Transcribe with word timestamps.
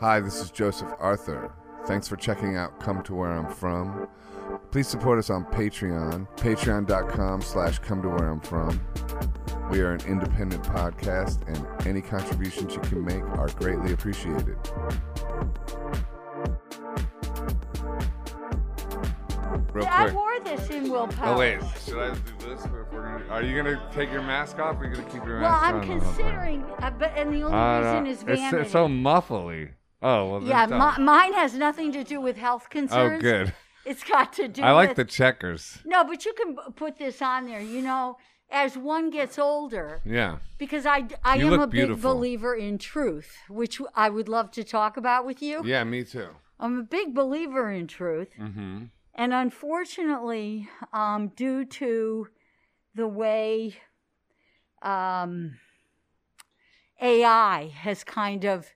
Hi, 0.00 0.20
this 0.20 0.40
is 0.40 0.52
Joseph 0.52 0.92
Arthur. 1.00 1.52
Thanks 1.86 2.06
for 2.06 2.14
checking 2.14 2.56
out 2.56 2.78
Come 2.78 3.02
to 3.02 3.16
Where 3.16 3.32
I'm 3.32 3.52
From. 3.52 4.06
Please 4.70 4.86
support 4.86 5.18
us 5.18 5.28
on 5.28 5.44
Patreon, 5.46 6.28
patreon.com 6.36 7.42
slash 7.42 7.80
come 7.80 8.02
to 8.02 8.08
where 8.08 8.28
I'm 8.28 8.40
from. 8.40 8.80
We 9.72 9.80
are 9.80 9.92
an 9.94 10.00
independent 10.06 10.62
podcast, 10.62 11.46
and 11.48 11.86
any 11.86 12.00
contributions 12.00 12.74
you 12.74 12.80
can 12.82 13.04
make 13.04 13.22
are 13.38 13.48
greatly 13.48 13.92
appreciated. 13.92 14.56
Real 19.72 19.86
I 19.90 20.04
quick. 20.04 20.14
wore 20.14 20.40
this 20.44 20.70
in 20.70 20.90
Will 20.90 21.08
Powers. 21.08 21.34
Oh 21.34 21.38
wait, 21.38 21.60
should 21.84 21.98
I 21.98 22.14
do 22.14 22.48
this? 22.48 22.64
Or 22.66 22.82
if 22.82 22.92
we're 22.92 23.18
gonna, 23.18 23.26
are 23.30 23.42
you 23.42 23.56
gonna 23.56 23.82
take 23.92 24.12
your 24.12 24.22
mask 24.22 24.60
off? 24.60 24.76
Or 24.76 24.84
are 24.84 24.88
you 24.88 24.94
gonna 24.94 25.10
keep 25.10 25.24
your 25.24 25.40
mask? 25.40 25.42
Well, 25.42 25.60
mask 25.60 25.64
I'm 25.64 25.74
on? 25.74 25.80
the 25.80 25.86
whole 25.86 26.00
time? 26.00 26.14
considering, 26.14 26.64
uh, 26.82 26.90
but 26.90 27.12
and 27.16 27.34
the 27.34 27.42
only 27.42 27.56
I 27.56 27.78
reason 28.00 28.06
is 28.06 28.24
it's, 28.28 28.52
it's 28.54 28.72
so 28.72 28.86
muffly. 28.86 29.70
Oh 30.02 30.30
well. 30.30 30.42
yeah, 30.42 30.66
mi- 30.66 31.04
mine 31.04 31.32
has 31.34 31.54
nothing 31.54 31.92
to 31.92 32.04
do 32.04 32.20
with 32.20 32.36
health 32.36 32.70
concerns. 32.70 32.92
Oh 32.92 33.18
concerns. 33.18 33.48
good. 33.48 33.54
It's 33.84 34.04
got 34.04 34.32
to 34.34 34.48
do. 34.48 34.62
I 34.62 34.72
like 34.72 34.90
with, 34.90 34.96
the 34.96 35.04
checkers. 35.04 35.78
No, 35.84 36.04
but 36.04 36.24
you 36.24 36.32
can 36.34 36.56
put 36.74 36.98
this 36.98 37.22
on 37.22 37.46
there. 37.46 37.60
You 37.60 37.80
know, 37.82 38.18
as 38.50 38.76
one 38.76 39.10
gets 39.10 39.38
older, 39.38 40.00
Yeah. 40.04 40.38
because 40.58 40.84
I 40.86 41.08
I 41.24 41.36
You 41.36 41.54
am 41.54 41.60
a 41.60 41.66
big 41.66 42.00
believer 42.00 42.54
in 42.54 42.78
truth, 42.78 43.36
which 43.48 43.80
I 43.94 44.08
would 44.10 44.28
love 44.28 44.50
to 44.52 44.64
talk 44.64 44.96
about 44.96 45.24
with 45.26 45.40
you. 45.42 45.62
Yeah, 45.64 45.84
me 45.84 46.04
too. 46.04 46.28
I'm 46.60 46.78
a 46.78 46.82
big 46.82 47.14
believer 47.14 47.70
in 47.70 47.86
truth. 47.86 48.28
Mm-hmm. 48.38 48.84
And 49.14 49.34
unfortunately, 49.34 50.68
um, 50.92 51.28
due 51.34 51.64
to 51.64 52.28
the 52.94 53.08
way 53.08 53.76
um, 54.82 55.56
AI 57.00 57.68
has 57.74 58.04
kind 58.04 58.44
of 58.44 58.66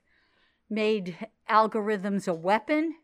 made 0.73 1.17
algorithms 1.49 2.27
a 2.27 2.33
weapon, 2.33 2.95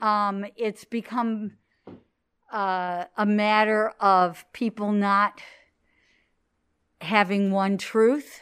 um, 0.00 0.44
it's 0.56 0.84
become 0.84 1.52
uh, 2.52 3.04
a 3.16 3.26
matter 3.26 3.92
of 4.00 4.44
people 4.52 4.92
not 4.92 5.40
having 7.00 7.50
one 7.50 7.78
truth. 7.78 8.40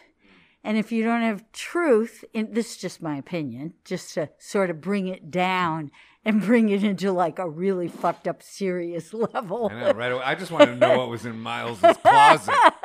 And 0.62 0.76
if 0.76 0.92
you 0.92 1.02
don't 1.02 1.22
have 1.22 1.50
truth, 1.52 2.24
and 2.34 2.54
this 2.54 2.72
is 2.72 2.76
just 2.76 3.00
my 3.00 3.16
opinion, 3.16 3.74
just 3.84 4.14
to 4.14 4.30
sort 4.38 4.68
of 4.68 4.80
bring 4.80 5.08
it 5.08 5.30
down 5.30 5.90
and 6.24 6.40
bring 6.46 6.68
it 6.68 6.84
into 6.84 7.12
like 7.12 7.38
a 7.38 7.48
really 7.48 7.88
fucked 7.88 8.28
up 8.28 8.42
serious 8.42 9.14
level. 9.34 9.70
I 9.72 9.80
know, 9.80 9.92
right? 9.92 10.12
away. 10.12 10.22
I 10.22 10.34
just 10.34 10.50
wanted 10.50 10.66
to 10.66 10.76
know 10.76 10.98
what 10.98 11.08
was 11.08 11.24
in 11.24 11.40
Miles's 11.40 11.96
closet. 11.98 12.54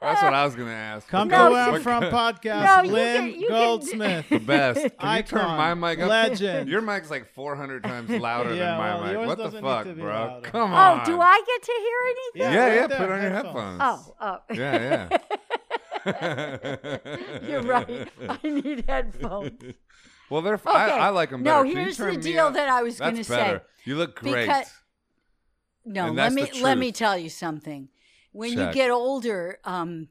That's 0.00 0.22
what 0.22 0.32
I 0.34 0.44
was 0.44 0.54
gonna 0.54 0.70
ask. 0.70 1.08
Come 1.08 1.28
No, 1.28 1.48
to 1.48 1.52
Where 1.52 1.62
I'm 1.74 1.82
From 1.82 2.02
podcast, 2.04 2.64
No, 2.64 2.82
you 2.84 2.92
Lynn 2.92 3.16
can- 3.32 3.40
you 3.40 3.46
can- 3.48 3.56
Goldsmith. 3.56 4.28
the 4.28 4.38
best. 4.38 4.96
Can 4.98 5.16
you 5.16 5.22
turn 5.24 5.46
my 5.46 5.74
mic 5.74 5.98
up? 6.00 6.08
legend. 6.08 6.68
Your 6.68 6.80
mic's 6.82 7.10
like 7.10 7.26
400 7.34 7.82
times 7.82 8.08
louder 8.10 8.54
Yeah, 8.54 8.70
than 8.70 8.78
my 8.78 8.94
well, 8.94 9.02
mic. 9.04 9.12
yours 9.12 9.26
What 9.26 9.38
the 9.38 9.44
doesn't 9.44 9.62
need 9.62 9.68
fuck, 9.68 9.84
to 9.86 9.92
be 9.94 10.00
bro? 10.02 10.12
louder. 10.12 10.50
Come 10.50 10.72
oh, 10.72 10.74
on. 10.76 11.00
Oh, 11.00 11.04
do 11.04 11.20
I 11.20 11.42
get 11.46 11.62
to 11.62 11.72
hear 11.78 11.98
anything? 12.06 12.52
Yeah, 12.52 12.64
right 12.64 12.90
yeah. 12.90 12.98
Put 12.98 13.10
on 13.10 13.22
your 13.22 13.30
headphones. 13.30 13.80
headphones. 13.82 14.12
Oh, 14.20 14.38
oh. 14.48 14.54
Yeah, 14.54 15.08
yeah. 15.08 15.18
You're 17.48 17.62
right. 17.62 18.08
I 18.28 18.38
need 18.48 18.84
headphones. 18.88 19.60
Well, 20.30 20.42
they're. 20.42 20.54
f 20.54 20.66
Okay. 20.66 20.76
I 20.76 21.06
I 21.06 21.08
like 21.08 21.30
them 21.30 21.42
No, 21.42 21.62
better. 21.62 21.64
Can 21.64 21.70
you 21.76 21.82
here's 21.84 21.96
the 21.96 22.16
deal 22.16 22.50
that 22.50 22.68
I 22.68 22.82
was 22.82 22.98
gonna 23.00 23.24
say. 23.24 23.60
You 23.84 23.96
look 23.96 24.16
great. 24.16 24.46
Because- 24.46 24.72
No, 25.84 26.10
let 26.10 26.32
me 26.32 26.50
let 26.62 26.76
me 26.78 26.92
tell 26.92 27.16
you 27.18 27.30
something. 27.30 27.88
When 28.38 28.54
Check. 28.54 28.74
you 28.74 28.80
get 28.82 28.90
older, 28.90 29.58
um, 29.64 30.08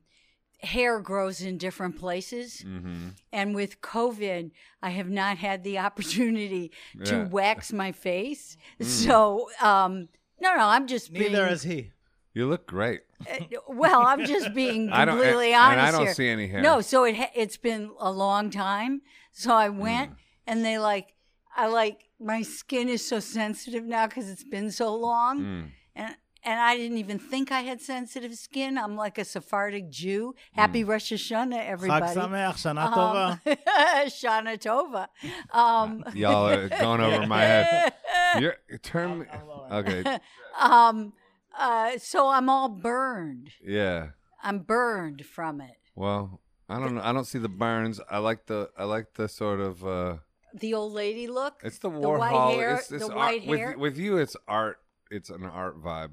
hair 0.59 1.00
grows 1.00 1.42
in 1.42 1.58
different 1.58 1.97
places, 1.97 2.64
mm-hmm. 2.67 3.09
and 3.31 3.56
with 3.56 3.80
COVID, 3.81 4.52
I 4.81 4.89
have 4.89 5.09
not 5.09 5.38
had 5.38 5.64
the 5.64 5.78
opportunity 5.88 6.72
to 7.05 7.16
Yeah. 7.16 7.23
Mm. 7.25 7.30
wax 7.30 7.72
my 7.72 7.92
face. 7.92 8.58
So, 8.81 9.50
um, 9.61 10.09
no, 10.42 10.55
no, 10.55 10.66
I'm 10.75 10.88
just 10.88 11.14
being. 11.14 11.31
Neither 11.31 11.48
is 11.48 11.64
he. 11.64 11.92
You 12.33 12.48
look 12.48 12.67
great. 12.67 13.02
Uh, 13.22 13.45
well, 13.67 14.02
I'm 14.05 14.26
just 14.26 14.54
being 14.54 14.89
I 14.92 15.05
don't- 15.05 15.15
completely 15.17 15.54
and- 15.54 15.71
and 15.71 15.80
honest 15.82 15.88
I 15.88 15.92
don't 15.98 16.05
here. 16.08 16.14
see 16.15 16.27
any 16.30 16.48
hair. 16.48 16.61
No, 16.61 16.82
so 16.82 17.04
it 17.05 17.15
ha- 17.15 17.32
it's 17.33 17.58
been 17.58 17.92
a 17.99 18.11
long 18.11 18.49
time. 18.52 19.02
So 19.32 19.54
I 19.55 19.70
went, 19.70 20.11
Mm. 20.11 20.15
and 20.48 20.65
they 20.65 20.77
like, 20.80 21.14
I 21.55 21.67
like 21.67 21.99
my 22.20 22.42
skin 22.44 22.89
is 22.89 23.08
so 23.08 23.20
sensitive 23.20 23.83
now 23.86 24.05
because 24.08 24.30
it's 24.30 24.44
been 24.44 24.70
so 24.71 24.94
long, 24.95 25.39
Mm. 25.39 25.71
and 25.95 26.15
and 26.47 26.59
I 26.59 26.77
didn't 26.77 26.97
even 26.97 27.19
think 27.19 27.52
I 27.52 27.61
had 27.61 27.81
sensitive 27.81 28.33
skin. 28.35 28.77
I'm 28.77 28.95
like 28.95 29.17
a 29.17 29.25
Sephardic 29.25 29.89
Jew. 29.89 30.33
Happy 30.53 30.83
Mm. 30.83 30.87
Rosh 30.87 31.11
Hashanah, 31.11 31.53
Chag 31.59 31.67
everybody. 31.67 32.05
Sameach, 32.15 32.55
Shana 32.63 32.85
Um, 32.87 32.93
Tova. 32.93 33.58
Shana 34.19 34.58
Tova. 34.58 35.08
Um, 35.55 36.03
Y'all 36.15 36.47
are 36.47 36.69
going 36.69 37.02
over 37.02 37.27
my 37.27 37.41
head. 37.41 37.93
You're 38.39 38.55
turn 38.81 39.19
me. 39.19 39.25
Okay. 39.71 40.19
um, 40.59 41.13
uh, 41.58 41.97
so 41.97 42.30
I'm 42.30 42.49
all 42.49 42.69
burned. 42.69 43.49
Yeah. 43.64 44.09
I'm 44.41 44.59
burned 44.59 45.25
from 45.25 45.59
it. 45.61 45.75
Well, 45.95 46.39
I 46.69 46.79
don't 46.79 46.95
know. 46.95 47.02
I 47.03 47.11
don't 47.11 47.25
see 47.25 47.39
the 47.39 47.49
burns. 47.49 47.99
I 48.09 48.19
like 48.19 48.45
the. 48.45 48.69
I 48.77 48.83
like 48.85 49.14
the 49.15 49.27
sort 49.27 49.59
of. 49.59 49.85
uh 49.85 50.17
The 50.53 50.73
old 50.75 50.93
lady 50.93 51.27
look. 51.27 51.61
It's 51.64 51.79
the 51.79 51.89
The 51.89 52.09
white 52.09 52.55
hair- 52.55 52.75
it's, 52.75 52.91
it's 52.91 53.05
the 53.08 53.11
art- 53.11 53.17
white 53.17 53.47
with, 53.47 53.59
hair. 53.59 53.75
With 53.77 53.97
you, 53.97 54.17
it's 54.17 54.35
art. 54.47 54.77
It's 55.09 55.29
an 55.29 55.43
art 55.45 55.81
vibe. 55.81 56.11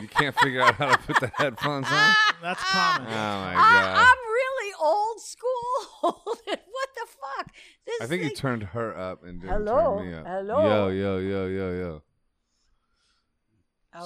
You 0.00 0.08
can't 0.08 0.34
figure 0.36 0.62
out 0.62 0.74
how 0.76 0.94
to 0.94 0.98
put 0.98 1.20
the 1.20 1.28
headphones 1.36 1.86
on. 1.86 2.14
That's 2.42 2.62
common. 2.64 3.06
Oh 3.06 3.10
common. 3.10 3.10
my 3.10 3.54
I, 3.56 3.80
god! 3.80 3.96
I'm 3.98 4.18
really 4.32 4.72
old 4.80 5.20
school. 5.20 5.80
what 6.02 6.88
the 6.94 7.06
fuck? 7.06 7.52
This 7.86 8.00
I 8.00 8.06
think 8.06 8.22
you 8.22 8.30
turned 8.30 8.62
her 8.64 8.96
up 8.96 9.22
and 9.24 9.40
didn't 9.40 9.54
Hello? 9.66 9.96
turn 9.98 10.06
me 10.10 10.14
up. 10.14 10.24
Yo, 10.26 10.30
Hello? 10.32 10.88
yo, 10.88 11.18
yo, 11.18 11.46
yo, 11.46 11.72
yo. 11.72 12.02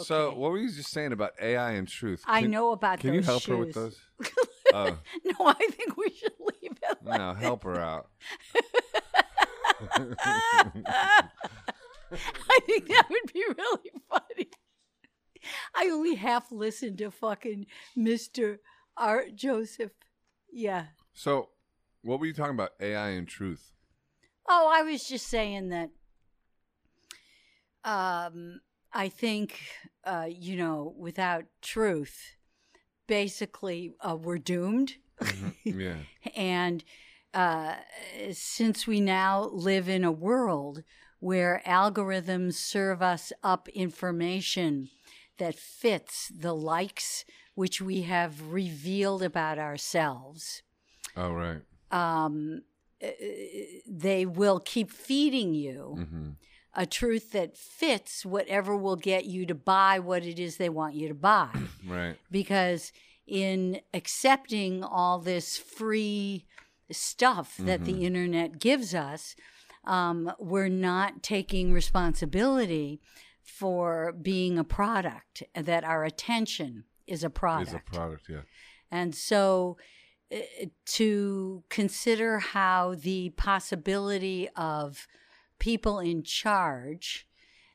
So, 0.02 0.28
Okay. 0.28 0.36
what 0.38 0.50
were 0.50 0.58
you 0.58 0.70
just 0.72 0.90
saying 0.90 1.12
about 1.12 1.32
AI 1.40 1.72
and 1.72 1.86
truth? 1.86 2.22
I 2.26 2.42
know 2.42 2.72
about 2.72 3.00
Can 3.00 3.10
those 3.10 3.16
you 3.16 3.22
help 3.22 3.44
her 3.44 3.56
with 3.58 3.74
shoes. 3.74 3.98
those? 4.20 4.30
Oh 4.72 4.98
no, 5.24 5.46
I 5.46 5.54
think 5.70 5.96
we 5.96 6.10
should 6.10 6.32
leave 6.40 6.72
it. 6.82 6.98
Like 7.04 7.18
no, 7.18 7.34
help 7.34 7.62
her 7.62 7.78
out. 7.78 8.08
I 12.10 12.58
think 12.66 12.88
that 12.88 13.04
would 13.10 13.32
be 13.32 13.44
really 13.56 13.90
funny. 14.10 14.48
I 15.74 15.88
only 15.92 16.14
half 16.14 16.50
listened 16.50 16.98
to 16.98 17.10
fucking 17.10 17.66
Mr. 17.96 18.58
Art 18.96 19.34
Joseph. 19.34 19.92
Yeah. 20.52 20.86
So, 21.12 21.50
what 22.02 22.20
were 22.20 22.26
you 22.26 22.34
talking 22.34 22.54
about? 22.54 22.70
AI 22.80 23.10
and 23.10 23.26
truth. 23.26 23.72
Oh, 24.48 24.70
I 24.72 24.82
was 24.82 25.04
just 25.04 25.26
saying 25.26 25.70
that 25.70 25.90
um, 27.84 28.60
I 28.92 29.08
think, 29.08 29.60
uh, 30.04 30.26
you 30.28 30.56
know, 30.56 30.94
without 30.98 31.44
truth, 31.62 32.36
basically 33.06 33.94
uh, 34.00 34.16
we're 34.16 34.38
doomed. 34.38 34.94
Yeah. 35.64 35.96
And 36.36 36.82
uh, 37.32 37.74
since 38.32 38.86
we 38.86 39.00
now 39.00 39.44
live 39.52 39.88
in 39.88 40.02
a 40.04 40.10
world 40.10 40.82
where 41.20 41.62
algorithms 41.64 42.54
serve 42.54 43.02
us 43.02 43.32
up 43.42 43.68
information 43.68 44.88
that 45.38 45.54
fits 45.56 46.28
the 46.28 46.54
likes 46.54 47.24
which 47.54 47.80
we 47.80 48.02
have 48.02 48.52
revealed 48.52 49.22
about 49.22 49.58
ourselves, 49.58 50.62
Oh 51.16 51.32
right. 51.32 51.62
um, 51.90 52.62
uh, 53.02 53.08
they 53.86 54.26
will 54.26 54.60
keep 54.60 54.90
feeding 54.90 55.54
you 55.54 55.96
Mm-hmm. 55.98 56.30
a 56.74 56.86
truth 56.86 57.32
that 57.32 57.56
fits 57.56 58.24
whatever 58.26 58.76
will 58.76 58.96
get 58.96 59.24
you 59.26 59.46
to 59.46 59.54
buy 59.54 59.98
what 60.00 60.24
it 60.24 60.38
is 60.38 60.56
they 60.56 60.68
want 60.68 60.94
you 60.94 61.08
to 61.08 61.14
buy. 61.14 61.50
Right. 61.86 62.16
because 62.30 62.92
in 63.26 63.80
accepting 63.92 64.82
all 64.82 65.18
this 65.18 65.56
free 65.58 66.46
stuff 66.90 67.56
that 67.58 67.84
the 67.84 68.04
internet 68.04 68.58
gives 68.58 68.94
us, 68.94 69.36
um, 69.84 70.32
we're 70.38 70.68
not 70.68 71.22
taking 71.22 71.72
responsibility 71.72 73.00
for 73.44 74.12
being 74.12 74.58
a 74.58 74.64
product, 74.64 75.42
that 75.54 75.84
our 75.84 76.04
attention 76.04 76.84
is 77.06 77.22
a 77.22 77.30
product. 77.30 77.68
Is 77.68 77.74
a 77.74 77.96
product. 77.96 78.26
Yeah. 78.28 78.40
And 78.90 79.14
so 79.14 79.76
uh, 80.34 80.38
to 80.86 81.62
consider 81.68 82.38
how 82.38 82.94
the 82.96 83.30
possibility 83.36 84.48
of 84.56 85.06
people 85.58 85.98
in 86.00 86.22
charge, 86.22 87.26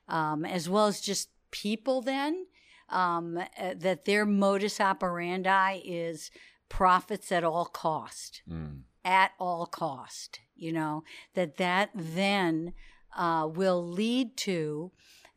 um, 0.07 0.44
as 0.45 0.68
well 0.68 0.88
as 0.88 1.00
just 1.01 1.30
people, 1.51 2.01
then, 2.01 2.48
um, 2.89 3.38
uh, 3.38 3.75
that 3.77 4.06
their 4.06 4.25
modus 4.25 4.81
operandi 4.81 5.81
is 5.86 6.31
profits 6.69 7.31
at 7.31 7.44
all 7.44 7.66
cost 7.66 8.42
Mm. 8.50 8.81
at 9.04 9.31
all 9.39 9.66
cost 9.66 10.39
you 10.56 10.71
know 10.71 11.04
that 11.33 11.57
that 11.57 11.89
then 11.95 12.74
uh, 13.18 13.48
will 13.51 13.83
lead 13.83 14.38
to 14.38 14.92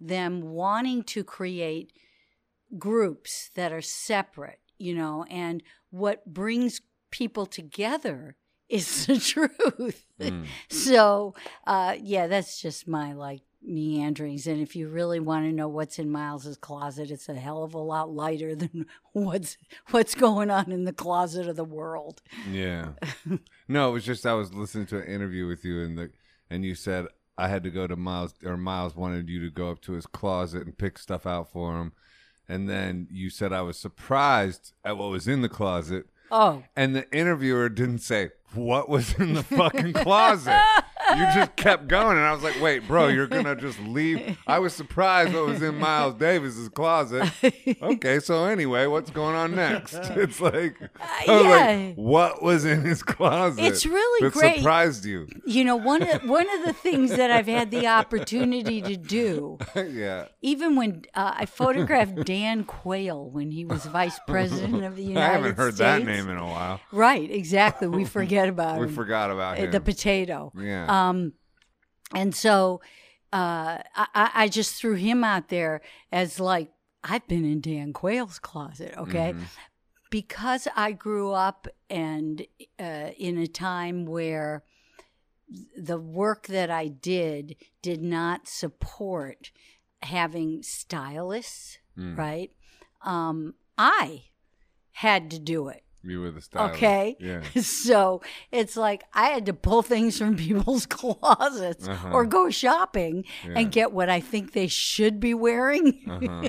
them 0.06 0.43
wanting 0.43 1.02
to 1.02 1.25
create 1.25 1.93
groups 2.78 3.50
that 3.54 3.72
are 3.72 3.82
separate 3.82 4.60
you 4.78 4.94
know 4.94 5.25
and 5.28 5.62
what 5.90 6.25
brings 6.26 6.81
people 7.12 7.46
together 7.46 8.37
is 8.69 9.06
the 9.06 9.19
truth. 9.19 10.06
Mm. 10.20 10.46
So, 10.70 11.34
uh, 11.66 11.96
yeah, 12.00 12.26
that's 12.26 12.60
just 12.60 12.88
my 12.88 13.12
like 13.12 13.43
meanderings. 13.62 14.46
And 14.46 14.60
if 14.60 14.75
you 14.75 14.88
really 14.88 15.20
want 15.20 15.44
to 15.44 15.52
know 15.52 15.69
what's 15.69 15.99
in 15.99 16.10
Miles's 16.10 16.56
closet, 16.56 17.10
it's 17.10 17.28
a 17.28 17.34
hell 17.34 17.62
of 17.62 17.75
a 17.75 17.78
lot 17.78 18.10
lighter 18.10 18.55
than 18.56 18.87
what's 19.12 19.58
what's 19.90 20.14
going 20.14 20.50
on 20.50 20.72
in 20.72 20.84
the 20.84 20.93
closet 20.93 21.46
of 21.46 21.56
the 21.56 21.64
world. 21.64 22.22
Yeah. 22.50 22.93
no, 23.69 23.90
it 23.90 23.93
was 23.93 24.05
just 24.05 24.26
I 24.26 24.34
was 24.34 24.52
listening 24.52 24.87
to 24.87 25.00
an 25.02 25.06
interview 25.06 25.46
with 25.46 25.64
you 25.64 25.82
and 25.82 25.96
the 25.96 26.10
and 26.50 26.64
you 26.64 26.75
said 26.75 27.06
I 27.38 27.49
had 27.49 27.62
to 27.64 27.70
go 27.70 27.87
to 27.87 27.96
Miles 27.96 28.34
or 28.44 28.56
Miles 28.56 28.94
wanted 28.94 29.29
you 29.29 29.40
to 29.40 29.50
go 29.50 29.70
up 29.70 29.81
to 29.82 29.93
his 29.93 30.06
closet 30.06 30.64
and 30.67 30.76
pick 30.76 30.99
stuff 30.99 31.26
out 31.26 31.50
for 31.50 31.81
him. 31.81 31.93
And 32.49 32.69
then 32.69 33.06
you 33.11 33.31
said 33.31 33.52
I 33.52 33.62
was 33.62 33.79
surprised 33.79 34.73
at 34.84 34.99
what 34.99 35.11
was 35.11 35.26
in 35.26 35.43
the 35.43 35.49
closet. 35.49 36.06
Oh, 36.31 36.62
And 36.76 36.94
the 36.96 37.11
interviewer 37.14 37.69
didn't 37.69 37.99
say 37.99 38.31
what 38.55 38.88
was 38.88 39.14
in 39.14 39.34
the 39.34 39.43
fucking 39.43 39.93
closet. 39.93 40.61
You 41.10 41.25
just 41.34 41.56
kept 41.56 41.88
going, 41.88 42.16
and 42.16 42.25
I 42.26 42.32
was 42.32 42.43
like, 42.43 42.60
"Wait, 42.60 42.87
bro, 42.87 43.08
you're 43.08 43.26
gonna 43.26 43.56
just 43.56 43.78
leave?" 43.81 44.38
I 44.46 44.58
was 44.58 44.72
surprised 44.75 45.34
what 45.34 45.46
was 45.46 45.62
in 45.62 45.78
Miles 45.78 46.14
Davis's 46.14 46.69
closet. 46.69 47.31
Okay, 47.82 48.19
so 48.20 48.44
anyway, 48.44 48.87
what's 48.87 49.10
going 49.10 49.34
on 49.34 49.54
next? 49.54 49.94
It's 50.22 50.40
like, 50.40 50.78
was 50.81 50.90
yeah. 51.26 51.66
like, 51.87 51.94
what 51.96 52.43
was 52.43 52.64
in 52.64 52.82
his 52.82 53.02
closet? 53.02 53.62
It's 53.64 53.84
really 53.87 54.26
that 54.28 54.32
great. 54.32 54.56
Surprised 54.58 55.04
you? 55.04 55.26
you 55.46 55.64
know 55.64 55.76
one 55.76 56.02
of 56.02 56.22
one 56.28 56.46
of 56.58 56.64
the 56.66 56.72
things 56.72 57.10
that 57.16 57.31
I've 57.31 57.46
had 57.46 57.70
the 57.70 57.87
opportunity 58.00 58.81
to 58.82 58.96
do, 58.96 59.58
yeah. 59.75 60.26
even 60.43 60.76
when 60.76 61.02
uh, 61.14 61.32
I 61.37 61.46
photographed 61.46 62.25
Dan 62.25 62.64
Quayle 62.64 63.28
when 63.31 63.50
he 63.50 63.64
was 63.64 63.84
vice 63.87 64.19
president 64.28 64.84
of 64.84 64.96
the 64.96 65.02
United 65.02 65.20
States. 65.20 65.31
I 65.31 65.32
haven't 65.37 65.56
heard 65.56 65.75
States. 65.75 66.05
that 66.05 66.05
name 66.05 66.28
in 66.28 66.37
a 66.37 66.46
while. 66.46 66.81
Right, 66.93 67.31
exactly. 67.31 67.88
We 67.88 68.05
forget 68.05 68.48
about 68.48 68.78
We 68.81 68.87
him. 68.87 68.94
forgot 68.94 69.31
about 69.31 69.58
Uh, 69.58 69.62
him. 69.62 69.70
the 69.72 69.81
potato. 69.81 70.52
yeah. 70.56 70.87
Um, 70.93 71.33
and 72.15 72.35
so 72.35 72.81
uh, 73.33 73.79
I, 73.97 74.31
I 74.35 74.49
just 74.49 74.75
threw 74.75 74.94
him 74.94 75.25
out 75.25 75.49
there 75.49 75.81
as 76.11 76.39
like 76.39 76.71
I've 77.03 77.27
been 77.27 77.44
in 77.44 77.61
Dan 77.61 77.93
Quayle's 77.93 78.39
closet, 78.39 78.94
okay, 78.97 79.33
Mhm. 79.33 79.44
because 80.11 80.69
I 80.77 80.93
grew 80.93 81.33
up 81.33 81.67
and 81.91 82.47
uh, 82.79 83.11
in 83.19 83.39
a 83.39 83.47
time 83.47 84.05
where 84.06 84.62
the 85.77 85.99
work 85.99 86.47
that 86.47 86.71
I 86.71 86.89
did 86.89 87.56
did 87.83 88.03
not 88.03 88.47
support 88.47 89.50
having 90.03 90.62
stylists, 90.62 91.79
Mm. 91.99 92.17
right? 92.17 92.50
Um, 93.03 93.55
I 93.77 94.25
had 94.93 95.31
to 95.31 95.39
do 95.39 95.69
it. 95.69 95.85
You 96.04 96.20
were 96.20 96.31
the 96.31 96.40
stylist. 96.40 96.75
Okay. 96.76 97.16
Yeah. 97.20 97.43
So 97.62 98.22
it's 98.50 98.76
like 98.76 99.04
I 99.14 99.26
had 99.28 99.46
to 99.46 99.52
pull 99.54 99.82
things 99.82 100.19
from 100.19 100.37
people's 100.46 100.87
closets 100.87 101.87
Uh-huh. 101.88 102.10
or 102.12 102.25
go 102.26 102.50
shopping 102.50 103.25
Yeah. 103.46 103.54
and 103.58 103.72
get 103.72 103.93
what 103.93 104.08
I 104.08 104.20
think 104.20 104.52
they 104.52 104.66
should 104.69 105.20
be 105.20 105.34
wearing. 105.34 106.00
Uh-huh. 106.08 106.49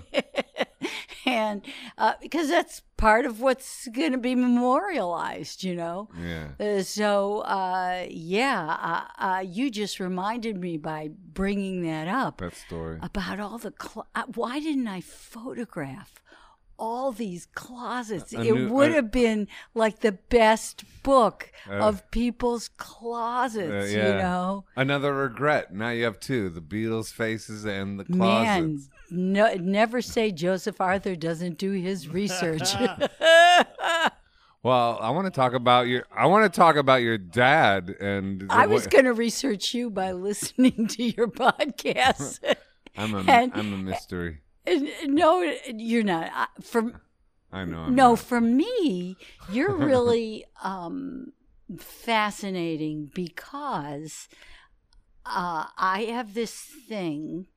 and 1.25 1.61
uh, 1.97 2.13
because 2.21 2.49
that's 2.49 2.81
part 2.97 3.25
of 3.25 3.41
what's 3.41 3.87
going 3.89 4.11
to 4.11 4.17
be 4.17 4.35
memorialized, 4.35 5.63
you 5.63 5.75
know? 5.75 6.09
Yeah. 6.19 6.49
Uh, 6.59 6.81
so, 6.83 7.39
uh, 7.41 8.05
yeah, 8.09 9.05
uh, 9.19 9.23
uh, 9.23 9.39
you 9.39 9.69
just 9.69 9.99
reminded 9.99 10.57
me 10.59 10.77
by 10.77 11.09
bringing 11.33 11.83
that 11.83 12.07
up 12.07 12.37
That 12.39 12.55
story. 12.55 12.99
about 13.01 13.39
all 13.39 13.57
the. 13.57 13.73
Cl- 13.81 14.07
uh, 14.15 14.23
why 14.35 14.59
didn't 14.59 14.87
I 14.87 15.01
photograph 15.01 16.13
all 16.83 17.11
these 17.11 17.47
closets? 17.55 18.33
It 18.33 18.69
would 18.69 18.91
a- 18.91 18.95
have 18.95 19.11
been 19.11 19.47
like 19.73 19.99
the 20.01 20.11
best 20.11 20.83
book 21.03 21.51
Uh, 21.69 21.75
of 21.87 22.09
people's 22.11 22.67
closets, 22.77 23.93
Uh, 23.93 23.97
yeah. 23.97 24.07
you 24.07 24.13
know? 24.15 24.65
Another 24.75 25.13
regret. 25.13 25.73
Now 25.73 25.89
you 25.91 26.03
have 26.03 26.19
two: 26.19 26.49
the 26.49 26.61
Beatles' 26.61 27.11
faces 27.11 27.63
and 27.65 27.99
the 27.99 28.05
Man, 28.09 28.65
closets. 28.77 28.89
no, 29.09 29.53
never 29.55 30.01
say 30.01 30.31
Joseph 30.31 30.81
Arthur 30.81 31.15
doesn't 31.15 31.57
do 31.57 31.71
his 31.71 32.07
research. 32.09 32.69
Well, 34.63 34.97
I 35.01 35.09
want 35.09 35.25
to 35.25 35.31
talk 35.31 35.51
about 35.53 35.87
your. 35.87 36.05
I 36.15 36.25
want 36.27 36.49
to 36.51 36.57
talk 36.57 36.77
about 36.77 37.01
your 37.01 37.17
dad 37.17 37.89
and. 37.99 38.45
I 38.49 38.65
was 38.65 38.87
going 38.87 39.03
to 39.03 39.11
research 39.13 39.73
you 39.73 39.89
by 39.89 40.11
listening 40.29 40.87
to 40.87 41.03
your 41.03 41.27
podcast. 41.27 42.39
I'm 42.95 43.13
a. 43.13 43.19
and- 43.29 43.53
am 43.57 43.73
a 43.73 43.77
mystery. 43.77 44.39
No, 45.05 45.53
you're 45.73 46.03
not. 46.03 46.29
I- 46.33 46.47
For 46.61 46.99
I 47.51 47.65
know. 47.65 47.79
I'm 47.81 47.95
no, 47.95 48.09
not. 48.11 48.19
for 48.19 48.41
me, 48.41 49.15
you're 49.51 49.75
really 49.75 50.45
um, 50.63 51.33
fascinating 51.77 53.11
because 53.13 54.27
uh, 55.25 55.65
I 55.77 56.05
have 56.09 56.33
this 56.33 56.53
thing 56.87 57.47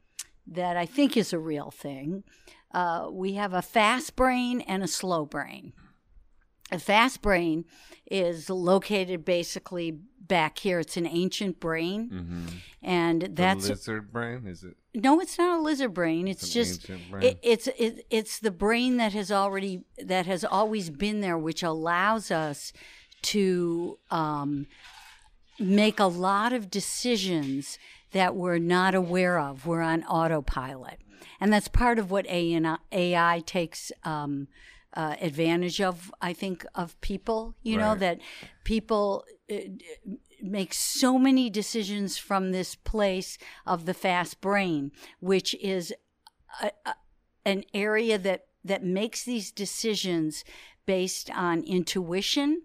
that 0.46 0.76
I 0.76 0.86
think 0.86 1.16
is 1.16 1.32
a 1.32 1.38
real 1.38 1.70
thing. 1.70 2.24
Uh, 2.72 3.08
we 3.10 3.34
have 3.34 3.52
a 3.54 3.62
fast 3.62 4.16
brain 4.16 4.60
and 4.62 4.82
a 4.82 4.88
slow 4.88 5.24
brain. 5.24 5.72
A 6.72 6.78
fast 6.78 7.22
brain 7.22 7.64
is 8.10 8.50
located 8.50 9.24
basically 9.24 9.98
back 10.20 10.58
here. 10.58 10.80
It's 10.80 10.96
an 10.96 11.06
ancient 11.06 11.60
brain, 11.60 12.10
Mhm. 12.10 12.52
and 12.82 13.22
The 13.22 13.28
that's 13.28 13.68
lizard 13.68 14.12
brain. 14.12 14.46
Is 14.46 14.64
it? 14.64 14.76
No, 14.96 15.20
it's 15.20 15.36
not 15.36 15.58
a 15.58 15.62
lizard 15.62 15.92
brain. 15.92 16.26
It's, 16.26 16.44
an 16.44 16.50
just 16.50 16.88
brain? 17.10 17.22
it, 17.22 17.38
it's 17.42 17.66
it, 17.66 18.06
it's 18.08 18.38
the 18.38 18.50
brain 18.50 18.96
that 18.96 19.12
has 19.12 19.30
already 19.30 19.84
that 20.02 20.24
has 20.26 20.44
always 20.44 20.88
been 20.88 21.20
there, 21.20 21.36
which 21.36 21.62
allows 21.62 22.30
us 22.30 22.72
to 23.22 23.98
um, 24.10 24.66
make 25.58 26.00
a 26.00 26.06
lot 26.06 26.54
of 26.54 26.70
decisions 26.70 27.78
that 28.12 28.34
we're 28.34 28.58
not 28.58 28.94
aware 28.94 29.38
of. 29.38 29.66
We're 29.66 29.82
on 29.82 30.02
autopilot, 30.04 30.98
and 31.40 31.52
that's 31.52 31.68
part 31.68 31.98
of 31.98 32.10
what 32.10 32.26
AI, 32.28 33.42
takes. 33.44 33.92
Um, 34.02 34.48
uh, 34.94 35.14
advantage 35.20 35.78
of, 35.78 36.10
I 36.22 36.32
think, 36.32 36.64
of 36.74 36.98
people. 37.02 37.54
You 37.62 37.76
know 37.76 37.94
that 37.96 38.18
people 38.64 39.26
uh, 39.52 39.56
make 40.42 40.74
so 40.74 41.18
many 41.18 41.50
decisions 41.50 42.18
from 42.18 42.52
this 42.52 42.74
place 42.74 43.38
of 43.66 43.86
the 43.86 43.94
fast 43.94 44.40
brain, 44.40 44.92
which 45.20 45.54
is 45.54 45.94
a, 46.62 46.70
a, 46.84 46.94
an 47.44 47.64
area 47.74 48.18
that 48.18 48.46
that 48.64 48.82
makes 48.82 49.22
these 49.22 49.52
decisions 49.52 50.44
based 50.86 51.30
on 51.30 51.62
intuition 51.62 52.62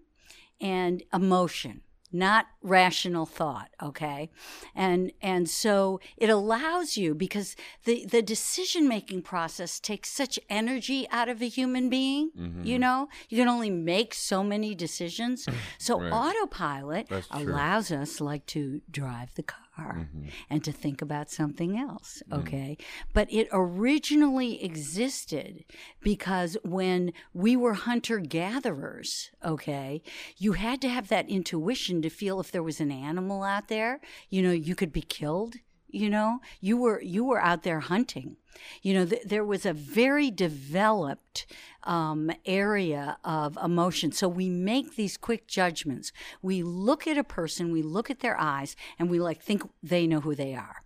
and 0.60 1.02
emotion 1.12 1.82
not 2.12 2.46
rational 2.62 3.26
thought 3.26 3.70
okay? 3.82 4.30
And 4.74 5.12
and 5.20 5.48
so 5.48 6.00
it 6.16 6.30
allows 6.30 6.96
you 6.96 7.14
because 7.14 7.56
the 7.84 8.06
the 8.06 8.22
decision 8.22 8.86
making 8.88 9.22
process 9.22 9.80
takes 9.80 10.08
such 10.10 10.38
energy 10.48 11.06
out 11.10 11.28
of 11.28 11.42
a 11.42 11.48
human 11.48 11.88
being 11.88 12.30
Mm-hmm. 12.38 12.64
you 12.64 12.78
know? 12.78 13.08
You 13.28 13.36
can 13.38 13.48
only 13.48 13.70
make 13.70 14.14
so 14.14 14.42
many 14.44 14.74
decisions. 14.74 15.46
So 15.78 16.00
Right. 16.00 16.12
autopilot 16.12 17.06
allows 17.30 17.90
us 17.90 18.20
like 18.20 18.46
to 18.46 18.80
drive 18.90 19.34
the 19.34 19.42
car 19.42 19.61
Mm-hmm. 19.78 20.28
and 20.50 20.62
to 20.64 20.70
think 20.70 21.00
about 21.00 21.30
something 21.30 21.78
else 21.78 22.22
okay? 22.30 22.76
But 23.14 23.32
it 23.32 23.48
originally 23.52 24.62
existed 24.62 25.64
because 26.02 26.58
when 26.62 27.12
we 27.32 27.56
were 27.56 27.74
hunter 27.74 28.18
gatherers 28.18 29.30
okay 29.44 30.02
you 30.36 30.52
had 30.52 30.80
to 30.82 30.88
have 30.88 31.08
that 31.08 31.28
intuition 31.28 32.02
to 32.02 32.10
feel 32.10 32.38
if 32.38 32.52
there 32.52 32.62
was 32.62 32.80
an 32.80 32.92
animal 32.92 33.42
out 33.42 33.68
there. 33.68 34.00
You 34.28 34.42
know 34.42 34.52
you 34.52 34.74
could 34.74 34.92
be 34.92 35.02
killed 35.02 35.56
you 35.92 36.10
know 36.10 36.40
you 36.60 36.76
were 36.76 37.00
you 37.02 37.24
were 37.24 37.40
out 37.40 37.62
there 37.62 37.80
hunting. 37.80 38.36
You 38.82 38.94
know 38.94 39.06
th- 39.06 39.22
there 39.24 39.44
was 39.44 39.64
a 39.64 39.72
very 39.72 40.30
developed 40.30 41.46
um, 41.84 42.30
area 42.44 43.18
of 43.24 43.58
emotion. 43.62 44.12
So 44.12 44.28
we 44.28 44.48
make 44.48 44.96
these 44.96 45.16
quick 45.16 45.46
judgments. 45.46 46.12
We 46.42 46.62
look 46.62 47.06
at 47.06 47.18
a 47.18 47.24
person 47.24 47.72
we 47.72 47.82
look 47.82 48.10
at 48.10 48.20
their 48.20 48.38
eyes 48.38 48.76
and 48.98 49.10
we 49.10 49.18
like 49.18 49.42
think 49.42 49.62
they 49.82 50.06
know 50.06 50.20
who 50.20 50.34
they 50.34 50.54
are. 50.54 50.82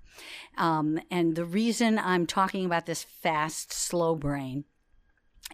Um, 0.56 0.98
and 1.10 1.36
the 1.36 1.44
reason 1.44 1.98
i'm 1.98 2.26
talking 2.26 2.64
about 2.64 2.86
this 2.86 3.02
fast 3.02 3.70
slow 3.70 4.14
brain 4.14 4.64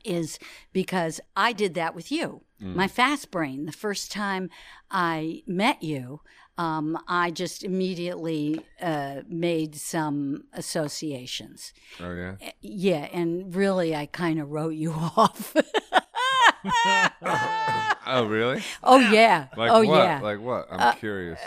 is 0.05 0.39
because 0.73 1.21
I 1.37 1.53
did 1.53 1.75
that 1.75 1.95
with 1.95 2.11
you. 2.11 2.43
My 2.77 2.87
fast 2.87 3.31
brain, 3.31 3.67
the 3.67 3.73
first 3.73 4.13
time 4.13 4.49
I 4.91 5.43
met 5.47 5.83
you, 5.83 6.21
um, 6.59 6.99
I 7.09 7.31
just 7.31 7.65
immediately 7.65 8.61
uh, 8.81 9.23
made 9.29 9.75
some 9.77 10.45
associations. 10.53 11.73
Oh 12.01 12.13
yeah. 12.15 12.37
Yeah, 12.61 13.09
and 13.13 13.55
really, 13.55 13.95
I 13.97 14.07
kind 14.07 14.41
of 14.41 14.51
wrote 14.51 14.75
you 14.75 14.93
off. 15.17 15.55
Oh, 18.05 18.27
really? 18.29 18.63
Oh 18.83 18.99
yeah. 18.99 19.47
Like 19.57 19.71
oh 19.71 19.85
what? 19.85 19.97
yeah. 19.99 20.21
Like 20.21 20.41
what? 20.41 20.67
I'm 20.71 20.97
curious. 20.97 21.39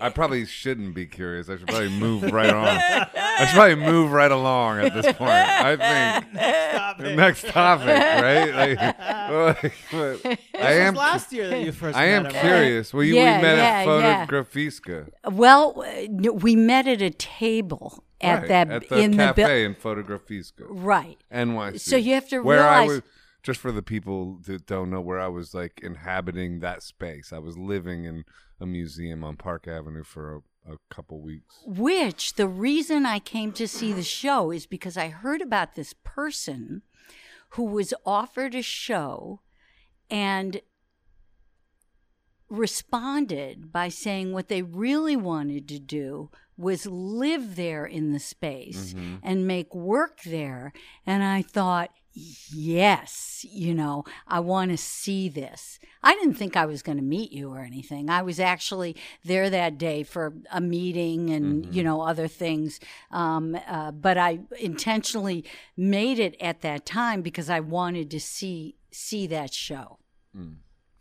I 0.00 0.08
probably 0.10 0.44
shouldn't 0.46 0.94
be 0.94 1.06
curious. 1.06 1.48
I 1.48 1.56
should 1.56 1.66
probably 1.66 1.88
move 1.90 2.22
right 2.32 2.50
on. 2.50 2.66
I 2.68 3.46
should 3.46 3.54
probably 3.54 3.74
move 3.76 4.12
right 4.12 4.30
along 4.30 4.80
at 4.80 4.94
this 4.94 5.06
point. 5.16 5.30
I 5.30 5.76
think 6.22 6.40
Stop 6.74 7.00
it. 7.00 7.16
next 7.16 7.46
topic, 7.46 7.86
right? 7.88 8.54
Like, 8.54 8.78
like, 9.92 10.40
I 10.54 10.72
am. 10.74 10.94
was 10.94 10.98
last 10.98 11.32
year 11.32 11.48
that 11.48 11.60
you 11.62 11.72
first 11.72 11.96
I 11.96 12.04
am 12.06 12.24
met 12.24 12.32
him, 12.32 12.36
right? 12.36 12.42
curious. 12.56 12.92
Well, 12.94 13.02
you 13.02 13.14
Yeah, 13.16 13.36
we 13.38 13.42
met 13.42 13.56
yeah, 13.56 13.64
at 13.64 13.86
yeah. 13.86 14.26
Fotografiska. 14.26 15.08
well, 15.32 15.82
uh, 15.84 16.32
we 16.34 16.54
met 16.56 16.86
at 16.86 17.00
a 17.02 17.10
table 17.10 18.04
at 18.20 18.40
right, 18.40 18.48
that 18.48 18.70
at 18.70 18.88
the 18.88 18.98
in 18.98 19.12
the 19.12 19.16
cafe 19.16 19.42
buil- 19.42 19.50
in 19.66 19.74
Fotografiska, 19.74 20.64
right. 20.68 21.18
NYC. 21.32 21.80
So 21.80 21.96
you 21.96 22.14
have 22.14 22.28
to 22.28 22.40
where 22.40 22.66
I 22.68 22.80
realize- 22.82 22.88
was, 22.88 23.02
just 23.44 23.60
for 23.60 23.70
the 23.70 23.82
people 23.82 24.38
that 24.46 24.66
don't 24.66 24.90
know, 24.90 25.02
where 25.02 25.20
I 25.20 25.28
was 25.28 25.54
like 25.54 25.80
inhabiting 25.82 26.60
that 26.60 26.82
space. 26.82 27.32
I 27.32 27.38
was 27.38 27.58
living 27.58 28.06
in 28.06 28.24
a 28.58 28.66
museum 28.66 29.22
on 29.22 29.36
Park 29.36 29.68
Avenue 29.68 30.02
for 30.02 30.42
a, 30.66 30.72
a 30.72 30.76
couple 30.90 31.20
weeks. 31.20 31.60
Which 31.66 32.34
the 32.34 32.48
reason 32.48 33.04
I 33.04 33.18
came 33.18 33.52
to 33.52 33.68
see 33.68 33.92
the 33.92 34.02
show 34.02 34.50
is 34.50 34.64
because 34.64 34.96
I 34.96 35.08
heard 35.08 35.42
about 35.42 35.74
this 35.74 35.94
person 36.02 36.82
who 37.50 37.64
was 37.64 37.92
offered 38.06 38.54
a 38.54 38.62
show 38.62 39.40
and 40.10 40.62
responded 42.48 43.70
by 43.70 43.90
saying 43.90 44.32
what 44.32 44.48
they 44.48 44.62
really 44.62 45.16
wanted 45.16 45.68
to 45.68 45.78
do 45.78 46.30
was 46.56 46.86
live 46.86 47.56
there 47.56 47.84
in 47.84 48.12
the 48.12 48.18
space 48.18 48.94
mm-hmm. 48.94 49.16
and 49.22 49.46
make 49.46 49.74
work 49.74 50.22
there. 50.22 50.72
And 51.04 51.22
I 51.22 51.42
thought, 51.42 51.90
yes, 52.14 53.44
you 53.50 53.74
know, 53.74 54.04
I 54.28 54.40
want 54.40 54.70
to 54.70 54.76
see 54.76 55.28
this. 55.28 55.78
I 56.02 56.14
didn't 56.14 56.34
think 56.34 56.56
I 56.56 56.66
was 56.66 56.82
going 56.82 56.98
to 56.98 57.04
meet 57.04 57.32
you 57.32 57.50
or 57.50 57.60
anything. 57.60 58.08
I 58.08 58.22
was 58.22 58.38
actually 58.38 58.94
there 59.24 59.50
that 59.50 59.78
day 59.78 60.02
for 60.02 60.32
a 60.52 60.60
meeting 60.60 61.30
and, 61.30 61.74
you 61.74 61.82
know, 61.82 62.02
other 62.02 62.28
things. 62.28 62.78
Um, 63.10 63.58
uh, 63.66 63.90
but 63.90 64.16
I 64.16 64.40
intentionally 64.60 65.44
made 65.76 66.18
it 66.18 66.36
at 66.40 66.60
that 66.60 66.86
time 66.86 67.22
because 67.22 67.50
I 67.50 67.60
wanted 67.60 68.10
to 68.12 68.20
see 68.20 68.76
see 68.90 69.26
that 69.26 69.52
show. 69.52 69.98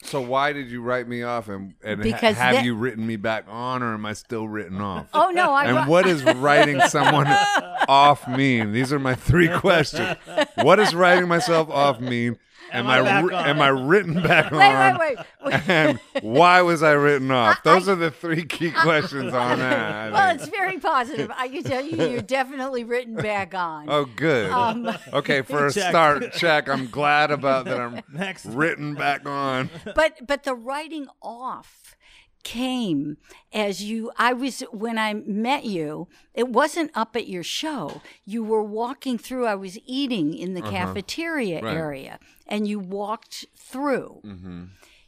So 0.02 0.20
why 0.20 0.52
did 0.52 0.70
you 0.70 0.82
write 0.82 1.08
me 1.08 1.24
off, 1.24 1.48
and, 1.48 1.76
and 1.84 2.04
ha- 2.04 2.18
have 2.18 2.36
that- 2.36 2.66
you 2.66 2.76
written 2.76 3.08
me 3.08 3.16
back 3.16 3.46
on, 3.48 3.82
or 3.82 3.94
am 3.94 4.06
I 4.06 4.14
still 4.14 4.48
written 4.48 4.82
off? 4.82 5.08
Oh 5.14 5.30
no, 5.32 5.54
I 5.54 5.66
and 5.66 5.88
what 5.88 6.04
does 6.06 6.24
writing 6.24 6.82
someone 6.90 7.28
off 7.88 8.28
mean? 8.28 8.74
These 8.74 8.92
are 8.92 9.00
my 9.00 9.16
three 9.16 9.48
questions. 9.60 10.18
What 10.56 10.76
does 10.76 10.94
writing 10.94 11.28
myself 11.30 11.70
off 11.70 12.02
mean? 12.02 12.38
Am, 12.74 12.86
Am 12.86 12.88
I 12.88 13.00
I, 13.00 13.02
back 13.04 13.26
ri- 13.26 13.36
on? 13.36 13.46
am 13.48 13.62
I 13.62 13.68
written 13.68 14.14
back 14.24 14.52
on? 14.52 14.58
wait, 14.58 15.16
wait, 15.18 15.26
wait. 15.46 15.70
And 15.70 16.00
why 16.22 16.62
was 16.64 16.82
I 16.82 16.92
written 16.94 17.30
off? 17.32 17.58
I- 17.58 17.60
Those 17.64 17.88
are 17.88 17.96
the 17.96 18.10
three 18.12 18.46
key 18.46 18.72
questions 18.84 19.34
on 19.34 19.60
that. 19.60 19.80
I 19.80 20.10
Well, 20.12 20.30
think. 20.30 20.42
it's 20.42 20.50
very 20.50 20.80
positive. 20.80 21.32
I 21.36 21.48
can 21.50 21.64
tell 21.64 21.84
you, 21.86 21.98
you're 22.10 22.22
definitely 22.22 22.84
written 22.84 23.16
back 23.16 23.54
on. 23.54 23.90
Oh, 23.90 24.06
good. 24.06 24.50
Um, 24.52 24.90
okay, 25.14 25.42
for 25.44 25.68
a 25.68 25.72
Check. 25.74 25.90
start, 25.92 26.34
check. 26.34 26.68
I'm 26.68 26.88
glad 26.88 27.30
about 27.32 27.66
that. 27.66 27.80
I'm 27.80 28.02
Next. 28.12 28.46
written 28.48 28.96
back 28.96 29.28
on. 29.28 29.70
but 29.96 30.26
but 30.26 30.44
the 30.44 30.56
writing 30.56 31.08
off 31.22 31.96
came 32.44 33.18
as 33.54 33.82
you 33.84 34.12
i 34.18 34.34
was 34.34 34.60
when 34.72 34.98
i 34.98 35.14
met 35.14 35.64
you 35.66 36.08
it 36.34 36.50
wasn't 36.50 36.92
up 36.94 37.16
at 37.16 37.28
your 37.28 37.44
show 37.44 38.02
you 38.26 38.44
were 38.44 38.64
walking 38.64 39.18
through 39.18 39.46
i 39.46 39.56
was 39.56 39.78
eating 39.86 40.34
in 40.34 40.54
the 40.54 40.62
cafeteria 40.62 41.58
Uh-huh. 41.58 41.68
Right. 41.68 41.78
area 41.78 42.20
and 42.48 42.68
you 42.68 42.80
walked 42.80 43.46
through 43.58 44.22
Mm-hmm. 44.26 44.64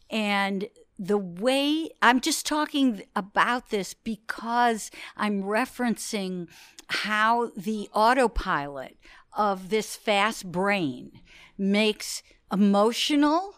and 0.10 0.68
the 0.98 1.18
way 1.18 1.90
I'm 2.02 2.22
just 2.22 2.46
talking 2.46 3.04
about 3.18 3.70
this 3.70 3.94
because 3.94 4.90
I'm 5.18 5.44
referencing 5.44 6.48
how 6.88 7.52
the 7.58 7.90
autopilot 7.94 8.96
of 9.38 9.68
this 9.70 9.98
fast 9.98 10.50
brain 10.54 11.20
makes 11.58 12.24
emotional, 12.50 13.56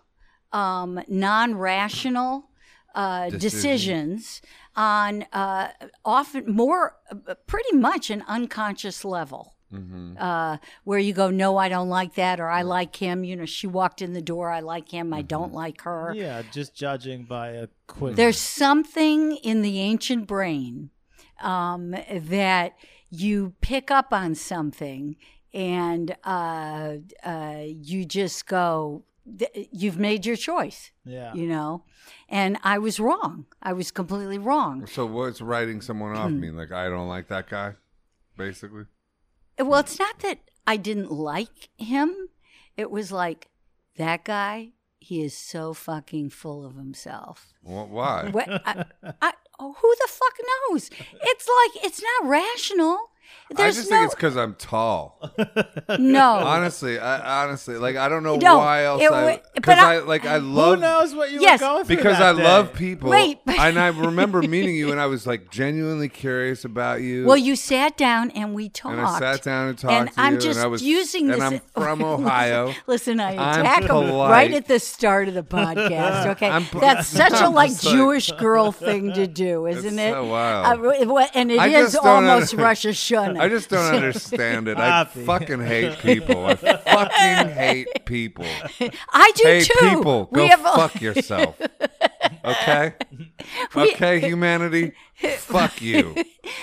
um, 0.51 0.99
non 1.07 1.53
rational 1.55 2.49
uh, 2.97 3.29
Decisions. 3.29 3.43
decisions 3.53 4.41
on 4.75 5.23
uh, 5.31 5.67
often 6.03 6.43
more, 6.51 6.95
uh, 7.11 7.35
pretty 7.45 7.75
much 7.77 8.09
an 8.09 8.23
unconscious 8.27 9.05
level 9.05 9.53
Mm-hmm. 9.73 10.13
uh, 10.17 10.57
where 10.85 10.97
you 11.07 11.11
go, 11.13 11.29
no, 11.29 11.57
I 11.57 11.67
don't 11.67 11.89
like 11.89 12.13
that, 12.15 12.39
or 12.39 12.49
I 12.49 12.61
like 12.61 12.95
him. 12.95 13.25
You 13.25 13.35
know, 13.35 13.45
she 13.45 13.67
walked 13.67 14.01
in 14.01 14.13
the 14.13 14.21
door, 14.21 14.49
I 14.49 14.61
like 14.61 14.87
him, 14.97 15.13
I 15.13 15.19
Mm-hmm. 15.19 15.27
don't 15.27 15.53
like 15.53 15.81
her. 15.81 16.13
Yeah, 16.15 16.41
just 16.53 16.73
judging 16.73 17.25
by 17.25 17.49
a 17.49 17.67
quick. 17.85 18.15
There's 18.15 18.39
something 18.39 19.35
in 19.43 19.61
the 19.63 19.79
ancient 19.81 20.25
brain 20.25 20.89
um, 21.41 21.91
that 21.91 22.77
you 23.09 23.53
pick 23.59 23.91
up 23.91 24.13
on 24.13 24.35
something 24.35 25.17
and 25.53 26.15
uh, 26.23 26.93
uh, 27.25 27.63
you 27.65 28.05
just 28.05 28.47
go, 28.47 29.03
th- 29.39 29.69
you've 29.71 29.97
made 29.97 30.25
your 30.25 30.35
choice, 30.35 30.91
yeah. 31.05 31.33
you 31.33 31.47
know? 31.47 31.83
And 32.29 32.57
I 32.63 32.77
was 32.77 32.99
wrong. 32.99 33.45
I 33.61 33.73
was 33.73 33.91
completely 33.91 34.37
wrong. 34.37 34.85
So 34.87 35.05
what's 35.05 35.41
writing 35.41 35.81
someone 35.81 36.15
off 36.15 36.29
Hmm. 36.29 36.39
mean? 36.39 36.57
Like 36.57 36.71
I 36.71 36.89
don't 36.89 37.07
like 37.07 37.27
that 37.29 37.49
guy, 37.49 37.73
basically. 38.37 38.85
Well, 39.59 39.79
it's 39.79 39.97
not 39.99 40.19
that 40.19 40.39
I 40.65 40.77
didn't 40.77 41.11
like 41.11 41.69
him. 41.77 42.29
It 42.75 42.91
was 42.91 43.11
like 43.11 43.49
that 43.97 44.23
guy. 44.23 44.73
He 44.99 45.21
is 45.23 45.37
so 45.37 45.73
fucking 45.73 46.31
full 46.31 46.65
of 46.65 46.75
himself. 46.75 47.53
Wh- 47.63 47.89
Why? 47.89 48.29
What? 48.31 48.49
I, 48.49 48.85
I, 49.21 49.33
oh, 49.59 49.73
who 49.79 49.95
the 50.01 50.07
fuck 50.09 50.33
knows? 50.69 50.89
It's 51.21 51.47
like 51.47 51.85
it's 51.85 52.01
not 52.01 52.29
rational. 52.29 53.11
There's 53.49 53.77
I 53.77 53.79
just 53.79 53.89
no 53.89 53.95
think 53.95 54.05
it's 54.07 54.15
because 54.15 54.35
I'm 54.35 54.55
tall. 54.55 55.31
no. 55.99 56.31
Honestly, 56.33 56.99
I 56.99 57.43
honestly 57.43 57.77
like 57.77 57.95
I 57.95 58.09
don't 58.09 58.23
know 58.23 58.35
No, 58.35 58.57
why 58.57 58.83
else 58.83 59.01
it 59.01 59.09
I 59.09 59.41
because 59.55 59.75
but 59.75 59.77
I- 59.79 59.95
I, 59.95 59.99
like 59.99 60.25
I 60.25 60.35
love. 60.37 60.75
Who 60.75 60.81
knows 60.81 61.15
what 61.15 61.31
you 61.31 61.39
Yes. 61.39 61.61
were 61.61 61.67
going 61.67 61.85
through 61.85 61.95
because 61.95 62.19
I 62.19 62.33
day? 62.33 62.43
love 62.43 62.73
people. 62.73 63.09
Wait, 63.09 63.39
but- 63.45 63.57
and 63.57 63.79
I 63.79 63.87
remember 63.87 64.41
meeting 64.55 64.75
you 64.75 64.91
and 64.91 64.99
I 64.99 65.05
was 65.05 65.25
like 65.25 65.49
genuinely 65.49 66.09
curious 66.09 66.65
about 66.65 67.01
you. 67.01 67.25
Well, 67.25 67.37
you 67.37 67.55
sat 67.55 67.95
down 67.95 68.31
and 68.31 68.53
we 68.53 68.67
talked. 68.67 68.97
and 68.97 69.05
I 69.07 69.17
sat 69.17 69.43
down 69.43 69.69
and 69.69 69.77
talked 69.77 69.93
and 69.93 70.09
to 70.11 70.19
I'm 70.19 70.33
you, 70.33 70.39
just 70.41 70.57
and 70.59 70.65
I 70.65 70.67
was 70.67 70.81
using 70.83 71.31
and 71.31 71.41
this. 71.41 71.61
I'm 71.77 71.81
from 71.81 72.03
Ohio. 72.03 72.73
Listen, 72.85 73.21
I 73.21 73.29
I'm 73.37 73.61
attack 73.61 73.83
him 73.83 74.13
right 74.13 74.53
at 74.53 74.67
the 74.67 74.79
start 74.79 75.29
of 75.29 75.35
the 75.35 75.43
podcast. 75.43 76.25
Okay, 76.31 76.49
I'm 76.49 76.65
that's 76.81 77.07
such 77.07 77.31
a 77.31 77.45
I'm 77.45 77.53
like 77.53 77.69
just 77.71 77.85
like- 77.85 77.95
Jewish 77.95 78.29
girl 78.33 78.73
thing 78.73 79.13
to 79.13 79.25
do, 79.25 79.67
isn't 79.67 79.97
it? 79.99 80.11
so 80.11 80.25
wild. 80.25 80.85
Uh, 80.85 81.27
and 81.33 81.49
it 81.49 81.59
I 81.59 81.67
is 81.69 81.95
almost 81.95 82.53
under- 82.53 82.63
Rosh 82.65 82.85
Hashanah. 83.17 83.39
I 83.39 83.49
just 83.49 83.69
don't 83.69 83.93
understand 83.95 84.67
it. 84.67 84.77
I 84.77 84.85
Happy. 84.87 85.25
fucking 85.25 85.61
hate 85.61 85.97
people. 85.99 86.45
I 86.45 86.55
fucking 86.55 87.53
hate 87.53 88.05
people. 88.05 88.45
I 89.11 89.31
do 89.35 89.43
Hey, 89.43 89.61
too. 89.63 89.73
people, 89.79 90.29
we 90.31 90.37
go 90.41 90.47
have 90.47 90.61
a- 90.65 90.75
fuck 90.75 91.01
yourself. 91.01 91.59
Okay? 92.43 92.93
Okay, 93.75 94.19
humanity, 94.19 94.93
fuck 95.37 95.81
you. 95.81 96.15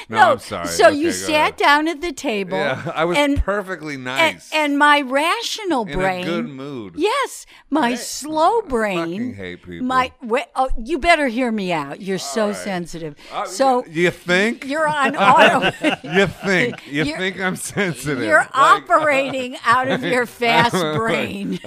No, 0.09 0.17
No, 0.17 0.33
I'm 0.33 0.39
sorry. 0.39 0.67
So 0.69 0.89
Okay, 0.89 0.97
you 0.97 1.13
sat 1.13 1.31
ahead. 1.31 1.57
down 1.57 1.89
at 1.89 2.01
the 2.01 2.13
table. 2.13 2.57
Yeah, 2.59 2.91
I 2.95 3.05
was 3.05 3.17
and, 3.19 3.39
perfectly 3.39 3.97
nice. 3.97 4.51
and 4.53 4.79
my 4.79 5.01
rational 5.03 5.85
brain. 5.85 6.23
in 6.25 6.29
a 6.29 6.33
good 6.43 6.49
mood. 6.49 6.95
Yes, 6.97 7.47
my 7.71 7.95
slow 7.95 8.63
brain. 8.63 8.99
fucking 8.99 9.35
hate 9.35 9.63
people. 9.63 9.87
My 9.87 10.13
wait, 10.23 10.47
oh, 10.57 10.69
you 10.83 10.99
better 10.99 11.29
hear 11.29 11.53
me 11.53 11.73
out. 11.73 12.01
You're 12.01 12.19
so 12.19 12.49
right. 12.49 12.57
sensitive. 12.57 13.15
Uh, 13.33 13.45
so 13.47 13.85
you 13.87 14.11
think? 14.11 14.65
you're 14.67 14.89
on 14.89 15.15
auto. 15.17 15.71
You 16.03 16.27
think? 16.27 16.87
You 16.91 17.05
think 17.05 17.41
I'm 17.41 17.57
sensitive? 17.57 18.23
You're 18.25 18.39
Like, 18.39 18.51
operating 18.91 19.57
out 19.65 19.89
of 19.89 20.03
your 20.03 20.27
fast 20.27 20.73
brain. 20.97 21.59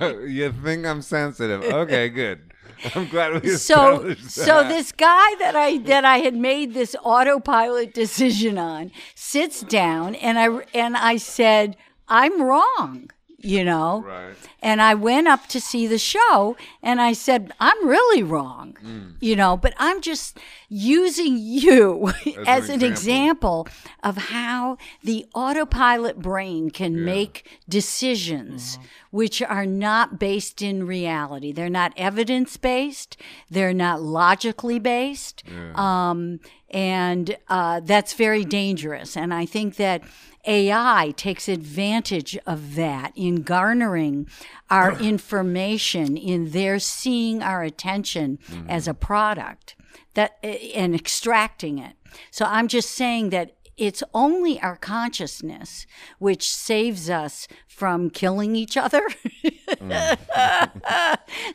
no, 0.00 0.18
you 0.26 0.52
think 0.52 0.86
I'm 0.86 1.02
sensitive? 1.02 1.62
Okay, 1.64 2.08
good. 2.08 2.52
I'm 2.94 3.08
glad 3.08 3.42
we 3.42 3.50
so 3.50 4.14
so 4.14 4.62
this 4.64 4.92
guy 4.92 5.34
that 5.36 5.54
I 5.56 5.78
that 5.78 6.04
I 6.04 6.18
had 6.18 6.34
made 6.34 6.74
this 6.74 6.94
autopilot 7.02 7.94
decision 7.94 8.58
on 8.58 8.90
sits 9.14 9.60
down 9.62 10.14
and 10.16 10.38
I 10.38 10.64
and 10.74 10.96
I 10.96 11.16
said 11.16 11.76
I'm 12.08 12.40
wrong, 12.42 13.10
you 13.38 13.64
know. 13.64 14.02
Right. 14.06 14.34
And 14.62 14.80
I 14.82 14.94
went 14.94 15.28
up 15.28 15.46
to 15.48 15.60
see 15.60 15.86
the 15.86 15.98
show 15.98 16.56
and 16.82 17.00
I 17.00 17.12
said, 17.12 17.52
I'm 17.60 17.86
really 17.86 18.22
wrong, 18.22 18.76
Mm. 18.84 19.14
you 19.20 19.36
know, 19.36 19.56
but 19.56 19.74
I'm 19.78 20.00
just 20.00 20.38
using 20.68 21.36
you 21.38 22.08
as, 22.46 22.68
an 22.68 22.82
an 22.82 22.90
example 22.90 23.68
of 24.02 24.16
how 24.16 24.76
the 25.02 25.26
autopilot 25.34 26.18
brain 26.20 26.70
can 26.70 27.04
make 27.04 27.46
decisions 27.68 28.76
Mm-hmm. 28.76 28.84
which 29.10 29.40
are 29.42 29.66
not 29.66 30.18
based 30.18 30.60
in 30.62 30.86
reality. 30.86 31.52
They're 31.52 31.70
not 31.70 31.92
evidence 31.96 32.56
based, 32.56 33.16
they're 33.50 33.74
not 33.74 34.02
logically 34.02 34.78
based. 34.78 35.42
Um, 35.74 36.40
And 36.70 37.36
uh, 37.48 37.80
that's 37.80 38.14
very 38.14 38.44
dangerous. 38.44 39.16
And 39.16 39.32
I 39.32 39.46
think 39.46 39.76
that 39.76 40.02
AI 40.46 41.12
takes 41.16 41.48
advantage 41.48 42.38
of 42.46 42.74
that 42.76 43.12
in 43.16 43.42
garnering 43.42 44.28
our 44.70 44.92
information, 45.00 46.16
in 46.16 46.50
their 46.50 46.78
seeing 46.78 47.42
our 47.42 47.62
attention 47.62 48.38
mm-hmm. 48.48 48.70
as 48.70 48.88
a 48.88 48.94
product 48.94 49.76
that 50.14 50.38
eh, 50.42 50.72
and 50.74 50.94
extracting 50.94 51.78
it. 51.78 51.94
So 52.30 52.44
I'm 52.46 52.68
just 52.68 52.90
saying 52.90 53.30
that 53.30 53.56
it's 53.76 54.02
only 54.14 54.58
our 54.60 54.76
consciousness 54.76 55.86
which 56.18 56.50
saves 56.50 57.10
us 57.10 57.46
from 57.68 58.08
killing 58.08 58.56
each 58.56 58.76
other. 58.76 59.02
Mm. 59.44 60.18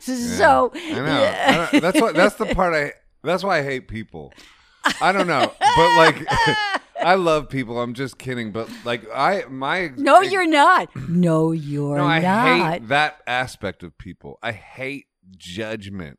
so 0.00 0.72
I 0.74 0.92
know. 0.92 1.04
I 1.04 1.68
don't- 1.70 1.82
that's 1.82 2.00
what. 2.00 2.14
That's 2.14 2.36
the 2.36 2.46
part 2.54 2.74
I. 2.74 2.92
That's 3.24 3.44
why 3.44 3.58
I 3.58 3.62
hate 3.62 3.88
people. 3.88 4.32
I 5.00 5.12
don't 5.12 5.26
know, 5.26 5.52
but 5.60 5.96
like, 5.96 6.26
I 7.00 7.14
love 7.14 7.48
people. 7.48 7.80
I'm 7.80 7.94
just 7.94 8.18
kidding, 8.18 8.52
but 8.52 8.68
like, 8.84 9.04
I 9.14 9.44
my 9.48 9.92
no, 9.96 10.20
you're 10.20 10.46
not. 10.46 10.94
No, 11.08 11.52
you're 11.52 11.96
no. 11.96 12.04
I 12.04 12.20
not. 12.20 12.72
hate 12.72 12.88
that 12.88 13.20
aspect 13.26 13.82
of 13.82 13.96
people. 13.98 14.38
I 14.42 14.52
hate 14.52 15.06
judgment. 15.36 16.18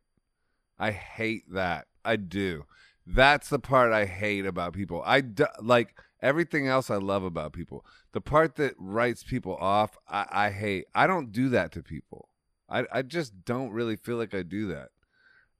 I 0.80 0.92
hate 0.92 1.44
that. 1.52 1.88
I 2.04 2.16
do. 2.18 2.66
That's 3.06 3.50
the 3.50 3.60
part 3.60 3.92
I 3.92 4.06
hate 4.06 4.46
about 4.46 4.74
people. 4.74 5.02
I 5.06 5.22
do, 5.22 5.46
like 5.62 5.96
everything 6.22 6.68
else 6.68 6.90
I 6.90 6.96
love 6.96 7.24
about 7.24 7.54
people. 7.54 7.86
The 8.14 8.22
part 8.22 8.56
that 8.56 8.76
writes 8.78 9.24
people 9.24 9.56
off, 9.58 9.98
I, 10.08 10.26
I 10.32 10.50
hate. 10.52 10.86
I 10.96 11.08
don't 11.08 11.32
do 11.32 11.50
that 11.50 11.72
to 11.74 11.84
people. 11.84 12.30
I 12.70 12.86
I 12.92 13.02
just 13.02 13.46
don't 13.46 13.72
really 13.72 13.96
feel 13.96 14.18
like 14.18 14.34
I 14.34 14.44
do 14.44 14.68
that. 14.68 14.90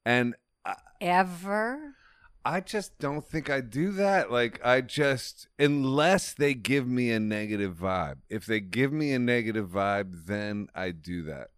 And 0.04 0.34
uh, 0.64 0.74
Ever? 1.00 1.94
I 2.44 2.60
just 2.60 2.98
don't 2.98 3.24
think 3.24 3.48
I 3.48 3.60
do 3.60 3.92
that. 3.92 4.30
Like 4.30 4.60
I 4.64 4.80
just 4.82 5.48
unless 5.58 6.34
they 6.34 6.54
give 6.54 6.86
me 6.86 7.10
a 7.10 7.18
negative 7.18 7.76
vibe. 7.76 8.16
If 8.28 8.44
they 8.46 8.60
give 8.60 8.92
me 8.92 9.12
a 9.12 9.18
negative 9.18 9.68
vibe, 9.68 10.26
then 10.26 10.68
I 10.74 10.90
do 10.90 11.22
that. 11.24 11.48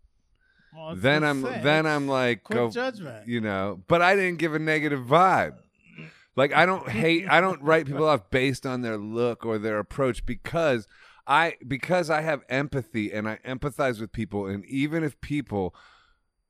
Well, 0.77 0.95
then 0.95 1.25
I'm 1.25 1.43
then 1.43 1.87
I'm 1.87 2.07
like 2.07 2.45
quick 2.45 2.59
go 2.59 2.71
judgment. 2.71 3.27
you 3.27 3.41
know, 3.41 3.83
but 3.89 4.03
I 4.03 4.15
didn't 4.15 4.39
give 4.39 4.55
a 4.55 4.59
negative 4.59 5.01
vibe. 5.01 5.57
Like 6.37 6.53
I 6.53 6.67
don't 6.67 6.89
hate 6.89 7.29
I 7.29 7.41
don't 7.41 7.63
write 7.63 7.87
people 7.87 8.07
off 8.07 8.31
based 8.31 8.67
on 8.67 8.83
their 8.83 8.99
look 8.99 9.45
or 9.45 9.59
their 9.59 9.79
approach 9.79 10.25
because 10.27 10.87
I 11.27 11.55
because 11.67 12.11
I 12.11 12.21
have 12.21 12.43
empathy 12.49 13.13
and 13.13 13.29
I 13.29 13.39
empathize 13.45 14.01
with 14.01 14.13
people 14.13 14.47
and 14.47 14.65
even 14.67 15.03
if 15.03 15.21
people 15.21 15.75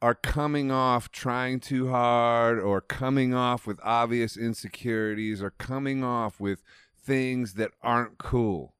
are 0.02 0.14
coming 0.14 0.70
off 0.70 1.10
trying 1.10 1.60
too 1.60 1.88
hard 1.88 2.58
or 2.58 2.80
coming 2.80 3.34
off 3.34 3.66
with 3.66 3.80
obvious 3.82 4.36
insecurities 4.36 5.42
or 5.42 5.50
coming 5.50 6.04
off 6.04 6.38
with 6.38 6.62
things 6.96 7.54
that 7.54 7.72
aren't 7.82 8.18
cool. 8.18 8.74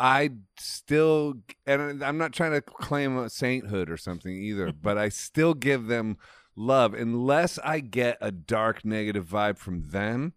I 0.00 0.30
still, 0.58 1.34
and 1.66 2.04
I'm 2.04 2.18
not 2.18 2.32
trying 2.32 2.52
to 2.52 2.60
claim 2.60 3.16
a 3.18 3.28
sainthood 3.28 3.90
or 3.90 3.96
something 3.96 4.32
either, 4.32 4.72
but 4.82 4.96
I 4.96 5.08
still 5.08 5.54
give 5.54 5.86
them 5.86 6.18
love 6.54 6.94
unless 6.94 7.58
I 7.58 7.80
get 7.80 8.18
a 8.20 8.30
dark 8.30 8.84
negative 8.84 9.26
vibe 9.26 9.58
from 9.58 9.88
them. 9.88 10.34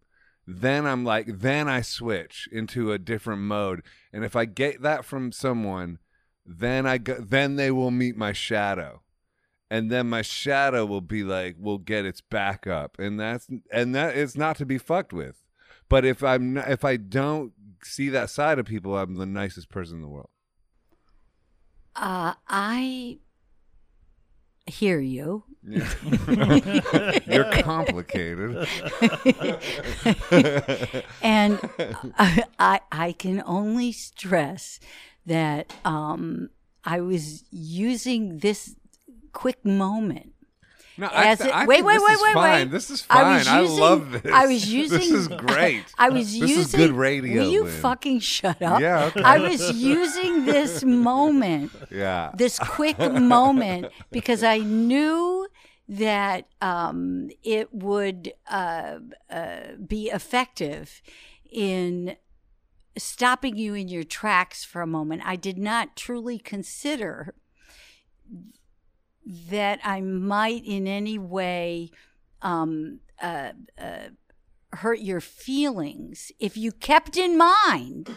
Then 0.47 0.85
I'm 0.87 1.05
like, 1.05 1.27
then 1.39 1.69
I 1.69 1.81
switch 1.81 2.49
into 2.51 2.91
a 2.91 2.97
different 2.97 3.43
mode, 3.43 3.83
and 4.11 4.25
if 4.25 4.35
I 4.35 4.45
get 4.45 4.81
that 4.81 5.05
from 5.05 5.31
someone, 5.31 5.99
then 6.45 6.87
I 6.87 6.97
go, 6.97 7.15
then 7.19 7.55
they 7.55 7.69
will 7.69 7.91
meet 7.91 8.17
my 8.17 8.33
shadow, 8.33 9.03
and 9.71 9.89
then 9.89 10.09
my 10.09 10.21
shadow 10.21 10.85
will 10.85 10.99
be 10.99 11.23
like, 11.23 11.55
will 11.57 11.77
get 11.77 12.05
its 12.05 12.19
back 12.19 12.67
up, 12.67 12.99
and 12.99 13.17
that's 13.17 13.47
and 13.71 13.95
that 13.95 14.17
is 14.17 14.35
not 14.35 14.57
to 14.57 14.65
be 14.65 14.77
fucked 14.77 15.13
with. 15.13 15.45
But 15.87 16.03
if 16.03 16.21
I'm 16.21 16.55
not, 16.55 16.69
if 16.69 16.83
I 16.83 16.97
don't 16.97 17.53
see 17.81 18.09
that 18.09 18.29
side 18.29 18.59
of 18.59 18.65
people, 18.65 18.97
I'm 18.97 19.15
the 19.15 19.25
nicest 19.25 19.69
person 19.69 19.95
in 19.95 20.01
the 20.01 20.09
world. 20.09 20.29
Uh, 21.95 22.33
I 22.49 23.19
hear 24.65 24.99
you. 24.99 25.45
You're 25.63 27.49
complicated. 27.61 28.57
and 31.21 31.59
I, 32.17 32.43
I, 32.59 32.79
I 32.91 33.15
can 33.17 33.41
only 33.45 33.93
stress 33.93 34.81
that 35.25 35.73
um, 35.85 36.49
I 36.83 36.99
was 36.99 37.45
using 37.51 38.39
this 38.39 38.75
quick 39.31 39.65
moment. 39.65 40.33
No, 40.97 41.07
th- 41.07 41.39
it- 41.39 41.47
I 41.47 41.65
wait, 41.65 41.83
wait, 41.83 41.99
wait, 41.99 42.17
wait, 42.21 42.33
fine. 42.33 42.51
wait. 42.67 42.71
This 42.71 42.91
is 42.91 43.05
I 43.09 43.21
fine. 43.21 43.37
was 43.37 43.47
I, 43.47 43.59
love 43.61 44.11
this. 44.11 44.31
I 44.31 44.45
was 44.45 44.71
using. 44.71 44.99
This 44.99 45.09
is 45.11 45.27
great. 45.29 45.85
I 45.97 46.09
was 46.09 46.31
This 46.37 46.49
using. 46.49 46.59
is 46.59 46.75
good 46.75 46.91
radio, 46.91 47.41
Will 47.43 47.51
you 47.51 47.63
Lynn. 47.63 47.81
fucking 47.81 48.19
shut 48.19 48.61
up? 48.61 48.81
Yeah, 48.81 49.05
okay. 49.05 49.23
I 49.23 49.39
was 49.39 49.71
using 49.81 50.45
this 50.45 50.83
moment 50.83 51.71
Yeah. 51.91 52.31
this 52.35 52.59
quick 52.59 52.99
moment 52.99 53.87
because 54.11 54.43
I 54.43 54.57
knew 54.59 55.47
that 55.87 56.47
um, 56.61 57.29
it 57.43 57.73
would 57.73 58.33
uh, 58.49 58.99
uh, 59.29 59.59
be 59.87 60.09
effective 60.09 61.01
in 61.51 62.15
stopping 62.97 63.55
you 63.57 63.73
in 63.73 63.87
your 63.87 64.03
tracks 64.03 64.63
for 64.63 64.81
a 64.81 64.87
moment. 64.87 65.21
I 65.25 65.35
did 65.37 65.57
not 65.57 65.95
truly 65.95 66.37
consider 66.37 67.33
that 69.49 69.79
I 69.83 70.01
might 70.01 70.63
in 70.65 70.87
any 70.87 71.17
way 71.17 71.91
um, 72.41 72.99
uh, 73.21 73.51
uh, 73.77 74.09
hurt 74.73 74.99
your 74.99 75.21
feelings 75.21 76.31
if 76.39 76.57
you 76.57 76.71
kept 76.71 77.17
in 77.17 77.37
mind. 77.37 78.13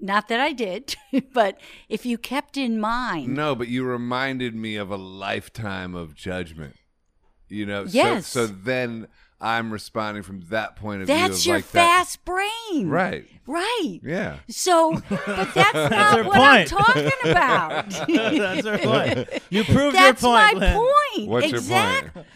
Not 0.00 0.28
that 0.28 0.40
I 0.40 0.52
did, 0.52 0.96
but 1.32 1.60
if 1.88 2.04
you 2.04 2.18
kept 2.18 2.56
in 2.56 2.80
mind 2.80 3.34
No, 3.34 3.54
but 3.54 3.68
you 3.68 3.84
reminded 3.84 4.54
me 4.54 4.74
of 4.76 4.90
a 4.90 4.96
lifetime 4.96 5.94
of 5.94 6.14
judgment. 6.14 6.74
You 7.48 7.66
know, 7.66 7.86
so- 7.86 7.92
Yes. 7.92 8.26
So, 8.26 8.46
then 8.46 9.06
I'm 9.42 9.72
responding 9.72 10.22
from 10.22 10.40
that 10.50 10.76
point 10.76 11.02
of 11.02 11.08
That's 11.08 11.18
view. 11.18 11.28
That's 11.28 11.46
your 11.46 11.56
of 11.56 11.62
like 11.62 11.70
that- 11.72 11.98
fast 11.98 12.24
brain. 12.24 12.88
Right. 12.88 13.26
Right. 13.46 13.98
Yeah. 14.04 14.36
So, 14.48 15.02
but 15.10 15.26
that's 15.52 15.72
her 15.72 15.88
not 15.90 16.24
what 16.24 16.38
I'm 16.40 16.66
talking 16.66 17.10
about. 17.24 17.90
That's 17.90 18.66
her 18.66 18.78
point. 18.78 19.42
You 19.50 19.64
proved 19.64 19.96
that's 19.96 20.22
your 20.22 20.30
point, 20.32 20.60
That's 20.60 20.60
my 20.60 20.60
Lynn. 20.60 20.76
point. 21.16 21.28
What's 21.28 21.46
exactly. 21.48 22.10
your 22.14 22.24
point? 22.24 22.26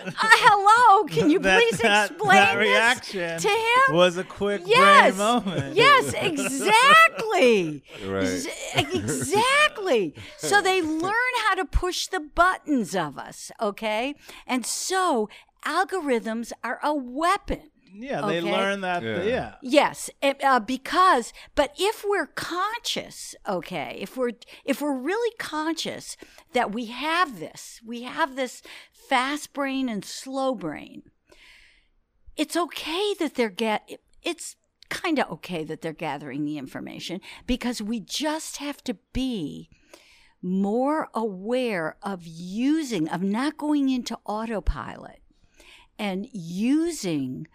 Uh, 0.00 0.12
hello. 0.22 1.04
Can 1.08 1.28
you 1.28 1.38
That- 1.40 1.60
please 1.60 1.78
that- 1.80 2.10
explain 2.12 2.36
that 2.36 2.54
this 2.54 2.68
reaction 2.68 3.40
to 3.40 3.48
him? 3.48 3.94
was 3.96 4.16
a 4.16 4.24
quick 4.24 4.62
yes. 4.64 5.16
brain 5.16 5.18
moment. 5.18 5.76
Yes, 5.76 6.14
exactly. 6.14 7.82
Right. 8.06 8.26
Z- 8.26 8.50
Exactly. 8.76 10.14
So 10.38 10.60
they 10.62 10.82
learn 10.82 11.12
how 11.46 11.54
to 11.56 11.64
push 11.64 12.06
the 12.06 12.20
buttons 12.20 12.94
of 12.94 13.18
us, 13.18 13.50
okay? 13.60 14.14
And 14.46 14.64
so 14.64 15.28
algorithms 15.64 16.52
are 16.64 16.78
a 16.82 16.94
weapon. 16.94 17.70
Yeah, 17.90 18.20
they 18.26 18.40
Okay. 18.40 18.52
learn 18.52 18.82
that. 18.82 19.02
Yeah. 19.02 19.22
Yeah. 19.22 19.54
Yes, 19.62 20.10
it- 20.20 20.42
uh, 20.44 20.60
because 20.60 21.32
but 21.54 21.72
if 21.78 22.04
we're 22.06 22.26
conscious, 22.26 23.34
okay, 23.48 23.96
if 24.00 24.16
we're 24.16 24.32
if 24.64 24.80
we're 24.82 24.96
really 24.96 25.34
conscious 25.38 26.16
that 26.52 26.70
we 26.72 26.86
have 26.86 27.40
this, 27.40 27.80
we 27.84 28.02
have 28.02 28.36
this 28.36 28.62
fast 28.92 29.52
brain 29.54 29.88
and 29.88 30.04
slow 30.04 30.54
brain. 30.54 31.02
It's 32.36 32.56
okay 32.56 33.14
that 33.14 33.34
they're 33.34 33.48
get 33.48 33.88
it's 34.22 34.56
kind 34.90 35.18
of 35.18 35.30
okay 35.30 35.64
that 35.64 35.80
they're 35.80 35.92
gathering 35.92 36.44
the 36.44 36.58
information 36.58 37.20
because 37.46 37.80
we 37.82 38.00
just 38.00 38.58
have 38.58 38.82
to 38.84 38.94
be 39.12 39.68
more 40.40 41.08
aware 41.14 41.96
of 42.02 42.26
using 42.26 43.08
of 43.08 43.22
not 43.22 43.56
going 43.56 43.88
into 43.88 44.18
autopilot 44.24 45.20
and 45.98 46.28
using 46.32 47.46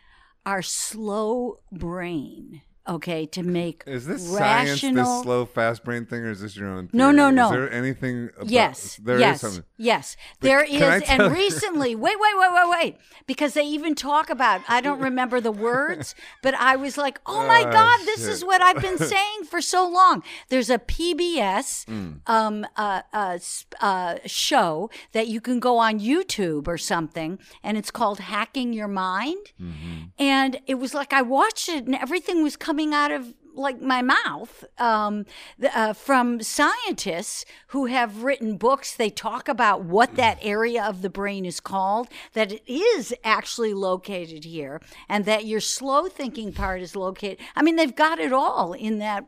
our 0.45 0.62
slow 0.62 1.60
brain 1.71 2.62
okay 2.88 3.26
to 3.28 3.43
make 3.43 3.84
Is 3.88 4.06
this 4.06 4.24
rational 4.28 4.78
science, 4.78 4.82
this 4.82 5.22
slow, 5.24 5.46
fast 5.46 5.84
brain 5.84 6.06
thing, 6.06 6.22
or 6.24 6.32
is 6.32 6.41
this 6.41 6.56
your 6.58 6.67
own? 6.69 6.89
No, 6.93 7.06
theory? 7.08 7.15
no, 7.17 7.30
no. 7.30 7.46
Is 7.46 7.52
there 7.52 7.72
anything? 7.72 8.30
About, 8.36 8.50
Yes, 8.50 8.98
there 9.04 9.15
is 9.15 9.22
yes, 9.22 9.41
something. 9.41 9.63
yes. 9.78 10.17
But 10.39 10.48
There 10.48 10.63
is, 10.63 11.04
and 11.08 11.22
you- 11.24 11.30
recently, 11.30 11.96
wait, 12.04 12.17
wait, 12.19 12.34
wait, 12.38 12.50
wait, 12.54 12.69
wait, 12.69 12.98
because 13.28 13.54
they 13.54 13.63
even 13.65 13.96
talk 13.96 14.30
about. 14.30 14.62
I 14.67 14.82
don't 14.82 15.00
remember 15.00 15.39
the 15.39 15.52
words, 15.52 16.13
but 16.43 16.54
I 16.56 16.76
was 16.76 16.98
like, 16.98 17.19
oh 17.26 17.46
my 17.48 17.63
Ah, 17.65 17.72
god, 17.72 18.06
this 18.06 18.28
is 18.28 18.43
what 18.43 18.62
I've 18.62 18.82
been 18.82 18.98
saying 19.15 19.43
for 19.50 19.62
so 19.62 19.88
long. 19.88 20.24
There's 20.50 20.69
a 20.69 20.80
PBS 20.80 21.86
Mm. 21.86 22.19
um, 22.28 22.65
uh, 22.76 23.02
uh, 23.13 23.38
uh, 23.82 24.15
show 24.26 24.89
that 25.12 25.28
you 25.28 25.39
can 25.41 25.60
go 25.60 25.78
on 25.78 26.00
YouTube 26.00 26.67
or 26.67 26.78
something, 26.78 27.39
and 27.63 27.78
it's 27.78 27.91
called 27.91 28.19
Hacking 28.19 28.74
Your 28.74 28.88
Mind. 28.88 29.54
Mm-hmm. 29.62 30.04
And 30.19 30.60
it 30.67 30.76
was 30.76 30.93
like 30.93 31.13
I 31.13 31.22
watched 31.22 31.69
it, 31.69 31.86
and 31.86 31.96
everything 31.96 32.43
was 32.43 32.56
coming 32.56 32.72
out 32.93 33.12
of 33.12 33.33
like 33.55 33.81
my 33.81 34.01
mouth 34.01 34.63
um, 34.77 35.25
uh, 35.73 35.93
from 35.93 36.41
scientists 36.41 37.45
who 37.67 37.86
have 37.86 38.23
written 38.23 38.57
books. 38.57 38.95
They 38.95 39.09
talk 39.09 39.47
about 39.47 39.83
what 39.83 40.15
that 40.15 40.39
area 40.41 40.83
of 40.83 41.01
the 41.01 41.09
brain 41.09 41.45
is 41.45 41.59
called, 41.59 42.07
that 42.33 42.51
it 42.51 42.63
is 42.67 43.13
actually 43.23 43.73
located 43.73 44.43
here, 44.43 44.81
and 45.07 45.25
that 45.25 45.45
your 45.45 45.59
slow 45.59 46.07
thinking 46.07 46.51
part 46.51 46.81
is 46.81 46.95
located. 46.95 47.39
I 47.55 47.62
mean, 47.62 47.75
they've 47.75 47.95
got 47.95 48.19
it 48.19 48.33
all 48.33 48.73
in 48.73 48.99
that. 48.99 49.25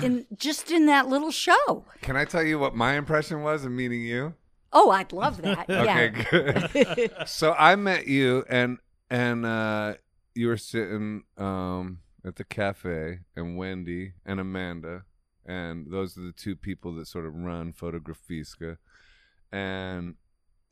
In 0.00 0.26
just 0.36 0.70
in 0.70 0.86
that 0.86 1.08
little 1.08 1.30
show. 1.32 1.84
Can 2.00 2.16
I 2.16 2.24
tell 2.24 2.42
you 2.42 2.58
what 2.58 2.74
my 2.74 2.94
impression 2.94 3.42
was 3.42 3.64
of 3.64 3.72
meeting 3.72 4.02
you? 4.02 4.34
Oh, 4.72 4.90
I'd 4.90 5.12
love 5.12 5.42
that. 5.42 5.68
Okay, 5.70 6.12
yeah. 6.32 6.68
good. 6.94 7.12
so 7.26 7.52
I 7.58 7.74
met 7.74 8.06
you 8.06 8.44
and 8.48 8.78
and 9.10 9.44
uh 9.44 9.94
you 10.34 10.46
were 10.46 10.56
sitting 10.56 11.24
um 11.36 11.98
at 12.24 12.36
the 12.36 12.44
cafe 12.44 13.20
and 13.36 13.56
Wendy 13.56 14.12
and 14.24 14.40
Amanda 14.40 15.04
and 15.46 15.90
those 15.90 16.16
are 16.16 16.22
the 16.22 16.32
two 16.32 16.54
people 16.54 16.94
that 16.94 17.06
sort 17.06 17.26
of 17.26 17.34
run 17.34 17.72
Fotografiska 17.72 18.76
and 19.52 20.14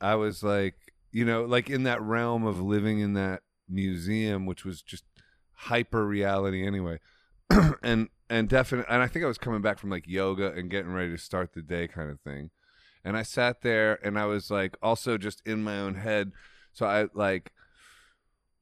I 0.00 0.14
was 0.14 0.44
like, 0.44 0.76
you 1.10 1.24
know, 1.24 1.44
like 1.44 1.68
in 1.68 1.82
that 1.82 2.00
realm 2.00 2.46
of 2.46 2.60
living 2.60 3.00
in 3.00 3.14
that 3.14 3.42
museum 3.68 4.46
which 4.46 4.64
was 4.64 4.82
just 4.82 5.04
hyper 5.52 6.06
reality 6.06 6.66
anyway. 6.66 7.00
and 7.82 8.08
and 8.30 8.48
definitely 8.48 8.92
and 8.92 9.02
I 9.02 9.06
think 9.06 9.24
I 9.24 9.28
was 9.28 9.38
coming 9.38 9.62
back 9.62 9.78
from 9.78 9.90
like 9.90 10.06
yoga 10.06 10.52
and 10.52 10.70
getting 10.70 10.92
ready 10.92 11.12
to 11.12 11.18
start 11.18 11.54
the 11.54 11.62
day 11.62 11.88
kind 11.88 12.10
of 12.10 12.20
thing 12.20 12.50
and 13.04 13.16
I 13.16 13.22
sat 13.22 13.62
there 13.62 13.98
and 14.04 14.18
I 14.18 14.26
was 14.26 14.50
like 14.50 14.76
also 14.82 15.16
just 15.18 15.42
in 15.46 15.62
my 15.62 15.78
own 15.78 15.94
head. 15.94 16.32
So 16.72 16.86
I 16.86 17.06
like 17.14 17.52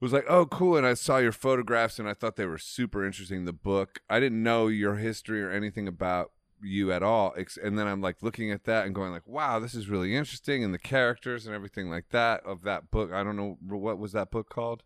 was 0.05 0.13
like, 0.13 0.27
"Oh, 0.29 0.47
cool!" 0.47 0.77
And 0.77 0.87
I 0.87 0.95
saw 0.95 1.19
your 1.19 1.33
photographs 1.33 1.99
and 1.99 2.09
I 2.09 2.15
thought 2.15 2.37
they 2.37 2.47
were 2.47 2.59
super 2.59 3.05
interesting. 3.05 3.45
The 3.45 3.53
book, 3.53 4.01
I 4.11 4.21
didn't 4.21 4.43
know 4.43 4.69
your 4.69 4.97
history 4.97 5.43
or 5.43 5.51
anything 5.51 5.89
about 5.89 6.33
you 6.63 6.93
at 6.93 7.03
all. 7.03 7.35
And 7.63 7.79
then 7.79 7.87
I'm 7.87 8.01
like 8.01 8.23
looking 8.23 8.51
at 8.51 8.65
that 8.65 8.87
and 8.87 8.95
going 8.95 9.13
like, 9.13 9.27
"Wow, 9.27 9.59
this 9.59 9.75
is 9.75 9.89
really 9.89 10.15
interesting." 10.15 10.65
And 10.65 10.75
the 10.75 10.79
characters 10.79 11.47
and 11.47 11.55
everything 11.55 11.91
like 11.91 12.11
that 12.11 12.45
of 12.45 12.63
that 12.63 12.91
book. 12.91 13.13
I 13.13 13.23
don't 13.23 13.37
know 13.37 13.59
what 13.61 13.99
was 13.99 14.13
that 14.13 14.31
book 14.31 14.49
called. 14.49 14.83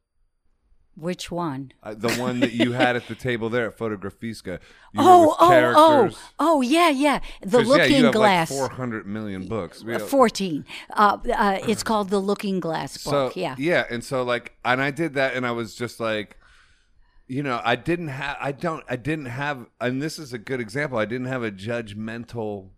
Which 0.97 1.31
one? 1.31 1.73
Uh, 1.83 1.95
the 1.95 2.13
one 2.15 2.41
that 2.41 2.53
you 2.53 2.73
had 2.73 2.95
at 2.97 3.07
the 3.09 3.15
table 3.15 3.49
there 3.49 3.67
at 3.67 3.79
were 4.97 5.03
Oh, 5.03 5.31
oh, 5.31 5.37
oh, 5.41 5.49
characters. 5.49 6.21
oh, 6.39 6.61
yeah, 6.61 6.91
yeah. 6.91 7.21
The 7.43 7.61
yeah, 7.61 7.65
Looking 7.65 7.97
you 7.97 8.05
have 8.07 8.15
Glass. 8.15 8.51
like 8.51 8.59
400 8.71 9.07
million 9.07 9.47
books. 9.49 9.83
We 9.83 9.95
Uh, 9.95 9.99
14. 10.01 10.65
Uh, 10.93 11.19
uh, 11.35 11.59
it's 11.67 11.83
called 11.83 12.11
The 12.11 12.19
Looking 12.19 12.61
Glass 12.61 13.03
book. 13.03 13.33
So 13.33 13.41
yeah. 13.41 13.55
yeah, 13.59 13.87
and 13.89 14.05
so 14.05 14.23
like, 14.23 14.57
and 14.65 14.83
I 14.83 14.91
did 14.91 15.15
that, 15.15 15.35
and 15.35 15.47
I 15.47 15.53
was 15.53 15.75
just 15.75 16.01
like, 16.01 16.37
you 17.29 17.43
know, 17.43 17.61
I 17.65 17.77
didn't 17.77 18.09
have, 18.09 18.37
I 18.41 18.53
don't, 18.53 18.85
I 18.89 18.97
didn't 18.97 19.27
have, 19.27 19.67
and 19.81 20.03
this 20.03 20.19
is 20.19 20.33
a 20.33 20.39
good 20.39 20.61
example. 20.61 20.99
I 20.99 21.05
didn't 21.05 21.29
have 21.29 21.45
a 21.45 21.53
judgmental 21.53 22.71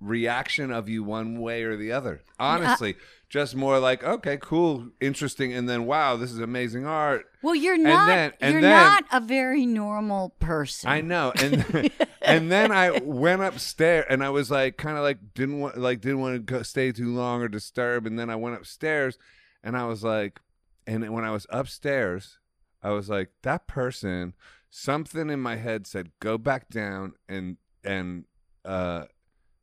reaction 0.00 0.72
of 0.72 0.88
you 0.88 1.04
one 1.04 1.40
way 1.40 1.62
or 1.62 1.76
the 1.76 1.92
other. 1.92 2.22
Honestly, 2.38 2.96
just 3.32 3.56
more 3.56 3.78
like, 3.78 4.04
okay, 4.04 4.36
cool, 4.36 4.90
interesting, 5.00 5.54
and 5.54 5.66
then 5.66 5.86
wow, 5.86 6.16
this 6.18 6.30
is 6.30 6.38
amazing 6.38 6.84
art. 6.84 7.24
Well, 7.40 7.54
you're 7.54 7.78
not. 7.78 8.06
then- 8.08 8.32
and 8.42 8.52
you're 8.52 8.60
then- 8.60 8.70
not 8.70 9.04
a 9.10 9.20
very 9.20 9.64
normal 9.64 10.34
person. 10.38 10.90
I 10.90 11.00
know, 11.00 11.32
and 11.36 11.90
and 12.22 12.52
then 12.52 12.70
I 12.70 12.90
went 13.00 13.40
upstairs, 13.40 14.04
and 14.10 14.22
I 14.22 14.28
was 14.28 14.50
like, 14.50 14.76
kind 14.76 14.98
of 14.98 15.02
like 15.02 15.32
didn't 15.32 15.60
want, 15.60 15.78
like 15.78 16.02
didn't 16.02 16.20
want 16.20 16.34
to 16.34 16.40
go, 16.40 16.62
stay 16.62 16.92
too 16.92 17.08
long 17.14 17.40
or 17.40 17.48
disturb, 17.48 18.06
and 18.06 18.18
then 18.18 18.28
I 18.28 18.36
went 18.36 18.54
upstairs, 18.56 19.16
and 19.64 19.78
I 19.78 19.86
was 19.86 20.04
like, 20.04 20.38
and 20.86 21.08
when 21.10 21.24
I 21.24 21.30
was 21.30 21.46
upstairs, 21.48 22.38
I 22.82 22.90
was 22.90 23.08
like, 23.08 23.30
that 23.44 23.66
person, 23.66 24.34
something 24.68 25.30
in 25.30 25.40
my 25.40 25.56
head 25.56 25.86
said, 25.86 26.10
go 26.20 26.36
back 26.36 26.68
down 26.68 27.14
and 27.30 27.56
and 27.82 28.24
uh 28.66 29.06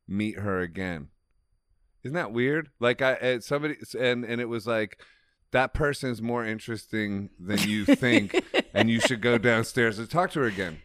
meet 0.07 0.39
her 0.39 0.59
again. 0.59 1.09
Isn't 2.03 2.15
that 2.15 2.31
weird? 2.31 2.69
Like 2.79 3.01
I 3.01 3.13
uh, 3.15 3.39
somebody 3.41 3.75
and 3.99 4.23
and 4.23 4.39
it 4.41 4.45
was 4.49 4.65
like 4.67 4.99
that 5.51 5.73
person's 5.73 6.21
more 6.21 6.45
interesting 6.45 7.29
than 7.39 7.59
you 7.67 7.83
think, 7.85 8.41
and 8.73 8.89
you 8.89 8.99
should 8.99 9.21
go 9.21 9.37
downstairs 9.37 9.97
and 9.99 10.09
talk 10.09 10.31
to 10.31 10.39
her 10.41 10.45
again. 10.45 10.79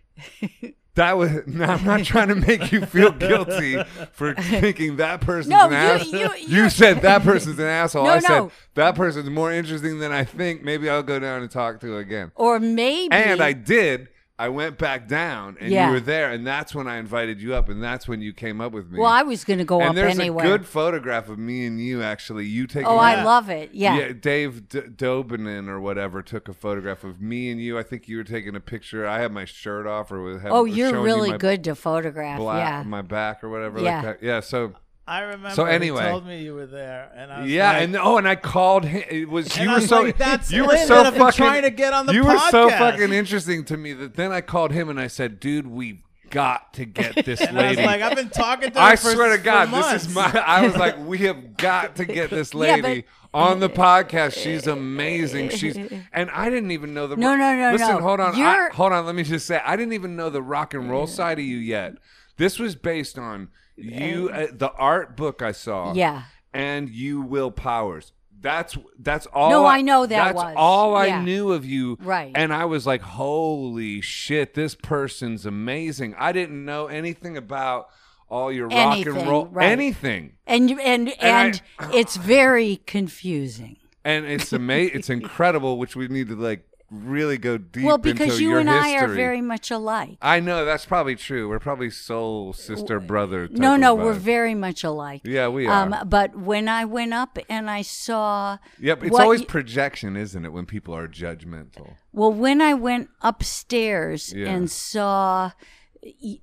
That 0.94 1.16
was. 1.18 1.30
No, 1.46 1.64
I'm 1.64 1.84
not 1.84 2.04
trying 2.04 2.28
to 2.28 2.34
make 2.36 2.70
you 2.70 2.86
feel 2.86 3.10
guilty 3.10 3.82
for 4.12 4.32
thinking 4.34 4.96
that 4.96 5.20
person's 5.20 5.48
No, 5.50 5.66
an 5.66 5.72
you- 5.72 5.76
asshole. 5.76 6.12
you- 6.38 6.46
You 6.46 6.56
you're- 6.56 6.70
said 6.70 7.02
that 7.02 7.22
person's 7.22 7.58
an 7.58 7.66
asshole. 7.66 8.04
No, 8.04 8.10
I 8.12 8.18
said 8.20 8.50
that 8.74 8.94
person's 8.94 9.28
more 9.28 9.50
interesting 9.52 9.98
than 9.98 10.12
I 10.12 10.22
think. 10.24 10.62
Maybe 10.62 10.88
I'll 10.88 11.02
go 11.02 11.18
down 11.18 11.42
and 11.42 11.50
talk 11.50 11.80
to 11.80 11.92
her 11.92 11.98
again. 11.98 12.30
or 12.36 12.60
maybe. 12.60 13.12
And 13.12 13.40
I 13.40 13.52
did. 13.54 14.08
I 14.36 14.48
went 14.48 14.78
back 14.78 15.06
down, 15.06 15.56
and 15.60 15.70
Yeah. 15.70 15.86
you 15.86 15.92
were 15.92 16.00
there, 16.00 16.32
and 16.32 16.44
that's 16.44 16.74
when 16.74 16.88
I 16.88 16.96
invited 16.96 17.40
you 17.40 17.54
up, 17.54 17.68
and 17.68 17.80
that's 17.80 18.08
when 18.08 18.20
you 18.20 18.32
came 18.32 18.60
up 18.60 18.72
with 18.72 18.90
me. 18.90 18.98
Well, 18.98 19.10
I 19.10 19.22
was 19.22 19.44
going 19.44 19.60
to 19.60 19.64
go 19.64 19.78
and 19.80 19.90
up 19.90 19.94
there's 19.94 20.18
anyway. 20.18 20.42
a 20.42 20.46
good 20.48 20.66
photograph 20.66 21.28
of 21.28 21.38
me 21.38 21.66
and 21.66 21.80
you 21.80 22.02
actually. 22.02 22.46
You 22.46 22.66
taking 22.66 22.88
oh, 22.88 22.96
I 22.96 23.22
love 23.22 23.48
it. 23.48 23.70
Yeah. 23.72 24.10
Dave 24.12 24.68
D- 24.68 24.80
Dobinin 24.80 25.68
or 25.68 25.78
whatever 25.78 26.20
took 26.20 26.48
a 26.48 26.52
photograph 26.52 27.04
of 27.04 27.20
me 27.20 27.48
and 27.52 27.60
you. 27.60 27.78
I 27.78 27.84
think 27.84 28.08
you 28.08 28.16
were 28.16 28.24
taking 28.24 28.56
a 28.56 28.60
picture. 28.60 29.06
I 29.06 29.20
had 29.20 29.30
my 29.30 29.44
shirt 29.44 29.86
off, 29.86 30.10
or 30.10 30.18
oh, 30.18 30.24
was 30.24 30.42
oh, 30.44 30.60
or 30.62 30.66
you're 30.66 30.90
showing 30.90 31.04
really 31.04 31.28
you 31.28 31.34
my 31.34 31.38
good 31.38 31.62
to 31.64 31.76
photograph. 31.76 32.38
Black, 32.38 32.66
yeah. 32.66 32.82
my 32.82 33.02
back 33.02 33.44
or 33.44 33.50
whatever. 33.50 33.78
Yeah. 33.78 33.96
Like 33.96 34.20
that. 34.20 34.26
Yeah. 34.26 34.40
So 34.40 34.72
I 35.06 35.20
remember. 35.20 35.50
So 35.50 35.66
he 35.66 35.72
anyway. 35.72 36.08
told 36.08 36.26
me 36.26 36.42
you 36.42 36.54
were 36.54 36.66
there, 36.66 37.10
and 37.14 37.30
I 37.30 37.42
was 37.42 37.50
yeah, 37.50 37.72
like, 37.72 37.82
and 37.82 37.96
oh, 37.96 38.16
and 38.16 38.26
I 38.26 38.36
called 38.36 38.84
him. 38.86 39.02
It 39.10 39.28
was 39.28 39.54
you 39.58 39.70
were 39.70 39.80
so 39.80 40.02
like, 40.02 40.16
"That's 40.16 40.50
you 40.50 40.66
were 40.66 40.78
so 40.78 41.04
fucking 41.10 41.32
trying 41.36 41.62
to 41.62 41.70
get 41.70 41.92
on 41.92 42.06
the 42.06 42.14
You 42.14 42.24
were 42.24 42.38
so 42.50 42.70
fucking 42.70 43.12
interesting 43.12 43.64
to 43.66 43.76
me 43.76 43.92
that 43.92 44.14
then 44.14 44.32
I 44.32 44.40
called 44.40 44.72
him 44.72 44.88
and 44.88 44.98
I 44.98 45.08
said, 45.08 45.40
"Dude, 45.40 45.66
we've 45.66 46.00
got 46.30 46.72
to 46.74 46.86
get 46.86 47.14
this 47.26 47.40
and 47.42 47.58
I 47.58 47.68
was 47.68 47.76
lady." 47.76 47.86
like, 47.86 48.00
I've 48.00 48.16
been 48.16 48.30
talking 48.30 48.70
to 48.70 48.78
her 48.80 48.84
I 48.84 48.96
for, 48.96 49.12
swear 49.12 49.36
to 49.36 49.42
God, 49.42 49.70
this 49.70 50.04
is 50.04 50.14
my. 50.14 50.42
I 50.46 50.66
was 50.66 50.74
like, 50.76 50.98
we 51.06 51.18
have 51.18 51.56
got 51.58 51.96
to 51.96 52.06
get 52.06 52.30
this 52.30 52.54
Yeah, 52.54 52.60
lady 52.76 53.02
but- 53.02 53.38
on 53.38 53.60
the 53.60 53.68
podcast. 53.68 54.42
She's 54.42 54.66
amazing. 54.66 55.50
She's 55.50 55.76
and 55.76 56.30
I 56.30 56.48
didn't 56.48 56.70
even 56.70 56.94
know 56.94 57.08
the. 57.08 57.16
No, 57.16 57.36
no, 57.36 57.54
no, 57.54 57.72
Listen, 57.72 57.96
no. 57.96 58.00
hold 58.00 58.20
on, 58.20 58.40
I, 58.40 58.70
hold 58.72 58.92
on. 58.92 59.04
Let 59.04 59.14
me 59.14 59.22
just 59.22 59.46
say, 59.46 59.60
I 59.62 59.76
didn't 59.76 59.92
even 59.92 60.16
know 60.16 60.30
the 60.30 60.40
rock 60.42 60.72
and 60.72 60.88
roll 60.88 61.06
side 61.06 61.38
of 61.38 61.44
you 61.44 61.58
yet. 61.58 61.96
This 62.36 62.58
was 62.58 62.74
based 62.74 63.18
on 63.18 63.48
you, 63.76 64.30
uh, 64.32 64.46
the 64.52 64.70
art 64.72 65.16
book 65.16 65.42
I 65.42 65.52
saw. 65.52 65.92
Yeah. 65.94 66.24
and 66.52 66.88
you, 66.88 67.20
Will 67.20 67.50
Powers. 67.50 68.12
That's 68.40 68.76
that's 68.98 69.24
all. 69.26 69.48
No, 69.48 69.64
I 69.64 69.80
know 69.80 70.04
that 70.04 70.34
That's 70.34 70.34
was. 70.36 70.54
all 70.56 70.94
I 70.94 71.06
Yeah. 71.06 71.22
knew 71.22 71.50
of 71.52 71.64
you. 71.64 71.96
Right. 72.02 72.30
And 72.34 72.52
I 72.52 72.66
was 72.66 72.86
like, 72.86 73.00
holy 73.00 74.02
shit, 74.02 74.52
this 74.52 74.74
person's 74.74 75.46
amazing. 75.46 76.14
I 76.18 76.32
didn't 76.32 76.62
know 76.62 76.86
anything 76.88 77.38
about 77.38 77.88
all 78.28 78.52
your 78.52 78.68
rock 78.68 78.98
and 78.98 79.16
roll, 79.26 79.46
right. 79.46 79.70
anything. 79.70 80.34
And 80.46 80.70
and 80.72 81.08
and, 81.22 81.62
I- 81.78 81.90
it's 81.96 82.16
very 82.16 82.82
confusing. 82.86 83.78
And 84.04 84.26
it's 84.26 84.52
amazing. 84.52 84.98
it's 84.98 85.08
incredible, 85.18 85.78
which 85.78 85.96
we 85.96 86.08
need 86.08 86.28
to 86.28 86.36
like 86.36 86.66
really 86.94 87.38
go 87.38 87.58
deep 87.58 87.84
well, 87.84 87.98
because 87.98 88.32
into 88.32 88.42
you 88.42 88.50
your 88.50 88.60
and 88.60 88.70
I 88.70 88.94
are 88.94 89.00
history. 89.00 89.16
very 89.16 89.40
much 89.40 89.70
alike. 89.70 90.16
I 90.22 90.40
know 90.40 90.64
that's 90.64 90.84
probably 90.86 91.16
true. 91.16 91.48
We're 91.48 91.58
probably 91.58 91.90
soul 91.90 92.52
sister 92.52 93.00
brother. 93.00 93.48
type 93.48 93.56
No, 93.58 93.76
no, 93.76 93.94
we're 93.94 94.12
very 94.12 94.54
much 94.54 94.84
alike. 94.84 95.22
Yeah, 95.24 95.48
we 95.48 95.66
are. 95.66 95.92
Um, 95.92 96.08
but 96.08 96.36
when 96.36 96.68
I 96.68 96.84
went 96.84 97.12
up 97.12 97.38
and 97.48 97.68
I 97.68 97.82
saw, 97.82 98.58
Yep, 98.80 99.04
it's 99.04 99.18
always 99.18 99.40
y- 99.40 99.46
projection, 99.46 100.16
isn't 100.16 100.44
it? 100.44 100.52
When 100.52 100.66
people 100.66 100.94
are 100.96 101.08
judgmental. 101.08 101.94
well, 102.12 102.32
when 102.32 102.60
I 102.60 102.74
went 102.74 103.10
upstairs 103.22 104.32
Yeah. 104.34 104.48
and 104.50 104.70
saw 104.70 105.52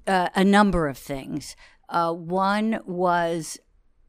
uh, 0.07 0.29
a 0.35 0.43
number 0.43 0.87
of 0.87 0.97
things. 0.97 1.55
Uh, 1.89 2.13
one 2.13 2.79
was 2.85 3.59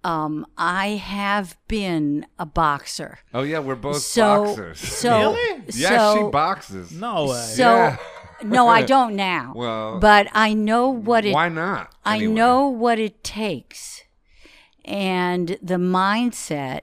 um, 0.04 0.46
I 0.58 0.88
have 0.90 1.56
been 1.68 2.26
a 2.38 2.46
boxer. 2.46 3.20
Oh 3.32 3.42
yeah, 3.42 3.60
we're 3.60 3.74
both 3.76 4.02
so, 4.02 4.44
boxers. 4.44 4.80
So, 4.80 5.34
Really? 5.34 5.62
yeah, 5.74 6.14
she 6.14 6.22
boxes. 6.30 6.92
no 6.92 7.26
way. 7.26 7.40
So, 7.54 7.64
Yeah. 7.76 7.96
no, 8.42 8.68
I 8.68 8.82
don't 8.82 9.14
now. 9.16 9.52
Well, 9.56 9.98
but 10.00 10.28
I 10.32 10.54
know 10.54 10.88
what 10.88 11.24
it 11.24 11.32
Why 11.34 11.48
not? 11.48 11.92
I 12.04 12.18
know 12.20 12.68
what 12.68 12.98
it 12.98 13.22
takes 13.22 14.02
and 14.84 15.56
the 15.62 15.76
mindset, 15.76 16.80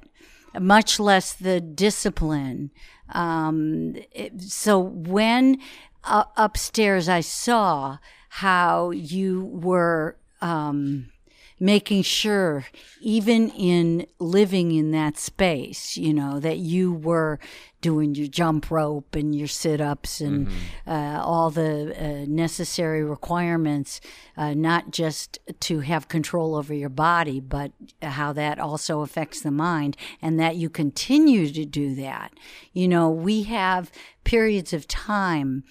much 0.59 0.99
less 0.99 1.33
the 1.33 1.59
discipline. 1.59 2.71
Um, 3.09 3.95
it- 4.11 4.41
so 4.41 4.79
when 4.79 5.57
uh, 6.05 6.23
upstairs 6.37 7.09
I 7.09 7.19
saw 7.21 7.97
how 8.29 8.91
you 8.91 9.43
were 9.45 10.15
um, 10.41 11.11
making 11.59 12.01
sure, 12.03 12.65
even 13.01 13.49
in 13.49 14.05
living 14.19 14.71
in 14.71 14.91
that 14.91 15.17
space, 15.17 15.97
you 15.97 16.13
know, 16.13 16.39
that 16.39 16.57
you 16.57 16.93
were 16.93 17.39
doing 17.81 18.13
your 18.15 18.27
jump 18.27 18.69
rope 18.71 19.15
and 19.15 19.33
your 19.33 19.47
sit 19.47 19.79
ups 19.79 20.19
and 20.19 20.49
uh, 20.85 21.21
all 21.23 21.49
the 21.49 21.95
uh, 21.97 22.25
necessary 22.27 23.03
requirements, 23.03 24.01
uh, 24.35 24.53
not 24.53 24.91
just 24.91 25.39
to 25.59 25.79
have 25.79 26.07
control 26.07 26.55
over 26.55 26.73
your 26.73 26.89
body, 26.89 27.39
but 27.39 27.71
how 28.01 28.33
that 28.33 28.59
also 28.59 29.01
affects 29.01 29.41
the 29.41 29.51
mind, 29.51 29.95
and 30.21 30.39
that 30.39 30.55
you 30.55 30.69
continue 30.69 31.49
to 31.51 31.65
do 31.65 31.95
that. 31.95 32.33
You 32.73 32.87
know, 32.87 33.09
we 33.09 33.43
have 33.43 33.91
periods 34.23 34.73
of 34.73 34.87
time 34.87 35.63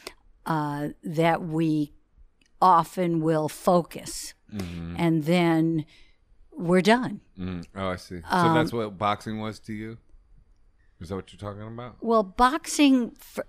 uh, 0.46 0.88
that 1.04 1.42
we 1.42 1.92
often 2.60 3.20
will 3.20 3.48
focus, 3.48 4.34
Mm-hmm. 4.54 4.94
and 4.98 5.24
then 5.24 5.84
we're 6.52 6.80
done. 6.80 7.20
Mm. 7.38 7.64
Oh, 7.76 7.88
I 7.88 7.96
see. 7.96 8.20
So 8.20 8.26
Um, 8.36 8.54
that's 8.54 8.72
what 8.72 8.96
boxing 8.98 9.40
was 9.40 9.58
to 9.60 9.72
you. 9.72 9.98
Is 11.00 11.10
that 11.10 11.14
what 11.16 11.32
you're 11.32 11.38
talking 11.38 11.62
about? 11.62 11.96
Well, 12.00 12.24
boxing, 12.24 13.12
for, 13.12 13.44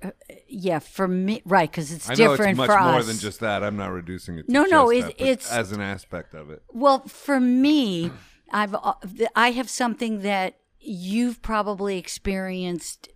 yeah, 0.48 0.78
for 0.78 1.08
me, 1.08 1.42
right? 1.46 1.70
Because 1.72 1.92
it's 1.92 2.08
I 2.08 2.14
know 2.14 2.32
different 2.32 2.52
it's 2.52 2.58
much 2.58 2.68
for 2.70 2.80
more 2.80 3.00
us. 3.00 3.08
than 3.08 3.18
just 3.18 3.40
that. 3.40 3.64
I'm 3.64 3.76
not 3.76 3.92
reducing 3.92 4.38
it. 4.38 4.46
To 4.46 4.52
No, 4.52 4.66
no, 4.66 4.92
just 4.92 5.10
it- 5.10 5.18
that, 5.18 5.24
it's- 5.28 5.52
as 5.52 5.72
an 5.72 5.82
aspect 5.82 6.36
of 6.36 6.52
it. 6.52 6.62
Well, 6.72 7.00
for 7.08 7.40
me, 7.40 8.12
I've 8.52 8.76
uh, 8.76 8.94
I 9.36 9.52
have 9.52 9.68
something 9.70 10.20
that 10.22 10.58
you've 10.80 11.42
probably 11.42 11.98
experienced 11.98 13.10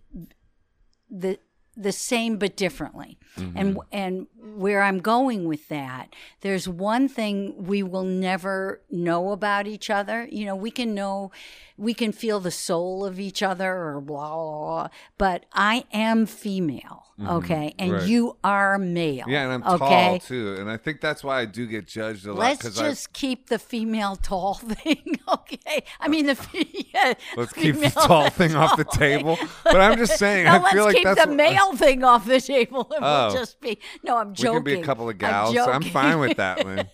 the 1.08 1.38
the 1.76 1.92
same 1.92 2.38
but 2.38 2.56
differently. 2.56 3.18
Mm-hmm. 3.36 3.58
And 3.58 3.78
and 3.92 4.26
where 4.56 4.82
I'm 4.82 5.00
going 5.00 5.46
with 5.46 5.68
that, 5.68 6.14
there's 6.40 6.68
one 6.68 7.08
thing 7.08 7.64
we 7.64 7.82
will 7.82 8.04
never 8.04 8.80
know 8.90 9.32
about 9.32 9.66
each 9.66 9.90
other. 9.90 10.28
You 10.30 10.46
know, 10.46 10.56
we 10.56 10.70
can 10.70 10.94
know 10.94 11.32
we 11.76 11.92
can 11.94 12.12
feel 12.12 12.40
the 12.40 12.50
soul 12.50 13.04
of 13.04 13.18
each 13.18 13.42
other 13.42 13.72
or 13.74 14.00
blah 14.00 14.28
blah, 14.34 14.60
blah 14.84 14.88
but 15.18 15.44
I 15.52 15.84
am 15.92 16.26
female, 16.26 17.04
mm-hmm. 17.18 17.28
okay? 17.28 17.74
And 17.78 17.92
Right. 17.92 18.08
you 18.08 18.36
are 18.44 18.78
male. 18.78 19.24
Yeah, 19.26 19.44
and 19.50 19.64
I'm 19.64 19.74
okay? 19.74 19.78
tall 19.78 20.18
too, 20.20 20.56
and 20.58 20.70
I 20.70 20.76
think 20.76 21.00
that's 21.00 21.24
why 21.24 21.40
I 21.40 21.44
do 21.46 21.66
get 21.66 21.86
judged 21.88 22.26
a 22.26 22.32
lot. 22.32 22.38
Let's 22.40 22.62
'cause 22.62 22.80
I- 22.80 22.88
just 22.90 23.12
keep 23.12 23.48
the 23.48 23.58
female 23.58 24.16
tall 24.16 24.54
thing, 24.84 25.18
okay? 25.28 25.84
I 26.00 26.08
mean 26.08 26.26
the 26.26 26.36
fe- 26.36 26.86
yeah, 26.94 27.14
Let's 27.36 27.52
keep 27.52 27.76
the 27.76 27.90
tall 27.90 28.30
thing 28.40 28.54
off 28.54 28.76
the 28.76 28.84
table. 28.84 29.36
thing. 29.36 29.48
But 29.64 29.80
I'm 29.80 29.98
just 29.98 30.16
saying, 30.18 30.44
No, 30.44 30.52
I 30.52 30.58
let's 30.58 30.72
feel 30.74 30.84
like 30.84 30.94
keep 30.96 31.04
that's 31.04 31.22
the 31.22 31.28
what- 31.28 31.36
male 31.36 31.76
thing 31.76 32.04
off 32.04 32.24
the 32.26 32.40
table, 32.40 32.86
and 32.94 33.04
Oh. 33.04 33.26
we'll 33.28 33.36
just 33.36 33.60
be. 33.60 33.78
No, 34.04 34.16
I'm 34.18 34.32
joking. 34.34 34.62
We 34.64 34.70
can 34.72 34.80
be 34.80 34.82
a 34.82 34.84
couple 34.84 35.08
of 35.08 35.14
I'm 35.14 35.18
gals. 35.18 35.56
I'm, 35.56 35.82
fine 35.82 36.18
with 36.20 36.36
that, 36.36 36.64
Lynn. 36.64 36.88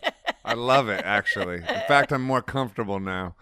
I 0.51 0.55
love 0.55 0.89
it, 0.89 1.03
actually. 1.05 1.57
In 1.57 1.83
fact, 1.89 2.13
I'm 2.13 2.23
more 2.23 2.43
comfortable 2.43 2.99
now. 3.01 3.35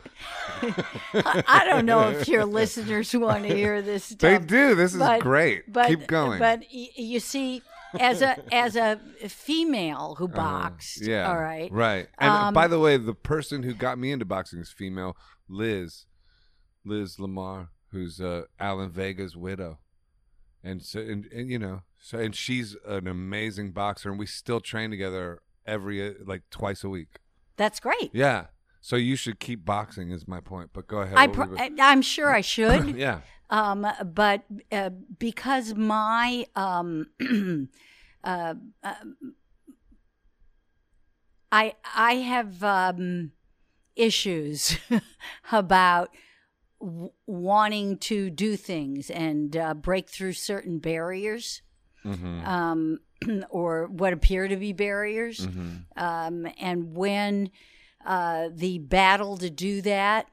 I, 1.14 1.64
don't 1.68 1.86
know 1.86 2.10
if 2.10 2.28
your 2.28 2.44
listeners 2.44 3.14
want 3.14 3.44
to 3.46 3.54
hear 3.54 3.80
this 3.82 4.04
stuff. 4.14 4.18
They 4.20 4.38
do. 4.38 4.74
This 4.74 4.92
is 4.94 4.98
but- 5.00 5.20
great. 5.20 5.72
But, 5.72 5.88
Keep 5.88 6.06
going. 6.06 6.38
But 6.38 6.70
you 6.70 7.20
see, 7.20 7.62
as 7.98 8.20
a 8.22 8.36
as 8.54 8.76
a 8.76 9.00
female 9.28 10.16
who 10.18 10.28
boxed, 10.28 11.02
Uh-huh. 11.02 11.10
yeah. 11.10 11.28
all 11.30 11.38
right, 11.40 11.72
Right. 11.72 12.08
And 12.18 12.30
uh, 12.30 12.34
Um, 12.48 12.54
by 12.54 12.68
the 12.68 12.78
way, 12.78 12.96
the 12.96 13.14
person 13.14 13.62
who 13.62 13.72
got 13.74 13.98
me 13.98 14.12
into 14.12 14.24
boxing 14.24 14.58
is 14.60 14.70
female, 14.70 15.16
Liz. 15.48 16.04
Liz 16.84 17.18
Lamere, 17.18 17.68
who's 17.90 18.20
uh, 18.20 18.42
Alan 18.58 18.90
Vega's 18.90 19.36
widow. 19.36 19.78
And 20.64 20.82
so 20.82 21.00
and, 21.00 21.26
and 21.32 21.48
you 21.50 21.58
know, 21.58 21.82
so 22.00 22.18
and 22.18 22.34
she's 22.34 22.76
an 22.86 23.06
amazing 23.06 23.72
boxer 23.72 24.10
and 24.10 24.18
we 24.18 24.26
still 24.26 24.60
train 24.60 24.90
together 24.90 25.40
every 25.68 26.04
uh, 26.08 26.12
like 26.24 26.42
twice 26.50 26.82
a 26.84 26.88
week. 26.88 27.18
that's 27.56 27.80
great. 27.80 28.10
Yeah. 28.12 28.46
So 28.80 28.96
you 28.96 29.16
should 29.16 29.38
keep 29.40 29.64
boxing 29.64 30.10
is 30.12 30.26
my 30.26 30.40
point. 30.40 30.70
But 30.72 30.86
go 30.86 30.98
ahead. 30.98 31.18
I 31.18 31.26
pr- 31.26 31.44
we- 31.44 31.80
I'm 31.80 32.02
sure 32.02 32.30
I 32.30 32.40
should. 32.40 32.96
yeah. 32.96 33.20
um, 33.50 33.86
but 34.14 34.44
uh, 34.72 34.90
because 35.18 35.74
my 35.74 36.46
um, 36.56 37.06
uh, 38.24 38.54
uh, 38.82 38.94
I 41.50 41.74
I 41.94 42.14
have 42.14 42.62
um, 42.62 43.32
issues 43.96 44.78
about 45.52 46.10
w- 46.80 47.10
wanting 47.26 47.98
to 47.98 48.30
do 48.30 48.56
things 48.56 49.10
and 49.10 49.56
uh, 49.56 49.74
break 49.74 50.08
through 50.08 50.34
certain 50.34 50.78
barriers. 50.78 51.62
Mm-hmm. 52.04 52.46
Um, 52.46 53.00
or 53.50 53.86
what 53.86 54.12
appear 54.12 54.48
to 54.48 54.56
be 54.56 54.72
barriers. 54.72 55.46
Mm-hmm. 55.46 55.76
Um, 55.96 56.46
and 56.60 56.94
when 56.94 57.50
uh, 58.04 58.48
the 58.52 58.78
battle 58.78 59.36
to 59.38 59.50
do 59.50 59.82
that 59.82 60.28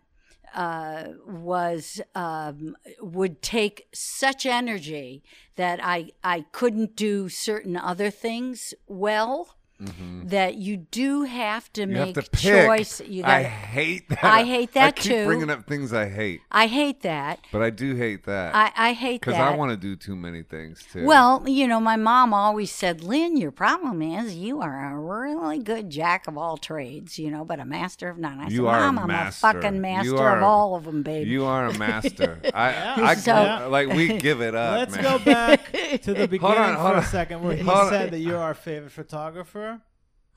uh, 0.56 1.10
was 1.28 2.00
um, 2.16 2.78
would 3.02 3.42
take 3.42 3.88
such 3.94 4.46
energy 4.46 5.24
that 5.58 5.80
I 5.84 6.12
I 6.24 6.46
couldn't 6.52 6.96
do 6.96 7.28
certain 7.28 7.76
other 7.76 8.10
things 8.10 8.74
well. 8.88 9.56
That 9.78 10.56
you 10.56 10.78
do 10.78 11.24
have 11.24 11.72
to 11.74 11.82
Mm-hmm. 11.82 11.92
You 11.92 11.98
have 11.98 12.08
make 12.08 12.16
to 12.16 12.22
pick. 12.32 12.40
choice. 12.66 13.02
You 13.02 13.24
I 13.24 13.44
gotta- 13.44 13.44
hate 13.50 14.10
that. 14.10 14.24
I 14.24 14.44
hate 14.44 14.70
I 14.70 14.74
that 14.80 14.96
keep 14.96 15.12
too. 15.12 15.26
bringing 15.26 15.50
up 15.50 15.68
things 15.68 15.92
I 15.94 16.08
hate, 16.10 16.42
I 16.52 16.68
hate 16.68 17.02
that. 17.02 17.40
but 17.52 17.62
I 17.62 17.70
do 17.70 17.96
hate 17.96 18.24
that 18.26 18.56
I, 18.56 18.72
I 18.76 18.94
hate 18.94 19.22
because. 19.22 19.36
I 19.36 19.54
want 19.56 19.72
to 19.72 19.78
do 19.78 19.96
too 19.98 20.16
many 20.16 20.42
things 20.44 20.84
too. 20.92 21.06
Well, 21.06 21.44
you 21.48 21.68
know, 21.68 21.80
my 21.82 21.98
mom 21.98 22.34
always 22.34 22.72
said, 22.72 23.04
Lynn, 23.04 23.36
your 23.38 23.52
problem 23.52 24.02
is 24.02 24.36
you 24.36 24.62
are 24.62 24.92
a 24.94 24.98
really 24.98 25.60
good 25.60 25.90
jack 25.90 26.28
of 26.28 26.38
all 26.38 26.56
trades, 26.58 27.20
you 27.20 27.30
know, 27.30 27.44
but 27.44 27.60
a 27.60 27.66
master 27.66 28.08
of 28.10 28.18
none. 28.18 28.40
I 28.40 28.48
You 28.48 28.58
said, 28.64 28.66
are 28.68 28.88
a 28.88 28.92
Mom, 28.94 29.12
I'm 29.12 29.28
a 29.28 29.32
fucking 29.32 29.82
master 29.82 30.18
are 30.18 30.38
of 30.38 30.44
all 30.44 30.76
of 30.76 30.86
them, 30.86 31.04
baby. 31.04 31.30
You 31.30 31.44
are 31.46 31.66
a 31.68 31.78
master. 31.78 32.40
I, 32.54 33.10
I 33.12 33.16
So- 33.16 33.68
like 33.70 33.90
we 33.90 34.18
give 34.18 34.42
it 34.42 34.56
up. 34.56 34.78
Let's 34.80 34.96
man. 34.96 35.04
go 35.04 35.20
back 35.20 35.72
to 36.04 36.14
the 36.14 36.28
beginning 36.28 36.40
hold 36.40 36.58
on, 36.58 36.74
hold 36.76 36.92
for 36.94 36.98
on. 36.98 37.04
a 37.04 37.06
second, 37.06 37.44
where 37.44 37.56
he 37.58 37.64
Hold 37.64 37.78
on. 37.78 37.90
said 37.90 38.12
that 38.12 38.20
you're 38.20 38.38
our 38.40 38.54
favorite 38.54 38.92
photographer. 38.92 39.75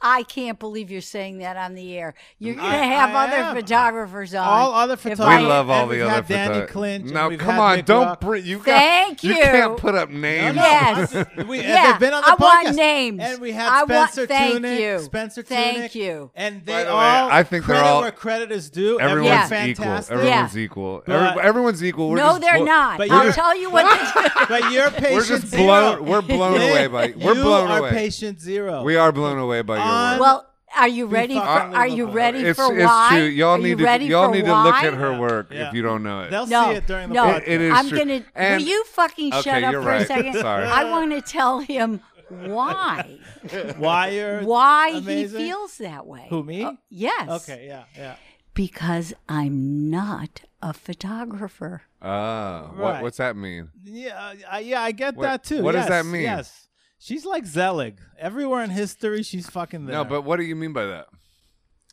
I 0.00 0.22
can't 0.22 0.58
believe 0.58 0.90
you're 0.90 1.00
saying 1.00 1.38
that 1.38 1.56
on 1.56 1.74
the 1.74 1.96
air. 1.96 2.14
You're 2.38 2.54
mm. 2.54 2.58
going 2.58 2.70
to 2.72 2.78
have 2.78 3.10
I 3.14 3.26
other 3.26 3.36
am. 3.36 3.56
photographers 3.56 4.34
on. 4.34 4.46
All 4.46 4.72
other 4.74 4.96
photographers. 4.96 5.26
I- 5.26 5.40
We 5.42 5.46
love 5.48 5.70
all 5.70 5.86
the 5.86 5.94
we've 5.96 6.02
other 6.02 6.10
had 6.12 6.28
Danny 6.28 6.54
photo- 6.60 6.66
Clinch. 6.72 7.10
and 7.12 7.38
come 7.40 7.58
on, 7.58 7.82
don't 7.84 8.20
bring 8.20 8.44
you. 8.44 8.60
Thank 8.60 9.18
got, 9.18 9.24
you. 9.24 9.34
you. 9.34 9.42
can't 9.42 9.76
put 9.76 9.94
up 9.94 10.10
names. 10.10 10.54
no, 10.56 10.62
Yes. 10.62 11.14
I'm 11.16 11.24
just- 11.36 11.48
we, 11.48 11.60
Yeah, 11.62 11.90
they've 11.92 12.00
been 12.00 12.14
on 12.14 12.22
the 12.22 12.28
I 12.28 12.34
want 12.38 12.68
podcast. 12.68 12.74
names. 12.76 13.20
And 13.22 13.40
we 13.40 13.52
had 13.52 13.68
I 13.68 13.84
want- 13.84 14.12
Spencer 14.12 14.26
thank 14.26 14.54
Tunick. 14.64 14.80
you. 14.80 14.98
Spencer 15.00 15.42
Thank 15.42 15.78
Tunick. 15.78 15.94
you. 15.94 16.30
And 16.34 16.64
they 16.64 16.72
By 16.72 16.84
the 16.84 16.90
way, 16.90 16.94
all 16.96 17.30
I 17.30 17.42
think 17.42 17.66
they're 17.66 17.82
all- 17.82 18.00
where 18.02 18.12
credit 18.12 18.52
is 18.52 18.70
due. 18.70 19.00
Everyone's 19.00 19.50
Everyone's 19.50 19.50
Yeah. 19.50 19.66
equal. 19.66 20.16
Everyone's 20.16 20.56
Yeah. 20.56 20.62
equal. 20.62 21.02
But- 21.06 21.14
Every, 21.28 21.42
everyone's 21.42 21.84
equal. 21.84 22.10
We're 22.10 22.16
no, 22.18 22.28
just 22.38 22.40
they're 22.42 22.64
not. 22.64 23.00
I'll 23.00 23.32
tell 23.32 23.56
you 23.58 23.70
what 23.70 23.82
to. 23.82 24.32
But 24.48 24.70
you're 24.72 24.90
patient 24.90 25.14
We're 25.14 25.24
just 25.24 25.46
zero. 25.48 25.64
blown. 25.96 26.04
We're 26.06 26.22
blown 26.22 26.54
away 26.70 26.86
by. 26.86 27.12
We're 27.16 27.34
you 27.34 27.42
blown 27.42 27.70
are 27.70 27.78
away. 27.80 27.90
patient 27.90 28.40
zero. 28.40 28.82
We 28.82 28.96
are 28.96 29.12
blown 29.12 29.38
away 29.38 29.62
by 29.62 29.76
your 29.76 29.87
On- 29.90 30.18
Well, 30.20 30.46
are 30.76 30.88
you 30.88 31.06
ready 31.06 31.34
for? 31.34 31.40
fucking 31.40 31.74
Are 31.74 31.86
you 31.88 32.06
ready 32.06 32.40
it's, 32.40 32.58
for 32.58 32.74
it's 32.76 32.84
why? 32.84 33.08
true. 33.12 33.24
Y'all 33.24 33.50
Are 33.54 33.58
need 33.58 33.68
you 33.70 33.76
to. 33.76 33.84
ready 33.84 34.04
Y'all 34.06 34.28
for 34.28 34.34
need 34.34 34.44
to 34.44 34.62
look 34.62 34.74
at 34.74 34.94
her 34.94 35.18
work 35.18 35.48
Yeah. 35.50 35.68
if 35.68 35.74
you 35.74 35.82
don't 35.82 36.02
know 36.02 36.22
it. 36.22 36.30
They'll 36.30 36.46
No, 36.46 36.70
see 36.70 36.76
it 36.76 36.86
during 36.86 37.08
the 37.08 37.14
no, 37.14 37.24
podcast. 37.24 37.48
It 37.48 37.60
is 37.62 37.72
I'm 37.74 37.88
true. 37.88 37.98
gonna. 37.98 38.24
And- 38.34 38.62
will 38.62 38.68
you 38.68 38.84
fucking 38.84 39.32
Okay, 39.34 39.42
shut 39.42 39.64
up 39.64 39.72
for 39.74 39.80
right. 39.80 40.02
a 40.02 40.06
second? 40.06 40.34
Sorry. 40.34 40.64
I 40.66 40.84
want 40.90 41.10
to 41.12 41.22
tell 41.22 41.60
him 41.60 42.00
why. 42.28 43.18
Why 43.78 44.08
you're 44.10 44.42
Why 44.42 44.88
amazing? 44.90 45.40
he 45.40 45.46
feels 45.46 45.78
that 45.78 46.06
way. 46.06 46.26
Who, 46.28 46.42
me? 46.42 46.62
Uh, 46.62 46.72
yes. 46.90 47.42
Okay, 47.48 47.66
yeah, 47.66 47.84
yeah. 47.96 48.16
Because 48.52 49.14
I'm 49.28 49.88
not 49.88 50.42
a 50.60 50.74
photographer. 50.74 51.82
Ah, 52.02 52.70
what, 52.74 52.82
Right. 52.94 53.02
what's 53.02 53.16
that 53.16 53.36
mean? 53.36 53.70
Yeah, 53.82 54.34
I, 54.50 54.58
yeah, 54.60 54.82
I 54.82 54.92
get 54.92 55.16
What- 55.16 55.22
that 55.24 55.44
too. 55.44 55.62
what 55.62 55.72
does 55.72 55.86
that 55.88 56.04
mean? 56.04 56.22
Yes. 56.22 56.67
She's 56.98 57.24
like 57.24 57.46
Zelig. 57.46 57.98
Everywhere 58.18 58.62
in 58.64 58.70
history, 58.70 59.22
she's 59.22 59.48
fucking 59.48 59.86
there. 59.86 59.94
No, 59.96 60.04
but 60.04 60.22
what 60.22 60.38
do 60.38 60.42
you 60.44 60.56
mean 60.56 60.72
by 60.72 60.86
that? 60.86 61.06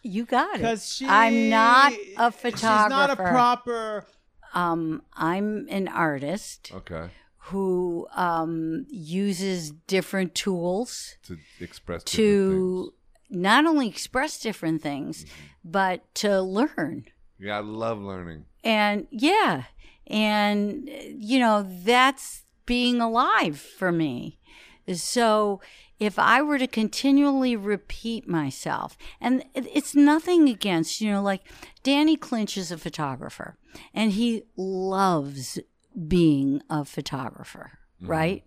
You 0.04 0.26
got 0.26 0.56
it. 0.56 0.58
because 0.62 0.94
she, 0.94 1.06
I'm 1.08 1.50
not 1.50 1.94
a 2.18 2.32
photographer. 2.32 2.84
She's 2.84 2.90
not 2.90 3.10
a 3.12 3.16
proper. 3.16 4.06
um, 4.54 5.02
I'm 5.14 5.68
an 5.70 5.88
artist 5.88 6.72
Okay, 6.74 7.10
who 7.38 8.08
um, 8.16 8.86
uses 8.90 9.72
different 9.88 10.36
tools 10.36 11.16
to 11.24 11.38
express 11.60 12.04
to 12.04 12.94
not 13.30 13.66
only 13.66 13.88
express 13.88 14.40
different 14.40 14.82
things, 14.84 15.26
Mm-hmm. 15.26 15.32
but 15.72 16.16
to 16.16 16.42
learn. 16.42 17.06
Yeah, 17.40 17.58
I 17.58 17.62
love 17.62 18.00
learning. 18.00 18.46
And 18.64 19.08
yeah, 19.12 19.64
and 20.08 20.88
you 21.18 21.40
know, 21.40 21.64
that's 21.84 22.44
being 22.66 23.02
alive 23.02 23.60
for 23.60 23.92
me. 23.92 24.40
So 24.94 25.62
if 26.00 26.20
I 26.20 26.42
were 26.42 26.58
to 26.58 26.68
continually 26.68 27.56
repeat 27.56 28.28
myself, 28.28 28.98
and 29.22 29.46
it's 29.54 29.96
nothing 29.96 30.50
against, 30.50 31.02
you 31.02 31.12
know, 31.12 31.22
like 31.22 31.42
Danny 31.84 32.18
Clinch 32.18 32.58
is 32.58 32.72
a 32.72 32.78
photographer 32.78 33.58
and 33.94 34.12
he 34.12 34.44
loves 34.58 35.60
being 36.08 36.62
a 36.70 36.84
photographer, 36.84 37.80
mm-hmm. 38.02 38.12
right? 38.12 38.44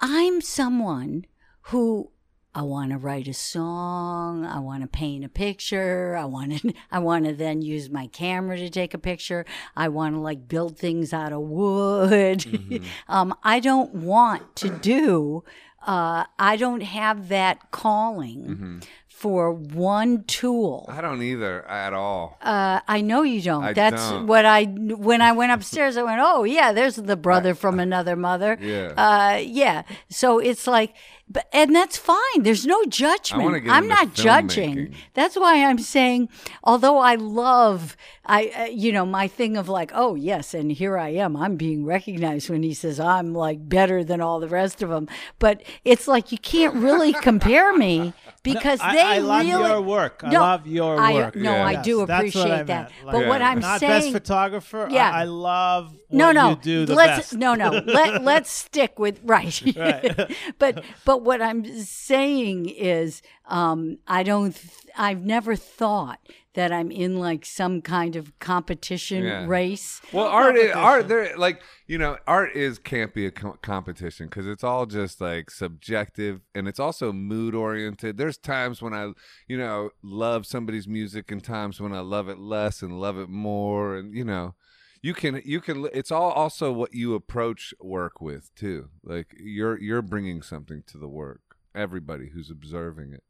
I'm 0.00 0.40
someone 0.40 1.24
who 1.62 2.12
I 2.54 2.62
want 2.62 2.90
to 2.92 2.98
write 2.98 3.28
a 3.28 3.34
song, 3.34 4.44
I 4.44 4.58
want 4.58 4.82
to 4.82 4.88
paint 4.88 5.24
a 5.24 5.28
picture, 5.28 6.16
I 6.16 6.24
want 6.24 6.58
to 6.60 6.72
I 6.90 6.98
want 6.98 7.26
to 7.26 7.34
then 7.34 7.62
use 7.62 7.90
my 7.90 8.06
camera 8.08 8.56
to 8.56 8.70
take 8.70 8.94
a 8.94 8.98
picture. 8.98 9.44
I 9.76 9.88
want 9.88 10.14
to 10.14 10.20
like 10.20 10.48
build 10.48 10.78
things 10.78 11.12
out 11.12 11.32
of 11.32 11.40
wood. 11.42 12.82
um, 13.08 13.34
I 13.42 13.60
don't 13.60 13.94
want 13.94 14.56
to 14.56 14.70
do 14.70 15.44
uh, 15.86 16.24
I 16.38 16.56
don't 16.56 16.82
have 16.82 17.28
that 17.28 17.70
calling 17.70 18.44
Mm-hmm. 18.48 18.78
for 19.06 19.52
one 19.52 20.24
tool. 20.24 20.86
I 20.88 21.00
don't 21.00 21.22
either 21.22 21.66
at 21.68 21.92
all. 21.92 22.36
Uh, 22.42 22.80
I 22.88 23.00
know 23.00 23.22
you 23.22 23.40
don't. 23.42 23.62
I 23.64 23.72
That's 23.72 24.10
don't. 24.10 24.26
what 24.26 24.44
I 24.44 24.64
when 24.64 25.22
I 25.22 25.32
went 25.32 25.52
upstairs. 25.56 25.96
I 25.96 26.02
went, 26.02 26.20
oh 26.22 26.42
yeah, 26.44 26.72
there's 26.72 26.96
the 26.96 27.16
brother 27.16 27.54
from 27.54 27.78
another 27.80 28.16
mother. 28.16 28.58
Yeah. 28.60 28.92
uh, 28.96 29.36
yeah. 29.38 29.82
So 30.10 30.38
it's 30.40 30.66
like, 30.66 30.94
but 31.30 31.46
and 31.52 31.74
that's 31.74 31.96
fine. 31.98 32.42
There's 32.42 32.64
no 32.66 32.84
judgment. 32.84 33.68
I'm 33.68 33.86
not 33.88 34.14
judging. 34.14 34.94
That's 35.14 35.36
why 35.36 35.64
I'm 35.64 35.78
saying, 35.78 36.28
although 36.64 36.98
I 36.98 37.16
love, 37.16 37.96
I 38.24 38.52
uh, 38.56 38.64
you 38.64 38.92
know 38.92 39.04
my 39.04 39.28
thing 39.28 39.56
of 39.56 39.68
like, 39.68 39.90
oh 39.94 40.14
yes, 40.14 40.54
and 40.54 40.72
here 40.72 40.96
I 40.96 41.10
am. 41.10 41.36
I'm 41.36 41.56
being 41.56 41.84
recognized 41.84 42.48
when 42.48 42.62
he 42.62 42.72
says 42.74 42.98
I'm 42.98 43.34
like 43.34 43.68
better 43.68 44.02
than 44.04 44.20
all 44.20 44.40
the 44.40 44.48
rest 44.48 44.82
of 44.82 44.88
them. 44.90 45.08
But 45.38 45.62
it's 45.84 46.08
like 46.08 46.32
you 46.32 46.38
can't 46.38 46.74
really 46.74 47.12
compare 47.28 47.76
me 47.76 48.12
because 48.42 48.80
I, 48.80 48.92
they 48.94 49.02
I 49.02 49.18
love 49.18 49.46
really 49.46 49.68
your 49.68 49.80
work. 49.82 50.20
I 50.24 50.30
No, 50.30 50.40
love 50.40 50.66
your 50.66 50.98
I- 50.98 51.12
work. 51.14 51.36
no, 51.36 51.52
I 51.62 51.82
do 51.82 52.06
that's 52.06 52.08
what 52.08 52.10
I 52.10 52.18
appreciate 52.18 52.66
that. 52.68 52.90
meant. 52.90 52.92
But 53.04 53.26
what 53.26 53.42
I'm 53.42 53.60
not 53.60 53.80
saying, 53.80 53.92
best 53.92 54.12
photographer. 54.12 54.86
I- 54.86 54.92
Yeah. 54.92 55.10
I, 55.10 55.24
love 55.24 55.94
no, 56.10 56.26
what 56.28 56.32
no, 56.34 56.50
you 56.50 56.56
do 56.56 56.86
the 56.86 56.94
let's 56.94 57.30
best. 57.30 57.34
no, 57.34 57.54
no. 57.54 57.70
Let 57.86 58.22
let's 58.30 58.50
stick 58.50 58.98
with 58.98 59.20
right. 59.24 59.62
Right. 59.76 60.34
but 60.58 60.84
but 61.04 61.22
what 61.22 61.42
I'm 61.42 61.64
saying 61.82 62.68
is, 62.70 63.22
um, 63.46 63.98
I 64.06 64.22
don't. 64.22 64.54
Th- 64.54 64.72
I've 64.96 65.24
never 65.24 65.54
thought 65.54 66.18
that 66.54 66.72
I'm 66.72 66.90
in 66.90 67.18
like 67.20 67.44
some 67.44 67.80
kind 67.82 68.16
of 68.16 68.36
competition 68.40 69.22
Yeah. 69.22 69.46
race. 69.46 70.00
Well, 70.12 70.26
art, 70.26 70.56
is, 70.56 70.72
art, 70.74 71.06
there, 71.06 71.36
like 71.36 71.60
you 71.86 71.98
know, 71.98 72.16
art 72.26 72.56
is 72.56 72.78
can't 72.80 73.14
be 73.14 73.26
a 73.26 73.30
co- 73.30 73.58
competition 73.62 74.26
because 74.26 74.46
it's 74.48 74.64
all 74.64 74.86
just 74.86 75.20
like 75.20 75.50
subjective, 75.50 76.40
and 76.54 76.66
it's 76.66 76.80
also 76.80 77.12
mood 77.12 77.54
oriented. 77.54 78.16
There's 78.18 78.38
times 78.38 78.82
when 78.82 78.92
I, 78.94 79.12
you 79.46 79.56
know, 79.56 79.90
love 80.02 80.46
somebody's 80.46 80.88
music, 80.88 81.30
and 81.30 81.44
times 81.44 81.80
when 81.80 81.92
I 81.92 82.00
love 82.00 82.28
it 82.28 82.38
less 82.38 82.82
and 82.82 82.98
love 83.00 83.18
it 83.18 83.28
more, 83.28 83.94
and 83.96 84.12
you 84.12 84.24
know, 84.24 84.54
you 85.02 85.14
can, 85.14 85.40
you 85.44 85.60
can. 85.60 85.88
It's 85.92 86.10
all 86.10 86.30
also 86.32 86.72
what 86.72 86.94
you 86.94 87.14
approach 87.14 87.72
work 87.80 88.20
with 88.20 88.54
too. 88.54 88.88
Like 89.02 89.34
you're 89.38 89.78
you're 89.80 90.02
bringing 90.02 90.42
something 90.42 90.82
to 90.88 90.98
the 90.98 91.08
work. 91.08 91.40
Everybody 91.74 92.30
who's 92.30 92.50
observing 92.50 93.12
it. 93.12 93.22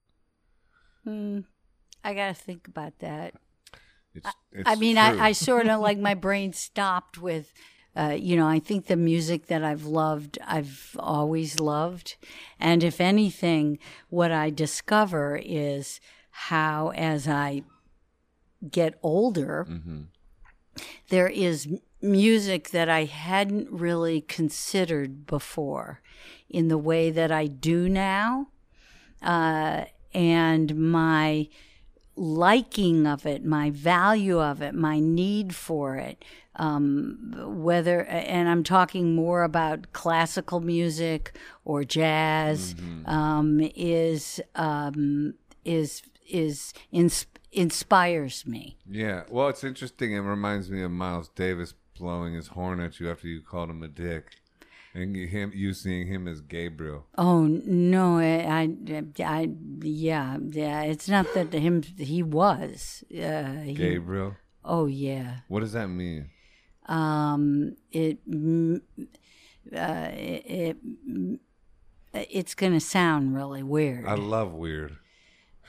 Hmm, 1.04 1.40
I 2.04 2.14
got 2.14 2.28
to 2.28 2.34
think 2.34 2.68
about 2.68 2.98
that. 3.00 3.34
It's, 4.14 4.28
it's 4.52 4.68
I 4.68 4.74
mean, 4.76 4.96
true. 4.96 5.04
I, 5.04 5.28
I 5.28 5.32
sort 5.32 5.66
of 5.66 5.80
like 5.80 5.98
my 5.98 6.14
brain 6.26 6.52
stopped 6.52 7.18
with, 7.18 7.52
uh, 7.94 8.16
you 8.18 8.36
know, 8.36 8.48
I 8.48 8.58
think 8.58 8.86
the 8.86 8.96
music 8.96 9.46
that 9.46 9.62
I've 9.62 9.84
loved, 9.84 10.38
I've 10.46 10.96
always 10.98 11.60
loved. 11.60 12.16
And 12.58 12.82
if 12.82 13.00
anything, 13.00 13.78
what 14.08 14.32
I 14.32 14.50
discover 14.50 15.40
is 15.44 16.00
how, 16.30 16.90
as 16.96 17.28
I 17.28 17.62
get 18.70 18.98
older, 19.02 19.66
Mhm. 19.68 20.06
There 21.08 21.28
is 21.28 21.68
music 22.00 22.70
that 22.70 22.88
I 22.88 23.04
hadn't 23.04 23.70
really 23.70 24.20
considered 24.20 25.26
before 25.26 26.00
in 26.48 26.68
the 26.68 26.78
way 26.78 27.10
that 27.10 27.32
I 27.32 27.46
do 27.46 27.88
now. 27.88 28.48
Uh, 29.20 29.84
and 30.14 30.90
my 30.92 31.48
liking 32.16 33.06
of 33.06 33.26
it, 33.26 33.44
my 33.44 33.70
value 33.70 34.40
of 34.40 34.60
it, 34.62 34.74
my 34.74 34.98
need 34.98 35.54
for 35.54 35.96
it, 35.96 36.24
um, 36.56 37.34
whether, 37.62 38.04
and 38.04 38.48
I'm 38.48 38.64
talking 38.64 39.14
more 39.14 39.44
about 39.44 39.92
classical 39.92 40.60
music 40.60 41.36
or 41.64 41.84
jazz, 41.84 42.74
um, 43.06 43.60
is, 43.76 44.40
um, 44.56 45.34
is, 45.64 46.02
is, 46.28 46.74
ins- 46.90 47.26
inspires 47.52 48.46
me. 48.46 48.78
Yeah. 48.88 49.24
Well, 49.30 49.48
it's 49.48 49.64
interesting. 49.64 50.12
It 50.12 50.20
reminds 50.20 50.70
me 50.70 50.82
of 50.82 50.90
Miles 50.90 51.28
Davis 51.28 51.74
blowing 51.98 52.34
his 52.34 52.48
horn 52.48 52.80
at 52.80 53.00
you 53.00 53.10
after 53.10 53.26
you 53.26 53.40
called 53.40 53.70
him 53.70 53.82
a 53.82 53.88
dick, 53.88 54.36
and 54.94 55.14
him 55.16 55.52
you 55.54 55.74
seeing 55.74 56.06
him 56.06 56.28
as 56.28 56.40
Gabriel. 56.40 57.06
Oh 57.16 57.46
no, 57.46 58.18
I, 58.18 58.68
I, 58.88 59.04
I, 59.22 59.50
yeah, 59.82 60.38
yeah. 60.50 60.82
It's 60.82 61.08
not 61.08 61.32
that 61.34 61.52
him. 61.52 61.82
He 61.82 62.22
was. 62.22 63.04
Uh, 63.10 63.60
he, 63.62 63.74
Gabriel. 63.74 64.36
oh 64.64 64.86
yeah. 64.86 65.38
What 65.48 65.60
does 65.60 65.72
that 65.72 65.88
mean? 65.88 66.30
Um, 66.86 67.76
it, 67.92 68.18
uh, 69.76 70.08
it, 70.12 70.44
it 70.46 71.40
it's 72.14 72.54
gonna 72.54 72.80
sound 72.80 73.34
really 73.34 73.62
weird. 73.62 74.06
I 74.06 74.14
love 74.14 74.52
weird. 74.52 74.96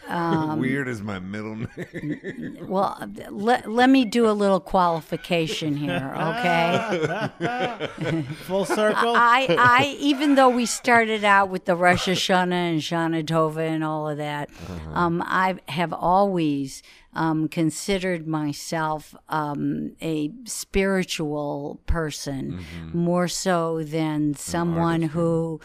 Um, 0.08 0.60
weird 0.60 0.88
is 0.88 1.02
my 1.04 1.20
middle 1.20 1.56
name. 1.56 2.58
well, 2.68 2.98
let 3.30 3.70
let 3.70 3.90
me 3.90 4.06
do 4.06 4.28
a 4.28 4.32
little 4.32 4.60
qualification 4.60 5.76
here, 5.76 6.14
okay? 6.16 7.38
Full 8.46 8.66
circle. 8.80 9.14
I, 9.16 9.48
I, 9.50 9.98
even 10.00 10.34
though 10.36 10.50
we 10.50 10.66
started 10.66 11.24
out 11.24 11.50
with 11.50 11.66
the 11.66 11.76
Rosh 11.76 12.08
Hashanah 12.08 12.52
and 12.52 12.82
Shana 12.82 13.24
Tova 13.24 13.68
and 13.68 13.84
all 13.84 14.10
of 14.10 14.18
that, 14.18 14.50
um, 14.94 15.22
I 15.26 15.58
have 15.68 15.94
always 15.94 16.82
um, 17.14 17.48
considered 17.48 18.28
myself 18.28 19.16
um, 19.30 19.96
a 20.02 20.32
spiritual 20.46 21.82
person, 21.86 22.64
more 22.94 23.28
so 23.28 23.84
than 23.84 24.34
someone 24.34 25.04
who 25.04 25.60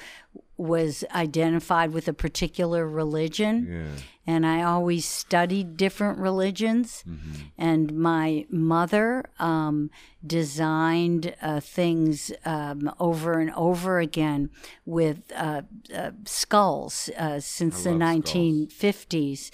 was 0.57 1.03
identified 1.12 1.92
with 1.92 2.07
a 2.07 2.12
particular 2.12 2.87
religion 2.88 3.66
yeah. 3.68 4.03
And 4.26 4.46
I 4.46 4.62
always 4.62 5.04
studied 5.04 5.76
different 5.76 6.18
religions. 6.18 7.04
And 7.58 7.92
my 7.96 8.46
mother 8.50 9.24
um, 9.38 9.90
designed 10.26 11.34
uh, 11.42 11.60
things 11.60 12.32
um, 12.44 12.90
over 12.98 13.38
and 13.38 13.50
over 13.54 13.98
again 13.98 14.50
with 14.87 15.30
uh, 15.34 15.62
uh, 15.94 16.12
skulls 16.24 17.10
uh, 17.18 17.40
since 17.40 17.84
the 17.84 17.92
love 17.92 18.24
skulls. 18.24 18.34
1950s, 18.34 19.50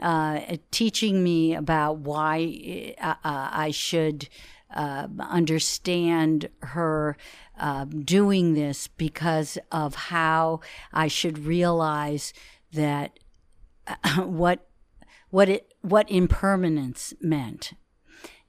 uh, 0.00 0.56
teaching 0.70 1.22
me 1.22 1.54
about 1.54 1.98
why 1.98 2.94
uh, 3.00 3.14
uh, 3.24 3.48
I 3.52 3.70
should. 3.70 4.28
Uh, 4.74 5.06
understand 5.28 6.48
her 6.62 7.14
uh, 7.60 7.84
doing 7.84 8.54
this 8.54 8.88
because 8.88 9.58
of 9.70 9.94
how 9.94 10.60
I 10.94 11.08
should 11.08 11.40
realize 11.40 12.32
that 12.72 13.18
what 14.18 14.66
what 15.30 15.48
it 15.48 15.72
what 15.82 16.10
impermanence 16.10 17.14
meant 17.20 17.72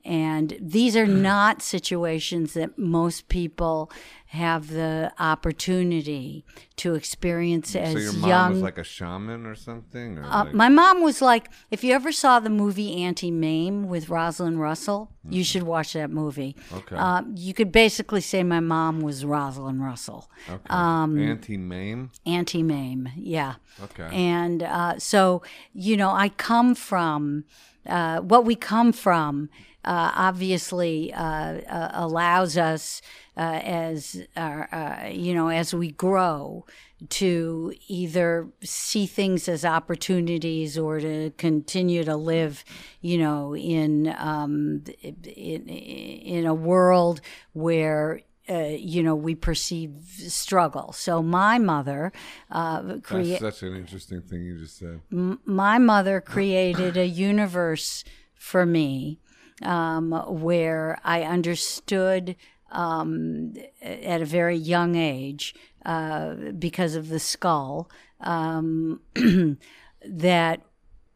and 0.06 0.58
these 0.60 0.98
are 0.98 1.08
not 1.08 1.62
situations 1.62 2.54
that 2.54 2.78
most 2.78 3.30
people 3.30 3.90
have 4.28 4.70
the 4.70 5.14
opportunity 5.20 6.44
to 6.76 6.96
experience 6.96 7.76
as 7.76 7.94
So 7.94 8.00
your 8.00 8.14
mom 8.14 8.30
young 8.30 8.54
was 8.54 8.62
like 8.64 8.78
a 8.80 8.84
shaman 8.84 9.46
or 9.46 9.56
something, 9.56 10.18
or 10.18 10.24
uh, 10.24 10.46
like, 10.46 10.54
my 10.54 10.70
mom 10.70 11.04
was 11.04 11.22
like, 11.22 11.50
if 11.70 11.84
you 11.84 11.94
ever 11.94 12.12
saw 12.12 12.40
the 12.40 12.50
movie 12.50 13.04
Auntie 13.04 13.32
Mame 13.32 13.88
with 13.88 14.10
Rosalind 14.10 14.60
Russell, 14.60 15.12
you 15.30 15.44
should 15.44 15.64
watch 15.64 15.94
that 15.94 16.10
movie. 16.10 16.56
Mm-hmm. 16.68 16.78
Okay. 16.78 16.96
Uh, 16.98 17.22
you 17.36 17.54
could 17.54 17.72
basically 17.72 18.22
say 18.22 18.44
my 18.44 18.60
mom 18.60 19.02
was 19.02 19.24
Rosalind 19.24 19.82
Russell. 19.84 20.30
okay. 20.50 20.62
um, 20.70 21.18
Auntie 21.18 21.58
Mame. 21.58 22.12
Auntie 22.26 22.64
Mame, 22.64 23.10
yeah. 23.16 23.56
Okay. 23.84 24.10
And 24.12 24.64
uh, 24.64 24.98
so, 24.98 25.44
you 25.74 25.96
know, 25.96 26.10
I 26.10 26.30
come 26.30 26.76
from 26.76 27.46
uh, 27.86 28.20
what 28.20 28.46
we 28.46 28.56
come 28.56 28.92
from. 28.92 29.50
Uh, 29.84 30.12
obviously, 30.16 31.14
uh, 31.14 31.22
uh, 31.24 31.92
allows 31.94 32.58
us 32.58 33.02
uh, 33.36 33.60
as 33.64 34.22
uh, 34.36 35.10
you 35.12 35.34
know 35.34 35.50
as 35.50 35.74
we 35.74 35.92
grow 35.92 36.66
to 37.10 37.74
either 37.88 38.48
see 38.64 39.06
things 39.06 39.50
as 39.50 39.66
opportunities 39.66 40.78
or 40.78 41.00
to 41.00 41.32
continue 41.38 42.04
to 42.04 42.16
live, 42.16 42.64
you 43.02 43.18
know, 43.18 43.56
in 43.56 44.14
um, 44.18 44.84
in 45.02 45.68
in 45.68 46.46
a 46.46 46.54
world 46.54 47.20
where 47.52 48.22
uh, 48.50 48.76
you 48.78 49.02
know, 49.02 49.16
we 49.16 49.36
perceive 49.36 49.92
struggle. 50.28 50.92
So 50.92 51.22
my 51.22 51.60
mother 51.60 52.12
uh, 52.52 52.82
That's 52.82 53.02
created 53.06 53.40
such 53.40 53.64
an 53.64 53.76
interesting 53.76 54.22
thing 54.22 54.44
you 54.44 54.60
just 54.60 54.78
said. 54.78 55.00
my 55.10 55.78
mother 55.78 56.20
created 56.20 56.98
a 56.98 57.06
universe 57.08 58.04
for 58.36 58.66
me 58.66 59.22
um, 59.62 60.12
where 60.28 61.00
I 61.04 61.24
understood 61.24 62.36
um, 62.72 63.54
at 63.82 64.22
a 64.22 64.26
very 64.26 64.58
young 64.58 64.96
age 64.96 65.56
uh, 65.86 66.34
because 66.58 66.96
of 66.96 67.10
the 67.10 67.20
skull 67.20 67.90
um, 68.22 69.02
that 70.06 70.62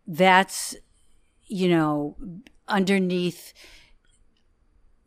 that's 0.06 0.76
you 1.48 1.70
know 1.70 2.16
underneath 2.68 3.54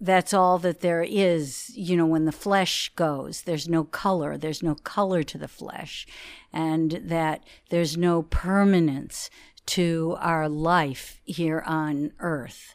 that's 0.01 0.33
all 0.33 0.59
that 0.59 0.81
there 0.81 1.03
is. 1.03 1.71
You 1.77 1.97
know, 1.97 2.07
when 2.07 2.25
the 2.25 2.33
flesh 2.33 2.91
goes, 2.97 3.43
there's 3.43 3.69
no 3.69 3.85
color. 3.85 4.39
There's 4.39 4.63
no 4.63 4.75
color 4.75 5.23
to 5.23 5.39
the 5.39 5.49
flesh, 5.49 6.07
and 6.53 7.03
that 7.05 7.45
there's 7.69 7.97
no 7.97 8.23
permanence 8.23 9.29
to 9.67 10.17
our 10.19 10.49
life 10.49 11.21
here 11.25 11.63
on 11.67 12.13
earth. 12.19 12.75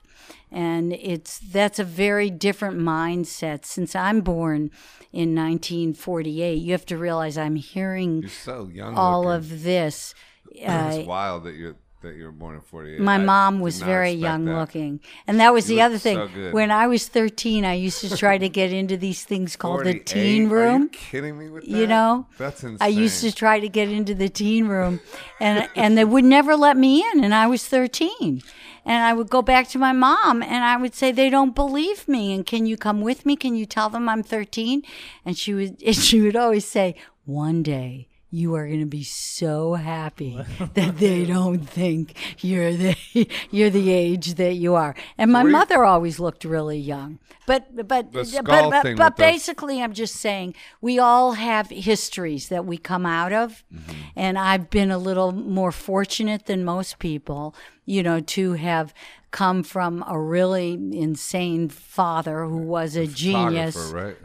And 0.58 0.94
it's 0.94 1.38
that's 1.40 1.80
a 1.80 1.84
very 1.84 2.30
different 2.30 2.78
mindset. 2.80 3.66
Since 3.66 3.94
I'm 3.94 4.22
born 4.22 4.72
in 5.12 5.36
1948, 5.36 6.54
you 6.56 6.72
have 6.72 6.86
to 6.86 6.98
realize 6.98 7.38
I'm 7.38 7.56
hearing 7.58 8.22
You're 8.22 8.30
so 8.30 8.70
young. 8.74 8.96
all 8.96 9.24
looking. 9.26 9.36
of 9.54 9.64
this. 9.64 10.14
Uh, 10.66 10.92
it's 10.94 11.06
wild 11.08 11.44
that 11.44 11.56
you're 11.56 11.76
that 12.02 12.16
you 12.16 12.24
were 12.24 12.32
born 12.32 12.56
in 12.56 12.62
'48. 12.62 13.00
my 13.02 13.16
I 13.16 13.18
mom 13.18 13.60
was 13.60 13.82
very 13.82 14.12
young 14.12 14.46
that. 14.46 14.56
looking. 14.58 15.02
And 15.28 15.40
that 15.42 15.52
was 15.52 15.70
You 15.70 15.76
the 15.78 15.82
other 15.82 15.98
thing. 15.98 16.16
so 16.34 16.52
when 16.52 16.72
I 16.72 16.88
was 16.88 17.08
13, 17.10 17.66
I 17.66 17.74
used 17.74 18.00
to 18.02 18.16
try 18.16 18.38
to 18.38 18.48
get 18.48 18.72
into 18.72 18.96
these 18.96 19.26
things 19.26 19.58
called 19.58 19.80
the 19.82 20.00
48? 20.00 20.06
teen 20.06 20.42
Are 20.44 20.46
you 20.46 20.50
room. 20.56 20.90
kidding 20.90 21.38
me 21.38 21.50
with 21.50 21.64
that? 21.64 21.70
You 21.70 21.88
know, 21.88 22.28
that's 22.38 22.64
insane. 22.64 22.78
I 22.80 22.88
used 22.88 23.20
to 23.22 23.34
try 23.36 23.60
to 23.60 23.68
get 23.68 23.90
into 23.90 24.16
the 24.16 24.30
teen 24.30 24.68
room, 24.68 25.02
and 25.42 25.68
and 25.76 25.98
they 25.98 26.06
would 26.06 26.24
never 26.26 26.56
let 26.56 26.78
me 26.78 27.04
in. 27.12 27.24
And 27.26 27.34
I 27.36 27.48
was 27.48 27.68
thirteen, 27.68 28.42
and 28.86 29.04
I 29.04 29.14
would 29.14 29.30
go 29.30 29.42
back 29.42 29.68
to 29.70 29.80
my 29.80 29.92
mom, 29.92 30.44
and 30.44 30.64
I 30.64 30.78
would 30.78 30.94
say 30.94 31.12
they 31.12 31.30
don't 31.30 31.56
believe 31.56 32.08
me. 32.08 32.34
And 32.34 32.46
can 32.46 32.66
you 32.66 32.78
come 32.78 33.02
with 33.02 33.26
me? 33.26 33.36
Can 33.36 33.56
you 33.56 33.66
tell 33.66 33.90
them 33.90 34.08
I'm 34.08 34.24
thirteen? 34.24 34.84
And 35.26 35.38
she 35.38 35.54
would 35.54 35.82
and 35.86 35.96
she 35.96 36.22
would 36.22 36.36
always 36.36 36.66
say, 36.66 36.96
one 37.26 37.64
day 37.64 38.08
you 38.36 38.56
are 38.56 38.68
going 38.68 38.82
to 38.82 38.86
be 38.86 39.04
so 39.04 39.74
happy 39.76 40.40
that 40.74 40.98
they 40.98 41.26
don't 41.36 41.62
think 41.62 42.16
you're 42.44 42.74
the 42.74 42.96
you're 43.52 43.70
the 43.70 43.92
age 43.92 44.36
that 44.36 44.54
you 44.54 44.76
are. 44.76 44.96
And 45.18 45.32
my 45.32 45.44
mother 45.44 45.84
always 45.84 46.20
looked 46.20 46.44
really 46.44 46.78
young. 46.78 47.20
But 47.48 47.76
but 47.76 47.88
but 47.88 48.12
but, 48.12 48.44
but 48.44 48.86
with 48.86 48.98
the- 48.98 49.14
basically 49.18 49.82
I'm 49.82 49.94
just 49.94 50.16
saying 50.16 50.56
we 50.82 51.00
all 51.00 51.34
have 51.34 51.70
histories 51.70 52.50
that 52.50 52.66
we 52.66 52.78
come 52.78 53.06
out 53.06 53.32
of. 53.32 53.64
Mm-hmm. 53.74 53.92
And 54.16 54.38
I've 54.38 54.70
been 54.70 54.92
a 54.92 54.98
little 54.98 55.32
more 55.32 55.72
fortunate 55.72 56.46
than 56.46 56.66
most 56.66 57.00
people, 57.00 57.56
you 57.86 58.04
know, 58.04 58.20
to 58.20 58.54
have 58.54 58.94
come 59.32 59.64
from 59.64 60.04
a 60.08 60.20
really 60.20 60.74
insane 60.74 61.70
father 61.70 62.46
who 62.46 62.58
was 62.58 62.96
a 62.96 63.06
genius. 63.06 63.76
Right? 63.94 64.18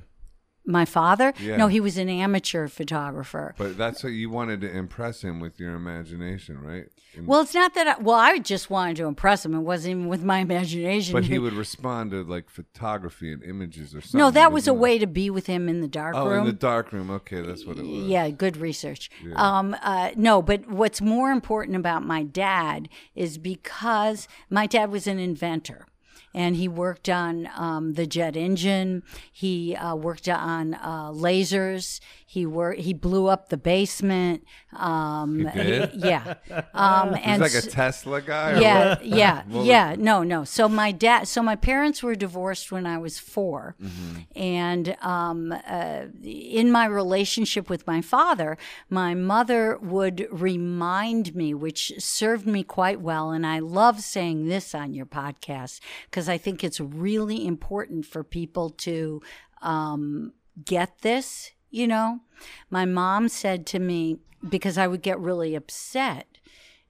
My 0.67 0.85
father? 0.85 1.33
Yeah. 1.41 1.57
No, 1.57 1.69
he 1.69 1.81
was 1.81 1.97
an 1.97 2.09
amateur 2.09 2.69
photographer. 2.69 3.55
But 3.57 3.77
that's 3.79 4.05
what 4.05 4.11
you 4.13 4.29
wanted 4.31 4.61
to 4.61 4.71
impress 4.71 5.23
him 5.23 5.41
with 5.41 5.59
your 5.59 5.75
imagination, 5.75 6.61
right? 6.61 6.85
And- 7.17 7.27
Well, 7.27 7.41
it's 7.41 7.55
not 7.55 7.75
that. 7.75 7.87
I, 7.89 7.99
well, 8.01 8.19
I 8.19 8.39
just 8.39 8.71
wanted 8.71 8.97
to 8.97 9.07
impress 9.07 9.45
him. 9.45 9.55
It 9.55 9.61
wasn't 9.61 9.93
even 9.93 10.09
with 10.09 10.23
my 10.23 10.39
imagination. 10.41 11.13
but 11.15 11.25
he 11.25 11.39
would 11.45 11.55
respond 11.55 12.11
to 12.13 12.23
like 12.23 12.51
photography 12.51 13.33
and 13.33 13.43
images 13.43 13.95
or 13.95 14.01
something. 14.01 14.19
no, 14.19 14.31
that 14.31 14.53
was 14.53 14.69
a 14.69 14.73
it? 14.73 14.77
way 14.77 14.99
to 14.99 15.07
be 15.07 15.31
with 15.31 15.47
him 15.47 15.69
in 15.69 15.81
the 15.81 15.89
dark 15.89 16.15
Oh, 16.15 16.29
room. 16.29 16.41
in 16.41 16.47
the 16.47 16.53
dark 16.53 16.93
room. 16.93 17.11
Okay, 17.11 17.41
that's 17.41 17.65
what 17.65 17.79
it 17.79 17.83
was. 17.85 18.05
Yeah, 18.07 18.29
good 18.31 18.57
research. 18.59 19.11
Um, 19.35 19.75
uh, 19.83 20.11
no, 20.15 20.43
but 20.43 20.69
what's 20.69 21.01
more 21.01 21.31
important 21.33 21.77
about 21.77 22.05
my 22.05 22.23
dad 22.23 22.89
is 23.15 23.39
because 23.39 24.29
my 24.51 24.67
dad 24.67 24.91
was 24.91 25.07
an 25.07 25.19
inventor. 25.19 25.87
And 26.33 26.57
he 26.57 26.68
worked 26.68 27.09
on 27.09 27.49
um, 27.57 27.95
the 27.95 28.07
jet 28.07 28.37
engine. 28.37 29.03
He 29.33 29.74
uh, 29.74 29.97
worked 29.97 30.28
on 30.28 30.74
uh, 30.74 31.11
lasers. 31.11 32.01
He 32.33 32.47
wor- 32.47 32.74
He 32.74 32.93
blew 32.95 33.26
up 33.26 33.49
the 33.49 33.57
basement. 33.57 34.45
Um, 34.76 35.47
He 35.49 35.85
yeah. 35.97 36.35
Um, 36.72 37.14
He's 37.14 37.24
and 37.26 37.43
like 37.43 37.55
a 37.55 37.61
Tesla 37.62 38.20
guy. 38.22 38.53
or 38.53 38.61
yeah, 38.61 38.89
what? 38.91 39.05
yeah, 39.05 39.43
yeah. 39.51 39.97
No, 39.99 40.22
no. 40.22 40.45
So 40.45 40.68
my 40.68 40.93
dad, 40.93 41.26
so 41.26 41.43
my 41.43 41.57
parents 41.57 42.05
were 42.05 42.14
divorced 42.14 42.70
when 42.70 42.87
I 42.87 42.99
was 42.99 43.18
4 43.18 43.74
Mm-hmm. 43.83 44.16
and 44.37 44.97
um, 45.03 45.53
uh, 45.66 46.03
in 46.22 46.70
my 46.70 46.87
relationship 46.87 47.68
with 47.68 47.85
my 47.89 48.01
father, 48.01 48.57
my 48.89 49.12
mother 49.14 49.76
would 49.78 50.28
remind 50.31 51.35
me, 51.35 51.53
which 51.53 51.93
served 51.99 52.47
me 52.47 52.62
quite 52.62 53.01
well. 53.01 53.33
And 53.33 53.45
I 53.45 53.59
love 53.59 54.03
saying 54.03 54.47
this 54.47 54.72
on 54.72 54.95
your 54.95 55.07
podcast 55.07 55.81
because 56.05 56.28
I 56.28 56.39
think 56.39 56.62
it's 56.62 56.78
really 56.81 57.45
important 57.45 58.07
for 58.07 58.22
people 58.22 58.70
to 58.87 59.20
um, 59.62 60.33
get 60.64 61.01
this. 61.03 61.51
You 61.71 61.87
know, 61.87 62.21
my 62.68 62.85
mom 62.85 63.29
said 63.29 63.66
to 63.66 63.79
me 63.79 64.18
because 64.49 64.77
I 64.79 64.87
would 64.87 65.03
get 65.03 65.18
really 65.21 65.55
upset 65.55 66.27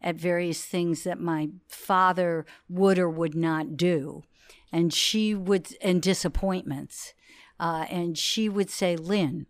at 0.00 0.16
various 0.16 0.64
things 0.64 1.04
that 1.04 1.20
my 1.20 1.50
father 1.68 2.46
would 2.68 2.98
or 2.98 3.10
would 3.10 3.34
not 3.34 3.76
do. 3.76 4.22
And 4.72 4.94
she 4.94 5.34
would, 5.34 5.74
and 5.82 6.00
disappointments. 6.00 7.12
Uh, 7.58 7.84
and 7.90 8.16
she 8.16 8.48
would 8.48 8.70
say, 8.70 8.96
Lynn, 8.96 9.46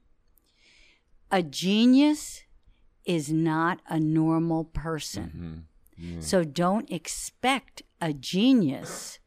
a 1.30 1.42
genius 1.42 2.42
is 3.04 3.30
not 3.32 3.80
a 3.88 4.00
normal 4.00 4.64
person. 4.64 5.66
So 6.20 6.44
don't 6.44 6.90
expect 6.90 7.82
a 8.00 8.12
genius 8.14 9.18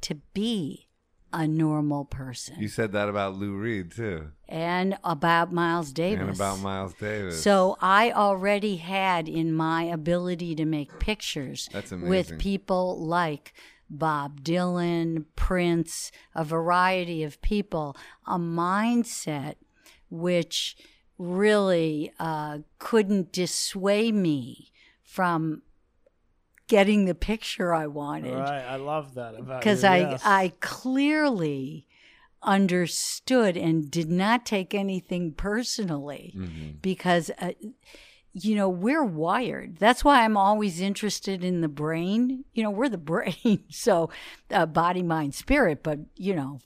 to 0.00 0.16
be 0.32 0.88
a 1.32 1.46
normal 1.46 2.04
person. 2.06 2.56
You 2.58 2.68
said 2.68 2.92
that 2.92 3.08
about 3.08 3.36
Lou 3.36 3.54
Reed 3.54 3.92
too, 3.92 4.30
and 4.52 4.98
about 5.02 5.50
Miles 5.50 5.92
Davis. 5.92 6.20
and 6.20 6.36
about 6.36 6.60
Miles 6.60 6.92
Davis. 6.94 7.42
So 7.42 7.78
I 7.80 8.12
already 8.12 8.76
had 8.76 9.26
in 9.26 9.54
my 9.54 9.84
ability 9.84 10.54
to 10.56 10.66
make 10.66 10.98
pictures 10.98 11.70
That's 11.72 11.90
with 11.90 12.38
people 12.38 13.02
like 13.02 13.54
Bob 13.88 14.42
Dylan, 14.42 15.24
Prince, 15.36 16.12
a 16.34 16.44
variety 16.44 17.22
of 17.22 17.40
people, 17.40 17.96
a 18.26 18.38
mindset 18.38 19.54
which 20.10 20.76
really 21.16 22.12
uh, 22.18 22.58
couldn't 22.78 23.32
dissuade 23.32 24.14
me 24.14 24.70
from 25.02 25.62
getting 26.68 27.06
the 27.06 27.14
picture 27.14 27.72
I 27.72 27.86
wanted 27.86 28.34
Right, 28.34 28.64
I 28.64 28.76
love 28.76 29.14
that 29.14 29.34
about 29.34 29.60
because 29.60 29.82
I 29.82 29.98
yes. 29.98 30.22
I 30.24 30.52
clearly 30.60 31.86
understood 32.42 33.56
and 33.56 33.90
did 33.90 34.10
not 34.10 34.44
take 34.44 34.74
anything 34.74 35.32
personally 35.32 36.34
because 36.82 37.30
uh, 37.38 37.52
you 38.32 38.54
know 38.54 38.68
we're 38.68 39.04
wired. 39.04 39.76
That's 39.78 40.04
why 40.04 40.24
i'm 40.24 40.36
always 40.36 40.80
interested 40.80 41.44
in 41.44 41.60
the 41.60 41.68
brain. 41.68 42.44
You 42.52 42.62
know 42.64 42.70
we're 42.70 42.88
the 42.88 42.98
brain 43.12 43.64
so 43.70 44.10
uh, 44.50 44.66
body 44.66 45.02
mind 45.02 45.34
spirit 45.34 45.82
but 45.82 45.98
you 46.16 46.34
know 46.34 46.60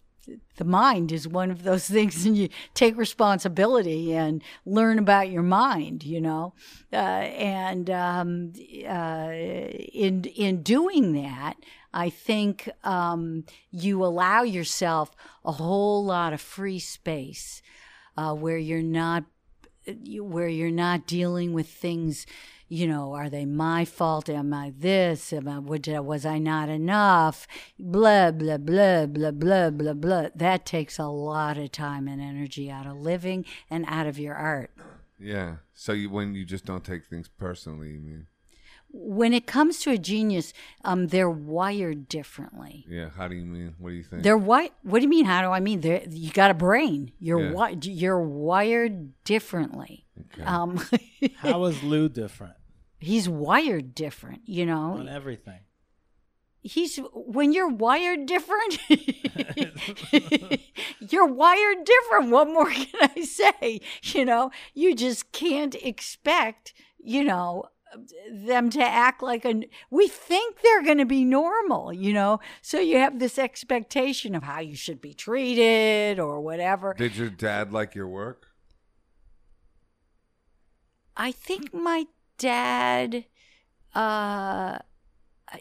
the 0.57 0.65
mind 0.65 1.13
is 1.13 1.29
one 1.29 1.51
of 1.51 1.63
those 1.63 1.89
things 1.97 2.25
and 2.27 2.37
you 2.37 2.49
take 2.75 2.97
responsibility 2.97 4.15
and 4.15 4.43
learn 4.65 4.99
about 4.99 5.31
your 5.31 5.43
mind 5.43 6.05
you 6.05 6.21
know? 6.21 6.55
Uh, 6.93 6.97
and 6.97 7.91
um, 7.91 8.53
uh, 8.89 9.31
in 9.31 10.25
in 10.25 10.63
doing 10.63 11.13
that 11.13 11.55
i 11.93 12.09
think 12.09 12.69
um, 12.85 13.45
you 13.71 14.05
allow 14.05 14.43
yourself 14.43 15.11
a 15.45 15.53
whole 15.53 16.05
lot 16.05 16.33
of 16.33 16.41
free 16.41 16.79
space 16.79 17.63
uh, 18.17 18.35
where 18.35 18.59
you're 18.59 18.83
not 18.83 19.25
where 20.21 20.49
you're 20.49 20.71
not 20.71 21.07
dealing 21.07 21.53
with 21.53 21.69
things 21.69 22.27
you 22.69 22.87
know 22.87 23.15
are 23.15 23.29
they 23.29 23.45
my 23.45 23.85
fault? 23.85 24.29
Am 24.29 24.53
i 24.53 24.73
this? 24.77 25.33
Am 25.33 25.49
i 25.49 25.59
was 25.59 26.27
i 26.27 26.39
not 26.39 26.69
enough? 26.69 27.47
Blah 27.79 28.33
blah 28.33 28.59
blah 28.59 29.07
blah 29.07 29.31
blah 29.31 29.71
blah 29.71 29.93
blah. 29.93 30.29
That 30.35 30.67
takes 30.67 30.99
a 30.99 31.07
lot 31.07 31.59
of 31.59 31.73
time 31.73 32.09
and 32.09 32.21
energy 32.21 32.71
out 32.71 32.87
of 32.87 32.97
living 32.97 33.45
and 33.71 33.85
out 33.89 34.07
of 34.07 34.19
your 34.19 34.35
art. 34.35 34.71
Yeah. 35.19 35.57
So 35.75 35.93
you, 35.93 36.11
when 36.11 36.35
you 36.35 36.45
just 36.45 36.65
don't 36.65 36.85
take 36.85 37.07
things 37.07 37.29
personally, 37.29 37.91
you 37.91 38.01
mean? 38.01 38.27
When 38.99 39.33
it 39.35 39.47
comes 39.47 39.79
to 39.81 39.91
a 39.91 39.99
genius 39.99 40.53
um 40.85 41.09
they're 41.09 41.29
wired 41.31 42.09
differently 42.09 42.85
Yeah. 42.89 43.11
How 43.17 43.29
do 43.29 43.35
you 43.35 43.45
mean? 43.45 43.75
What 43.79 43.91
do 43.91 43.97
you 43.97 44.03
think? 44.03 44.23
they're 44.23 44.39
wi- 44.39 44.71
what 44.83 45.01
do 45.01 45.03
you 45.03 45.09
mean 45.11 45.27
how 45.27 45.43
do 45.43 45.49
i 45.51 45.61
mean 45.61 45.81
they're, 45.81 46.03
you 46.09 46.31
got 46.33 46.51
a 46.51 46.55
brain 46.55 47.13
you're 47.21 47.41
Yeah. 47.43 47.51
wi- 47.53 47.79
you're 47.83 48.21
wired 48.23 49.13
differently 49.25 50.07
um 50.45 50.81
How 51.37 51.65
is 51.67 51.83
Lou 51.83 52.09
different 52.09 52.55
he's 52.99 53.29
wired 53.29 53.95
different 53.95 54.43
you 54.47 54.65
know 54.65 54.95
on 54.99 55.09
everything? 55.09 55.61
he's 56.63 56.99
when 57.13 57.53
you're 57.53 57.69
wired 57.69 58.25
different 58.27 58.79
you're 61.01 61.27
wired 61.27 61.85
different 61.85 62.31
what 62.31 62.49
more 62.49 62.71
can 62.71 63.11
i 63.17 63.21
say 63.23 63.81
you 64.03 64.25
know 64.25 64.51
you 64.75 64.95
just 64.95 65.33
can't 65.33 65.75
expect 65.77 66.73
you 66.99 67.23
know 67.23 67.65
them 68.31 68.69
to 68.71 68.83
act 68.83 69.23
like 69.23 69.45
a 69.45 69.63
we 69.91 70.09
think 70.09 70.61
they're 70.61 70.83
going 70.83 70.99
to 70.99 71.07
be 71.07 71.25
normal 71.25 71.93
you 71.93 72.13
know 72.13 72.41
so 72.61 72.79
you 72.79 72.99
have 72.99 73.19
this 73.19 73.39
expectation 73.39 74.35
of 74.35 74.43
how 74.43 74.61
you 74.61 74.75
should 74.75 75.01
be 75.01 75.15
treated 75.15 76.19
or 76.19 76.41
whatever 76.41 76.95
Did 76.95 77.17
your 77.17 77.31
dad 77.31 77.73
like 77.73 77.95
your 77.95 78.09
work? 78.09 78.49
I 81.17 81.33
think 81.33 81.73
my 81.73 82.07
dad, 82.39 83.25
uh, 83.95 84.79
I, 85.49 85.61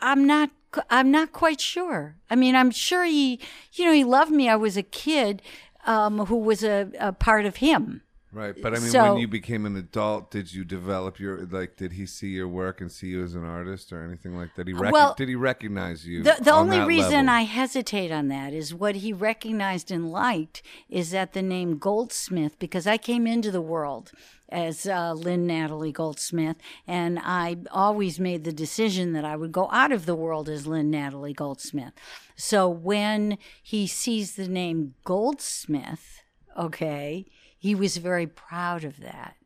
I'm 0.00 0.26
not 0.26 0.50
I'm 0.90 1.10
not 1.10 1.32
quite 1.32 1.60
sure. 1.60 2.16
I 2.30 2.36
mean, 2.36 2.54
I'm 2.54 2.70
sure 2.70 3.04
he, 3.04 3.40
you 3.72 3.86
know, 3.86 3.92
he 3.92 4.04
loved 4.04 4.30
me. 4.30 4.48
I 4.48 4.56
was 4.56 4.76
a 4.76 4.82
kid 4.82 5.40
um, 5.86 6.26
who 6.26 6.36
was 6.36 6.62
a, 6.62 6.90
a 7.00 7.12
part 7.12 7.46
of 7.46 7.56
him. 7.56 8.02
Right, 8.30 8.54
but 8.60 8.74
I 8.74 8.78
mean, 8.78 8.90
So- 8.90 9.12
when 9.12 9.20
you 9.22 9.28
became 9.28 9.64
an 9.64 9.74
adult, 9.76 10.30
did 10.30 10.52
you 10.52 10.62
develop 10.62 11.18
your 11.18 11.46
like? 11.46 11.76
Did 11.76 11.92
he 11.92 12.04
see 12.04 12.28
your 12.28 12.46
work 12.46 12.82
and 12.82 12.92
see 12.92 13.06
you 13.08 13.24
as 13.24 13.34
an 13.34 13.42
artist 13.44 13.90
or 13.90 14.04
anything 14.04 14.36
like 14.36 14.54
that? 14.56 14.66
He 14.66 14.74
rec- 14.74 14.92
Well, 14.92 15.14
did 15.16 15.30
he 15.30 15.34
recognize 15.34 16.06
you? 16.06 16.22
The, 16.22 16.36
the 16.38 16.52
on 16.52 16.70
only 16.70 16.80
reason 16.86 17.24
level? 17.26 17.30
I 17.30 17.42
hesitate 17.42 18.12
on 18.12 18.28
that 18.28 18.52
is 18.52 18.74
what 18.74 18.96
he 18.96 19.14
recognized 19.14 19.90
and 19.90 20.10
liked 20.10 20.62
is 20.90 21.10
that 21.12 21.32
the 21.32 21.40
name 21.40 21.78
Goldsmith, 21.78 22.58
because 22.58 22.86
I 22.86 22.98
came 22.98 23.26
into 23.26 23.50
the 23.50 23.62
world 23.62 24.12
as 24.50 24.86
uh, 24.86 25.14
Lynn 25.14 25.46
Natalie 25.46 25.92
Goldsmith, 25.92 26.58
and 26.86 27.18
I 27.22 27.56
always 27.70 28.20
made 28.20 28.44
the 28.44 28.52
decision 28.52 29.14
that 29.14 29.24
I 29.24 29.36
would 29.36 29.52
go 29.52 29.70
out 29.70 29.90
of 29.92 30.04
the 30.04 30.14
world 30.14 30.50
as 30.50 30.66
Lynn 30.66 30.90
Natalie 30.90 31.32
Goldsmith. 31.34 31.94
So 32.36 32.68
when 32.68 33.38
he 33.62 33.86
sees 33.86 34.36
the 34.36 34.48
name 34.48 34.94
Goldsmith, 35.04 36.22
okay, 36.58 37.26
he 37.58 37.74
was 37.74 37.96
very 37.96 38.26
proud 38.26 38.84
of 38.84 39.00
that. 39.00 39.36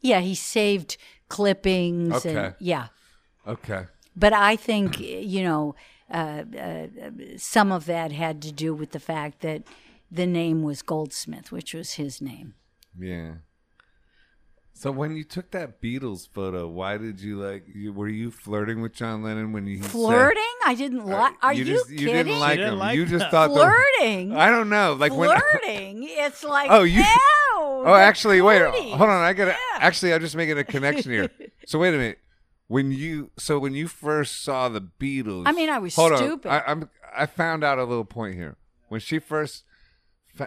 Yeah, 0.00 0.20
he 0.20 0.34
saved 0.34 0.96
clippings 1.28 2.24
and 2.24 2.38
Okay. 2.38 2.54
yeah. 2.60 2.88
okay. 3.46 3.84
But 4.16 4.32
I 4.32 4.56
think, 4.56 4.98
you 4.98 5.42
know, 5.42 5.74
uh, 6.10 6.44
uh, 6.58 6.86
some 7.36 7.70
of 7.70 7.86
that 7.86 8.12
had 8.12 8.42
to 8.42 8.52
do 8.52 8.74
with 8.74 8.90
the 8.90 8.98
fact 9.00 9.40
that 9.40 9.62
the 10.10 10.26
name 10.26 10.62
was 10.62 10.82
Goldsmith, 10.82 11.52
which 11.52 11.72
was 11.74 11.92
his 11.92 12.20
name. 12.20 12.54
Yeah. 12.98 13.34
So 14.80 14.90
when 14.90 15.14
you 15.14 15.24
took 15.24 15.50
that 15.50 15.82
Beatles 15.82 16.26
photo, 16.26 16.66
why 16.66 16.96
did 16.96 17.20
you 17.20 17.36
like? 17.38 17.64
You, 17.70 17.92
were 17.92 18.08
you 18.08 18.30
flirting 18.30 18.80
with 18.80 18.94
John 18.94 19.22
Lennon 19.22 19.52
when 19.52 19.66
you 19.66 19.82
Flirting? 19.82 20.42
I 20.64 20.74
didn't 20.74 21.04
like. 21.04 21.34
Uh, 21.34 21.48
are 21.48 21.52
you, 21.52 21.66
just, 21.66 21.90
kidding? 21.90 22.00
You 22.00 22.06
didn't 22.14 22.38
like 22.40 22.56
didn't 22.56 22.72
him. 22.72 22.78
like 22.78 22.96
you 22.96 23.04
just 23.04 23.18
that. 23.18 23.30
thought 23.30 23.48
the- 23.48 23.56
Flirting? 23.56 24.34
I 24.34 24.48
don't 24.48 24.70
know. 24.70 24.94
Like 24.94 25.12
when. 25.12 25.38
Flirting? 25.60 26.04
it's 26.08 26.42
like 26.42 26.70
Oh, 26.70 26.84
you- 26.84 27.00
Ew, 27.00 27.04
Oh, 27.58 27.82
the 27.84 27.90
actually, 27.92 28.40
wait. 28.40 28.62
Hold 28.62 29.02
on. 29.02 29.22
I 29.22 29.34
gotta. 29.34 29.54
Actually, 29.74 30.14
I'm 30.14 30.20
just 30.22 30.34
making 30.34 30.56
a 30.56 30.64
connection 30.64 31.12
here. 31.12 31.28
So 31.66 31.78
wait 31.78 31.90
a 31.92 31.98
minute. 31.98 32.18
When 32.68 32.90
you 32.90 33.32
so 33.36 33.58
when 33.58 33.74
you 33.74 33.86
first 33.86 34.42
saw 34.42 34.70
the 34.70 34.80
Beatles, 34.80 35.42
I 35.44 35.52
mean, 35.52 35.68
I 35.68 35.78
was 35.78 35.94
hold 35.94 36.16
stupid. 36.16 36.48
On. 36.50 36.54
I, 36.54 36.64
I'm 36.66 36.90
I 37.14 37.26
found 37.26 37.64
out 37.64 37.78
a 37.78 37.84
little 37.84 38.06
point 38.06 38.34
here. 38.34 38.56
When 38.88 38.98
she 38.98 39.18
first 39.18 39.64
fa- 39.64 39.69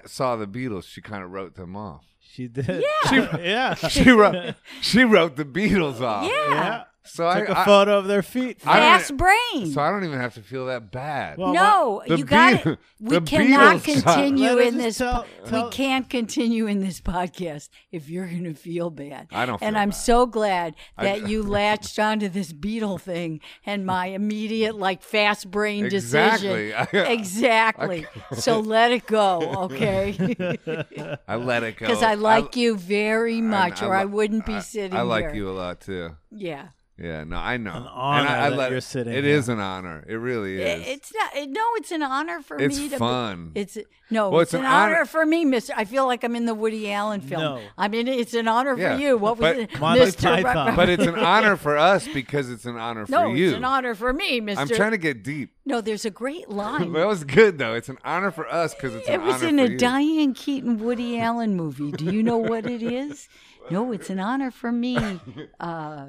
saw 0.05 0.35
the 0.35 0.47
Beatles, 0.47 0.85
she 0.85 1.01
kind 1.01 1.23
of 1.23 1.31
wrote 1.31 1.55
them 1.55 1.75
off. 1.75 2.05
She 2.19 2.47
did. 2.47 2.83
Yeah. 3.11 3.37
yeah. 3.41 3.75
She 3.89 4.09
wrote 4.09 4.55
she 4.81 5.03
wrote 5.03 5.35
the 5.35 5.45
Beatles 5.45 6.01
off. 6.01 6.25
Yeah. 6.25 6.49
Yeah. 6.49 6.83
So 7.05 7.27
I, 7.27 7.41
Took 7.41 7.49
a 7.49 7.59
I- 7.59 7.65
photo 7.65 7.97
of 7.97 8.07
their 8.07 8.23
feet. 8.23 8.59
I 8.65 8.79
don't- 8.79 8.99
Fast 8.99 9.17
brain. 9.17 9.67
so 9.73 9.81
I 9.81 9.89
don't 9.91 10.05
even 10.05 10.19
have 10.19 10.33
to 10.35 10.41
feel 10.41 10.67
that 10.67 10.89
bad. 10.89 11.37
Well, 11.37 11.53
no, 11.53 12.01
The 12.07 12.17
you 12.17 12.23
got 12.23 12.63
Be- 12.63 12.69
it. 12.71 12.79
We 13.01 13.09
the 13.19 13.21
cannot 13.25 13.77
Beatles 13.81 14.01
song. 14.01 14.03
continue 14.15 14.49
Let 14.51 14.57
us 14.59 14.67
in 14.67 14.73
just 14.75 14.83
this. 14.85 14.97
tell- 14.99 15.23
po- 15.43 15.49
tell- 15.49 15.65
we 15.65 15.69
can't 15.71 16.09
continue 16.09 16.65
in 16.67 16.79
this 16.79 17.01
podcast 17.01 17.67
if 17.91 18.09
you're 18.09 18.27
going 18.27 18.45
to 18.45 18.53
feel 18.53 18.89
bad. 18.89 19.27
I 19.33 19.45
don't 19.45 19.61
And 19.61 19.75
feel 19.75 19.81
I'm 19.81 19.89
bad. 19.89 19.95
so 19.95 20.25
glad 20.25 20.75
I- 20.97 21.03
that 21.03 21.27
you 21.27 21.43
latched 21.43 21.99
onto 21.99 22.29
this 22.29 22.53
Beatle 22.53 23.01
thing 23.01 23.41
and 23.65 23.85
my 23.85 24.05
immediate, 24.07 24.75
like, 24.79 25.03
fast 25.03 25.51
brain 25.51 25.85
Exactly. 25.85 26.71
decision. 26.71 27.05
exactly. 27.11 28.05
So 28.37 28.61
let 28.61 28.91
it 28.91 29.05
go, 29.07 29.41
okay? 29.65 30.15
I 31.27 31.35
let 31.35 31.63
it 31.63 31.75
go 31.77 31.85
Because 31.87 32.01
I 32.01 32.13
like 32.13 32.55
you 32.55 32.77
very 32.77 33.41
much, 33.41 33.81
I 33.81 33.87
or 33.87 33.93
I, 33.93 34.03
lo- 34.03 34.09
wouldn't 34.11 34.45
be 34.45 34.53
I- 34.55 34.59
sitting 34.59 34.97
I 34.97 35.01
like 35.01 35.25
here. 35.25 35.35
you 35.35 35.49
a 35.49 35.51
lot 35.51 35.81
too. 35.81 36.15
Yeah. 36.31 36.67
Yeah, 36.95 37.23
no, 37.23 37.37
I 37.37 37.57
know. 37.57 37.71
An 37.73 37.87
honor 37.91 38.19
and 38.19 38.29
I, 38.29 38.45
I 38.45 38.49
that 38.51 38.55
let 38.55 38.71
you're 38.71 38.79
sitting 38.79 39.13
It 39.13 39.23
here. 39.23 39.35
is 39.35 39.49
an 39.49 39.59
honor. 39.59 40.05
It 40.07 40.13
really 40.13 40.61
It- 40.61 40.81
is. 40.81 40.87
It's 40.87 41.13
not. 41.15 41.35
it- 41.35 41.49
No, 41.49 41.65
it's 41.77 41.91
an 41.91 42.03
honor 42.03 42.39
for 42.41 42.59
It's 42.59 42.77
me 42.77 42.85
to. 42.85 42.91
be- 42.91 42.97
fun. 42.99 43.51
It's 43.55 43.77
no. 44.11 44.29
Well, 44.29 44.41
it's, 44.41 44.49
it's 44.53 44.59
an, 44.59 44.65
an 44.65 44.71
honor, 44.71 44.95
honor- 44.97 45.05
for 45.05 45.25
me, 45.25 45.43
Mister. 45.43 45.73
I 45.75 45.85
feel 45.85 46.05
like 46.05 46.23
I'm 46.23 46.35
in 46.35 46.45
the 46.45 46.53
Woody 46.53 46.91
Allen 46.91 47.21
film. 47.21 47.41
No. 47.41 47.61
I 47.79 47.87
mean, 47.87 48.07
it's 48.07 48.35
an 48.35 48.47
honor 48.47 48.77
Yeah, 48.77 48.95
for 48.95 49.01
you. 49.01 49.17
What 49.17 49.39
was 49.39 49.41
but- 49.41 49.57
it, 49.57 49.81
Mister? 49.99 50.27
Python. 50.43 50.75
but 50.75 50.87
it's 50.87 51.03
an 51.07 51.17
honor 51.17 51.55
for 51.57 51.79
us 51.79 52.07
because 52.07 52.51
it's 52.51 52.65
an 52.65 52.77
honor 52.77 53.05
no, 53.09 53.21
for 53.23 53.35
you. 53.35 53.45
No, 53.45 53.49
it's 53.49 53.57
an 53.57 53.65
honor 53.65 53.95
for 53.95 54.13
me, 54.13 54.39
Mister. 54.39 54.61
I'm 54.61 54.67
trying 54.67 54.91
to 54.91 54.99
get 54.99 55.23
deep. 55.23 55.49
No, 55.65 55.81
there's 55.81 56.05
a 56.05 56.11
great 56.11 56.49
line. 56.49 56.93
That 56.93 57.07
was 57.07 57.23
good 57.23 57.57
though. 57.57 57.73
It's 57.73 57.89
an 57.89 57.97
honor 58.05 58.29
for 58.29 58.47
us 58.47 58.75
because 58.75 58.93
it's 58.93 59.07
an 59.07 59.15
it 59.15 59.21
was 59.23 59.35
honor 59.41 59.47
in 59.47 59.57
for 59.57 59.63
a 59.63 59.69
you. 59.69 59.77
Diane 59.79 60.33
Keaton 60.35 60.77
Woody 60.77 61.19
Allen 61.19 61.55
movie. 61.55 61.91
Do 61.91 62.05
you 62.13 62.21
know 62.21 62.37
what 62.37 62.67
it 62.67 62.83
is? 62.83 63.27
No, 63.69 63.91
it's 63.95 64.09
an 64.09 64.19
honor 64.19 64.51
for 64.51 64.71
me. 64.71 64.97
Uh, 65.59 66.07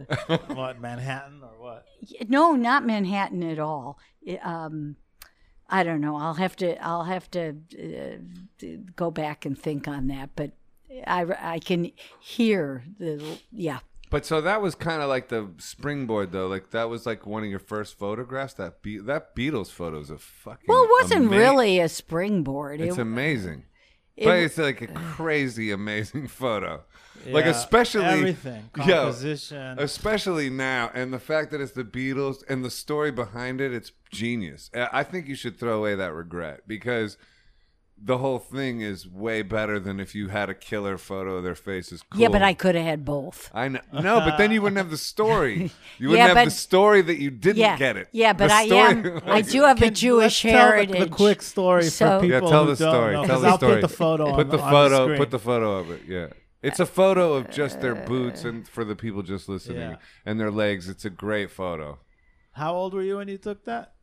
what 0.49 0.81
Manhattan 0.81 1.41
or 1.43 1.63
what? 1.63 1.87
no, 2.29 2.53
not 2.57 2.85
Manhattan 2.85 3.43
at 3.45 3.61
all. 3.61 3.99
Um, 4.43 4.97
I 5.69 5.85
don't 5.85 6.01
know. 6.01 6.17
I'll 6.17 6.35
have 6.35 6.57
to. 6.57 6.83
I'll 6.85 7.05
have 7.05 7.31
to 7.33 7.57
uh, 7.79 8.67
go 8.97 9.11
back 9.13 9.47
and 9.47 9.57
think 9.57 9.87
on 9.87 10.09
that. 10.09 10.31
But 10.35 10.53
I, 11.07 11.55
I 11.55 11.59
can 11.61 11.93
hear 12.21 12.85
the 12.99 13.39
yeah. 13.53 13.81
But 14.11 14.27
so 14.27 14.41
that 14.41 14.61
was 14.61 14.75
kind 14.75 15.03
of 15.03 15.09
like 15.09 15.29
the 15.29 15.51
springboard 15.59 16.33
though. 16.33 16.47
Like 16.47 16.71
that 16.71 16.89
was 16.89 17.07
like 17.07 17.27
one 17.27 17.43
of 17.43 17.51
your 17.51 17.59
first 17.59 17.99
photographs. 17.99 18.55
That 18.55 18.83
Be- 18.83 18.99
that 18.99 19.35
Beatles 19.35 19.71
photo 19.71 19.99
is 20.01 20.11
a 20.11 20.19
fucking. 20.19 20.67
Well, 20.69 20.85
it 20.85 20.91
wasn't 21.01 21.27
ama- 21.27 21.37
really 21.37 21.81
a 21.81 21.89
springboard. 21.89 22.81
It's 22.81 22.99
it, 22.99 23.01
amazing. 23.01 23.65
It 24.17 24.25
but 24.25 24.39
it's 24.39 24.59
like 24.59 24.83
a 24.83 24.87
crazy, 24.95 25.71
amazing 25.71 26.29
photo. 26.29 26.83
like 27.27 27.47
especially 27.47 28.05
everything, 28.05 28.71
Yo, 28.77 28.85
composition. 28.85 29.79
especially 29.79 30.51
now, 30.51 30.91
and 30.95 31.13
the 31.13 31.19
fact 31.19 31.51
that 31.53 31.61
it's 31.61 31.73
the 31.73 31.85
Beatles 31.85 32.43
and 32.49 32.65
the 32.65 32.71
story 32.71 33.11
behind 33.11 33.61
it, 33.61 33.73
it's 33.73 33.93
genius. 34.11 34.71
I 34.75 35.03
think 35.05 35.27
you 35.29 35.35
should 35.35 35.59
throw 35.59 35.79
away 35.79 35.95
that 35.95 36.13
regret 36.13 36.63
because 36.67 37.17
the 38.07 38.19
whole 38.19 38.39
thing 38.39 38.83
is 38.83 39.09
way 39.09 39.41
better 39.41 39.81
than 39.81 39.99
if 39.99 40.15
you 40.15 40.29
had 40.29 40.51
a 40.51 40.55
killer 40.55 40.99
photo 40.99 41.37
of 41.37 41.45
their 41.45 41.55
faces. 41.55 42.03
Cool. 42.11 42.21
yeah, 42.21 42.29
but 42.29 42.43
I 42.43 42.53
could 42.53 42.75
have 42.75 42.85
had 42.85 43.05
both. 43.05 43.51
I 43.55 43.69
know. 43.69 43.81
No, 43.95 44.21
but 44.21 44.37
then 44.37 44.51
you 44.53 44.61
wouldn't 44.61 44.77
have 44.77 44.91
the 44.91 44.99
story. 44.99 45.71
You 45.99 46.11
wouldn't 46.11 46.27
have 46.29 46.35
but- 46.37 46.45
the 46.47 46.51
story 46.51 47.01
that 47.03 47.19
you 47.19 47.31
didn't 47.31 47.59
Yeah, 47.59 47.79
get 47.79 47.97
it. 47.97 48.09
yeah, 48.13 48.33
but 48.35 48.49
The 48.49 48.55
I 48.55 48.67
story- 48.67 48.91
am. 48.91 49.23
I 49.27 49.41
do 49.41 49.63
have 49.63 49.81
a 49.81 49.91
Jewish 49.91 50.23
let's 50.23 50.41
tell 50.43 50.53
the- 50.53 50.59
heritage. 50.59 50.99
The, 50.99 51.09
quick 51.09 51.41
story 51.41 51.85
So- 51.85 52.21
for 52.21 52.27
Yeah, 52.27 52.41
tell 52.41 52.67
who 52.67 52.75
the 52.75 52.85
don't 52.85 52.93
story. 52.95 53.13
know, 53.15 53.25
tell 53.25 53.35
'cause 53.37 53.43
the 53.43 53.49
I'll 53.49 53.57
story. 53.57 53.73
put 53.75 53.81
the 53.81 53.89
photo 53.97 54.27
on 54.29 54.35
Put 54.35 54.51
the 54.51 54.59
on 54.61 54.71
photo. 54.71 55.05
screen. 55.05 55.19
put 55.19 55.31
the 55.31 55.39
photo 55.39 55.73
of 55.79 55.91
it. 55.91 56.03
Yeah. 56.07 56.27
It's 56.63 56.81
a 56.81 56.85
uh, 56.85 56.87
photo 56.87 57.33
of 57.35 57.51
just 57.51 57.81
their 57.81 57.95
boots 57.95 58.45
uh, 58.45 58.49
and 58.49 58.69
for 58.69 58.85
the 58.85 58.97
people 58.97 59.23
just 59.23 59.49
listening 59.49 59.79
Yeah. 59.81 59.97
and 60.27 60.39
their 60.39 60.51
legs. 60.51 60.89
It's 60.89 61.05
a 61.07 61.11
great 61.11 61.51
photo. 61.51 61.99
How 62.53 62.75
old 62.75 62.93
were 62.95 63.03
you 63.03 63.17
when 63.17 63.29
you 63.29 63.39
took 63.39 63.65
that? 63.65 63.94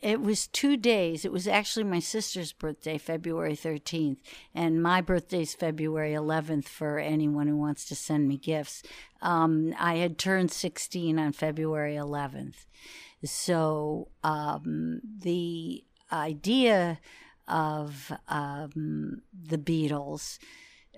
It 0.00 0.20
was 0.20 0.46
two 0.46 0.76
days. 0.76 1.24
It 1.24 1.32
was 1.32 1.48
actually 1.48 1.84
my 1.84 1.98
sister's 1.98 2.52
birthday, 2.52 2.98
February 2.98 3.56
13th, 3.56 4.18
and 4.54 4.80
my 4.80 5.00
birthday's 5.00 5.54
February 5.54 6.12
11th 6.12 6.66
for 6.66 6.98
anyone 7.00 7.48
who 7.48 7.56
wants 7.56 7.84
to 7.86 7.96
send 7.96 8.28
me 8.28 8.36
gifts. 8.36 8.82
Um, 9.22 9.74
I 9.78 9.96
had 9.96 10.16
turned 10.16 10.52
16 10.52 11.18
on 11.18 11.32
February 11.32 11.94
11th. 11.94 12.66
So 13.24 14.08
um, 14.22 15.00
the 15.20 15.84
idea 16.12 17.00
of 17.48 18.12
um, 18.28 19.22
the 19.32 19.58
Beatles 19.58 20.38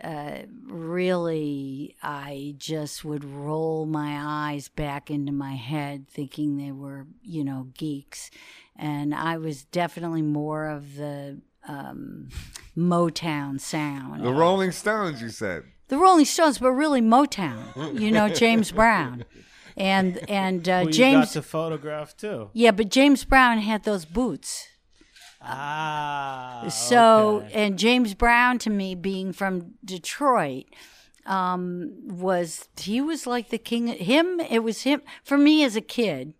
uh, 0.02 0.42
really, 0.66 1.96
I 2.02 2.54
just 2.58 3.04
would 3.04 3.24
roll 3.24 3.86
my 3.86 4.18
eyes 4.22 4.68
back 4.68 5.10
into 5.10 5.32
my 5.32 5.54
head 5.54 6.06
thinking 6.08 6.56
they 6.56 6.72
were, 6.72 7.06
you 7.22 7.44
know, 7.44 7.68
geeks. 7.74 8.30
And 8.76 9.14
I 9.14 9.36
was 9.36 9.64
definitely 9.64 10.22
more 10.22 10.66
of 10.66 10.96
the 10.96 11.40
um, 11.68 12.28
Motown 12.76 13.60
sound. 13.60 14.24
The 14.24 14.32
Rolling 14.32 14.72
Stones, 14.72 15.20
you 15.20 15.28
said. 15.28 15.64
The 15.88 15.98
Rolling 15.98 16.24
Stones, 16.24 16.58
but 16.58 16.70
really 16.72 17.00
Motown, 17.02 18.00
you 18.00 18.10
know, 18.10 18.28
James 18.42 18.72
Brown. 18.72 19.24
And, 19.76 20.18
and 20.30 20.68
uh, 20.68 20.80
Who 20.80 20.86
you 20.86 20.90
got 20.90 20.92
James, 20.94 21.32
to 21.32 21.42
photograph 21.42 22.16
too. 22.16 22.50
yeah, 22.52 22.70
but 22.70 22.88
James 22.90 23.24
Brown 23.24 23.58
had 23.58 23.84
those 23.84 24.04
boots. 24.04 24.68
Ah. 25.42 26.66
So, 26.68 27.42
okay. 27.44 27.52
and 27.64 27.78
James 27.78 28.14
Brown 28.14 28.58
to 28.60 28.70
me, 28.70 28.94
being 28.94 29.32
from 29.32 29.74
Detroit, 29.84 30.66
um, 31.26 31.92
was 32.04 32.68
he 32.78 33.00
was 33.00 33.26
like 33.26 33.48
the 33.48 33.58
king. 33.58 33.86
Him, 33.86 34.40
it 34.40 34.62
was 34.62 34.82
him 34.82 35.02
for 35.24 35.38
me 35.38 35.64
as 35.64 35.76
a 35.76 35.80
kid. 35.80 36.34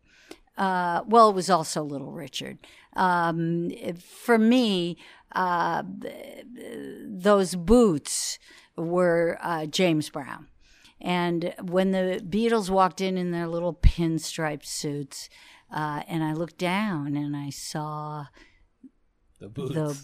Uh, 0.57 1.03
well, 1.07 1.31
it 1.31 1.35
was 1.35 1.49
also 1.49 1.83
Little 1.83 2.13
Richard. 2.13 2.59
Um, 2.95 3.71
for 3.99 4.37
me, 4.37 4.99
uh, 5.33 5.83
those 7.07 7.55
boots 7.55 8.39
were 8.77 9.39
uh, 9.41 9.67
James 9.67 10.11
Brown. 10.11 10.49
And 11.01 11.55
when 11.63 11.93
the 11.93 12.23
Beatles 12.23 12.69
walked 12.69 13.01
in 13.01 13.17
in 13.17 13.31
their 13.31 13.47
little 13.47 13.73
pinstripe 13.73 14.67
suits, 14.67 15.31
uh, 15.73 16.03
and 16.07 16.23
I 16.23 16.35
looked 16.35 16.59
down 16.59 17.17
and 17.17 17.35
I 17.37 17.49
saw 17.51 18.27
the 19.41 19.49
boots. 19.49 19.75
the 19.75 19.97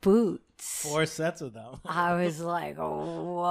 boots. 0.00 0.82
Four 0.82 1.06
sets 1.06 1.40
of 1.40 1.52
them. 1.52 1.80
I 1.84 2.14
was 2.24 2.40
like, 2.56 2.76
whoa. 2.76 3.42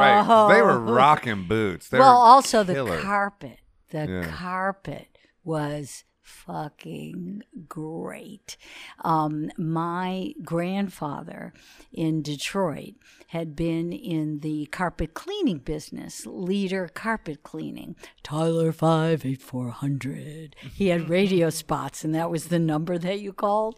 Right. 0.00 0.22
'cause 0.26 0.52
They 0.52 0.62
were 0.62 0.78
rocking 0.78 1.46
boots. 1.46 1.88
They 1.88 1.98
well, 1.98 2.18
were 2.18 2.26
also 2.26 2.64
the 2.64 2.98
carpet. 3.00 3.58
The 3.90 4.06
Yeah. 4.06 4.30
carpet 4.36 5.06
was 5.44 6.04
fucking 6.28 7.42
great. 7.68 8.56
Um, 9.02 9.50
my 9.56 10.34
grandfather 10.44 11.52
in 11.92 12.22
Detroit 12.22 12.94
had 13.28 13.56
been 13.56 13.92
in 13.92 14.40
the 14.40 14.66
carpet 14.66 15.14
cleaning 15.14 15.58
business, 15.58 16.26
leader 16.26 16.88
carpet 16.92 17.42
cleaning. 17.42 17.96
Tyler 18.22 18.72
five 18.72 19.24
eight 19.24 19.40
four 19.40 19.70
hundred. 19.70 20.54
He 20.74 20.88
had 20.88 21.08
radio 21.08 21.50
spots, 21.62 22.04
and 22.04 22.14
that 22.14 22.30
was 22.30 22.48
the 22.48 22.58
number 22.58 22.98
that 22.98 23.20
you 23.20 23.32
called. 23.32 23.76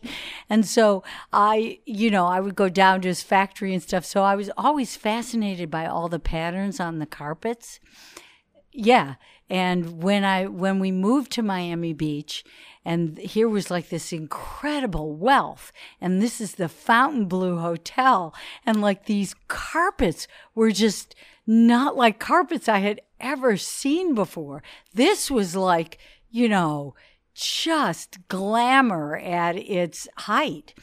And 0.48 0.66
so 0.66 1.04
I, 1.32 1.78
you 1.86 2.10
know, 2.10 2.26
I 2.26 2.40
would 2.40 2.56
go 2.56 2.68
down 2.68 3.00
to 3.02 3.08
his 3.08 3.22
factory 3.22 3.72
and 3.72 3.82
stuff. 3.82 4.04
So 4.04 4.22
I 4.22 4.34
was 4.34 4.50
always 4.56 4.96
fascinated 4.96 5.70
by 5.70 5.86
all 5.86 6.08
the 6.08 6.18
patterns 6.18 6.80
on 6.80 6.98
the 6.98 7.06
carpets. 7.06 7.80
Yeah. 8.72 9.14
And 9.50 10.00
when 10.00 10.24
I 10.24 10.46
when 10.46 10.78
we 10.78 10.92
moved 10.92 11.32
to 11.32 11.42
Miami 11.42 11.92
Beach 11.92 12.44
and 12.84 13.18
here 13.18 13.48
was 13.48 13.70
like 13.70 13.88
this 13.88 14.12
incredible 14.12 15.12
wealth 15.12 15.72
and 16.00 16.22
this 16.22 16.40
is 16.40 16.54
the 16.54 16.68
Fontainebleau 16.68 17.58
Hotel 17.58 18.32
and 18.64 18.80
like 18.80 19.06
these 19.06 19.34
carpets 19.48 20.28
were 20.54 20.70
just 20.70 21.16
not 21.46 21.96
like 21.96 22.20
carpets 22.20 22.68
I 22.68 22.78
had 22.78 23.00
ever 23.18 23.56
seen 23.56 24.14
before. 24.14 24.62
This 24.94 25.32
was 25.32 25.56
like, 25.56 25.98
you 26.30 26.48
know, 26.48 26.94
just 27.34 28.28
glamour 28.28 29.16
at 29.18 29.56
its 29.56 30.06
height. 30.16 30.74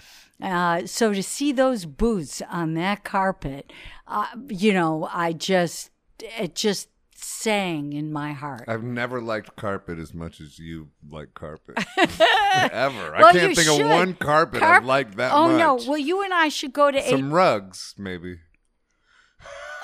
Uh, 0.42 0.86
so 0.86 1.14
to 1.14 1.24
see 1.24 1.52
those 1.52 1.86
boots 1.86 2.42
on 2.50 2.74
that 2.74 3.06
carpet, 3.06 3.72
uh, 4.08 4.28
you 4.50 4.74
know, 4.74 5.10
I 5.12 5.34
just, 5.34 5.90
it 6.20 6.54
just 6.54 6.90
sang 7.24 7.94
in 7.94 8.12
my 8.12 8.34
heart. 8.34 8.66
I've 8.68 8.84
never 8.84 9.22
liked 9.22 9.56
carpet 9.56 10.00
as 10.00 10.14
much 10.14 10.40
as 10.40 10.60
you 10.60 10.90
like 11.10 11.34
carpet. 11.34 11.78
Ever. 11.98 13.12
Well, 13.18 13.28
I 13.28 13.32
can't 13.34 13.56
think 13.56 13.68
should. 13.68 13.82
of 13.82 13.90
one 13.90 14.14
carpet 14.14 14.60
Carp- 14.60 14.82
I've 14.82 14.86
liked 14.86 15.18
that 15.18 15.32
oh, 15.34 15.48
much. 15.48 15.62
oh 15.62 15.76
much. 15.76 15.86
no! 15.86 15.90
Well, 15.92 16.00
you 16.00 16.24
and 16.24 16.34
I 16.34 16.50
should 16.50 16.74
go 16.74 16.92
to 16.92 17.02
Some 17.02 17.32
a, 17.32 17.36
rugs, 17.36 17.96
maybe. 17.98 18.40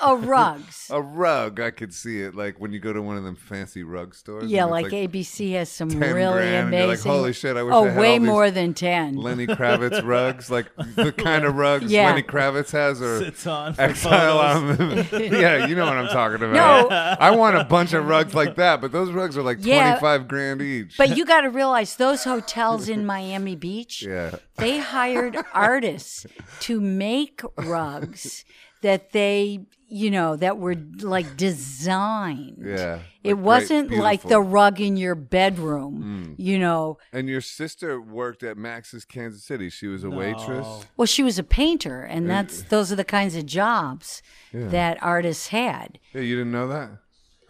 Oh 0.00 0.16
rugs. 0.18 0.88
A 0.90 1.00
rug, 1.00 1.60
I 1.60 1.70
could 1.70 1.94
see 1.94 2.20
it. 2.20 2.34
Like 2.34 2.60
when 2.60 2.72
you 2.72 2.78
go 2.80 2.92
to 2.92 3.00
one 3.00 3.16
of 3.16 3.24
them 3.24 3.36
fancy 3.36 3.82
rug 3.82 4.14
stores. 4.14 4.50
yeah, 4.50 4.66
and 4.66 4.74
it's 4.84 4.92
like, 4.92 5.10
ABC 5.10 5.52
has 5.54 5.68
some 5.70 5.88
really 5.88 6.12
grand, 6.12 6.38
and 6.66 6.72
you're 6.72 6.82
amazing. 6.84 6.88
like, 6.88 7.16
holy 7.16 7.32
shit! 7.32 7.56
I 7.56 7.62
wish 7.62 7.74
oh, 7.74 7.84
I 7.84 7.88
had 7.88 7.98
way 7.98 8.12
all 8.14 8.18
these 8.18 8.26
more 8.28 8.50
than 8.50 8.74
ten. 8.74 9.16
Lenny 9.16 9.46
Kravitz 9.46 10.04
rugs, 10.06 10.50
like 10.50 10.66
the 10.96 11.12
kind 11.12 11.44
of 11.44 11.56
rugs 11.56 11.90
Yeah. 11.90 12.10
Lenny 12.10 12.22
Kravitz 12.22 12.70
has, 12.72 13.00
or 13.00 13.18
Sits 13.20 13.46
on 13.46 13.74
Exile 13.78 14.38
on 14.38 14.76
the, 14.76 15.28
yeah, 15.40 15.66
you 15.66 15.74
know 15.74 15.86
what 15.86 15.96
I'm 15.96 16.08
talking 16.08 16.42
about. 16.48 16.90
No. 16.90 16.96
I 17.20 17.30
want 17.30 17.56
a 17.56 17.64
bunch 17.64 17.92
of 17.92 18.06
rugs 18.06 18.34
like 18.34 18.56
that, 18.56 18.80
but 18.80 18.92
those 18.92 19.10
rugs 19.10 19.36
are 19.36 19.42
like 19.42 19.58
Yeah. 19.60 19.98
25 19.98 20.28
grand 20.28 20.62
each. 20.62 20.96
But 20.98 21.16
you 21.16 21.24
got 21.24 21.42
to 21.42 21.50
realize 21.50 21.96
those 21.96 22.24
hotels 22.24 22.88
in 22.88 23.06
Miami 23.06 23.56
Beach, 23.56 24.02
yeah, 24.02 24.36
they 24.56 24.78
hired 24.78 25.36
artists 25.52 26.26
to 26.60 26.80
make 26.80 27.40
rugs 27.56 28.44
that 28.82 29.12
they, 29.12 29.64
you 29.94 30.10
know, 30.10 30.34
that 30.36 30.58
were 30.58 30.74
like 31.00 31.36
designed. 31.36 32.62
yeah. 32.64 32.98
It 33.22 33.34
Like, 33.36 33.44
wasn't 33.44 33.90
like 33.92 34.22
the. 34.22 34.40
Mm. 34.40 34.52
rug 34.52 34.80
in 34.80 34.96
your 34.96 35.14
bedroom, 35.14 36.34
you 36.36 36.58
know. 36.58 36.98
And 37.12 37.28
your 37.28 37.40
sister 37.40 38.00
worked 38.00 38.42
at 38.42 38.56
Max's 38.58 39.04
Kansas 39.04 39.44
City. 39.44 39.70
She 39.70 39.86
was 39.86 40.04
a 40.04 40.10
waitress. 40.10 40.66
Well, 40.96 41.06
she 41.06 41.22
was 41.22 41.38
a 41.38 41.42
painter, 41.44 42.02
and 42.02 42.28
that's 42.28 42.62
those 42.64 42.92
are 42.92 42.96
the 42.96 43.04
kinds 43.04 43.34
of 43.36 43.46
jobs 43.46 44.20
that 44.52 44.98
artists 45.02 45.48
had. 45.48 45.98
Yeah, 46.12 46.20
you 46.22 46.36
didn't 46.36 46.52
know 46.52 46.68
that? 46.68 46.90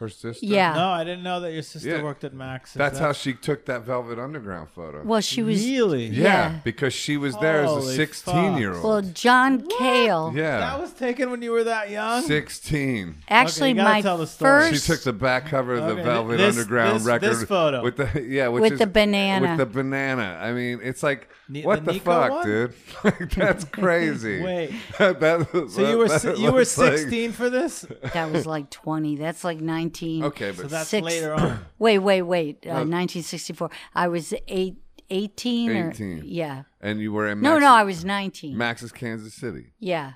Her 0.05 0.09
sister? 0.11 0.45
Yeah. 0.47 0.75
No, 0.75 0.89
I 0.91 1.05
didn't 1.05 1.23
know 1.23 1.41
that 1.41 1.53
your 1.53 1.63
sister 1.63 1.89
Yeah. 1.89 2.03
worked 2.03 2.25
at 2.25 2.35
Max. 2.35 2.73
That's 2.75 2.99
how 2.99 3.13
she 3.13 3.33
took 3.35 3.65
that 3.67 3.83
Velvet 3.85 4.19
Underground 4.19 4.69
photo. 4.75 5.03
Well, 5.05 5.21
she 5.21 5.43
was. 5.43 5.65
really. 5.65 6.07
yeah, 6.07 6.23
yeah. 6.23 6.59
because 6.63 6.93
she 6.93 7.17
was 7.17 7.37
there 7.39 7.63
as 7.65 7.71
a 7.71 7.75
Holy 7.75 7.97
16 7.97 8.59
year 8.59 8.75
old. 8.75 8.83
Well, 8.85 8.93
old. 8.97 9.15
John 9.15 9.67
Cale. 9.79 10.33
Yeah. 10.35 10.59
That 10.59 10.81
was 10.81 10.93
taken 10.93 11.31
when 11.31 11.41
you 11.43 11.53
were 11.53 11.65
that 11.65 11.91
young. 11.91 12.23
16. 12.23 13.17
Actually, 13.29 13.71
you 13.71 13.75
gotta 13.77 13.89
my 13.89 14.01
tell 14.03 14.19
the 14.19 14.27
story. 14.27 14.67
She 14.67 14.71
first. 14.75 14.87
took 14.87 15.03
the 15.05 15.13
back 15.13 15.47
cover 15.47 15.75
of 15.75 15.85
the 15.87 15.93
Okay, 15.93 16.03
Velvet 16.03 16.37
this- 16.39 16.57
Underground 16.57 16.97
this- 17.01 17.07
record 17.07 17.31
this 17.31 17.45
photo. 17.45 17.83
with 17.83 17.97
the 17.97 18.23
yeah, 18.29 18.49
which 18.49 18.63
With 18.63 18.73
is- 18.75 18.79
the 18.79 18.87
banana. 18.87 19.49
With 19.49 19.59
the 19.59 19.67
banana. 19.67 20.39
I 20.43 20.53
mean, 20.53 20.81
it's 20.83 21.03
like 21.03 21.29
Ne- 21.49 21.63
what 21.63 21.81
the 21.81 21.87
the, 21.87 21.93
Nico 21.95 22.05
fuck, 22.05 22.31
one? 22.31 22.47
dude? 22.47 22.75
Like, 23.05 23.31
that's 23.31 23.65
crazy. 23.81 24.43
Wait. 24.43 24.73
that, 24.99 25.69
So 25.71 25.89
you 25.91 25.99
were 25.99 26.09
that 26.09 26.21
si- 26.23 26.35
you 26.43 26.51
were 26.53 26.59
looks 26.61 26.79
like- 26.79 26.99
16 26.99 27.33
for 27.33 27.51
this. 27.51 27.87
that 28.15 28.31
was 28.33 28.47
like 28.47 28.71
20. 28.71 29.17
That's 29.17 29.45
like 29.45 29.61
19. 29.95 30.25
Okay, 30.25 30.53
So 30.53 30.63
but 30.63 30.71
that's 30.71 30.89
Six- 30.89 31.05
later 31.05 31.35
on. 31.35 31.65
Wait, 31.79 31.99
wait, 31.99 32.23
wait. 32.23 32.65
Uh, 32.67 32.85
1964. 32.85 33.71
I 33.95 34.09
was 34.09 34.35
eight, 34.49 34.77
18 35.11 35.71
or 35.71 35.93
yeah. 36.25 36.63
and 36.81 37.01
you 37.01 37.13
were 37.13 37.29
in 37.29 37.41
No, 37.41 37.59
no, 37.59 37.73
I 37.73 37.83
was 37.85 38.05
19. 38.05 38.57
Max's 38.57 38.91
Kansas 38.93 39.35
City, 39.35 39.73
yeah. 39.79 40.13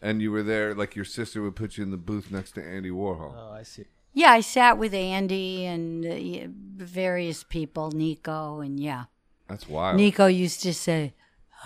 and 0.00 0.22
you 0.22 0.30
were 0.32 0.42
there. 0.42 0.74
Like 0.74 0.96
your 0.96 1.04
sister 1.04 1.42
would 1.42 1.54
put 1.56 1.76
you 1.76 1.84
in 1.84 1.90
the 1.90 1.96
booth 1.98 2.30
next 2.30 2.52
to 2.52 2.62
Andy 2.64 2.90
Warhol. 2.90 3.34
Oh, 3.36 3.52
I 3.52 3.62
see. 3.62 3.84
Yeah, 4.14 4.30
I 4.30 4.40
sat 4.40 4.78
with 4.78 4.94
Andy 4.94 5.66
and 5.66 6.06
uh, 6.06 6.48
various 6.82 7.44
people, 7.44 7.90
Nico, 7.90 8.60
and 8.60 8.80
yeah. 8.80 9.04
That's 9.48 9.68
wild. 9.68 9.96
Nico 9.96 10.26
used 10.26 10.62
to 10.62 10.72
say, 10.72 11.12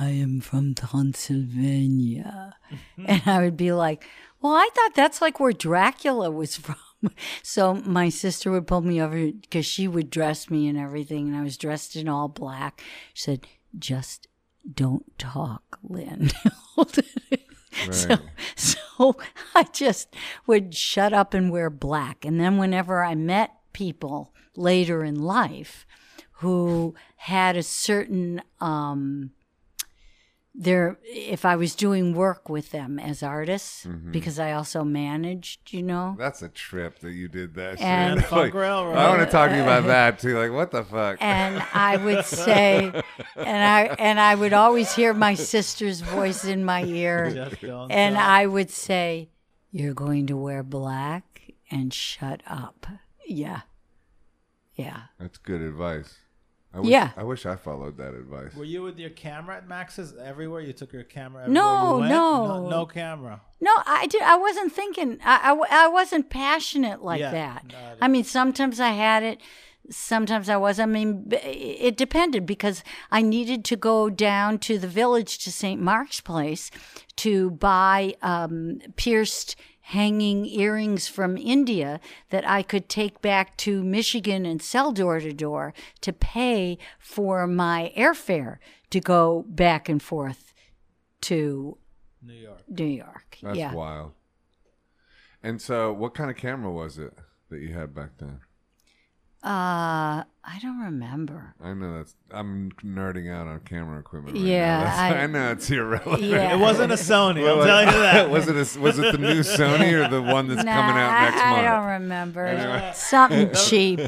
I 0.01 0.11
am 0.11 0.41
from 0.41 0.74
Transylvania. 0.74 2.57
and 3.07 3.22
I 3.26 3.41
would 3.43 3.57
be 3.57 3.72
like, 3.72 4.05
Well, 4.43 4.55
I 4.55 4.68
thought 4.74 4.95
that's 4.97 5.22
like 5.22 5.38
where 5.38 5.53
Dracula 5.53 6.30
was 6.30 6.57
from. 6.57 6.76
So 7.42 7.74
my 7.74 8.09
sister 8.11 8.51
would 8.51 8.66
pull 8.66 8.82
me 8.82 9.01
over 9.01 9.30
because 9.32 9.64
she 9.66 9.88
would 9.88 10.11
dress 10.11 10.51
me 10.51 10.68
and 10.68 10.78
everything, 10.78 11.28
and 11.28 11.36
I 11.36 11.42
was 11.42 11.57
dressed 11.57 11.96
in 11.96 12.09
all 12.09 12.28
black. 12.28 12.82
She 13.14 13.22
said, 13.24 13.46
Just 13.78 14.28
don't 14.74 15.16
talk, 15.18 15.78
Lynn. 15.82 16.30
So, 17.92 18.09
Right. 18.09 18.20
so 18.57 19.16
I 19.55 19.62
just 19.72 20.14
would 20.46 20.74
shut 20.74 21.12
up 21.12 21.34
and 21.34 21.51
wear 21.53 21.70
black. 21.70 22.24
And 22.24 22.40
then 22.40 22.59
whenever 22.59 23.03
I 23.05 23.14
met 23.14 23.53
people 23.72 24.34
later 24.57 25.05
in 25.05 25.22
life 25.22 25.86
who 26.32 26.94
had 27.16 27.57
a 27.57 27.62
certain 27.62 28.42
um 28.61 29.30
there 30.61 30.98
if 31.04 31.46
I 31.46 31.56
was 31.56 31.74
doing 31.74 32.14
work 32.14 32.50
with 32.50 32.70
them 32.70 32.98
as 32.98 33.22
artists 33.22 33.86
mm-hmm. 33.86 34.12
because 34.12 34.38
I 34.38 34.52
also 34.52 34.84
managed, 34.84 35.72
you 35.72 35.82
know. 35.82 36.16
That's 36.18 36.42
a 36.42 36.50
trip 36.50 36.98
that 36.98 37.12
you 37.12 37.28
did 37.28 37.54
that 37.54 37.80
And- 37.80 38.20
shit. 38.20 38.28
Funk 38.28 38.52
Railroad. 38.52 38.96
I 38.96 39.08
want 39.08 39.22
to 39.22 39.26
talk 39.26 39.50
to 39.50 39.56
you 39.56 39.62
about 39.62 39.84
that 39.86 40.18
too. 40.18 40.38
Like, 40.38 40.52
what 40.52 40.70
the 40.70 40.84
fuck? 40.84 41.16
and 41.20 41.64
I 41.72 41.96
would 41.96 42.24
say, 42.26 42.92
and 43.36 43.62
I 43.64 43.96
and 43.98 44.20
I 44.20 44.34
would 44.34 44.52
always 44.52 44.94
hear 44.94 45.14
my 45.14 45.32
sister's 45.34 46.02
voice 46.02 46.44
in 46.44 46.62
my 46.62 46.84
ear, 46.84 47.24
and 47.90 48.14
talk. 48.16 48.22
I 48.22 48.46
would 48.46 48.70
say, 48.70 49.30
"You're 49.70 49.94
going 49.94 50.26
to 50.26 50.36
wear 50.36 50.62
black 50.62 51.54
and 51.70 51.92
shut 51.94 52.42
up." 52.46 52.86
Yeah, 53.26 53.62
yeah. 54.74 55.04
That's 55.18 55.38
good 55.38 55.62
advice. 55.62 56.18
I 56.73 56.79
wish, 56.81 56.91
Yeah. 56.91 57.11
I 57.16 57.25
wish 57.25 57.47
I 57.47 57.57
followed 57.57 57.97
that 57.99 58.14
advice. 58.14 58.55
Were 58.55 58.64
you 58.64 58.83
with 58.83 58.99
your 58.99 59.11
camera 59.11 59.57
at 59.57 59.68
Max's 59.68 60.14
everywhere? 60.23 60.61
You 60.61 60.73
took 60.73 60.93
your 60.93 61.03
camera 61.03 61.49
No, 61.49 61.95
you 61.95 61.99
went? 62.01 62.11
no. 62.12 62.47
no, 62.47 62.68
no 62.68 62.87
camera. 62.87 63.41
No, 63.61 63.73
I 63.87 64.07
did. 64.07 64.23
I 64.23 64.37
wasn't 64.37 64.73
thinking. 64.73 65.18
I, 65.25 65.53
I, 65.53 65.85
I 65.87 65.89
wasn't 65.89 66.31
passionate 66.31 67.03
like 67.03 67.21
Yeah, 67.21 67.33
that. 67.33 67.64
no, 67.73 67.79
I 68.01 68.05
I 68.05 68.09
mean, 68.09 68.23
sometimes 68.25 68.79
I 68.79 68.91
had 68.91 69.23
it. 69.25 69.41
Sometimes 69.91 70.49
I 70.49 70.57
was. 70.57 70.79
I 70.79 70.87
mean, 70.87 71.27
it 71.33 71.97
depended 71.97 72.47
because 72.47 72.85
I 73.11 73.23
needed 73.23 73.64
to 73.64 73.77
go 73.77 74.09
down 74.09 74.59
to 74.61 74.79
the 74.79 74.87
village 74.87 75.39
to 75.39 75.51
St. 75.51 75.81
Mark's 75.81 76.21
Place 76.21 76.71
to 77.16 77.51
buy 77.51 78.14
um, 78.23 78.79
pierced 78.95 79.57
hanging 79.91 80.47
earrings 80.47 81.09
from 81.09 81.36
India 81.36 81.99
that 82.28 82.49
I 82.49 82.62
could 82.62 82.88
take 82.88 83.20
back 83.20 83.57
to 83.59 83.82
Michigan 83.82 84.47
and 84.47 84.62
sell 84.62 84.93
door 84.93 85.18
to 85.18 85.32
door 85.32 85.74
to 86.01 86.12
pay 86.12 86.78
for 87.01 87.49
my 87.49 87.93
airfare 87.97 88.59
to 88.91 89.01
go 89.01 89.45
back 89.49 89.88
and 89.88 90.01
forth 90.01 90.55
to 91.22 91.76
New 92.22 92.34
York. 92.34 92.62
New 92.68 92.84
York. 92.84 93.38
That's 93.43 93.59
yeah. 93.59 93.74
wild. 93.74 94.12
And 95.43 95.61
so, 95.61 95.93
what 95.93 96.14
kind 96.14 96.30
of 96.30 96.36
camera 96.36 96.70
was 96.70 96.97
it 96.97 97.18
that 97.51 97.61
you 97.61 97.72
had 97.74 97.93
back 97.93 98.11
then? 98.18 98.41
Uh, 99.43 100.22
I 100.43 100.59
don't 100.61 100.80
remember. 100.80 101.55
I 101.62 101.74
know 101.74 101.99
that's. 101.99 102.14
I'm 102.30 102.72
nerding 102.82 103.30
out 103.30 103.47
on 103.47 103.61
camera 103.61 104.01
equipment. 104.01 104.36
Right 104.38 104.47
Yeah, 104.47 104.84
now. 104.84 104.97
I- 104.97 105.18
I, 105.22 105.26
know 105.26 105.51
it's 105.53 105.70
irrelevant. 105.70 106.22
Yeah. 106.22 106.55
It 106.55 106.59
wasn't 106.59 106.93
a 106.93 106.97
Sony. 106.97 107.47
I'll 107.47 107.59
Well, 107.59 107.66
tell 107.66 107.84
you 107.84 108.01
that. 108.01 108.30
was 108.30 108.49
it? 108.49 108.57
A, 108.57 108.80
was 108.80 108.99
it 108.99 109.12
the 109.12 109.18
new 109.18 109.41
Sony 109.41 109.93
or 109.93 110.09
the 110.09 110.22
one 110.22 110.49
that's 110.49 110.64
Nah, 110.64 110.72
coming 110.72 110.97
out 110.97 111.20
next 111.30 111.43
I, 111.43 111.51
month? 111.51 111.66
I 111.66 111.76
don't 111.76 111.86
remember. 112.03 112.45
Anyway. 112.47 112.93
Something 112.95 113.51
cheap. 113.66 114.01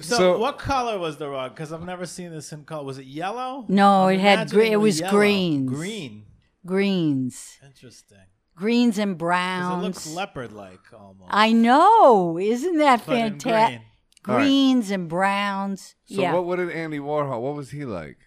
So, 0.00 0.16
So- 0.16 0.38
what 0.38 0.58
color 0.58 0.96
was 0.98 1.16
the 1.16 1.28
rug? 1.28 1.54
Because 1.54 1.72
I've 1.72 1.84
never 1.84 2.06
seen 2.06 2.30
this 2.30 2.52
in 2.52 2.64
color. 2.64 2.84
Was 2.84 2.98
it 2.98 3.06
yellow? 3.06 3.64
No, 3.68 4.04
I'm 4.08 4.14
it 4.14 4.20
had 4.20 4.34
imagining 4.38 4.66
gre- 4.68 4.72
it 4.72 4.76
was 4.76 5.00
yellow. 5.00 5.10
greens. 5.12 5.70
Green. 5.70 6.24
Greens, 6.66 7.58
Interesting. 7.62 8.16
greens 8.56 8.96
and 8.98 9.18
browns. 9.18 9.82
It 9.82 9.86
looks 9.86 10.06
leopard-like 10.14 10.80
almost. 10.98 11.28
I 11.30 11.52
know. 11.52 12.38
Isn't 12.38 12.78
that 12.78 13.02
fantastic? 13.02 13.82
Green. 14.24 14.34
All 14.34 14.38
right. 14.38 14.44
greens 14.44 14.90
and 14.90 15.08
browns. 15.08 15.94
So 16.06 16.20
yeah, 16.20 16.32
what, 16.34 16.44
what 16.46 16.56
did 16.56 16.70
Andy 16.70 16.98
Warhol? 16.98 17.40
What 17.40 17.54
was 17.54 17.70
he 17.70 17.84
like? 17.84 18.18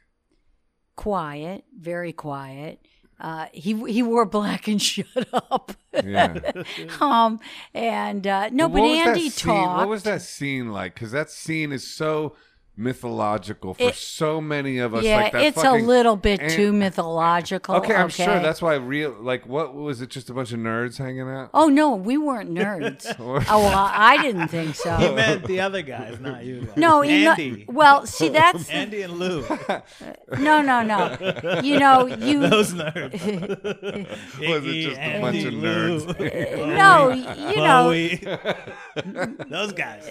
quiet, 0.97 1.63
very 1.79 2.11
quiet. 2.11 2.79
Uh, 3.19 3.47
he 3.53 3.73
he 3.89 4.03
wore 4.03 4.25
black 4.25 4.67
and 4.67 4.81
shut 4.89 5.07
up. 5.31 5.71
Yeah. 5.93 6.37
um, 7.01 7.39
and 7.73 8.27
uh, 8.27 8.49
no, 8.49 8.67
What 8.67 8.81
but 8.81 8.85
Andy 8.85 9.29
talked. 9.29 9.77
What 9.77 9.87
was 9.87 10.03
that 10.03 10.21
scene 10.21 10.71
like? 10.71 10.93
Because 10.93 11.13
that 11.13 11.29
scene 11.29 11.71
is 11.71 11.89
so 11.89 12.35
mythological 12.77 13.73
for 13.73 13.83
It- 13.89 13.95
so 13.95 14.39
many 14.39 14.77
of 14.77 14.93
us. 14.93 15.03
yeah, 15.03 15.15
like 15.17 15.31
that 15.33 15.41
it's 15.43 15.61
fucking- 15.61 15.83
a 15.83 15.87
little 15.87 16.15
bit 16.15 16.39
and- 16.39 16.51
too 16.51 16.71
mythological. 16.71 17.75
Okay, 17.77 17.95
I'm 17.95 18.09
sure 18.09 18.39
that's 18.39 18.61
why 18.61 18.75
real. 18.75 19.15
Like, 19.19 19.47
what 19.47 19.73
was 19.73 19.99
it? 20.01 20.09
Just 20.09 20.29
a 20.29 20.33
bunch 20.33 20.51
of 20.53 20.59
nerds 20.59 20.97
hanging 20.97 21.27
out? 21.27 21.49
Oh 21.53 21.67
no, 21.69 21.95
we 21.95 22.17
weren't 22.17 22.53
nerds. 22.53 23.05
oh, 23.19 23.33
well, 23.59 23.91
I 23.93 24.21
didn't 24.21 24.49
think 24.49 24.67
He 24.69 24.73
so. 24.73 25.15
meant 25.15 25.45
the 25.45 25.59
other 25.59 25.81
guys, 25.81 26.19
not 26.19 26.45
you. 26.45 26.61
Guys. 26.61 26.77
No, 26.77 27.01
he 27.01 27.23
know- 27.25 27.31
Andy. 27.31 27.65
well, 27.67 28.05
see, 28.05 28.29
that's 28.29 28.69
Andy 28.77 29.01
and 29.01 29.13
Lou. 29.13 29.43
no, 30.39 30.61
no, 30.61 30.83
no. 30.83 31.17
You 31.63 31.79
know, 31.79 32.05
you 32.05 32.47
Those 32.47 32.73
nerds. 32.73 33.13
Was 33.13 34.63
it 34.63 34.63
Iggy, 34.63 34.83
just 34.83 34.99
a 35.01 35.19
bunch 35.21 35.43
of 35.43 35.53
nerds? 35.53 36.19
Lou, 36.19 36.75
no, 36.75 37.09
you 37.09 37.55
know, 37.57 37.83
Chloe. 37.87 39.37
Those 39.49 39.71
guys. 39.73 40.05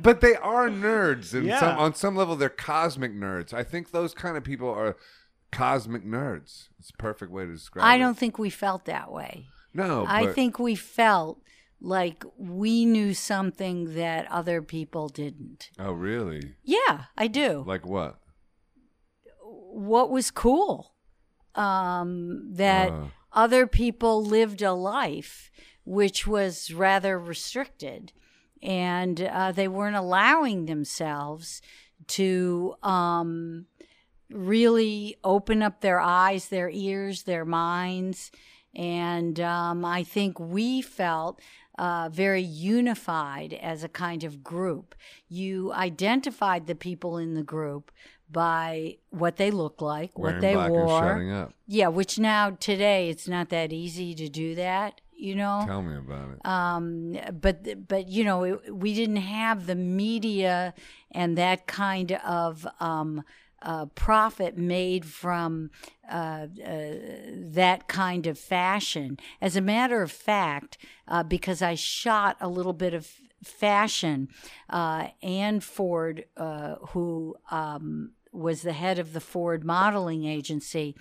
But 0.00 0.20
they 0.20 0.36
are 0.42 0.68
nerds, 0.68 1.32
and 1.34 1.46
Yeah. 1.46 1.60
some 1.60 1.78
on 1.78 1.94
some 1.94 2.16
level 2.16 2.36
they're 2.36 2.48
cosmic 2.48 3.12
nerds. 3.14 3.52
I 3.54 3.62
think 3.64 3.90
those 3.90 4.12
kind 4.14 4.36
of 4.36 4.44
people 4.44 4.68
are 4.68 4.96
cosmic 5.50 6.04
nerds. 6.04 6.68
It's 6.78 6.90
a 6.90 6.96
perfect 6.98 7.30
way 7.32 7.46
to 7.46 7.52
describe. 7.52 7.84
I 7.84 7.96
it. 7.96 7.98
don't 7.98 8.18
think 8.18 8.38
we 8.38 8.50
felt 8.50 8.84
that 8.86 9.10
way. 9.12 9.46
No, 9.74 10.04
I 10.06 10.26
but- 10.26 10.34
think 10.34 10.58
we 10.58 10.74
felt 10.74 11.40
like 11.80 12.24
we 12.36 12.84
knew 12.84 13.12
something 13.14 13.94
that 13.94 14.30
other 14.30 14.62
people 14.62 15.08
didn't. 15.08 15.70
Oh, 15.78 15.92
really? 15.92 16.54
Yeah, 16.62 17.04
I 17.16 17.26
do. 17.26 17.64
Like 17.66 17.86
what? 17.86 18.18
what 19.74 20.10
was 20.10 20.30
cool 20.30 20.92
um, 21.54 22.52
that 22.54 22.90
Uh. 22.90 23.06
other 23.32 23.66
people 23.66 24.22
lived 24.24 24.62
a 24.62 24.72
life 24.72 25.50
which 25.84 26.26
was 26.26 26.72
rather 26.72 27.18
restricted 27.18 28.12
and 28.62 29.20
uh, 29.20 29.52
they 29.52 29.68
weren't 29.68 29.96
allowing 29.96 30.66
themselves 30.66 31.62
to 32.08 32.74
um, 32.82 33.66
really 34.30 35.16
open 35.24 35.62
up 35.62 35.80
their 35.80 36.00
eyes 36.00 36.48
their 36.48 36.70
ears 36.70 37.24
their 37.24 37.44
minds 37.44 38.30
and 38.74 39.38
um, 39.40 39.84
i 39.84 40.02
think 40.02 40.38
we 40.40 40.80
felt 40.80 41.40
uh, 41.78 42.08
very 42.12 42.42
unified 42.42 43.52
as 43.54 43.82
a 43.82 43.88
kind 43.88 44.24
of 44.24 44.42
group. 44.44 44.94
You 45.28 45.72
identified 45.72 46.66
the 46.66 46.74
people 46.74 47.16
in 47.18 47.34
the 47.34 47.42
group 47.42 47.90
by 48.30 48.96
what 49.10 49.36
they 49.36 49.50
looked 49.50 49.82
like, 49.82 50.18
Wearing 50.18 50.36
what 50.36 50.40
they 50.40 50.56
wore. 50.56 51.46
Yeah, 51.66 51.88
which 51.88 52.18
now 52.18 52.50
today 52.50 53.10
it's 53.10 53.28
not 53.28 53.50
that 53.50 53.72
easy 53.72 54.14
to 54.14 54.28
do 54.28 54.54
that, 54.54 55.00
you 55.22 55.36
know. 55.36 55.62
Tell 55.66 55.82
me 55.82 55.96
about 55.96 56.30
it. 56.32 56.46
Um, 56.46 57.16
but 57.40 57.86
but 57.86 58.08
you 58.08 58.24
know 58.24 58.42
it, 58.44 58.74
we 58.74 58.92
didn't 58.94 59.16
have 59.16 59.66
the 59.66 59.76
media 59.76 60.74
and 61.12 61.38
that 61.38 61.66
kind 61.66 62.12
of 62.12 62.66
um, 62.80 63.22
uh, 63.62 63.86
profit 63.86 64.58
made 64.58 65.04
from 65.04 65.70
uh, 66.10 66.46
uh, 66.64 66.92
that 67.36 67.84
kind 67.86 68.26
of 68.26 68.38
fashion. 68.38 69.18
As 69.40 69.54
a 69.56 69.60
matter 69.60 70.02
of 70.02 70.10
fact, 70.10 70.76
uh, 71.06 71.22
because 71.22 71.62
I 71.62 71.76
shot 71.76 72.36
a 72.40 72.48
little 72.48 72.72
bit 72.72 72.92
of 72.92 73.08
fashion, 73.44 74.28
uh, 74.68 75.08
Ann 75.22 75.60
Ford, 75.60 76.24
uh, 76.36 76.76
who 76.88 77.36
um, 77.50 78.12
was 78.32 78.62
the 78.62 78.72
head 78.72 78.98
of 78.98 79.12
the 79.12 79.20
Ford 79.20 79.64
modeling 79.64 80.24
agency, 80.24 80.96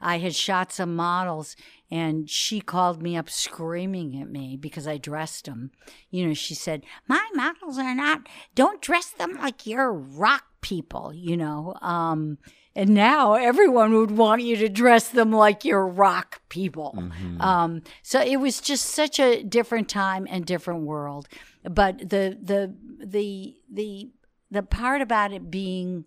I 0.00 0.18
had 0.18 0.34
shot 0.34 0.72
some 0.72 0.96
models 0.96 1.56
and 1.90 2.28
she 2.28 2.60
called 2.60 3.02
me 3.02 3.16
up 3.16 3.28
screaming 3.28 4.20
at 4.20 4.30
me 4.30 4.56
because 4.56 4.86
I 4.86 4.96
dressed 4.96 5.44
them. 5.44 5.70
You 6.10 6.26
know, 6.26 6.34
she 6.34 6.54
said, 6.54 6.84
My 7.06 7.28
models 7.34 7.78
are 7.78 7.94
not, 7.94 8.26
don't 8.54 8.80
dress 8.80 9.10
them 9.10 9.34
like 9.34 9.66
you're 9.66 9.92
rock 9.92 10.44
people, 10.62 11.12
you 11.14 11.36
know. 11.36 11.74
Um, 11.82 12.38
and 12.74 12.90
now 12.90 13.34
everyone 13.34 13.92
would 13.94 14.12
want 14.12 14.42
you 14.42 14.56
to 14.56 14.68
dress 14.68 15.08
them 15.08 15.32
like 15.32 15.64
you're 15.64 15.86
rock 15.86 16.40
people. 16.48 16.94
Um, 17.40 17.82
so 18.02 18.20
it 18.20 18.36
was 18.36 18.60
just 18.60 18.86
such 18.86 19.18
a 19.18 19.42
different 19.42 19.88
time 19.88 20.26
and 20.30 20.46
different 20.46 20.82
world. 20.82 21.28
But 21.64 21.98
the, 21.98 22.38
the, 22.40 22.74
the, 23.04 23.56
the, 23.70 24.10
the 24.52 24.62
part 24.62 25.02
about 25.02 25.32
it 25.32 25.50
being 25.50 26.04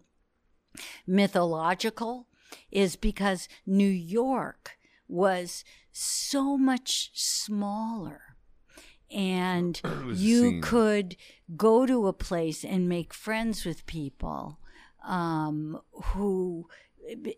mythological 1.05 2.27
is 2.71 2.95
because 2.95 3.47
New 3.65 3.87
York 3.87 4.77
was 5.07 5.63
so 5.91 6.57
much 6.57 7.11
smaller. 7.13 8.35
And 9.11 9.79
you 10.13 10.61
could 10.61 11.15
go 11.55 11.85
to 11.85 12.07
a 12.07 12.13
place 12.13 12.63
and 12.63 12.89
make 12.89 13.13
friends 13.13 13.65
with 13.65 13.85
people 13.85 14.59
um, 15.07 15.79
who, 15.91 16.67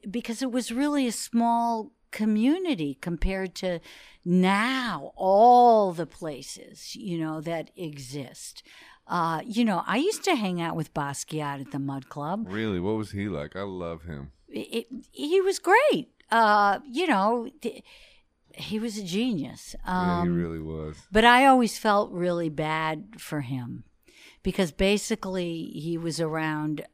because 0.09 0.41
it 0.41 0.51
was 0.51 0.71
really 0.71 1.07
a 1.07 1.11
small 1.11 1.91
community 2.11 2.97
compared 3.01 3.53
to 3.53 3.79
now 4.23 5.11
all 5.17 5.91
the 5.91 6.05
places 6.05 6.95
you 6.95 7.17
know 7.17 7.41
that 7.41 7.69
exist 7.75 8.63
uh, 9.07 9.41
you 9.45 9.63
know 9.65 9.83
i 9.87 9.97
used 9.97 10.23
to 10.23 10.35
hang 10.35 10.61
out 10.61 10.75
with 10.75 10.93
basquiat 10.93 11.61
at 11.61 11.71
the 11.71 11.79
mud 11.79 12.09
club 12.09 12.45
Really? 12.49 12.79
What 12.79 12.95
was 12.97 13.11
he 13.11 13.27
like? 13.27 13.55
I 13.55 13.61
love 13.63 14.03
him. 14.03 14.31
it, 14.49 14.87
he 15.11 15.41
was 15.41 15.59
great. 15.59 16.09
Uh, 16.31 16.79
you 16.89 17.05
know, 17.07 17.49
th- 17.61 17.83
he 18.57 18.79
was 18.79 18.97
a 18.97 19.03
genius. 19.03 19.75
yeah, 19.85 20.21
he 20.23 20.27
Um, 20.29 20.35
really 20.35 20.59
was. 20.59 20.95
but 21.11 21.23
I 21.25 21.45
always 21.45 21.77
felt 21.77 22.11
really 22.11 22.49
bad 22.49 23.19
for 23.19 23.41
him 23.41 23.83
because 24.43 24.71
basically 24.71 25.65
he 25.73 25.97
was 25.97 26.19
around, 26.19 26.85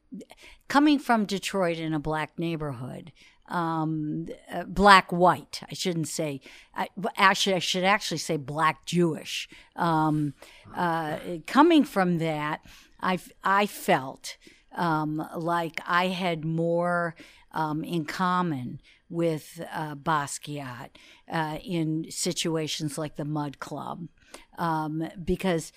coming 0.68 0.98
from 1.00 1.26
Detroit 1.26 1.78
in 1.78 1.94
a 1.94 2.00
black 2.00 2.38
neighborhood. 2.40 3.12
Um, 3.52 4.28
uh, 4.52 4.64
black 4.64 5.12
white. 5.12 5.62
I 5.70 5.74
shouldn't 5.74 6.08
say. 6.08 6.42
I, 6.74 6.88
actually, 7.18 7.56
I 7.56 7.60
should 7.60 7.84
actually 7.84 8.20
say 8.20 8.38
black 8.38 8.86
Jewish. 8.86 9.50
Um, 9.76 10.34
uh, 10.76 11.18
coming 11.48 11.84
from 11.84 12.20
that, 12.20 12.62
I 13.02 13.20
I 13.44 13.66
felt 13.66 14.38
um, 14.76 15.28
like 15.36 15.82
I 15.86 16.08
had 16.08 16.46
more 16.46 17.16
um, 17.52 17.84
in 17.84 18.06
common 18.06 18.80
with 19.10 19.62
uh, 19.74 19.96
Basquiat 19.96 20.90
uh, 21.32 21.58
in 21.64 22.06
situations 22.10 22.98
like 22.98 23.18
the 23.18 23.26
Mud 23.26 23.60
Club 23.60 24.08
um, 24.58 25.10
because 25.24 25.74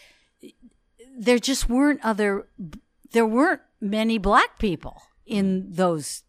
there 1.16 1.38
just 1.38 1.68
weren't 1.68 2.00
other 2.04 2.46
there 3.12 3.26
weren't 3.26 3.60
many 3.80 4.18
black 4.18 4.58
people 4.58 5.02
in 5.26 5.66
those 5.70 6.22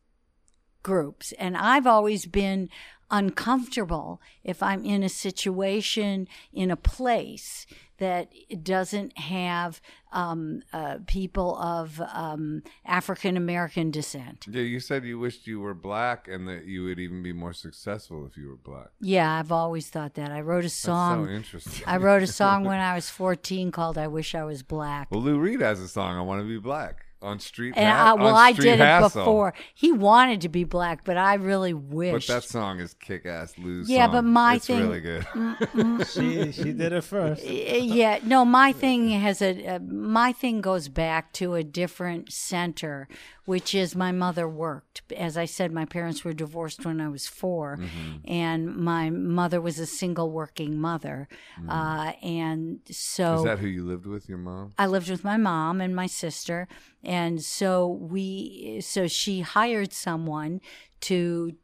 groups. 0.92 1.32
And 1.44 1.54
i've 1.58 1.88
always 1.96 2.24
been 2.42 2.70
uncomfortable 3.12 4.22
if 4.44 4.62
i'm 4.64 4.84
in 4.86 5.02
a 5.04 5.10
situation 5.10 6.28
in 6.54 6.70
a 6.72 6.76
place 6.76 7.66
that 7.98 8.28
doesn't 8.62 9.18
have 9.18 9.80
um, 10.12 10.62
uh, 10.74 10.98
people 11.08 11.56
of 11.58 12.02
um, 12.24 12.62
african 12.86 13.38
american 13.38 13.90
descent. 13.92 14.46
Yeah, 14.50 14.62
you 14.64 14.80
said 14.80 15.04
you 15.06 15.18
wished 15.20 15.48
you 15.48 15.60
were 15.60 15.74
black 15.74 16.28
and 16.28 16.48
that 16.48 16.66
you 16.66 16.84
would 16.86 17.00
even 17.00 17.22
be 17.24 17.32
more 17.34 17.54
successful 17.54 18.26
if 18.30 18.36
you 18.38 18.48
were 18.50 18.58
black. 18.72 18.90
yeah 19.00 19.40
i've 19.40 19.52
always 19.52 19.90
thought 19.90 20.14
that. 20.16 20.32
I 20.32 20.42
wrote 20.42 20.66
a 20.66 20.74
That's 20.74 20.74
song. 20.92 21.26
so 21.26 21.32
interesting. 21.32 21.84
i 21.88 21.98
wrote 21.98 22.24
a 22.24 22.28
song 22.44 22.64
when 22.70 22.80
i 22.80 22.94
was 22.96 23.10
14 23.10 23.72
called 23.72 23.98
i 23.98 24.08
wish 24.08 24.36
i 24.36 24.44
was 24.44 24.62
black. 24.64 25.10
Well, 25.12 25.22
Lou 25.22 25.38
Reed 25.40 25.62
has 25.62 25.80
a 25.80 25.88
song, 25.88 26.18
I 26.18 26.22
Want 26.22 26.42
to 26.42 26.48
Be 26.48 26.60
Black, 26.60 27.05
on 27.26 27.40
Street 27.40 27.74
And 27.76 27.88
Ha- 27.90 28.12
I, 28.12 28.14
well, 28.14 28.36
on 28.36 28.42
I 28.42 28.54
Street 28.54 28.66
did 28.78 28.80
it 28.80 29.02
before. 29.02 29.54
He 29.74 29.92
wanted 29.92 30.42
to 30.42 30.50
be 30.50 30.64
black, 30.64 31.04
but 31.04 31.18
I 31.18 31.34
really 31.36 31.74
wish. 31.74 32.28
But 32.28 32.34
that 32.34 32.44
song 32.48 32.80
is 32.80 32.94
kick 32.94 33.26
ass 33.26 33.54
Lou's 33.58 33.90
Yeah, 33.90 34.06
song. 34.06 34.12
but 34.14 34.22
my 34.24 34.56
it's 34.56 34.68
thing- 34.68 34.80
really 34.88 35.02
good. 35.02 35.26
She 36.14 36.52
she 36.52 36.72
did 36.74 36.94
it 36.94 37.04
first. 37.04 37.44
yeah, 37.46 38.20
no, 38.24 38.46
my 38.46 38.72
thing 38.72 39.10
has 39.10 39.42
a 39.42 39.52
uh, 39.76 39.80
my 39.80 40.32
thing 40.32 40.62
goes 40.62 40.88
back 40.88 41.34
to 41.34 41.56
a 41.56 41.64
different 41.64 42.32
center, 42.32 43.08
which 43.46 43.74
is 43.76 43.96
my 43.96 44.12
mother 44.12 44.48
worked. 44.48 45.02
As 45.18 45.38
I 45.38 45.46
said, 45.46 45.72
my 45.72 45.86
parents 45.86 46.24
were 46.24 46.34
divorced 46.34 46.86
when 46.86 47.00
I 47.02 47.10
was 47.10 47.28
4 47.28 47.78
Mm-hmm. 47.78 48.18
and 48.32 48.76
my 48.76 49.10
mother 49.10 49.60
was 49.60 49.80
a 49.80 49.86
single 49.86 50.30
working 50.32 50.80
mother, 50.80 51.28
uh, 51.68 52.12
and 52.22 52.80
so. 52.90 53.36
Is 53.40 53.44
that 53.44 53.60
who 53.60 53.68
you 53.68 53.84
lived 53.86 54.06
with, 54.06 54.30
your 54.30 54.38
mom? 54.38 54.74
I 54.78 54.86
lived 54.88 55.10
with 55.10 55.24
my 55.24 55.38
mom 55.38 55.82
and 55.82 55.96
my 55.96 56.08
sister, 56.08 56.68
and 57.04 57.15
so 57.44 57.88
we, 57.88 58.80
so 58.82 59.08
she 59.08 59.42
hired 59.42 59.92
someone 59.94 60.62
to 61.02 61.56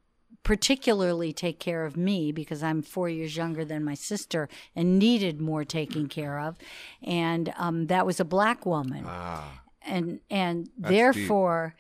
particularly 0.43 1.32
take 1.32 1.60
care 1.60 1.86
of 1.86 1.95
me 1.95 2.32
because 2.32 2.64
I'm 2.64 2.82
four 2.82 3.08
years 3.10 3.38
younger 3.38 3.64
than 3.64 3.84
my 3.84 3.93
sister 3.93 4.49
and 4.76 4.97
needed 4.97 5.39
more 5.39 5.64
taking 5.64 6.08
care 6.08 6.39
of, 6.39 6.56
and 7.04 7.54
um, 7.58 7.88
that 7.88 8.06
was 8.06 8.20
a 8.20 8.26
black 8.26 8.66
woman, 8.66 9.04
Ah, 9.08 9.62
and 9.86 10.20
and 10.32 10.70
therefore, 10.78 11.76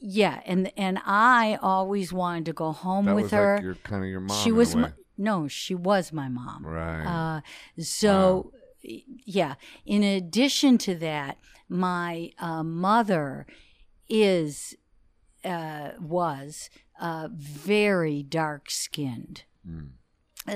yeah, 0.00 0.40
and 0.46 0.72
and 0.78 0.98
I 1.04 1.58
always 1.60 2.10
wanted 2.12 2.46
to 2.46 2.52
go 2.54 2.72
home 2.72 3.04
that 3.06 3.14
with 3.14 3.30
her. 3.32 3.56
like 3.56 3.64
your 3.64 3.74
kind 3.76 4.02
of 4.04 4.08
your 4.08 4.20
mom. 4.20 4.42
she 4.42 4.50
was 4.50 4.74
my, 4.74 4.92
no, 5.18 5.46
she 5.48 5.74
was 5.74 6.10
my 6.12 6.28
mom. 6.28 6.64
right. 6.66 7.04
Uh, 7.04 7.40
so, 7.82 8.50
yeah. 8.82 9.54
In 9.84 10.02
addition 10.02 10.78
to 10.78 10.94
that, 10.96 11.36
my 11.68 12.30
uh, 12.38 12.62
mother 12.62 13.46
is 14.08 14.74
uh, 15.44 15.90
was 16.00 16.70
uh, 17.00 17.28
very 17.32 18.22
dark 18.22 18.70
skinned. 18.70 19.44
Mm. 19.68 19.90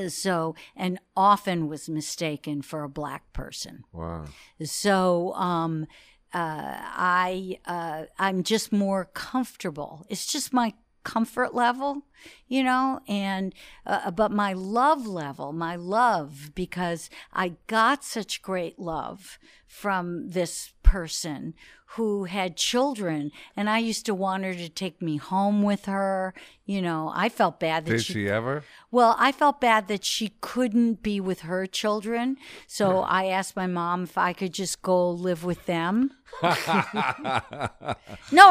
So, 0.09 0.55
and 0.77 1.01
often 1.17 1.67
was 1.67 1.89
mistaken 1.89 2.63
for 2.63 2.85
a 2.85 2.89
black 2.89 3.33
person. 3.33 3.83
wow. 3.93 4.25
So, 4.63 5.35
um, 5.35 5.87
uh, 6.33 6.77
I 6.79 7.59
uh, 7.67 8.05
I'm 8.19 8.45
just 8.45 8.73
more 8.73 9.07
comfortable. 9.07 10.07
It's 10.09 10.31
just 10.31 10.53
my 10.53 10.75
comfort 11.03 11.55
level, 11.55 12.03
you 12.47 12.63
know, 12.63 13.01
and 13.09 13.55
uh, 13.87 14.11
but 14.11 14.31
my 14.31 14.53
love 14.53 15.07
level, 15.07 15.53
my 15.53 15.77
love, 15.77 16.53
because 16.55 17.11
I 17.33 17.55
got 17.67 18.05
such 18.05 18.43
great 18.43 18.79
love 18.79 19.39
from 19.67 20.31
this 20.31 20.73
person 20.91 21.55
who 21.95 22.25
had 22.25 22.57
children, 22.57 23.31
and 23.57 23.71
I 23.71 23.79
used 23.79 24.07
to 24.07 24.15
want 24.15 24.43
her 24.45 24.55
to 24.55 24.69
take 24.69 25.01
me 25.01 25.17
home 25.19 25.63
with 25.63 25.85
her. 25.87 26.35
You 26.65 26.83
know, 26.83 27.13
I 27.15 27.29
felt 27.29 27.61
bad 27.61 27.85
that 27.87 27.93
Did 27.93 28.05
she 28.05 28.29
ever? 28.29 28.65
well, 28.91 29.15
I 29.19 29.31
felt 29.33 29.61
bad 29.61 29.87
that 29.89 30.05
she 30.05 30.33
couldn't 30.41 31.03
be 31.03 31.21
with 31.21 31.41
her 31.41 31.67
children. 31.67 32.37
So 32.67 33.01
I 33.19 33.27
asked 33.27 33.55
my 33.55 33.67
mom 33.69 34.03
if 34.05 34.19
I 34.19 34.33
could 34.33 34.53
just 34.53 34.83
go 34.83 35.11
live 35.11 35.45
with 35.45 35.67
them. 35.67 36.11
no, 36.43 36.55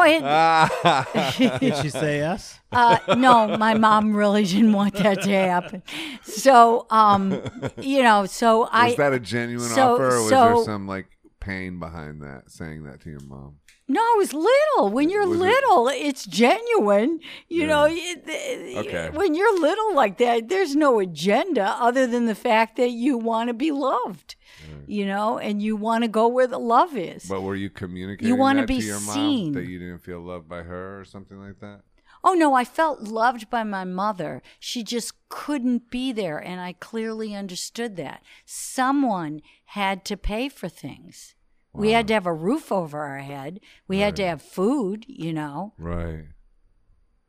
it, 0.04 0.22
Did 1.60 1.76
she 1.76 1.90
say 1.90 2.18
yes? 2.18 2.58
uh, 2.72 2.98
no, 3.16 3.56
my 3.58 3.74
mom 3.74 4.14
really 4.16 4.44
didn't 4.44 4.72
want 4.72 4.94
that 4.94 5.22
to 5.22 5.30
happen. 5.30 5.82
So, 6.22 6.86
um, 6.90 7.40
you 7.80 8.02
know, 8.02 8.24
so 8.26 8.64
I. 8.70 8.88
was 8.88 8.96
that 8.96 9.12
a 9.12 9.20
genuine 9.20 9.68
so- 9.68 9.94
offer, 9.94 10.16
or 10.16 10.20
was 10.22 10.28
so- 10.30 10.54
there 10.56 10.64
some 10.64 10.86
like 10.86 11.06
pain 11.40 11.78
behind 11.78 12.20
that, 12.22 12.50
saying 12.50 12.84
that 12.84 13.00
to 13.02 13.10
your 13.10 13.20
mom? 13.20 13.56
No, 13.88 14.00
I 14.00 14.14
was 14.18 14.32
little. 14.32 14.90
When 14.92 15.10
you're 15.10 15.26
Was 15.26 15.38
it- 15.38 15.42
little, 15.42 15.88
it's 15.88 16.24
genuine. 16.26 17.18
You 17.48 17.62
Yeah. 17.62 17.66
know, 17.66 17.84
it- 17.86 18.24
it- 18.28 18.76
Okay. 18.86 19.10
when 19.12 19.34
you're 19.34 19.58
little 19.60 19.94
like 19.94 20.18
that, 20.18 20.48
there's 20.48 20.76
no 20.76 21.00
agenda 21.00 21.76
other 21.80 22.06
than 22.06 22.26
the 22.26 22.34
fact 22.36 22.76
that 22.76 22.90
you 22.90 23.18
want 23.18 23.48
to 23.48 23.54
be 23.54 23.72
loved, 23.72 24.36
you 24.86 25.06
know, 25.06 25.38
and 25.38 25.60
you 25.60 25.74
want 25.76 26.04
to 26.04 26.08
go 26.08 26.28
where 26.28 26.46
the 26.46 26.58
love 26.60 26.96
is. 26.96 27.24
But 27.28 27.42
were 27.42 27.56
you 27.56 27.68
communicating 27.70 28.36
that 28.38 28.66
be 28.68 28.78
to 28.80 28.86
your 28.86 29.00
mom 29.00 29.14
seen. 29.14 29.52
that 29.54 29.66
you 29.66 29.78
didn't 29.80 29.98
feel 30.00 30.20
loved 30.20 30.48
by 30.48 30.62
her 30.62 31.00
or 31.00 31.04
something 31.04 31.38
like 31.40 31.58
that? 31.60 31.80
Oh, 32.22 32.34
no, 32.34 32.54
I 32.54 32.64
felt 32.64 33.02
loved 33.02 33.50
by 33.50 33.64
my 33.64 33.84
mother. 33.84 34.42
She 34.58 34.82
just 34.82 35.12
couldn't 35.28 35.90
be 35.90 36.12
there. 36.12 36.38
And 36.38 36.60
I 36.60 36.74
clearly 36.74 37.34
understood 37.34 37.96
that. 37.96 38.22
Someone 38.44 39.40
had 39.66 40.04
to 40.06 40.16
pay 40.16 40.48
for 40.48 40.68
things. 40.68 41.34
We 41.72 41.92
had 41.92 42.08
to 42.08 42.14
have 42.14 42.26
a 42.26 42.32
roof 42.32 42.72
over 42.72 42.98
our 42.98 43.20
head. 43.20 43.60
We 43.86 44.00
had 44.00 44.16
to 44.16 44.26
have 44.26 44.42
food, 44.42 45.04
you 45.06 45.32
know. 45.32 45.72
Right. 45.78 46.24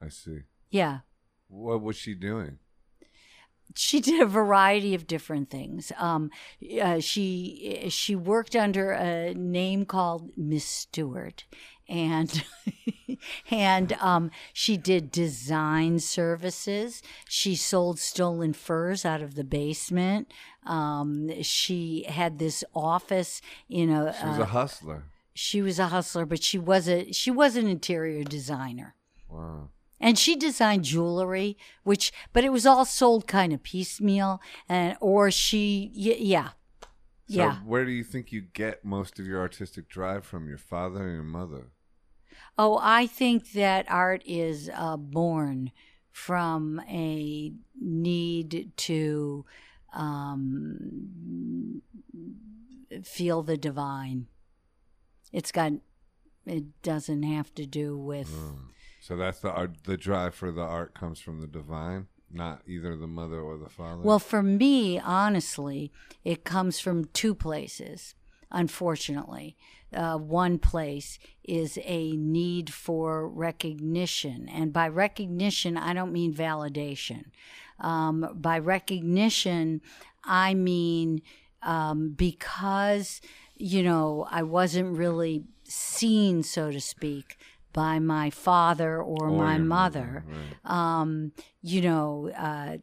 I 0.01 0.09
see. 0.09 0.39
Yeah. 0.71 0.99
What 1.47 1.81
was 1.81 1.95
she 1.95 2.15
doing? 2.15 2.57
she 3.75 3.99
did 3.99 4.21
a 4.21 4.25
variety 4.25 4.95
of 4.95 5.07
different 5.07 5.49
things. 5.49 5.91
Um, 5.97 6.29
uh, 6.81 6.99
she 6.99 7.87
she 7.89 8.15
worked 8.15 8.55
under 8.55 8.91
a 8.91 9.33
name 9.33 9.85
called 9.85 10.31
Miss 10.35 10.65
Stewart, 10.65 11.45
and 11.91 12.43
and 13.51 13.93
um, 13.93 14.31
she 14.53 14.77
did 14.77 15.11
design 15.11 15.99
services. 15.99 17.03
She 17.27 17.55
sold 17.55 17.99
stolen 17.99 18.53
furs 18.53 19.05
out 19.05 19.21
of 19.21 19.35
the 19.35 19.43
basement. 19.43 20.31
Um, 20.65 21.29
she 21.43 22.05
had 22.07 22.39
this 22.39 22.63
office 22.73 23.41
in 23.69 23.89
a. 23.89 24.13
She 24.19 24.25
was 24.27 24.39
uh, 24.39 24.41
a 24.41 24.45
hustler. 24.45 25.03
she 25.33 25.61
was 25.61 25.79
a 25.79 25.87
hustler, 25.87 26.25
but 26.25 26.41
she 26.41 26.57
was 26.57 26.87
a 26.87 27.11
she 27.11 27.29
was 27.29 27.55
an 27.55 27.67
interior 27.67 28.23
designer. 28.23 28.95
Wow. 29.29 29.69
And 30.03 30.17
she 30.17 30.35
designed 30.35 30.83
jewelry, 30.83 31.57
which, 31.83 32.11
but 32.33 32.43
it 32.43 32.49
was 32.51 32.65
all 32.65 32.85
sold 32.85 33.27
kind 33.27 33.53
of 33.53 33.61
piecemeal, 33.61 34.41
and 34.67 34.97
or 34.99 35.29
she, 35.29 35.91
y- 35.95 36.15
yeah, 36.17 36.49
So 37.29 37.35
yeah. 37.35 37.55
where 37.57 37.85
do 37.85 37.91
you 37.91 38.03
think 38.03 38.31
you 38.31 38.41
get 38.41 38.83
most 38.83 39.19
of 39.19 39.27
your 39.27 39.39
artistic 39.39 39.87
drive 39.87 40.25
from? 40.25 40.47
Your 40.49 40.57
father 40.57 41.03
and 41.05 41.13
your 41.13 41.23
mother? 41.23 41.67
Oh, 42.57 42.79
I 42.81 43.07
think 43.07 43.51
that 43.53 43.85
art 43.89 44.23
is 44.25 44.69
uh, 44.73 44.97
born 44.97 45.71
from 46.11 46.81
a 46.87 47.53
need 47.79 48.71
to 48.75 49.45
um, 49.93 51.81
feel 53.03 53.43
the 53.43 53.57
divine. 53.57 54.27
It's 55.31 55.51
got, 55.51 55.71
it 56.45 56.81
doesn't 56.81 57.23
have 57.23 57.53
to 57.55 57.65
do 57.65 57.97
with. 57.97 58.29
Mm. 58.29 58.57
So 59.01 59.15
that's 59.15 59.39
the 59.39 59.51
art. 59.51 59.83
The 59.85 59.97
drive 59.97 60.35
for 60.35 60.51
the 60.51 60.61
art 60.61 60.93
comes 60.93 61.19
from 61.19 61.41
the 61.41 61.47
divine, 61.47 62.07
not 62.31 62.61
either 62.67 62.95
the 62.95 63.07
mother 63.07 63.41
or 63.41 63.57
the 63.57 63.69
father. 63.69 64.03
Well, 64.03 64.19
for 64.19 64.43
me, 64.43 64.99
honestly, 64.99 65.91
it 66.23 66.43
comes 66.43 66.79
from 66.79 67.05
two 67.05 67.33
places, 67.33 68.13
unfortunately. 68.51 69.55
Uh, 69.93 70.17
one 70.17 70.57
place 70.57 71.19
is 71.43 71.77
a 71.83 72.11
need 72.13 72.71
for 72.73 73.27
recognition. 73.27 74.47
And 74.47 74.71
by 74.71 74.87
recognition, 74.87 75.75
I 75.75 75.93
don't 75.93 76.13
mean 76.13 76.33
validation. 76.33 77.25
Um, 77.79 78.29
by 78.35 78.57
recognition, 78.59 79.81
I 80.23 80.53
mean 80.53 81.21
um, 81.61 82.11
because, 82.11 83.21
you 83.55 83.83
know, 83.83 84.27
I 84.31 84.43
wasn't 84.43 84.97
really 84.97 85.43
seen, 85.63 86.43
so 86.43 86.71
to 86.71 86.79
speak, 86.79 87.37
by 87.73 87.99
my 87.99 88.29
father 88.29 88.97
or, 89.01 89.27
Or 89.27 89.31
my 89.31 89.55
your 89.55 89.65
mother 89.65 90.25
right. 90.27 90.99
um, 90.99 91.31
you 91.61 91.81
know, 91.81 92.29
uh, 92.37 92.77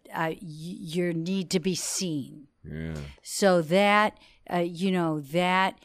need 1.12 1.50
to 1.50 1.60
be 1.60 1.74
seen. 1.74 2.48
Yeah. 2.64 2.94
So 3.22 3.62
that, 3.62 4.18
uh, 4.52 4.58
you 4.58 4.90
know, 4.90 5.20
that 5.20 5.78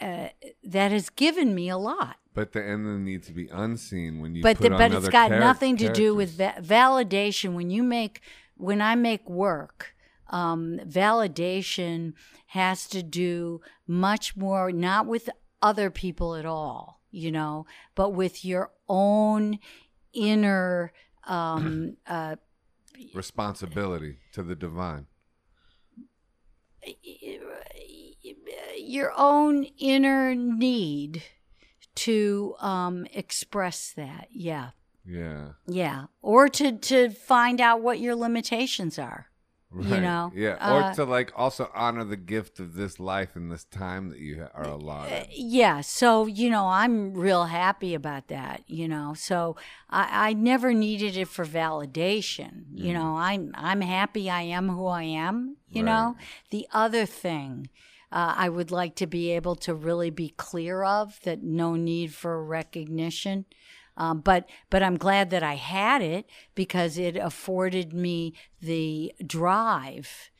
uh, 0.00 0.28
that 0.64 0.90
has 0.90 1.10
given 1.10 1.54
me 1.54 1.68
a 1.68 1.76
lot. 1.76 2.16
But 2.34 2.52
the 2.52 2.62
and 2.62 2.86
the 2.86 2.98
need 2.98 3.22
to 3.24 3.32
be 3.32 3.48
unseen 3.48 4.20
when 4.20 4.34
you 4.34 4.42
but 4.42 4.58
the, 4.58 4.70
but 4.70 4.92
it's 4.92 5.08
got 5.08 5.28
char- 5.28 5.38
nothing 5.38 5.76
to 5.78 5.92
do 5.92 6.14
with 6.14 6.36
va- 6.36 6.56
validation. 6.60 7.54
When 7.54 7.70
you 7.70 7.82
make, 7.82 8.20
when 8.56 8.80
I 8.80 8.94
make 8.94 9.28
work, 9.28 9.94
um, 10.28 10.80
validation 10.86 12.14
has 12.46 12.86
to 12.88 13.02
do 13.02 13.60
much 13.86 14.36
more 14.36 14.72
not 14.72 15.06
with 15.06 15.28
other 15.60 15.90
people 15.90 16.34
at 16.34 16.46
all, 16.46 17.00
you 17.10 17.30
know, 17.30 17.66
but 17.94 18.10
with 18.10 18.44
your 18.44 18.70
own 18.88 19.58
inner. 20.12 20.92
Um, 21.24 21.96
uh, 22.06 22.36
responsibility 23.14 24.18
to 24.32 24.42
the 24.42 24.56
divine. 24.56 25.06
Your 28.78 29.12
own 29.16 29.64
inner 29.78 30.34
need 30.34 31.22
to 31.94 32.54
um, 32.60 33.06
express 33.12 33.92
that. 33.96 34.28
Yeah, 34.32 34.70
Yeah. 35.04 35.52
yeah, 35.66 36.06
or 36.20 36.48
to 36.48 36.72
to 36.78 37.10
find 37.10 37.60
out 37.60 37.82
what 37.82 38.00
your 38.00 38.14
limitations 38.14 38.98
are. 38.98 39.26
Right. 39.74 40.02
know, 40.02 40.32
Yeah. 40.34 40.58
uh, 40.60 40.72
or 40.90 40.94
to 40.94 41.04
like 41.04 41.32
also 41.34 41.70
honor 41.74 42.04
the 42.04 42.16
gift 42.16 42.60
of 42.60 42.74
this 42.74 43.00
life 43.00 43.36
and 43.36 43.50
this 43.50 43.64
time 43.64 44.10
that 44.10 44.18
you 44.18 44.46
are 44.54 44.64
Uh, 44.64 44.76
allotted. 44.76 45.28
Yeah, 45.32 45.80
so 45.80 46.26
you 46.26 46.50
know, 46.50 46.66
I'm 46.68 47.14
real 47.14 47.44
happy 47.44 47.94
about 47.94 48.28
that. 48.28 48.62
You 48.66 48.86
know, 48.88 49.14
so 49.14 49.56
I, 49.88 50.28
I 50.28 50.32
never 50.34 50.74
needed 50.74 51.16
it 51.16 51.28
for 51.28 51.44
validation. 51.46 52.64
You 52.72 52.92
know, 52.92 53.16
I'm 53.16 53.52
I'm 53.54 53.80
happy 53.80 54.28
I 54.30 54.42
am 54.42 54.68
who 54.68 54.86
I 54.86 55.04
am. 55.04 55.56
You 55.70 55.82
know, 55.82 56.16
the 56.50 56.66
other 56.72 57.06
thing. 57.06 57.68
Uh, 58.10 58.34
I 58.36 58.50
would 58.50 58.70
like 58.70 58.94
to 58.96 59.06
be 59.06 59.30
able 59.30 59.56
to 59.56 59.74
really 59.74 60.10
be 60.10 60.34
clear 60.36 60.82
of 60.84 61.18
that 61.22 61.42
no 61.42 61.76
need 61.76 62.12
for 62.14 62.44
recognition. 62.44 63.46
Um, 63.96 64.20
but 64.20 64.48
but 64.70 64.82
I'm 64.82 64.96
glad 64.96 65.30
that 65.30 65.42
I 65.42 65.54
had 65.56 66.00
it 66.02 66.26
because 66.54 66.96
it 66.98 67.16
afforded 67.16 67.92
me 67.92 68.34
the 68.60 69.12
drive 69.26 70.30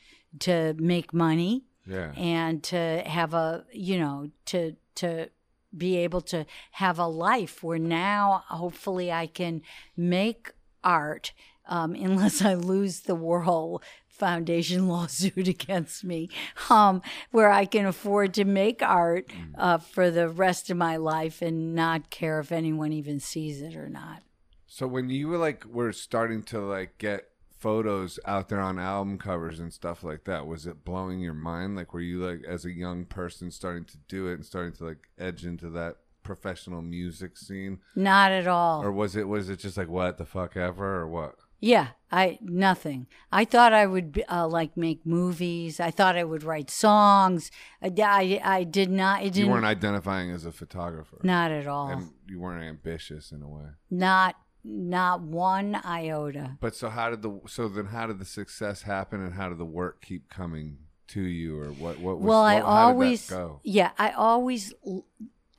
to 0.40 0.74
make 0.78 1.12
money 1.12 1.64
Yeah. 1.86 2.12
and 2.16 2.62
to 2.64 3.02
have 3.06 3.34
a 3.34 3.64
you 3.72 3.98
know 3.98 4.30
to 4.46 4.76
to 4.96 5.28
be 5.76 5.96
able 5.98 6.20
to 6.22 6.44
have 6.72 6.98
a 6.98 7.06
life 7.06 7.62
where 7.62 7.78
now 7.78 8.44
hopefully 8.48 9.10
I 9.12 9.26
can 9.26 9.62
make 9.96 10.50
art 10.84 11.32
um, 11.66 11.94
unless 12.08 12.42
I 12.42 12.54
lose 12.54 13.00
the 13.00 13.16
Warhol 13.16 13.80
Foundation 14.22 14.86
lawsuit 14.94 15.48
against 15.48 16.04
me, 16.04 16.30
um, 16.70 17.02
where 17.32 17.50
I 17.50 17.64
can 17.64 17.86
afford 17.86 18.34
to 18.34 18.44
make 18.44 18.80
art 18.80 19.28
uh, 19.56 19.78
for 19.78 20.12
the 20.12 20.28
rest 20.28 20.70
of 20.70 20.76
my 20.76 20.96
life 20.96 21.42
and 21.42 21.74
not 21.74 22.10
care 22.10 22.38
if 22.38 22.52
anyone 22.52 22.92
even 22.92 23.18
sees 23.18 23.60
it 23.60 23.74
or 23.74 23.88
not. 23.88 24.22
So 24.68 24.86
when 24.86 25.10
you 25.10 25.26
were 25.26 25.38
like 25.38 25.64
were 25.64 25.92
starting 25.92 26.44
to 26.44 26.60
like 26.60 26.98
get 26.98 27.30
photos 27.58 28.20
out 28.24 28.48
there 28.48 28.60
on 28.60 28.78
album 28.78 29.18
covers 29.18 29.58
and 29.58 29.72
stuff 29.72 30.04
like 30.04 30.22
that, 30.24 30.46
was 30.46 30.68
it 30.68 30.84
blowing 30.84 31.18
your 31.18 31.34
mind? 31.34 31.74
Like 31.74 31.92
were 31.92 32.00
you 32.00 32.24
like 32.24 32.44
as 32.46 32.64
a 32.64 32.70
young 32.70 33.04
person 33.04 33.50
starting 33.50 33.84
to 33.86 33.98
do 34.06 34.28
it 34.28 34.34
and 34.34 34.46
starting 34.46 34.72
to 34.74 34.84
like 34.84 35.08
edge 35.18 35.44
into 35.44 35.68
that 35.70 35.96
professional 36.22 36.80
music 36.80 37.36
scene? 37.36 37.80
Not 37.96 38.30
at 38.30 38.46
all. 38.46 38.84
Or 38.84 38.92
was 38.92 39.16
it 39.16 39.26
was 39.26 39.48
it 39.48 39.58
just 39.58 39.76
like 39.76 39.88
what 39.88 40.16
the 40.16 40.26
fuck 40.26 40.56
ever 40.56 41.00
or 41.00 41.08
what? 41.08 41.34
Yeah, 41.64 41.90
I 42.10 42.38
nothing. 42.42 43.06
I 43.30 43.44
thought 43.44 43.72
I 43.72 43.86
would 43.86 44.24
uh, 44.28 44.48
like 44.48 44.76
make 44.76 45.06
movies. 45.06 45.78
I 45.78 45.92
thought 45.92 46.16
I 46.16 46.24
would 46.24 46.42
write 46.42 46.70
songs. 46.70 47.52
I, 47.80 47.92
I, 48.02 48.40
I 48.58 48.64
did 48.64 48.90
not. 48.90 49.20
It 49.22 49.32
didn't. 49.34 49.46
You 49.46 49.52
weren't 49.52 49.64
identifying 49.64 50.32
as 50.32 50.44
a 50.44 50.50
photographer. 50.50 51.18
not 51.22 51.52
at 51.52 51.68
all. 51.68 51.88
And 51.90 52.10
you 52.26 52.40
weren't 52.40 52.64
ambitious 52.64 53.30
in 53.30 53.42
a 53.42 53.48
way. 53.48 53.68
not 53.90 54.34
not 54.64 55.20
one 55.22 55.76
iota. 55.84 56.56
But 56.60 56.74
so 56.74 56.88
how 56.90 57.10
did 57.10 57.22
the 57.22 57.40
so 57.46 57.68
then 57.68 57.86
how 57.86 58.08
did 58.08 58.18
the 58.18 58.24
success 58.24 58.82
happen 58.82 59.20
and 59.22 59.34
how 59.34 59.48
did 59.48 59.58
the 59.58 59.64
work 59.64 60.02
keep 60.02 60.28
coming 60.28 60.78
to 61.08 61.22
you 61.22 61.60
or 61.60 61.68
what 61.68 61.98
what 62.00 62.18
was 62.18 62.24
well, 62.28 62.42
I 62.42 62.54
what- 62.56 62.64
how 62.64 62.68
did 62.68 62.72
that 62.72 62.94
always 62.94 63.30
go? 63.30 63.60
yeah, 63.62 63.90
I 63.98 64.10
always 64.10 64.74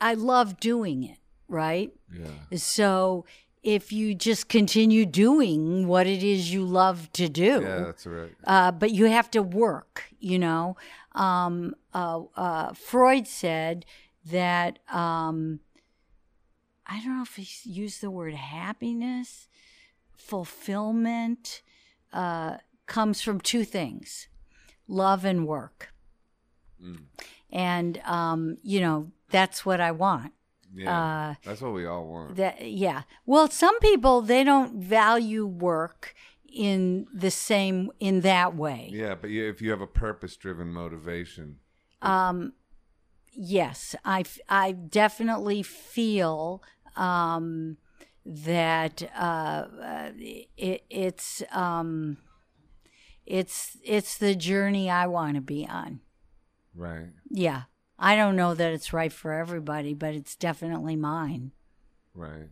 I 0.02 0.16
love 0.16 0.60
doing 0.60 1.04
it, 1.04 1.18
right? 1.48 1.94
Yeah. 2.14 2.58
So 2.58 3.26
if 3.64 3.94
you 3.94 4.14
just 4.14 4.50
continue 4.50 5.06
doing 5.06 5.88
what 5.88 6.06
it 6.06 6.22
is 6.22 6.54
you 6.54 6.66
love 6.66 7.12
to 7.14 7.30
do, 7.30 7.62
Yeah, 7.64 7.80
that's 7.86 8.06
right. 8.06 8.32
uh, 8.46 8.72
but 8.72 8.92
you 8.92 9.06
have 9.06 9.32
to 9.32 9.42
work. 9.42 10.04
You 10.20 10.38
know, 10.40 10.78
um, 11.14 11.74
uh, 11.94 12.22
uh, 12.36 12.74
Freud 12.74 13.28
said 13.28 13.86
that 14.26 14.80
um, 14.94 15.62
I 16.86 17.00
don't 17.00 17.18
know 17.18 17.24
if 17.24 17.36
he 17.36 17.48
used 17.70 18.02
the 18.02 18.12
word 18.12 18.34
happiness, 18.34 19.48
fulfillment 20.18 21.62
uh, 22.12 22.58
comes 22.86 23.22
from 23.22 23.40
two 23.40 23.64
things: 23.64 24.28
love 24.88 25.24
and 25.26 25.48
work. 25.48 25.94
Mm. 26.84 27.04
And 27.52 28.02
um, 28.06 28.58
you 28.62 28.82
know 28.82 29.12
that's 29.30 29.66
what 29.66 29.80
I 29.80 29.92
want. 29.92 30.34
Yeah. 30.76 31.00
Uh, 31.00 31.36
that's 31.46 31.62
what 31.62 31.74
we 31.74 31.86
all 31.86 32.08
want. 32.08 32.36
that 32.36 32.68
yeah. 32.68 33.04
Well, 33.26 33.50
some 33.50 33.80
people 33.80 34.22
they 34.22 34.44
don't 34.44 34.82
value 34.82 35.46
work 35.46 36.16
in 36.52 37.08
the 37.14 37.32
same 37.32 37.92
in 38.00 38.22
that 38.22 38.56
way. 38.56 38.90
yeah, 38.92 39.16
but 39.16 39.30
you, 39.30 39.48
if 39.48 39.62
you 39.62 39.72
have 39.72 39.82
a 39.82 39.88
purpose-driven 39.88 40.68
motivation, 40.72 41.58
Um, 42.02 42.54
yes, 43.34 43.96
I 44.04 44.72
definitely 44.72 45.64
feel 45.64 46.62
um, 46.96 47.78
that 48.26 49.04
uh, 49.16 49.66
uh, 49.82 50.12
it, 50.18 50.84
it's 50.90 51.42
um, 51.52 52.18
it's 53.26 53.78
it's 53.84 54.18
the 54.18 54.36
journey 54.36 54.90
I 54.90 55.08
want 55.08 55.36
to 55.36 55.42
be 55.42 55.68
on. 55.68 56.02
right? 56.76 57.08
Yeah, 57.30 57.64
I 58.04 58.18
don't 58.18 58.36
know 58.36 58.54
that 58.54 58.74
it's 58.74 58.92
right 58.92 59.14
for 59.14 59.32
everybody, 59.32 59.94
but 59.94 60.14
it's 60.14 60.36
definitely 60.36 60.98
mine. 60.98 61.52
Right. 62.14 62.50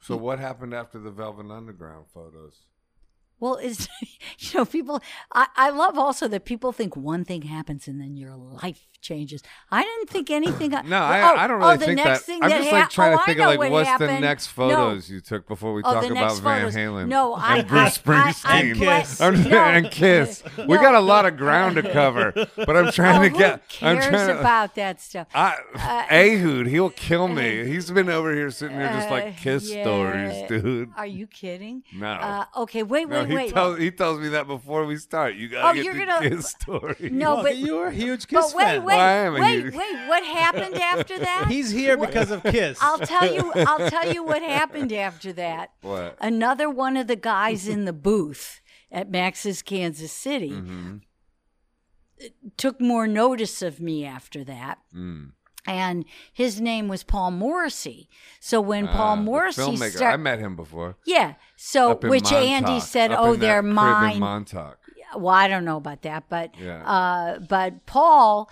So 0.00 0.16
what 0.16 0.40
happened 0.40 0.74
after 0.74 0.98
the 0.98 1.12
Velvet 1.12 1.52
Underground 1.52 2.06
photos? 2.12 2.62
Well, 3.38 3.54
it's 3.62 3.86
you 4.40 4.58
know 4.58 4.64
people. 4.64 5.00
I, 5.32 5.46
I 5.54 5.70
love 5.70 5.96
also 5.96 6.26
that 6.26 6.44
people 6.44 6.72
think 6.72 6.96
one 6.96 7.24
thing 7.24 7.42
happens 7.42 7.86
and 7.86 8.00
then 8.00 8.16
your 8.16 8.34
life 8.34 8.88
changes. 9.00 9.42
I 9.70 9.82
didn't 9.82 10.10
think 10.10 10.30
anything. 10.30 10.70
No, 10.70 10.80
oh, 10.82 10.92
I, 11.00 11.44
I 11.44 11.46
don't 11.46 11.58
really 11.60 11.74
oh, 11.74 11.76
the 11.76 11.84
think 11.86 11.96
next 11.96 12.20
that. 12.20 12.24
Thing 12.26 12.42
I'm 12.42 12.50
that 12.50 12.58
just 12.58 12.70
ha- 12.70 12.76
like 12.80 12.90
trying 12.90 13.14
oh, 13.14 13.18
to 13.18 13.24
think 13.24 13.38
of 13.40 13.46
like 13.46 13.58
what 13.58 13.70
what's 13.70 13.86
the 13.86 13.90
happened. 13.90 14.20
next 14.20 14.56
No. 14.58 14.68
photos 14.68 15.10
you 15.10 15.20
took 15.20 15.46
before 15.46 15.72
we 15.74 15.82
Oh, 15.84 15.92
talk 15.94 16.04
about 16.04 16.14
next 16.14 16.38
Van. 16.40 16.70
Halen. 16.72 17.08
No, 17.08 17.34
I, 17.34 17.58
and 17.58 17.68
Bruce 17.68 18.00
I, 18.04 18.12
I, 18.12 18.28
I, 18.28 18.32
Springsteen. 18.32 18.78
bless- 18.78 19.20
I'm- 19.20 19.42
no. 19.48 19.58
and 19.58 19.90
Kiss. 19.90 20.42
We 20.58 20.76
got 20.76 20.94
a 20.94 21.00
lot 21.00 21.26
of 21.26 21.36
ground 21.36 21.76
to 21.76 21.82
cover, 21.92 22.32
but 22.56 22.76
I'm 22.76 22.90
trying 22.92 23.18
oh, 23.20 23.22
to 23.22 23.28
who 23.30 23.38
get. 23.38 23.52
I'm 23.80 23.98
cares 23.98 24.06
trying 24.06 24.28
to. 24.28 24.40
about 24.40 24.74
that 24.74 25.00
stuff? 25.00 25.28
I, 25.34 25.56
Uh, 25.74 26.06
Ehud, 26.10 26.66
he'll 26.66 26.90
kill 26.90 27.28
me. 27.28 27.64
He's 27.66 27.90
been 27.90 28.08
over 28.08 28.34
here 28.34 28.50
sitting 28.50 28.76
here 28.76 28.88
just 28.88 29.08
Uh, 29.08 29.12
like 29.12 29.36
kiss 29.36 29.70
yeah. 29.72 29.82
stories, 29.84 30.48
dude. 30.48 30.90
Are 30.96 31.06
you 31.06 31.26
kidding? 31.26 31.82
No. 31.94 32.08
Uh, 32.08 32.44
okay, 32.58 32.82
wait, 32.82 33.08
no, 33.08 33.20
wait, 33.20 33.28
he 33.30 33.34
wait. 33.36 33.52
tells 33.52 33.78
he 33.78 33.90
tells 33.90 34.18
me 34.20 34.28
that 34.30 34.46
before 34.46 34.84
we 34.86 34.96
start. 34.96 35.34
You 35.34 35.48
gotta 35.48 35.68
Oh, 35.68 35.74
get 35.74 35.84
you're 35.84 35.94
the 35.94 36.04
gonna- 36.04 36.28
kiss 36.30 36.48
story. 36.50 37.10
No, 37.12 37.36
Look, 37.36 37.44
but- 37.44 37.56
you 37.56 37.76
were 37.76 37.86
a 37.88 37.92
huge 37.92 38.26
Kiss 38.28 38.52
but 38.52 38.56
wait, 38.88 38.96
fan. 38.96 39.32
wait, 39.34 39.40
Well, 39.40 39.48
I 39.48 39.52
am 39.52 39.62
a 39.62 39.70
wait, 39.70 39.74
wait. 39.74 40.08
What 40.08 40.24
happened 40.24 40.74
after 40.76 41.18
that? 41.28 41.46
He's 41.48 41.70
here 41.70 41.96
because 41.96 42.30
of 42.30 42.42
Kiss. 42.42 42.78
I'll 42.80 42.98
tell 42.98 43.32
you. 43.32 43.52
I'll 43.54 43.88
tell 43.90 44.12
you 44.12 44.22
what 44.24 44.42
happened 44.60 44.92
after 44.92 45.32
that. 45.34 45.70
What? 45.82 46.16
Another 46.20 46.68
one 46.68 46.96
of 46.96 47.06
the 47.06 47.16
guys 47.16 47.68
in 47.68 47.84
the 47.84 47.92
booth 48.08 48.60
at 48.90 49.10
Max's 49.10 49.62
Kansas 49.62 50.12
City 50.12 50.50
Mm-hmm. 50.50 50.96
took 52.56 52.80
more 52.80 53.06
notice 53.06 53.62
of 53.62 53.80
me 53.80 54.04
after 54.04 54.42
that. 54.44 54.78
Mm. 54.94 55.32
And 55.66 56.04
his 56.32 56.60
name 56.60 56.88
was 56.88 57.02
Paul 57.04 57.30
Morrissey. 57.32 58.08
So 58.40 58.58
when 58.60 58.88
Ah, 58.88 58.92
Paul 58.96 59.16
Morrissey 59.16 59.60
filmmaker. 59.62 60.00
I 60.02 60.16
met 60.16 60.38
him 60.38 60.56
before. 60.56 60.96
yeah. 61.04 61.34
So 61.56 61.90
Up 61.92 62.04
in 62.04 62.10
which 62.10 62.32
Andy 62.32 62.80
said, 62.80 63.12
"Oh, 63.12 63.34
they're 63.36 63.62
mine." 63.62 64.18
Montauk. 64.20 64.77
Well, 65.16 65.34
I 65.34 65.48
don't 65.48 65.64
know 65.64 65.76
about 65.78 66.02
that, 66.02 66.24
but 66.28 66.54
Yeah. 66.58 66.82
uh, 66.84 67.38
but 67.38 67.86
Paul 67.86 68.50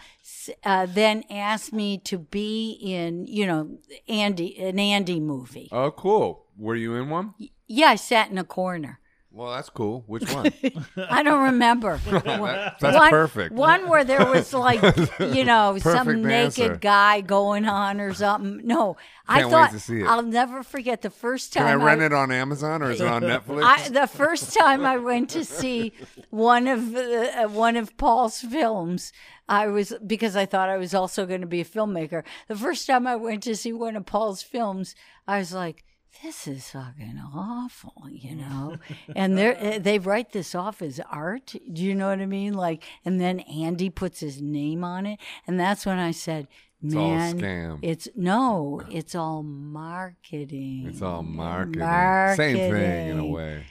uh, 0.64 0.86
then 0.86 1.24
asked 1.30 1.72
me 1.72 1.98
to 1.98 2.18
be 2.18 2.70
in, 2.80 3.26
you 3.26 3.46
know, 3.46 3.78
Andy 4.08 4.58
an 4.58 4.78
Andy 4.78 5.20
movie. 5.20 5.68
Oh, 5.72 5.90
cool. 5.90 6.46
Were 6.58 6.76
you 6.76 6.94
in 6.94 7.10
one? 7.10 7.34
Yeah, 7.66 7.88
I 7.88 7.96
sat 7.96 8.30
in 8.30 8.38
a 8.38 8.44
corner. 8.44 9.00
Well, 9.36 9.52
that's 9.52 9.68
cool. 9.68 10.02
Which 10.06 10.32
one? 10.34 10.50
I 10.96 11.22
don't 11.22 11.42
remember. 11.44 12.00
That- 12.26 12.76
that's 12.80 12.96
one, 12.96 13.10
perfect. 13.10 13.54
One 13.54 13.88
where 13.88 14.02
there 14.02 14.24
was 14.24 14.52
like, 14.54 14.80
you 15.20 15.44
know, 15.44 15.76
some 15.78 16.22
naked 16.22 16.64
answer. 16.64 16.76
guy 16.76 17.20
going 17.20 17.66
on 17.66 18.00
or 18.00 18.14
something. 18.14 18.66
No, 18.66 18.96
I 19.28 19.40
Can't 19.40 19.46
wait 19.48 19.52
thought 19.52 19.70
to 19.72 19.80
see 19.80 20.00
it. 20.00 20.06
I'll 20.06 20.22
never 20.22 20.62
forget 20.62 21.02
the 21.02 21.10
first 21.10 21.52
time. 21.52 21.66
Can 21.66 21.80
I 21.80 21.84
rent 21.84 22.00
it 22.00 22.12
on 22.12 22.32
Amazon 22.32 22.82
or 22.82 22.90
is 22.90 23.00
it 23.00 23.06
on 23.06 23.22
Netflix? 23.22 23.62
I, 23.62 23.88
the 23.90 24.06
first 24.06 24.54
time 24.54 24.86
I 24.86 24.96
went 24.96 25.30
to 25.30 25.44
see 25.44 25.92
one 26.30 26.66
of 26.66 26.94
uh, 26.94 27.00
uh, 27.00 27.48
one 27.48 27.76
of 27.76 27.96
Paul's 27.96 28.40
films, 28.40 29.12
I 29.48 29.66
was 29.66 29.92
because 30.06 30.34
I 30.36 30.46
thought 30.46 30.68
I 30.68 30.78
was 30.78 30.94
also 30.94 31.26
going 31.26 31.42
to 31.42 31.46
be 31.46 31.60
a 31.60 31.64
filmmaker. 31.64 32.24
The 32.48 32.56
first 32.56 32.86
time 32.86 33.06
I 33.06 33.16
went 33.16 33.42
to 33.44 33.54
see 33.56 33.72
one 33.72 33.96
of 33.96 34.06
Paul's 34.06 34.42
films, 34.42 34.94
I 35.28 35.38
was 35.38 35.52
like, 35.52 35.84
"This 36.22 36.46
is 36.48 36.70
fucking 36.70 37.20
awful," 37.34 37.94
you 38.10 38.34
know. 38.42 38.76
and 39.14 39.36
they 39.38 39.48
are 39.48 39.56
eh, 39.58 39.78
they 39.80 39.98
write 39.98 40.32
this 40.32 40.54
off 40.54 40.82
as 40.82 41.00
art. 41.10 41.54
Do 41.72 41.82
you 41.82 41.94
know 41.94 42.08
what 42.08 42.20
I 42.20 42.26
mean? 42.26 42.54
Like, 42.54 42.82
and 43.04 43.20
then 43.20 43.40
Andy 43.40 43.90
puts 43.90 44.20
his 44.20 44.40
name 44.40 44.84
on 44.84 45.06
it, 45.06 45.18
and 45.46 45.58
that's 45.60 45.84
when 45.86 45.98
I 45.98 46.10
said. 46.12 46.48
It's 46.82 46.94
all 46.94 47.10
Man, 47.10 47.38
scam. 47.40 47.78
it's 47.80 48.06
no, 48.14 48.82
it's 48.90 49.14
all 49.14 49.42
marketing. 49.42 50.86
It's 50.90 51.00
all 51.00 51.22
marketing. 51.22 51.80
Marketing. 51.80 52.36
Same 52.36 52.70
thing 52.72 53.08
in 53.08 53.18
a 53.18 53.24
way. 53.26 53.64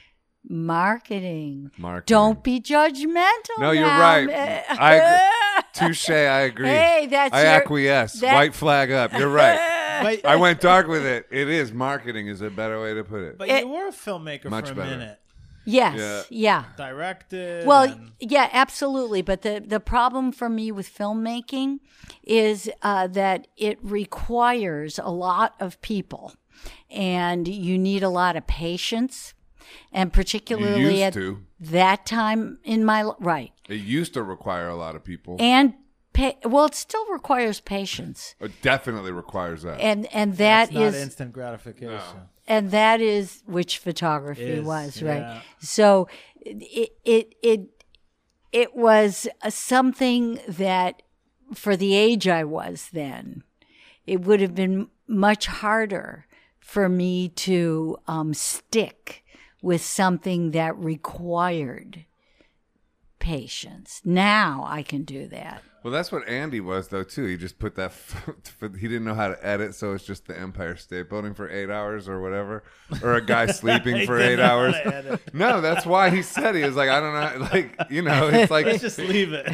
Marketing. 0.48 1.70
Marketing. 1.78 2.04
Don't 2.14 2.42
be 2.42 2.60
judgmental. 2.60 3.58
No, 3.60 3.70
you're 3.70 3.86
now. 3.86 4.00
right. 4.00 4.28
I 4.68 5.62
Touche. 5.72 6.10
I 6.10 6.40
agree. 6.40 6.68
Hey, 6.68 7.06
that's 7.08 7.32
I 7.32 7.42
your- 7.42 7.50
acquiesce. 7.52 8.20
that- 8.20 8.34
White 8.34 8.54
flag 8.54 8.90
up. 8.90 9.12
You're 9.16 9.28
right. 9.28 9.58
but, 10.22 10.24
I 10.24 10.36
went 10.36 10.60
dark 10.72 10.86
with 10.88 11.04
it. 11.04 11.26
It 11.30 11.48
is 11.48 11.72
marketing. 11.72 12.26
Is 12.28 12.40
a 12.40 12.50
better 12.50 12.80
way 12.80 12.94
to 12.94 13.04
put 13.04 13.20
it. 13.22 13.38
but 13.38 13.48
It- 13.48 13.64
you 13.64 13.68
were 13.68 13.88
a 13.88 13.92
filmmaker 13.92 14.50
Much 14.50 14.66
for 14.66 14.72
a 14.72 14.76
better. 14.76 14.90
minute. 14.90 15.20
Yes. 15.68 16.26
Yeah. 16.30 16.62
Directed. 16.76 17.66
Well, 17.66 17.90
and- 17.90 18.12
yeah, 18.20 18.48
absolutely. 18.52 19.20
But 19.22 19.42
the, 19.42 19.60
the 19.66 19.80
problem 19.80 20.30
for 20.30 20.48
me 20.48 20.70
with 20.70 20.88
filmmaking 20.92 21.78
is 22.22 22.70
uh, 22.82 23.08
that 23.08 23.48
it 23.56 23.78
requires 23.82 24.98
a 25.00 25.10
lot 25.10 25.54
of 25.58 25.80
people, 25.82 26.34
and 26.88 27.48
you 27.48 27.78
need 27.78 28.02
a 28.04 28.08
lot 28.08 28.36
of 28.36 28.46
patience, 28.46 29.34
and 29.92 30.12
particularly 30.12 30.82
used 30.92 31.02
at 31.02 31.12
to. 31.14 31.42
that 31.58 32.06
time 32.06 32.58
in 32.62 32.84
my 32.84 33.02
li- 33.02 33.14
right, 33.18 33.52
It 33.68 33.80
used 33.80 34.14
to 34.14 34.22
require 34.22 34.68
a 34.68 34.76
lot 34.76 34.94
of 34.94 35.02
people. 35.02 35.36
and 35.40 35.74
pa- 36.16 36.48
well, 36.48 36.66
it 36.66 36.74
still 36.74 37.06
requires 37.12 37.60
patience, 37.60 38.34
It 38.40 38.52
definitely 38.62 39.12
requires 39.12 39.62
that. 39.62 39.80
and 39.80 40.06
and 40.12 40.36
that 40.38 40.68
it's 40.68 40.74
not 40.74 40.82
is 40.84 40.94
instant 40.96 41.32
gratification. 41.32 42.20
and 42.48 42.70
that 42.70 43.00
is 43.00 43.42
which 43.46 43.78
photography 43.78 44.42
Is, 44.44 44.64
was 44.66 45.02
right 45.02 45.18
yeah. 45.18 45.40
so 45.60 46.08
it 46.40 46.90
it 47.04 47.34
it 47.42 47.60
it 48.52 48.74
was 48.76 49.26
uh, 49.42 49.50
something 49.50 50.38
that 50.48 51.02
for 51.54 51.76
the 51.76 51.94
age 51.94 52.26
i 52.28 52.42
was 52.44 52.88
then 52.92 53.42
it 54.06 54.20
would 54.22 54.40
have 54.40 54.54
been 54.54 54.88
much 55.08 55.46
harder 55.46 56.26
for 56.60 56.88
me 56.88 57.28
to 57.28 57.96
um, 58.08 58.32
stick 58.34 59.24
with 59.62 59.80
something 59.82 60.50
that 60.52 60.76
required 60.76 62.04
patience. 63.26 64.00
Now 64.04 64.62
I 64.68 64.84
can 64.84 65.02
do 65.02 65.26
that. 65.26 65.60
Well, 65.82 65.92
that's 65.92 66.12
what 66.12 66.28
Andy 66.28 66.60
was 66.60 66.88
though 66.88 67.02
too. 67.02 67.24
He 67.26 67.36
just 67.36 67.58
put 67.58 67.74
that. 67.74 67.92
he 68.78 68.86
didn't 68.86 69.04
know 69.04 69.14
how 69.14 69.26
to 69.28 69.46
edit, 69.46 69.74
so 69.74 69.94
it's 69.94 70.04
just 70.04 70.26
the 70.28 70.38
Empire 70.38 70.76
State 70.76 71.08
Building 71.08 71.34
for 71.34 71.50
eight 71.50 71.68
hours 71.68 72.08
or 72.08 72.20
whatever, 72.20 72.62
or 73.02 73.14
a 73.14 73.20
guy 73.20 73.46
sleeping 73.60 74.06
for 74.06 74.20
eight 74.20 74.38
hours. 74.38 74.76
No, 75.32 75.60
that's 75.60 75.84
why 75.84 76.10
he 76.10 76.22
said 76.22 76.54
he 76.54 76.62
was 76.62 76.76
like, 76.76 76.88
I 76.88 77.00
don't 77.00 77.40
know, 77.40 77.48
like 77.52 77.90
you 77.90 78.02
know, 78.02 78.28
it's 78.28 78.50
like 78.50 78.66
Let's 78.66 78.80
just 78.80 78.98
leave 78.98 79.32
it. 79.32 79.46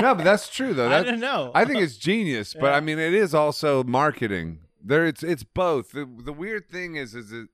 no, 0.00 0.14
but 0.14 0.24
that's 0.24 0.48
true 0.48 0.72
though. 0.72 0.86
I 0.86 0.90
That, 0.90 1.04
didn't 1.04 1.20
know. 1.20 1.52
I 1.54 1.66
think 1.66 1.80
it's 1.80 1.98
genius, 1.98 2.54
but 2.58 2.72
I 2.72 2.80
mean, 2.80 2.98
it 2.98 3.12
is 3.12 3.34
also 3.34 3.84
marketing. 3.84 4.60
There, 4.82 5.06
it's 5.06 5.22
it's 5.22 5.44
both. 5.44 5.92
The, 5.92 6.08
the 6.24 6.32
weird 6.32 6.70
thing 6.70 6.96
is, 6.96 7.14
is 7.14 7.32
it, 7.32 7.48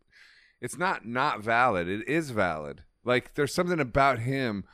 it's 0.60 0.78
not 0.78 1.06
not 1.06 1.40
valid. 1.42 1.88
It 1.88 2.06
is 2.08 2.30
valid. 2.30 2.82
Like 3.04 3.34
there's 3.34 3.52
something 3.52 3.80
about 3.80 4.20
him 4.20 4.64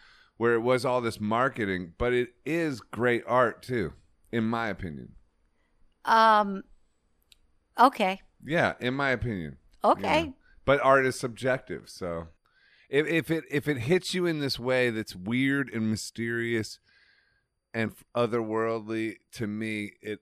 where 0.40 0.54
it 0.54 0.60
was 0.60 0.86
all 0.86 1.02
this 1.02 1.20
marketing, 1.20 1.92
but 1.98 2.14
it 2.14 2.30
is 2.46 2.80
great 2.80 3.22
art 3.26 3.62
too, 3.62 3.92
in 4.32 4.42
my 4.42 4.68
opinion. 4.68 5.12
Um 6.06 6.64
okay. 7.78 8.22
Yeah, 8.42 8.72
in 8.80 8.94
my 8.94 9.10
opinion. 9.10 9.58
Okay. 9.84 10.20
Yeah. 10.22 10.30
But 10.64 10.80
art 10.80 11.04
is 11.04 11.20
subjective, 11.20 11.90
so 11.90 12.28
if 12.88 13.06
if 13.06 13.30
it 13.30 13.44
if 13.50 13.68
it 13.68 13.80
hits 13.80 14.14
you 14.14 14.24
in 14.24 14.40
this 14.40 14.58
way 14.58 14.88
that's 14.88 15.14
weird 15.14 15.68
and 15.74 15.90
mysterious 15.90 16.78
and 17.74 17.92
otherworldly 18.16 19.16
to 19.32 19.46
me, 19.46 19.92
it 20.00 20.20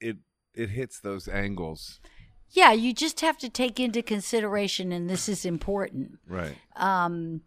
it 0.00 0.16
it 0.54 0.70
hits 0.70 0.98
those 0.98 1.28
angles. 1.28 2.00
Yeah, 2.48 2.72
you 2.72 2.94
just 2.94 3.20
have 3.20 3.36
to 3.36 3.50
take 3.50 3.78
into 3.78 4.00
consideration 4.00 4.92
and 4.92 5.10
this 5.10 5.28
is 5.28 5.44
important. 5.44 6.20
Right. 6.26 6.56
um, 6.74 7.42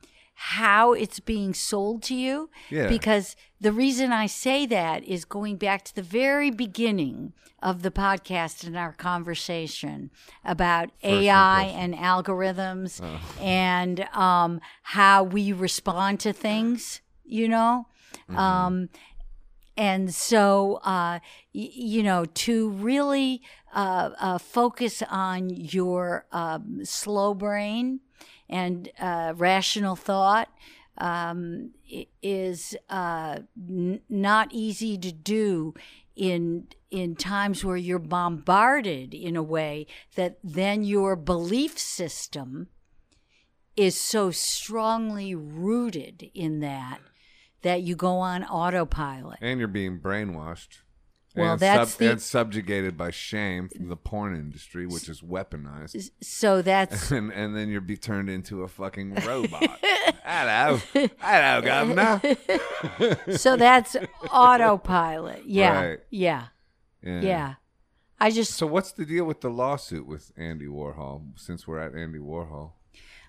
how 0.46 0.94
it's 0.94 1.20
being 1.20 1.54
sold 1.54 2.02
to 2.02 2.16
you. 2.16 2.50
Yeah. 2.72 2.88
Because 2.88 3.36
the 3.60 3.72
reason 3.72 4.12
I 4.12 4.26
say 4.26 4.66
that 4.66 5.04
is 5.04 5.24
going 5.24 5.58
back 5.58 5.84
to 5.86 5.96
the 5.96 6.02
very 6.02 6.50
beginning 6.50 7.34
of 7.62 7.84
the 7.84 7.92
podcast 7.92 8.66
and 8.66 8.76
our 8.76 8.94
conversation 8.94 10.10
about 10.44 10.89
AI 11.04 11.64
and 11.66 11.94
algorithms 11.94 13.00
and 13.39 14.00
um, 14.16 14.60
how 14.82 15.24
we 15.24 15.54
respond 15.54 16.20
to 16.22 16.34
things, 16.34 17.02
you 17.24 17.48
know? 17.48 17.86
Um, 18.36 18.89
and 19.78 20.14
so, 20.14 20.76
uh, 20.84 21.20
y- 21.54 21.70
you 21.74 22.04
know, 22.04 22.26
to 22.26 22.70
really 22.72 23.42
uh, 23.74 24.10
uh, 24.20 24.38
focus 24.39 25.02
on 25.10 25.50
your 25.50 26.26
um, 26.32 26.84
slow 26.84 27.34
brain 27.36 28.00
and 28.52 28.91
uh, 28.99 29.34
rational 29.36 29.95
thought 29.95 30.49
um, 30.97 31.72
is 32.22 32.76
uh, 32.89 33.39
n- 33.58 34.02
not 34.10 34.49
easy 34.52 34.97
to 34.97 35.12
do 35.12 35.74
in 36.16 36.68
in 36.91 37.16
times 37.16 37.64
where 37.64 37.78
you're 37.78 37.97
bombarded 37.97 39.14
in 39.14 39.38
a 39.38 39.41
way 39.41 39.88
that 40.16 40.38
then 40.43 40.84
your 40.84 41.16
belief 41.16 41.80
system 41.80 42.68
is 43.78 43.99
so 43.99 44.30
strongly 44.30 45.34
rooted 45.34 46.30
in 46.34 46.60
that 46.60 46.99
that 47.62 47.82
you 47.82 47.95
go 47.95 48.18
on 48.18 48.43
autopilot. 48.43 49.38
And 49.41 49.60
you're 49.60 49.68
being 49.70 49.99
brainwashed. 49.99 50.80
Well, 51.36 51.52
and 51.54 51.60
that's 51.60 51.96
the- 51.96 52.12
and 52.12 52.22
subjugated 52.22 52.98
by 52.98 53.12
shame 53.12 53.70
from 53.70 53.88
the 53.88 53.96
porn 53.96 54.36
industry, 54.36 54.86
which 54.86 55.08
is 55.08 55.22
weaponized. 55.22 56.12
So 56.22 56.62
that's 56.62 57.12
And, 57.12 57.32
and 57.32 57.56
then 57.56 57.70
you're 57.70 57.82
be 57.82 57.98
turned 57.98 58.30
into 58.30 58.64
a 58.64 58.68
fucking 58.68 59.16
robot. 59.26 59.80
Hello, 60.24 60.80
hello, 61.20 61.62
governor. 61.62 62.22
so 63.38 63.56
that's 63.56 63.96
autopilot. 64.32 65.44
Yeah. 65.46 65.86
Right. 65.90 66.00
Yeah. 66.10 66.48
Yeah. 67.04 67.22
Yeah. 67.22 67.54
I 68.20 68.30
just 68.30 68.54
So 68.54 68.68
what's 68.68 68.92
the 68.92 69.06
deal 69.06 69.26
with 69.26 69.42
the 69.42 69.50
lawsuit 69.50 70.06
with 70.06 70.32
Andy 70.38 70.68
Warhol? 70.68 71.24
Since 71.38 71.68
we're 71.68 71.80
at 71.80 71.96
Andy 71.96 72.20
Warhol, 72.20 72.74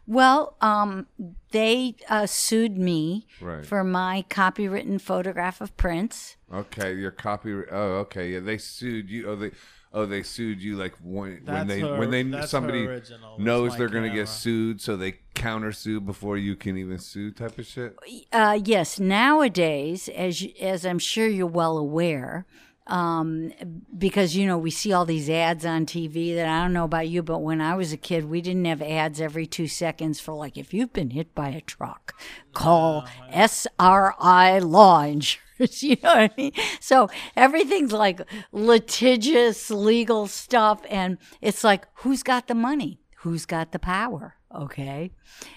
well, 0.06 0.56
um, 0.60 1.06
they 1.52 1.96
uh, 2.08 2.26
sued 2.26 2.76
me 2.78 3.26
Right. 3.40 3.64
for 3.64 3.84
my 3.84 4.24
copywritten 4.30 5.00
photograph 5.00 5.60
of 5.60 5.76
Prince. 5.76 6.36
okay, 6.52 6.94
your 6.94 7.10
copy. 7.10 7.52
Oh, 7.70 8.04
okay, 8.04 8.32
yeah, 8.32 8.40
they 8.40 8.58
sued 8.58 9.08
you. 9.10 9.28
Oh, 9.28 9.36
they. 9.36 9.50
Oh, 9.94 10.06
they 10.06 10.22
sued 10.22 10.62
you 10.62 10.76
like 10.76 10.94
when, 11.02 11.42
when 11.44 11.66
they 11.66 11.80
her- 11.80 11.98
when 11.98 12.10
they 12.10 12.22
that's 12.22 12.50
somebody 12.50 12.86
original. 12.86 13.38
Knows 13.38 13.76
they're 13.76 13.90
gonna 13.90 14.08
get 14.08 14.26
sued, 14.26 14.80
so 14.80 14.96
they 14.96 15.16
counter 15.34 15.70
sue 15.70 16.00
before 16.00 16.38
you 16.38 16.56
can 16.56 16.78
even 16.78 16.96
sue, 16.98 17.30
type 17.30 17.58
of 17.58 17.66
shit. 17.66 17.94
Uh, 18.32 18.58
yes, 18.64 18.98
nowadays, 18.98 20.08
as 20.08 20.40
you, 20.40 20.52
as 20.62 20.86
I'm 20.86 20.98
sure 20.98 21.26
you're 21.26 21.46
well 21.46 21.76
aware, 21.76 22.46
um, 22.86 23.52
because 23.96 24.36
you 24.36 24.46
know 24.46 24.58
we 24.58 24.70
see 24.70 24.92
all 24.92 25.04
these 25.04 25.30
ads 25.30 25.64
on 25.64 25.86
TV 25.86 26.34
that 26.34 26.48
I 26.48 26.62
don't 26.62 26.72
know 26.72 26.84
about 26.84 27.08
you, 27.08 27.22
but 27.22 27.38
when 27.38 27.60
I 27.60 27.74
was 27.74 27.92
a 27.92 27.96
kid, 27.96 28.28
we 28.28 28.40
didn't 28.40 28.64
have 28.64 28.82
ads 28.82 29.20
every 29.20 29.46
two 29.46 29.68
seconds 29.68 30.20
for 30.20 30.32
like 30.32 30.56
if 30.56 30.74
you've 30.74 30.92
been 30.92 31.10
hit 31.10 31.34
by 31.34 31.48
a 31.48 31.60
truck, 31.60 32.14
call 32.52 33.06
SRI 33.30 34.58
Law 34.60 35.02
Insurance. 35.02 35.38
You 35.80 35.96
know 36.02 36.14
what 36.14 36.18
I 36.18 36.30
mean? 36.36 36.52
So 36.80 37.08
everything's 37.36 37.92
like 37.92 38.20
litigious 38.50 39.70
legal 39.70 40.26
stuff, 40.26 40.80
and 40.90 41.18
it's 41.40 41.62
like 41.62 41.86
who's 41.96 42.24
got 42.24 42.48
the 42.48 42.54
money? 42.56 42.98
Who's 43.18 43.46
got 43.46 43.70
the 43.70 43.78
power? 43.78 44.34
Okay. 44.52 45.12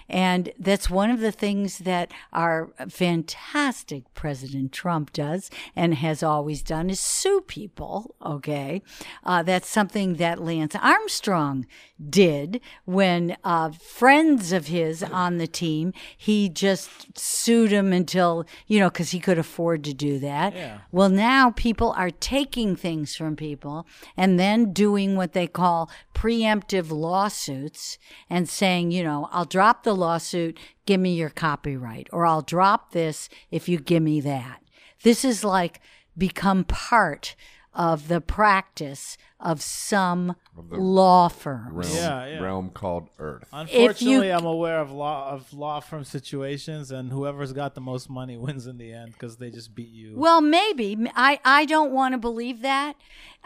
And 0.08 0.52
that's 0.60 0.90
one 0.90 1.10
of 1.10 1.20
the 1.20 1.32
things 1.32 1.80
that 1.80 2.12
our 2.32 2.70
fantastic 2.90 4.14
President 4.14 4.72
Trump 4.72 5.12
does 5.14 5.50
and 5.76 5.96
has 5.96 6.22
always 6.22 6.62
done 6.62 6.90
is 6.90 7.00
sue 7.00 7.42
people. 7.42 8.16
Okay. 8.24 8.82
Uh, 9.24 9.42
that's 9.44 9.68
something 9.68 10.16
that 10.16 10.42
Lance 10.42 10.76
Armstrong 10.76 11.66
did 12.10 12.62
when 12.86 13.38
uh, 13.44 13.72
friends 13.72 14.52
of 14.52 14.68
his 14.68 15.02
on 15.02 15.38
the 15.38 15.48
team, 15.48 15.94
he 16.18 16.50
just 16.50 17.18
sued 17.18 17.72
him 17.72 17.94
until, 17.94 18.46
you 18.68 18.80
know, 18.80 18.90
because 18.90 19.12
he 19.12 19.20
could 19.20 19.40
afford 19.40 19.84
to 19.86 19.94
do 19.94 20.20
that. 20.20 20.54
Yeah. 20.54 20.80
Well, 20.92 21.10
now 21.10 21.52
people 21.52 21.94
are 21.98 22.12
taking 22.12 22.76
things 22.76 23.16
from 23.16 23.36
people 23.36 23.88
and 24.18 24.40
then 24.40 24.74
doing 24.74 25.16
what 25.16 25.34
they 25.34 25.48
call 25.48 25.90
preemptive 26.14 26.92
lawsuits 26.92 27.98
and 28.30 28.48
saying, 28.48 28.92
you 28.92 29.04
know, 29.04 29.30
I'll 29.32 29.46
drop 29.46 29.84
the 29.84 29.95
lawsuit, 29.96 30.60
give 30.86 31.00
me 31.00 31.16
your 31.16 31.30
copyright, 31.30 32.08
or 32.12 32.26
I'll 32.26 32.42
drop 32.42 32.92
this 32.92 33.30
if 33.52 33.68
you 33.70 33.80
give 33.80 34.04
me 34.04 34.22
that. 34.22 34.62
This 35.04 35.26
is 35.26 35.44
like 35.44 35.82
become 36.18 36.64
part 36.64 37.36
of 37.74 38.08
the 38.08 38.22
practice 38.22 39.18
of 39.46 39.62
some 39.62 40.36
law 40.72 41.28
firms. 41.30 41.72
Realm, 41.72 41.96
Yeah, 41.96 42.26
yeah. 42.26 42.40
realm 42.42 42.70
called 42.72 43.10
Earth. 43.20 43.48
Unfortunately, 43.54 44.32
I'm 44.32 44.46
aware 44.46 44.80
of 44.80 44.92
law 44.92 45.30
of 45.32 45.54
law 45.54 45.80
firm 45.80 46.04
situations, 46.04 46.92
and 46.92 47.12
whoever's 47.12 47.54
got 47.54 47.76
the 47.76 47.82
most 47.82 48.10
money 48.10 48.36
wins 48.46 48.66
in 48.68 48.78
the 48.78 48.92
end 48.92 49.14
because 49.14 49.38
they 49.38 49.52
just 49.52 49.76
beat 49.76 49.92
you. 49.92 50.14
Well, 50.16 50.42
maybe. 50.42 50.98
I, 51.16 51.40
I 51.46 51.66
don't 51.66 51.92
want 51.92 52.14
to 52.14 52.18
believe 52.18 52.62
that. 52.62 52.96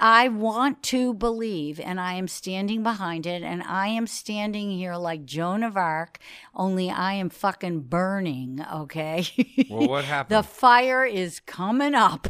I 0.02 0.30
want 0.30 0.82
to 0.84 1.14
believe, 1.14 1.78
and 1.78 2.00
I 2.00 2.14
am 2.14 2.30
standing 2.30 2.84
behind 2.84 3.26
it, 3.26 3.43
and 3.43 3.62
I 3.62 3.88
am 3.88 4.08
standing 4.08 4.72
here 4.72 4.95
like 4.95 5.26
Joan 5.26 5.62
of 5.62 5.76
Arc, 5.76 6.20
only 6.56 6.89
I 6.89 7.14
am 7.16 7.30
fucking 7.30 7.82
burning, 7.82 8.66
okay? 8.74 9.26
Well, 9.70 9.89
what 9.89 10.06
happened? 10.06 10.38
the 10.38 10.43
fire 10.43 11.04
is 11.04 11.41
coming 11.41 11.93
up 11.95 12.30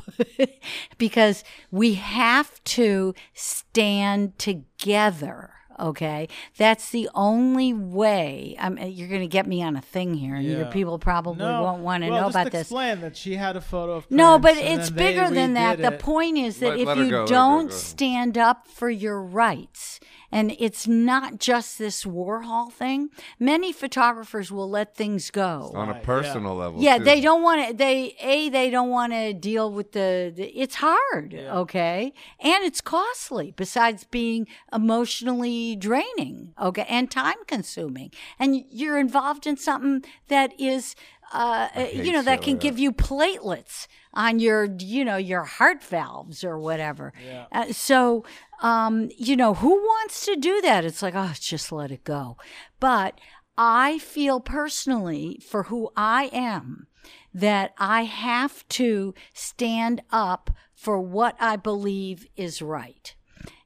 because 0.98 1.44
we 1.70 1.94
have 1.94 2.62
to 2.66 3.14
stand 3.60 4.38
together. 4.38 5.52
Okay, 5.80 6.28
that's 6.58 6.90
the 6.90 7.08
only 7.16 7.72
way. 7.72 8.54
I'm, 8.60 8.78
you're 8.78 9.08
going 9.08 9.22
to 9.22 9.28
get 9.28 9.48
me 9.48 9.64
on 9.64 9.78
a 9.78 9.82
thing 9.82 10.14
here, 10.14 10.36
and 10.36 10.44
your 10.46 10.66
people 10.66 11.00
probably 11.00 11.46
no, 11.46 11.62
won't 11.62 11.82
want 11.84 12.04
to 12.04 12.10
well, 12.10 12.20
know 12.20 12.28
just 12.28 12.36
about 12.36 12.52
this. 12.52 12.62
explain 12.64 13.00
that 13.00 13.16
she 13.16 13.36
had 13.36 13.56
a 13.56 13.62
photo 13.62 13.94
of 13.94 14.12
No, 14.12 14.38
but 14.40 14.58
it's 14.58 14.90
bigger 14.90 15.30
than 15.30 15.54
that. 15.54 15.78
redid 15.78 15.84
The 15.84 15.92
point 15.98 16.38
is 16.38 16.60
that 16.60 16.72
Let- 16.72 16.80
if 16.80 16.88
let 16.88 16.98
you 16.98 17.04
go, 17.04 17.10
let 17.10 17.12
her 17.12 17.26
go, 17.26 17.28
don't 17.28 17.68
go. 17.70 17.74
stand 17.76 18.38
up 18.38 18.68
for 18.68 18.90
your 18.90 19.22
rights, 19.24 20.02
and 20.32 20.56
it's 20.60 20.88
not 20.88 21.40
just 21.40 21.78
this 21.78 22.04
Warhol 22.04 22.72
thing, 22.72 23.10
many 23.40 23.72
photographers 23.72 24.52
will 24.52 24.70
let 24.70 24.96
things 24.96 25.32
go. 25.32 25.72
On 25.76 25.90
a 25.90 25.94
Right, 25.94 26.04
personal 26.04 26.56
level. 26.56 26.82
Yeah, 26.82 26.98
too. 26.98 27.04
they 27.04 27.22
don't 27.22 27.42
want 27.42 27.68
to. 27.68 27.74
They 27.74 28.16
a 28.20 28.50
they 28.50 28.70
don't 28.70 28.90
want 28.90 29.14
to 29.14 29.34
deal 29.34 29.72
with 29.72 29.92
the, 29.94 30.32
the. 30.36 30.48
It's 30.50 30.76
hard, 30.76 31.34
okay, 31.34 32.14
and 32.40 32.64
it's 32.64 32.82
costly. 32.82 33.54
Besides 33.56 34.06
being 34.06 34.48
emotionally 34.72 35.76
draining, 35.76 36.54
okay, 36.62 36.86
and 36.90 37.10
time 37.10 37.38
consuming, 37.48 38.12
and 38.38 38.64
you're 38.70 39.00
involved 39.00 39.48
in 39.48 39.58
something 39.58 40.04
that 40.28 40.60
is, 40.60 40.96
uh, 41.34 41.70
uh, 41.76 41.80
you 41.80 42.04
hate 42.04 42.12
know, 42.14 42.22
that 42.24 42.42
can 42.42 42.54
like 42.54 42.62
give 42.62 42.80
you 42.80 42.92
platelets 42.92 43.88
on 44.14 44.40
your, 44.40 44.66
you 44.80 45.06
know, 45.06 45.18
your 45.18 45.44
heart 45.44 45.84
valves 45.84 46.44
or 46.44 46.58
whatever. 46.58 47.14
Yeah. 47.24 47.46
Uh, 47.52 47.72
so, 47.72 48.24
um, 48.62 49.10
you 49.18 49.36
know, 49.36 49.54
who 49.54 49.76
wants 49.76 50.26
to 50.26 50.36
do 50.36 50.62
that? 50.62 50.86
It's 50.86 51.02
like, 51.02 51.16
oh, 51.16 51.34
just 51.40 51.72
let 51.72 51.92
it 51.92 52.04
go. 52.04 52.38
But 52.80 53.20
I 53.58 54.00
feel 54.00 54.40
personally 54.40 55.40
for 55.46 55.64
who 55.64 55.90
I 55.96 56.30
am 56.34 56.88
that 57.34 57.74
I 57.78 58.04
have 58.04 58.68
to 58.70 59.14
stand 59.34 60.02
up 60.12 60.52
for 60.74 61.00
what 61.00 61.36
I 61.40 61.56
believe 61.56 62.28
is 62.36 62.62
right. 62.62 63.14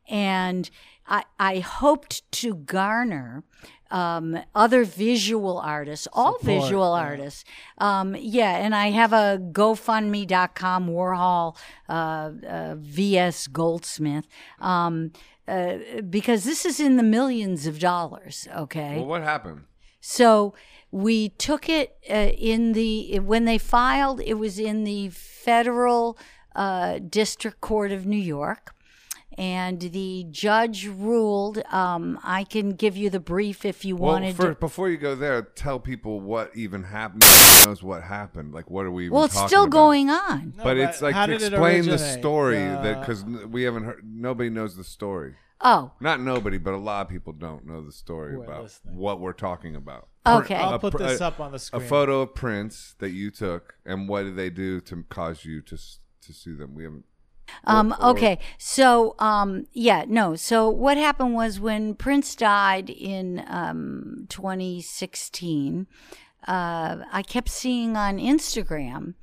And 0.08 0.70
I, 1.08 1.24
I 1.40 1.60
hoped 1.60 2.30
to 2.34 2.56
garner 2.56 3.44
um, 3.92 4.40
other 4.56 4.84
visual 4.84 5.60
artists, 5.60 6.08
all 6.14 6.40
Support, 6.40 6.64
visual 6.64 6.96
yeah. 6.96 7.04
artists. 7.04 7.46
Um, 7.78 8.16
yeah, 8.20 8.58
and 8.58 8.74
I 8.76 8.90
have 8.90 9.14
a 9.14 9.40
GoFundMe.com 9.52 10.88
Warhol 10.88 11.56
uh, 11.88 12.32
uh, 12.48 12.76
VS 12.78 13.48
Goldsmith 13.48 14.28
um, 14.60 15.12
uh, 15.48 15.76
because 16.10 16.44
this 16.44 16.66
is 16.66 16.80
in 16.80 16.98
the 16.98 17.04
millions 17.04 17.68
of 17.68 17.80
dollars. 17.80 18.48
Okay, 18.56 18.96
Well, 18.98 19.06
what 19.06 19.22
happened? 19.22 19.66
so 20.02 20.56
we 20.90 21.30
took 21.30 21.70
it 21.70 21.98
uh, 22.10 22.14
in 22.14 22.74
the 22.74 23.20
when 23.20 23.46
they 23.46 23.58
filed. 23.58 24.22
It 24.22 24.36
was 24.36 24.58
in 24.60 24.84
the 24.84 25.10
federal 25.10 26.18
uh, 26.56 27.00
district 27.00 27.62
court 27.62 27.92
of 27.92 28.06
New 28.06 28.16
York, 28.16 28.73
and 29.38 29.80
the 29.80 30.26
judge 30.30 30.88
ruled. 30.88 31.64
Um, 31.72 32.20
I 32.24 32.44
can 32.44 32.72
give 32.72 32.96
you 32.98 33.10
the 33.10 33.20
brief 33.20 33.66
if 33.66 33.84
you 33.86 33.96
Well, 33.96 34.14
wanted. 34.14 34.36
for, 34.36 34.50
to. 34.50 34.56
before 34.56 34.90
you 34.90 34.98
go 34.98 35.16
there, 35.16 35.42
tell 35.42 35.80
people 35.80 36.20
what 36.20 36.56
even 36.56 36.84
happened. 36.84 37.24
Nobody 37.24 37.66
knows 37.66 37.84
what 37.84 38.04
happened. 38.04 38.54
Like, 38.54 38.70
what 38.70 38.86
are 38.86 38.92
we? 38.92 39.10
Well, 39.10 39.26
it's 39.26 39.40
still 39.40 39.64
about? 39.64 39.72
going 39.72 40.10
on. 40.10 40.54
No, 40.58 40.64
But 40.64 40.78
it's 40.78 41.02
like 41.02 41.16
to 41.16 41.34
explain 41.34 41.84
the 41.84 41.92
originate? 41.94 42.20
story 42.20 42.58
that 42.58 42.98
Uh, 42.98 43.00
because 43.00 43.24
we 43.26 43.64
haven't 43.64 43.84
heard. 43.86 44.02
Nobody 44.06 44.50
knows 44.50 44.76
the 44.76 44.84
story. 44.84 45.36
Oh, 45.66 45.92
Not 46.02 46.20
nobody, 46.20 46.58
but 46.58 46.74
a 46.74 46.78
lot 46.78 47.06
of 47.06 47.10
people 47.10 47.32
don't 47.32 47.66
know 47.66 47.82
the 47.82 47.92
story 47.94 48.34
Who 48.34 48.42
are 48.42 48.44
about 48.44 48.64
listening. 48.64 48.98
what 48.98 49.22
we're 49.22 49.32
talking 49.32 49.78
about. 49.78 50.10
Okay. 50.28 50.56
I'll 50.56 50.74
A 50.74 50.80
put 50.80 50.98
this 50.98 51.22
a- 51.22 51.26
up 51.28 51.40
on 51.40 51.54
the 51.54 51.60
screen. 51.60 51.82
A 51.82 51.86
photo 51.86 52.20
of 52.22 52.36
Prince 52.36 52.96
that 53.00 53.12
you 53.12 53.32
took, 53.32 53.76
and 53.86 54.10
what 54.10 54.24
did 54.24 54.36
they 54.36 54.50
do 54.50 54.82
to 54.82 55.04
cause 55.10 55.46
you 55.46 55.62
to 55.62 55.78
to 55.78 56.34
sue 56.34 56.56
them? 56.58 56.76
We 56.76 56.84
haven't. 56.84 57.06
Um, 57.66 57.94
or- 58.00 58.10
okay, 58.12 58.40
so 58.58 59.16
um, 59.20 59.68
yeah, 59.74 60.06
no. 60.08 60.36
So 60.36 60.70
what 60.70 60.98
happened 60.98 61.34
was 61.34 61.60
when 61.60 61.96
Prince 61.96 62.36
died 62.36 62.90
in 62.90 63.44
um, 63.48 64.26
2016, 64.30 65.88
uh, 66.48 66.98
I 67.12 67.22
kept 67.24 67.50
seeing 67.50 67.96
on 67.98 68.18
Instagram. 68.18 69.16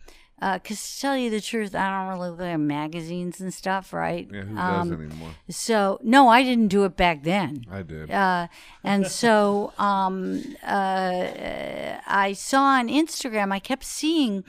Because 0.55 0.95
to 0.95 1.01
tell 1.03 1.19
you 1.19 1.29
the 1.29 1.43
truth, 1.43 1.75
I 1.75 1.91
don't 1.91 2.19
really 2.19 2.31
look 2.31 2.41
at 2.41 2.57
magazines 2.59 3.43
and 3.43 3.53
stuff, 3.53 3.93
right? 3.93 4.27
Yeah, 4.33 4.45
who 4.45 4.57
Um, 4.57 4.89
does 4.89 4.99
anymore? 4.99 5.29
So 5.51 5.99
no, 6.03 6.29
I 6.29 6.43
didn't 6.43 6.69
do 6.69 6.85
it 6.87 6.97
back 6.97 7.25
then. 7.25 7.67
I 7.71 7.83
did. 7.83 8.11
Uh, 8.11 8.47
and 8.83 9.07
so 9.07 9.75
um, 9.77 10.43
uh, 10.67 11.27
I 12.07 12.33
saw 12.35 12.63
on 12.79 12.89
Instagram, 12.89 13.53
I 13.53 13.59
kept 13.59 13.85
seeing 13.85 14.43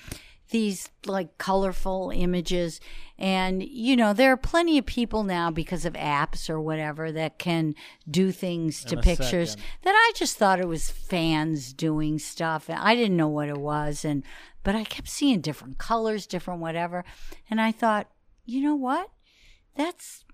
these 0.52 0.90
like 1.06 1.38
colorful 1.38 2.12
images. 2.14 2.80
And, 3.18 3.64
you 3.64 3.96
know, 3.96 4.14
there 4.14 4.32
are 4.32 4.38
plenty 4.38 4.78
of 4.78 4.86
people 4.86 5.24
now 5.24 5.50
because 5.52 5.86
of 5.86 5.94
apps 5.94 6.50
or 6.50 6.62
whatever 6.62 7.12
that 7.12 7.40
can 7.40 7.76
do 8.10 8.32
things 8.32 8.84
to 8.86 8.98
pictures 8.98 9.52
second. 9.52 9.66
that 9.84 9.92
I 9.96 10.12
just 10.16 10.38
thought 10.38 10.60
it 10.60 10.68
was 10.68 10.90
fans 10.90 11.74
doing 11.74 12.20
stuff. 12.20 12.70
And 12.70 12.80
I 12.80 12.96
didn't 12.96 13.18
know 13.18 13.28
what 13.28 13.50
it 13.50 13.58
was. 13.58 14.06
And, 14.06 14.24
but 14.64 14.76
I 14.76 14.84
kept 14.84 15.10
seeing 15.10 15.42
different 15.42 15.78
colors, 15.78 16.28
different 16.28 16.62
whatever. 16.62 17.04
And 17.50 17.60
I 17.60 17.72
thought, 17.72 18.08
you 18.46 18.62
know 18.62 18.76
what? 18.76 19.10
That's 19.76 20.26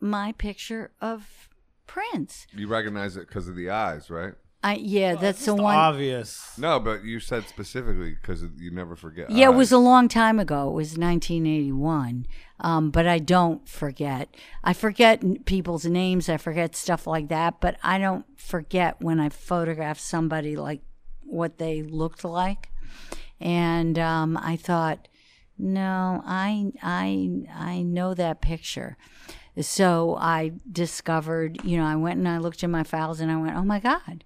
my 0.00 0.32
picture 0.32 0.92
of 1.00 1.48
Prince. 1.86 2.46
You 2.54 2.68
recognize 2.68 3.16
it 3.16 3.28
because 3.28 3.48
of 3.48 3.56
the 3.56 3.70
eyes, 3.70 4.10
right? 4.10 4.34
I 4.66 4.74
yeah, 4.74 5.14
that's 5.14 5.44
the 5.44 5.54
one. 5.54 5.76
obvious. 5.76 6.58
No, 6.58 6.80
but 6.80 7.04
you 7.04 7.20
said 7.20 7.46
specifically 7.46 8.16
because 8.20 8.42
you 8.56 8.72
never 8.72 8.96
forget. 8.96 9.30
Yeah, 9.30 9.50
it 9.50 9.54
was 9.54 9.70
a 9.70 9.78
long 9.78 10.08
time 10.08 10.40
ago. 10.40 10.68
It 10.70 10.72
was 10.72 10.98
1981. 10.98 12.26
Um, 12.58 12.90
but 12.90 13.06
I 13.06 13.20
don't 13.20 13.68
forget. 13.68 14.34
I 14.64 14.72
forget 14.72 15.44
people's 15.44 15.84
names. 15.84 16.28
I 16.28 16.36
forget 16.36 16.74
stuff 16.74 17.06
like 17.06 17.28
that. 17.28 17.60
But 17.60 17.76
I 17.84 17.98
don't 17.98 18.24
forget 18.40 19.00
when 19.00 19.20
I 19.20 19.28
photograph 19.28 20.00
somebody 20.00 20.56
like 20.56 20.80
what 21.22 21.58
they 21.58 21.82
looked 21.82 22.24
like. 22.24 22.70
And 23.38 23.96
um, 24.00 24.36
I 24.36 24.56
thought, 24.56 25.06
no, 25.56 26.22
I 26.26 26.72
I 26.82 27.44
I 27.54 27.82
know 27.82 28.14
that 28.14 28.40
picture. 28.40 28.96
So 29.60 30.16
I 30.20 30.54
discovered, 30.70 31.64
you 31.64 31.78
know, 31.78 31.84
I 31.84 31.94
went 31.94 32.18
and 32.18 32.28
I 32.28 32.38
looked 32.38 32.64
in 32.64 32.70
my 32.72 32.82
files 32.82 33.20
and 33.20 33.30
I 33.30 33.36
went, 33.36 33.56
oh 33.56 33.62
my 33.62 33.78
God, 33.78 34.24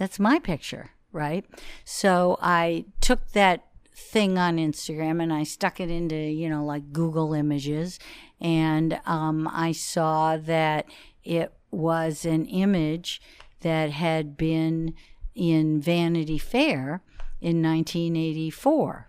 that's 0.00 0.18
my 0.18 0.38
picture, 0.38 0.92
right? 1.12 1.44
So 1.84 2.38
I 2.40 2.86
took 3.02 3.32
that 3.32 3.66
thing 3.94 4.38
on 4.38 4.56
Instagram 4.56 5.22
and 5.22 5.30
I 5.30 5.42
stuck 5.42 5.78
it 5.78 5.90
into, 5.90 6.16
you 6.16 6.48
know, 6.48 6.64
like 6.64 6.90
Google 6.90 7.34
Images. 7.34 7.98
And 8.40 8.98
um, 9.04 9.46
I 9.52 9.72
saw 9.72 10.38
that 10.38 10.86
it 11.22 11.52
was 11.70 12.24
an 12.24 12.46
image 12.46 13.20
that 13.60 13.90
had 13.90 14.38
been 14.38 14.94
in 15.34 15.82
Vanity 15.82 16.38
Fair 16.38 17.02
in 17.42 17.62
1984. 17.62 19.06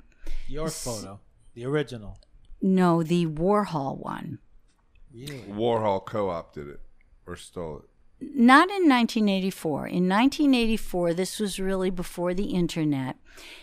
Your 0.49 0.67
photo, 0.67 1.21
the 1.53 1.63
original. 1.63 2.19
No, 2.61 3.01
the 3.01 3.27
Warhol 3.27 3.97
one. 3.97 4.39
Really? 5.13 5.39
Warhol 5.49 6.05
co-opted 6.05 6.67
it 6.67 6.81
or 7.25 7.37
stole 7.37 7.77
it. 7.77 7.90
Not 8.21 8.69
in 8.69 8.87
1984. 8.87 9.87
In 9.87 10.07
1984, 10.07 11.13
this 11.15 11.39
was 11.39 11.59
really 11.59 11.89
before 11.89 12.35
the 12.35 12.51
internet. 12.51 13.17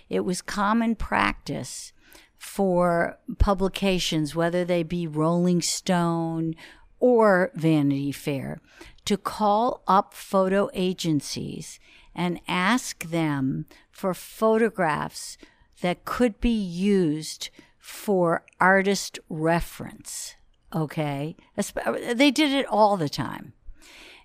It 0.09 0.21
was 0.21 0.43
common 0.43 0.97
practice 0.97 1.93
for 2.37 3.19
publications, 3.39 4.35
whether 4.35 4.65
they 4.65 4.83
be 4.83 5.07
Rolling 5.07 5.63
Stone 5.63 6.57
or 6.99 7.53
Vanity 7.55 8.11
Fair, 8.11 8.61
to 9.05 9.17
call 9.17 9.83
up 9.87 10.13
photo 10.13 10.69
agencies 10.75 11.79
and 12.15 12.41
ask 12.49 13.05
them 13.05 13.65
for 13.93 14.13
photographs 14.13 15.39
that 15.83 16.05
could 16.05 16.41
be 16.41 16.51
used 16.51 17.51
for 17.79 18.45
artist 18.61 19.21
reference. 19.29 20.35
Okay? 20.75 21.37
They 21.57 22.33
did 22.33 22.53
it 22.53 22.67
all 22.67 22.97
the 22.97 23.09
time 23.09 23.53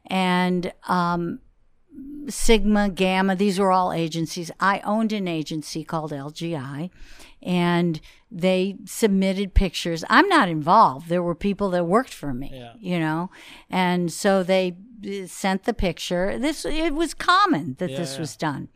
and 0.07 0.73
um, 0.87 1.39
Sygma, 2.25 2.93
Gamma, 2.93 3.35
these 3.35 3.59
were 3.59 3.71
all 3.71 3.91
agencies. 3.93 4.49
I 4.59 4.79
owned 4.79 5.11
an 5.13 5.27
agency 5.27 5.83
called 5.83 6.11
LGI, 6.11 6.89
and 7.41 7.99
they 8.31 8.77
submitted 8.85 9.53
pictures. 9.53 10.03
I'm 10.09 10.27
not 10.29 10.49
involved. 10.49 11.09
There 11.09 11.21
were 11.21 11.35
people 11.35 11.69
that 11.71 11.85
worked 11.85 12.13
for 12.13 12.33
me, 12.33 12.51
Yeah. 12.53 12.73
you 12.79 12.99
know, 12.99 13.29
and 13.69 14.11
so 14.11 14.41
they 14.43 14.75
uh, 15.05 15.27
sent 15.27 15.63
the 15.63 15.73
picture. 15.73 16.39
This 16.39 16.65
it 16.65 16.93
was 16.95 17.13
common 17.13 17.75
that 17.79 17.91
Yeah, 17.91 17.97
this 17.97 18.13
yeah. 18.15 18.19
was 18.21 18.37
done. 18.37 18.69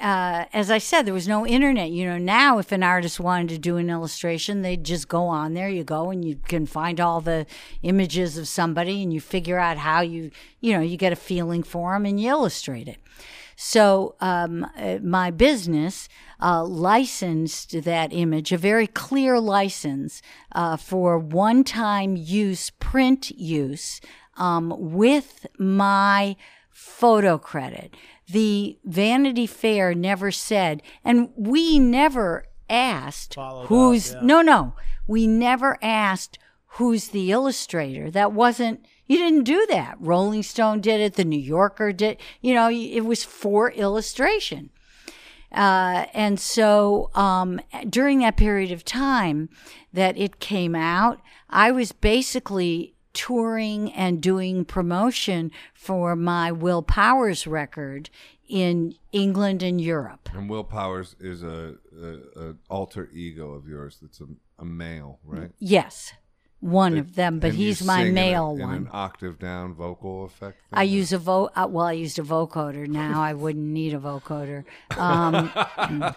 Uh, 0.00 0.46
as 0.52 0.70
I 0.70 0.78
said, 0.78 1.04
there 1.04 1.12
was 1.12 1.28
no 1.28 1.46
internet. 1.46 1.90
You 1.90 2.06
know, 2.06 2.16
now 2.16 2.58
if 2.58 2.72
an 2.72 2.82
artist 2.82 3.20
wanted 3.20 3.50
to 3.50 3.58
do 3.58 3.76
an 3.76 3.90
illustration, 3.90 4.62
they'd 4.62 4.82
just 4.82 5.08
go 5.08 5.26
on 5.26 5.52
there. 5.52 5.68
You 5.68 5.84
go 5.84 6.10
and 6.10 6.24
you 6.24 6.36
can 6.36 6.64
find 6.64 6.98
all 6.98 7.20
the 7.20 7.46
images 7.82 8.38
of 8.38 8.48
somebody, 8.48 9.02
and 9.02 9.12
you 9.12 9.20
figure 9.20 9.58
out 9.58 9.76
how 9.76 10.00
you, 10.00 10.30
you 10.60 10.72
know, 10.72 10.80
you 10.80 10.96
get 10.96 11.12
a 11.12 11.16
feeling 11.16 11.62
for 11.62 11.92
them 11.92 12.06
and 12.06 12.18
you 12.18 12.30
illustrate 12.30 12.88
it. 12.88 12.98
So 13.56 14.14
um, 14.20 14.66
uh, 14.78 15.00
my 15.02 15.30
business 15.30 16.08
uh, 16.40 16.64
licensed 16.64 17.82
that 17.82 18.10
image, 18.10 18.52
a 18.52 18.56
very 18.56 18.86
clear 18.86 19.38
license 19.38 20.22
uh, 20.52 20.78
for 20.78 21.18
one-time 21.18 22.16
use, 22.16 22.70
print 22.70 23.30
use, 23.32 24.00
um, 24.38 24.74
with 24.78 25.46
my 25.58 26.36
photo 26.70 27.36
credit. 27.36 27.94
The 28.32 28.78
Vanity 28.84 29.46
Fair 29.46 29.94
never 29.94 30.30
said, 30.30 30.82
and 31.04 31.30
we 31.36 31.78
never 31.78 32.46
asked 32.68 33.34
Followed 33.34 33.62
up, 33.62 33.68
who's 33.68 34.12
yeah. 34.12 34.20
no, 34.22 34.42
no, 34.42 34.74
we 35.06 35.26
never 35.26 35.76
asked 35.82 36.38
who's 36.74 37.08
the 37.08 37.32
illustrator. 37.32 38.10
That 38.10 38.32
wasn't. 38.32 38.84
You 39.06 39.18
didn't 39.18 39.44
do 39.44 39.66
that. 39.70 39.96
Rolling 39.98 40.44
Stone 40.44 40.82
did 40.82 41.00
it. 41.00 41.14
The 41.14 41.24
New 41.24 41.40
Yorker 41.40 41.92
did. 41.92 42.18
You 42.40 42.54
know, 42.54 42.70
it 42.70 43.04
was 43.04 43.24
for 43.24 43.72
illustration. 43.72 44.70
Uh, 45.52 46.06
and 46.14 46.38
so 46.38 47.10
um, 47.14 47.60
during 47.88 48.20
that 48.20 48.36
period 48.36 48.70
of 48.70 48.84
time 48.84 49.48
that 49.92 50.16
it 50.16 50.38
came 50.38 50.76
out, 50.76 51.20
I 51.48 51.72
was 51.72 51.90
basically 51.90 52.94
touring 53.12 53.92
and 53.92 54.20
doing 54.20 54.64
promotion 54.64 55.50
for 55.74 56.14
my 56.16 56.52
Will 56.52 56.82
Powers 56.82 57.46
record 57.46 58.10
in 58.48 58.94
England 59.12 59.62
and 59.62 59.80
Europe. 59.80 60.28
And 60.32 60.50
Will 60.50 60.64
Powers 60.64 61.16
is 61.20 61.42
a, 61.42 61.76
a, 61.96 62.40
a 62.40 62.54
alter 62.68 63.08
ego 63.12 63.52
of 63.52 63.68
yours. 63.68 63.98
That's 64.02 64.20
a, 64.20 64.26
a 64.58 64.64
male, 64.64 65.20
right? 65.24 65.50
Yes. 65.58 66.12
One 66.60 66.98
of 66.98 67.14
them, 67.14 67.38
but 67.38 67.54
he's 67.54 67.82
my 67.84 67.98
sing 67.98 68.06
in 68.08 68.12
a- 68.12 68.14
male 68.14 68.52
in 68.52 68.60
one. 68.60 68.74
an 68.76 68.88
octave 68.92 69.38
down 69.38 69.74
vocal 69.74 70.24
effect. 70.24 70.58
thing, 70.58 70.78
I 70.78 70.82
or- 70.82 70.84
use 70.84 71.12
a 71.12 71.18
vo. 71.18 71.50
Uh, 71.56 71.66
well, 71.70 71.86
I 71.86 71.92
used 71.92 72.18
a 72.18 72.22
vocoder. 72.22 72.86
Now 72.86 73.22
I 73.22 73.32
wouldn't 73.32 73.64
need 73.64 73.94
a 73.94 73.98
vocoder. 73.98 74.64
Um, 74.96 75.50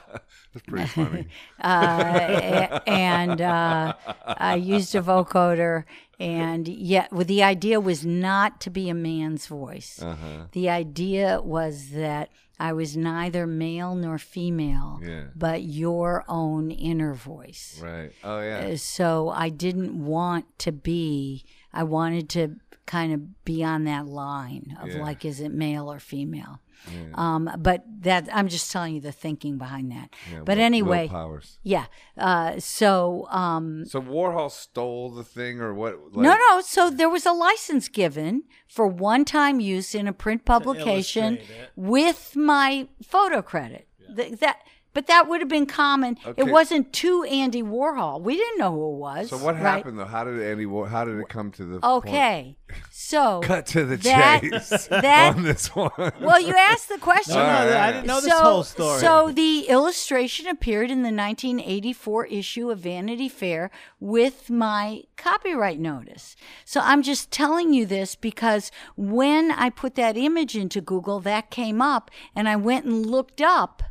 That's 0.53 0.65
pretty 0.67 0.85
funny. 0.87 1.27
uh, 1.63 2.79
and 2.85 3.41
uh, 3.41 3.93
I 4.27 4.55
used 4.55 4.93
a 4.95 5.01
vocoder, 5.01 5.85
and 6.19 6.67
yet, 6.67 7.11
well, 7.11 7.25
the 7.25 7.41
idea 7.43 7.79
was 7.79 8.05
not 8.05 8.59
to 8.61 8.69
be 8.69 8.89
a 8.89 8.93
man's 8.93 9.47
voice. 9.47 10.01
Uh-huh. 10.01 10.45
The 10.51 10.69
idea 10.69 11.41
was 11.41 11.89
that 11.91 12.29
I 12.69 12.71
was 12.71 12.95
neither 12.95 13.45
male 13.45 13.93
nor 13.93 14.17
female, 14.17 14.99
Yeah. 15.03 15.25
but 15.35 15.63
your 15.63 16.23
own 16.29 16.71
inner 16.71 17.13
voice. 17.13 17.79
Right. 17.83 18.11
Oh 18.23 18.39
yeah. 18.39 18.67
Uh, 18.71 18.77
So 18.77 19.29
I 19.29 19.49
didn't 19.49 19.93
want 20.15 20.45
to 20.59 20.71
be. 20.71 21.43
I 21.73 21.83
wanted 21.83 22.29
to 22.37 22.55
kind 22.85 23.11
of 23.13 23.43
be 23.43 23.63
on 23.63 23.83
that 23.85 24.05
line 24.07 24.77
of 24.81 24.87
Yeah. 24.89 25.01
like, 25.01 25.25
is 25.25 25.39
it 25.41 25.51
male 25.53 25.91
or 25.91 25.99
female? 25.99 26.59
Yeah. 26.91 26.99
Um, 27.15 27.49
but 27.59 27.83
that 28.01 28.27
I'm 28.33 28.47
just 28.49 28.71
telling 28.71 28.95
you 28.95 29.01
the 29.01 29.11
thinking 29.11 29.57
behind 29.57 29.91
that. 29.91 30.09
Yeah, 30.31 30.39
but 30.39 30.47
Will- 30.49 30.55
Will 30.57 30.61
anyway, 30.65 31.07
Powers. 31.07 31.59
yeah. 31.63 31.85
Uh, 32.17 32.59
so 32.59 33.27
um, 33.29 33.85
So 33.85 34.01
Warhol 34.01 34.51
stole 34.51 35.09
the 35.11 35.23
thing, 35.23 35.59
or 35.61 35.73
what? 35.73 35.93
no, 36.15 36.29
like- 36.29 36.39
no. 36.49 36.61
So 36.61 36.89
there 36.89 37.09
was 37.09 37.25
a 37.25 37.31
license 37.33 37.87
given 37.87 38.43
for 38.67 38.87
one-time 38.87 39.59
use 39.59 39.95
in 39.95 40.07
a 40.07 40.13
print 40.13 40.45
publication 40.45 41.39
with 41.75 42.35
my 42.35 42.87
photo 43.03 43.41
credit. 43.41 43.87
Th- 44.15 44.37
that, 44.39 44.59
but 44.93 45.07
that 45.07 45.27
would 45.27 45.41
have 45.41 45.49
been 45.49 45.65
common. 45.65 46.17
Okay. 46.25 46.41
It 46.41 46.51
wasn't 46.51 46.93
to 46.93 47.23
Andy 47.23 47.63
Warhol. 47.63 48.21
We 48.21 48.35
didn't 48.37 48.59
know 48.59 48.71
who 48.71 48.93
it 48.93 48.97
was. 48.97 49.29
So 49.29 49.37
what 49.37 49.55
right? 49.55 49.61
happened 49.61 49.99
though? 49.99 50.05
How 50.05 50.23
did 50.23 50.41
Andy? 50.41 50.65
War- 50.65 50.87
How 50.87 51.05
did 51.05 51.19
it 51.19 51.29
come 51.29 51.51
to 51.53 51.65
the? 51.65 51.79
point? 51.79 51.83
Okay, 52.05 52.57
so 52.91 53.41
Cut 53.43 53.65
to 53.67 53.85
the 53.85 53.97
that 53.97 54.41
chase 54.41 54.87
that 54.87 55.35
on 55.35 55.43
this 55.43 55.75
one. 55.75 55.91
well, 56.21 56.39
you 56.39 56.55
asked 56.55 56.89
the 56.89 56.97
question. 56.99 57.35
No, 57.35 57.41
no, 57.43 57.49
All 57.49 57.65
right. 57.65 57.75
I 57.75 57.91
didn't 57.91 58.07
know 58.07 58.21
this 58.21 58.31
so, 58.31 58.41
whole 58.43 58.63
story. 58.63 58.99
So 58.99 59.31
the 59.31 59.67
illustration 59.67 60.47
appeared 60.47 60.91
in 60.91 60.99
the 61.03 61.11
1984 61.11 62.25
issue 62.27 62.69
of 62.69 62.79
Vanity 62.79 63.29
Fair 63.29 63.71
with 63.99 64.49
my 64.49 65.03
copyright 65.17 65.79
notice. 65.79 66.35
So 66.65 66.79
I'm 66.81 67.01
just 67.01 67.31
telling 67.31 67.73
you 67.73 67.85
this 67.85 68.15
because 68.15 68.71
when 68.95 69.51
I 69.51 69.69
put 69.69 69.95
that 69.95 70.17
image 70.17 70.55
into 70.55 70.81
Google, 70.81 71.19
that 71.21 71.49
came 71.49 71.81
up, 71.81 72.11
and 72.35 72.47
I 72.47 72.55
went 72.55 72.85
and 72.85 73.05
looked 73.05 73.41
up 73.41 73.83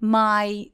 my. 0.00 0.66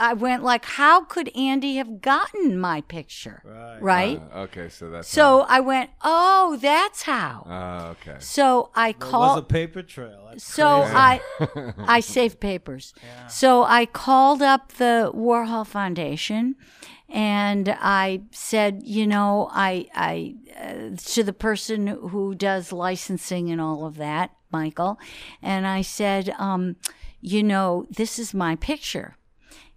I 0.00 0.14
went 0.14 0.42
like, 0.42 0.64
how 0.64 1.04
could 1.04 1.28
Andy 1.36 1.76
have 1.76 2.00
gotten 2.00 2.58
my 2.58 2.80
picture? 2.80 3.40
Right. 3.44 3.78
Right. 3.80 4.22
Uh, 4.34 4.38
okay, 4.40 4.68
so 4.68 4.90
that's 4.90 5.06
so 5.08 5.46
I 5.48 5.60
went, 5.60 5.90
oh, 6.02 6.58
that's 6.60 7.02
how. 7.02 7.44
How, 7.46 7.86
uh, 7.88 7.90
okay. 7.92 8.16
so 8.18 8.70
I 8.74 8.88
It 8.88 9.00
was 9.00 9.38
a 9.38 9.42
paper 9.42 9.82
trail. 9.82 10.26
That's 10.30 10.42
So 10.42 10.80
crazy. 10.80 10.96
I 10.96 11.20
I 11.78 12.00
saved 12.00 12.40
papers. 12.40 12.94
So 13.28 13.62
I 13.62 13.86
called 13.86 14.42
up 14.42 14.72
the 14.72 15.12
Warhol 15.14 15.64
Foundation 15.66 16.56
and 17.08 17.68
I 17.80 18.22
said, 18.32 18.82
you 18.84 19.06
know, 19.06 19.48
I 19.52 19.86
I 19.94 20.34
uh, 20.60 20.96
to 20.96 21.22
the 21.22 21.32
person 21.32 21.86
who 21.86 22.34
does 22.34 22.72
licensing 22.72 23.50
and 23.50 23.60
all 23.60 23.84
of 23.86 23.96
that, 23.96 24.30
Michael, 24.52 24.98
and 25.42 25.66
I 25.66 25.82
said, 25.82 26.34
um, 26.38 26.76
you 27.20 27.42
know, 27.42 27.86
this 27.90 28.18
is 28.18 28.34
my 28.34 28.56
picture. 28.56 29.16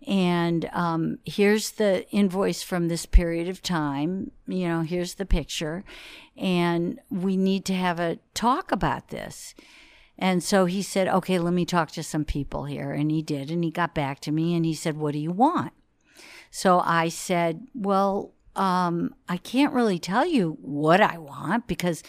And 0.06 0.70
um, 0.74 1.20
here's 1.26 1.72
the 1.72 2.10
invoice 2.10 2.62
from 2.62 2.88
this 2.88 3.06
period 3.06 3.48
of 3.48 3.62
time. 3.62 4.32
You 4.48 4.68
know, 4.68 4.82
here's 4.82 5.16
the 5.16 5.26
picture. 5.26 5.84
And 6.36 7.00
we 7.10 7.38
need 7.38 7.64
to 7.66 7.74
have 7.74 8.00
a 8.00 8.20
talk 8.34 8.72
about 8.72 9.10
this. 9.10 9.56
And 10.18 10.44
so 10.44 10.66
he 10.66 10.82
said, 10.82 11.08
okay, 11.08 11.40
let 11.40 11.54
me 11.54 11.66
talk 11.66 11.92
to 11.92 12.04
some 12.04 12.26
people 12.26 12.66
here. 12.66 12.92
And 12.92 13.12
he 13.12 13.22
did. 13.22 13.50
And 13.50 13.64
he 13.64 13.72
got 13.72 13.96
back 13.96 14.20
to 14.22 14.32
me 14.32 14.56
and 14.56 14.66
he 14.66 14.74
said, 14.74 14.98
what 14.98 15.14
do 15.14 15.20
you 15.20 15.32
want? 15.32 15.74
So 16.52 16.82
I 16.82 17.10
said, 17.10 17.68
well, 17.74 18.34
um, 18.56 19.16
I 19.28 19.38
can't 19.38 19.74
really 19.74 19.98
tell 19.98 20.26
you 20.26 20.58
what 20.62 21.02
I 21.02 21.18
want 21.18 21.66
because 21.66 22.04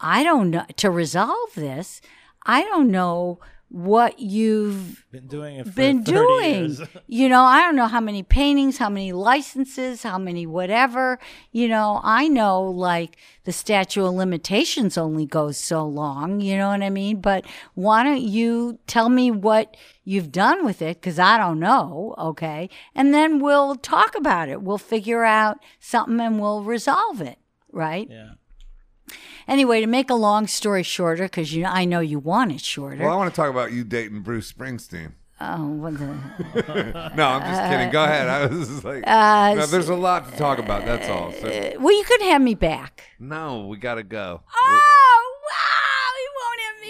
I 0.00 0.22
don't 0.22 0.50
know. 0.50 0.64
To 0.76 0.90
resolve 0.90 1.54
this, 1.54 2.00
I 2.44 2.64
don't 2.64 2.90
know 2.90 3.38
what 3.70 4.18
you've 4.18 5.06
been 5.12 5.28
doing 5.28 5.62
been 5.62 6.02
doing. 6.02 6.76
you 7.06 7.28
know, 7.28 7.42
I 7.44 7.60
don't 7.60 7.76
know 7.76 7.86
how 7.86 8.00
many 8.00 8.24
paintings, 8.24 8.78
how 8.78 8.88
many 8.88 9.12
licenses, 9.12 10.02
how 10.02 10.18
many 10.18 10.44
whatever. 10.44 11.20
You 11.52 11.68
know, 11.68 12.00
I 12.02 12.26
know 12.26 12.62
like 12.62 13.16
the 13.44 13.52
statute 13.52 14.04
of 14.04 14.14
limitations 14.14 14.98
only 14.98 15.24
goes 15.24 15.56
so 15.56 15.86
long, 15.86 16.40
you 16.40 16.56
know 16.56 16.68
what 16.68 16.82
I 16.82 16.90
mean? 16.90 17.20
But 17.20 17.46
why 17.74 18.02
don't 18.02 18.22
you 18.22 18.80
tell 18.88 19.08
me 19.08 19.30
what 19.30 19.76
you've 20.02 20.32
done 20.32 20.64
with 20.64 20.82
it? 20.82 21.00
Because 21.00 21.20
I 21.20 21.38
don't 21.38 21.60
know, 21.60 22.16
okay? 22.18 22.68
And 22.96 23.14
then 23.14 23.38
we'll 23.38 23.76
talk 23.76 24.16
about 24.16 24.48
it. 24.48 24.62
We'll 24.62 24.78
figure 24.78 25.22
out 25.22 25.58
something 25.78 26.18
and 26.18 26.40
we'll 26.40 26.64
resolve 26.64 27.20
it, 27.20 27.38
right? 27.70 28.08
yeah. 28.10 28.32
Anyway, 29.50 29.80
to 29.80 29.86
make 29.88 30.08
a 30.10 30.14
long 30.14 30.46
story 30.46 30.82
shorter, 30.84 31.24
because 31.24 31.52
you, 31.52 31.64
I 31.66 31.84
know 31.84 31.98
you 32.00 32.20
want 32.20 32.52
it 32.52 32.60
shorter. 32.60 33.02
Well, 33.02 33.12
I 33.12 33.16
want 33.16 33.34
to 33.34 33.36
talk 33.36 33.50
about 33.50 33.72
you 33.72 33.82
dating 33.84 34.20
Bruce 34.20 34.50
Springsteen. 34.52 35.12
oh, 35.40 35.66
what 35.66 35.94
the, 35.98 37.12
No, 37.16 37.26
I'm 37.26 37.42
just 37.42 37.62
kidding. 37.70 37.90
Go 37.90 38.04
ahead. 38.04 38.28
I 38.28 38.46
was 38.46 38.68
just 38.68 38.84
like, 38.84 39.02
Uh, 39.06 39.54
no, 39.54 39.66
there's 39.66 39.88
a 39.88 39.94
lot 39.96 40.30
to 40.30 40.38
talk 40.38 40.58
about. 40.58 40.84
That's 40.86 41.08
all. 41.08 41.32
So, 41.32 41.48
well, 41.80 41.92
you 41.96 42.04
could 42.04 42.22
have 42.22 42.40
me 42.40 42.54
back. 42.54 43.02
no, 43.18 43.66
we 43.66 43.76
gotta 43.76 44.04
go. 44.04 44.42
Oh, 44.54 44.68
wow, 44.70 44.80
he 44.80 44.88
won't 44.88 45.10
have 45.10 45.19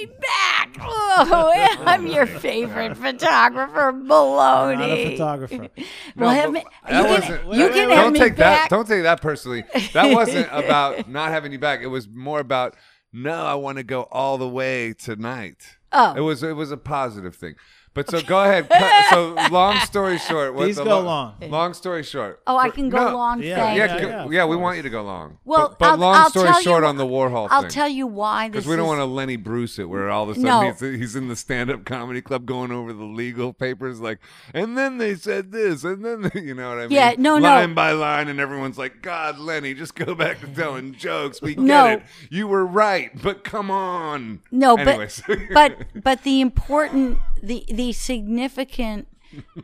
me 0.00 0.12
back. 0.20 0.76
Oh, 0.80 1.52
I'm 1.84 2.06
your 2.06 2.26
favorite 2.26 2.96
photographer, 2.96 3.92
Not 3.92 4.70
a 4.72 4.76
Baloney. 4.76 5.10
photographer. 5.12 5.68
Well, 6.16 6.28
No, 6.30 6.40
have 6.40 6.52
me, 6.52 6.60
you 6.60 6.64
that 6.88 7.02
can, 7.04 7.10
wasn't- 7.46 7.54
you 7.58 7.68
can 7.70 7.88
don't 7.88 8.12
me 8.12 8.18
take 8.18 8.36
back. 8.36 8.68
that. 8.68 8.70
Don't 8.70 8.86
take 8.88 9.02
that 9.04 9.20
personally. 9.20 9.64
That 9.92 10.14
wasn't 10.14 10.48
about 10.52 11.08
not 11.08 11.30
having 11.30 11.52
you 11.52 11.58
back. 11.58 11.80
It 11.82 11.86
was 11.86 12.08
more 12.08 12.40
about 12.40 12.76
no. 13.12 13.32
I 13.44 13.54
want 13.54 13.78
to 13.78 13.84
go 13.84 14.02
all 14.10 14.38
the 14.38 14.48
way 14.48 14.92
tonight. 14.92 15.76
Oh. 15.92 16.14
It 16.16 16.20
was 16.20 16.42
it 16.42 16.54
was 16.56 16.70
a 16.72 16.76
positive 16.76 17.34
thing. 17.36 17.54
But 17.92 18.08
so 18.08 18.22
go 18.22 18.42
ahead. 18.44 18.68
cut- 18.68 19.06
so 19.10 19.34
long 19.50 19.76
story 19.78 20.16
short, 20.18 20.54
what 20.54 20.66
These 20.66 20.76
the 20.76 20.84
go 20.84 21.00
lo- 21.00 21.04
long. 21.04 21.34
Long 21.48 21.74
story 21.74 22.04
short. 22.04 22.40
Oh, 22.46 22.56
I 22.56 22.70
can 22.70 22.88
go 22.88 23.10
no, 23.10 23.16
long. 23.16 23.42
Yeah, 23.42 23.48
Yeah, 23.48 23.74
Yeah, 23.74 23.74
yeah, 23.74 24.06
yeah, 24.06 24.28
yeah, 24.30 24.42
of 24.44 24.50
we 24.50 24.56
want 24.56 24.76
you 24.76 24.84
to 24.84 24.90
go 24.90 25.02
long. 25.02 25.38
Well, 25.44 25.70
but, 25.70 25.78
but 25.80 25.88
I'll- 25.90 25.96
long 25.98 26.14
I'll 26.14 26.30
story 26.30 26.46
tell 26.50 26.58
you 26.58 26.62
short 26.62 26.84
wh- 26.84 26.88
on 26.88 26.96
the 26.98 27.04
Warhol 27.06 27.48
I'll 27.50 27.62
thing. 27.62 27.70
tell 27.70 27.88
you 27.88 28.06
why 28.06 28.46
this 28.48 28.52
Because 28.52 28.66
we 28.68 28.76
don't 28.76 28.86
want 28.86 29.00
to 29.00 29.04
Lenny 29.06 29.34
Bruce 29.36 29.78
it, 29.80 29.88
where 29.88 30.08
all 30.08 30.22
of 30.22 30.30
a 30.30 30.34
sudden 30.34 30.44
No. 30.46 30.70
he's, 30.70 30.80
he's 31.00 31.16
in 31.16 31.26
the 31.26 31.34
stand-up 31.34 31.84
comedy 31.84 32.22
club 32.22 32.46
going 32.46 32.70
over 32.70 32.92
the 32.92 33.02
legal 33.04 33.52
papers, 33.52 34.00
like, 34.00 34.20
and 34.54 34.78
then 34.78 34.98
they 34.98 35.16
said 35.16 35.50
this, 35.50 35.82
and 35.82 36.04
then 36.04 36.30
they, 36.32 36.40
you 36.42 36.54
know 36.54 36.68
what 36.68 36.78
I 36.78 36.82
mean? 36.82 36.92
Yeah, 36.92 37.14
no, 37.18 37.38
no. 37.38 37.48
line 37.48 37.74
by 37.74 37.90
line, 37.90 38.28
and 38.28 38.38
everyone's 38.38 38.78
like, 38.78 39.02
God, 39.02 39.36
Lenny, 39.38 39.74
just 39.74 39.96
go 39.96 40.14
back 40.14 40.38
to 40.40 40.46
telling 40.46 40.94
jokes. 40.94 41.42
We 41.42 41.56
get 41.56 41.64
No. 41.64 41.86
it. 41.88 42.02
You 42.30 42.46
were 42.46 42.64
right, 42.64 43.10
but 43.20 43.42
come 43.42 43.68
on. 43.68 44.42
No, 44.52 44.76
Anyways. 44.76 45.22
but 45.26 45.38
but 45.52 45.76
but 46.04 46.22
the 46.22 46.40
important 46.40 47.18
the 47.42 47.64
the 47.68 47.92
significant 47.92 49.08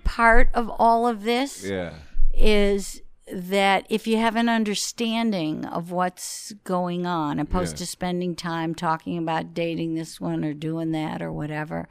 part 0.04 0.48
of 0.54 0.70
all 0.78 1.06
of 1.06 1.22
this 1.24 1.64
yeah, 1.64 1.94
is 2.32 3.02
that 3.32 3.84
if 3.90 4.06
you 4.06 4.16
have 4.18 4.36
an 4.36 4.48
understanding 4.48 5.64
of 5.64 5.90
what's 5.90 6.52
going 6.62 7.04
on, 7.06 7.40
opposed 7.40 7.72
Yeah. 7.74 7.78
to 7.78 7.86
spending 7.86 8.36
time 8.36 8.74
talking 8.74 9.18
about 9.18 9.52
dating 9.52 9.94
this 9.94 10.20
one 10.20 10.44
or 10.44 10.54
doing 10.54 10.92
that 10.92 11.20
or 11.20 11.32
whatever, 11.32 11.88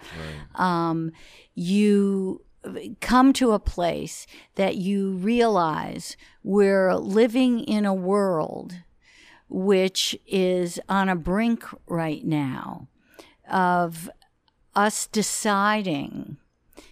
um, 0.56 1.12
you 1.54 2.42
come 3.02 3.34
to 3.34 3.52
a 3.52 3.60
place 3.60 4.26
that 4.56 4.76
you 4.78 5.12
realize 5.12 6.16
we're 6.44 6.96
living 6.96 7.60
in 7.60 7.86
a 7.86 7.94
world 7.94 8.76
which 9.50 10.18
is 10.26 10.80
on 10.90 11.08
a 11.10 11.16
brink 11.16 11.64
right 11.88 12.26
now 12.26 12.88
of 13.52 14.10
us 14.76 15.08
deciding, 15.08 16.38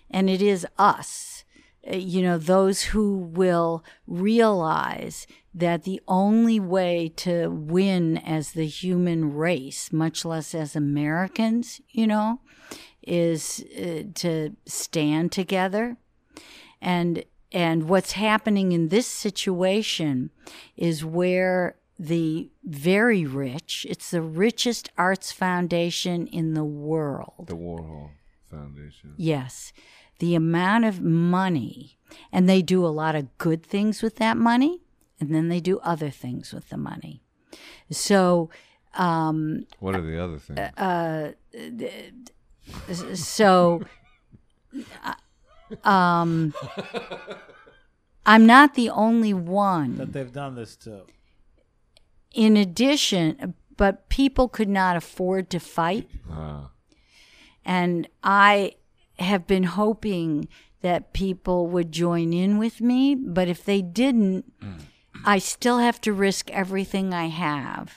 and 0.10 0.30
it 0.30 0.42
is 0.42 0.66
us, 0.78 1.44
uh, 1.92 1.96
you 1.96 2.22
know, 2.22 2.38
those 2.38 2.84
who 2.84 3.18
will 3.18 3.84
realize 4.08 5.28
that 5.54 5.84
the 5.84 6.02
only 6.08 6.60
way 6.60 7.12
to 7.16 7.50
win 7.50 8.18
as 8.18 8.52
the 8.52 8.66
human 8.66 9.34
race, 9.34 9.92
much 9.92 10.26
less 10.26 10.56
as 10.56 10.76
Americans, 10.76 11.82
you 11.90 12.08
know, 12.08 12.40
is 13.06 13.64
uh, 13.78 14.04
to 14.16 14.56
stand 14.66 15.32
together. 15.32 15.98
And 16.82 17.24
and 17.52 17.88
what's 17.88 18.14
happening 18.14 18.72
in 18.72 18.88
this 18.88 19.06
situation 19.06 20.32
is 20.76 21.06
where 21.06 21.76
the 22.00 22.50
very 22.64 23.26
rich, 23.26 23.86
it's 23.90 24.12
the 24.12 24.22
richest 24.22 24.90
arts 24.98 25.32
foundation 25.32 26.28
in 26.28 26.54
the 26.54 26.64
world. 26.64 27.46
the 27.48 27.56
Warhol 27.56 28.10
Foundation. 28.50 29.14
Yes. 29.18 29.74
The 30.20 30.36
amount 30.36 30.86
of 30.86 31.02
money, 31.02 31.98
and 32.32 32.48
they 32.48 32.62
do 32.62 32.86
a 32.86 32.88
lot 32.90 33.16
of 33.16 33.36
good 33.38 33.64
things 33.66 34.02
with 34.02 34.16
that 34.18 34.38
money, 34.38 34.82
and 35.20 35.34
then 35.34 35.50
they 35.50 35.60
do 35.60 35.80
other 35.80 36.10
things 36.10 36.54
with 36.54 36.70
the 36.70 36.78
money. 36.78 37.22
So, 37.92 38.50
um, 38.96 39.66
What 39.80 39.96
are 39.96 40.02
the 40.02 40.24
other 40.24 40.38
things? 40.40 40.60
uh, 40.78 41.32
so, 43.16 43.82
uh, 45.04 45.88
um, 45.90 46.54
I'm 48.26 48.46
not 48.46 48.76
the 48.76 48.90
only 48.90 49.34
one. 49.34 49.98
That 49.98 50.14
they've 50.14 50.32
done 50.32 50.56
this 50.56 50.76
too. 50.76 51.02
In 52.34 52.58
addition, 52.58 53.54
but 53.78 54.10
people 54.10 54.48
could 54.48 54.70
not 54.70 54.96
afford 54.96 55.50
to 55.52 55.60
fight. 55.60 56.10
Ah. 56.30 56.72
And 57.66 58.08
I 58.24 58.74
have 59.20 59.48
been 59.48 59.64
hoping 59.64 60.48
that 60.82 61.14
people 61.14 61.68
would 61.68 61.92
join 61.92 62.34
in 62.34 62.58
with 62.58 62.82
me, 62.82 63.16
but 63.16 63.48
if 63.48 63.64
they 63.64 63.82
didn't, 63.82 64.52
I 65.26 65.38
still 65.40 65.78
have 65.78 66.02
to 66.02 66.12
risk 66.12 66.52
everything 66.52 67.14
I 67.14 67.28
have 67.28 67.96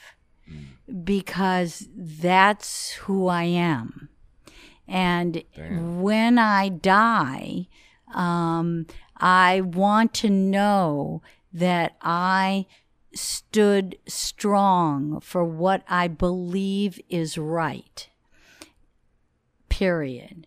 because 1.02 1.88
that's 1.96 2.92
who 2.92 3.26
I 3.26 3.44
am. 3.44 4.08
And 4.86 5.42
Damn. 5.54 6.02
when 6.02 6.38
I 6.38 6.68
die, 6.68 7.66
um, 8.14 8.86
I 9.16 9.62
want 9.62 10.14
to 10.14 10.30
know 10.30 11.22
that 11.52 11.96
I 12.02 12.66
stood 13.16 13.96
strong 14.06 15.20
for 15.20 15.44
what 15.44 15.82
I 15.88 16.08
believe 16.08 17.00
is 17.08 17.36
right 17.38 18.08
period. 19.76 20.46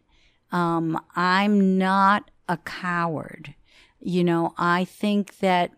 Um, 0.51 0.99
I'm 1.15 1.77
not 1.77 2.31
a 2.47 2.57
coward. 2.57 3.53
You 3.99 4.23
know, 4.23 4.55
I 4.57 4.85
think 4.85 5.37
that 5.37 5.71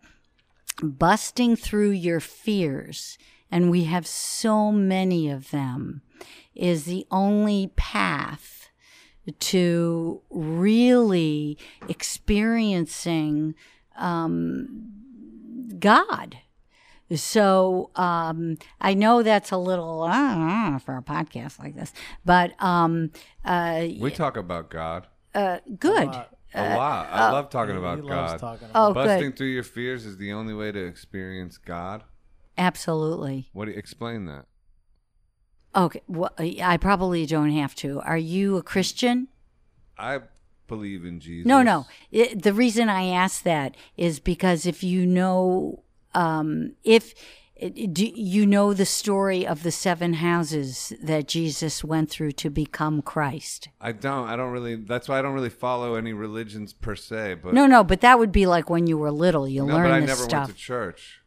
busting 0.82 1.56
through 1.56 1.90
your 1.90 2.20
fears, 2.20 3.18
and 3.50 3.70
we 3.70 3.84
have 3.84 4.06
so 4.06 4.72
many 4.72 5.28
of 5.28 5.50
them, 5.50 6.00
is 6.54 6.86
the 6.86 7.06
only 7.10 7.72
path 7.76 8.70
to 9.38 10.22
really 10.30 11.58
experiencing 11.90 13.54
um, 13.98 14.92
God. 15.78 16.38
So 17.14 17.90
um, 17.96 18.56
I 18.80 18.94
know 18.94 19.22
that's 19.22 19.50
a 19.50 19.56
little 19.56 20.02
uh, 20.02 20.78
for 20.78 20.96
a 20.96 21.02
podcast 21.02 21.58
like 21.58 21.74
this, 21.74 21.92
but 22.24 22.60
um, 22.62 23.10
uh, 23.44 23.86
We 24.00 24.10
talk 24.10 24.36
about 24.36 24.70
God 24.70 25.06
uh, 25.34 25.58
good. 25.78 26.06
lot. 26.08 26.36
a 26.54 26.76
lot. 26.76 27.08
I 27.10 27.30
love 27.32 27.50
talking 27.50 27.74
He 27.74 27.78
about 27.80 28.04
loves 28.04 28.32
God. 28.32 28.38
talking 28.40 28.68
about 28.70 28.90
Oh, 28.90 28.94
Busting 28.94 29.30
good. 29.30 29.36
through 29.36 29.46
your 29.48 29.62
fears 29.62 30.04
is 30.04 30.18
the 30.18 30.32
only 30.32 30.54
way 30.54 30.70
to 30.72 30.84
experience 30.84 31.56
God. 31.58 32.04
Absolutely. 32.58 33.48
What 33.52 33.64
do 33.64 33.70
you 33.72 33.78
explain 33.78 34.26
that? 34.26 34.44
Okay. 35.74 36.02
Well, 36.06 36.30
I 36.38 36.76
probably 36.76 37.24
don't 37.26 37.50
have 37.52 37.74
to. 37.76 38.00
Are 38.00 38.18
you 38.18 38.58
a 38.58 38.62
Christian? 38.62 39.28
I 39.98 40.20
believe 40.68 41.04
in 41.04 41.18
Jesus. 41.20 41.46
No, 41.46 41.62
no. 41.62 41.86
It, 42.10 42.42
the 42.42 42.52
reason 42.52 42.88
I 42.90 43.06
ask 43.06 43.42
that 43.44 43.74
is 43.96 44.20
because 44.20 44.66
if 44.66 44.82
you 44.84 45.06
know, 45.06 45.82
um, 46.14 46.72
if 46.84 47.14
do 47.94 48.04
you 48.04 48.44
know 48.44 48.72
the 48.74 48.84
story 48.86 49.46
of 49.46 49.62
the 49.62 49.70
seven 49.70 50.14
houses 50.14 50.92
that 51.00 51.28
Jesus 51.28 51.84
went 51.84 52.10
through 52.10 52.32
to 52.32 52.50
become 52.50 53.02
Christ? 53.02 53.68
I 53.80 53.92
don't. 53.92 54.28
I 54.28 54.34
don't 54.34 54.50
really. 54.50 54.74
That's 54.74 55.08
why 55.08 55.20
I 55.20 55.22
don't 55.22 55.34
really 55.34 55.48
follow 55.50 55.94
any 55.94 56.12
religions 56.12 56.72
per 56.72 56.96
se. 56.96 57.34
But 57.42 57.54
No, 57.54 57.66
no, 57.68 57.84
but 57.84 58.00
that 58.00 58.18
would 58.18 58.32
be 58.32 58.46
like 58.46 58.68
when 58.68 58.88
you 58.88 58.98
were 58.98 59.12
little. 59.12 59.46
You 59.46 59.64
no, 59.64 59.74
learn 59.76 59.84
but 59.90 59.92
I 59.92 60.00
never 60.00 60.24
stuff. 60.24 60.48
went 60.48 60.56
to 60.58 60.62
church 60.62 61.20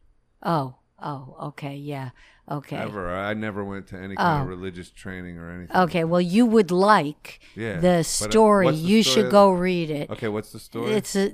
Oh, 0.44 0.76
oh, 1.02 1.38
okay, 1.44 1.76
yeah, 1.78 2.10
okay. 2.52 2.76
ever. 2.76 3.16
I 3.16 3.34
never 3.34 3.64
went 3.64 3.88
to 3.88 3.95
any 3.98 4.16
kind 4.18 4.40
Oh. 4.40 4.44
of 4.44 4.48
religious 4.49 4.91
training 4.91 5.38
or 5.38 5.49
anything. 5.52 5.76
Okay, 5.76 6.03
well, 6.03 6.20
you 6.22 6.45
would 6.45 6.70
like 6.70 7.40
Yeah, 7.56 7.80
the 7.80 7.90
uh, 7.99 8.03
story. 8.03 8.68
the 8.68 8.74
you 8.74 9.03
story 9.03 9.24
should 9.24 9.32
go 9.32 9.52
read 9.52 9.90
it. 9.90 10.10
Okay, 10.10 10.28
what's 10.28 10.52
the 10.52 10.60
story? 10.60 10.91
It's 10.94 11.16
a, 11.16 11.32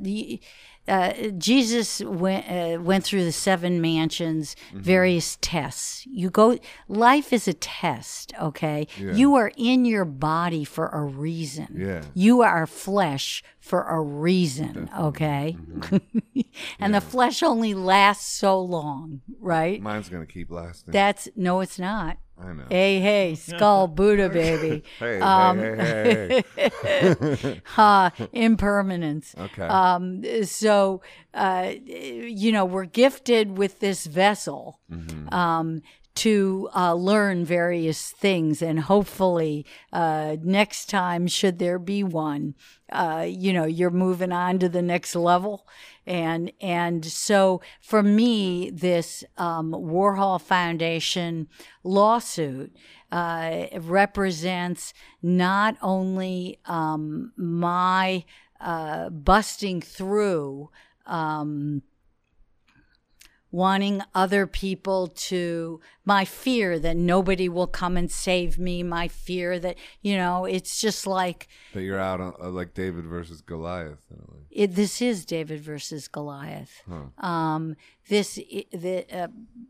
uh, 0.88 1.14
Jesus 1.38 2.02
went 2.02 2.46
uh, 2.50 2.82
went 2.82 3.04
through 3.04 3.24
the 3.24 3.32
seven 3.32 3.80
mansions, 3.82 4.56
Mm-hmm. 4.70 4.80
various 4.80 5.38
tests. 5.42 6.06
You 6.08 6.30
go. 6.30 6.58
Life 6.88 7.32
is 7.34 7.48
a 7.48 7.54
test. 7.54 8.34
Okay, 8.42 8.88
Yeah. 8.98 9.14
you 9.14 9.36
are 9.36 9.52
in 9.58 9.86
your 9.86 10.06
body 10.06 10.64
for 10.64 10.88
a 10.88 11.04
reason. 11.04 11.68
Yeah. 11.78 12.02
you 12.14 12.42
are 12.42 12.66
flesh 12.68 13.44
for 13.60 13.84
a 13.84 14.02
reason. 14.02 14.90
Okay, 15.00 15.56
Mm-hmm. 15.60 16.42
and 16.80 16.94
the 16.96 17.02
flesh 17.02 17.44
only 17.44 17.74
lasts 17.74 18.32
so 18.34 18.60
long, 18.60 19.22
right? 19.40 19.82
Mine's 19.82 20.10
gonna 20.10 20.26
keep 20.26 20.50
lasting. 20.52 20.92
That's 20.92 21.30
no, 21.36 21.62
it's 21.62 21.78
not. 21.80 22.18
I 22.44 22.54
know. 22.54 22.64
Hey, 22.70 23.00
hey, 23.00 23.36
skull 23.36 23.88
Buddha 23.88 24.30
baby. 24.30 24.84
Hey, 25.00 25.20
Um, 25.22 25.60
hey, 25.60 26.44
hey, 26.56 26.74
hey. 27.34 27.62
uh, 27.78 28.10
impermanence. 28.34 29.36
Okay. 29.38 29.68
Um, 29.68 30.24
so, 30.46 31.02
uh, 31.34 31.72
you 31.86 32.52
know, 32.52 32.66
we're 32.66 32.86
gifted 32.86 33.58
with 33.58 33.80
this 33.80 34.06
vessel 34.06 34.80
Mm-hmm. 34.92 35.34
um, 35.34 35.82
to 36.14 36.70
uh, 36.76 36.94
learn 36.94 37.46
various 37.46 38.12
things, 38.12 38.62
and 38.62 38.82
hopefully, 38.82 39.66
uh, 39.94 40.36
next 40.42 40.90
time, 40.90 41.28
should 41.28 41.58
there 41.58 41.80
be 41.80 42.04
one, 42.04 42.56
uh, 42.92 43.26
you 43.28 43.54
know, 43.54 43.66
you're 43.66 43.90
moving 43.90 44.32
on 44.32 44.60
to 44.60 44.70
the 44.70 44.82
next 44.82 45.16
level. 45.16 45.66
And 46.06 46.52
and 46.60 47.06
so 47.06 47.62
for 47.80 48.04
me, 48.04 48.72
this 48.72 49.24
um, 49.38 49.72
Warhol 49.72 50.42
Foundation 50.42 51.48
lawsuit 51.84 52.76
uh, 53.12 53.68
represents 53.80 54.94
not 55.22 55.78
only 55.82 56.60
um, 56.66 57.32
my 57.38 58.26
uh, 58.60 59.10
busting 59.10 59.82
through, 59.82 60.70
um, 61.06 61.82
wanting 63.52 64.02
other 64.16 64.48
people 64.48 65.08
to, 65.08 65.80
my 66.06 66.24
fear 66.26 66.80
that 66.80 66.96
nobody 66.96 67.50
will 67.50 67.68
come 67.68 67.98
and 67.98 68.10
save 68.10 68.58
me, 68.58 68.82
my 68.82 69.08
fear 69.08 69.60
that, 69.60 69.78
you 70.02 70.16
know, 70.16 70.46
it's 70.46 70.80
just 70.80 71.06
like, 71.06 71.48
that 71.74 71.84
you're 71.84 72.00
out 72.00 72.22
on, 72.22 72.34
uh, 72.42 72.50
like 72.50 72.74
David 72.74 73.06
versus 73.06 73.42
Goliath. 73.42 74.00
in 74.10 74.18
a 74.18 74.32
way. 74.32 74.40
it, 74.50 74.76
this 74.76 75.02
is 75.02 75.26
David 75.26 75.60
versus 75.62 76.08
Goliath. 76.08 76.82
Um, 77.18 77.76
this, 78.08 78.40
i 78.40 78.66
the, 78.72 79.06
uh, 79.16 79.28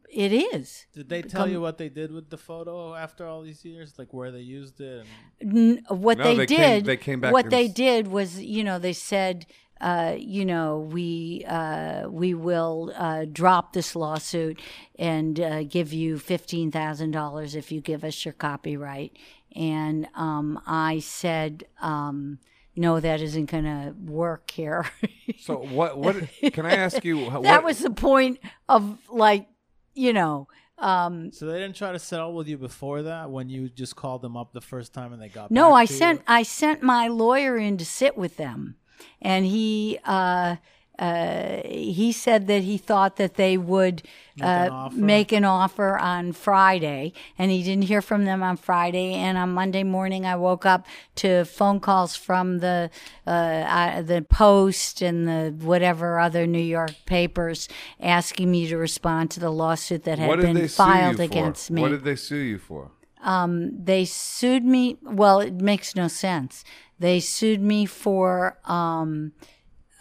it 0.10 0.32
is. 0.32 0.86
Did 0.94 1.10
they 1.10 1.22
tell 1.24 1.48
you 1.50 1.60
what 1.60 1.78
they 1.78 1.90
did 1.90 2.12
with 2.12 2.30
the 2.30 2.38
photo 2.38 2.94
after 2.96 3.26
all 3.26 3.42
these 3.42 3.66
years? 3.66 3.94
Like 3.98 4.14
where 4.14 4.32
they 4.32 4.40
used 4.42 4.80
it? 4.80 5.06
And 5.42 5.58
N- 5.80 5.86
what 5.90 6.18
No, 6.18 6.24
they, 6.24 6.38
they 6.38 6.46
came- 6.46 6.60
did 6.60 6.86
they 6.86 6.98
came 6.98 7.20
back 7.20 7.34
what 7.34 7.46
and 7.46 7.52
they 7.52 7.66
s- 7.66 7.74
did 7.74 8.08
was 8.08 8.40
you 8.40 8.64
know 8.64 8.78
they 8.80 8.94
said 8.94 9.46
uh, 9.82 10.16
you 10.18 10.46
know 10.46 10.80
we 10.80 11.44
uh, 11.48 12.08
we 12.08 12.34
will 12.34 12.94
uh, 12.96 13.26
drop 13.32 13.74
this 13.74 13.96
lawsuit 13.96 14.60
and 14.98 15.40
uh, 15.40 15.64
give 15.64 15.92
you 15.92 16.18
fifteen 16.20 16.72
thousand 16.72 17.12
dollars 17.12 17.56
if 17.56 17.72
you 17.72 17.82
give 17.82 18.04
us 18.04 18.24
your 18.24 18.34
copyright 18.34 19.18
and 19.56 20.08
um, 20.16 20.62
I 20.66 21.00
said 21.00 21.66
um, 21.82 22.40
no 22.76 23.00
that 23.00 23.20
isn't 23.22 23.50
going 23.52 23.66
to 23.66 23.94
work 24.06 24.52
here 24.52 24.86
So 25.40 25.56
what? 25.58 25.98
What 25.98 26.16
can 26.54 26.66
I 26.66 26.76
ask 26.76 27.04
you? 27.04 27.18
What, 27.32 27.44
that 27.44 27.64
was 27.64 27.80
the 27.80 27.90
point 27.90 28.40
of 28.70 28.98
like 29.10 29.48
you 29.96 30.14
know 30.14 30.48
um, 30.78 31.32
so 31.32 31.46
they 31.46 31.60
didn't 31.60 31.76
try 31.76 31.92
to 31.92 32.00
settle 32.00 32.34
with 32.34 32.48
you 32.48 32.58
before 32.58 33.04
that 33.04 33.30
when 33.30 33.50
you 33.50 33.70
just 33.70 33.96
called 33.96 34.24
them 34.24 34.36
up 34.36 34.52
the 34.52 34.62
first 34.62 34.94
time 34.94 35.14
and 35.14 35.22
they 35.22 35.30
got 35.30 35.52
No, 35.52 35.70
back 35.70 35.76
I 35.76 35.86
to 35.86 35.94
you? 35.94 36.00
sent 36.00 36.22
I 36.28 36.44
sent 36.44 36.82
my 36.82 37.08
lawyer 37.08 37.56
in 37.58 37.78
to 37.78 37.86
sit 37.86 38.18
with 38.18 38.38
them, 38.38 38.78
and 39.22 39.46
he 39.46 40.00
uh, 40.06 40.56
uh, 41.02 41.62
he 41.66 42.12
said 42.12 42.46
that 42.46 42.62
he 42.62 42.78
thought 42.78 43.16
that 43.16 43.34
they 43.34 43.58
would 43.58 44.04
Make 44.38 44.46
an 44.46 44.72
uh, 44.72 44.74
offer? 44.74 44.96
make 44.96 45.32
an 45.32 45.46
offer 45.46 45.98
on 45.98 46.32
Friday, 46.32 47.14
and 47.40 47.50
he 47.50 47.64
didn't 47.64 47.86
hear 47.86 48.04
from 48.04 48.26
them 48.26 48.44
on 48.44 48.56
Friday. 48.56 49.16
And 49.16 49.36
on 49.36 49.52
Monday 49.52 49.84
morning, 49.84 50.28
I 50.28 50.36
woke 50.36 50.66
up 50.66 50.86
to 51.16 51.44
phone 51.46 51.80
calls 51.80 52.16
from 52.16 52.60
the 52.60 52.92
uh, 53.26 53.30
uh, 53.30 54.02
the 54.04 54.22
Post 54.22 55.02
and 55.02 55.28
the 55.28 55.56
whatever 55.66 56.20
other 56.20 56.46
New 56.46 56.60
York 56.60 56.94
papers 57.08 57.68
asking 58.00 58.52
me 58.52 58.68
to 58.68 58.78
respond 58.78 59.32
to 59.32 59.40
the 59.40 59.52
lawsuit 59.52 60.04
that 60.04 60.20
had 60.20 60.40
been 60.40 60.68
filed 60.68 61.20
against 61.20 61.72
me 61.72 61.82
What 61.82 61.90
did 61.90 62.04
they 62.04 62.16
sue 62.16 62.38
you 62.38 62.58
for? 62.60 62.92
they 63.24 64.06
sued 64.06 64.64
me. 64.64 64.98
Well, 65.02 65.40
it 65.40 65.56
makes 65.56 65.96
no 65.96 66.08
sense. 66.08 66.64
They 67.02 67.20
sued 67.20 67.62
me 67.62 67.88
for 67.88 68.60
um, 68.64 69.32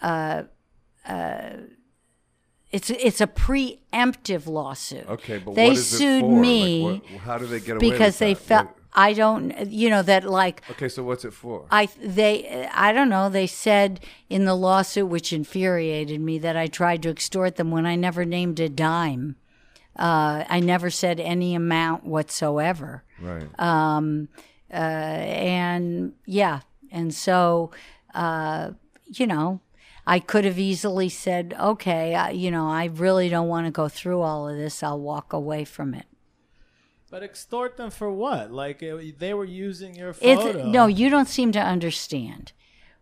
uh, 0.03 0.43
uh, 1.07 1.49
it's 2.71 2.91
it's 2.91 3.19
a 3.19 3.27
preemptive 3.27 4.45
lawsuit. 4.45 5.07
Okay, 5.09 5.39
but 5.39 5.55
they 5.55 5.69
what 5.69 5.77
is 5.77 5.87
sued 5.87 6.23
it 6.23 6.27
for? 6.27 6.39
me 6.39 6.91
Like, 6.91 7.11
what, 7.11 7.21
how 7.21 7.37
do 7.39 7.47
they 7.47 7.59
get 7.59 7.77
away 7.77 7.89
because 7.89 8.19
they 8.19 8.35
felt 8.35 8.67
I 8.93 9.13
don't, 9.13 9.67
you 9.67 9.89
know, 9.89 10.03
that 10.03 10.25
like 10.25 10.61
Okay, 10.69 10.89
so 10.89 11.03
what's 11.03 11.25
it 11.25 11.33
for? 11.33 11.65
I 11.71 11.87
they 11.99 12.69
I 12.71 12.93
don't 12.93 13.09
know. 13.09 13.29
They 13.29 13.47
said 13.47 14.01
in 14.29 14.45
the 14.45 14.55
lawsuit, 14.55 15.07
which 15.07 15.33
infuriated 15.33 16.21
me, 16.21 16.37
that 16.37 16.55
I 16.55 16.67
tried 16.67 17.01
to 17.03 17.09
extort 17.09 17.55
them 17.55 17.71
when 17.71 17.87
I 17.87 17.95
never 17.95 18.25
named 18.25 18.59
a 18.59 18.69
dime. 18.69 19.37
Uh, 19.97 20.45
I 20.47 20.59
never 20.59 20.91
said 20.91 21.19
any 21.19 21.55
amount 21.55 22.05
whatsoever. 22.05 23.03
right. 23.19 23.59
Um, 23.59 24.29
uh, 24.71 24.75
and 24.75 26.13
yeah, 26.25 26.61
and 26.91 27.13
so 27.13 27.71
uh, 28.13 28.71
you 29.05 29.27
know, 29.27 29.61
I 30.05 30.19
could 30.19 30.45
have 30.45 30.57
easily 30.57 31.09
said, 31.09 31.55
okay, 31.59 32.15
I, 32.15 32.31
you 32.31 32.49
know, 32.49 32.67
I 32.67 32.85
really 32.85 33.29
don't 33.29 33.47
want 33.47 33.67
to 33.67 33.71
go 33.71 33.87
through 33.87 34.21
all 34.21 34.47
of 34.47 34.57
this. 34.57 34.81
I'll 34.81 34.99
walk 34.99 35.33
away 35.33 35.65
from 35.65 35.93
it. 35.93 36.05
But 37.09 37.23
extort 37.23 37.75
them 37.77 37.91
for 37.91 38.09
what? 38.09 38.51
Like 38.51 38.81
it, 38.81 39.19
they 39.19 39.33
were 39.33 39.45
using 39.45 39.95
your 39.95 40.09
It's 40.21 40.41
photo. 40.41 40.65
no, 40.65 40.87
you 40.87 41.09
don't 41.09 41.27
seem 41.27 41.51
to 41.51 41.59
understand. 41.59 42.53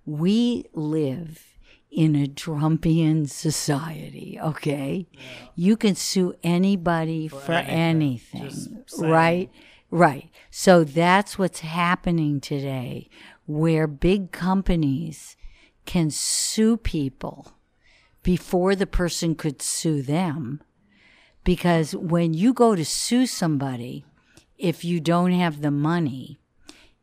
We 0.06 0.66
live 0.74 1.46
in 1.92 2.16
a 2.16 2.26
Trumpian 2.26 3.30
society, 3.30 4.40
okay? 4.42 5.08
You 5.56 5.78
can 5.78 5.94
sue 5.94 6.34
anybody 6.44 7.28
for, 7.28 7.52
anything. 7.52 8.42
anything, 8.42 8.84
right? 8.98 9.52
Right. 9.92 10.30
So 10.50 10.84
that's 10.84 11.38
what's 11.40 11.60
happening 11.60 12.42
today 12.42 13.10
where 13.50 13.88
big 13.88 14.32
companies 14.32 15.36
can 15.86 16.12
sue 16.12 16.78
people 16.78 17.54
before 18.22 18.76
the 18.76 18.86
person 18.86 19.34
could 19.34 19.60
sue 19.60 20.04
them. 20.04 20.62
Because 21.44 21.96
when 21.96 22.36
you 22.36 22.54
go 22.54 22.76
to 22.76 22.86
sue 22.86 23.26
somebody 23.26 24.06
if 24.60 24.86
you 24.86 25.00
don't 25.00 25.32
have 25.32 25.62
the 25.62 25.72
money 25.72 26.40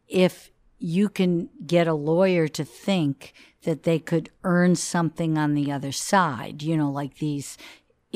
if 0.07 0.53
you 0.79 1.09
can 1.09 1.49
get 1.67 1.89
a 1.89 1.95
lawyer 1.95 2.47
to 2.47 2.65
think 2.65 3.33
that 3.63 3.83
they 3.83 3.99
could 3.99 4.31
earn 4.45 4.77
something 4.77 5.37
on 5.37 5.55
the 5.55 5.73
other 5.73 5.91
side, 5.91 6.63
you 6.63 6.77
know, 6.77 6.91
like 6.91 7.17
these 7.17 7.57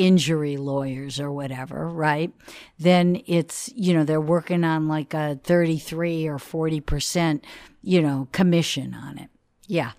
injury 0.00 0.56
lawyers 0.56 1.20
or 1.20 1.30
whatever, 1.30 1.86
right? 1.86 2.32
Then 2.78 3.20
it's, 3.26 3.70
you 3.76 3.92
know, 3.92 4.02
they're 4.02 4.18
working 4.18 4.64
on 4.64 4.88
like 4.88 5.12
a 5.12 5.38
33 5.44 6.26
or 6.26 6.38
40%, 6.38 7.42
you 7.82 8.00
know, 8.00 8.26
commission 8.32 8.94
on 8.94 9.18
it. 9.18 9.28
Yeah. 9.66 9.92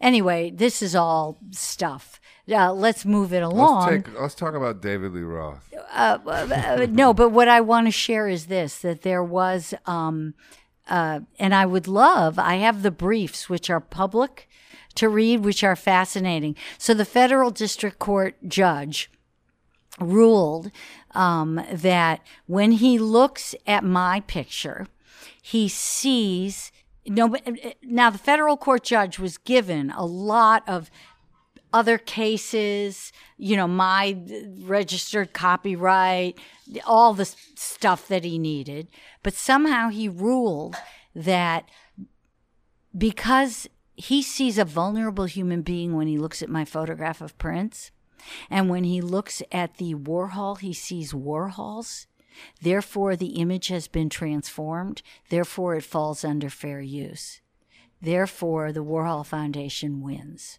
Anyway, 0.00 0.50
this 0.50 0.80
is 0.80 0.94
all 0.94 1.38
stuff. 1.50 2.18
Uh, 2.50 2.72
let's 2.72 3.04
move 3.04 3.32
it 3.32 3.42
along 3.42 3.90
let's 3.90 4.06
take 4.06 4.20
let's 4.20 4.34
talk 4.34 4.54
about 4.54 4.80
David 4.80 5.12
Lee 5.12 5.22
Roth. 5.22 5.68
uh, 5.92 6.18
uh, 6.24 6.86
no, 6.90 7.12
but 7.12 7.30
what 7.30 7.48
I 7.48 7.60
want 7.60 7.88
to 7.88 7.90
share 7.90 8.28
is 8.28 8.46
this: 8.46 8.78
that 8.78 9.02
there 9.02 9.24
was, 9.24 9.74
um, 9.84 10.34
uh, 10.88 11.20
and 11.40 11.52
I 11.52 11.66
would 11.66 11.88
love. 11.88 12.38
I 12.38 12.56
have 12.56 12.82
the 12.82 12.92
briefs, 12.92 13.48
which 13.48 13.68
are 13.68 13.80
public 13.80 14.48
to 14.94 15.08
read, 15.08 15.44
which 15.44 15.64
are 15.64 15.74
fascinating. 15.74 16.54
So 16.78 16.94
the 16.94 17.04
federal 17.04 17.50
district 17.50 17.98
court 17.98 18.36
judge 18.46 19.10
ruled 20.00 20.70
um, 21.12 21.60
that 21.72 22.20
when 22.46 22.72
he 22.72 22.98
looks 22.98 23.54
at 23.66 23.84
my 23.84 24.20
picture, 24.20 24.86
he 25.40 25.68
sees 25.68 26.72
no. 27.06 27.34
uh, 27.34 27.52
Now 27.82 28.10
the 28.10 28.18
federal 28.18 28.56
court 28.56 28.82
judge 28.82 29.18
was 29.18 29.38
given 29.38 29.90
a 29.90 30.04
lot 30.04 30.62
of 30.68 30.90
other 31.72 31.98
cases, 31.98 33.12
you 33.36 33.56
know, 33.56 33.68
my 33.68 34.16
registered 34.60 35.32
copyright, 35.32 36.38
all 36.86 37.12
the 37.12 37.24
stuff 37.24 38.08
that 38.08 38.24
he 38.24 38.38
needed. 38.38 38.88
But 39.22 39.34
somehow 39.34 39.90
he 39.90 40.08
ruled 40.08 40.76
that 41.14 41.68
because 42.96 43.68
he 43.94 44.22
sees 44.22 44.58
a 44.58 44.64
vulnerable 44.64 45.26
human 45.26 45.62
being 45.62 45.96
when 45.96 46.06
he 46.06 46.18
looks 46.18 46.42
at 46.42 46.48
my 46.48 46.64
photograph 46.64 47.20
of 47.20 47.36
Prince, 47.38 47.90
and 48.50 48.68
when 48.68 48.84
he 48.84 49.00
looks 49.00 49.42
at 49.52 49.76
the 49.76 49.94
Warhol, 49.94 50.58
he 50.58 50.72
sees 50.72 51.12
Warhols. 51.12 52.06
Therefore, 52.60 53.16
the 53.16 53.40
image 53.40 53.68
has 53.68 53.88
been 53.88 54.08
transformed. 54.08 55.02
Therefore, 55.30 55.74
it 55.76 55.84
falls 55.84 56.24
under 56.24 56.50
fair 56.50 56.80
use. 56.80 57.40
Therefore, 58.00 58.72
the 58.72 58.84
Warhol 58.84 59.24
Foundation 59.24 60.02
wins. 60.02 60.58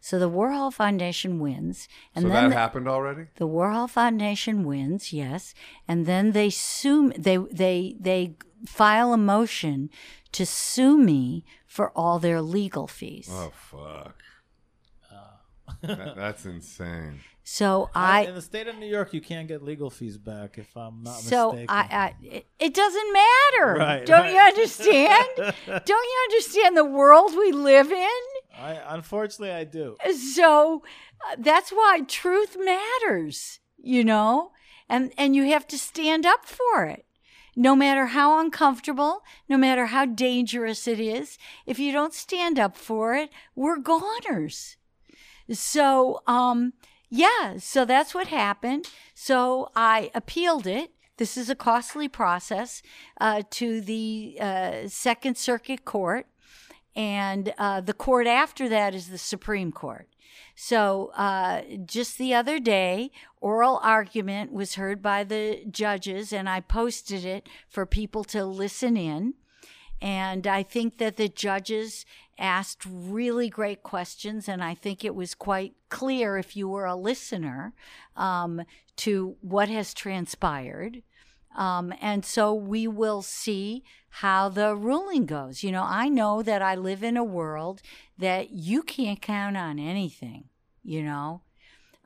So 0.00 0.18
the 0.18 0.30
Warhol 0.30 0.72
Foundation 0.72 1.38
wins, 1.38 1.86
and 2.14 2.22
so 2.22 2.28
then 2.30 2.44
that 2.44 2.48
the, 2.50 2.54
happened 2.56 2.88
already? 2.88 3.26
the 3.36 3.46
Warhol 3.46 3.88
Foundation 3.88 4.64
wins, 4.64 5.12
yes, 5.12 5.54
and 5.86 6.06
then 6.06 6.32
they 6.32 6.48
sue 6.48 7.12
they 7.18 7.36
they 7.36 7.96
they 8.00 8.36
file 8.66 9.12
a 9.12 9.18
motion 9.18 9.90
to 10.32 10.46
sue 10.46 10.96
me 10.96 11.44
for 11.66 11.90
all 11.90 12.18
their 12.18 12.40
legal 12.40 12.86
fees. 12.86 13.28
Oh 13.30 13.52
fuck. 13.54 14.16
That- 15.82 16.16
that's 16.16 16.46
insane. 16.46 17.20
So 17.42 17.90
I, 17.94 18.20
I 18.26 18.28
in 18.28 18.34
the 18.34 18.42
state 18.42 18.68
of 18.68 18.76
New 18.78 18.86
York, 18.86 19.12
you 19.12 19.20
can't 19.20 19.48
get 19.48 19.62
legal 19.62 19.90
fees 19.90 20.16
back 20.18 20.56
if 20.58 20.76
I'm 20.76 21.02
not 21.02 21.16
so 21.20 21.50
mistaken. 21.52 21.66
I, 21.74 21.80
I 21.90 22.14
it, 22.22 22.46
it 22.60 22.74
doesn't 22.74 23.12
matter. 23.12 23.74
Right, 23.78 24.06
Don't 24.06 24.20
right. 24.20 24.32
you 24.34 24.38
understand? 24.38 25.26
Don't 25.66 25.88
you 25.88 26.18
understand 26.30 26.76
the 26.76 26.84
world 26.84 27.32
we 27.36 27.50
live 27.50 27.90
in? 27.90 28.08
I 28.56 28.78
unfortunately 28.94 29.52
I 29.54 29.64
do. 29.64 29.96
so 30.14 30.82
uh, 31.28 31.36
that's 31.38 31.70
why 31.70 32.02
truth 32.06 32.56
matters 32.62 33.60
you 33.78 34.04
know 34.04 34.50
and 34.88 35.12
and 35.16 35.34
you 35.34 35.44
have 35.50 35.66
to 35.68 35.78
stand 35.78 36.26
up 36.26 36.44
for 36.44 36.84
it 36.84 37.06
no 37.56 37.74
matter 37.74 38.06
how 38.06 38.38
uncomfortable 38.38 39.22
no 39.48 39.56
matter 39.56 39.86
how 39.86 40.04
dangerous 40.04 40.86
it 40.86 41.00
is 41.00 41.38
if 41.64 41.78
you 41.78 41.92
don't 41.92 42.12
stand 42.12 42.58
up 42.58 42.76
for 42.76 43.14
it 43.14 43.30
we're 43.54 43.78
goners 43.78 44.76
so 45.52 46.20
um 46.26 46.72
yeah 47.08 47.56
so 47.58 47.84
that's 47.84 48.14
what 48.14 48.28
happened 48.28 48.86
so 49.14 49.70
i 49.74 50.10
appealed 50.14 50.66
it 50.66 50.92
this 51.16 51.36
is 51.36 51.50
a 51.50 51.54
costly 51.54 52.08
process 52.08 52.82
uh, 53.20 53.42
to 53.50 53.82
the 53.82 54.38
uh, 54.40 54.88
second 54.88 55.36
circuit 55.36 55.84
court 55.84 56.26
and 56.96 57.54
uh, 57.56 57.80
the 57.80 57.92
court 57.92 58.26
after 58.26 58.68
that 58.68 58.94
is 58.94 59.08
the 59.08 59.18
Supreme 59.18 59.72
Court. 59.72 60.08
So 60.54 61.12
uh, 61.16 61.62
just 61.86 62.18
the 62.18 62.34
other 62.34 62.58
day, 62.58 63.10
oral 63.40 63.80
argument 63.82 64.52
was 64.52 64.74
heard 64.74 65.00
by 65.00 65.24
the 65.24 65.64
judges, 65.70 66.32
and 66.32 66.48
I 66.48 66.60
posted 66.60 67.24
it 67.24 67.48
for 67.68 67.86
people 67.86 68.24
to 68.24 68.44
listen 68.44 68.96
in. 68.96 69.34
And 70.02 70.46
I 70.46 70.62
think 70.62 70.98
that 70.98 71.16
the 71.16 71.28
judges 71.28 72.04
asked 72.40 72.84
really 72.86 73.48
great 73.48 73.82
questions, 73.82 74.48
and 74.48 74.64
I 74.64 74.74
think 74.74 75.04
it 75.04 75.14
was 75.14 75.34
quite 75.34 75.74
clear 75.90 76.38
if 76.38 76.56
you 76.56 76.68
were 76.68 76.86
a 76.86 76.96
listener 76.96 77.74
um, 78.16 78.62
to 78.96 79.36
what 79.40 79.68
has 79.68 79.94
transpired. 79.94 81.02
Um, 81.56 81.92
and 82.00 82.24
so 82.24 82.54
we 82.54 82.86
will 82.86 83.22
see 83.22 83.84
how 84.08 84.48
the 84.48 84.74
ruling 84.74 85.26
goes. 85.26 85.62
You 85.62 85.72
know, 85.72 85.84
I 85.84 86.08
know 86.08 86.42
that 86.42 86.62
I 86.62 86.74
live 86.74 87.02
in 87.02 87.16
a 87.16 87.24
world 87.24 87.82
that 88.18 88.50
you 88.50 88.82
can't 88.82 89.20
count 89.20 89.56
on 89.56 89.78
anything, 89.78 90.44
you 90.82 91.02
know. 91.02 91.42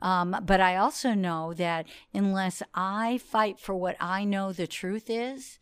Um, 0.01 0.35
but 0.45 0.59
I 0.59 0.75
also 0.75 1.13
know 1.13 1.53
that 1.53 1.85
unless 2.13 2.61
I 2.73 3.17
fight 3.19 3.59
for 3.59 3.75
what 3.75 3.95
I 3.99 4.23
know 4.23 4.51
the 4.51 4.67
truth 4.67 5.09
is, 5.09 5.59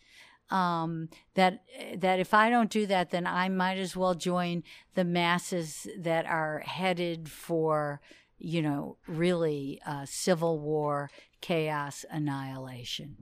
um, 0.53 1.09
that 1.33 1.63
that 1.97 2.19
if 2.19 2.33
I 2.33 2.49
don't 2.51 2.69
do 2.69 2.85
that, 2.85 3.09
then 3.09 3.25
I 3.25 3.49
might 3.49 3.79
as 3.79 3.97
well 3.97 4.13
join 4.13 4.63
the 4.93 5.03
masses 5.03 5.87
that 5.97 6.27
are 6.27 6.59
headed 6.59 7.27
for, 7.27 7.99
you 8.37 8.61
know, 8.61 8.97
really 9.07 9.81
uh, 9.85 10.05
civil 10.05 10.59
war, 10.59 11.09
chaos, 11.41 12.05
annihilation. 12.11 13.17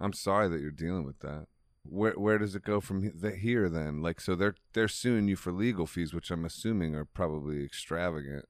I'm 0.00 0.12
sorry 0.12 0.48
that 0.48 0.60
you're 0.60 0.72
dealing 0.72 1.04
with 1.04 1.20
that. 1.20 1.46
Where 1.84 2.14
where 2.14 2.38
does 2.38 2.56
it 2.56 2.64
go 2.64 2.80
from 2.80 3.12
the, 3.14 3.30
here 3.30 3.68
then? 3.68 4.02
Like 4.02 4.20
so 4.20 4.34
they're 4.34 4.56
they're 4.72 4.88
suing 4.88 5.28
you 5.28 5.36
for 5.36 5.52
legal 5.52 5.86
fees, 5.86 6.12
which 6.12 6.32
I'm 6.32 6.44
assuming 6.44 6.96
are 6.96 7.04
probably 7.04 7.64
extravagant. 7.64 8.46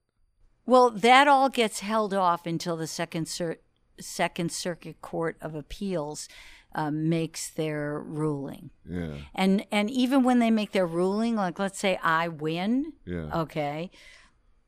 Well, 0.65 0.91
that 0.91 1.29
all 1.29 1.51
gets 1.51 1.81
held 1.81 2.15
off 2.15 2.47
until 2.47 2.77
the 2.77 2.87
second 2.87 3.29
cir- 3.29 3.61
second 4.01 4.53
circuit 4.53 5.03
court 5.03 5.37
of 5.43 5.55
appeals 5.55 6.29
uh, 6.75 6.91
makes 6.91 7.51
their 7.51 8.01
ruling. 8.01 8.71
Yeah. 8.89 9.15
And 9.35 9.67
and 9.73 9.91
even 9.91 10.23
when 10.23 10.39
they 10.39 10.51
make 10.51 10.73
their 10.73 10.87
ruling, 10.87 11.37
like 11.37 11.59
let's 11.59 11.79
say 11.79 11.99
I 12.03 12.29
win, 12.29 12.93
Yeah. 13.05 13.41
okay, 13.43 13.91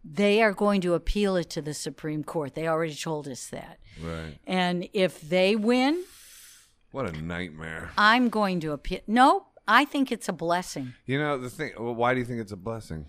they 0.05 0.43
are 0.43 0.53
going 0.53 0.81
to 0.83 0.95
appeal 0.95 1.37
it 1.37 1.49
to 1.51 1.63
the 1.63 1.75
Supreme 1.75 2.25
Court. 2.25 2.55
They 2.55 2.67
already 2.67 2.95
told 2.95 3.29
us 3.29 3.47
that. 3.49 3.79
Right. 4.03 4.39
And 4.47 4.89
if 4.93 5.21
they 5.21 5.55
win, 5.57 6.03
What 6.91 7.09
a 7.09 7.13
nightmare. 7.23 7.91
I'm 7.97 8.29
going 8.29 8.61
to 8.61 8.73
appeal. 8.73 9.01
No, 9.07 9.47
I 9.69 9.85
think 9.85 10.11
it's 10.11 10.29
a 10.29 10.33
blessing. 10.33 10.95
You 11.07 11.19
know 11.19 11.39
the 11.39 11.51
thing. 11.51 11.73
Why 11.79 12.15
do 12.15 12.21
you 12.21 12.27
think 12.27 12.41
it's 12.41 12.53
a 12.53 12.57
blessing? 12.57 13.07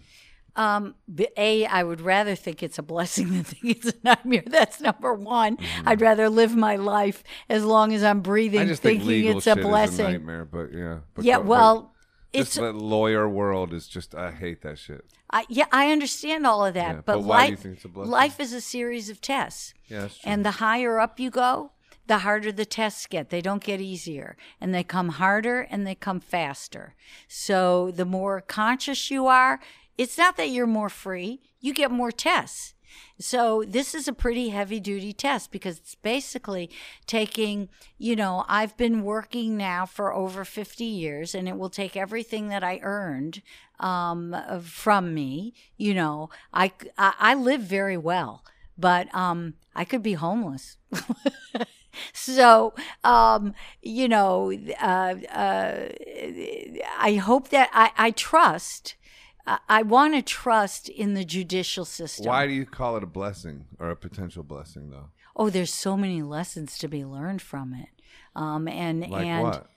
Um, 0.55 0.93
a, 1.35 1.65
I 1.65 1.83
would 1.83 1.99
rather 2.01 2.35
think 2.35 2.61
it's 2.61 2.77
a 2.77 2.83
blessing 2.83 3.31
than 3.31 3.43
think 3.43 3.77
it's 3.77 3.87
a 3.87 3.93
nightmare. 4.03 4.43
That's 4.47 4.79
number 4.81 5.13
one. 5.13 5.57
I'd 5.85 5.99
rather 6.01 6.29
live 6.29 6.55
my 6.55 6.75
life 6.75 7.23
as 7.49 7.65
long 7.65 7.91
as 7.93 8.03
I'm 8.03 8.21
breathing, 8.21 8.59
Mm-hmm. 8.61 8.67
I 8.67 8.71
just 8.71 8.81
think 8.83 8.99
thinking 8.99 9.23
legal 9.25 9.37
it's 9.37 9.47
a 9.47 9.55
blessing. 9.55 10.05
a 10.05 10.11
nightmare, 10.11 10.45
but 10.45 10.71
yeah. 10.73 10.99
But 11.15 11.25
yeah, 11.25 11.37
go- 11.37 11.41
well, 11.43 11.93
it's 12.33 12.55
the 12.55 12.71
lawyer 12.71 13.27
world 13.29 13.73
is 13.73 13.87
just 13.87 14.13
I 14.15 14.31
hate 14.31 14.61
that 14.61 14.77
shit. 14.79 15.05
I, 15.31 15.45
yeah, 15.49 15.65
I 15.71 15.91
understand 15.91 16.45
all 16.45 16.63
of 16.65 16.75
that, 16.75 16.95
Yeah, 16.95 17.01
but, 17.05 17.05
but 17.15 17.23
why 17.23 17.45
do 17.45 17.51
you 17.51 17.55
life, 17.55 17.63
think 17.63 17.75
it's 17.77 17.85
a 17.85 17.87
blessing? 17.87 18.11
life 18.11 18.39
is 18.39 18.53
a 18.53 18.61
series 18.61 19.09
of 19.09 19.21
tests. 19.21 19.73
Yeah. 19.87 20.09
And 20.23 20.45
the 20.45 20.51
higher 20.51 20.99
up 20.99 21.19
you 21.19 21.31
go, 21.31 21.71
the 22.05 22.19
harder 22.19 22.51
the 22.51 22.65
tests 22.65 23.07
get. 23.07 23.29
They 23.31 23.41
don't 23.41 23.63
get 23.63 23.81
easier. 23.81 24.35
And 24.61 24.75
they 24.75 24.83
come 24.83 25.09
harder 25.09 25.61
and 25.61 25.87
they 25.87 25.95
come 25.95 26.19
faster. 26.19 26.93
So 27.27 27.89
the 27.91 28.05
more 28.05 28.41
conscious 28.41 29.09
you 29.09 29.25
are, 29.25 29.59
it's 29.97 30.17
not 30.17 30.37
that 30.37 30.49
you're 30.49 30.67
more 30.67 30.89
free, 30.89 31.41
you 31.59 31.73
get 31.73 31.91
more 31.91 32.11
tests. 32.11 32.73
So 33.19 33.63
this 33.67 33.95
is 33.95 34.07
a 34.07 34.13
pretty 34.13 34.49
heavy 34.49 34.79
duty 34.79 35.13
test 35.13 35.51
because 35.51 35.77
it's 35.79 35.95
basically 35.95 36.69
taking, 37.05 37.69
you 37.97 38.15
know, 38.15 38.45
I've 38.47 38.75
been 38.77 39.03
working 39.03 39.57
now 39.57 39.85
for 39.85 40.13
over 40.13 40.45
50 40.45 40.83
years 40.83 41.33
and 41.33 41.47
it 41.47 41.57
will 41.57 41.69
take 41.69 41.95
everything 41.95 42.49
that 42.49 42.63
I 42.63 42.79
earned 42.83 43.41
um, 43.79 44.35
from 44.63 45.13
me. 45.13 45.53
You 45.77 45.93
know, 45.93 46.29
I, 46.53 46.71
I, 46.97 47.33
live 47.33 47.61
very 47.61 47.97
well, 47.97 48.43
but 48.77 49.13
um, 49.13 49.55
I 49.75 49.85
could 49.85 50.03
be 50.03 50.13
homeless. 50.13 50.77
so 52.13 52.73
um, 53.03 53.53
you 53.81 54.07
know 54.07 54.51
uh, 54.81 55.15
uh, 55.31 55.89
i 56.97 57.13
hope 57.21 57.49
that 57.49 57.69
i, 57.73 57.91
I 57.97 58.11
trust 58.11 58.95
I- 59.45 59.59
i 59.69 59.81
want 59.81 60.13
to 60.15 60.21
trust 60.21 60.89
in 60.89 61.13
the 61.13 61.25
judicial 61.25 61.85
system 61.85 62.25
Why 62.27 62.47
do 62.47 62.53
you 62.53 62.65
call 62.65 62.95
it 62.97 63.03
a 63.03 63.07
blessing 63.07 63.65
or 63.79 63.89
a 63.89 63.95
potential 63.95 64.43
blessing 64.43 64.89
though? 64.89 65.09
oh 65.35 65.49
there's 65.49 65.73
so 65.73 65.97
many 65.97 66.21
lessons 66.21 66.77
to 66.79 66.87
be 66.87 67.03
learned 67.03 67.41
from 67.41 67.73
it 67.73 67.89
um, 68.35 68.67
and 68.67 69.01
Like 69.09 69.25
and 69.25 69.43
what? 69.43 69.69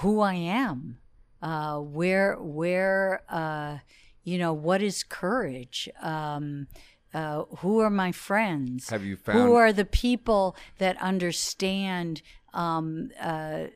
who 0.00 0.20
I 0.20 0.34
am, 0.34 0.98
uh, 1.40 1.78
where 1.78 2.34
where 2.36 3.22
uh, 3.28 3.78
you 4.24 4.38
know 4.38 4.52
what 4.52 4.82
is 4.82 5.02
courage. 5.04 5.88
Um, 6.02 6.66
uh, 7.14 7.44
who 7.58 7.78
are 7.78 7.88
my 7.90 8.10
friends? 8.12 8.90
Have 8.90 9.04
you 9.04 9.16
found 9.16 9.38
who 9.38 9.54
are 9.54 9.72
the 9.72 9.84
people 9.84 10.56
that 10.78 11.00
understand 11.00 12.22
um, 12.52 13.10
uh, 13.20 13.66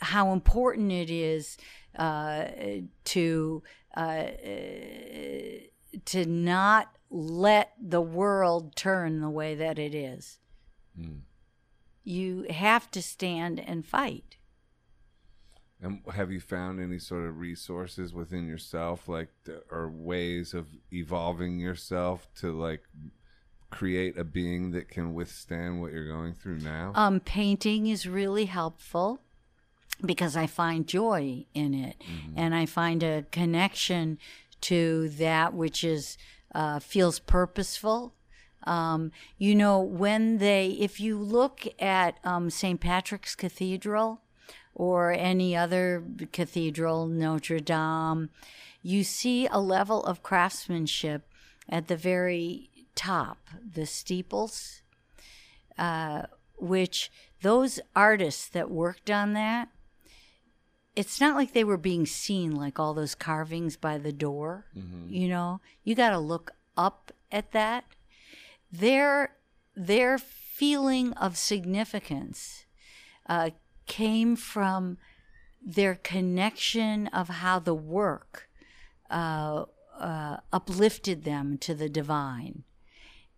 how 0.00 0.32
important 0.32 0.92
it 0.92 1.10
is 1.10 1.56
uh, 1.96 2.46
to 3.04 3.62
uh, 3.96 4.26
to 6.04 6.26
not 6.26 6.94
let 7.10 7.72
the 7.80 8.00
world 8.00 8.76
turn 8.76 9.20
the 9.20 9.30
way 9.30 9.54
that 9.54 9.78
it 9.78 9.94
is. 9.94 10.38
Hmm. 10.98 11.18
You 12.04 12.46
have 12.50 12.90
to 12.92 13.02
stand 13.02 13.58
and 13.58 13.84
fight. 13.84 14.36
And 15.80 16.00
have 16.12 16.30
you 16.30 16.40
found 16.40 16.80
any 16.80 16.98
sort 16.98 17.26
of 17.26 17.38
resources 17.38 18.14
within 18.14 18.46
yourself, 18.46 19.08
like, 19.08 19.28
or 19.70 19.90
ways 19.90 20.54
of 20.54 20.68
evolving 20.92 21.58
yourself 21.58 22.28
to 22.36 22.52
like 22.52 22.82
create 23.70 24.16
a 24.16 24.24
being 24.24 24.70
that 24.70 24.88
can 24.88 25.12
withstand 25.12 25.80
what 25.80 25.92
you're 25.92 26.08
going 26.08 26.34
through 26.34 26.58
now? 26.58 26.92
Um, 26.94 27.20
painting 27.20 27.88
is 27.88 28.06
really 28.06 28.46
helpful 28.46 29.20
because 30.04 30.36
I 30.36 30.46
find 30.46 30.86
joy 30.86 31.46
in 31.54 31.74
it, 31.74 31.96
and 32.36 32.54
I 32.54 32.66
find 32.66 33.02
a 33.02 33.24
connection 33.30 34.18
to 34.62 35.08
that 35.10 35.54
which 35.54 35.84
is 35.84 36.18
uh, 36.54 36.78
feels 36.78 37.18
purposeful. 37.18 38.14
Um, 38.64 39.12
you 39.38 39.54
know, 39.54 39.80
when 39.80 40.38
they, 40.38 40.70
if 40.80 40.98
you 40.98 41.18
look 41.18 41.66
at 41.78 42.18
um, 42.24 42.50
St. 42.50 42.80
Patrick's 42.80 43.34
Cathedral 43.36 44.22
or 44.74 45.12
any 45.12 45.56
other 45.56 46.02
cathedral, 46.32 47.06
Notre 47.06 47.60
Dame, 47.60 48.30
you 48.82 49.04
see 49.04 49.46
a 49.46 49.60
level 49.60 50.04
of 50.04 50.22
craftsmanship 50.22 51.28
at 51.68 51.88
the 51.88 51.96
very 51.96 52.70
top, 52.94 53.38
the 53.74 53.86
steeples, 53.86 54.82
uh, 55.78 56.22
which 56.56 57.10
those 57.42 57.78
artists 57.94 58.48
that 58.48 58.70
worked 58.70 59.10
on 59.10 59.32
that, 59.34 59.68
it's 60.96 61.20
not 61.20 61.36
like 61.36 61.52
they 61.52 61.62
were 61.64 61.76
being 61.76 62.06
seen 62.06 62.54
like 62.56 62.78
all 62.78 62.94
those 62.94 63.14
carvings 63.14 63.76
by 63.76 63.98
the 63.98 64.12
door. 64.12 64.66
You 65.08 65.28
know, 65.28 65.60
you 65.84 65.94
got 65.94 66.10
to 66.10 66.18
look 66.18 66.52
up 66.76 67.12
at 67.30 67.52
that. 67.52 67.84
Their 68.72 69.36
their 69.74 70.16
feeling 70.18 71.12
of 71.14 71.36
significance 71.36 72.64
uh, 73.28 73.50
came 73.86 74.36
from 74.36 74.96
their 75.62 75.94
connection 75.96 77.06
of 77.08 77.28
how 77.28 77.58
the 77.58 77.74
work 77.74 78.48
uh, 79.10 79.66
uh, 79.98 80.38
uplifted 80.52 81.24
them 81.24 81.58
to 81.58 81.74
the 81.74 81.88
divine. 81.88 82.64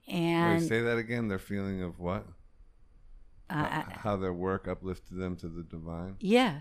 Wait, 0.07 0.15
And 0.15 0.63
say 0.63 0.81
that 0.81 0.97
again. 0.97 1.29
Their 1.29 1.39
feeling 1.39 1.83
of 1.83 1.99
what? 1.99 2.25
uh, 3.51 3.83
How 4.05 4.17
their 4.17 4.33
work 4.33 4.69
uplifted 4.69 5.19
them 5.19 5.37
to 5.37 5.49
the 5.49 5.63
divine. 5.63 6.17
yeah, 6.21 6.61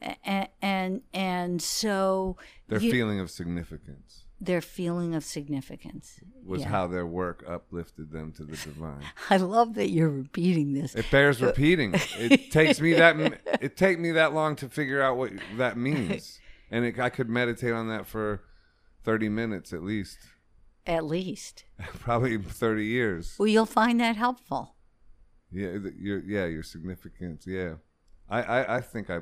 and 0.00 0.48
and, 0.62 1.00
and 1.12 1.62
so 1.62 2.36
Their 2.68 2.80
you- 2.80 2.90
feeling 2.90 3.20
of 3.20 3.30
significance 3.30 4.20
their 4.40 4.60
feeling 4.60 5.14
of 5.14 5.24
significance 5.24 6.20
was 6.44 6.62
Yeah. 6.62 6.68
how 6.68 6.86
their 6.86 7.06
work 7.06 7.42
uplifted 7.48 8.10
them 8.10 8.30
to 8.32 8.44
the 8.44 8.56
divine. 8.58 9.00
I 9.30 9.38
love 9.38 9.72
that 9.74 9.88
you're 9.88 10.10
repeating 10.10 10.74
this. 10.74 10.94
It 10.94 11.10
bears 11.10 11.40
repeating. 11.40 11.94
It 12.18 12.50
takes 12.50 12.78
me 12.78 12.92
that 12.94 13.16
it 13.62 13.76
take 13.78 13.98
me 13.98 14.10
that 14.10 14.34
long 14.34 14.54
to 14.56 14.68
figure 14.68 15.00
out 15.00 15.16
what 15.16 15.32
that 15.56 15.78
means, 15.78 16.40
and 16.70 16.84
it, 16.84 16.98
I 16.98 17.08
could 17.08 17.30
meditate 17.30 17.72
on 17.72 17.88
that 17.88 18.06
for 18.06 18.42
thirty 19.02 19.30
minutes 19.30 19.72
at 19.72 19.82
least, 19.82 20.18
At 20.84 21.04
least, 21.06 21.64
probably 22.00 22.36
thirty 22.36 22.84
years. 22.86 23.36
well, 23.38 23.46
you'll 23.48 23.64
find 23.64 23.98
that 24.00 24.16
helpful. 24.16 24.74
Yeah, 25.52 25.78
your 25.98 26.18
yeah 26.18 26.44
your 26.46 26.64
significance. 26.64 27.46
Yeah, 27.46 27.74
I, 28.28 28.42
I 28.42 28.76
I 28.76 28.80
think 28.82 29.08
I 29.08 29.20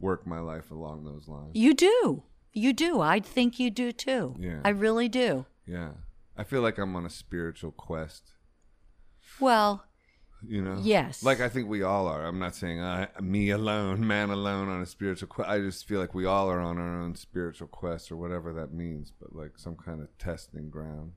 work 0.00 0.26
my 0.26 0.40
life 0.40 0.70
along 0.70 1.04
those 1.04 1.28
lines. 1.28 1.50
You 1.54 1.74
do, 1.74 2.24
you 2.52 2.72
do. 2.72 3.00
I 3.00 3.20
think 3.20 3.58
you 3.60 3.70
do 3.70 3.92
too. 3.92 4.34
Yeah. 4.38 4.60
I 4.64 4.70
really 4.70 5.08
do. 5.08 5.46
Yeah, 5.66 5.90
I 6.36 6.44
feel 6.44 6.62
like 6.62 6.78
I'm 6.78 6.96
on 6.96 7.06
a 7.06 7.10
spiritual 7.10 7.70
quest. 7.70 8.32
Well, 9.38 9.84
You 10.46 10.62
know. 10.62 10.78
Yes. 10.82 11.22
Like 11.22 11.40
I 11.40 11.48
think 11.48 11.68
we 11.68 11.82
all 11.82 12.06
are. 12.08 12.24
I'm 12.24 12.38
not 12.38 12.54
saying 12.54 12.80
I, 12.80 13.08
me 13.20 13.50
alone, 13.50 14.06
man 14.06 14.30
alone 14.30 14.68
on 14.68 14.80
a 14.80 14.86
spiritual 14.86 15.28
quest. 15.28 15.50
I 15.50 15.58
just 15.58 15.86
feel 15.86 16.00
like 16.00 16.14
we 16.14 16.24
all 16.24 16.48
are 16.50 16.60
on 16.60 16.78
our 16.78 17.00
own 17.02 17.14
spiritual 17.14 17.68
quest 17.68 18.10
or 18.10 18.16
whatever 18.16 18.52
that 18.54 18.72
means, 18.72 19.12
but 19.20 19.34
like 19.34 19.58
some 19.58 19.76
kind 19.76 20.00
of 20.00 20.08
testing 20.18 20.70
ground 20.70 21.12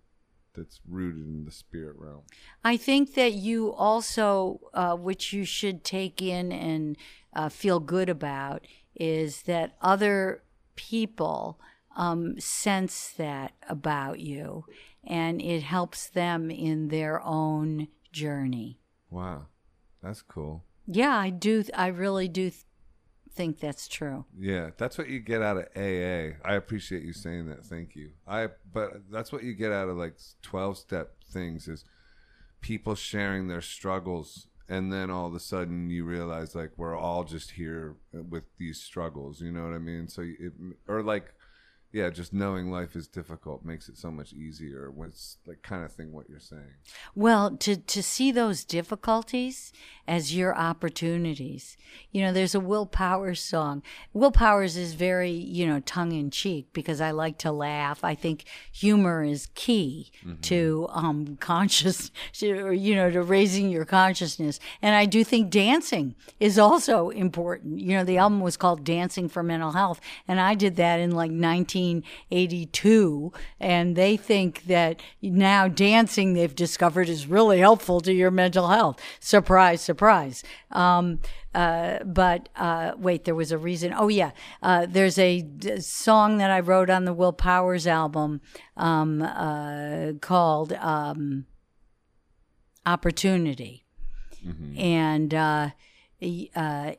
that's 0.55 0.81
rooted 0.87 1.25
in 1.25 1.45
the 1.45 1.51
spirit 1.51 1.95
realm. 1.97 2.23
I 2.63 2.77
think 2.77 3.15
that 3.15 3.33
you 3.33 3.73
also, 3.73 4.59
uh, 4.73 4.95
which 4.95 5.33
you 5.33 5.45
should 5.45 5.83
take 5.83 6.21
in 6.21 6.51
and 6.51 6.97
uh, 7.35 7.49
feel 7.49 7.79
good 7.79 8.09
about, 8.09 8.65
is 8.95 9.43
that 9.43 9.75
other 9.81 10.43
people 10.75 11.59
um, 11.95 12.39
sense 12.39 13.13
that 13.17 13.53
about 13.69 14.19
you, 14.19 14.65
and 15.03 15.41
it 15.41 15.63
helps 15.63 16.09
them 16.09 16.49
in 16.49 16.87
their 16.87 17.21
own 17.23 17.87
journey. 18.11 18.79
Wow. 19.09 19.47
That's 20.03 20.21
cool. 20.21 20.65
Yeah, 20.85 21.17
I 21.17 21.29
do. 21.29 21.63
I 21.73 21.87
really 21.87 22.27
do 22.27 22.49
th- 22.49 22.65
think 23.33 23.59
that's 23.59 23.87
true. 23.87 24.25
Yeah, 24.37 24.71
that's 24.77 24.97
what 24.97 25.07
you 25.07 25.19
get 25.19 25.41
out 25.41 25.57
of 25.57 25.63
AA. 25.75 26.35
I 26.43 26.55
appreciate 26.55 27.03
you 27.03 27.13
saying 27.13 27.47
that. 27.47 27.65
Thank 27.65 27.95
you. 27.95 28.11
I 28.27 28.49
but 28.71 29.09
that's 29.09 29.31
what 29.31 29.43
you 29.43 29.53
get 29.53 29.71
out 29.71 29.87
of 29.87 29.95
like 29.95 30.15
12 30.41 30.77
step 30.77 31.15
things 31.31 31.69
is 31.69 31.85
people 32.59 32.95
sharing 32.95 33.47
their 33.47 33.61
struggles 33.61 34.47
and 34.69 34.91
then 34.91 35.09
all 35.09 35.27
of 35.27 35.35
a 35.35 35.39
sudden 35.39 35.89
you 35.89 36.03
realize 36.05 36.55
like 36.55 36.71
we're 36.77 36.97
all 36.97 37.23
just 37.23 37.51
here 37.51 37.95
with 38.11 38.43
these 38.57 38.79
struggles, 38.79 39.41
you 39.41 39.51
know 39.51 39.63
what 39.63 39.73
I 39.73 39.79
mean? 39.79 40.07
So 40.07 40.21
it 40.21 40.53
or 40.87 41.03
like 41.03 41.33
yeah, 41.93 42.09
just 42.09 42.33
knowing 42.33 42.71
life 42.71 42.95
is 42.95 43.07
difficult 43.07 43.63
makes 43.63 43.87
it 43.87 43.97
so 43.97 44.09
much 44.09 44.33
easier. 44.33 44.89
When 44.89 45.09
it's 45.09 45.37
like 45.45 45.61
kind 45.61 45.85
of 45.85 45.91
thing 45.91 46.11
what 46.11 46.27
you're 46.27 46.39
saying. 46.39 46.73
Well, 47.13 47.55
to, 47.57 47.77
to 47.77 48.01
see 48.01 48.31
those 48.31 48.63
difficulties 48.63 49.71
as 50.07 50.35
your 50.35 50.57
opportunities. 50.57 51.77
You 52.11 52.23
know, 52.23 52.33
there's 52.33 52.55
a 52.55 52.59
Will 52.59 52.85
Powers 52.85 53.39
song. 53.39 53.83
Will 54.11 54.31
Powers 54.31 54.75
is 54.75 54.95
very, 54.95 55.31
you 55.31 55.65
know, 55.65 55.79
tongue 55.81 56.11
in 56.11 56.29
cheek 56.29 56.67
because 56.73 56.99
I 56.99 57.11
like 57.11 57.37
to 57.39 57.51
laugh. 57.51 58.03
I 58.03 58.15
think 58.15 58.45
humor 58.71 59.23
is 59.23 59.47
key 59.55 60.11
to 60.41 60.87
um, 60.89 61.37
conscious, 61.39 62.11
to, 62.33 62.71
you 62.71 62.95
know, 62.95 63.11
to 63.11 63.21
raising 63.21 63.69
your 63.69 63.85
consciousness. 63.85 64.59
And 64.81 64.95
I 64.95 65.05
do 65.05 65.23
think 65.23 65.49
dancing 65.49 66.15
is 66.39 66.59
also 66.59 67.09
important. 67.09 67.79
You 67.79 67.97
know, 67.97 68.03
the 68.03 68.17
album 68.17 68.41
was 68.41 68.57
called 68.57 68.83
Dancing 68.83 69.29
for 69.29 69.43
Mental 69.43 69.71
Health, 69.71 70.01
and 70.27 70.39
I 70.39 70.55
did 70.55 70.75
that 70.77 70.99
in 70.99 71.11
like 71.11 71.31
1982, 71.83 73.33
and 73.59 73.95
they 73.95 74.17
think 74.17 74.65
that 74.65 75.01
now 75.21 75.67
dancing 75.67 76.33
they've 76.33 76.55
discovered 76.55 77.09
is 77.09 77.27
really 77.27 77.59
helpful 77.59 78.01
to 78.01 78.13
your 78.13 78.31
mental 78.31 78.67
health. 78.69 78.99
Surprise, 79.19 79.81
surprise. 79.81 80.43
Um, 80.71 81.19
uh, 81.53 82.03
but 82.03 82.49
uh, 82.55 82.93
wait, 82.97 83.25
there 83.25 83.35
was 83.35 83.51
a 83.51 83.57
reason. 83.57 83.93
Oh 83.95 84.07
yeah, 84.07 84.31
uh, 84.61 84.87
there's 84.89 85.19
a 85.19 85.41
d- 85.41 85.79
song 85.81 86.37
that 86.39 86.49
I 86.49 86.59
wrote 86.59 86.89
on 86.89 87.05
the 87.05 87.13
Will 87.13 87.33
Powers 87.33 87.85
album 87.85 88.41
um, 88.75 89.21
uh, 89.21 90.13
called 90.19 90.73
um, 90.73 91.45
"Opportunity," 92.87 93.85
and 94.77 95.33
uh, 95.33 95.69
uh, 96.55 96.93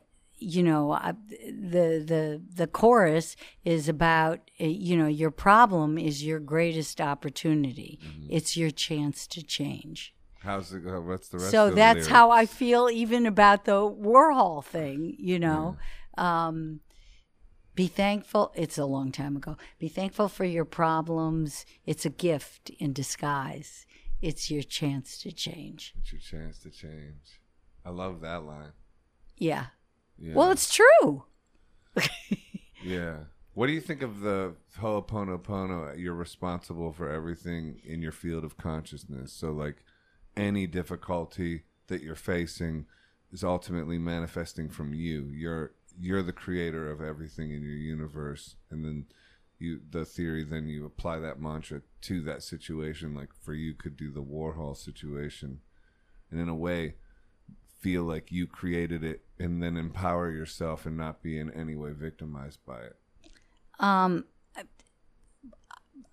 you 0.45 0.61
know 0.61 0.91
uh, 0.91 1.13
the 1.29 2.03
the 2.05 2.41
the 2.53 2.67
chorus 2.67 3.35
is 3.63 3.89
about 3.89 4.39
uh, 4.61 4.65
you 4.65 4.95
know 4.95 5.07
your 5.07 5.31
problem 5.31 5.97
is 5.97 6.23
your 6.23 6.39
greatest 6.39 7.01
opportunity. 7.01 7.99
It's 8.29 8.55
your 8.55 8.69
chance 8.69 9.27
to 9.27 9.43
change. 9.43 10.13
How's 10.39 10.71
it? 10.71 10.83
Uh, 10.85 11.01
what's 11.01 11.29
the 11.29 11.39
rest? 11.39 11.51
So 11.51 11.65
of 11.65 11.69
the 11.71 11.75
that's 11.77 11.95
lyrics? 11.95 12.07
how 12.07 12.29
I 12.29 12.45
feel 12.45 12.89
even 12.91 13.25
about 13.25 13.65
the 13.65 13.81
Warhol 13.81 14.63
thing, 14.63 15.15
you 15.17 15.39
know. 15.39 15.77
Um, 16.17 16.81
be 17.73 17.87
thankful. 17.87 18.53
It's 18.55 18.77
a 18.77 18.85
long 18.85 19.11
time 19.11 19.35
ago. 19.35 19.57
Be 19.79 19.89
thankful 19.89 20.29
for 20.29 20.45
your 20.45 20.63
problems. 20.63 21.65
It's 21.85 22.05
a 22.05 22.09
gift 22.09 22.69
in 22.79 22.93
disguise. 22.93 23.85
It's 24.21 24.49
your 24.49 24.63
chance 24.63 25.17
to 25.19 25.31
change. 25.31 25.93
It's 25.99 26.13
your 26.13 26.21
chance 26.21 26.59
to 26.59 26.69
change. 26.69 27.41
I 27.83 27.89
love 27.89 28.21
that 28.21 28.43
line. 28.43 28.71
Yeah. 29.37 29.65
Yeah. 30.17 30.33
Well, 30.33 30.51
it's 30.51 30.73
true. 30.73 31.25
Yeah. 32.85 33.17
What 33.55 33.67
do 33.67 33.73
you 33.73 33.81
think 33.81 34.03
of 34.03 34.19
the 34.19 34.53
Ho'oponopono? 34.79 35.97
You're 35.97 36.13
responsible 36.13 36.91
for 36.91 37.09
everything 37.09 37.81
in 37.83 38.01
your 38.01 38.11
field 38.11 38.43
of 38.43 38.57
consciousness. 38.57 39.33
So, 39.33 39.51
like, 39.51 39.77
any 40.37 40.67
difficulty 40.67 41.63
that 41.87 42.03
you're 42.03 42.15
facing 42.15 42.85
is 43.31 43.43
ultimately 43.43 43.97
manifesting 43.97 44.69
from 44.69 44.93
you. 44.93 45.31
You're 45.33 45.71
you're 45.97 46.21
the 46.21 46.33
creator 46.33 46.91
of 46.91 47.01
everything 47.01 47.51
in 47.51 47.63
your 47.63 47.77
universe, 47.77 48.55
and 48.69 48.83
then 48.83 49.05
you 49.57 49.79
the 49.89 50.05
theory. 50.05 50.43
Then 50.43 50.67
you 50.67 50.85
apply 50.85 51.19
that 51.19 51.39
mantra 51.39 51.81
to 52.01 52.21
that 52.21 52.43
situation. 52.43 53.15
Like 53.15 53.29
for 53.41 53.53
you, 53.53 53.73
could 53.73 53.97
do 53.97 54.11
the 54.11 54.23
Warhol 54.23 54.75
situation, 54.75 55.61
and 56.29 56.39
in 56.39 56.49
a 56.49 56.55
way, 56.55 56.95
feel 57.85 58.03
like 58.03 58.31
you 58.31 58.47
created 58.47 59.03
it, 59.03 59.21
and 59.37 59.61
then 59.61 59.77
empower 59.77 60.31
yourself 60.31 60.85
and 60.87 60.97
not 60.97 61.21
be 61.21 61.37
in 61.37 61.51
any 61.51 61.75
way 61.75 61.91
victimized 61.91 62.59
by 62.65 62.79
it. 62.81 62.95
Um, 63.79 64.25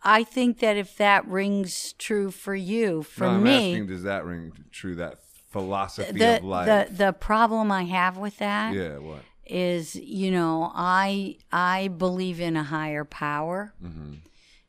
I 0.03 0.25
think 0.25 0.59
that 0.59 0.77
if 0.77 0.97
that 0.99 1.27
rings 1.27 1.95
true 1.95 2.31
for 2.31 2.55
you, 2.55 3.03
for 3.03 3.25
no, 3.25 3.31
I'm 3.31 3.45
me, 3.45 3.57
asking, 3.71 3.87
does 3.87 4.03
that 4.03 4.25
ring 4.25 4.53
true? 4.71 4.97
That 4.97 5.17
philosophy 5.51 6.19
the, 6.19 6.37
of 6.39 6.45
life. 6.45 6.67
the 6.91 6.95
the 7.05 7.13
problem 7.13 7.71
I 7.71 7.85
have 7.85 8.17
with 8.19 8.39
that 8.39 8.75
yeah, 8.75 8.99
what? 8.99 9.23
is 9.47 9.95
you 9.97 10.31
know 10.31 10.73
i 10.75 11.37
i 11.53 11.89
believe 11.89 12.41
in 12.41 12.57
a 12.57 12.63
higher 12.63 13.05
power 13.05 13.75
Mm-hmm. 13.85 14.15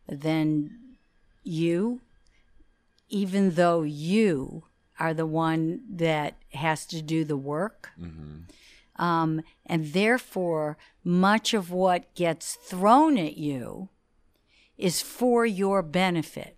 than 0.09 0.71
you 1.43 2.01
even 3.09 3.51
though 3.51 3.83
you 3.83 4.65
are 4.99 5.13
the 5.13 5.25
one 5.25 5.81
that 5.89 6.35
has 6.53 6.85
to 6.87 7.01
do 7.01 7.23
the 7.23 7.37
work 7.37 7.89
Mm-hmm. 7.99 9.03
um, 9.03 9.41
and 9.65 9.93
therefore 9.93 10.77
much 11.03 11.53
of 11.53 11.71
what 11.71 12.13
gets 12.15 12.55
thrown 12.55 13.17
at 13.17 13.37
you 13.37 13.89
is 14.77 15.01
for 15.01 15.45
your 15.45 15.81
benefit 15.81 16.57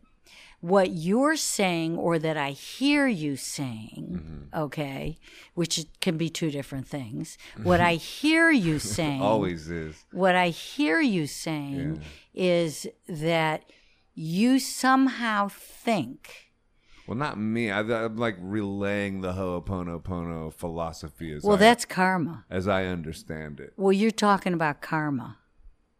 what 0.62 0.90
you're 0.92 1.36
saying 1.36 1.96
or 1.96 2.18
that 2.18 2.38
I 2.38 2.50
hear 2.52 3.06
you 3.08 3.36
saying, 3.36 4.48
okay, 4.52 5.20
which 5.54 5.86
can 6.02 6.18
be 6.18 6.28
two 6.28 6.50
different 6.50 6.88
things. 6.88 7.38
What 7.62 7.82
I 7.82 7.96
hear 7.96 8.50
you 8.50 8.80
saying, 8.98 9.22
Always 9.22 9.70
is. 9.70 9.96
what 10.12 10.34
I 10.34 10.48
hear 10.50 11.00
you 11.02 11.28
saying 11.28 12.02
is 12.34 12.88
that 13.08 13.66
you 14.16 14.58
somehow 14.58 15.50
think. 15.50 16.45
Well, 17.08 17.18
not 17.18 17.38
me. 17.40 17.70
I, 17.72 17.82
I'm 17.82 18.18
like 18.18 18.36
relaying 18.40 19.22
the 19.22 19.34
Ho'oponopono 19.34 20.52
philosophy 20.54 21.32
as 21.34 21.44
Well, 21.44 21.56
I, 21.58 21.60
that's 21.60 21.86
karma. 21.86 22.46
as 22.50 22.68
I 22.68 22.86
understand 22.86 23.60
it. 23.60 23.74
Well, 23.78 23.94
you're 23.94 24.12
talking 24.12 24.54
about 24.54 24.82
karma. 24.82 25.38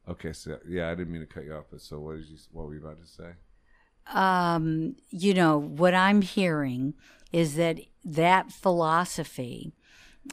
Okay, 0.08 0.34
so 0.34 0.60
yeah, 0.68 0.90
I 0.90 0.96
didn't 0.96 1.12
mean 1.12 1.22
to 1.22 1.28
cut 1.28 1.46
you 1.46 1.54
off, 1.54 1.66
but 1.72 1.82
so 1.82 2.00
what 2.00 2.18
did 2.18 2.28
you? 2.30 2.38
What 2.52 2.68
were 2.68 2.74
you 2.76 2.82
about 2.82 3.02
to 3.02 3.08
say? 3.08 3.32
um, 4.14 4.96
you 5.10 5.34
know, 5.34 5.58
what 5.58 5.96
I'm 5.96 6.22
hearing 6.22 6.94
is 7.32 7.56
that 7.56 7.80
that 8.04 8.52
philosophy 8.52 9.74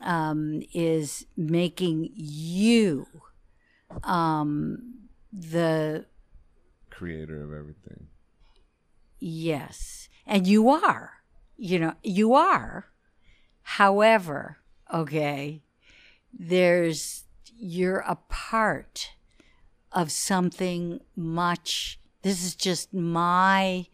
um, 0.03 0.63
is 0.75 1.25
making 1.39 2.11
you 2.15 3.07
um, 4.05 5.09
the 5.33 6.05
Creator 6.91 7.43
of 7.43 7.53
everything. 7.55 8.09
yes, 9.19 10.09
and 10.27 10.47
you 10.47 10.69
are, 10.69 11.23
you 11.57 11.79
know, 11.79 11.95
you 12.03 12.35
are. 12.35 12.87
However, 13.63 14.59
okay, 14.93 15.63
there's 16.33 17.25
you're 17.57 18.01
a 18.01 18.17
part 18.29 19.13
of 19.93 20.11
something 20.11 21.01
much 21.15 22.01
this 22.23 22.45
is 22.45 22.55
just 22.55 22.93
my 22.93 23.87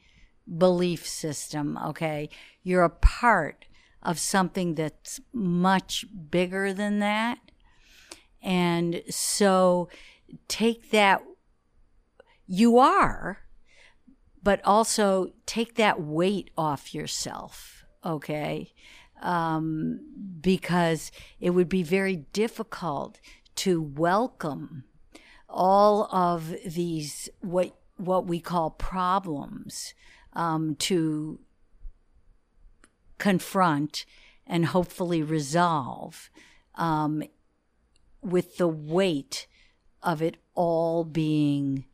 belief 0.57 1.07
system 1.07 1.79
okay 1.85 2.31
you're 2.63 2.85
a 2.85 2.89
part 2.89 3.67
of 4.03 4.19
something 4.19 4.75
that's 4.75 5.21
much 5.33 6.07
bigger 6.31 6.73
than 6.73 7.01
that 7.01 7.39
and 8.43 9.03
so 9.11 9.89
take 10.47 10.91
that 10.91 11.23
you 12.47 12.79
are 12.79 13.41
but 14.49 14.65
also 14.65 15.31
take 15.45 15.75
that 15.75 16.01
weight 16.01 16.49
off 16.57 16.95
yourself 16.95 17.85
okay 18.03 18.73
um, 19.21 20.01
because 20.41 21.13
it 21.39 21.51
would 21.51 21.69
be 21.69 21.83
very 21.83 22.17
difficult 22.33 23.21
to 23.55 23.83
welcome 23.83 24.85
all 25.51 26.05
of 26.11 26.55
these 26.65 27.29
what 27.41 27.77
what 27.99 28.27
we 28.27 28.41
call 28.41 28.71
problems 28.71 29.93
um, 30.33 30.75
to 30.77 31.39
confront 33.19 34.07
and 34.47 34.65
hopefully 34.65 35.23
resolve 35.23 36.31
um, 36.77 37.23
with 38.23 38.57
the 38.57 38.69
weight 38.69 39.47
of 40.03 40.23
it 40.23 40.39
all 40.55 41.05
being 41.05 41.85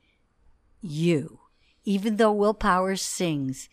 you. 0.81 1.40
Even 1.85 2.16
though 2.16 2.32
Willpower 2.32 2.97
sings, 2.97 3.69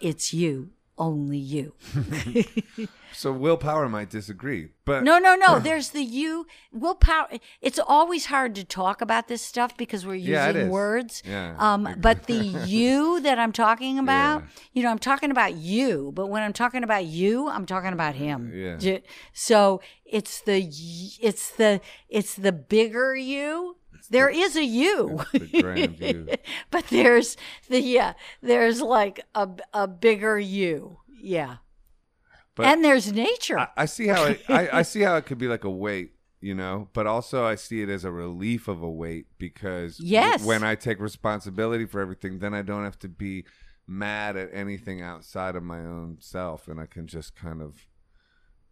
it's 0.00 0.32
you, 0.34 0.70
only 0.98 1.38
you. 1.38 1.72
So 3.16 3.30
willpower 3.30 3.88
might 3.88 4.10
disagree, 4.10 4.70
but 4.84 5.04
No, 5.04 5.20
no, 5.20 5.36
no. 5.36 5.58
There's 5.60 5.90
the 5.90 6.02
you 6.02 6.48
willpower. 6.72 7.28
It's 7.62 7.78
always 7.78 8.26
hard 8.26 8.56
to 8.56 8.64
talk 8.64 9.00
about 9.00 9.28
this 9.28 9.40
stuff 9.40 9.76
because 9.76 10.04
we're 10.04 10.16
using 10.16 10.32
Yeah, 10.32 10.48
it 10.48 10.56
is. 10.56 10.68
words. 10.68 11.22
Yeah. 11.24 11.54
Um, 11.56 11.94
but 11.98 12.24
the 12.24 12.34
you 12.66 13.20
that 13.20 13.38
I'm 13.38 13.52
talking 13.52 14.00
about, 14.00 14.40
Yeah. 14.42 14.48
you 14.72 14.82
know, 14.82 14.90
I'm 14.90 14.98
talking 14.98 15.30
about 15.30 15.54
you. 15.54 16.10
But 16.12 16.26
when 16.26 16.42
I'm 16.42 16.52
talking 16.52 16.82
about 16.82 17.04
you, 17.04 17.48
I'm 17.48 17.66
talking 17.66 17.92
about 17.92 18.16
him. 18.16 18.50
Yeah. 18.52 18.98
So 19.32 19.80
it's 20.04 20.40
the 20.40 20.58
it's 21.22 21.50
the 21.52 21.80
it's 22.08 22.34
the 22.34 22.50
bigger 22.50 23.14
you. 23.14 23.76
There 24.10 24.28
is 24.28 24.56
a 24.56 24.64
you. 24.64 25.20
The 25.32 25.38
grand 25.62 25.98
you. 26.00 26.28
but 26.70 26.86
there's 26.88 27.36
the 27.68 27.80
yeah. 27.80 28.14
There's 28.42 28.80
like 28.80 29.20
a 29.34 29.48
a 29.72 29.86
bigger 29.88 30.38
you. 30.38 30.98
Yeah. 31.20 31.56
But- 32.54 32.66
and 32.66 32.84
there's 32.84 33.12
nature. 33.12 33.58
I, 33.58 33.68
I 33.76 33.84
see 33.86 34.06
how 34.08 34.24
it. 34.26 34.42
I, 34.48 34.68
I 34.78 34.82
see 34.92 35.00
how 35.00 35.16
it 35.16 35.26
could 35.26 35.38
be 35.38 35.48
like 35.48 35.64
a 35.64 35.70
weight, 35.70 36.12
you 36.40 36.54
know. 36.54 36.88
But 36.92 37.06
also, 37.06 37.44
I 37.44 37.54
see 37.56 37.82
it 37.82 37.88
as 37.88 38.04
a 38.04 38.12
relief 38.12 38.68
of 38.68 38.82
a 38.82 38.90
weight 38.90 39.26
because 39.38 39.96
w- 39.96 40.12
Yes. 40.12 40.44
when 40.44 40.62
I 40.62 40.74
take 40.76 41.00
responsibility 41.00 41.86
for 41.86 42.00
everything, 42.00 42.38
then 42.38 42.54
I 42.54 42.62
don't 42.62 42.84
have 42.84 42.98
to 43.00 43.08
be 43.08 43.44
mad 43.86 44.36
at 44.36 44.50
anything 44.52 45.02
outside 45.02 45.56
of 45.56 45.62
my 45.62 45.80
own 45.80 46.18
self, 46.20 46.68
and 46.68 46.78
I 46.80 46.86
can 46.86 47.06
just 47.06 47.34
kind 47.34 47.60
of 47.60 47.86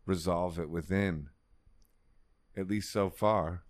resolve 0.06 0.58
it 0.60 0.70
within. 0.70 1.28
At 2.56 2.68
least 2.68 2.92
so 2.92 3.08
far. 3.10 3.62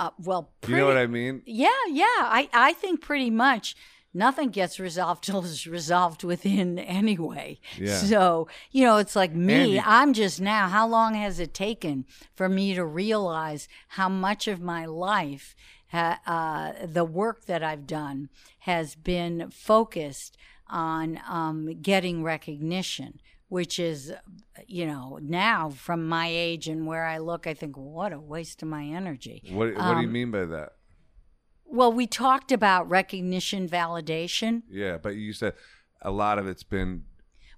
Uh, 0.00 0.10
well, 0.18 0.50
You 0.66 0.76
know 0.76 0.86
what 0.86 0.96
I 0.96 1.06
mean? 1.06 1.42
Yeah, 1.44 1.68
yeah. 1.90 2.04
I, 2.40 2.48
I 2.52 2.72
think 2.72 3.00
pretty 3.02 3.28
much 3.30 3.76
nothing 4.14 4.48
gets 4.48 4.80
resolved 4.80 5.22
till 5.22 5.44
it's 5.44 5.66
resolved 5.66 6.24
within 6.24 6.78
anyway. 7.00 7.60
Yeah. 7.78 7.98
So, 7.98 8.48
you 8.72 8.84
know, 8.86 8.96
it's 8.96 9.14
like 9.14 9.34
me. 9.34 9.74
You- 9.74 9.82
I'm 9.84 10.12
just 10.14 10.40
now, 10.40 10.68
how 10.68 10.86
long 10.88 11.14
has 11.14 11.38
it 11.38 11.52
taken 11.52 12.06
for 12.34 12.48
me 12.48 12.74
to 12.74 12.84
realize 12.84 13.68
how 13.88 14.08
much 14.08 14.48
of 14.48 14.58
my 14.60 14.86
life 14.86 15.54
ha, 15.92 16.18
uh, 16.26 16.86
the 16.86 17.04
work 17.04 17.44
that 17.44 17.62
I've 17.62 17.86
done 17.86 18.30
has 18.60 18.94
been 18.94 19.50
focused 19.50 20.36
on 20.68 21.20
um, 21.28 21.58
getting 21.82 22.22
recognition, 22.22 23.20
which 23.50 23.78
is, 23.78 24.12
you 24.66 24.86
know, 24.86 25.18
now 25.20 25.68
from 25.68 26.08
my 26.08 26.28
age 26.28 26.66
and 26.68 26.86
where 26.86 27.04
I 27.04 27.18
look, 27.18 27.46
I 27.46 27.52
think, 27.52 27.76
what 27.76 28.12
a 28.12 28.18
waste 28.18 28.62
of 28.62 28.68
my 28.68 28.84
energy. 28.84 29.42
What 29.50 29.74
What 29.74 29.94
do 29.96 30.00
you 30.00 30.06
Um, 30.06 30.12
mean 30.12 30.30
by 30.30 30.46
that? 30.46 30.70
Well, 31.66 31.92
we 31.92 32.06
talked 32.06 32.50
about 32.52 32.88
recognition, 32.88 33.68
validation. 33.68 34.62
Yeah, 34.70 34.98
but 34.98 35.16
you 35.16 35.32
said 35.32 35.54
a 36.00 36.10
lot 36.10 36.38
of 36.38 36.46
it's 36.48 36.62
been 36.62 37.04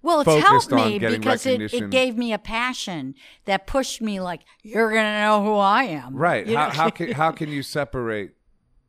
Well, 0.02 0.20
it's 0.22 0.46
helped 0.48 0.72
me 0.72 0.98
because 0.98 1.46
it, 1.46 1.72
it 1.72 1.90
gave 1.90 2.16
me 2.16 2.32
a 2.32 2.38
passion 2.38 3.14
that 3.44 3.66
pushed 3.66 4.00
me 4.00 4.20
like, 4.20 4.40
you're 4.62 4.90
going 4.90 5.04
to 5.04 5.20
know 5.20 5.44
who 5.44 5.56
I 5.56 5.84
am. 5.84 6.16
right. 6.16 6.46
You 6.46 6.56
How, 6.56 6.70
how 6.70 6.90
can 6.90 7.12
how 7.12 7.30
can 7.32 7.50
you 7.50 7.62
separate 7.62 8.32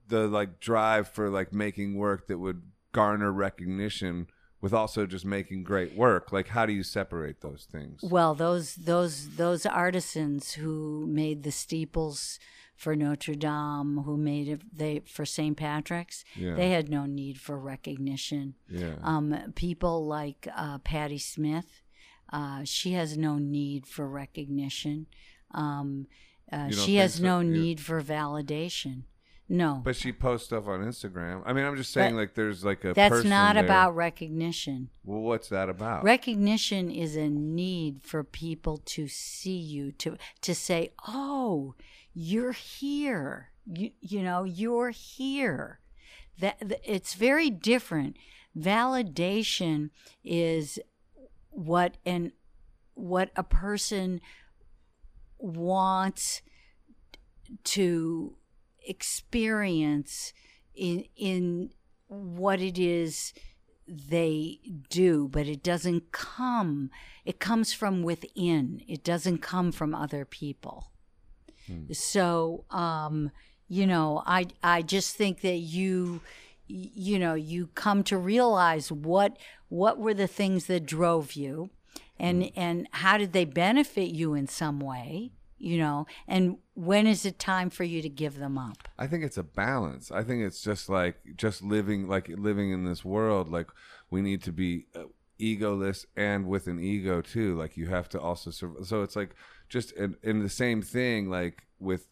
the 0.08 0.28
like 0.28 0.60
drive 0.60 1.08
for 1.10 1.30
like 1.30 1.54
making 1.54 1.96
work 1.98 2.28
that 2.28 2.38
would 2.40 2.62
garner 2.94 3.32
recognition 3.32 4.28
with 4.64 4.74
also 4.74 5.06
just 5.06 5.26
making 5.26 5.62
great 5.64 5.94
work? 5.94 6.32
Like, 6.32 6.48
how 6.48 6.66
do 6.66 6.72
you 6.72 6.84
separate 6.84 7.42
those 7.42 7.68
things? 7.70 8.02
Well, 8.02 8.34
those 8.34 8.76
those 8.76 9.36
those 9.36 9.66
artisans 9.66 10.54
who 10.54 11.06
made 11.06 11.44
the 11.44 11.52
steeples 11.52 12.40
for 12.76 12.96
Notre 12.96 13.36
Dame, 13.36 14.04
who 14.06 14.18
made 14.18 14.48
it 14.48 14.62
they 14.76 15.02
for 15.06 15.26
St. 15.26 15.56
Patrick's, 15.58 16.24
Yeah. 16.36 16.56
they 16.56 16.70
had 16.72 16.90
no 16.90 17.06
need 17.06 17.40
for 17.40 17.60
recognition. 17.60 18.56
Yeah. 18.70 18.96
Um, 19.04 19.54
people 19.56 20.08
like 20.08 20.48
uh, 20.56 20.78
Patti 20.80 21.20
Smith, 21.20 21.82
uh, 22.32 22.62
she 22.64 22.94
has 22.94 23.18
no 23.18 23.38
need 23.38 23.86
for 23.86 24.08
recognition. 24.08 25.08
Um, 25.52 26.08
uh, 26.52 26.70
she 26.72 26.96
has 26.96 27.16
so? 27.16 27.24
no 27.24 27.42
need 27.42 27.80
for 27.80 28.02
validation. 28.02 29.04
No, 29.50 29.82
But 29.84 29.96
she 29.98 30.14
posts 30.14 30.48
stuff 30.48 30.68
on 30.68 30.80
Instagram. 30.80 31.44
I 31.46 31.52
mean, 31.54 31.66
I'm 31.66 31.76
just 31.76 31.92
saying, 31.92 32.14
But 32.14 32.20
like, 32.20 32.34
there's 32.34 32.64
like 32.64 32.84
a 32.86 32.94
that's 32.94 33.26
not 33.26 33.56
there. 33.56 33.66
about 33.66 33.96
recognition. 33.96 34.90
Well, 35.04 35.20
what's 35.20 35.50
that 35.50 35.70
about? 35.70 36.04
Recognition 36.04 36.90
is 36.90 37.16
a 37.18 37.28
need 37.30 38.02
for 38.04 38.24
people 38.24 38.78
to 38.86 39.08
see 39.08 39.58
you 39.58 39.92
to 39.94 40.18
to 40.42 40.56
say, 40.56 40.94
"Oh, 41.08 41.76
you're 42.14 42.54
here. 42.54 43.50
You 43.66 43.92
you 44.00 44.24
know, 44.24 44.44
you're 44.46 44.92
here." 44.92 45.80
That 46.40 46.58
it's 46.84 47.14
very 47.14 47.50
different. 47.50 48.16
Validation 48.58 49.90
is 50.24 50.80
what 51.50 51.98
an 52.06 52.32
what 52.96 53.30
a 53.36 53.44
person 53.44 54.22
wants 55.38 56.42
to 57.64 58.36
experience 58.86 60.34
in 60.76 61.06
in 61.16 61.72
what 62.08 62.62
it 62.62 62.78
is 62.78 63.34
they 63.88 64.60
do 64.90 65.28
but 65.28 65.48
it 65.48 65.62
doesn't 65.64 66.12
come 66.12 66.90
it 67.26 67.40
comes 67.40 67.74
from 67.74 68.04
within. 68.04 68.82
It 68.88 69.04
doesn't 69.04 69.38
come 69.38 69.72
from 69.72 69.96
other 69.96 70.26
people. 70.26 70.92
So 71.94 72.66
um 72.70 73.32
you 73.70 73.88
know 73.88 74.22
i 74.26 74.46
i 74.62 74.82
just 74.82 75.16
think 75.16 75.40
that 75.40 75.56
you 75.58 76.20
you 76.68 77.18
know 77.18 77.34
you 77.34 77.68
come 77.68 78.04
to 78.04 78.18
realize 78.18 78.92
what 78.92 79.38
what 79.70 79.98
were 79.98 80.14
the 80.14 80.28
things 80.28 80.66
that 80.66 80.86
drove 80.86 81.34
you 81.34 81.70
and 82.20 82.52
and 82.58 82.88
how 82.92 83.18
did 83.18 83.32
they 83.32 83.46
benefit 83.46 84.10
you 84.10 84.34
in 84.34 84.48
some 84.48 84.82
way 84.82 85.32
you 85.64 85.78
know 85.78 86.06
and 86.28 86.58
when 86.74 87.08
is 87.08 87.26
it 87.26 87.40
time 87.40 87.70
for 87.70 87.84
you 87.84 88.02
to 88.02 88.10
give 88.10 88.38
them 88.38 88.58
up 88.58 88.84
I 89.04 89.08
think 89.08 89.24
it's 89.24 89.38
a 89.38 89.44
balance. 89.44 90.12
I 90.12 90.24
think 90.24 90.44
it's 90.44 90.62
just 90.62 90.88
like 90.88 91.18
just 91.36 91.62
living 91.62 92.08
like 92.08 92.30
living 92.30 92.72
in 92.72 92.86
this 92.86 93.04
world. 93.04 93.50
Like 93.50 93.68
we 94.10 94.22
need 94.22 94.42
to 94.44 94.52
be 94.54 94.86
uh, 94.96 95.04
egoless 95.40 96.06
and 96.16 96.48
with 96.48 96.68
an 96.68 96.80
ego 96.80 97.22
too. 97.22 97.58
Like 97.58 97.76
you 97.76 97.88
have 97.88 98.08
to 98.10 98.20
also 98.20 98.52
sur- 98.52 98.84
so 98.84 99.02
it's 99.02 99.16
like 99.16 99.36
just 99.68 99.92
in, 99.94 100.16
in 100.24 100.42
the 100.42 100.50
same 100.50 100.82
thing. 100.82 101.30
Like 101.30 101.64
with 101.80 102.08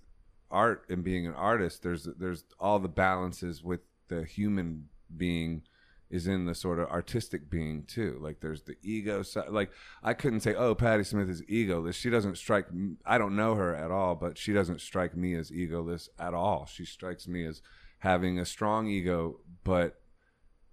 art 0.50 0.86
and 0.90 1.04
being 1.04 1.28
an 1.28 1.34
artist, 1.34 1.82
there's 1.82 2.10
there's 2.18 2.44
all 2.60 2.80
the 2.80 2.90
balances 2.90 3.64
with 3.64 3.82
the 4.10 4.26
human 4.26 4.90
being 5.16 5.64
is 6.12 6.28
in 6.28 6.46
the 6.46 6.54
sort 6.54 6.78
of 6.78 6.90
artistic 6.90 7.50
being 7.50 7.84
too. 7.84 8.20
Like 8.22 8.42
there's 8.42 8.64
the 8.64 8.76
ego 8.84 9.24
side. 9.24 9.50
Like 9.50 9.72
I 10.04 10.14
couldn't 10.14 10.42
say, 10.42 10.54
oh, 10.54 10.76
Patti 10.76 11.06
Smith 11.06 11.30
is 11.30 11.42
egoless. 11.44 11.94
She 11.94 12.10
doesn't 12.10 12.38
strike. 12.38 12.68
I 13.06 13.18
don't 13.18 13.36
know 13.36 13.56
her 13.56 13.74
at 13.74 13.92
all, 13.92 14.16
but 14.16 14.38
she 14.38 14.52
doesn't 14.52 14.82
strike 14.82 15.16
me 15.16 15.34
as 15.36 15.50
egoless 15.50 16.10
at 16.20 16.34
all. 16.34 16.66
She 16.66 16.84
strikes 16.84 17.28
me 17.28 17.46
as 17.46 17.62
having 18.00 18.38
a 18.38 18.46
strong 18.46 18.88
ego, 18.88 19.40
but 19.64 20.02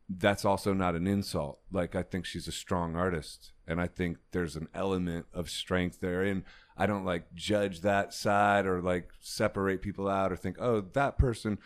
that's 0.09 0.45
also 0.45 0.75
not 0.75 0.97
an 0.97 1.07
insult. 1.07 1.61
Like 1.71 1.95
I 1.95 2.03
think 2.03 2.27
she's 2.27 2.49
a 2.49 2.53
strong 2.53 2.97
artist, 2.97 3.53
and 3.67 3.81
I 3.81 3.87
think 3.87 4.19
there's 4.33 4.57
an 4.57 4.69
element 4.75 5.27
of 5.33 5.49
strength 5.49 6.01
there. 6.01 6.23
And 6.23 6.43
I 6.77 6.87
don't 6.87 7.05
like 7.05 7.33
judge 7.35 7.83
that 7.83 8.13
side 8.13 8.67
or 8.67 8.83
like 8.83 9.11
separate 9.21 9.83
people 9.83 10.09
out 10.09 10.33
or 10.33 10.37
think, 10.37 10.57
oh, 10.59 10.81
that 10.81 11.17
person 11.17 11.59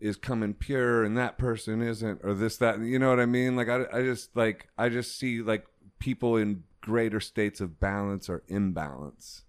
is 0.00 0.16
coming 0.16 0.54
pure 0.54 1.04
and 1.04 1.16
that 1.16 1.36
person 1.38 1.82
isn't 1.82 2.20
or 2.24 2.34
this 2.34 2.56
that 2.56 2.80
you 2.80 2.98
know 2.98 3.10
what 3.10 3.20
i 3.20 3.26
mean? 3.26 3.56
Like 3.56 3.68
i, 3.68 3.84
I 3.92 4.02
just 4.02 4.34
like 4.36 4.68
i 4.78 4.88
just 4.88 5.18
see 5.18 5.42
like 5.42 5.66
people 5.98 6.36
in 6.36 6.64
greater 6.80 7.20
states 7.20 7.60
of 7.60 7.78
balance 7.78 8.28
or 8.28 8.42
imbalance. 8.48 9.42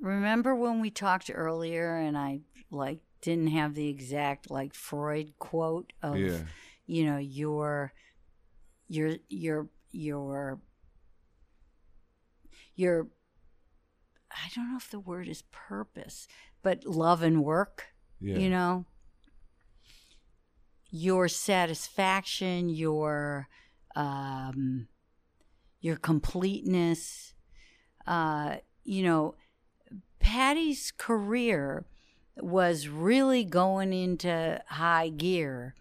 Remember 0.00 0.54
when 0.54 0.80
we 0.80 0.90
talked 0.90 1.30
earlier 1.32 1.96
and 1.96 2.16
I 2.16 2.40
like 2.70 3.00
didn't 3.20 3.48
have 3.48 3.74
the 3.74 3.88
exact 3.88 4.50
like 4.50 4.72
Freud 4.72 5.34
quote 5.38 5.92
of 6.02 6.16
Yeah. 6.16 6.38
you 6.86 7.04
know 7.04 7.18
your 7.18 7.92
your 8.88 9.16
your 9.28 9.68
your 9.90 10.60
your 12.76 13.08
I 14.30 14.48
don't 14.54 14.70
know 14.70 14.78
if 14.78 14.90
the 14.90 15.00
word 15.00 15.28
is 15.28 15.42
purpose, 15.50 16.28
but 16.62 16.86
love 16.86 17.20
and 17.22 17.44
work, 17.44 17.88
yeah. 18.20 18.38
you 18.38 18.48
know 18.48 18.86
your 20.90 21.28
satisfaction, 21.28 22.68
your 22.68 23.48
um 23.96 24.86
your 25.80 25.96
completeness 25.96 27.34
uh 28.06 28.56
you 28.84 29.02
know 29.02 29.34
Patti's 30.20 30.92
career 30.96 31.86
was 32.36 32.88
really 32.88 33.42
going 33.44 33.92
into 33.92 34.62
high 34.68 35.08
gear 35.08 35.74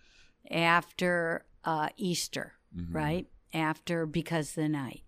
after 0.49 1.45
uh, 1.63 1.89
Easter, 1.97 2.53
Mhm. 2.75 2.87
right? 2.95 3.27
After 3.53 4.05
Because 4.05 4.53
the 4.53 4.67
Night. 4.69 5.03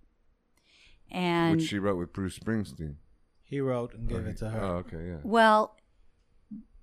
And 1.10 1.58
which 1.58 1.70
she 1.70 1.80
wrote 1.80 1.98
with 1.98 2.14
bruce 2.14 2.38
springsteen 2.38 2.96
He 3.44 3.60
wrote 3.62 3.94
and 3.96 4.08
gave 4.08 4.28
it 4.28 4.38
to 4.38 4.50
her. 4.50 4.60
oh 4.62 4.76
okay 4.78 5.08
yeah 5.08 5.18
well, 5.24 5.78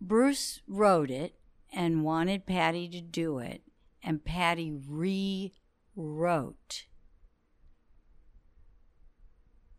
Bruce 0.01 0.61
wrote 0.66 1.11
it 1.11 1.35
and 1.73 2.03
wanted 2.05 2.47
Patti 2.47 2.89
to 2.89 3.01
do 3.01 3.39
it, 3.39 3.62
and 4.03 4.24
Patti 4.24 4.73
rewrote 4.73 5.53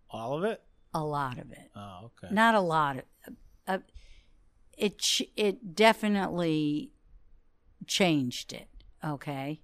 All 0.10 0.34
of 0.38 0.44
it? 0.44 0.62
a 0.94 1.04
lot 1.04 1.38
of 1.38 1.52
it. 1.52 1.70
Oh, 1.76 2.12
okay. 2.24 2.34
not 2.34 2.56
a 2.56 2.60
lot 2.60 2.98
of 2.98 3.04
uh, 3.68 3.78
it 4.78 4.98
ch- 4.98 5.22
it 5.36 5.76
definitely 5.76 6.92
changed 7.86 8.54
it 8.54 8.68
okay 9.06 9.62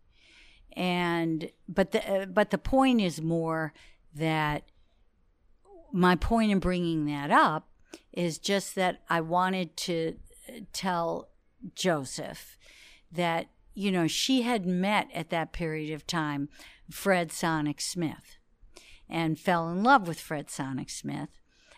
and 0.74 1.50
but 1.68 1.92
the 1.92 2.22
uh, 2.22 2.26
but 2.26 2.52
the 2.52 2.58
point 2.60 3.02
is 3.02 3.22
more 3.22 3.74
that 4.14 4.64
my 5.92 6.16
point 6.16 6.52
in 6.52 6.60
bringing 6.60 7.06
that 7.06 7.32
up 7.32 7.70
is 8.14 8.38
just 8.38 8.76
that 8.76 9.02
I 9.10 9.22
wanted 9.22 9.76
to 9.78 10.16
tell 10.74 11.30
Joseph 11.74 12.58
that 13.12 13.48
you 13.74 13.92
know 13.92 14.08
she 14.08 14.44
had 14.44 14.66
met 14.66 15.10
at 15.14 15.30
that 15.30 15.54
period 15.54 15.94
of 15.94 16.06
time 16.06 16.50
Fred 16.90 17.32
Sonic 17.32 17.82
Smith 17.82 18.38
and 19.10 19.40
fell 19.40 19.70
in 19.70 19.84
love 19.84 20.08
with 20.08 20.20
Fred 20.20 20.50
Sonic 20.50 20.90
Smith. 20.90 21.30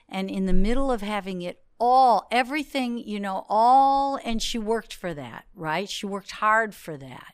And 0.09 0.29
in 0.29 0.45
the 0.45 0.53
middle 0.53 0.91
of 0.91 1.01
having 1.01 1.41
it 1.41 1.61
all 1.79 2.27
everything 2.31 2.97
you 2.97 3.19
know 3.19 3.45
all 3.49 4.17
and 4.23 4.41
she 4.41 4.57
worked 4.57 4.93
for 4.93 5.13
that 5.13 5.45
right? 5.53 5.89
She 5.89 6.05
worked 6.05 6.31
hard 6.31 6.73
for 6.73 6.97
that. 6.97 7.33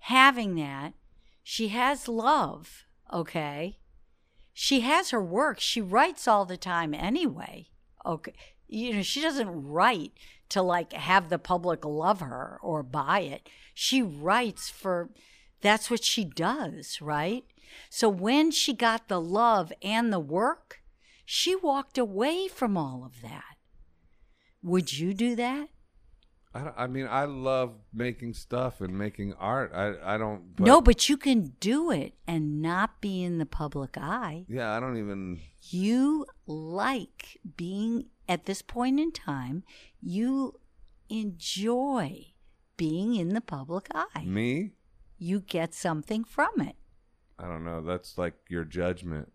Having 0.00 0.54
that 0.56 0.94
she 1.42 1.68
has 1.68 2.08
love 2.08 2.84
okay? 3.12 3.78
She 4.52 4.80
has 4.80 5.10
her 5.10 5.22
work. 5.22 5.60
She 5.60 5.82
writes 5.82 6.26
all 6.26 6.44
the 6.46 6.56
time 6.56 6.94
anyway 6.94 7.68
okay? 8.06 8.32
You 8.68 8.94
know 8.94 9.02
she 9.02 9.20
doesn't 9.20 9.50
write 9.50 10.12
to 10.48 10.62
like 10.62 10.92
have 10.92 11.28
the 11.28 11.38
public 11.38 11.84
love 11.84 12.20
her 12.20 12.58
or 12.62 12.82
buy 12.82 13.20
it 13.20 13.48
she 13.74 14.02
writes 14.02 14.68
for 14.68 15.10
that's 15.60 15.90
what 15.90 16.04
she 16.04 16.24
does 16.24 17.00
right 17.00 17.44
so 17.90 18.08
when 18.08 18.50
she 18.50 18.72
got 18.72 19.08
the 19.08 19.20
love 19.20 19.72
and 19.82 20.12
the 20.12 20.20
work 20.20 20.80
she 21.24 21.54
walked 21.56 21.98
away 21.98 22.48
from 22.48 22.76
all 22.76 23.04
of 23.04 23.22
that 23.22 23.56
would 24.62 24.96
you 24.98 25.12
do 25.14 25.34
that 25.34 25.68
I, 26.56 26.84
I 26.84 26.86
mean, 26.86 27.06
I 27.06 27.24
love 27.24 27.74
making 27.92 28.34
stuff 28.34 28.80
and 28.80 28.96
making 28.98 29.34
art. 29.34 29.72
I 29.74 30.14
I 30.14 30.18
don't. 30.18 30.56
But, 30.56 30.66
no, 30.66 30.80
but 30.80 31.08
you 31.08 31.16
can 31.16 31.52
do 31.60 31.90
it 31.90 32.14
and 32.26 32.62
not 32.62 33.00
be 33.00 33.22
in 33.22 33.38
the 33.38 33.46
public 33.46 33.98
eye. 33.98 34.46
Yeah, 34.48 34.74
I 34.74 34.80
don't 34.80 34.96
even. 34.96 35.40
You 35.68 36.26
like 36.46 37.38
being 37.56 38.06
at 38.28 38.46
this 38.46 38.62
point 38.62 39.00
in 39.00 39.12
time, 39.12 39.64
you 40.00 40.60
enjoy 41.08 42.26
being 42.76 43.14
in 43.14 43.30
the 43.30 43.40
public 43.40 43.88
eye. 43.94 44.24
Me? 44.24 44.72
You 45.18 45.40
get 45.40 45.74
something 45.74 46.24
from 46.24 46.60
it. 46.60 46.76
I 47.38 47.44
don't 47.44 47.64
know. 47.64 47.82
That's 47.82 48.18
like 48.18 48.34
your 48.48 48.64
judgment. 48.64 49.32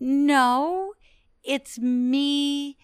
No, 0.00 0.94
it's 1.42 1.78
me. 1.78 2.78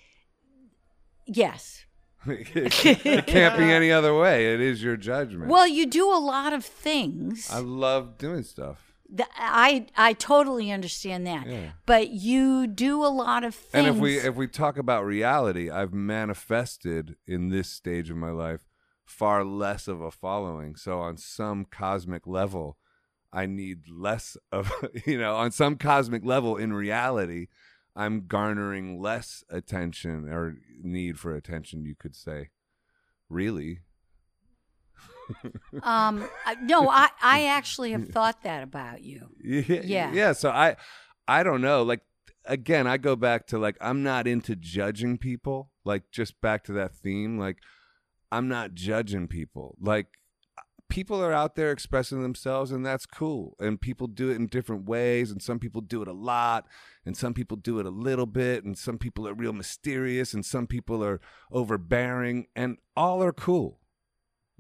Yes. 1.27 1.85
it 2.27 3.27
can't 3.27 3.59
be 3.59 3.65
any 3.65 3.91
other 3.91 4.15
way. 4.15 4.53
It 4.53 4.61
is 4.61 4.83
your 4.83 4.97
judgment. 4.97 5.51
Well, 5.51 5.67
you 5.67 5.87
do 5.87 6.13
a 6.13 6.19
lot 6.19 6.53
of 6.53 6.65
things. 6.65 7.49
I 7.51 7.61
love 7.61 8.19
doing 8.19 8.43
stuff. 8.43 8.90
I 9.37 9.87
I 9.97 10.13
totally 10.13 10.71
understand 10.71 11.27
that. 11.27 11.47
Yeah. 11.47 11.71
But 11.87 12.11
you 12.11 12.67
do 12.67 13.05
a 13.05 13.09
lot 13.09 13.45
of 13.45 13.55
things. 13.55 13.87
And 13.87 13.97
if 13.97 14.01
we 14.01 14.19
if 14.19 14.37
we 14.37 14.47
talk 14.47 14.79
about 14.79 15.05
reality, 15.05 15.71
I've 15.71 15.93
manifested 15.93 17.17
in 17.27 17.49
this 17.49 17.69
stage 17.69 18.11
of 18.11 18.17
my 18.17 18.31
life 18.31 18.67
far 19.05 19.45
less 19.45 19.89
of 19.89 20.01
a 20.01 20.11
following. 20.11 20.77
So 20.77 21.01
on 21.01 21.17
some 21.17 21.65
cosmic 21.65 22.27
level, 22.27 22.79
I 23.33 23.47
need 23.47 23.89
less 23.89 24.37
of 24.53 24.73
you 25.07 25.19
know, 25.19 25.37
on 25.37 25.51
some 25.51 25.77
cosmic 25.77 26.25
level 26.25 26.57
in 26.57 26.73
reality, 26.73 27.49
I'm 27.97 28.27
garnering 28.27 29.01
less 29.01 29.45
attention 29.51 30.29
or 30.29 30.57
need 30.81 31.19
for 31.19 31.35
attention, 31.35 31.85
you 31.85 31.95
could 31.95 32.15
say. 32.15 32.51
Really? 33.29 33.81
Um 35.83 36.29
I- 36.47 36.57
no, 36.63 36.89
I 36.89 37.09
I 37.23 37.47
actually 37.47 37.93
have 37.93 38.09
thought 38.09 38.43
that 38.43 38.63
about 38.63 39.03
you. 39.03 39.29
Yeah. 39.45 39.81
Yeah. 39.85 40.13
Yeah. 40.13 40.33
So 40.33 40.51
I 40.51 40.77
I 41.29 41.43
don't 41.43 41.61
know. 41.61 41.83
Like 41.83 42.01
again, 42.45 42.87
I 42.87 42.97
go 42.97 43.17
back 43.17 43.47
to 43.49 43.59
like 43.59 43.77
I'm 43.81 44.03
not 44.03 44.27
into 44.27 44.57
judging 44.57 45.19
people. 45.19 45.71
Like 45.85 46.11
just 46.11 46.41
back 46.41 46.65
to 46.65 46.73
that 46.75 46.95
theme. 46.95 47.39
Like 47.39 47.59
I'm 48.33 48.49
not 48.49 48.75
judging 48.75 49.29
people. 49.29 49.77
Like 49.81 50.07
people 50.89 51.23
are 51.23 51.33
out 51.33 51.55
there 51.55 51.71
expressing 51.71 52.21
themselves 52.23 52.73
and 52.73 52.85
that's 52.85 53.07
cool. 53.07 53.55
And 53.61 53.81
people 53.81 54.09
do 54.09 54.31
it 54.31 54.37
in 54.37 54.47
different 54.49 54.87
ways 54.89 55.31
and 55.31 55.41
some 55.41 55.59
people 55.61 55.81
do 55.81 56.03
it 56.03 56.09
a 56.09 56.13
lot 56.13 56.67
and 57.07 57.17
some 57.17 57.33
people 57.33 57.57
do 57.57 57.79
it 57.79 57.87
a 57.87 57.91
little 57.91 58.27
bit 58.27 58.65
and 58.65 58.77
some 58.77 58.99
people 58.99 59.27
are 59.29 59.35
real 59.35 59.53
mysterious 59.53 60.35
and 60.35 60.45
some 60.45 60.67
people 60.67 61.05
are 61.05 61.21
overbearing 61.53 62.47
and 62.57 62.79
all 62.97 63.23
are 63.23 63.33
cool. 63.33 63.80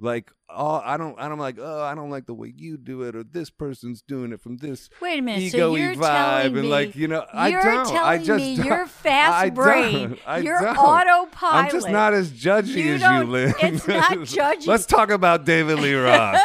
Like 0.03 0.31
oh 0.49 0.81
I 0.85 0.97
don't 0.97 1.19
I 1.21 1.29
don't 1.29 1.39
like 1.39 1.59
oh 1.61 1.83
I 1.83 1.95
don't 1.95 2.09
like 2.11 2.25
the 2.27 2.33
way 2.35 2.53
you 2.57 2.77
do 2.79 3.03
it 3.03 3.15
or 3.15 3.23
this 3.23 3.51
person's 3.51 4.01
doing 4.03 4.33
it 4.33 4.41
from 4.41 4.57
this 4.57 4.89
Wait 5.01 5.19
a 5.19 5.23
minute. 5.23 5.53
so 5.53 5.57
ego 5.59 5.75
you're 5.75 5.95
vibe 5.95 6.01
telling 6.43 6.47
and 6.47 6.55
me 6.63 6.69
like 6.69 6.97
you 6.97 7.07
know 7.07 7.25
I 7.33 7.49
you're 7.49 7.63
don't 7.63 7.85
telling 7.87 8.09
I 8.09 8.19
just 8.19 8.43
me 8.43 8.55
you're 8.55 8.87
fast 9.05 9.35
I 9.35 9.51
brain. 9.51 10.17
I 10.27 10.39
you're 10.39 10.59
don't. 10.61 10.77
autopilot. 10.79 11.67
I'm 11.67 11.71
just 11.71 11.89
not 11.91 12.15
as 12.15 12.33
judgy 12.33 12.69
You 12.77 12.95
as 12.95 13.03
you, 13.03 13.25
Lynn. 13.31 13.55
it's 13.61 13.87
not 13.89 14.13
judgy. 14.13 14.67
Let's 14.67 14.87
talk 14.87 15.11
about 15.11 15.45
David 15.45 15.79
Lee 15.81 15.95
Roth. 15.95 16.41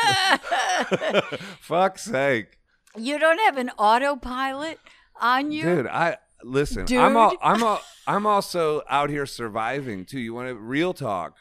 Fuck's 1.62 2.04
sake, 2.04 2.58
you 2.98 3.18
don't 3.18 3.40
have 3.40 3.58
an 3.58 3.70
autopilot 3.78 4.80
on 5.22 5.52
you. 5.52 5.64
dude! 5.64 5.88
I 5.88 6.18
listen. 6.44 6.86
I'm 6.98 7.16
all, 7.18 7.36
I'm 7.42 7.64
all, 7.64 7.82
I'm 8.06 8.26
also 8.28 8.82
out 8.90 9.10
here 9.10 9.26
surviving 9.26 10.06
too. 10.06 10.20
You 10.20 10.34
want 10.34 10.50
to 10.50 10.56
real 10.56 10.94
talk? 10.94 11.36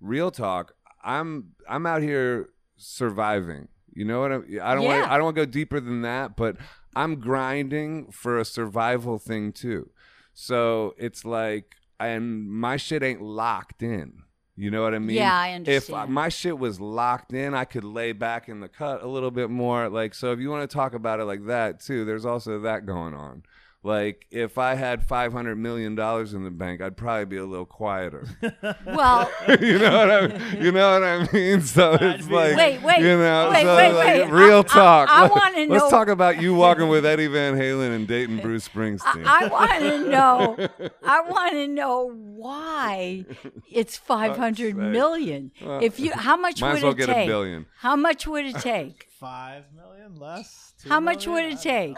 Real 0.00 0.30
talk. 0.30 0.74
I'm 1.06 1.52
I'm 1.68 1.86
out 1.86 2.02
here 2.02 2.50
surviving. 2.76 3.68
You 3.94 4.04
know 4.04 4.20
what 4.20 4.32
I'm, 4.32 4.44
I 4.62 4.74
don't 4.74 4.82
Yeah. 4.84 5.00
want. 5.00 5.10
I 5.10 5.14
don't 5.16 5.24
want 5.24 5.36
to 5.36 5.46
go 5.46 5.50
deeper 5.50 5.80
than 5.80 6.02
that, 6.02 6.36
but 6.36 6.56
I'm 6.94 7.20
grinding 7.20 8.10
for 8.10 8.38
a 8.38 8.44
survival 8.44 9.18
thing 9.18 9.52
too. 9.52 9.90
So 10.34 10.94
it's 10.98 11.24
like, 11.24 11.76
and 11.98 12.46
my 12.50 12.76
shit 12.76 13.02
ain't 13.02 13.22
locked 13.22 13.82
in. 13.82 14.22
You 14.58 14.70
know 14.70 14.82
what 14.82 14.94
I 14.94 14.98
mean? 14.98 15.16
Yeah, 15.16 15.34
I 15.34 15.52
understand. 15.52 16.04
If 16.04 16.08
my 16.10 16.28
shit 16.30 16.58
was 16.58 16.80
locked 16.80 17.32
in, 17.34 17.54
I 17.54 17.64
could 17.64 17.84
lay 17.84 18.12
back 18.12 18.48
in 18.48 18.60
the 18.60 18.68
cut 18.68 19.02
a 19.02 19.06
little 19.06 19.30
bit 19.30 19.50
more. 19.50 19.88
Like, 19.90 20.14
so 20.14 20.32
if 20.32 20.40
you 20.40 20.50
want 20.50 20.68
to 20.68 20.74
talk 20.74 20.94
about 20.94 21.20
it 21.20 21.24
like 21.24 21.46
that 21.46 21.80
too, 21.80 22.04
there's 22.06 22.24
also 22.24 22.58
that 22.60 22.86
going 22.86 23.12
on. 23.14 23.42
Like, 23.86 24.26
if 24.32 24.58
I 24.58 24.74
had 24.74 25.04
five 25.06 25.32
hundred 25.32 25.58
million 25.58 25.94
dollars 25.94 26.34
in 26.34 26.42
the 26.42 26.50
bank, 26.50 26.80
I'd 26.80 26.96
probably 26.96 27.24
be 27.26 27.36
a 27.36 27.46
little 27.46 27.64
quieter. 27.66 28.26
Well, 28.84 29.30
you 29.60 29.78
know 29.78 29.96
what 29.98 30.10
I 30.10 30.26
mean? 30.26 30.62
You 30.64 30.72
know 30.72 30.92
what 30.92 31.04
I 31.04 31.28
mean? 31.32 31.60
So 31.60 31.96
it's 32.00 32.28
like, 32.28 32.56
Wait, 32.56 32.82
wait, 32.82 32.98
you 32.98 33.16
know, 33.16 33.50
wait, 33.52 33.62
so 33.62 33.76
wait, 33.76 33.92
like, 33.92 34.06
wait. 34.24 34.30
real 34.32 34.56
I- 34.56 34.58
I- 34.58 34.62
talk. 34.62 35.08
I 35.08 35.26
wanna 35.28 35.66
Let's 35.72 35.84
know- 35.84 35.90
talk 35.90 36.08
about 36.08 36.40
you 36.42 36.54
walking 36.54 36.88
with 36.88 37.06
Eddie 37.06 37.28
Van 37.28 37.54
Halen 37.54 37.94
and 37.94 38.08
dating 38.08 38.38
Bruce 38.40 38.66
Springsteen. 38.68 39.24
I 39.24 39.46
want 39.46 39.70
to 39.78 40.08
know. 40.10 40.68
I 41.04 41.20
want 41.20 41.52
to 41.52 41.68
know 41.68 42.10
why 42.12 43.24
it's 43.70 43.96
five 43.96 44.36
hundred 44.36 44.74
sake. 44.74 44.76
million. 44.76 45.52
If 45.60 46.00
you, 46.00 46.12
how 46.12 46.36
much 46.36 46.60
Might 46.60 46.74
would 46.74 46.82
well 46.82 46.92
it 46.92 46.98
get 46.98 47.06
take? 47.06 47.24
a 47.24 47.30
billion. 47.30 47.66
How 47.78 47.94
much 47.94 48.26
would 48.26 48.46
it 48.46 48.56
take? 48.56 49.06
Five 49.20 49.64
million 49.74 50.18
less. 50.18 50.72
Two 50.82 50.88
How 50.88 50.98
much 50.98 51.26
would 51.28 51.44
it 51.44 51.60
take? 51.60 51.96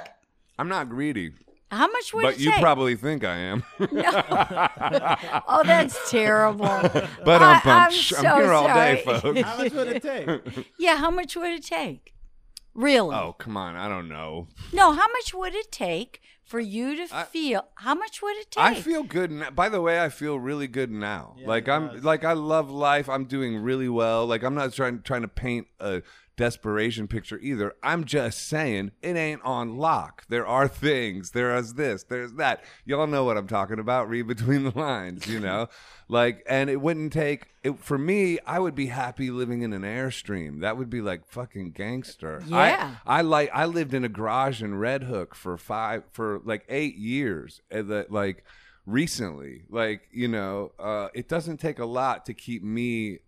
I'm 0.59 0.69
not 0.69 0.89
greedy, 0.91 1.33
How 1.71 1.87
much 1.87 2.15
would 2.15 2.25
you 2.25 2.31
take? 2.31 2.37
but 2.37 2.41
it 2.41 2.45
you 2.45 2.51
take? 2.53 2.61
probably 2.61 2.97
think 2.97 3.25
I 3.25 3.37
am. 3.37 3.63
oh, 5.49 5.63
that's 5.65 6.11
terrible. 6.11 6.67
but 7.25 7.43
I- 7.43 7.55
I'm, 7.55 7.61
I'm 7.65 7.83
I'm 7.89 7.93
so 7.93 8.21
here 8.37 8.53
all 8.53 8.67
day, 8.69 9.03
sorry. 9.05 9.21
folks. 9.21 9.41
How 9.43 9.59
much 9.59 9.73
would 9.73 9.89
it 9.89 10.03
take? 10.03 10.67
yeah, 10.79 10.97
how 10.97 11.11
much 11.11 11.37
would 11.37 11.51
it 11.51 11.65
take? 11.65 12.15
Really? 12.75 13.15
oh, 13.15 13.33
come 13.39 13.57
on. 13.57 13.77
I 13.77 13.89
don't 13.89 14.09
know. 14.09 14.49
No, 14.73 14.93
how 14.93 15.09
much 15.09 15.35
would 15.35 15.55
it 15.55 15.73
take 15.73 16.21
for 16.45 16.61
you 16.61 16.95
to 16.97 17.15
I- 17.15 17.25
feel? 17.25 17.65
How 17.77 17.95
much 17.95 18.23
would 18.23 18.37
it 18.37 18.51
take? 18.53 18.65
I 18.65 18.75
feel 18.75 19.03
good. 19.03 19.31
Now. 19.31 19.51
By 19.51 19.69
the 19.69 19.83
way, 19.83 20.01
I 20.03 20.09
feel 20.09 20.39
really 20.39 20.69
good 20.69 20.91
now. 20.91 21.35
Yeah, 21.39 21.49
like 21.49 21.69
I'm, 21.69 21.89
does. 21.89 22.05
like 22.05 22.25
I 22.25 22.33
love 22.35 22.71
life. 22.71 23.09
I'm 23.09 23.25
doing 23.25 23.59
really 23.59 23.89
well. 23.89 24.27
Like 24.27 24.43
I'm 24.43 24.55
not 24.55 24.73
trying 24.73 25.03
trying 25.03 25.23
to 25.23 25.29
paint 25.29 25.67
a 25.81 26.03
desperation 26.39 27.07
picture 27.07 27.39
either. 27.41 27.75
I'm 27.83 28.05
just 28.05 28.49
saying 28.49 28.93
it 29.03 29.15
ain't 29.17 29.43
on 29.45 29.77
lock. 29.77 30.25
There 30.31 30.47
are 30.47 30.67
things. 30.67 31.33
There 31.33 31.55
is 31.55 31.75
this. 31.75 32.05
There's 32.05 32.33
that. 32.35 32.65
Y'all 32.87 33.07
know 33.07 33.25
what 33.25 33.37
I'm 33.37 33.47
talking 33.47 33.79
about. 33.79 34.09
Read 34.09 34.27
between 34.27 34.65
the 34.65 34.73
lines. 34.79 35.27
You 35.27 35.41
know, 35.41 35.69
like, 36.09 36.43
and 36.49 36.71
it 36.71 36.81
wouldn't 36.81 37.13
take 37.13 37.49
it 37.63 37.79
for 37.81 37.99
me. 37.99 38.39
I 38.47 38.59
would 38.59 38.75
be 38.75 38.87
happy 38.87 39.31
living 39.31 39.61
in 39.61 39.75
an 39.75 39.83
airstream. 39.83 40.61
That 40.63 40.79
would 40.79 40.89
be 40.89 41.03
like 41.03 41.27
fucking 41.27 41.73
gangster. 41.73 42.43
I- 42.51 42.71
Yeah. 42.71 42.95
I 43.07 43.21
like 43.21 43.51
I 43.53 43.67
lived 43.67 43.93
in 43.93 44.05
a 44.05 44.09
garage 44.09 44.63
in 44.63 44.77
Red 44.77 45.03
Hook 45.03 45.35
for 45.35 45.59
five 45.59 46.05
for 46.13 46.41
like 46.45 46.65
eight 46.71 46.97
years. 46.97 47.61
And 47.71 47.91
that 47.91 48.11
like 48.11 48.45
recently, 48.87 49.65
like 49.69 50.03
you 50.13 50.29
know, 50.29 50.73
uh, 50.79 51.09
it 51.15 51.29
doesn't 51.29 51.59
take 51.59 51.79
a 51.79 51.85
lot 51.85 52.25
to 52.27 52.35
keep 52.35 52.63
me 52.63 53.19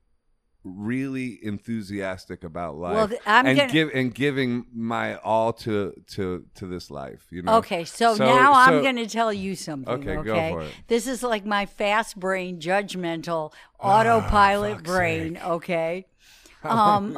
really 0.64 1.38
enthusiastic 1.42 2.44
about 2.44 2.76
life 2.76 2.94
Well, 2.94 3.08
th- 3.08 3.20
I'm 3.26 3.46
and 3.46 3.58
gonna- 3.58 3.72
give 3.72 3.90
and 3.94 4.14
giving 4.14 4.66
my 4.74 5.16
all 5.16 5.52
to 5.54 5.94
to 6.08 6.44
to 6.54 6.66
this 6.66 6.90
life. 6.90 7.26
You 7.30 7.42
know. 7.42 7.56
Okay, 7.58 7.84
so, 7.84 8.14
So- 8.14 8.26
now 8.26 8.52
I'm 8.52 8.82
going 8.82 8.96
to 8.96 9.06
tell 9.06 9.32
you 9.32 9.54
something. 9.56 9.92
Okay, 9.92 10.16
Okay, 10.18 10.22
go 10.22 10.50
for 10.58 10.62
it. 10.62 10.72
This 10.88 11.06
is 11.06 11.22
like 11.22 11.46
my 11.46 11.64
fast 11.66 12.18
brain, 12.20 12.60
judgmental, 12.60 13.52
autopilot 13.78 14.72
Ah, 14.72 14.76
fuck's 14.76 14.90
brain. 14.90 15.34
sake. 15.36 15.44
Okay. 15.46 16.06
Um, 16.62 17.16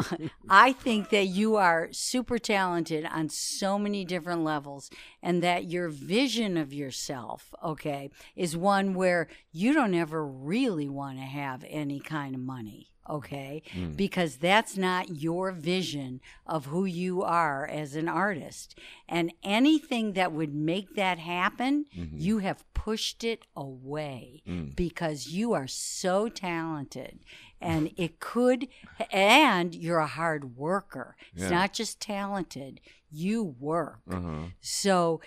I 0.48 0.73
think 0.73 1.09
that 1.10 1.27
you 1.27 1.56
are 1.56 1.89
super 1.90 2.39
talented 2.39 3.05
on 3.06 3.28
so 3.28 3.77
many 3.77 4.05
different 4.05 4.44
levels, 4.44 4.89
and 5.20 5.43
that 5.43 5.64
your 5.64 5.89
vision 5.89 6.56
of 6.56 6.73
yourself, 6.73 7.52
okay, 7.60 8.10
is 8.36 8.56
one 8.56 8.94
where 8.94 9.27
you 9.51 9.73
don't 9.74 9.94
ever 9.94 10.24
really 10.24 10.89
want 10.89 11.19
to 11.19 11.24
have 11.24 11.64
any 11.69 11.98
kind 11.98 12.36
of 12.36 12.40
money 12.40 12.91
okay? 13.08 13.62
Hmm. 13.72 13.92
Because 13.92 14.36
that's 14.36 14.76
not 14.76 15.20
your 15.22 15.52
vision 15.52 16.20
of 16.46 16.66
who 16.66 16.84
you 16.84 17.22
are 17.22 17.66
as 17.66 17.94
an 17.94 18.08
artist. 18.08 18.78
And 19.08 19.32
anything 19.42 20.12
that 20.12 20.32
would 20.32 20.54
make 20.54 20.94
that 20.94 21.18
happen, 21.18 21.86
mm-hmm. 21.96 22.16
you 22.16 22.38
have 22.38 22.64
pushed 22.74 23.24
it 23.24 23.46
away 23.56 24.42
hmm. 24.46 24.66
because 24.74 25.28
you 25.28 25.52
are 25.52 25.66
so 25.66 26.28
talented. 26.28 27.20
And 27.64 27.92
it 27.96 28.18
could, 28.18 28.66
and 29.12 29.72
you're 29.72 30.00
a 30.00 30.06
hard 30.08 30.56
worker. 30.56 31.14
It's 31.32 31.44
Yeah. 31.44 31.50
not 31.50 31.72
just 31.72 32.00
talented, 32.00 32.80
you 33.08 33.44
work. 33.44 34.00
Uh-huh. 34.10 34.46
So 34.60 35.20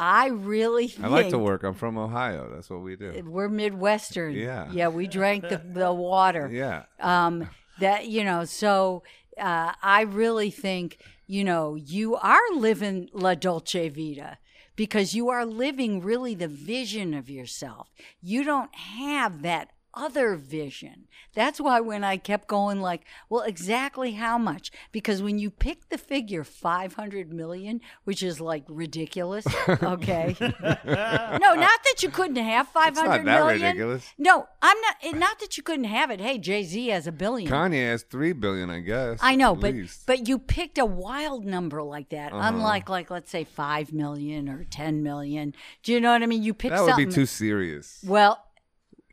I 0.00 0.28
really 0.28 0.88
think 0.88 1.04
I 1.06 1.08
like 1.08 1.28
to 1.28 1.38
work. 1.38 1.62
I'm 1.62 1.74
from 1.74 1.98
Ohio. 1.98 2.50
That's 2.50 2.70
what 2.70 2.80
we 2.80 2.96
do. 2.96 3.22
we're 3.26 3.50
Midwestern. 3.50 4.32
Yeah. 4.32 4.72
Yeah, 4.72 4.88
we 4.88 5.06
drank 5.06 5.46
the, 5.48 5.58
the 5.58 5.92
water. 5.92 6.48
Yeah. 6.60 6.84
Um, 6.98 7.48
that, 7.80 8.06
you 8.08 8.24
know, 8.24 8.44
so 8.44 9.02
uh, 9.38 9.72
I 9.82 10.02
really 10.02 10.50
think, 10.50 10.98
you 11.26 11.44
know, 11.44 11.74
you 11.74 12.16
are 12.16 12.40
living 12.54 13.08
La 13.12 13.34
Dolce 13.34 13.88
Vita 13.88 14.38
because 14.74 15.14
you 15.14 15.28
are 15.28 15.44
living 15.44 16.00
really 16.00 16.34
the 16.34 16.48
vision 16.48 17.12
of 17.12 17.28
yourself. 17.28 17.88
You 18.22 18.42
don't 18.42 18.74
have 18.74 19.42
that 19.42 19.70
other 20.00 20.34
vision. 20.36 21.06
That's 21.34 21.60
why 21.60 21.80
when 21.80 22.02
I 22.02 22.16
kept 22.16 22.48
going, 22.48 22.80
like, 22.80 23.02
well, 23.28 23.42
exactly 23.42 24.12
how 24.12 24.36
much? 24.38 24.72
Because 24.90 25.22
when 25.22 25.38
you 25.38 25.50
pick 25.50 25.88
the 25.90 25.98
figure 25.98 26.42
500 26.42 27.32
million, 27.32 27.80
which 28.04 28.22
is 28.22 28.40
like 28.40 28.64
ridiculous, 28.68 29.46
okay? 29.68 30.34
no, 30.40 31.54
not 31.54 31.80
that 31.84 32.02
you 32.02 32.08
couldn't 32.10 32.36
have 32.36 32.68
five 32.68 32.94
not 32.96 33.06
hundred 33.06 33.26
that 33.26 33.44
ridiculous. 33.44 34.08
No, 34.18 34.48
I'm 34.62 34.76
not. 34.80 35.18
Not 35.18 35.38
that 35.40 35.56
you 35.56 35.62
couldn't 35.62 35.84
have 35.84 36.10
it. 36.10 36.20
Hey, 36.20 36.38
Jay 36.38 36.62
Z 36.64 36.88
has 36.88 37.06
a 37.06 37.12
billion. 37.12 37.50
Kanye 37.50 37.86
has 37.90 38.02
three 38.02 38.32
billion, 38.32 38.70
I 38.70 38.80
guess. 38.80 39.18
I 39.22 39.36
know, 39.36 39.52
at 39.54 39.60
but 39.60 39.74
least. 39.74 40.06
but 40.06 40.26
you 40.28 40.38
picked 40.38 40.78
a 40.78 40.86
wild 40.86 41.44
number 41.44 41.82
like 41.82 42.08
that, 42.10 42.32
Uh-huh. 42.32 42.48
unlike 42.48 42.88
like 42.88 43.10
let's 43.10 43.30
say 43.30 43.44
five 43.44 43.92
million 43.92 44.48
or 44.48 44.64
ten 44.64 45.02
million. 45.02 45.54
Do 45.82 45.92
you 45.92 46.00
know 46.00 46.12
what 46.12 46.22
I 46.22 46.26
mean? 46.26 46.42
You 46.42 46.54
picked 46.54 46.74
that 46.74 46.82
would 46.82 46.90
something 46.90 47.08
be 47.08 47.14
too 47.14 47.26
serious. 47.26 48.02
well, 48.06 48.42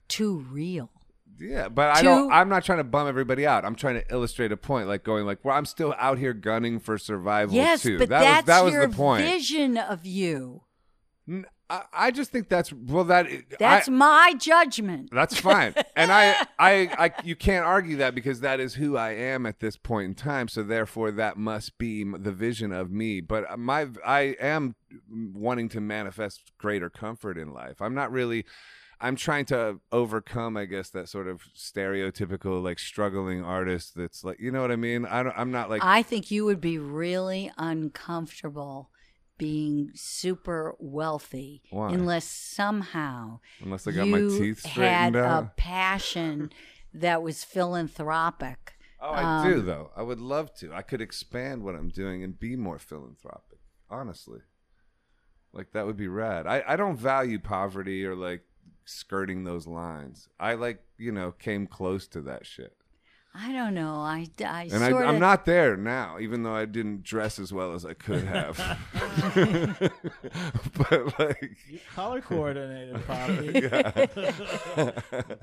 too 0.07 0.45
real. 0.51 0.89
Yeah, 1.39 1.69
but 1.69 1.95
I 1.95 2.01
don't. 2.01 2.31
I'm 2.31 2.49
not 2.49 2.63
trying 2.63 2.79
to 2.79 2.83
bum 2.83 3.07
everybody 3.07 3.45
out. 3.45 3.63
I'm 3.63 3.75
trying 3.75 3.95
to 3.95 4.11
illustrate 4.11 4.51
a 4.51 4.57
point, 4.57 4.87
like 4.87 5.03
going 5.03 5.25
like, 5.25 5.43
well, 5.45 5.55
I'm 5.55 5.65
still 5.65 5.93
out 5.97 6.17
here 6.17 6.33
gunning 6.33 6.79
for 6.79 6.97
survival 6.97 7.55
yes, 7.55 7.83
too. 7.83 7.99
but 7.99 8.09
that 8.09 8.21
that's 8.21 8.37
was 8.37 8.45
that 8.47 8.63
was 8.63 8.73
your 8.73 8.87
the 8.87 8.95
point. 8.95 9.23
vision 9.23 9.77
of 9.77 10.05
you. 10.05 10.63
N- 11.27 11.45
I, 11.69 11.83
I 11.93 12.11
just 12.11 12.31
think 12.31 12.49
that's 12.49 12.71
well 12.71 13.03
that 13.05 13.27
That's 13.59 13.87
I, 13.87 13.91
my 13.91 14.33
judgment. 14.37 15.09
That's 15.11 15.37
fine, 15.37 15.73
and 15.95 16.11
I, 16.11 16.35
I, 16.59 16.89
I, 16.97 17.11
you 17.23 17.35
can't 17.35 17.65
argue 17.65 17.97
that 17.97 18.15
because 18.15 18.39
that 18.39 18.59
is 18.59 18.75
who 18.75 18.95
I 18.97 19.11
am 19.11 19.45
at 19.45 19.59
this 19.59 19.75
point 19.75 20.05
in 20.05 20.15
time. 20.15 20.47
So 20.47 20.63
therefore, 20.63 21.11
that 21.11 21.37
must 21.37 21.77
be 21.77 22.03
the 22.03 22.31
vision 22.31 22.71
of 22.71 22.89
me. 22.89 23.21
But 23.21 23.51
uh, 23.51 23.57
my, 23.57 23.87
I 24.05 24.35
am 24.39 24.75
wanting 25.09 25.69
to 25.69 25.81
manifest 25.81 26.51
greater 26.57 26.89
comfort 26.89 27.37
in 27.37 27.53
life. 27.53 27.81
I'm 27.81 27.93
not 27.93 28.11
really. 28.11 28.45
I'm 28.99 29.15
trying 29.15 29.45
to 29.45 29.79
overcome, 29.91 30.57
I 30.57 30.65
guess, 30.65 30.89
that 30.91 31.07
sort 31.09 31.27
of 31.27 31.41
stereotypical 31.55 32.63
like 32.63 32.79
struggling 32.79 33.43
artist. 33.43 33.93
That's 33.95 34.23
like, 34.23 34.39
you 34.39 34.51
know 34.51 34.61
what 34.61 34.71
I 34.71 34.75
mean? 34.75 35.05
I 35.05 35.23
don't, 35.23 35.37
I'm 35.37 35.51
not 35.51 35.69
like. 35.69 35.83
I 35.83 36.01
think 36.01 36.31
you 36.31 36.45
would 36.45 36.61
be 36.61 36.77
really 36.77 37.51
uncomfortable 37.57 38.89
being 39.37 39.91
super 39.93 40.75
wealthy 40.79 41.61
Why? 41.69 41.93
unless 41.93 42.25
somehow 42.25 43.39
Unless 43.63 43.87
I 43.87 43.91
got 43.91 44.07
you 44.07 44.11
my 44.11 44.37
teeth 44.37 44.59
straight 44.61 44.87
and 44.87 45.15
had 45.15 45.21
straightened 45.21 45.47
a 45.47 45.51
passion 45.55 46.51
that 46.93 47.21
was 47.21 47.43
philanthropic. 47.43 48.73
Oh, 48.99 49.11
I 49.11 49.47
do 49.47 49.59
Um, 49.59 49.65
though. 49.65 49.91
I 49.95 50.01
would 50.01 50.19
love 50.19 50.53
to. 50.55 50.73
I 50.73 50.81
could 50.81 51.01
expand 51.01 51.63
what 51.63 51.75
I'm 51.75 51.89
doing 51.89 52.23
and 52.23 52.39
be 52.39 52.55
more 52.55 52.79
philanthropic. 52.79 53.59
Honestly, 53.89 54.39
like 55.53 55.71
that 55.73 55.85
would 55.85 55.97
be 55.97 56.07
rad. 56.07 56.47
I 56.47 56.63
I 56.67 56.75
don't 56.75 56.97
value 56.97 57.39
poverty 57.39 58.05
or 58.05 58.15
like 58.15 58.41
skirting 58.87 59.43
those 59.43 59.67
lines. 59.67 60.27
I 60.39 60.53
like 60.55 60.83
you 60.97 61.11
know 61.11 61.31
came 61.31 61.67
close 61.67 62.07
to 62.07 62.21
that 62.21 62.45
shit, 62.45 62.77
I 63.39 63.51
don't 63.51 63.75
know. 63.75 63.95
I, 63.95 64.27
I 64.43 64.67
and 64.71 64.83
I, 64.83 64.89
sort 64.89 65.05
I'm 65.05 65.19
not 65.19 65.45
there 65.45 65.77
now. 65.77 66.17
Even 66.19 66.41
though 66.41 66.55
I 66.55 66.65
didn't 66.65 67.03
dress 67.03 67.37
as 67.37 67.53
well 67.53 67.73
as 67.73 67.85
I 67.85 67.93
could 67.93 68.23
have, 68.23 68.57
but 70.89 71.19
like 71.19 71.55
You 71.69 71.79
color 71.93 72.21
coordinated 72.21 72.95
properly. 73.05 73.61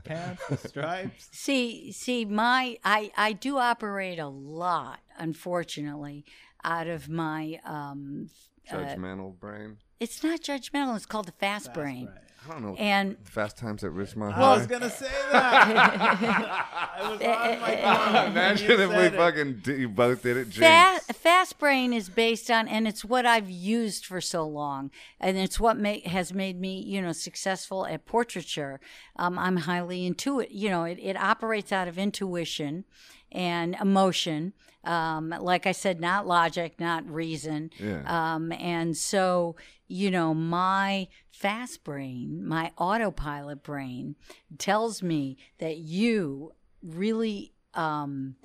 Pants, 0.05 0.43
the 0.49 0.57
stripes. 0.57 1.29
see 1.31 1.93
see 1.93 2.25
my 2.25 2.79
I 2.85 3.13
I 3.17 3.33
do 3.33 3.59
operate 3.59 4.19
a 4.19 4.29
lot, 4.29 4.99
unfortunately, 5.17 6.25
out 6.65 6.89
of 6.89 7.09
my 7.09 7.61
um. 7.65 8.29
uh, 8.73 8.77
judgmental 8.77 9.39
brain. 9.39 9.77
it's 10.01 10.25
not 10.25 10.41
judgmental. 10.41 10.97
It's 10.97 11.07
called 11.07 11.27
the 11.27 11.33
fast, 11.33 11.73
brain. 11.73 12.07
Right. 12.07 12.19
I 12.49 12.53
don't 12.53 12.63
know. 12.63 12.75
And 12.77 13.17
Fast 13.27 13.57
times 13.59 13.85
at 13.85 13.91
Ridgemont 13.93 14.33
High. 14.33 14.43
I 14.53 14.57
was 14.57 14.67
gonna 14.67 14.91
say 14.91 15.11
that. 15.33 16.95
I 16.97 17.11
was 17.11 17.21
on 17.21 17.61
my 17.61 17.75
tongue 17.77 18.15
when 18.15 18.27
Imagine 18.33 18.71
you 18.71 18.81
if 18.81 18.91
we 18.91 18.97
it. 18.97 19.15
fucking 19.15 19.61
d- 19.63 19.77
you 19.77 19.89
both 19.89 20.23
did 20.23 20.37
it. 20.37 20.53
Fast, 20.53 21.13
fast 21.15 21.59
brain 21.59 21.93
is 21.93 22.09
based 22.09 22.51
on, 22.51 22.69
and 22.69 22.87
it's 22.87 23.05
what 23.05 23.27
I've 23.27 23.51
used 23.51 24.05
for 24.07 24.21
so 24.21 24.47
long, 24.47 24.91
and 25.21 25.37
it's 25.39 25.59
what 25.59 25.79
ma- 25.79 26.01
has 26.07 26.33
made 26.33 26.61
me, 26.61 26.81
you 26.83 27.01
know, 27.01 27.13
successful 27.13 27.87
at 27.87 28.07
portraiture. 28.07 28.81
Um, 29.17 29.39
I'm 29.39 29.57
highly 29.59 30.05
intuitive. 30.07 30.53
You 30.53 30.71
know, 30.71 30.85
it, 30.85 30.99
it 31.01 31.17
operates 31.17 31.73
out 31.73 31.89
of 31.89 31.99
intuition 31.99 32.85
and 33.33 33.77
emotion. 33.81 34.53
Um, 34.85 35.31
like 35.41 35.67
I 35.67 35.73
said, 35.73 35.99
not 36.01 36.27
logic, 36.27 36.79
not 36.79 37.09
reason. 37.11 37.71
Yeah. 37.79 38.03
Um, 38.07 38.53
and 38.53 38.95
so, 38.95 39.57
you 39.89 40.11
know, 40.11 40.35
my 40.35 41.09
fast 41.35 41.83
brain, 41.83 42.47
my 42.47 42.71
autopilot 42.79 43.63
brain, 43.63 44.15
tells 44.57 45.03
me 45.03 45.37
that 45.59 45.79
you 45.79 46.53
really 46.81 47.53
um, 47.75 48.37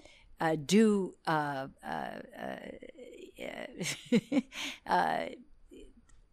uh, 0.42 0.56
do 0.66 1.14
uh, 1.28 1.68
uh, 1.86 2.20
uh, 3.40 4.40
uh, 4.88 5.26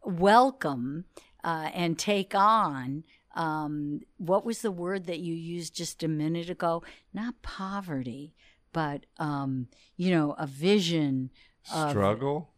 welcome 0.03 1.05
uh, 1.45 1.69
and 1.75 1.99
take 1.99 2.35
on. 2.35 3.05
Um, 3.35 4.01
what 4.17 4.47
was 4.47 4.63
the 4.63 4.71
word 4.71 5.05
that 5.07 5.19
you 5.19 5.35
used 5.35 5.77
just 5.77 6.03
a 6.03 6.09
minute 6.09 6.49
ago? 6.49 6.83
Not 7.13 7.43
poverty, 7.43 8.35
but 8.73 9.05
um, 9.19 9.69
you 9.99 10.11
know, 10.11 10.35
a 10.39 10.47
vision. 10.47 11.31
Struggle. 11.63 12.51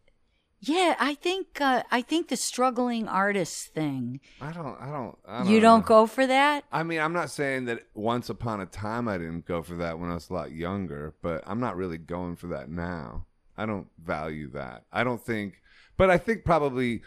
Yeah, 0.61 0.97
I 0.99 1.15
think 1.15 1.61
uh, 1.61 1.85
I 1.91 2.03
think 2.03 2.29
the 2.29 2.37
struggling 2.37 3.07
artist 3.07 3.69
thing. 3.69 4.21
I 4.41 4.51
don't. 4.51 4.77
I 4.81 4.91
don't. 4.91 5.19
I 5.27 5.39
don't 5.39 5.49
you 5.49 5.61
don't 5.61 5.81
know. 5.81 5.87
go 5.87 6.07
for 6.07 6.27
that. 6.27 6.65
I 6.73 6.83
mean, 6.83 6.99
I'm 7.01 7.13
not 7.13 7.31
saying 7.31 7.67
that 7.67 7.85
once 7.95 8.29
upon 8.29 8.61
a 8.61 8.67
time 8.67 9.07
I 9.07 9.19
didn't 9.19 9.47
go 9.47 9.63
for 9.63 9.77
that 9.77 9.99
when 9.99 10.11
I 10.11 10.15
was 10.15 10.31
a 10.31 10.35
lot 10.35 10.51
younger, 10.51 11.15
but 11.23 11.45
I'm 11.47 11.61
not 11.61 11.77
really 11.77 11.99
going 11.99 12.35
for 12.35 12.49
that 12.49 12.69
now. 12.69 13.27
I 13.57 13.67
don't 13.67 13.87
value 14.03 14.51
that. 14.53 14.85
I 14.93 15.05
don't 15.05 15.25
think, 15.25 15.61
but 15.97 16.11
I 16.11 16.19
think 16.19 16.45
probably 16.45 17.03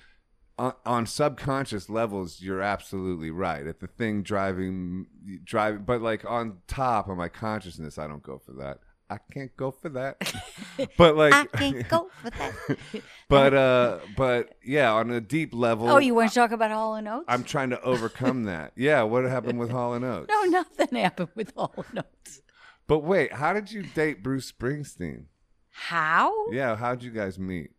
on, 0.57 0.73
on 0.85 1.05
subconscious 1.05 1.89
levels, 1.89 2.41
you're 2.41 2.61
absolutely 2.61 3.31
right. 3.31 3.65
At 3.65 3.79
the 3.79 3.87
thing 3.87 4.21
driving, 4.21 5.07
driving, 5.43 5.83
but 5.83 6.01
like 6.01 6.23
on 6.29 6.59
top 6.67 7.09
of 7.09 7.17
my 7.17 7.27
consciousness, 7.29 7.97
I 7.97 8.07
don't 8.07 8.23
go 8.23 8.37
for 8.37 8.53
that. 8.53 8.79
I 9.11 9.17
can't 9.33 9.55
go 9.57 9.71
for 9.71 9.89
that. 9.89 10.33
but 10.97 11.17
like, 11.17 11.33
I 11.33 11.45
can't 11.45 11.87
go 11.89 12.09
for 12.21 12.29
that. 12.29 13.03
but 13.27 13.53
uh, 13.53 13.99
but 14.15 14.55
yeah, 14.63 14.93
on 14.93 15.11
a 15.11 15.19
deep 15.19 15.53
level. 15.53 15.89
oh, 15.89 15.97
you 15.97 16.15
want 16.15 16.29
to 16.29 16.35
talk 16.35 16.51
about 16.51 16.71
Hall 16.71 16.95
and 16.95 17.09
Oates? 17.09 17.25
I'm 17.27 17.43
trying 17.43 17.71
to 17.71 17.81
overcome 17.81 18.43
that. 18.45 18.71
Yeah, 18.77 19.03
what 19.03 19.25
happened 19.25 19.59
with 19.59 19.69
Hall 19.69 19.93
and 19.95 20.05
Oates? 20.05 20.29
no, 20.29 20.43
nothing 20.43 20.97
happened 20.97 21.27
with 21.35 21.53
Hall 21.55 21.73
and 21.89 21.99
Oates. 21.99 22.41
But 22.87 22.99
wait, 22.99 23.33
how 23.33 23.51
did 23.51 23.69
you 23.69 23.83
date 23.83 24.23
Bruce 24.23 24.49
Springsteen? 24.49 25.25
How? 25.71 26.49
Yeah, 26.51 26.77
how'd 26.77 27.03
you 27.03 27.11
guys 27.11 27.37
meet? 27.37 27.71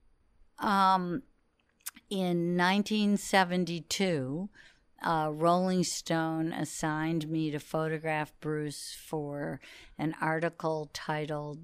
Um, 0.58 1.22
in 2.10 2.58
1972, 2.58 4.50
uh, 5.02 5.30
Rolling 5.32 5.84
Stone 5.84 6.52
assigned 6.52 7.28
me 7.28 7.50
to 7.50 7.58
photograph 7.58 8.32
Bruce 8.40 8.96
for 8.98 9.60
an 9.98 10.14
article 10.20 10.90
titled 10.92 11.60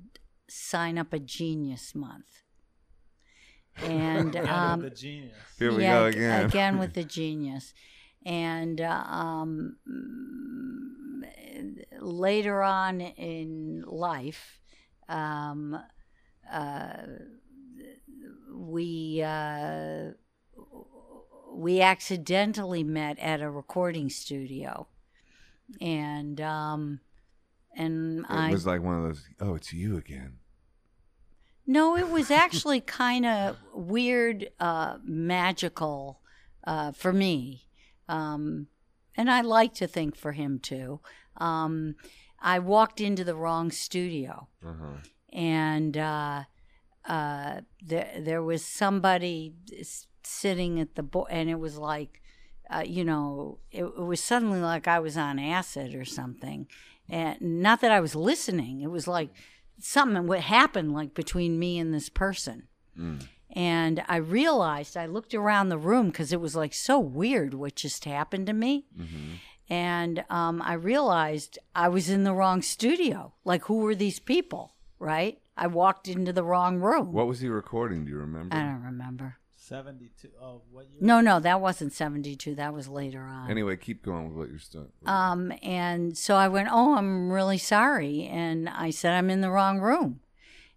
"Sign 0.48 0.98
Up 0.98 1.12
a 1.12 1.18
Genius 1.18 1.94
Month." 1.94 2.42
And 3.82 4.34
Yeah, 4.42 4.72
um, 4.72 4.80
the 4.82 4.90
genius. 4.90 5.36
Here 5.58 5.72
we 5.72 5.82
yeah, 5.82 6.00
go 6.00 6.06
again. 6.06 6.44
again 6.46 6.78
with 6.78 6.94
the 6.98 7.04
genius. 7.04 7.74
And 8.26 8.80
uh, 8.80 9.04
um, 9.06 9.76
later 12.00 12.62
on 12.62 13.00
in 13.00 13.84
life, 13.86 14.60
um, 15.08 15.78
uh, 16.52 16.92
we 18.52 19.22
uh, 19.24 20.10
we 21.58 21.80
accidentally 21.80 22.84
met 22.84 23.18
at 23.18 23.40
a 23.40 23.50
recording 23.50 24.08
studio, 24.10 24.86
and 25.80 26.40
um, 26.40 27.00
and 27.76 28.20
it 28.20 28.26
I 28.28 28.50
was 28.50 28.66
like 28.66 28.82
one 28.82 28.96
of 28.98 29.02
those. 29.04 29.24
Oh, 29.40 29.54
it's 29.54 29.72
you 29.72 29.96
again. 29.96 30.38
no, 31.66 31.96
it 31.96 32.08
was 32.08 32.30
actually 32.30 32.80
kind 33.02 33.26
of 33.26 33.56
weird, 33.74 34.50
uh, 34.60 34.98
magical 35.04 36.20
uh, 36.64 36.92
for 36.92 37.12
me. 37.12 37.64
Um, 38.08 38.68
and 39.16 39.30
I 39.30 39.40
like 39.42 39.74
to 39.74 39.86
think 39.86 40.16
for 40.16 40.32
him 40.32 40.58
too. 40.60 41.00
Um, 41.36 41.96
I 42.40 42.58
walked 42.60 43.00
into 43.00 43.24
the 43.24 43.34
wrong 43.34 43.70
studio, 43.70 44.48
Uh-huh. 44.64 44.98
and 45.32 45.96
uh, 45.96 46.44
uh, 47.04 47.60
there 47.82 48.20
there 48.20 48.42
was 48.42 48.64
somebody 48.64 49.54
sitting 50.28 50.78
at 50.80 50.94
the 50.94 51.02
board, 51.02 51.28
and 51.30 51.48
it 51.50 51.58
was 51.58 51.78
like, 51.78 52.20
uh, 52.70 52.84
you 52.86 53.04
know, 53.04 53.58
it, 53.70 53.84
it 53.84 54.04
was 54.04 54.22
suddenly 54.22 54.60
like 54.60 54.86
I 54.86 54.98
was 54.98 55.16
on 55.16 55.38
acid 55.38 55.94
or 55.94 56.04
something, 56.04 56.66
and 57.08 57.40
not 57.40 57.80
that 57.80 57.90
I 57.92 58.00
was 58.00 58.14
listening. 58.14 58.80
It 58.82 58.90
was 58.90 59.08
like 59.08 59.30
something 59.80 60.26
what 60.26 60.40
happened 60.40 60.92
like 60.92 61.14
between 61.14 61.58
me 61.58 61.78
and 61.78 61.94
this 61.94 62.08
person. 62.08 62.64
And 63.54 64.02
I 64.08 64.16
realized 64.16 64.96
I 64.96 65.06
looked 65.06 65.34
around 65.34 65.68
the 65.68 65.78
room 65.78 66.08
because 66.08 66.32
it 66.32 66.40
was 66.40 66.54
like 66.56 66.74
so 66.74 66.98
weird 66.98 67.54
what 67.54 67.76
just 67.76 68.04
happened 68.04 68.46
to 68.48 68.52
me. 68.52 68.86
and 69.70 70.24
um, 70.30 70.60
I 70.62 70.74
realized 70.74 71.58
I 71.74 71.88
was 71.88 72.08
in 72.10 72.24
the 72.24 72.34
wrong 72.34 72.60
studio. 72.62 73.34
Like, 73.44 73.64
who 73.66 73.78
were 73.78 73.94
these 73.94 74.18
people? 74.18 74.74
Right? 74.98 75.38
I 75.56 75.66
walked 75.68 76.08
into 76.08 76.32
the 76.32 76.42
wrong 76.44 76.78
room. 76.78 77.12
What 77.12 77.26
was 77.26 77.40
he 77.40 77.48
recording? 77.48 78.04
Do 78.04 78.10
you 78.10 78.18
remember? 78.18 78.54
I 78.56 78.62
don't 78.62 78.82
remember. 78.82 79.36
72. 79.68 80.28
Oh, 80.40 80.62
what 80.70 80.86
year? 80.86 80.98
No, 81.00 81.20
no, 81.20 81.40
that 81.40 81.60
wasn't 81.60 81.92
72. 81.92 82.54
That 82.54 82.72
was 82.72 82.88
later 82.88 83.20
on. 83.20 83.50
Anyway, 83.50 83.76
keep 83.76 84.02
going 84.02 84.28
with 84.28 84.36
what 84.36 84.48
you're 84.48 84.58
still. 84.58 84.88
Um, 85.04 85.52
and 85.62 86.16
so 86.16 86.36
I 86.36 86.48
went, 86.48 86.68
Oh, 86.72 86.96
I'm 86.96 87.30
really 87.30 87.58
sorry. 87.58 88.24
And 88.24 88.68
I 88.68 88.90
said, 88.90 89.12
I'm 89.12 89.28
in 89.30 89.42
the 89.42 89.50
wrong 89.50 89.80
room. 89.80 90.20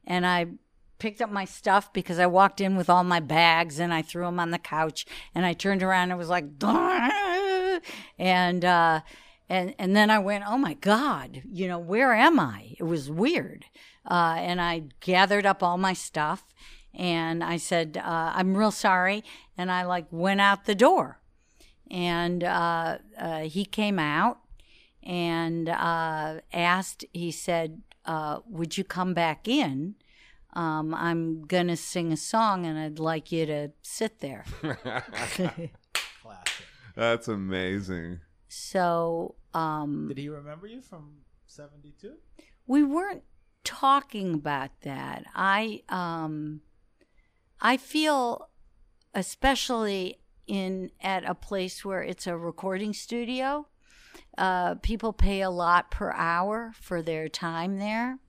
And 0.06 0.26
I 0.26 0.48
picked 1.00 1.22
up 1.22 1.32
my 1.32 1.46
stuff 1.46 1.94
because 1.94 2.20
I 2.20 2.28
walked 2.28 2.60
in 2.60 2.76
with 2.76 2.90
all 2.90 3.04
my 3.04 3.20
bags 3.20 3.80
and 3.80 3.94
I 3.94 4.02
threw 4.02 4.26
them 4.26 4.40
on 4.40 4.52
the 4.52 4.60
couch. 4.60 5.06
And 5.34 5.46
I 5.46 5.54
turned 5.54 5.84
around 5.84 6.04
and 6.04 6.14
it 6.14 6.18
was 6.18 6.30
like, 6.30 6.46
and, 8.20 8.66
uh, 8.66 9.02
and, 9.50 9.74
and 9.80 9.96
then 9.96 10.10
I 10.10 10.20
went, 10.20 10.44
oh 10.48 10.58
my 10.58 10.74
God, 10.76 11.44
you 11.50 11.68
know, 11.68 11.80
where 11.80 12.14
am 12.14 12.40
I? 12.40 12.76
It 12.78 12.84
was 12.84 13.10
weird. 13.10 13.66
Uh, 14.10 14.36
and 14.38 14.62
I 14.62 14.84
gathered 15.00 15.46
up 15.46 15.64
all 15.64 15.78
my 15.78 15.94
stuff 15.94 16.44
and 16.94 17.44
I 17.44 17.58
said, 17.58 17.98
uh, 17.98 18.34
I'm 18.36 18.56
real 18.56 18.72
sorry. 18.72 19.24
And 19.58 19.72
I 19.72 19.84
like 19.84 20.06
went 20.12 20.42
out 20.42 20.66
the 20.66 20.76
door. 20.76 21.20
And 21.90 22.44
uh, 22.44 22.98
uh, 23.18 23.40
he 23.42 23.66
came 23.66 24.00
out 24.00 24.40
and 25.04 25.68
uh, 25.70 26.42
asked, 26.54 27.06
he 27.14 27.32
said, 27.32 27.82
uh, 28.06 28.40
Would 28.48 28.78
you 28.78 28.84
come 28.84 29.14
back 29.14 29.48
in? 29.48 29.96
Um, 30.54 30.94
I'm 30.94 31.44
going 31.44 31.68
to 31.68 31.78
sing 31.78 32.12
a 32.12 32.18
song 32.18 32.66
and 32.66 32.78
I'd 32.78 33.00
like 33.00 33.32
you 33.32 33.46
to 33.46 33.72
sit 33.82 34.20
there. 34.20 34.46
Classic. 36.22 36.66
That's 36.96 37.28
amazing. 37.30 38.20
so 38.48 39.36
um, 39.54 40.08
Did 40.10 40.18
he 40.18 40.30
remember 40.30 40.68
you 40.68 40.82
from 40.82 41.14
72? 41.48 42.14
we 42.68 42.84
weren't 42.84 43.24
talking 43.64 44.34
about 44.34 44.72
that. 44.82 45.26
I 45.36 45.84
um 45.90 46.62
I 47.62 47.78
feel 47.78 48.50
especially 49.14 50.20
in 50.48 50.92
at 51.02 51.24
a 51.30 51.36
place 51.36 51.86
where 51.86 52.02
it's 52.02 52.28
a 52.28 52.36
recording 52.36 52.94
studio, 52.94 53.68
uh, 54.38 54.76
people 54.76 55.14
pay 55.14 55.42
a 55.42 55.50
lot 55.50 55.92
per 55.92 56.12
hour 56.12 56.74
for 56.80 57.02
their 57.02 57.30
time 57.30 57.78
there. 57.78 58.20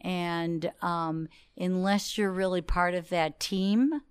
And 0.00 0.70
um, 0.82 1.28
unless 1.56 2.18
you're 2.18 2.30
really 2.30 2.60
part 2.60 2.94
of 2.94 3.08
that 3.08 3.40
team, 3.40 4.02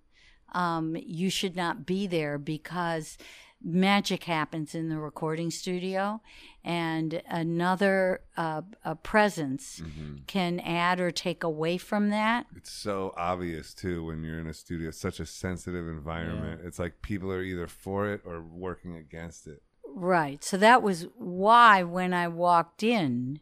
um, 0.54 0.98
you 1.00 1.30
should 1.30 1.56
not 1.56 1.86
be 1.86 2.08
there 2.08 2.38
because 2.38 3.18
magic 3.64 4.26
happens 4.26 4.76
in 4.76 4.90
the 4.90 5.00
recording 5.00 5.50
studio 5.50 6.22
and 6.64 7.22
another 7.28 8.22
uh, 8.38 8.62
a 8.84 8.96
presence 8.96 9.82
can 10.28 10.60
add 10.60 11.00
or 11.00 11.12
take 11.12 11.44
away 11.44 11.78
from 11.78 12.10
that 12.10 12.46
It's 12.56 12.72
so 12.72 13.14
obvious 13.18 13.74
too 13.74 14.06
when 14.06 14.24
you're 14.24 14.40
in 14.40 14.48
a 14.48 14.54
studio. 14.54 14.92
Such 14.92 15.20
a 15.20 15.26
sensitive 15.26 15.88
environment. 15.88 16.62
It's 16.64 16.80
like 16.80 17.02
people 17.02 17.32
are 17.32 17.42
either 17.44 17.68
for 17.68 18.10
it 18.10 18.22
or 18.26 18.42
working 18.42 18.96
against 18.98 19.48
it. 19.48 19.62
right 19.96 20.44
so 20.44 20.58
that 20.58 20.82
was 20.82 21.06
why 21.18 21.84
when 21.84 22.14
i 22.14 22.28
walked 22.28 22.82
in 22.84 23.40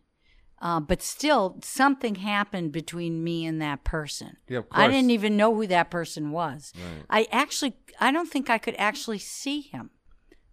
uh, 0.63 0.79
but 0.79 1.01
still 1.01 1.57
something 1.63 2.15
happened 2.15 2.71
between 2.71 3.23
me 3.23 3.45
and 3.45 3.59
that 3.61 3.83
person 3.83 4.37
Yeah, 4.47 4.59
of 4.59 4.65
i 4.71 4.87
didn't 4.87 5.11
even 5.11 5.35
know 5.37 5.55
who 5.55 5.65
that 5.67 5.89
person 5.89 6.31
was 6.31 6.73
Right. 6.75 7.05
i 7.09 7.27
actually 7.31 7.73
i 7.99 8.11
don't 8.11 8.29
think 8.29 8.49
i 8.49 8.57
could 8.57 8.75
actually 8.77 9.17
see 9.19 9.61
him 9.61 9.89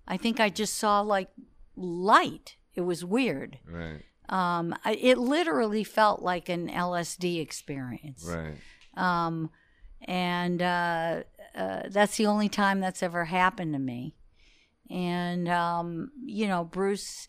i 0.08 0.16
think 0.16 0.40
i 0.40 0.48
just 0.48 0.74
saw 0.74 1.00
like 1.00 1.28
light 1.76 2.56
it 2.74 2.80
was 2.80 3.04
weird 3.04 3.58
Right. 3.64 4.02
um, 4.28 4.74
I, 4.84 4.94
it 4.94 5.18
literally 5.18 5.84
felt 5.84 6.20
like 6.22 6.48
an 6.48 6.68
lsd 6.68 7.40
experience 7.40 8.24
Right. 8.26 8.56
um, 8.96 9.50
and 10.02 10.62
uh, 10.62 11.22
uh, 11.54 11.82
that's 11.88 12.16
the 12.16 12.26
only 12.26 12.48
time 12.48 12.80
that's 12.80 13.02
ever 13.02 13.24
happened 13.24 13.72
to 13.72 13.78
me. 13.80 14.14
And 14.90 15.48
um, 15.48 16.10
you 16.24 16.46
know, 16.46 16.64
Bruce. 16.64 17.26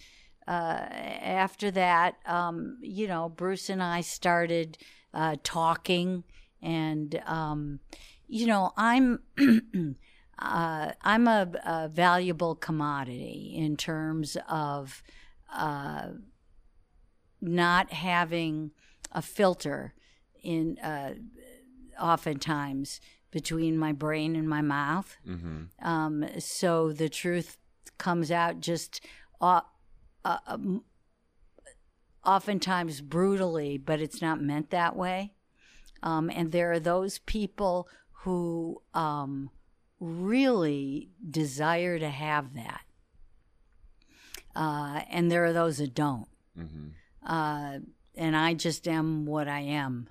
Uh, 0.48 0.88
after 1.22 1.70
that, 1.70 2.16
um, 2.26 2.78
you 2.82 3.08
know, 3.08 3.30
Bruce 3.30 3.70
and 3.70 3.84
I 3.84 4.02
started 4.02 4.80
uh, 5.14 5.36
talking, 5.44 6.24
and 6.62 7.22
um, 7.26 7.80
you 8.28 8.48
know, 8.48 8.72
I'm. 8.78 9.20
Uh, 10.42 10.94
I'm 11.02 11.28
a, 11.28 11.52
a 11.66 11.90
valuable 11.90 12.56
commodity 12.56 13.54
in 13.56 13.76
terms 13.76 14.38
of 14.48 15.04
uh, 15.54 16.08
not 17.42 17.92
having 17.92 18.72
a 19.12 19.22
filter 19.22 19.94
in 20.42 20.78
uh, 20.80 21.16
oftentimes 22.02 23.02
between 23.32 23.78
my 23.78 23.92
brain 23.92 24.36
and 24.36 24.50
my 24.50 24.62
mouth. 24.62 25.18
Mm-hmm. 25.28 25.88
Um, 25.88 26.26
so 26.40 26.92
the 26.92 27.10
truth 27.10 27.58
comes 27.98 28.32
out 28.32 28.60
just 28.60 29.06
uh, 29.42 29.62
uh, 30.26 30.38
um, 30.48 30.84
oftentimes 32.26 33.02
brutally, 33.02 33.78
but 33.78 34.02
it's 34.02 34.22
not 34.22 34.42
meant 34.42 34.70
that 34.70 34.96
way. 34.96 35.34
Um, 36.02 36.30
and 36.34 36.52
there 36.52 36.72
are 36.72 36.80
those 36.80 37.20
people 37.20 37.88
who 38.24 38.82
um, 38.94 39.50
really 40.00 41.10
desire 41.30 42.00
to 42.00 42.10
have 42.10 42.54
that. 42.56 42.82
Uh, 44.56 45.02
and 45.10 45.32
there 45.32 45.46
are 45.46 45.54
those 45.54 45.78
that 45.78 45.94
don't. 45.94 46.28
Mm-hmm. 46.58 46.88
Uh, 47.26 47.80
and 48.16 48.36
I 48.36 48.54
just 48.54 48.88
am 48.88 49.26
what 49.26 49.48
I 49.48 49.60
am. 49.60 50.10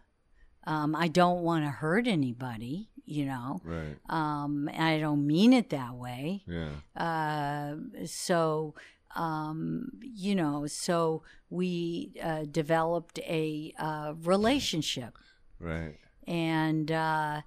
Um, 0.64 0.94
I 0.94 1.08
don't 1.08 1.42
want 1.42 1.64
to 1.64 1.70
hurt 1.70 2.06
anybody, 2.06 2.90
you 3.04 3.24
know. 3.24 3.60
Right. 3.64 3.96
Um, 4.08 4.68
and 4.72 4.82
I 4.82 5.00
don't 5.00 5.26
mean 5.26 5.52
it 5.52 5.70
that 5.70 5.94
way. 5.94 6.44
Yeah. 6.46 6.70
Uh, 6.96 7.76
so, 8.06 8.74
um, 9.16 9.90
you 10.00 10.34
know, 10.34 10.66
so 10.66 11.22
we 11.50 12.12
uh, 12.22 12.44
developed 12.50 13.18
a 13.20 13.72
uh, 13.78 14.14
relationship. 14.22 15.18
Right. 15.58 15.96
And 16.26 16.92
uh, 16.92 17.40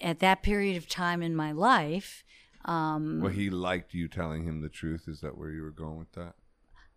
at 0.00 0.18
that 0.20 0.42
period 0.42 0.76
of 0.76 0.88
time 0.88 1.22
in 1.22 1.34
my 1.36 1.52
life, 1.52 2.24
um, 2.64 3.20
Well, 3.20 3.32
he 3.32 3.50
liked 3.50 3.94
you 3.94 4.08
telling 4.08 4.44
him 4.44 4.60
the 4.60 4.68
truth. 4.68 5.04
Is 5.08 5.20
that 5.20 5.36
where 5.38 5.50
you 5.50 5.62
were 5.62 5.70
going 5.70 5.98
with 5.98 6.12
that? 6.12 6.34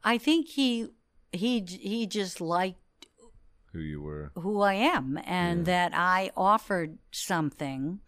I 0.04 0.18
think 0.18 0.48
he 0.50 0.88
he 1.32 1.62
he 1.62 2.06
just 2.08 2.42
liked 2.42 2.80
Who 3.72 3.80
you 3.80 4.02
were? 4.02 4.32
who 4.36 4.62
I 4.62 4.74
am 4.74 5.18
and 5.26 5.60
Yeah. 5.60 5.64
that 5.92 5.92
I 5.96 6.32
offered 6.36 6.98
something. 7.12 8.02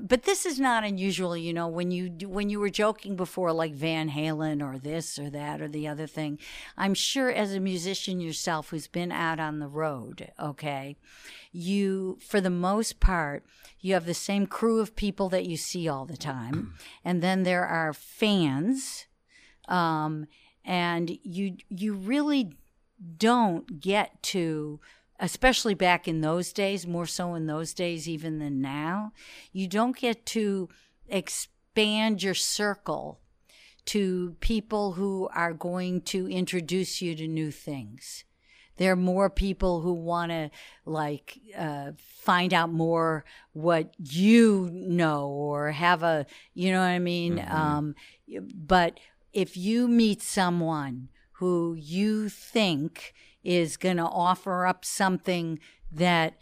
But 0.00 0.22
this 0.24 0.46
is 0.46 0.60
not 0.60 0.84
unusual, 0.84 1.36
you 1.36 1.52
know. 1.52 1.66
When 1.66 1.90
you 1.90 2.10
when 2.28 2.50
you 2.50 2.60
were 2.60 2.70
joking 2.70 3.16
before, 3.16 3.52
like 3.52 3.72
Van 3.72 4.10
Halen 4.10 4.62
or 4.62 4.78
this 4.78 5.18
or 5.18 5.30
that 5.30 5.60
or 5.60 5.68
the 5.68 5.88
other 5.88 6.06
thing, 6.06 6.38
I'm 6.76 6.94
sure 6.94 7.30
as 7.30 7.54
a 7.54 7.60
musician 7.60 8.20
yourself 8.20 8.70
who's 8.70 8.86
been 8.86 9.10
out 9.12 9.40
on 9.40 9.58
the 9.58 9.68
road, 9.68 10.30
okay, 10.38 10.96
you 11.52 12.18
for 12.20 12.40
the 12.40 12.50
most 12.50 13.00
part 13.00 13.44
you 13.80 13.94
have 13.94 14.06
the 14.06 14.14
same 14.14 14.46
crew 14.46 14.80
of 14.80 14.94
people 14.94 15.28
that 15.30 15.46
you 15.46 15.56
see 15.56 15.88
all 15.88 16.04
the 16.04 16.16
time, 16.16 16.74
and 17.04 17.22
then 17.22 17.42
there 17.42 17.66
are 17.66 17.92
fans, 17.92 19.06
um, 19.68 20.26
and 20.64 21.18
you 21.22 21.56
you 21.68 21.94
really 21.94 22.56
don't 23.16 23.80
get 23.80 24.22
to 24.22 24.80
especially 25.20 25.74
back 25.74 26.08
in 26.08 26.20
those 26.20 26.52
days 26.52 26.86
more 26.86 27.06
so 27.06 27.34
in 27.34 27.46
those 27.46 27.74
days 27.74 28.08
even 28.08 28.38
than 28.38 28.60
now 28.60 29.12
you 29.52 29.68
don't 29.68 29.96
get 29.96 30.26
to 30.26 30.68
expand 31.08 32.22
your 32.22 32.34
circle 32.34 33.20
to 33.86 34.36
people 34.40 34.92
who 34.92 35.28
are 35.34 35.52
going 35.52 36.00
to 36.00 36.28
introduce 36.28 37.00
you 37.02 37.14
to 37.16 37.26
new 37.26 37.50
things. 37.50 38.24
There 38.76 38.92
are 38.92 38.96
more 38.96 39.28
people 39.28 39.80
who 39.80 39.92
want 39.92 40.30
to 40.30 40.50
like 40.86 41.38
uh, 41.56 41.92
find 41.98 42.54
out 42.54 42.72
more 42.72 43.24
what 43.52 43.92
you 43.98 44.70
know 44.72 45.28
or 45.28 45.72
have 45.72 46.02
a 46.02 46.24
you 46.54 46.72
know 46.72 46.78
what 46.78 46.86
i 46.86 46.98
mean? 46.98 47.44
Um, 47.46 47.94
but 48.54 48.98
if 49.32 49.56
you 49.56 49.86
meet 49.86 50.22
someone 50.22 51.08
who 51.32 51.74
you 51.78 52.28
think 52.28 53.12
is 53.44 53.76
going 53.76 53.96
to 53.96 54.04
offer 54.04 54.66
up 54.66 54.84
something 54.84 55.58
that 55.92 56.34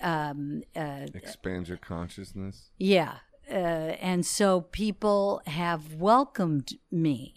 um, 0.00 0.62
uh, 0.76 1.06
Expand 1.14 1.68
your 1.68 1.78
consciousness. 1.78 2.70
yeah. 2.78 3.16
Uh, 3.50 3.54
and 4.00 4.24
so 4.24 4.62
people 4.62 5.42
have 5.46 5.92
welcomed 5.92 6.78
me, 6.90 7.34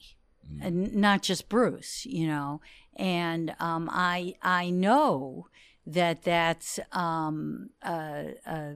and 0.61 0.95
not 0.95 1.21
just 1.21 1.49
Bruce, 1.49 2.05
you 2.05 2.25
know. 2.25 2.61
And 2.95 3.53
um, 3.59 3.89
I 3.91 4.35
I 4.41 4.69
know 4.69 5.47
that 5.85 6.23
that's 6.23 6.79
um, 6.93 7.71
uh, 7.83 8.23
uh, 8.45 8.71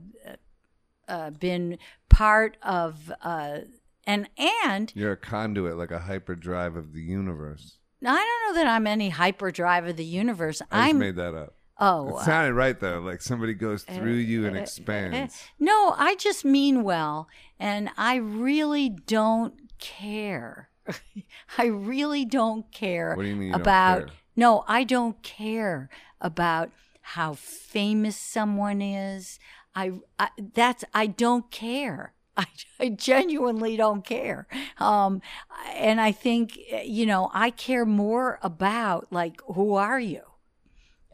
uh, 1.08 1.30
been 1.30 1.78
part 2.10 2.58
of 2.62 3.12
uh, 3.24 3.60
and 4.06 4.30
and 4.38 4.92
You're 4.94 5.14
a 5.14 5.18
conduit, 5.18 5.78
like 5.78 5.92
a 5.92 6.00
hyperdrive 6.00 6.76
of 6.76 6.92
the 6.92 7.02
universe. 7.02 7.78
I 8.06 8.16
don't 8.16 8.56
know 8.56 8.62
that 8.62 8.68
I'm 8.68 8.88
any 8.88 9.10
hyperdrive 9.10 9.86
of 9.88 9.96
the 9.96 10.06
universe. 10.06 10.62
I 10.62 10.64
just 10.64 10.90
I'm 10.90 11.00
made 11.00 11.16
that 11.18 11.36
up. 11.36 11.56
oh 11.80 12.10
It 12.10 12.16
uh, 12.16 12.24
sounded 12.24 12.54
right 12.54 12.80
though, 12.80 13.00
like 13.00 13.22
somebody 13.22 13.54
goes 13.54 13.86
eh, 13.88 13.98
through 13.98 14.14
you 14.14 14.46
and 14.46 14.58
uh, 14.58 14.62
expands. 14.62 15.16
Eh. 15.16 15.28
No, 15.60 15.96
I 15.98 16.16
just 16.16 16.44
mean 16.44 16.84
well, 16.84 17.28
and 17.60 17.90
I 17.98 18.16
really 18.16 18.90
don't 18.90 19.54
care. 19.80 20.70
I 21.58 21.66
really 21.66 22.26
don't 22.26 22.72
care 22.72 23.16
What 23.16 23.24
do 23.24 23.30
you 23.30 23.36
mean 23.36 23.54
about. 23.54 24.08
care? 24.08 24.16
No, 24.36 24.64
I 24.68 24.84
don't 24.84 25.22
care 25.22 25.90
about 26.20 26.72
how 27.02 27.34
famous 27.34 28.16
someone 28.18 28.82
is. 28.82 29.40
I, 29.76 29.92
I 30.20 30.30
that's 30.54 30.84
I 30.94 31.08
don't 31.08 31.52
care. 31.52 32.14
I, 32.38 32.46
I 32.80 32.90
genuinely 32.90 33.76
don't 33.76 34.06
care. 34.06 34.48
Um, 34.80 35.22
and 35.76 36.00
I 36.00 36.12
think 36.12 36.58
you 36.86 37.06
know 37.06 37.30
I 37.34 37.50
care 37.50 37.86
more 37.86 38.40
about 38.42 39.08
like 39.12 39.42
who 39.48 39.76
are 39.76 40.00
you 40.00 40.22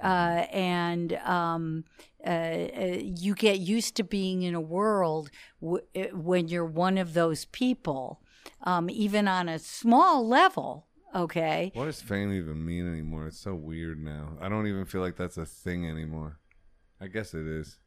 uh, 0.02 0.46
and 0.52 1.14
um, 1.14 1.86
uh, 2.26 2.30
uh, 2.30 2.98
you 3.02 3.34
get 3.34 3.60
used 3.60 3.96
to 3.96 4.04
being 4.04 4.44
in 4.44 4.54
a 4.56 4.62
world 4.62 5.30
w- 5.62 5.84
uh, 5.96 6.16
when 6.16 6.48
you're 6.48 6.66
one 6.66 6.98
of 6.98 7.14
those 7.14 7.46
people, 7.46 8.22
um, 8.64 8.90
even 8.90 9.28
on 9.28 9.50
a 9.50 9.60
small 9.60 10.28
level. 10.28 10.86
Okay, 11.16 11.72
What 11.74 11.86
does 11.86 12.02
fame 12.02 12.34
even 12.34 12.64
mean 12.64 12.88
anymore? 12.88 13.28
It's 13.28 13.40
so 13.40 13.56
weird 13.56 14.00
now. 14.00 14.38
I 14.42 14.50
don't 14.50 14.68
even 14.68 14.86
feel 14.86 15.02
like 15.02 15.16
that's 15.16 15.38
a 15.38 15.46
thing 15.46 15.90
anymore. 15.90 16.38
I 17.00 17.08
guess 17.08 17.34
it 17.34 17.48
is. 17.48 17.80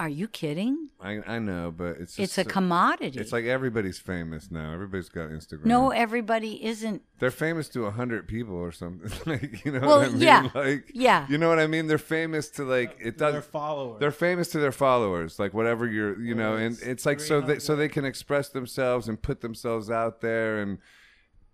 Are 0.00 0.08
you 0.08 0.28
kidding? 0.28 0.90
I 1.00 1.18
I 1.26 1.38
know, 1.40 1.72
but 1.76 1.96
it's 1.98 2.14
just 2.14 2.18
It's 2.20 2.38
a 2.38 2.44
so- 2.44 2.50
commodity. 2.50 3.18
It's 3.18 3.32
like 3.32 3.44
everybody's 3.46 3.98
famous 3.98 4.50
now. 4.50 4.72
Everybody's 4.72 5.08
got 5.08 5.30
Instagram. 5.30 5.64
no, 5.64 5.90
everybody 5.90 6.64
isn't. 6.64 7.02
they're 7.18 7.30
famous 7.32 7.68
to 7.70 7.86
a 7.86 7.90
hundred 7.90 8.28
people 8.28 8.54
or 8.54 8.70
something. 8.70 9.10
like 9.26 9.64
you 9.64 9.72
know 9.72 9.80
Well, 9.80 9.98
what 9.98 10.08
I 10.08 10.12
mean? 10.12 10.20
yeah. 10.20 10.48
Like 10.54 10.90
Yeah. 10.94 11.26
you 11.28 11.36
know 11.38 11.48
what 11.48 11.58
I 11.58 11.66
mean? 11.66 11.88
They're 11.88 11.98
famous 11.98 12.48
to 12.50 12.64
like 12.64 12.96
it 13.00 13.18
does. 13.18 13.32
Their 13.32 13.42
followers. 13.42 13.98
They're 14.00 14.10
famous 14.12 14.48
to 14.52 14.58
their 14.60 14.72
followers, 14.72 15.38
like 15.38 15.52
whatever 15.52 15.86
you're, 15.86 16.20
you 16.20 16.34
know, 16.34 16.54
and 16.54 16.74
it's 16.74 16.82
it's 16.82 17.06
like 17.06 17.18
so 17.20 17.40
they 17.40 17.58
so 17.58 17.74
they 17.74 17.88
can 17.88 18.04
express 18.04 18.48
themselves 18.50 19.08
and 19.08 19.20
put 19.20 19.40
themselves 19.40 19.90
out 19.90 20.20
there 20.20 20.60
and 20.60 20.78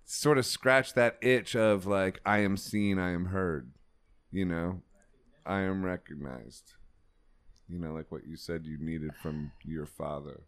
sort 0.05 0.37
of 0.37 0.45
scratch 0.45 0.93
that 0.93 1.17
itch 1.23 1.57
of 1.57 1.87
like 1.87 2.21
I 2.27 2.39
am 2.41 2.59
seen, 2.59 2.99
I 2.99 3.13
am 3.13 3.27
heard, 3.27 3.71
you 4.31 4.45
know, 4.45 4.83
I 5.47 5.61
am 5.61 5.83
recognized, 5.83 6.75
you 7.69 7.79
know, 7.79 7.93
like 7.93 8.11
what 8.11 8.27
you 8.27 8.37
said 8.37 8.67
you 8.67 8.79
needed 8.79 9.15
from 9.15 9.53
your 9.65 9.87
father. 9.87 10.43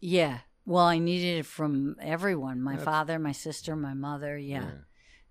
Yeah. 0.00 0.40
Well, 0.66 0.84
I 0.84 0.98
needed 0.98 1.38
it 1.38 1.46
from 1.46 1.96
everyone. 2.00 2.62
My 2.62 2.72
That's- 2.72 2.84
father, 2.84 3.18
my 3.18 3.32
sister, 3.32 3.76
my 3.76 3.94
mother. 3.94 4.36
Yeah. 4.38 4.70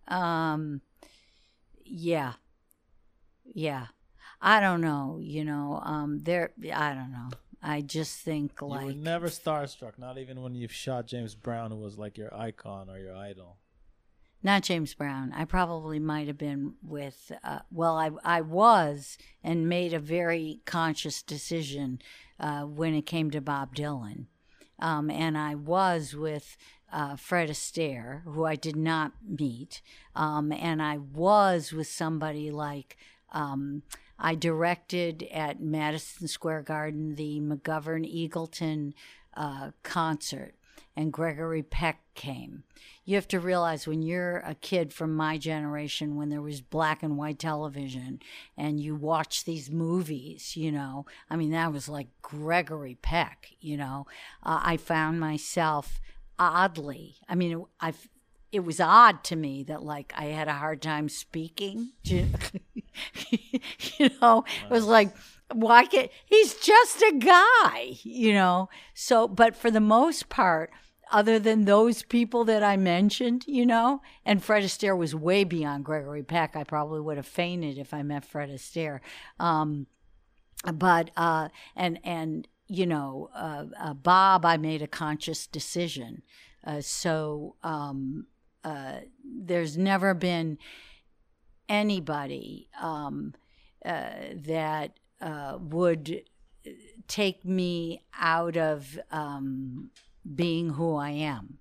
Um, 0.08 0.82
yeah, 1.86 2.34
yeah. 3.46 3.88
I 4.42 4.60
don't 4.60 4.82
know. 4.82 5.20
You 5.22 5.46
know, 5.46 5.80
um, 5.84 6.20
there. 6.20 6.52
I 6.74 6.94
don't 6.94 7.12
know. 7.12 7.30
I 7.62 7.82
just 7.82 8.20
think 8.20 8.62
like. 8.62 8.82
you 8.82 8.88
like 8.88 8.96
were 8.98 9.02
never 9.02 9.28
starstruck, 9.28 9.98
not 9.98 10.18
even 10.18 10.42
when 10.42 10.54
you've 10.54 10.74
shot 10.74 11.08
James 11.08 11.34
Brown, 11.34 11.72
who 11.72 11.78
was 11.78 11.98
like 11.98 12.18
your 12.18 12.34
icon 12.36 12.90
or 12.90 13.00
your 13.00 13.16
idol. 13.16 13.58
Not 14.44 14.64
James 14.64 14.94
Brown. 14.94 15.32
I 15.34 15.46
probably 15.46 16.00
might 16.00 16.28
have 16.28 16.38
been 16.38 16.74
with. 16.84 17.32
Uh, 17.44 17.60
well, 17.72 17.98
I 17.98 18.12
I 18.24 18.42
was 18.42 19.18
and 19.44 19.70
made 19.70 19.94
a 19.94 20.00
very 20.00 20.62
conscious 20.66 21.22
decision 21.22 22.02
uh, 22.40 22.64
when 22.64 22.94
it 22.94 23.06
came 23.06 23.32
to 23.32 23.42
Bob 23.42 23.76
Dylan, 23.76 24.26
um, 24.80 25.10
and 25.10 25.38
I 25.38 25.56
was 25.56 26.16
with. 26.16 26.58
Uh, 26.96 27.16
Fred 27.16 27.50
Astaire, 27.50 28.22
who 28.24 28.46
I 28.46 28.54
did 28.54 28.76
not 28.76 29.14
meet, 29.28 29.82
um, 30.16 30.52
and 30.52 30.80
I 30.80 31.00
was 31.00 31.74
with 31.74 31.88
somebody 31.88 32.52
like 32.52 32.98
um, 33.32 33.82
I 34.20 34.36
directed 34.36 35.28
at 35.32 35.60
Madison 35.60 36.28
Square 36.28 36.64
Garden 36.64 37.16
the 37.16 37.40
McGovern 37.42 38.06
Eagleton 38.06 38.94
uh, 39.36 39.72
concert, 39.82 40.54
and 40.96 41.12
Gregory 41.12 41.64
Peck 41.64 42.02
came. 42.16 42.64
You 43.06 43.16
have 43.16 43.28
to 43.30 43.40
realize 43.40 43.88
when 43.88 44.02
you're 44.02 44.38
a 44.38 44.56
kid 44.56 44.94
from 44.94 45.16
my 45.16 45.38
generation, 45.38 46.16
when 46.16 46.30
there 46.30 46.42
was 46.42 46.62
black 46.62 47.04
and 47.04 47.18
white 47.18 47.40
television, 47.40 48.22
and 48.56 48.80
you 48.80 48.96
watch 48.96 49.44
these 49.44 49.70
movies, 49.70 50.56
you 50.56 50.72
know, 50.72 51.06
I 51.30 51.36
mean, 51.36 51.52
that 51.52 51.74
was 51.74 51.90
like 51.90 52.08
Gregory 52.22 52.98
Peck, 53.02 53.50
you 53.60 53.78
know. 53.78 54.06
Uh, 54.42 54.62
I 54.64 54.78
found 54.78 55.20
myself 55.20 56.00
oddly, 56.40 57.18
I 57.28 57.36
mean, 57.36 57.66
I 57.80 57.94
it 58.54 58.64
was 58.64 58.80
odd 58.80 59.24
to 59.26 59.36
me 59.36 59.64
that 59.64 59.82
like 59.82 60.14
I 60.16 60.26
had 60.26 60.48
a 60.48 60.54
hard 60.54 60.82
time 60.82 61.10
speaking. 61.10 61.94
you 62.04 62.28
know, 64.22 64.46
it 64.64 64.70
was 64.70 64.86
like, 64.86 65.14
why 65.52 65.86
can't 65.86 66.12
he's 66.26 66.54
just 66.56 67.02
a 67.02 67.16
guy, 67.18 67.98
you 68.04 68.34
know? 68.34 68.70
So, 68.94 69.28
but 69.28 69.56
for 69.56 69.72
the 69.72 69.82
most 69.82 70.30
part, 70.30 70.70
other 71.14 71.38
than 71.38 71.66
those 71.66 72.02
people 72.02 72.44
that 72.46 72.64
I 72.64 72.76
mentioned, 72.76 73.46
you 73.48 73.68
know, 73.68 74.02
and 74.26 74.44
Fred 74.44 74.64
Astaire 74.64 74.98
was 74.98 75.14
way 75.14 75.44
beyond 75.44 75.86
Gregory 75.86 76.24
Peck. 76.24 76.56
I 76.56 76.64
probably 76.64 77.00
would 77.00 77.18
have 77.18 77.28
fainted 77.28 77.78
if 77.78 77.94
I 77.94 78.02
met 78.02 78.26
Fred 78.26 78.50
Astaire. 78.50 79.00
Um, 79.40 79.86
but 80.74 81.12
uh, 81.16 81.50
and 81.76 82.00
and 82.04 82.48
you 82.68 82.88
know, 82.88 83.30
uh, 83.36 83.66
uh, 83.80 83.94
Bob, 83.94 84.44
I 84.46 84.58
made 84.58 84.82
a 84.82 84.88
conscious 84.88 85.46
decision. 85.46 86.24
Uh, 86.66 86.82
so 86.82 87.58
um, 87.62 88.26
uh, 88.64 89.02
there's 89.24 89.78
never 89.78 90.16
been 90.16 90.58
anybody 91.70 92.70
um, 92.82 93.36
uh, 93.86 94.12
that 94.34 94.98
would 95.60 96.24
take 97.08 97.46
me 97.46 98.04
out 98.20 98.58
of 98.58 98.98
um, 99.12 99.92
being 100.24 100.72
who 100.72 100.96
I 100.96 101.10
am. 101.12 101.58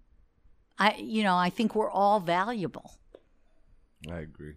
I, 0.78 0.96
you 0.96 1.22
know, 1.22 1.36
I 1.36 1.50
think 1.50 1.74
we're 1.74 1.90
all 1.90 2.20
valuable. 2.20 2.98
I 4.10 4.18
agree. 4.18 4.54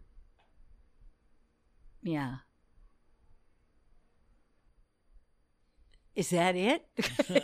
Yeah. 2.02 2.36
Is 6.15 6.30
that 6.30 6.56
it? 6.56 6.86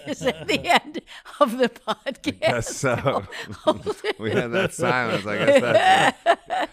Is 0.08 0.20
that 0.20 0.48
the 0.48 0.66
end 0.84 1.02
of 1.40 1.58
the 1.58 1.68
podcast? 1.70 2.40
Guess 2.40 2.76
so. 2.78 3.24
Oh. 3.66 3.80
we 4.18 4.32
had 4.32 4.52
that 4.54 4.74
silence. 4.74 5.26
I 5.26 5.38
guess 5.38 5.62
that's 5.62 6.70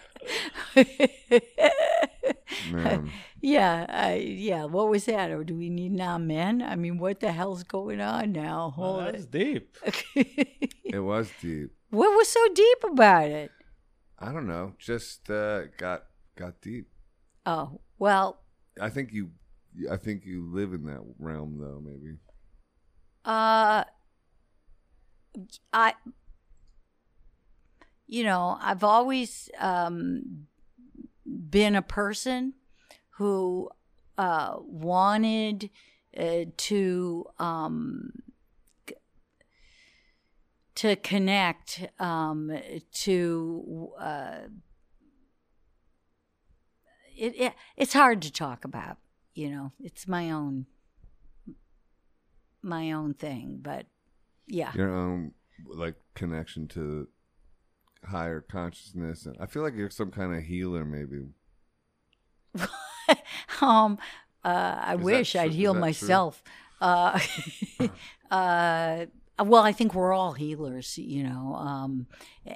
it. 0.75 2.37
Man. 2.71 3.11
Yeah, 3.41 3.85
I, 3.89 4.15
yeah. 4.15 4.65
What 4.65 4.89
was 4.89 5.05
that? 5.05 5.31
Or 5.31 5.43
do 5.43 5.55
we 5.55 5.69
need 5.69 5.91
now 5.91 6.17
men? 6.17 6.61
I 6.61 6.75
mean, 6.75 6.97
what 6.97 7.19
the 7.19 7.31
hell's 7.31 7.63
going 7.63 8.01
on 8.01 8.31
now? 8.31 8.73
Well, 8.77 8.93
Hold 8.93 9.05
that's 9.05 9.25
deep. 9.25 9.77
it. 10.15 10.73
It 10.85 10.99
was 10.99 11.31
deep. 11.41 11.71
what 11.89 12.09
was 12.15 12.27
so 12.27 12.39
deep 12.53 12.83
about 12.91 13.29
it? 13.29 13.51
I 14.17 14.31
don't 14.31 14.47
know. 14.47 14.73
Just 14.77 15.29
uh, 15.29 15.67
got 15.77 16.03
got 16.35 16.61
deep. 16.61 16.89
Oh, 17.45 17.79
well, 17.97 18.39
I 18.79 18.89
think 18.89 19.13
you. 19.13 19.31
I 19.89 19.97
think 19.97 20.25
you 20.25 20.49
live 20.51 20.73
in 20.73 20.85
that 20.85 21.01
realm, 21.19 21.57
though. 21.59 21.81
Maybe. 21.83 22.17
Uh, 23.23 23.83
I, 25.71 25.93
you 28.07 28.23
know, 28.23 28.57
I've 28.59 28.83
always 28.83 29.49
um, 29.59 30.47
been 31.25 31.75
a 31.75 31.81
person 31.81 32.53
who 33.19 33.69
uh, 34.17 34.55
wanted 34.59 35.69
uh, 36.17 36.45
to 36.55 37.25
um, 37.37 38.13
to 40.75 40.95
connect 40.95 41.85
um, 41.99 42.57
to. 42.93 43.89
Uh, 43.99 44.35
it, 47.17 47.35
it 47.37 47.53
it's 47.75 47.91
hard 47.91 48.21
to 48.21 48.31
talk 48.31 48.63
about, 48.63 48.99
you 49.33 49.49
know. 49.49 49.73
It's 49.81 50.07
my 50.07 50.31
own 50.31 50.67
my 52.61 52.93
own 52.93 53.13
thing, 53.13 53.59
but 53.61 53.85
yeah. 54.47 54.71
Your 54.75 54.95
own 54.95 55.33
like 55.65 55.95
connection 56.15 56.69
to 56.69 57.09
higher 58.05 58.39
consciousness, 58.39 59.25
and 59.25 59.35
I 59.41 59.45
feel 59.45 59.61
like 59.61 59.75
you're 59.75 59.89
some 59.89 60.09
kind 60.09 60.33
of 60.33 60.43
healer, 60.43 60.85
maybe. 60.85 61.27
um, 63.61 63.97
uh, 64.43 64.81
I 64.81 64.95
Is 64.95 65.01
wish 65.01 65.35
I'd 65.35 65.51
heal 65.51 65.73
myself. 65.73 66.43
Uh, 66.81 67.19
uh, 68.31 69.05
well, 69.39 69.63
I 69.63 69.71
think 69.71 69.93
we're 69.93 70.13
all 70.13 70.33
healers, 70.33 70.97
you 70.97 71.23
know, 71.23 71.55
um, 71.55 72.07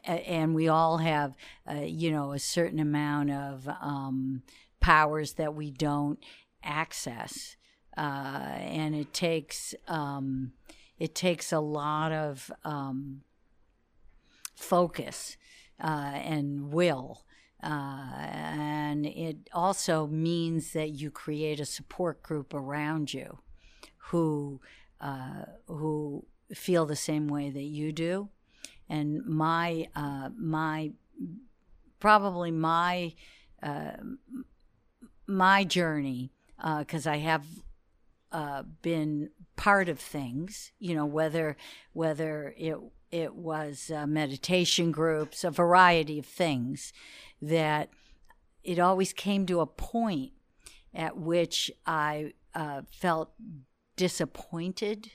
and 0.06 0.54
we 0.54 0.68
all 0.68 0.98
have, 0.98 1.36
uh, 1.70 1.82
you 1.82 2.12
know, 2.12 2.34
a 2.34 2.40
certain 2.40 2.80
amount 2.80 3.32
of 3.32 3.68
um, 3.82 4.44
powers 4.80 5.34
that 5.34 5.56
we 5.56 5.72
don't 5.72 6.20
access, 6.64 7.56
uh, 7.98 8.58
and 8.60 8.96
it 8.96 9.14
takes 9.14 9.76
um, 9.88 10.54
it 11.00 11.16
takes 11.16 11.52
a 11.52 11.60
lot 11.60 12.12
of 12.12 12.52
um, 12.64 13.22
focus 14.56 15.38
uh, 15.82 16.12
and 16.16 16.72
will. 16.72 17.24
Uh, 17.64 18.18
and 18.20 19.06
it 19.06 19.38
also 19.54 20.06
means 20.08 20.74
that 20.74 20.90
you 20.90 21.10
create 21.10 21.60
a 21.60 21.66
support 21.66 22.22
group 22.22 22.54
around 22.54 23.14
you 23.14 23.40
who 24.10 24.60
uh, 25.00 25.46
who 25.68 26.26
feel 26.54 26.86
the 26.86 26.96
same 26.96 27.28
way 27.28 27.50
that 27.50 27.64
you 27.64 27.92
do. 27.92 28.30
And 28.90 29.26
my 29.26 29.88
uh, 29.96 30.30
my 30.38 30.92
probably 32.00 32.52
my 32.52 33.14
uh, 33.62 33.98
my 35.26 35.64
journey 35.64 36.32
because 36.80 37.08
I 37.08 37.18
have 37.18 37.46
uh, 38.32 38.64
been 38.82 39.30
part 39.56 39.88
of 39.88 40.00
things, 40.00 40.72
you 40.80 40.96
know, 40.96 41.06
whether 41.06 41.56
whether 41.94 42.54
it 42.58 42.78
it 43.14 43.36
was 43.36 43.92
uh, 43.96 44.08
meditation 44.08 44.92
groups, 44.92 45.44
a 45.44 45.52
variety 45.52 46.18
of 46.18 46.26
things, 46.26 46.92
that 47.40 47.90
it 48.64 48.80
always 48.80 49.14
came 49.14 49.46
to 49.46 49.60
a 49.60 49.68
point 49.68 50.32
at 50.96 51.16
which 51.16 51.70
I 51.86 52.34
uh, 52.56 52.82
felt 52.92 53.32
disappointed. 53.96 55.12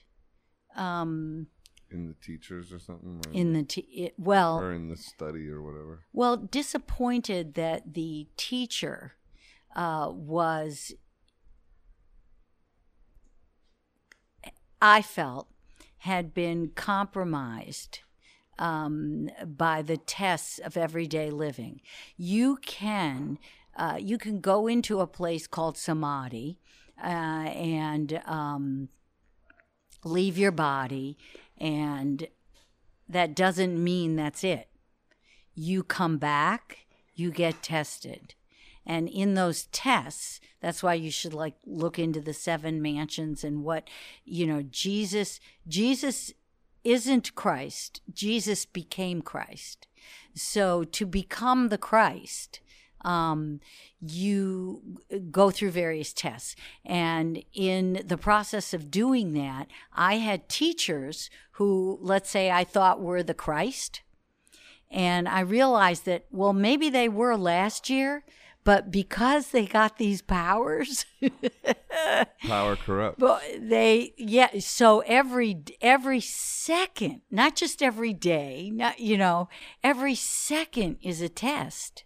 Um, 0.76 1.48
in 1.90 2.06
the 2.06 2.14
teachers 2.24 2.72
or 2.72 2.78
something. 2.78 3.20
Or 3.26 3.32
in 3.32 3.52
the 3.52 3.64
t- 3.64 3.80
it, 3.80 4.14
well, 4.16 4.60
or 4.60 4.72
in 4.72 4.88
the 4.88 4.96
study 4.96 5.48
or 5.48 5.60
whatever. 5.60 6.04
Well, 6.12 6.36
disappointed 6.36 7.54
that 7.54 7.94
the 7.94 8.28
teacher 8.36 9.14
uh, 9.74 10.12
was. 10.12 10.92
I 14.80 15.02
felt 15.02 15.48
had 15.98 16.34
been 16.34 16.70
compromised 16.74 18.00
um, 18.58 19.30
by 19.46 19.82
the 19.82 19.96
tests 19.96 20.58
of 20.58 20.76
everyday 20.76 21.30
living. 21.30 21.80
You 22.16 22.56
can 22.56 23.38
uh, 23.76 23.96
you 24.00 24.18
can 24.18 24.40
go 24.40 24.66
into 24.66 25.00
a 25.00 25.06
place 25.06 25.46
called 25.46 25.78
samadhi 25.78 26.58
uh, 27.02 27.06
and 27.06 28.20
um, 28.26 28.88
leave 30.04 30.36
your 30.36 30.50
body, 30.50 31.16
and 31.56 32.26
that 33.08 33.36
doesn't 33.36 33.82
mean 33.82 34.16
that's 34.16 34.42
it. 34.42 34.68
You 35.54 35.84
come 35.84 36.18
back, 36.18 36.86
you 37.14 37.30
get 37.30 37.62
tested. 37.62 38.34
And 38.88 39.06
in 39.06 39.34
those 39.34 39.66
tests, 39.66 40.40
that's 40.60 40.82
why 40.82 40.94
you 40.94 41.10
should 41.10 41.34
like 41.34 41.54
look 41.66 41.98
into 41.98 42.22
the 42.22 42.32
seven 42.32 42.80
mansions 42.80 43.44
and 43.44 43.62
what, 43.62 43.86
you 44.24 44.46
know, 44.46 44.62
Jesus, 44.62 45.40
Jesus 45.68 46.32
isn't 46.84 47.34
Christ. 47.34 48.00
Jesus 48.12 48.64
became 48.64 49.20
Christ. 49.20 49.86
So 50.34 50.84
to 50.84 51.04
become 51.04 51.68
the 51.68 51.76
Christ, 51.76 52.60
um, 53.02 53.60
you 54.00 54.82
go 55.30 55.50
through 55.50 55.70
various 55.70 56.14
tests. 56.14 56.56
And 56.84 57.44
in 57.52 58.02
the 58.06 58.16
process 58.16 58.72
of 58.72 58.90
doing 58.90 59.34
that, 59.34 59.68
I 59.92 60.14
had 60.14 60.48
teachers 60.48 61.28
who, 61.52 61.98
let's 62.00 62.30
say, 62.30 62.50
I 62.50 62.64
thought 62.64 63.02
were 63.02 63.22
the 63.22 63.34
Christ. 63.34 64.00
And 64.90 65.28
I 65.28 65.40
realized 65.40 66.06
that, 66.06 66.24
well, 66.30 66.54
maybe 66.54 66.88
they 66.88 67.08
were 67.08 67.36
last 67.36 67.90
year, 67.90 68.24
but 68.68 68.90
because 68.90 69.48
they 69.48 69.64
got 69.64 69.96
these 69.96 70.20
powers 70.20 71.06
power 72.46 72.76
corrupt 72.76 73.18
but 73.18 73.42
they 73.58 74.12
yeah 74.18 74.50
so 74.58 75.00
every 75.06 75.64
every 75.80 76.20
second 76.20 77.22
not 77.30 77.56
just 77.56 77.82
every 77.82 78.12
day 78.12 78.70
not 78.70 79.00
you 79.00 79.16
know 79.16 79.48
every 79.82 80.14
second 80.14 80.98
is 81.00 81.22
a 81.22 81.30
test. 81.30 82.04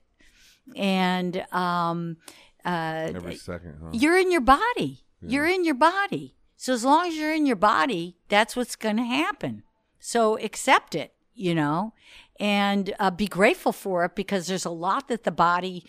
And 0.76 1.44
um 1.50 2.18
uh 2.64 3.10
every 3.12 3.34
second 3.34 3.78
huh? 3.82 3.90
you're 3.92 4.16
in 4.16 4.30
your 4.30 4.40
body. 4.40 5.04
You're 5.20 5.48
in 5.48 5.64
your 5.64 5.74
body. 5.74 6.36
So 6.56 6.74
as 6.74 6.84
long 6.84 7.08
as 7.08 7.16
you're 7.16 7.34
in 7.34 7.44
your 7.44 7.56
body 7.56 8.18
that's 8.28 8.54
what's 8.54 8.76
going 8.76 8.98
to 8.98 9.02
happen. 9.02 9.64
So 9.98 10.38
accept 10.38 10.94
it 10.94 11.12
you 11.34 11.54
know? 11.54 11.92
And 12.38 12.94
uh, 12.98 13.10
be 13.10 13.26
grateful 13.26 13.72
for 13.72 14.04
it 14.04 14.14
because 14.14 14.46
there's 14.46 14.64
a 14.64 14.70
lot 14.70 15.08
that 15.08 15.24
the 15.24 15.30
body 15.30 15.84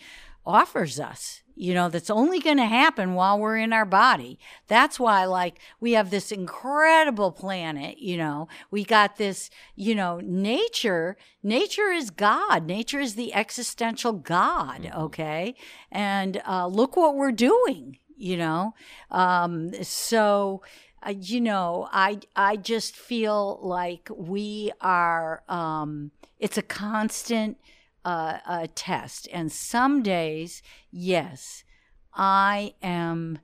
offers 0.46 1.00
us 1.00 1.42
you 1.56 1.72
know 1.72 1.88
that's 1.88 2.10
only 2.10 2.40
going 2.40 2.56
to 2.56 2.64
happen 2.64 3.14
while 3.14 3.38
we're 3.38 3.56
in 3.56 3.72
our 3.72 3.84
body. 3.84 4.38
That's 4.66 4.98
why 4.98 5.24
like 5.24 5.58
we 5.80 5.92
have 5.92 6.10
this 6.10 6.32
incredible 6.32 7.32
planet 7.32 7.98
you 7.98 8.16
know. 8.16 8.48
We 8.70 8.84
got 8.84 9.16
this 9.16 9.50
you 9.76 9.94
know 9.94 10.20
nature. 10.20 11.16
Nature 11.42 11.90
is 11.92 12.10
god. 12.10 12.66
Nature 12.66 13.00
is 13.00 13.14
the 13.14 13.32
existential 13.34 14.12
god 14.12 14.90
okay? 14.96 15.54
And 15.92 16.42
uh, 16.46 16.66
look 16.66 16.96
what 16.96 17.14
we're 17.14 17.32
doing 17.32 17.98
you 18.16 18.36
know? 18.36 18.74
Um, 19.10 19.72
so 19.82 20.62
uh, 21.06 21.10
you 21.10 21.40
know 21.40 21.88
i 21.92 22.18
i 22.34 22.56
just 22.56 22.96
feel 22.96 23.58
like 23.62 24.08
we 24.16 24.72
are 24.80 25.42
um, 25.48 26.10
it's 26.38 26.56
a 26.56 26.62
constant 26.62 27.58
uh, 28.04 28.38
a 28.46 28.68
test. 28.68 29.28
And 29.32 29.50
some 29.50 30.02
days, 30.02 30.62
yes, 30.90 31.64
I 32.12 32.74
am 32.82 33.38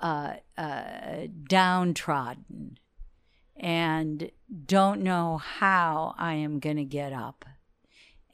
uh, 0.00 0.34
uh, 0.56 1.26
downtrodden 1.48 2.78
and 3.56 4.30
don't 4.66 5.02
know 5.02 5.38
how 5.38 6.14
I 6.16 6.34
am 6.34 6.60
going 6.60 6.76
to 6.76 6.84
get 6.84 7.12
up. 7.12 7.44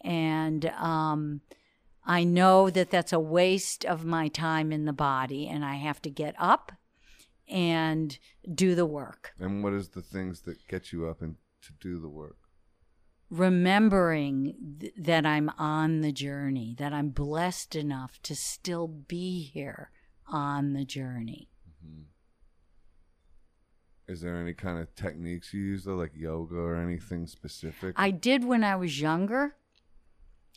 And 0.03 0.67
um, 0.67 1.41
I 2.05 2.25
know 2.25 2.69
that 2.69 2.91
that's 2.91 3.13
a 3.13 3.21
waste 3.21 3.85
of 3.87 4.05
my 4.05 4.29
time 4.29 4.71
in 4.71 4.85
the 4.85 4.93
body, 4.93 5.49
and 5.49 5.65
I 5.65 5.77
have 5.77 6.03
to 6.03 6.11
get 6.11 6.35
up 6.39 6.73
and 7.49 8.19
do 8.55 8.75
the 8.75 8.87
work. 8.87 9.33
And 9.39 9.65
what 9.65 9.73
is 9.73 9.89
the 9.89 10.03
things 10.03 10.43
that 10.43 10.69
get 10.69 10.93
you 10.93 11.07
up 11.09 11.23
and 11.23 11.37
to 11.63 11.73
do 11.81 11.99
the 11.99 12.09
work? 12.09 12.37
Remembering 13.31 14.79
th- 14.81 14.93
that 14.97 15.27
I'm 15.27 15.51
on 15.59 16.01
the 16.01 16.13
journey, 16.13 16.75
that 16.79 16.93
I'm 16.93 17.11
blessed 17.11 17.75
enough 17.75 18.21
to 18.23 18.35
still 18.35 18.87
be 18.89 19.43
here 19.43 19.91
on 20.27 20.73
the 20.73 20.85
journey. 20.85 21.49
Mm-hmm. 21.85 22.03
Is 24.13 24.21
there 24.21 24.37
any 24.37 24.55
kind 24.55 24.79
of 24.79 24.95
techniques 24.95 25.53
you 25.55 25.63
use 25.63 25.85
though, 25.85 25.97
like 25.97 26.13
yoga 26.15 26.57
or 26.57 26.77
anything 26.77 27.27
specific? 27.27 27.95
I 27.97 28.11
did 28.11 28.45
when 28.45 28.63
I 28.63 28.77
was 28.77 29.01
younger. 29.01 29.57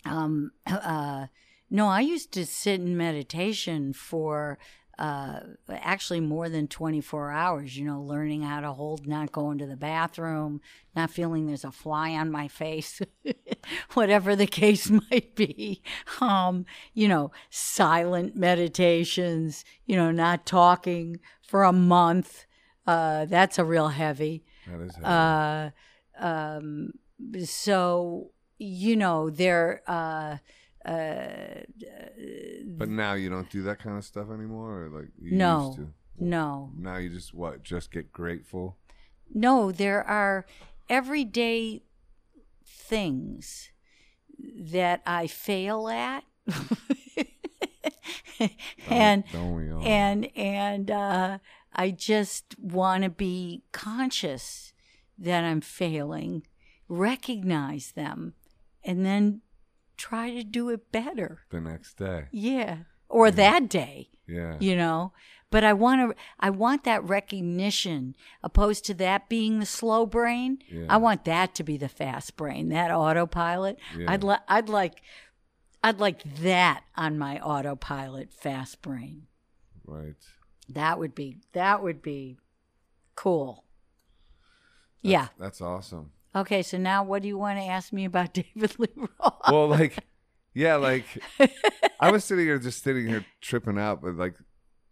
Um, 0.05 0.51
uh, 0.65 1.27
no, 1.69 1.87
I 1.87 2.01
used 2.01 2.31
to 2.33 2.45
sit 2.45 2.79
in 2.79 2.95
meditation 2.95 3.93
for 3.93 4.57
uh, 4.99 5.41
actually 5.69 6.19
more 6.19 6.49
than 6.49 6.67
24 6.67 7.31
hours, 7.31 7.77
you 7.77 7.85
know, 7.85 8.01
learning 8.01 8.41
how 8.41 8.59
to 8.61 8.71
hold, 8.73 9.05
not 9.05 9.31
going 9.31 9.59
to 9.59 9.67
the 9.67 9.77
bathroom, 9.77 10.59
not 10.95 11.11
feeling 11.11 11.45
there's 11.45 11.63
a 11.63 11.71
fly 11.71 12.11
on 12.11 12.31
my 12.31 12.47
face, 12.47 13.01
whatever 13.93 14.35
the 14.35 14.47
case 14.47 14.89
might 15.11 15.35
be. 15.35 15.83
Um, 16.19 16.65
you 16.93 17.07
know, 17.07 17.31
silent 17.49 18.35
meditations, 18.35 19.63
you 19.85 19.95
know, 19.95 20.11
not 20.11 20.45
talking 20.45 21.19
for 21.41 21.63
a 21.63 21.73
month. 21.73 22.45
Uh, 22.87 23.25
that's 23.25 23.59
a 23.59 23.65
real 23.65 23.89
heavy. 23.89 24.43
that 24.67 24.81
is 24.81 24.95
heavy. 24.95 25.05
Uh, 25.05 25.69
um, 26.19 26.91
so, 27.43 28.31
you 28.57 28.95
know, 28.95 29.29
there, 29.29 29.83
uh, 30.87 30.91
uh, 30.91 31.65
but 32.65 32.87
now 32.89 33.13
you 33.13 33.29
don't 33.29 33.49
do 33.49 33.63
that 33.63 33.79
kind 33.79 33.97
of 33.97 34.05
stuff 34.05 34.29
anymore, 34.29 34.83
or 34.83 34.89
like 34.89 35.09
you 35.21 35.35
no, 35.35 35.65
used 35.67 35.77
to. 35.79 35.87
no. 36.17 36.71
Now 36.77 36.97
you 36.97 37.09
just 37.09 37.33
what? 37.33 37.63
Just 37.63 37.91
get 37.91 38.13
grateful. 38.13 38.77
No, 39.33 39.71
there 39.71 40.03
are 40.03 40.45
everyday 40.89 41.83
things 42.65 43.71
that 44.39 45.01
I 45.05 45.27
fail 45.27 45.89
at. 45.89 46.23
and 48.89 49.23
don't 49.33 49.81
and 49.83 50.37
and 50.37 50.91
uh, 50.91 51.39
I 51.73 51.91
just 51.91 52.55
want 52.59 53.03
to 53.03 53.09
be 53.09 53.63
conscious 53.73 54.73
that 55.17 55.43
I'm 55.43 55.61
failing, 55.61 56.43
recognize 56.87 57.91
them, 57.91 58.35
and 58.83 59.05
then 59.05 59.41
try 59.97 60.31
to 60.31 60.43
do 60.43 60.69
it 60.69 60.91
better. 60.91 61.39
the 61.49 61.59
next 61.61 61.97
day. 61.97 62.25
Yeah, 62.31 62.79
or 63.09 63.31
that 63.31 63.67
day 63.69 64.09
Yeah. 64.27 64.57
you 64.59 64.75
know 64.75 65.13
but 65.49 65.63
i 65.63 65.71
want 65.71 66.01
to 66.11 66.15
i 66.41 66.49
want 66.49 66.83
that 66.83 67.01
recognition 67.05 68.15
opposed 68.43 68.83
to 68.85 68.93
that 68.95 69.29
being 69.29 69.59
the 69.59 69.65
slow 69.65 70.05
brain 70.05 70.59
Yeah. 70.69 70.87
i 70.89 70.97
want 70.97 71.23
that 71.23 71.55
to 71.55 71.63
be 71.63 71.77
the 71.77 71.87
fast 71.87 72.35
brain 72.35 72.67
that 72.69 72.91
autopilot 72.91 73.77
Yeah. 73.97 74.11
i'd 74.11 74.23
like 74.25 74.41
i'd 74.49 74.67
like 74.67 75.01
i'd 75.85 75.99
like 76.01 76.21
that 76.41 76.83
on 76.97 77.17
my 77.17 77.39
autopilot 77.39 78.33
fast 78.33 78.81
brain 78.81 79.27
Right. 79.85 80.15
that 80.67 80.99
would 80.99 81.15
be 81.15 81.37
that 81.53 81.81
would 81.81 82.01
be 82.01 82.37
cool 83.15 83.63
Yeah. 85.01 85.27
That's 85.39 85.61
awesome. 85.61 86.11
Okay, 86.37 86.61
so 86.61 86.77
now 86.77 87.03
what 87.03 87.23
do 87.23 87.27
you 87.27 87.37
want 87.37 87.57
to 87.57 87.65
ask 87.65 87.91
me 87.91 88.05
about 88.05 88.33
David 88.55 88.77
Lee 88.77 88.87
Roth? 88.95 89.51
Well, 89.51 89.67
like, 89.67 89.97
yeah, 90.53 90.75
like 90.75 91.05
I 91.99 92.11
was 92.11 92.23
sitting 92.23 92.45
here 92.45 92.59
just 92.59 92.83
sitting 92.83 93.07
here 93.07 93.25
tripping 93.41 93.79
out, 93.79 94.01
but 94.01 94.15
like 94.15 94.35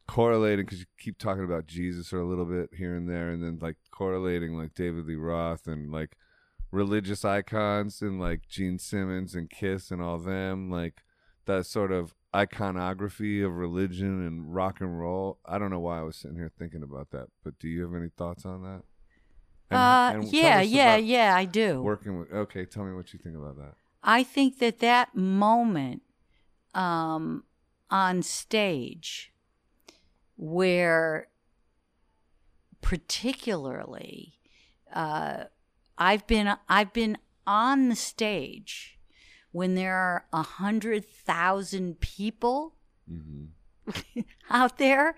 correlating 0.08 0.66
because 0.66 0.80
you 0.80 0.86
keep 0.98 1.18
talking 1.18 1.44
about 1.44 1.68
Jesus 1.68 2.12
or 2.14 2.20
a 2.20 2.28
little 2.28 2.46
bit 2.46 2.70
here 2.76 2.96
and 2.96 3.08
there, 3.08 3.30
and 3.30 3.44
then 3.44 3.60
like 3.62 3.76
correlating 3.92 4.58
like 4.58 4.74
David 4.74 5.06
Lee 5.06 5.16
Roth 5.16 5.68
and 5.68 5.92
like 5.92 6.18
religious 6.72 7.24
icons 7.24 8.02
and 8.02 8.20
like 8.20 8.48
Gene 8.48 8.80
Simmons 8.80 9.36
and 9.36 9.50
Kiss 9.50 9.92
and 9.92 10.02
all 10.02 10.18
them, 10.18 10.72
like 10.72 11.04
that 11.46 11.68
sort 11.68 11.92
of 11.92 12.16
iconography 12.36 13.42
of 13.44 13.56
religion 13.56 14.26
and 14.26 14.54
rock 14.54 14.82
and 14.82 15.00
roll. 15.00 15.38
I 15.46 15.60
don't 15.60 15.70
know 15.70 15.80
why 15.80 16.00
I 16.00 16.04
was 16.04 16.18
sitting 16.18 16.38
here 16.38 16.52
thinking 16.58 16.82
about 16.82 17.12
that, 17.12 17.28
but 17.44 17.60
do 17.60 17.68
you 17.68 17.84
have 17.84 17.94
any 17.94 18.10
thoughts 18.10 18.46
on 18.46 18.64
that? 18.64 18.82
And- 19.70 19.78
uh, 19.80 20.12
and 20.14 20.34
yeah, 20.34 20.62
yeah, 20.62 20.96
yeah, 20.96 21.36
I 21.36 21.46
do. 21.46 21.82
Working 21.82 22.20
with 22.20 22.32
okay, 22.32 22.66
tell 22.66 22.84
me 22.84 22.94
what 22.94 23.14
you 23.14 23.20
think 23.20 23.36
about 23.36 23.58
that. 23.58 23.74
I 24.04 24.24
think 24.24 24.60
that 24.60 24.80
that 24.80 25.16
moment 25.16 26.04
um, 26.76 27.44
on 27.90 28.22
stage, 28.22 29.34
where 30.36 31.28
particularly 32.82 34.34
uh, 34.94 35.46
I've 35.98 36.28
been 36.28 36.56
I've 36.70 36.94
been 36.94 37.18
on 37.48 37.90
the 37.90 37.96
stage 37.96 39.00
when 39.52 39.76
there 39.76 39.96
are 39.96 40.26
a 40.34 40.44
hundred 40.44 41.06
thousand 41.06 42.00
people 42.00 42.76
hmm 43.08 43.46
out 44.50 44.78
there 44.78 45.16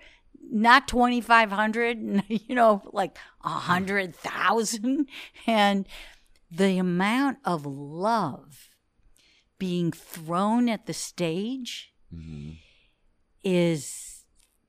not 0.50 0.88
2500 0.88 2.24
you 2.28 2.54
know 2.54 2.82
like 2.92 3.16
a 3.44 3.48
hundred 3.48 4.14
thousand. 4.14 5.08
And 5.46 5.86
the 6.50 6.78
amount 6.78 7.38
of 7.44 7.66
love 7.66 8.70
being 9.58 9.92
thrown 9.92 10.68
at 10.68 10.86
the 10.86 10.94
stage 10.94 11.92
hmm 12.14 12.50
is 13.44 14.24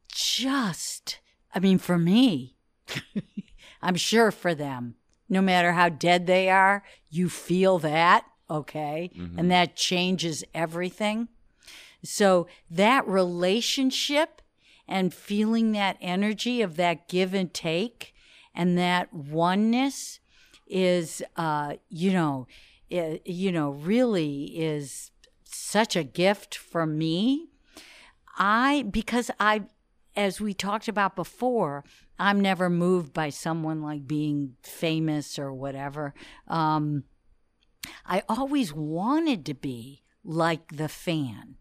just 0.07 1.19
i 1.55 1.59
mean 1.59 1.79
for 1.79 1.97
me 1.97 2.55
i'm 3.81 3.95
sure 3.95 4.29
for 4.29 4.53
them 4.53 4.93
no 5.27 5.41
matter 5.41 5.71
how 5.71 5.89
dead 5.89 6.27
they 6.27 6.49
are 6.49 6.83
you 7.09 7.29
feel 7.29 7.79
that 7.79 8.25
okay? 8.49 9.11
And 9.37 9.51
that 9.51 9.75
changes 9.75 10.43
everything. 10.53 11.27
So 12.03 12.47
that 12.69 13.07
relationship 13.07 14.41
and 14.89 15.13
feeling 15.13 15.71
that 15.71 15.95
energy 16.01 16.61
of 16.61 16.75
that 16.75 17.07
give 17.07 17.33
and 17.33 17.53
take 17.53 18.13
and 18.53 18.77
that 18.77 19.13
oneness 19.13 20.19
is 20.67 21.23
uh 21.37 21.73
you 21.89 22.11
know 22.11 22.47
i- 22.91 23.21
you 23.25 23.51
know 23.51 23.69
really 23.71 24.45
is 24.57 25.11
such 25.43 25.95
a 25.95 26.03
gift 26.03 26.55
for 26.55 26.85
me 26.85 27.47
I 28.37 28.85
because 28.89 29.29
I 29.39 29.63
as 30.15 30.41
we 30.41 30.53
talked 30.53 30.87
about 30.87 31.15
before, 31.15 31.83
I'm 32.17 32.41
never 32.41 32.69
moved 32.69 33.13
by 33.13 33.29
someone 33.29 33.81
like 33.81 34.07
being 34.07 34.55
famous 34.63 35.37
or 35.37 35.53
whatever. 35.53 36.13
Um, 36.47 37.03
I 38.05 38.23
always 38.27 38.73
wanted 38.73 39.45
to 39.45 39.53
be 39.53 40.03
like 40.23 40.75
the 40.75 40.89
fan. 40.89 41.55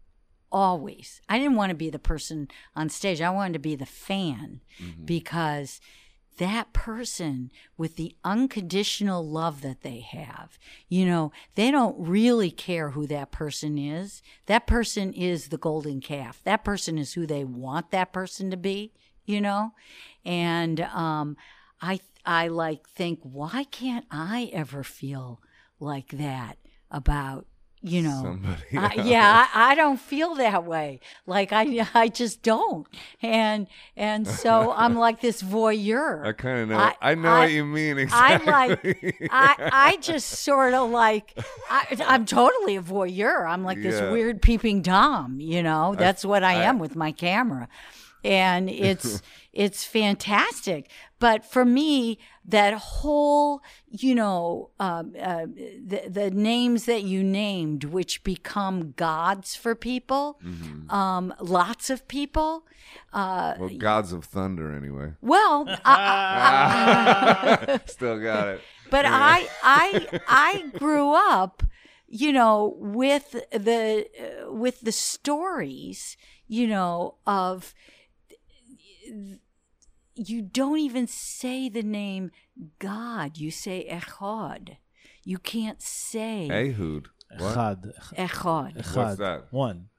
Always. 0.51 1.21
I 1.29 1.37
didn't 1.37 1.55
want 1.55 1.69
to 1.69 1.75
be 1.75 1.89
the 1.89 1.99
person 1.99 2.47
on 2.75 2.89
stage. 2.89 3.21
I 3.21 3.29
wanted 3.29 3.53
to 3.53 3.59
be 3.59 3.75
the 3.75 3.85
fan 3.85 4.61
because 5.05 5.79
that 6.37 6.71
person 6.71 7.51
with 7.77 7.97
the 7.97 8.15
unconditional 8.23 9.27
love 9.27 9.61
that 9.61 9.81
they 9.81 9.99
have, 9.99 10.57
you 10.87 11.05
know, 11.05 11.31
they 11.55 11.69
don't 11.69 11.95
really 11.99 12.49
care 12.49 12.91
who 12.91 13.05
that 13.07 13.29
person 13.29 13.77
is. 13.77 14.23
That 14.45 14.65
person 14.65 15.13
is 15.13 15.49
the 15.49 15.57
golden 15.57 15.99
calf. 15.99 16.41
That 16.45 16.63
person 16.63 16.97
is 16.97 17.13
who 17.13 17.25
they 17.27 17.43
want 17.43 17.91
that 17.91 18.13
person 18.13 18.49
to 18.51 18.57
be, 18.57 18.93
you 19.25 19.41
know? 19.41 19.73
And 20.25 20.79
um 20.81 21.35
I 21.81 21.99
I 22.25 22.47
like 22.47 22.87
think 22.87 23.19
why 23.21 23.65
can't 23.65 24.05
I 24.09 24.49
ever 24.53 24.83
feel 24.83 25.41
like 25.79 26.09
that 26.11 26.57
about 26.89 27.45
you 27.81 28.01
know 28.01 28.37
I, 28.77 28.93
yeah 29.05 29.47
I, 29.53 29.71
I 29.71 29.75
don't 29.75 29.99
feel 29.99 30.35
that 30.35 30.65
way 30.65 30.99
like 31.25 31.53
i 31.53 31.87
i 31.93 32.09
just 32.09 32.43
don't 32.43 32.85
and 33.21 33.67
and 33.95 34.27
so 34.27 34.73
i'm 34.73 34.95
like 35.05 35.21
this 35.21 35.41
voyeur 35.41 36.25
I 36.25 36.33
kind 36.33 36.59
of 36.63 36.69
know. 36.69 36.77
I- 36.77 36.95
I, 37.01 37.15
know 37.15 37.39
what 37.39 37.51
you 37.51 37.65
mean 37.65 37.97
I 37.97 38.01
exactly. 38.01 38.95
like 39.01 39.29
I 39.31 39.69
I 39.71 39.97
just 39.97 40.27
sort 40.29 40.73
of 40.73 40.89
like 40.89 41.37
I, 41.69 41.97
I'm 42.05 42.25
totally 42.25 42.75
a 42.75 42.81
voyeur. 42.81 43.47
I'm 43.49 43.63
like 43.63 43.81
this 43.81 43.99
Yeah. 44.01 44.11
weird 44.11 44.41
peeping 44.41 44.83
tom, 44.83 45.39
you 45.39 45.63
know. 45.63 45.95
That's 45.97 46.25
what 46.25 46.43
I, 46.43 46.55
I- 46.55 46.63
am 46.63 46.79
with 46.79 46.95
my 46.95 47.11
camera, 47.11 47.67
and 48.23 48.69
it's 48.69 49.21
it's 49.53 49.83
fantastic. 49.85 50.89
But 51.19 51.43
for 51.45 51.65
me, 51.65 52.17
that 52.45 52.73
whole 52.73 53.61
you 53.89 54.15
know 54.15 54.69
um, 54.79 55.13
uh, 55.19 55.45
the 55.47 56.03
the 56.09 56.31
names 56.31 56.85
that 56.85 57.03
you 57.03 57.23
named, 57.23 57.83
which 57.83 58.23
become 58.23 58.93
gods 58.95 59.55
for 59.55 59.75
people, 59.75 60.39
Mm-hmm. 60.45 60.89
um, 60.89 61.33
lots 61.41 61.89
of 61.89 62.07
people. 62.07 62.65
Uh, 63.13 63.53
well, 63.59 63.69
gods 63.77 64.13
of 64.13 64.23
thunder, 64.25 64.71
anyway. 64.75 65.11
well, 65.21 65.65
I, 65.85 67.59
I, 67.63 67.79
Still 67.85 68.19
got 68.19 68.47
it. 68.47 68.61
but 68.89 69.05
I 69.05 69.47
I 69.61 70.19
I 70.27 70.63
grew 70.79 71.13
up, 71.13 71.63
you 72.07 72.31
know, 72.33 72.75
with 72.79 73.31
the 73.51 74.07
uh, 74.19 74.51
with 74.53 74.81
the 74.81 74.91
stories, 74.91 76.17
you 76.47 76.65
know, 76.67 77.15
of 77.27 77.73
you 80.27 80.41
don't 80.41 80.79
even 80.79 81.07
say 81.07 81.69
the 81.69 81.83
name 81.83 82.31
God. 82.79 83.37
You 83.37 83.51
say 83.51 83.87
Echad. 83.89 84.77
You 85.23 85.37
can't 85.37 85.81
say 85.81 86.49
Ehud. 86.49 87.07
What? 87.37 87.55
Echad. 87.55 87.93
Echad. 88.15 88.77
Echad. 88.77 88.95
What's 88.95 89.19
that? 89.19 89.47
One. 89.51 89.89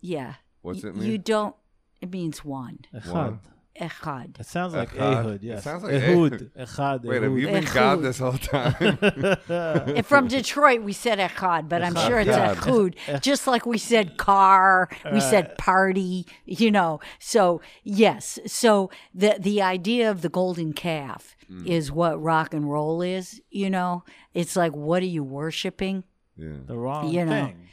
Yeah. 0.00 0.34
What's 0.62 0.84
it 0.84 0.94
mean? 0.94 1.10
You 1.10 1.18
don't. 1.18 1.54
It 2.00 2.10
means 2.10 2.44
one. 2.44 2.80
Echad. 2.94 3.12
One. 3.12 3.40
Echad. 3.80 4.40
It 4.40 4.46
sounds 4.46 4.74
like 4.74 4.94
Echad. 4.94 5.24
Ehud, 5.26 5.44
It 5.44 5.62
sounds 5.62 5.82
like 5.82 5.94
Ehud. 5.94 6.50
Echad. 6.58 7.04
Wait, 7.04 7.22
have 7.22 7.38
you 7.38 7.48
Ehud. 7.48 7.64
been 7.64 7.74
God 7.74 8.02
this 8.02 8.18
whole 8.18 8.38
time? 8.38 10.02
From 10.04 10.28
Detroit, 10.28 10.82
we 10.82 10.92
said 10.92 11.18
echad, 11.18 11.68
but 11.68 11.82
I'm 11.82 11.94
sure 11.94 12.18
it's 12.20 12.28
yeah. 12.28 12.54
echud, 12.54 13.20
just 13.20 13.46
like 13.46 13.66
we 13.66 13.78
said 13.78 14.16
car, 14.16 14.88
we 15.12 15.20
said 15.20 15.56
party, 15.58 16.26
you 16.44 16.70
know. 16.70 17.00
So 17.18 17.60
yes, 17.84 18.38
so 18.46 18.90
the 19.14 19.36
the 19.38 19.62
idea 19.62 20.10
of 20.10 20.22
the 20.22 20.28
golden 20.28 20.72
calf 20.72 21.36
hmm. 21.48 21.66
is 21.66 21.90
what 21.92 22.22
rock 22.22 22.54
and 22.54 22.70
roll 22.70 23.02
is. 23.02 23.40
You 23.50 23.70
know, 23.70 24.04
it's 24.34 24.56
like 24.56 24.72
what 24.72 25.02
are 25.02 25.06
you 25.06 25.24
worshiping? 25.24 26.04
yeah. 26.36 26.56
The 26.66 26.76
wrong 26.76 27.10
You 27.10 27.24
know. 27.24 27.46
thing. 27.46 27.68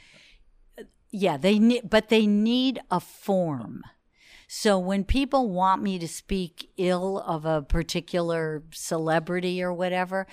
Yeah, 1.10 1.36
they 1.36 1.60
need, 1.60 1.88
but 1.88 2.08
they 2.08 2.26
need 2.26 2.80
a 2.90 2.98
form. 2.98 3.84
So 4.56 4.78
when 4.78 5.02
people 5.02 5.50
want 5.50 5.82
me 5.82 5.98
to 5.98 6.06
speak 6.06 6.70
ill 6.76 7.18
of 7.18 7.44
a 7.44 7.60
particular 7.60 8.62
celebrity 8.70 9.60
or 9.60 9.72
whatever, 9.72 10.28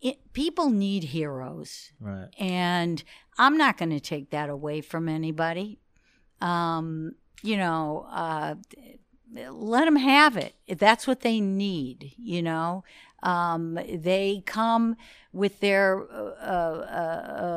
it, 0.00 0.32
people 0.32 0.70
need 0.70 1.02
heroes. 1.02 1.90
Right. 1.98 2.28
and 2.38 3.02
I'm 3.36 3.58
not 3.58 3.76
going 3.76 3.90
to 3.90 3.98
take 3.98 4.30
that 4.30 4.50
away 4.50 4.82
from 4.82 5.08
anybody. 5.08 5.80
Um, 6.40 7.16
you 7.42 7.56
know, 7.56 8.06
uh, 8.08 8.54
let 9.34 9.86
them 9.86 9.96
have 9.96 10.36
it. 10.36 10.54
If 10.68 10.78
that's 10.78 11.08
what 11.08 11.22
they 11.22 11.40
need, 11.40 12.14
you 12.16 12.42
know. 12.42 12.84
Um, 13.24 13.80
they 13.92 14.44
come 14.46 14.96
with 15.32 15.58
their 15.58 16.02
uh, 16.08 16.34
uh, 16.40 16.84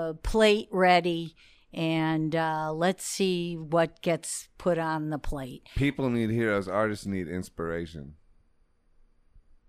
uh, 0.10 0.14
plate 0.23 0.69
ready, 0.72 1.36
and 1.74 2.36
uh, 2.36 2.72
let's 2.74 3.06
see 3.06 3.56
what 3.56 4.02
gets 4.02 4.50
put 4.58 4.78
on 4.78 5.10
the 5.10 5.20
plate. 5.20 5.68
People 5.76 6.10
need 6.10 6.30
heroes. 6.30 6.68
Artists 6.68 7.06
need 7.06 7.28
inspiration. 7.28 8.16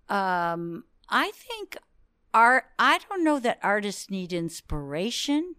Um, 0.09 0.85
I 1.09 1.31
think 1.35 1.77
art. 2.33 2.65
I 2.79 2.99
don't 3.09 3.23
know 3.23 3.39
that 3.41 3.59
artists 3.63 4.11
need 4.11 4.33
inspiration 4.33 5.55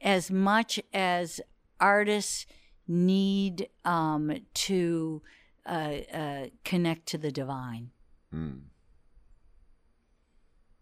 as 0.00 0.30
much 0.30 0.80
as 0.92 1.40
artists 1.78 2.46
need 2.88 3.68
um, 3.84 4.32
to 4.54 5.22
uh, 5.66 5.96
uh, 6.12 6.46
connect 6.64 7.06
to 7.06 7.18
the 7.18 7.30
divine. 7.30 7.90
Mm. 8.34 8.62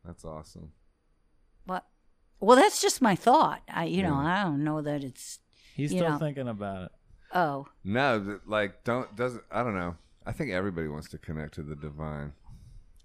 That's 0.04 0.24
awesome. 0.24 0.72
What? 2.38 2.48
Well, 2.48 2.56
that's 2.56 2.80
just 2.80 3.02
my 3.02 3.14
thought. 3.14 3.62
I, 3.68 3.84
you 3.84 4.02
know, 4.02 4.14
I 4.14 4.42
don't 4.44 4.64
know 4.64 4.80
that 4.82 5.04
it's. 5.04 5.38
He's 5.74 5.90
still 5.90 6.10
know. 6.10 6.18
thinking 6.18 6.48
about 6.48 6.84
it. 6.84 6.92
Oh, 7.34 7.66
No, 7.84 8.40
like 8.46 8.84
don't 8.84 9.14
doesn't. 9.16 9.42
I 9.50 9.62
don't 9.62 9.74
know. 9.74 9.96
I 10.26 10.32
think 10.32 10.50
everybody 10.50 10.88
wants 10.88 11.08
to 11.10 11.18
connect 11.18 11.54
to 11.54 11.62
the 11.62 11.76
divine. 11.76 12.32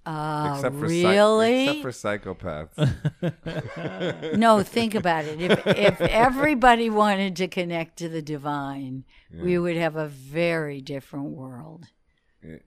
Uh, 0.06 0.54
except 0.56 0.76
for 0.76 0.90
psych- 0.90 1.06
really? 1.06 1.70
except 1.70 1.82
for 1.82 1.92
psychopaths. 1.92 4.36
no, 4.38 4.62
think 4.62 4.96
about 4.96 5.24
it. 5.26 5.42
If 5.42 5.66
if 5.66 6.02
everybody 6.02 6.90
wanted 6.90 7.38
to 7.38 7.48
connect 7.48 7.98
to 8.00 8.10
the 8.10 8.22
divine, 8.22 9.06
we 9.34 9.58
would 9.58 9.78
have 9.78 9.96
a 9.96 10.08
very 10.08 10.82
different 10.82 11.28
world. 11.28 11.86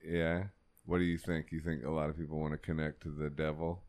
Yeah. 0.03 0.45
What 0.85 0.99
do 0.99 1.03
you 1.03 1.17
think? 1.17 1.47
You 1.51 1.59
think 1.59 1.83
a 1.83 1.91
lot 1.91 2.09
of 2.09 2.17
people 2.17 2.39
want 2.39 2.53
to 2.53 2.57
connect 2.57 3.03
to 3.03 3.09
the 3.09 3.29
devil? 3.29 3.83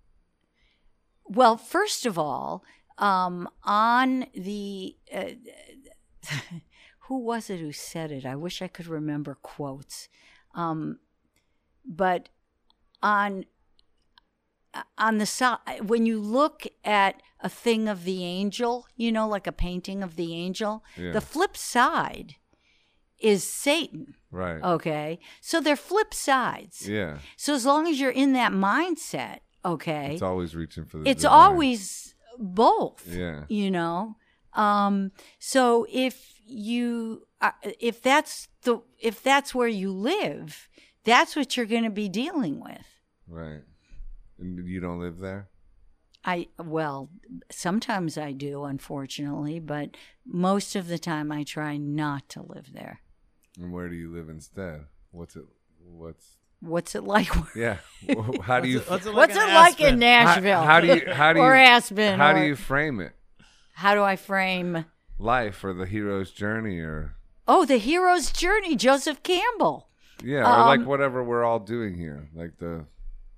Well, 1.28 1.56
first 1.56 2.06
of 2.06 2.18
all, 2.18 2.64
um, 2.98 3.48
on 3.64 4.26
the 4.34 4.96
uh, 5.14 5.30
who 7.00 7.18
was 7.18 7.50
it 7.50 7.60
who 7.60 7.72
said 7.72 8.10
it? 8.10 8.24
I 8.26 8.34
wish 8.36 8.60
I 8.62 8.68
could 8.68 8.86
remember 8.86 9.36
quotes, 9.42 10.08
um, 10.54 10.98
but 11.84 12.28
on 13.02 13.44
on 14.96 15.18
the 15.18 15.26
side 15.26 15.58
when 15.88 16.06
you 16.06 16.20
look 16.20 16.66
at 16.84 17.22
a 17.40 17.48
thing 17.48 17.88
of 17.88 18.04
the 18.04 18.24
angel, 18.24 18.86
you 18.96 19.12
know, 19.12 19.28
like 19.28 19.46
a 19.46 19.52
painting 19.52 20.02
of 20.02 20.16
the 20.16 20.34
angel, 20.34 20.84
Yeah. 20.96 21.12
the 21.12 21.20
flip 21.20 21.56
side 21.56 22.36
is 23.18 23.48
Satan. 23.48 24.14
Right. 24.30 24.62
Okay, 24.62 25.18
so 25.40 25.60
they're 25.60 25.76
flip 25.76 26.12
sides. 26.12 26.88
Yeah. 26.88 27.18
So 27.36 27.54
as 27.54 27.64
long 27.64 27.86
as 27.86 27.98
you're 28.00 28.10
in 28.10 28.32
that 28.34 28.52
mindset, 28.52 29.38
okay, 29.64 30.12
It's 30.14 30.22
always 30.22 30.54
reaching 30.56 30.84
for 30.84 30.98
the 30.98 31.08
it's 31.10 31.24
always 31.24 32.14
both 32.38 33.04
Yeah. 33.08 33.44
you 33.48 33.70
know 33.70 34.16
um 34.54 35.10
so 35.38 35.86
if 35.90 36.40
you 36.46 37.26
uh, 37.40 37.50
if 37.80 38.00
that's 38.00 38.48
the 38.62 38.80
if 38.98 39.22
that's 39.22 39.54
where 39.54 39.68
you 39.68 39.90
live 39.92 40.68
that's 41.04 41.34
what 41.36 41.56
you're 41.56 41.66
going 41.66 41.84
to 41.84 41.90
be 41.90 42.08
dealing 42.08 42.60
with 42.60 42.86
Right. 43.26 43.62
And 44.38 44.66
you 44.66 44.80
don't 44.80 45.00
live 45.00 45.18
there? 45.18 45.48
i 46.24 46.48
well 46.58 47.08
sometimes 47.50 48.16
i 48.18 48.32
do 48.32 48.64
unfortunately 48.64 49.58
but 49.60 49.96
most 50.24 50.74
of 50.76 50.86
the 50.88 50.98
time 50.98 51.30
i 51.32 51.42
try 51.44 51.76
not 51.76 52.28
to 52.28 52.42
live 52.42 52.72
there 52.72 53.00
And 53.58 53.72
where 53.72 53.88
do 53.88 53.94
you 53.96 54.10
live 54.12 54.28
instead? 54.28 54.86
What's 55.10 55.34
it 55.36 55.44
what's 55.84 56.36
what's 56.60 56.94
it 56.94 57.04
like 57.04 57.28
Yeah. 57.56 57.76
Wh- 58.08 58.40
How 58.42 58.60
do 58.60 58.68
you 58.68 58.80
What's 58.80 59.06
it, 59.06 59.14
what's 59.14 59.36
in 59.36 59.42
it 59.42 59.54
like 59.54 59.80
in 59.80 59.98
nashville 59.98 60.60
How, 60.60 60.66
how 60.66 60.80
do 60.80 60.86
you 60.88 61.12
how 61.12 61.32
do 61.32 61.38
you 61.40 61.44
or 61.44 61.54
aspen 61.54 62.18
how 62.18 62.30
or- 62.32 62.40
do 62.40 62.46
you 62.46 62.56
frame 62.56 63.00
it? 63.00 63.12
how 63.74 63.94
do 63.94 64.02
i 64.02 64.16
frame 64.16 64.84
Life 65.20 65.62
or 65.64 65.72
the 65.72 65.86
hero's 65.86 66.30
journey 66.30 66.78
or 66.78 67.14
oh 67.46 67.64
the 67.64 67.76
hero's 67.78 68.30
journey 68.32 68.76
joseph 68.76 69.22
campbell 69.22 69.88
yeah, 70.24 70.40
or 70.40 70.66
like 70.66 70.80
Um, 70.80 70.86
whatever 70.86 71.22
we're 71.22 71.44
all 71.44 71.60
doing 71.60 71.94
here, 71.94 72.28
like 72.34 72.58
the 72.58 72.86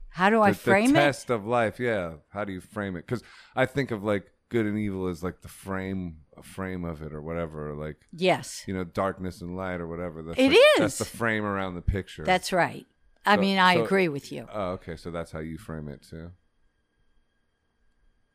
how 0.08 0.30
do 0.30 0.40
i 0.40 0.52
the, 0.52 0.56
frame 0.56 0.92
the 0.94 0.98
it 1.00 1.02
test 1.04 1.28
of 1.28 1.46
life. 1.46 1.78
Yeah, 1.78 2.14
how 2.32 2.44
do 2.44 2.54
you 2.54 2.60
frame 2.62 2.96
it? 2.96 3.06
Because 3.06 3.22
I 3.54 3.66
think 3.66 3.90
of 3.90 4.02
like 4.02 4.24
good 4.48 4.64
and 4.64 4.78
evil 4.78 5.08
as 5.08 5.22
like 5.22 5.42
the 5.42 5.48
frame 5.48 6.20
frame 6.42 6.86
of 6.86 7.02
it 7.02 7.12
or 7.12 7.20
whatever, 7.20 7.74
like 7.74 7.96
yes 8.14 8.64
you 8.66 8.72
know 8.72 8.84
darkness 8.84 9.42
and 9.42 9.56
light 9.58 9.78
or 9.80 9.86
whatever. 9.86 10.22
That's 10.22 10.38
It 10.38 10.48
like, 10.52 10.58
That's 10.78 10.96
the 10.98 11.04
frame 11.04 11.44
around 11.44 11.74
the 11.74 11.82
picture. 11.82 12.24
That's 12.24 12.50
right. 12.50 12.86
I 13.26 13.36
So- 13.36 13.40
mean, 13.40 13.58
I 13.58 13.74
so- 13.74 13.84
agree 13.84 14.08
with 14.08 14.32
you. 14.32 14.46
oh, 14.50 14.70
okay. 14.72 14.96
So 14.96 15.10
that's 15.10 15.30
how 15.32 15.40
you 15.40 15.58
frame 15.58 15.88
it 15.88 16.02
too. 16.02 16.32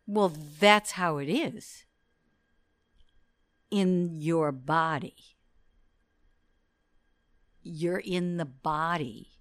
Well, 0.07 0.29
that's 0.29 0.91
how 0.91 1.17
it 1.17 1.27
is 1.29 1.85
in 3.71 4.21
your 4.21 4.51
body. 4.51 5.15
You're 7.63 7.99
in 7.99 8.37
the 8.37 8.45
body. 8.45 9.31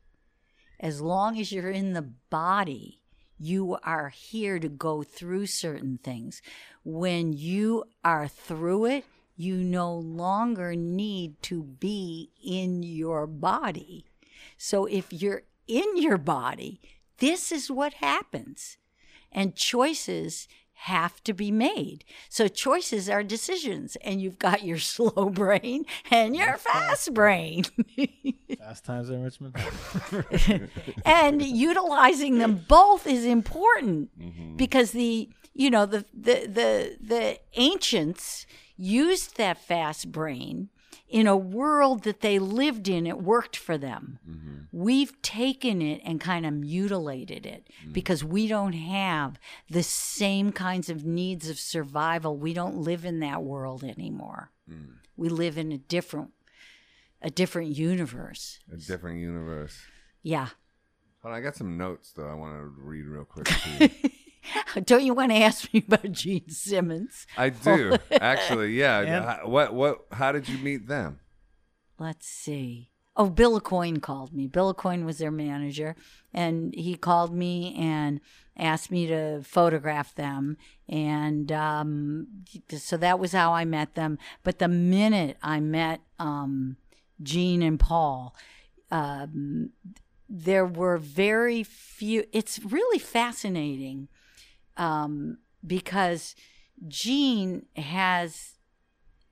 As 0.81 1.01
long 1.01 1.39
as 1.39 1.53
you're 1.53 1.71
in 1.71 1.93
the 1.93 2.03
body, 2.31 3.03
you 3.39 3.77
are 3.83 4.09
here 4.09 4.59
to 4.59 4.69
go 4.69 5.03
through 5.03 5.47
certain 5.47 5.99
things. 5.99 6.41
When 6.85 7.33
you 7.35 7.85
are 8.03 8.27
through 8.29 8.87
it, 8.87 9.05
you 9.37 9.57
no 9.57 9.95
longer 9.95 10.75
need 10.75 11.43
to 11.43 11.63
be 11.63 12.31
in 12.43 12.83
your 12.83 13.27
body. 13.27 14.07
So 14.57 14.87
if 14.87 15.13
you're 15.13 15.43
in 15.67 15.97
your 15.97 16.19
body, 16.19 16.81
this 17.19 17.53
is 17.53 17.71
what 17.71 17.95
happens. 17.95 18.79
And 19.33 19.57
choices 19.57 20.47
have 20.75 21.23
to 21.25 21.33
be 21.33 21.51
made. 21.51 22.05
So 22.29 22.47
choices 22.49 23.09
are 23.09 23.23
decisions. 23.23 23.97
And 24.03 24.21
you've 24.21 24.39
got 24.39 24.65
your 24.65 24.79
slow 24.95 25.31
brain 25.31 25.87
and 26.11 26.37
your 26.37 26.57
fast 26.57 27.15
brain. 27.15 27.65
Fast 28.59 28.85
times 28.85 29.11
in 29.11 29.23
Ridgemont. 29.23 30.71
and 31.05 31.43
utilizing 31.43 32.39
them 32.39 32.65
both 32.67 33.07
is 33.07 33.25
important 33.25 34.09
mm-hmm. 34.19 34.57
because 34.57 34.93
the 34.93 35.29
you 35.53 35.71
know 35.71 35.85
the 35.85 36.05
the 36.15 36.47
the 36.47 36.97
the 37.01 37.39
ancients 37.55 38.47
used 38.77 39.37
that 39.37 39.59
fast 39.59 40.11
brain 40.11 40.71
in 41.09 41.27
a 41.27 41.37
world 41.37 42.03
that 42.05 42.21
they 42.21 42.39
lived 42.39 42.89
in 42.89 43.07
it 43.07 43.21
worked 43.21 43.57
for 43.57 43.79
them. 43.79 44.19
Mm-hmm. 44.29 44.55
We've 44.73 45.21
taken 45.23 45.81
it 45.81 46.01
and 46.05 46.21
kind 46.21 46.45
of 46.45 46.53
mutilated 46.53 47.47
it 47.47 47.69
mm. 47.87 47.93
because 47.93 48.25
we 48.25 48.49
don't 48.49 48.73
have 48.73 49.39
the 49.71 49.83
same 49.83 50.53
kinds 50.53 50.91
of 50.91 51.05
needs 51.05 51.49
of 51.49 51.59
survival. 51.59 52.37
We 52.37 52.55
don't 52.55 52.79
live 52.79 53.05
in 53.05 53.21
that 53.21 53.43
world 53.43 53.85
anymore. 53.85 54.51
Mm. 54.71 54.95
We 55.17 55.29
live 55.29 55.59
in 55.59 55.71
a 55.73 55.79
different 55.79 56.31
a 57.23 57.31
different 57.31 57.71
universe. 57.71 58.59
A 58.73 58.77
different 58.77 59.21
universe. 59.21 59.79
yeah. 60.23 60.49
On, 61.23 61.33
I 61.33 61.41
got 61.41 61.57
some 61.57 61.79
notes 61.79 62.13
though. 62.13 62.29
I 62.29 62.35
want 62.35 62.55
to 62.55 62.65
read 62.65 63.07
real 63.07 63.25
quick. 63.25 63.49
to 64.45 64.59
you. 64.77 64.83
Don't 64.83 65.05
you 65.05 65.15
want 65.15 65.31
to 65.33 65.39
ask 65.39 65.73
me 65.73 65.85
about 65.87 66.11
Gene 66.13 66.49
Simmons? 66.49 67.27
I 67.37 67.49
do 67.69 67.97
actually. 68.13 68.75
Yeah. 68.75 69.01
And- 69.01 69.41
H- 69.43 69.47
What? 69.49 69.75
What? 69.75 70.07
How 70.13 70.33
did 70.33 70.49
you 70.49 70.59
meet 70.59 70.87
them? 70.89 71.21
Let's 71.99 72.27
see. 72.27 72.91
Oh, 73.17 73.31
Bill 73.31 73.61
Aucoin 73.61 74.03
called 74.03 74.33
me. 74.35 74.49
Bill 74.49 74.75
Aucoin 74.75 75.05
was 75.05 75.19
their 75.19 75.31
manager, 75.31 75.95
and 76.33 76.75
he 76.75 76.97
called 76.97 77.33
me 77.33 77.73
and 77.79 78.21
asked 78.59 78.91
me 78.91 79.07
to 79.07 79.41
photograph 79.45 80.13
them. 80.17 80.57
And 80.89 81.53
um, 81.53 82.27
so 82.77 82.97
that 82.97 83.21
was 83.21 83.31
how 83.31 83.53
I 83.53 83.65
met 83.65 83.95
them. 83.95 84.19
But 84.43 84.59
the 84.59 84.67
minute 84.67 85.37
I 85.45 85.61
met 85.61 86.01
um, 86.19 86.77
Gene 87.23 87.63
and 87.63 87.79
Paul, 87.79 88.35
um, 88.91 89.71
there 90.29 90.67
were 90.67 90.99
very 90.99 91.63
few. 91.63 92.25
It's 92.33 92.59
really 92.65 92.99
fascinating 92.99 94.09
um, 94.77 95.39
because 95.67 96.35
Gene 96.89 97.67
has, 97.77 98.55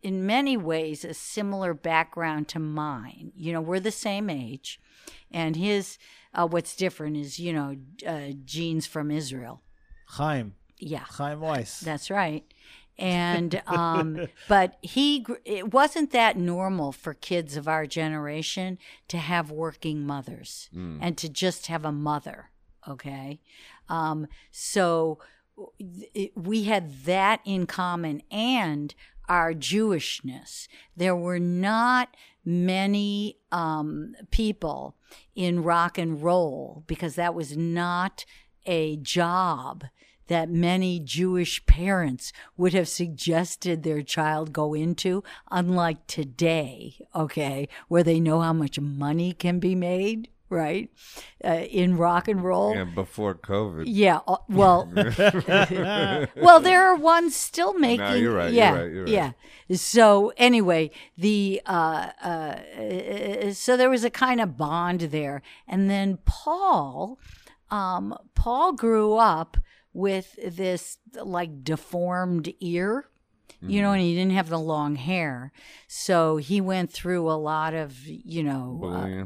in 0.02 0.24
many 0.26 0.56
ways, 0.56 1.04
a 1.04 1.14
similar 1.14 1.74
background 1.74 2.48
to 2.48 2.58
mine. 2.58 3.32
You 3.36 3.52
know, 3.52 3.60
we're 3.60 3.80
the 3.80 3.90
same 3.90 4.30
age, 4.30 4.80
and 5.30 5.56
his 5.56 5.98
uh, 6.34 6.46
what's 6.46 6.76
different 6.76 7.16
is 7.16 7.38
you 7.38 7.52
know 7.52 7.76
uh, 8.06 8.32
Gene's 8.44 8.86
from 8.86 9.10
Israel. 9.10 9.62
Chaim. 10.06 10.54
Yeah, 10.78 11.04
Chaim 11.08 11.40
Weiss. 11.40 11.80
that's 11.80 12.10
right. 12.10 12.44
And 12.98 13.62
um, 13.66 14.28
but 14.48 14.76
he 14.82 15.24
it 15.44 15.72
wasn't 15.72 16.10
that 16.12 16.36
normal 16.36 16.92
for 16.92 17.14
kids 17.14 17.56
of 17.56 17.68
our 17.68 17.86
generation 17.86 18.78
to 19.08 19.18
have 19.18 19.50
working 19.50 20.06
mothers 20.06 20.68
and 20.72 21.16
to 21.18 21.28
just 21.28 21.66
have 21.66 21.84
a 21.84 21.92
mother. 21.92 22.50
Okay, 22.88 23.40
um, 23.88 24.26
so 24.50 25.18
we 26.34 26.64
had 26.64 27.04
that 27.04 27.40
in 27.44 27.66
common 27.66 28.22
and 28.30 28.94
our 29.28 29.54
Jewishness. 29.54 30.68
There 30.96 31.16
were 31.16 31.38
not 31.38 32.16
many 32.44 33.38
um, 33.50 34.14
people 34.30 34.96
in 35.34 35.62
rock 35.62 35.98
and 35.98 36.22
roll 36.22 36.84
because 36.86 37.14
that 37.14 37.34
was 37.34 37.56
not 37.56 38.24
a 38.66 38.96
job 38.96 39.84
that 40.28 40.48
many 40.48 41.00
Jewish 41.00 41.64
parents 41.66 42.32
would 42.56 42.72
have 42.72 42.88
suggested 42.88 43.82
their 43.82 44.02
child 44.02 44.52
go 44.52 44.72
into, 44.72 45.22
unlike 45.50 46.06
today, 46.06 46.96
okay, 47.14 47.68
where 47.88 48.02
they 48.02 48.20
know 48.20 48.40
how 48.40 48.52
much 48.52 48.78
money 48.78 49.32
can 49.32 49.58
be 49.58 49.74
made, 49.74 50.28
right, 50.52 50.90
uh, 51.44 51.48
in 51.68 51.96
rock 51.96 52.28
and 52.28 52.44
roll. 52.44 52.74
Yeah, 52.74 52.84
before 52.84 53.34
COVID. 53.34 53.84
Yeah. 53.86 54.20
uh, 54.28 54.36
Well, 54.48 54.92
well, 56.36 56.60
there 56.60 56.82
are 56.86 56.94
ones 56.96 57.34
still 57.34 57.74
making. 57.78 58.22
you're 58.22 58.34
right, 58.36 58.52
you're 58.52 58.62
Yeah. 58.62 58.74
right, 58.74 58.92
you're 58.92 59.04
right. 59.04 59.12
Yeah. 59.12 59.32
So 59.76 60.32
anyway, 60.36 60.90
the 61.16 61.60
uh, 61.66 62.10
uh, 62.22 63.52
so 63.52 63.76
there 63.76 63.90
was 63.90 64.04
a 64.04 64.10
kind 64.10 64.40
of 64.40 64.56
bond 64.56 65.00
there, 65.00 65.42
and 65.66 65.88
then 65.90 66.18
Paul, 66.24 67.18
um, 67.70 68.14
Paul 68.34 68.72
grew 68.74 69.14
up 69.14 69.56
with 69.94 70.38
this 70.56 70.98
like 71.14 71.64
deformed 71.64 72.52
ear. 72.60 73.06
You 73.64 73.80
know, 73.80 73.92
and 73.92 74.02
he 74.02 74.12
didn't 74.16 74.32
have 74.32 74.48
the 74.48 74.58
long 74.58 74.96
hair. 74.96 75.52
So 75.86 76.36
he 76.38 76.60
went 76.60 76.90
through 76.90 77.30
a 77.30 77.38
lot 77.38 77.74
of, 77.74 77.96
you 78.04 78.42
know, 78.42 78.80
uh. 78.82 79.24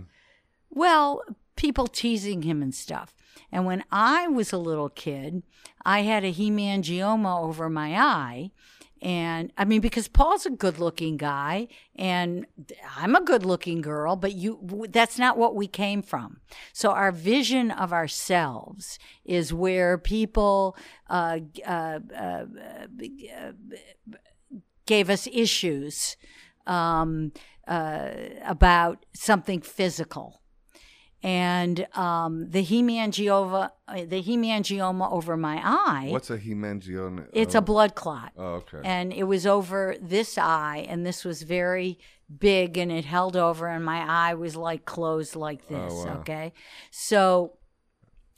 Well, 0.77 1.23
people 1.57 1.87
teasing 1.87 2.43
him 2.43 2.63
and 2.63 2.75
stuff. 2.75 3.17
And 3.51 3.65
when 3.65 3.83
I 3.91 4.29
was 4.29 4.53
a 4.53 4.59
little 4.59 4.91
kid, 4.91 5.43
I 5.87 6.01
had 6.01 6.23
a 6.23 6.33
hemangioma 6.33 7.43
over 7.43 7.71
my 7.71 7.99
eye. 7.99 8.51
And 9.01 9.53
I 9.57 9.65
mean, 9.65 9.81
because 9.81 10.07
Paul's 10.07 10.45
a 10.45 10.51
good 10.51 10.79
looking 10.79 11.17
guy 11.17 11.69
and 11.95 12.47
I'm 12.95 13.15
a 13.15 13.23
good 13.23 13.47
looking 13.47 13.81
girl, 13.81 14.17
but 14.17 14.35
you, 14.35 14.87
that's 14.91 15.19
not 15.19 15.39
what 15.39 15.55
we 15.55 15.67
came 15.67 16.03
from. 16.03 16.41
So 16.75 16.91
our 16.91 17.13
vision 17.13 17.71
of 17.71 17.95
ourselves 17.95 18.99
is 19.25 19.55
where 19.55 19.97
people, 19.97 20.77
uh, 21.09 21.39
uh, 21.67 22.01
uh, 22.15 22.45
gave 24.85 25.09
us 25.09 25.27
issues, 25.33 26.19
um, 26.67 27.33
uh, 27.67 28.11
about 28.45 29.07
something 29.15 29.63
physical 29.63 30.41
and 31.27 31.89
um, 31.97 32.49
the 32.51 32.65
hemangioma, 32.65 33.73
the 33.89 34.23
hemangioma 34.23 35.11
over 35.11 35.37
my 35.37 35.61
eye. 35.61 36.07
What's 36.11 36.31
a 36.31 36.39
hemangioma? 36.39 37.27
It's 37.33 37.57
a 37.57 37.61
blood 37.61 37.97
clot. 37.97 38.33
Oh, 38.39 38.63
okay. 38.63 38.79
And 38.85 39.13
it 39.13 39.25
was 39.25 39.45
over 39.45 39.97
this 40.01 40.39
eye, 40.39 40.87
and 40.89 41.05
this 41.05 41.25
was 41.25 41.43
very 41.43 41.99
big, 42.39 42.79
and 42.79 42.93
it 42.93 43.05
held 43.05 43.37
over, 43.37 43.67
and 43.67 43.85
my 43.85 44.05
eye 44.09 44.35
was 44.35 44.55
like 44.55 44.85
closed 44.85 45.35
like 45.35 45.67
this. 45.67 45.93
Oh, 45.93 46.05
wow. 46.05 46.19
Okay, 46.21 46.53
so 46.93 47.55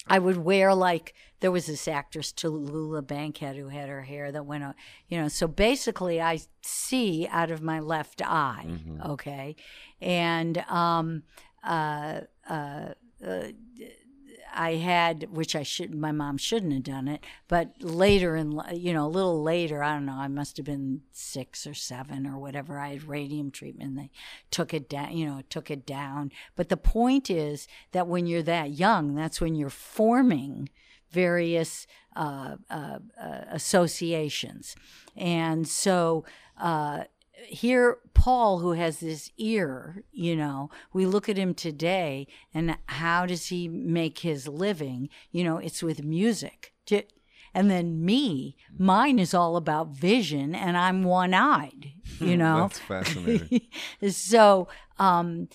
I 0.07 0.19
would 0.19 0.39
wear 0.39 0.75
like 0.75 1.13
there 1.41 1.53
was 1.53 1.67
this 1.67 1.87
actress 1.89 2.33
Tallulah 2.33 3.07
Bankhead 3.07 3.57
who 3.57 3.69
had 3.69 3.91
her 3.91 4.01
hair 4.01 4.33
that 4.33 4.47
went, 4.47 4.65
you 5.09 5.21
know. 5.21 5.29
So 5.29 5.47
basically, 5.47 6.23
I 6.23 6.41
see 6.63 7.29
out 7.31 7.51
of 7.51 7.61
my 7.61 7.81
left 7.81 8.23
eye. 8.25 8.65
Mm-hmm. 8.67 9.11
Okay, 9.11 9.57
and 10.01 10.57
um, 10.71 11.25
uh, 11.63 12.21
uh, 12.49 12.95
I 14.55 14.75
had, 14.75 15.29
which 15.31 15.55
I 15.55 15.63
should, 15.63 15.95
my 15.95 16.13
mom 16.13 16.37
shouldn't 16.37 16.73
have 16.73 16.83
done 16.83 17.07
it, 17.07 17.25
but 17.49 17.75
later 17.81 18.35
in, 18.35 18.61
you 18.73 18.93
know, 18.93 19.07
a 19.07 19.09
little 19.09 19.43
later, 19.43 19.83
I 19.83 19.95
don't 19.95 20.07
know, 20.07 20.15
I 20.15 20.29
must 20.29 20.57
have 20.57 20.67
been 20.67 21.03
six 21.13 21.67
or 21.67 21.75
seven 21.75 22.27
or 22.27 22.39
whatever. 22.39 22.79
I 22.79 22.89
had 22.91 23.05
radium 23.05 23.51
treatment. 23.51 23.97
They 23.97 24.11
took 24.51 24.73
it 24.73 24.89
down, 24.89 25.17
you 25.17 25.27
know, 25.27 25.43
took 25.49 25.71
it 25.71 25.87
down. 25.87 26.33
But 26.57 26.71
the 26.71 26.77
point 26.77 27.31
is 27.31 27.69
that 27.93 28.09
when 28.09 28.27
you're 28.27 28.43
that 28.43 28.73
young, 28.73 29.15
that's 29.15 29.41
when 29.41 29.55
you're 29.55 29.71
forming 29.71 30.71
various 31.11 31.87
uh, 32.17 32.57
uh, 32.71 32.99
uh, 33.21 33.41
associations. 33.51 34.77
And 35.17 35.69
so, 35.69 36.25
uh, 36.59 37.05
here 37.47 37.99
paul 38.15 38.59
who 38.59 38.73
has 38.73 39.01
this 39.01 39.31
ear 39.39 40.03
you 40.13 40.35
know 40.35 40.71
we 40.93 41.07
look 41.07 41.29
at 41.29 41.37
him 41.37 41.55
today 41.55 42.27
and 42.53 42.77
how 42.87 43.27
does 43.27 43.47
he 43.47 43.69
make 43.69 44.21
his 44.21 44.49
living 44.49 45.09
you 45.31 45.45
know 45.45 45.59
it's 45.59 45.83
with 45.83 46.03
music 46.03 46.73
and 47.55 47.71
then 47.71 48.05
me 48.05 48.57
mine 48.77 49.19
is 49.19 49.35
all 49.35 49.57
about 49.57 49.89
vision 49.89 50.55
and 50.55 50.77
i'm 50.77 51.05
one-eyed 51.05 51.93
you 52.21 52.37
know 52.37 52.63
That's 52.63 52.79
fascinating. 52.81 53.61
so 54.11 54.69
um, 54.99 55.49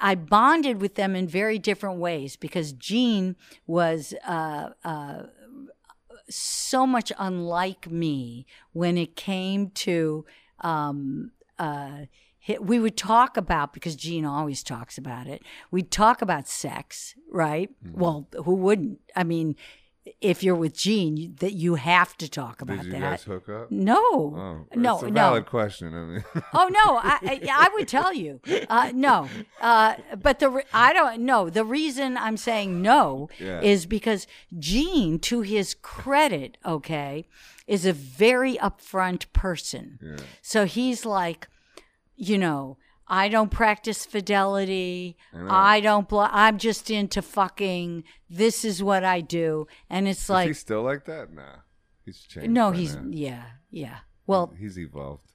I 0.00 0.14
bonded 0.14 0.80
with 0.80 0.96
them 0.96 1.16
in 1.16 1.26
very 1.26 1.58
different 1.58 1.98
ways 1.98 2.36
because 2.36 2.72
Gene 2.72 3.36
was 3.66 4.12
uh, 4.26 4.70
uh, 4.84 5.22
so 6.28 6.86
much 6.86 7.10
unlike 7.18 7.90
me 7.90 8.46
when 8.72 8.98
it 8.98 9.16
came 9.16 9.70
to. 9.70 10.24
Um, 10.60 11.32
uh, 11.58 12.06
we 12.60 12.78
would 12.78 12.96
talk 12.96 13.36
about 13.36 13.72
because 13.72 13.96
Gene 13.96 14.24
always 14.24 14.62
talks 14.62 14.98
about 14.98 15.26
it. 15.26 15.42
We'd 15.70 15.90
talk 15.90 16.22
about 16.22 16.46
sex, 16.46 17.14
right? 17.30 17.70
Well, 17.92 18.28
who 18.44 18.54
wouldn't? 18.54 19.00
I 19.16 19.24
mean, 19.24 19.56
if 20.20 20.42
you're 20.42 20.54
with 20.54 20.86
you, 20.86 21.34
that 21.40 21.52
you 21.54 21.74
have 21.74 22.16
to 22.18 22.28
talk 22.30 22.60
about 22.62 22.76
Did 22.78 22.86
you 22.86 22.92
that. 22.92 23.00
guys 23.00 23.22
hook 23.24 23.48
up? 23.48 23.70
no, 23.70 23.96
Oh, 23.96 24.66
no, 24.74 24.94
it's 24.94 25.02
a 25.02 25.06
no. 25.06 25.12
valid 25.12 25.46
question. 25.46 25.94
I 25.94 26.04
mean, 26.04 26.24
Oh 26.54 26.68
no, 26.68 26.96
I, 26.98 27.18
I 27.22 27.40
I 27.66 27.70
would 27.74 27.88
tell 27.88 28.12
you, 28.14 28.40
uh, 28.70 28.92
no. 28.94 29.28
Uh, 29.60 29.94
but 30.22 30.38
the 30.38 30.48
re- 30.50 30.62
I 30.72 30.92
don't 30.92 31.20
know. 31.22 31.50
The 31.50 31.64
reason 31.64 32.16
I'm 32.16 32.36
saying 32.36 32.80
no 32.82 33.28
Yeah. 33.38 33.60
is 33.60 33.84
because 33.86 34.26
Gene, 34.58 35.18
to 35.20 35.40
his 35.40 35.74
credit, 35.74 36.56
okay, 36.64 37.26
is 37.66 37.84
a 37.84 37.92
very 37.92 38.56
upfront 38.58 39.24
person. 39.32 39.98
yeah. 40.02 40.16
So 40.40 40.66
he's 40.66 41.04
like, 41.04 41.48
you 42.14 42.38
know, 42.38 42.78
I 43.08 43.28
don't 43.28 43.50
practice 43.50 44.04
fidelity. 44.04 45.16
know. 45.32 45.46
I, 45.48 45.80
don't. 45.80 46.08
Bl- 46.08 46.20
I'm 46.28 46.58
just 46.58 46.90
into 46.90 47.22
fucking. 47.22 48.04
This 48.28 48.64
is 48.64 48.82
what 48.82 49.04
I 49.04 49.20
do, 49.20 49.68
and 49.88 50.08
it's 50.08 50.24
Is 50.24 50.30
like, 50.30 50.48
he 50.48 50.54
still 50.54 50.82
like 50.82 51.04
that? 51.04 51.32
Nah, 51.32 51.56
he's 52.04 52.20
changed. 52.20 52.50
no, 52.50 52.70
by 52.70 52.76
he's 52.78 52.96
now. 52.96 53.04
yeah, 53.10 53.44
yeah. 53.70 53.98
Well, 54.26 54.52
he's 54.58 54.78
evolved. 54.78 55.32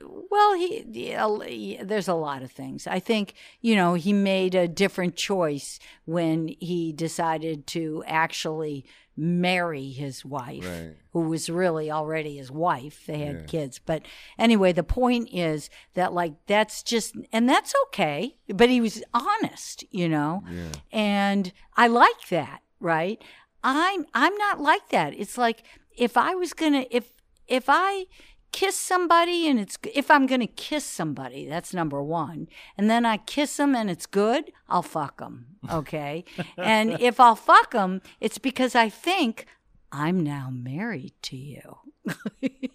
Well, 0.00 0.54
he 0.54 0.84
yeah, 0.90 1.24
uh, 1.26 1.42
yeah, 1.44 1.82
there's 1.84 2.08
a 2.08 2.14
lot 2.14 2.42
of 2.42 2.50
things. 2.52 2.86
I 2.86 2.98
think 3.00 3.34
you 3.60 3.74
know 3.74 3.94
he 3.94 4.12
made 4.12 4.54
a 4.54 4.68
different 4.68 5.16
choice 5.16 5.78
when 6.04 6.48
he 6.60 6.92
decided 6.92 7.66
to 7.68 8.04
actually 8.06 8.84
marry 9.16 9.88
his 9.92 10.22
wife, 10.26 10.66
Right. 10.66 10.94
who 11.12 11.20
was 11.20 11.48
really 11.48 11.90
already 11.90 12.36
his 12.36 12.50
wife. 12.50 13.06
They 13.06 13.18
had 13.20 13.36
Yeah. 13.40 13.46
kids, 13.46 13.78
but 13.78 14.02
anyway, 14.38 14.72
the 14.72 14.82
point 14.82 15.30
is 15.32 15.70
that 15.94 16.12
like 16.12 16.34
that's 16.46 16.82
just 16.82 17.14
and 17.32 17.48
that's 17.48 17.74
okay. 17.86 18.36
But 18.48 18.68
he 18.68 18.80
was 18.82 19.02
honest, 19.14 19.84
you 19.90 20.08
know, 20.08 20.42
Yeah. 20.50 20.72
and 20.92 21.52
I 21.76 21.86
like 21.86 22.28
that. 22.28 22.60
Right? 22.78 23.22
I'm 23.64 24.04
I'm 24.12 24.36
not 24.36 24.60
like 24.60 24.90
that. 24.90 25.14
It's 25.18 25.38
like 25.38 25.62
if 25.96 26.18
I 26.18 26.34
was 26.34 26.52
gonna 26.52 26.84
if 26.90 27.14
if 27.48 27.64
I 27.68 28.04
kiss 28.52 28.76
somebody 28.76 29.48
and 29.48 29.58
it's 29.60 29.78
if 29.94 30.10
I'm 30.10 30.26
gonna 30.26 30.46
kiss 30.46 30.84
somebody, 30.84 31.46
that's 31.46 31.74
number 31.74 32.02
one, 32.02 32.48
and 32.76 32.88
then 32.90 33.04
I 33.04 33.18
kiss 33.18 33.56
them 33.56 33.74
and 33.74 33.90
it's 33.90 34.06
good, 34.06 34.52
I'll 34.68 34.82
fuck 34.82 35.18
them. 35.18 35.46
Okay, 35.70 36.24
and 36.56 36.96
if 37.00 37.18
I'll 37.18 37.34
fuck 37.34 37.72
them, 37.72 38.00
it's 38.20 38.38
because 38.38 38.76
I 38.76 38.88
think 38.88 39.46
I'm 39.90 40.20
now 40.22 40.48
married 40.50 41.14
to 41.22 41.36
you. 41.36 41.78
Right. 42.04 42.70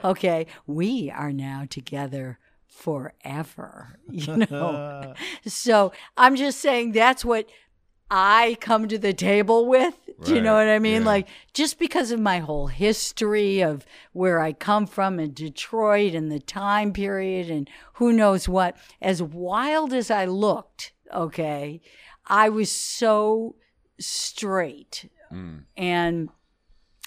okay, 0.04 0.46
we 0.66 1.08
are 1.10 1.32
now 1.32 1.66
together 1.70 2.40
forever. 2.66 3.98
You 4.10 4.38
know. 4.38 5.14
So 5.46 5.92
I'm 6.16 6.34
just 6.34 6.58
saying 6.60 6.92
that's 6.92 7.24
what 7.24 7.46
I 8.14 8.58
come 8.60 8.88
to 8.88 8.98
the 8.98 9.14
table 9.14 9.66
with. 9.66 9.98
Do 10.22 10.34
you 10.34 10.42
know 10.42 10.52
what 10.52 10.68
I 10.68 10.78
mean? 10.78 11.00
yeah. 11.00 11.08
Like 11.08 11.28
just 11.54 11.78
because 11.78 12.10
of 12.10 12.20
my 12.20 12.40
whole 12.40 12.66
history 12.66 13.62
of 13.62 13.86
where 14.12 14.38
I 14.38 14.52
come 14.52 14.86
from 14.86 15.18
in 15.18 15.32
Detroit 15.32 16.14
and 16.14 16.30
the 16.30 16.38
time 16.38 16.92
period 16.92 17.50
and 17.50 17.68
who 17.94 18.12
knows 18.12 18.48
what, 18.48 18.76
as 19.00 19.22
wild 19.22 19.94
as 19.94 20.10
I 20.10 20.26
looked, 20.26 20.92
okay, 21.12 21.80
I 22.26 22.50
was 22.50 22.70
so 22.70 23.56
straight. 23.98 25.10
Mm. 25.32 25.64
And 25.76 26.28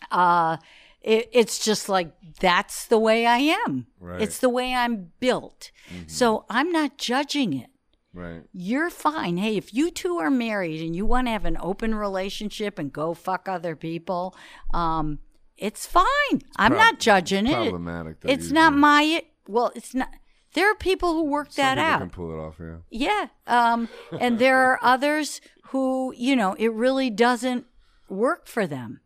uh 0.10 0.58
it, 1.02 1.30
it's 1.32 1.64
just 1.64 1.88
like 1.88 2.12
that's 2.40 2.88
the 2.88 2.98
way 2.98 3.28
I 3.28 3.38
am. 3.38 3.86
Right. 4.00 4.22
It's 4.24 4.40
the 4.40 4.50
way 4.50 4.74
I'm 4.74 5.12
built. 5.20 5.70
So 6.08 6.46
I'm 6.50 6.72
not 6.72 6.98
judging 6.98 7.54
it 7.54 7.70
Right. 8.16 8.42
you're 8.54 8.90
fine. 8.90 9.38
Hey, 9.38 9.58
if 9.58 9.74
you 9.74 9.92
two 9.92 10.18
are 10.18 10.32
married 10.32 10.82
and 10.82 10.96
you 10.96 11.06
want 11.06 11.28
to 11.28 11.32
have 11.32 11.46
an 11.46 11.58
open 11.60 11.94
relationship 11.94 12.80
and 12.80 12.92
go 12.92 13.14
fuck 13.14 13.48
other 13.50 13.76
people, 13.76 14.36
um, 14.74 15.20
it's 15.58 15.86
fine. 15.86 16.42
I'm 16.58 16.72
prob- 16.72 16.80
not 16.82 17.00
judging 17.00 17.46
it. 17.46 17.54
problematic, 17.54 18.22
though, 18.22 18.30
It's 18.30 18.52
not 18.52 18.72
usually. 18.74 18.80
my. 18.82 19.24
Well, 19.48 19.72
it's 19.76 19.94
not. 19.94 20.10
There 20.54 20.72
are 20.72 20.76
people 20.76 21.14
who 21.14 21.26
work 21.26 21.52
Some 21.52 21.64
that 21.64 21.78
out. 21.78 22.00
can 22.00 22.10
pull 22.10 22.32
it 22.32 22.42
off. 22.42 22.56
Yeah. 22.60 22.78
Yeah. 22.90 23.28
Um, 23.48 23.90
and 24.20 24.40
there 24.40 24.58
are 24.60 24.80
others 24.84 25.42
who, 25.70 26.14
you 26.18 26.36
know, 26.36 26.54
it 26.58 26.72
really 26.72 27.10
doesn't 27.10 27.66
work 28.08 28.48
for 28.48 28.66
them. 28.66 29.02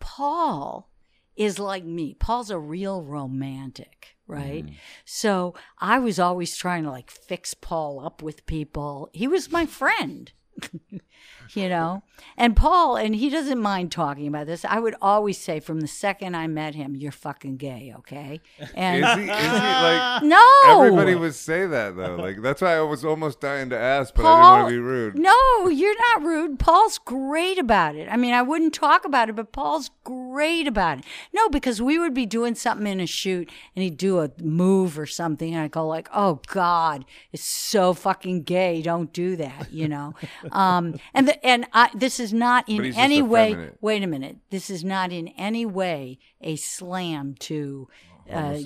Paul 0.00 0.88
is 1.36 1.58
like 1.58 1.84
me. 1.84 2.14
Paul's 2.14 2.50
a 2.50 2.58
real 2.58 3.02
romantic, 3.02 4.13
right? 4.26 4.64
Mm-hmm. 4.64 4.74
So 5.04 5.54
I 5.78 5.98
was 5.98 6.18
always 6.18 6.56
trying 6.56 6.84
to 6.84 6.90
like 6.90 7.10
fix 7.10 7.54
Paul 7.54 8.00
up 8.00 8.22
with 8.22 8.46
people. 8.46 9.08
He 9.12 9.26
was 9.26 9.52
my 9.52 9.66
friend. 9.66 10.32
you 11.52 11.68
know 11.68 12.02
and 12.36 12.56
paul 12.56 12.96
and 12.96 13.14
he 13.14 13.28
doesn't 13.28 13.60
mind 13.60 13.92
talking 13.92 14.26
about 14.26 14.46
this 14.46 14.64
i 14.64 14.78
would 14.78 14.94
always 15.02 15.38
say 15.38 15.60
from 15.60 15.80
the 15.80 15.86
second 15.86 16.34
i 16.34 16.46
met 16.46 16.74
him 16.74 16.94
you're 16.96 17.12
fucking 17.12 17.56
gay 17.56 17.92
okay 17.96 18.40
and 18.74 19.04
Is 19.04 19.14
he? 19.16 19.30
Is 19.30 19.40
he 19.40 19.58
like? 19.58 20.22
no 20.22 20.50
Everybody 20.68 21.14
would 21.14 21.34
say 21.34 21.66
that 21.66 21.96
though. 21.96 22.16
Like 22.16 22.40
that's 22.42 22.60
why 22.62 22.76
I 22.76 22.80
was 22.80 23.04
almost 23.04 23.40
dying 23.40 23.70
to 23.70 23.78
ask, 23.78 24.14
but 24.14 24.24
I 24.24 24.30
didn't 24.34 24.42
want 24.50 24.68
to 24.68 24.74
be 24.74 24.78
rude. 24.78 25.18
No, 25.18 25.68
you're 25.68 25.96
not 25.98 26.22
rude. 26.22 26.58
Paul's 26.58 26.98
great 26.98 27.58
about 27.58 27.94
it. 27.96 28.08
I 28.10 28.16
mean, 28.16 28.32
I 28.34 28.42
wouldn't 28.42 28.72
talk 28.74 29.04
about 29.04 29.28
it, 29.28 29.36
but 29.36 29.52
Paul's 29.52 29.90
great 30.04 30.66
about 30.66 30.98
it. 30.98 31.04
No, 31.32 31.48
because 31.48 31.80
we 31.82 31.98
would 31.98 32.14
be 32.14 32.26
doing 32.26 32.54
something 32.54 32.86
in 32.86 33.00
a 33.00 33.06
shoot 33.06 33.50
and 33.76 33.82
he'd 33.82 33.96
do 33.96 34.20
a 34.20 34.30
move 34.42 34.98
or 34.98 35.06
something 35.06 35.54
and 35.54 35.62
I'd 35.62 35.70
go 35.70 35.86
like, 35.86 36.08
"Oh 36.14 36.40
god, 36.48 37.04
it's 37.32 37.44
so 37.44 37.92
fucking 37.94 38.42
gay. 38.44 38.82
Don't 38.82 39.12
do 39.12 39.36
that," 39.36 39.72
you 39.72 39.88
know. 39.88 40.14
um, 40.52 40.96
and 41.12 41.28
the, 41.28 41.33
and 41.42 41.66
I, 41.72 41.90
this 41.94 42.20
is 42.20 42.32
not 42.32 42.68
in 42.68 42.82
just 42.84 42.98
any 42.98 43.22
way. 43.22 43.70
Wait 43.80 44.02
a 44.02 44.06
minute. 44.06 44.36
This 44.50 44.70
is 44.70 44.84
not 44.84 45.12
in 45.12 45.28
any 45.28 45.66
way 45.66 46.18
a 46.40 46.56
slam 46.56 47.34
to. 47.40 47.88
Uh, 48.32 48.56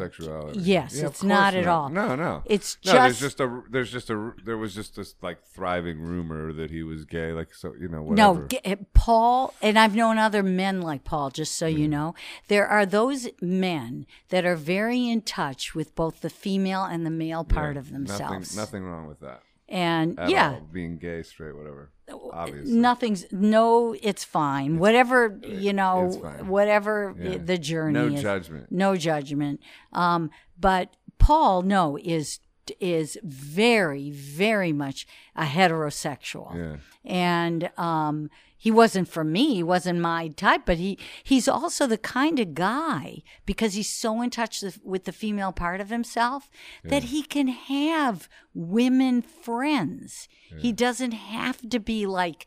yes, 0.53 0.95
Yeah, 0.97 1.07
it's 1.07 1.25
not 1.25 1.53
course 1.53 1.65
at 1.65 1.67
all. 1.69 1.89
No, 1.89 2.15
no. 2.15 2.45
It's 2.45 2.79
no. 2.87 2.93
There's 2.93 3.19
just- 3.19 3.39
just 3.39 3.41
a. 3.41 3.63
There's 3.69 3.91
just 3.91 4.09
a. 4.09 4.33
There 4.45 4.57
was 4.57 4.73
just 4.73 4.95
this 4.95 5.17
like 5.21 5.43
thriving 5.49 5.99
rumor 5.99 6.53
that 6.53 6.71
he 6.71 6.85
was 6.85 7.05
gay. 7.05 7.33
Like 7.33 7.53
so, 7.53 7.75
you 7.75 7.89
know, 7.89 8.09
No, 8.09 8.31
whatever. 8.31 8.47
g- 8.47 8.61
eh, 8.65 8.77
Paul, 8.95 9.53
and 9.61 9.77
I've 9.77 9.97
known 9.97 10.17
other 10.17 10.45
men 10.45 10.81
like 10.81 11.03
Paul, 11.03 11.31
just 11.31 11.57
so 11.57 11.67
you 11.67 11.89
know. 11.89 12.15
There 12.47 12.69
are 12.69 12.87
those 12.87 13.29
men 13.43 14.07
that 14.29 14.45
are 14.45 14.55
very 14.55 15.09
in 15.09 15.23
touch 15.23 15.75
with 15.75 15.93
both 15.97 16.21
the 16.21 16.31
female 16.31 16.85
and 16.85 17.05
the 17.05 17.11
male 17.11 17.43
part 17.43 17.77
of 17.77 17.91
themselves. 17.91 18.55
Nothing, 18.55 18.83
nothing 18.83 18.85
wrong 18.89 19.09
with 19.09 19.19
that. 19.19 19.43
And 19.69 20.19
At 20.19 20.31
yeah, 20.31 20.53
all. 20.55 20.61
being 20.73 20.97
gay, 20.97 21.23
straight, 21.23 21.55
whatever. 21.55 21.91
Obviously, 22.33 22.73
nothing's, 22.73 23.27
no, 23.31 23.95
it's 24.03 24.25
fine. 24.25 24.79
Whatever, 24.79 25.39
you 25.47 25.75
know, 25.75 26.09
whatever 26.47 27.15
Yeah. 27.19 27.37
the 27.37 27.59
journey 27.59 27.93
No 27.93 28.07
is. 28.07 28.23
judgment. 28.23 28.73
No 28.73 28.97
judgment. 28.97 29.61
Um, 29.93 30.31
but 30.59 30.97
Paul, 31.19 31.63
no, 31.63 31.99
is 32.03 32.41
is 32.81 33.19
very, 33.23 34.11
very 34.11 34.73
much 34.75 35.07
a 35.35 35.45
heterosexual. 35.45 36.55
Yeah. 36.55 36.77
and 37.05 37.71
um, 37.79 38.31
he 38.59 38.71
wasn't 38.73 39.09
for 39.09 39.23
me. 39.23 39.55
He 39.55 39.63
wasn't 39.63 40.01
my 40.01 40.29
type, 40.29 40.63
but 40.67 40.79
he 40.79 40.99
he's 41.23 41.47
also 41.49 41.87
the 41.87 41.97
kind 41.97 42.41
of 42.41 42.55
guy 42.55 43.23
because 43.47 43.75
he's 43.75 43.89
so 43.89 44.21
in 44.21 44.31
touch 44.31 44.63
with, 44.85 45.05
the 45.05 45.13
female 45.13 45.53
part 45.53 45.81
of 45.81 45.91
himself 45.91 46.51
that 46.83 47.05
he 47.05 47.23
can 47.23 47.47
have 47.49 48.29
women 48.53 49.23
friends. 49.23 50.29
He 50.59 50.73
doesn't 50.73 51.13
have 51.13 51.69
to 51.71 51.79
be 51.79 52.05
like 52.05 52.47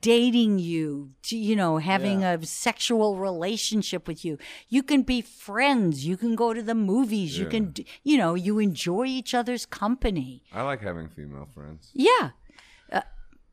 dating 0.00 0.58
you 0.58 1.12
to, 1.22 1.36
you 1.36 1.54
know 1.54 1.78
having 1.78 2.24
a 2.24 2.44
sexual 2.44 3.16
relationship 3.18 4.08
with 4.08 4.24
you 4.24 4.36
you 4.68 4.82
can 4.82 5.02
be 5.02 5.20
friends 5.20 6.04
you 6.04 6.16
can 6.16 6.34
go 6.34 6.52
to 6.52 6.62
the 6.62 6.74
movies 6.74 7.38
you 7.38 7.46
can 7.46 7.72
you 8.02 8.18
know 8.18 8.34
you 8.34 8.58
enjoy 8.58 9.04
each 9.04 9.32
other's 9.32 9.64
company 9.64 10.42
I 10.52 10.62
like 10.62 10.80
having 10.80 11.08
female 11.08 11.46
friends. 11.54 11.90
yeah 11.94 12.30
uh, 12.90 13.02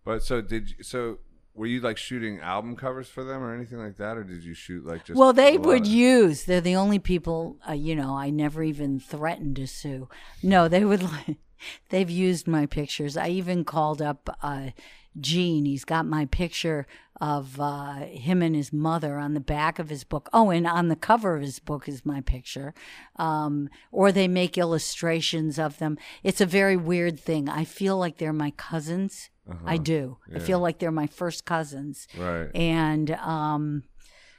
But 0.04 0.24
so 0.24 0.42
did 0.42 0.72
you, 0.72 0.84
so 0.84 1.20
were 1.56 1.68
you 1.68 1.82
like 1.82 1.98
shooting 1.98 2.40
album 2.40 2.76
covers 2.76 3.08
for 3.08 3.24
them 3.24 3.44
or 3.44 3.54
anything 3.54 3.78
like 3.78 3.98
that, 3.98 4.18
or 4.18 4.24
did 4.24 4.44
you 4.44 4.54
shoot 4.54 4.86
like 4.86 5.06
just? 5.06 5.18
Well, 5.18 5.34
they 5.34 5.58
would 5.58 5.86
use. 5.86 6.46
They're 6.46 6.62
the 6.62 6.76
only 6.76 7.00
people. 7.00 7.58
Uh, 7.68 7.74
you 7.74 7.96
know, 7.96 8.16
I 8.16 8.30
never 8.30 8.64
even 8.64 9.00
threatened 9.00 9.56
to 9.58 9.68
sue. 9.68 10.10
No, 10.42 10.68
they 10.68 10.84
would. 10.84 11.04
like 11.04 11.38
They've 11.90 12.10
used 12.10 12.48
my 12.48 12.66
pictures. 12.66 13.18
I 13.18 13.30
even 13.30 13.64
called 13.64 14.02
up 14.02 14.38
uh, 14.42 14.72
Gene. 15.20 15.66
He's 15.66 15.86
got 15.86 16.06
my 16.06 16.26
picture 16.26 16.88
of 17.22 17.60
uh, 17.60 18.06
him 18.08 18.42
and 18.42 18.56
his 18.56 18.74
mother 18.74 19.18
on 19.18 19.34
the 19.34 19.40
back 19.40 19.80
of 19.80 19.90
his 19.90 20.04
book. 20.04 20.30
Oh, 20.34 20.50
and 20.50 20.68
on 20.68 20.88
the 20.88 20.96
cover 20.96 21.36
of 21.36 21.42
his 21.42 21.60
book 21.60 21.88
is 21.88 22.06
my 22.06 22.22
picture. 22.22 22.74
Um, 23.16 23.70
or 23.92 24.12
they 24.12 24.28
make 24.28 24.58
illustrations 24.58 25.60
of 25.60 25.78
them. 25.78 25.98
It's 26.24 26.42
a 26.42 26.46
very 26.46 26.76
weird 26.76 27.20
thing. 27.20 27.48
I 27.48 27.64
feel 27.64 27.98
like 27.98 28.18
they're 28.18 28.34
my 28.34 28.52
cousins. 28.52 29.30
I 29.66 29.78
do. 29.78 30.18
I 30.34 30.40
feel 30.40 30.60
like 30.60 30.80
they're 30.80 30.92
my 30.92 31.08
first 31.08 31.46
cousins. 31.46 32.08
Right. 32.18 32.50
And 32.56 33.12
um, 33.12 33.84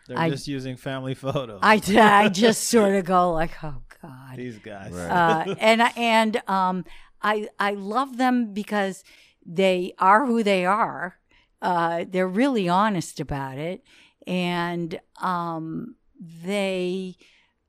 They're 0.08 0.18
I- 0.18 0.30
just 0.30 0.48
using 0.48 0.76
family 0.76 1.14
photos. 1.26 1.60
I, 1.62 1.80
I 1.98 2.28
just 2.28 2.64
sort 2.64 2.94
of 2.94 3.04
go 3.04 3.32
like, 3.32 3.52
oh 3.62 3.82
God, 4.02 4.36
These 4.36 4.58
guys. 4.58 4.92
Right. 4.92 5.10
uh, 5.48 5.54
and 5.60 5.82
and 5.96 6.42
um, 6.48 6.84
I 7.22 7.48
I 7.58 7.72
love 7.74 8.16
them 8.16 8.52
because 8.54 9.04
they 9.44 9.92
are 9.98 10.26
who 10.26 10.42
they 10.42 10.64
are. 10.64 11.18
Uh, 11.60 12.04
they're 12.08 12.28
really 12.28 12.68
honest 12.68 13.20
about 13.20 13.56
it, 13.58 13.82
and 14.26 15.00
um, 15.22 15.96
they 16.20 17.16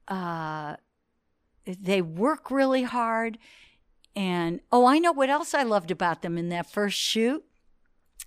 uh, 0.08 0.76
they 1.66 2.02
work 2.02 2.52
really 2.52 2.84
hard. 2.84 3.38
And 4.16 4.62
oh, 4.72 4.86
I 4.86 5.00
know 5.00 5.12
what 5.12 5.30
else 5.30 5.54
I 5.54 5.64
loved 5.64 5.92
about 5.92 6.22
them 6.22 6.38
in 6.38 6.50
that 6.50 6.72
first 6.72 6.98
shoot. 6.98 7.44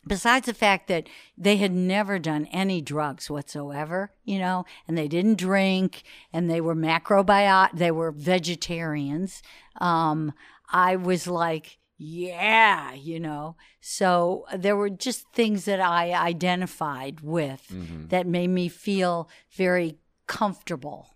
Besides 0.07 0.47
the 0.47 0.55
fact 0.55 0.89
that 0.89 1.08
they 1.36 1.57
had 1.57 1.73
never 1.73 2.18
done 2.18 2.47
any 2.47 2.81
drugs 2.81 3.28
whatsoever, 3.28 4.12
you 4.25 4.39
know, 4.39 4.65
and 4.86 4.97
they 4.97 5.08
didn't 5.08 5.39
drink, 5.39 6.02
and 6.33 6.49
they 6.50 6.60
were 6.60 6.75
macrobiot, 6.76 7.70
they 7.76 7.91
were 7.91 8.12
vegetarians. 8.12 9.42
Um, 9.81 10.33
I 10.73 10.97
was 10.97 11.26
like, 11.26 11.78
yeah, 11.99 12.92
you 12.94 13.18
know. 13.18 13.57
So 13.81 14.44
there 14.57 14.76
were 14.76 14.89
just 14.91 15.26
things 15.33 15.65
that 15.65 15.81
I 15.81 16.12
identified 16.12 17.20
with 17.20 17.67
Mm-hmm. 17.73 18.08
that 18.08 18.26
made 18.26 18.49
me 18.49 18.68
feel 18.68 19.28
very 19.50 19.99
comfortable 20.26 21.15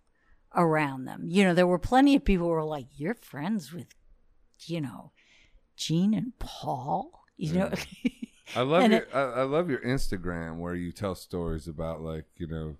around 0.55 1.05
them. 1.05 1.26
You 1.28 1.44
know, 1.44 1.55
there 1.55 1.67
were 1.67 1.78
plenty 1.78 2.17
of 2.17 2.25
people 2.25 2.47
who 2.47 2.52
were 2.52 2.65
like, 2.65 2.86
"You're 2.97 3.15
friends 3.15 3.73
with, 3.73 3.86
you 4.68 4.81
know, 4.81 5.12
Gene 5.76 6.15
and 6.15 6.39
Paul." 6.39 7.24
You 7.36 7.55
know, 7.55 7.73
I 8.57 8.62
love 8.62 8.82
and 8.84 8.92
your 8.92 9.07
I, 9.12 9.41
I 9.41 9.42
love 9.42 9.70
your 9.70 9.81
Instagram 9.81 10.58
where 10.58 10.74
you 10.74 10.92
tell 10.92 11.15
stories 11.15 11.66
about 11.66 12.02
like 12.02 12.26
you 12.36 12.47
know 12.47 12.76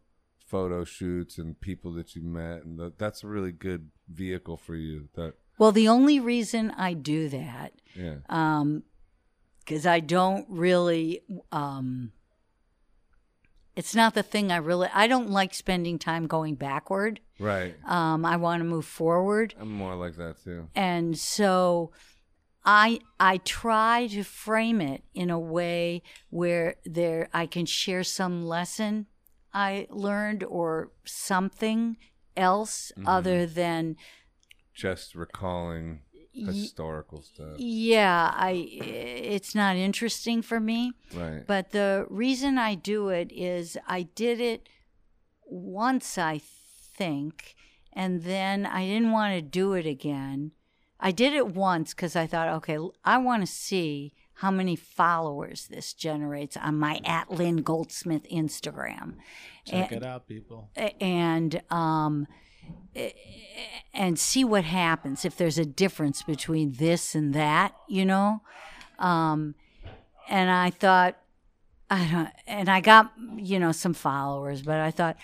photo 0.47 0.85
shoots 0.85 1.39
and 1.39 1.59
people 1.61 1.93
that 1.95 2.15
you 2.15 2.23
met, 2.23 2.65
and 2.65 2.79
the, 2.79 2.93
that's 2.99 3.25
a 3.25 3.29
really 3.29 3.53
good 3.53 3.91
vehicle 4.09 4.57
for 4.57 4.77
you. 4.77 5.09
That 5.15 5.35
well, 5.59 5.73
the 5.73 5.89
only 5.89 6.21
reason 6.21 6.71
I 6.73 6.93
do 6.95 7.29
that 7.29 7.73
yeah, 7.95 8.17
um 8.29 8.83
because 9.61 9.87
i 9.87 10.01
don't 10.01 10.47
really 10.49 11.23
um 11.51 12.13
it's 13.77 13.95
not 13.95 14.15
the 14.15 14.23
thing 14.23 14.51
i 14.53 14.57
really 14.57 14.89
i 14.93 15.07
don't 15.07 15.31
like 15.31 15.55
spending 15.55 15.99
time 15.99 16.27
going 16.27 16.55
backward 16.55 17.21
right. 17.39 17.75
um 17.87 18.25
i 18.25 18.37
want 18.37 18.61
to 18.61 18.65
move 18.65 18.85
forward 18.85 19.55
I'm 19.61 19.71
more 19.73 19.95
like 19.95 20.17
that 20.17 20.43
too. 20.43 20.69
and 20.75 21.19
so 21.19 21.93
i 22.65 23.01
i 23.19 23.39
try 23.39 24.07
to 24.09 24.23
frame 24.23 24.81
it 24.81 25.03
in 25.15 25.31
a 25.31 25.39
way 25.39 26.03
where 26.31 26.77
there 26.85 27.29
i 27.33 27.47
can 27.47 27.67
share 27.67 28.05
some 28.05 28.47
lesson 28.47 29.07
i 29.55 29.87
learned 29.91 30.45
or 30.45 30.91
something 31.05 31.97
else 32.37 32.93
other 33.05 33.45
than 33.47 33.97
Just 34.75 35.15
recalling 35.15 36.01
historical 36.35 37.23
stuff. 37.23 37.57
yeah 37.59 38.31
i 38.35 38.53
it's 38.53 39.55
not 39.55 39.77
interesting 39.77 40.41
for 40.43 40.59
me 40.61 40.93
Right. 41.15 41.47
But 41.47 41.71
the 41.73 42.07
reason 42.09 42.57
I 42.57 42.75
do 42.75 43.09
it 43.11 43.31
is 43.33 43.77
I 43.87 44.03
did 44.15 44.41
it 44.41 44.69
once, 45.45 46.17
I 46.17 46.41
think, 46.97 47.55
and 47.93 48.23
then 48.23 48.65
I 48.65 48.87
didn't 48.87 49.11
want 49.13 49.35
to 49.35 49.43
do 49.43 49.75
it 49.75 49.85
again. 49.87 50.53
I 50.99 51.11
did 51.11 51.35
it 51.35 51.49
once 51.49 51.93
because 51.93 52.17
I 52.17 52.27
thought, 52.27 52.49
okay, 52.49 52.79
I 53.05 53.19
want 53.19 53.43
to 53.43 53.47
see 53.53 54.15
how 54.37 54.51
many 54.51 54.77
followers 54.77 55.67
this 55.69 55.93
generates 55.93 56.57
on 56.57 56.79
my 56.79 57.01
at 57.05 57.31
Lynn 57.31 57.59
Goldsmith 57.59 58.25
Instagram. 58.33 59.17
Check 59.67 59.93
And- 59.93 60.03
it 60.03 60.07
out, 60.07 60.27
people. 60.27 60.71
and 61.01 61.61
um 61.71 62.27
and 63.95 64.19
see 64.19 64.45
what 64.45 64.65
happens 64.65 65.25
if 65.25 65.37
there's 65.37 65.59
a 65.59 65.65
difference 65.65 66.23
between 66.23 66.73
this 66.73 67.15
and 67.15 67.35
that 67.35 67.75
you 67.89 68.05
know? 68.05 68.41
Um 68.99 69.55
and 70.29 70.51
i 70.51 70.71
thought 70.71 71.17
i 71.91 72.07
don't 72.11 72.29
and 72.47 72.69
i 72.69 72.81
got 72.81 73.13
you 73.37 73.59
know 73.59 73.73
some 73.73 73.95
followers 73.95 74.63
but 74.63 74.81
i 74.81 74.91
thought 74.91 75.17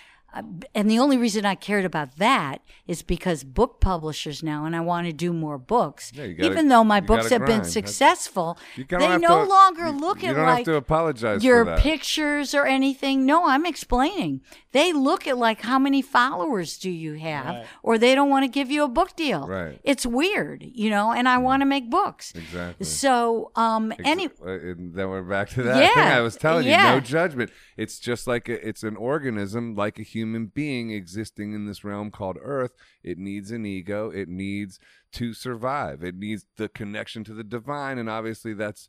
and 0.74 0.90
the 0.90 0.98
only 0.98 1.16
reason 1.18 1.44
I 1.44 1.54
cared 1.54 1.84
about 1.84 2.16
that 2.18 2.62
is 2.86 3.02
because 3.02 3.44
book 3.44 3.80
publishers 3.80 4.42
now, 4.42 4.64
and 4.64 4.74
I 4.74 4.80
want 4.80 5.06
to 5.06 5.12
do 5.12 5.32
more 5.32 5.58
books. 5.58 6.12
Yeah, 6.14 6.28
gotta- 6.28 6.50
Even 6.50 6.68
though 6.68 6.84
my 6.84 7.00
books 7.00 7.28
have 7.30 7.40
been 7.40 7.46
grind. 7.46 7.60
That's- 7.64 7.72
successful, 7.72 8.58
they 8.76 9.04
have 9.06 9.20
no 9.20 9.44
to- 9.44 9.50
longer 9.50 9.86
you- 9.86 9.92
look 10.00 10.22
you 10.22 10.30
at 10.30 10.34
don't 10.36 10.44
like 10.46 10.58
have 10.58 10.64
to 10.66 10.74
apologize 10.76 11.44
your 11.44 11.64
for 11.64 11.70
that. 11.72 11.80
pictures 11.80 12.54
or 12.54 12.66
anything. 12.66 13.26
No, 13.26 13.46
I'm 13.48 13.64
explaining. 13.66 14.40
They 14.72 14.92
look 14.92 15.26
at 15.26 15.38
like 15.38 15.62
how 15.62 15.78
many 15.78 16.02
followers 16.02 16.78
do 16.78 16.90
you 16.90 17.14
have, 17.14 17.46
Right. 17.46 17.66
or 17.82 17.96
they 17.98 18.14
don't 18.14 18.28
want 18.28 18.44
to 18.44 18.48
give 18.48 18.70
you 18.70 18.84
a 18.84 18.88
book 18.88 19.16
deal. 19.16 19.46
Right. 19.46 19.80
It's 19.82 20.04
weird, 20.04 20.62
you 20.62 20.90
know. 20.90 21.12
And 21.12 21.28
I 21.28 21.38
want 21.38 21.62
to 21.62 21.66
make 21.66 21.88
books. 21.90 22.32
Exactly. 22.34 22.84
So, 22.86 23.50
um, 23.56 23.92
Ex- 23.92 24.02
any 24.04 24.26
uh, 24.26 24.50
and 24.50 24.94
then 24.94 25.08
we're 25.08 25.22
back 25.22 25.48
to 25.50 25.62
that 25.62 25.94
thing 25.94 26.02
I 26.04 26.20
was 26.20 26.36
telling 26.36 26.66
yeah. 26.66 26.88
you. 26.94 26.94
No 26.96 27.00
judgment. 27.00 27.50
It's 27.76 27.98
just 27.98 28.26
like 28.26 28.48
a, 28.48 28.66
it's 28.68 28.82
an 28.82 28.96
organism, 28.96 29.74
like 29.74 29.98
a 29.98 30.02
human 30.02 30.27
being 30.54 30.90
existing 30.90 31.52
in 31.52 31.66
this 31.66 31.84
realm 31.84 32.10
called 32.10 32.38
Earth. 32.42 32.72
It 33.02 33.18
needs 33.18 33.50
an 33.50 33.64
ego. 33.66 34.10
It 34.10 34.28
needs 34.28 34.78
to 35.12 35.32
survive. 35.34 36.02
It 36.02 36.16
needs 36.16 36.46
the 36.56 36.68
connection 36.68 37.24
to 37.24 37.34
the 37.34 37.44
divine, 37.44 37.98
and 37.98 38.08
obviously 38.10 38.54
that's 38.54 38.88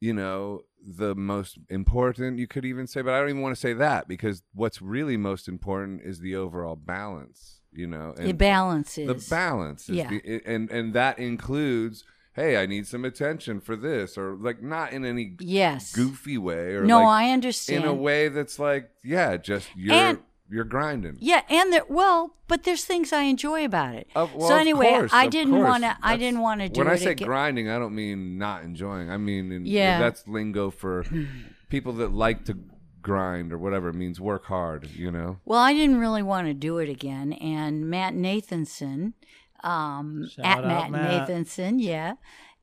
you 0.00 0.12
know 0.12 0.62
the 0.86 1.14
most 1.14 1.58
important. 1.70 2.38
You 2.38 2.46
could 2.46 2.64
even 2.64 2.86
say, 2.86 3.00
but 3.02 3.14
I 3.14 3.20
don't 3.20 3.30
even 3.30 3.42
want 3.42 3.54
to 3.54 3.60
say 3.60 3.72
that 3.74 4.06
because 4.08 4.42
what's 4.52 4.82
really 4.82 5.16
most 5.16 5.48
important 5.48 6.02
is 6.04 6.20
the 6.20 6.36
overall 6.36 6.76
balance. 6.76 7.60
You 7.72 7.86
know, 7.88 8.12
the 8.16 8.32
balance 8.32 8.98
is 8.98 9.06
the 9.08 9.34
balance 9.34 9.88
is 9.88 9.96
Yeah. 9.96 10.10
the, 10.10 10.40
and 10.46 10.70
and 10.70 10.92
that 10.94 11.18
includes 11.18 12.04
hey, 12.34 12.56
I 12.60 12.66
need 12.66 12.84
some 12.84 13.04
attention 13.04 13.60
for 13.60 13.76
this, 13.76 14.18
or 14.18 14.34
like 14.34 14.60
not 14.60 14.92
in 14.92 15.04
any 15.04 15.36
Yes. 15.38 15.94
goofy 15.94 16.36
way, 16.36 16.74
or 16.74 16.84
no, 16.84 16.98
like 16.98 17.06
I 17.26 17.30
understand. 17.30 17.84
in 17.84 17.88
a 17.88 17.94
way 17.94 18.26
that's 18.28 18.58
like, 18.58 18.90
yeah, 19.04 19.36
just 19.36 19.68
you're 19.76 19.94
And- 19.94 20.18
you're 20.50 20.64
grinding. 20.64 21.16
Yeah, 21.20 21.42
and 21.48 21.72
there 21.72 21.84
well, 21.88 22.36
but 22.48 22.64
there's 22.64 22.84
things 22.84 23.12
I 23.12 23.22
enjoy 23.22 23.64
about 23.64 23.94
it. 23.94 24.08
Of- 24.14 24.34
well, 24.34 24.48
so 24.48 24.54
of 24.54 24.60
anyway, 24.60 24.90
course, 24.90 25.12
I 25.12 25.24
of 25.24 25.30
didn't 25.30 25.54
course. 25.54 25.68
want 25.68 25.82
to. 25.84 25.90
I 25.90 26.12
That's- 26.12 26.18
didn't 26.18 26.40
want 26.40 26.60
to 26.60 26.68
do 26.68 26.80
it. 26.80 26.84
When 26.84 26.92
it 26.92 26.96
I 26.96 27.02
say 27.02 27.10
again. 27.12 27.26
grinding, 27.26 27.68
I 27.70 27.78
don't 27.78 27.94
mean 27.94 28.38
not 28.38 28.62
enjoying. 28.62 29.10
I 29.10 29.16
mean, 29.16 29.52
in, 29.52 29.66
Yeah. 29.66 29.98
that's 29.98 30.26
lingo 30.28 30.70
for 30.70 31.04
people 31.70 31.92
that 31.94 32.12
like 32.12 32.44
to 32.46 32.58
grind 33.02 33.52
or 33.52 33.58
whatever. 33.58 33.88
It 33.88 33.94
means 33.94 34.20
work 34.20 34.44
hard. 34.46 34.90
You 34.90 35.10
know. 35.10 35.38
Well, 35.44 35.60
I 35.60 35.72
didn't 35.72 35.98
really 35.98 36.22
want 36.22 36.46
to 36.48 36.54
do 36.54 36.78
it 36.78 36.88
again, 36.88 37.32
and 37.34 37.88
Matt 37.88 38.14
Nathanson, 38.14 39.14
um, 39.62 40.28
Shout 40.30 40.44
at 40.44 40.58
out, 40.64 40.66
Matt, 40.66 40.90
Matt. 40.90 41.28
Nathanson, 41.28 41.76
yeah, 41.78 42.14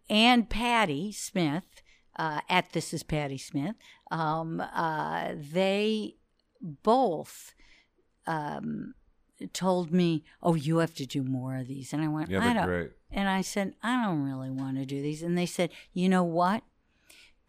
and 0.10 0.50
Patti 0.50 1.12
Smith, 1.12 1.82
uh, 2.18 2.42
at 2.50 2.72
This 2.74 2.94
Is 2.94 3.02
Patti 3.04 3.38
Smith, 3.40 3.76
um, 4.12 4.60
uh, 4.62 5.30
they 5.36 6.16
both 6.62 7.54
um, 8.28 8.94
told 9.54 9.92
me, 9.92 10.24
"Oh, 10.42 10.56
you 10.56 10.78
have 10.78 10.94
to 10.96 11.06
do 11.06 11.24
more 11.24 11.58
of 11.58 11.68
these," 11.68 11.94
and 11.94 12.04
I 12.04 12.08
went, 12.08 12.30
Yeah, 12.30 12.48
"I 12.48 12.54
don't." 12.54 12.66
great. 12.66 12.92
And 13.12 13.28
I 13.28 13.42
said, 13.42 13.76
I 13.84 14.04
don't 14.04 14.24
really 14.24 14.50
want 14.50 14.78
to 14.78 14.86
do 14.86 15.02
these. 15.02 15.22
And 15.22 15.38
they 15.38 15.46
said, 15.46 15.70
you 15.94 16.08
know 16.08 16.24
what? 16.24 16.64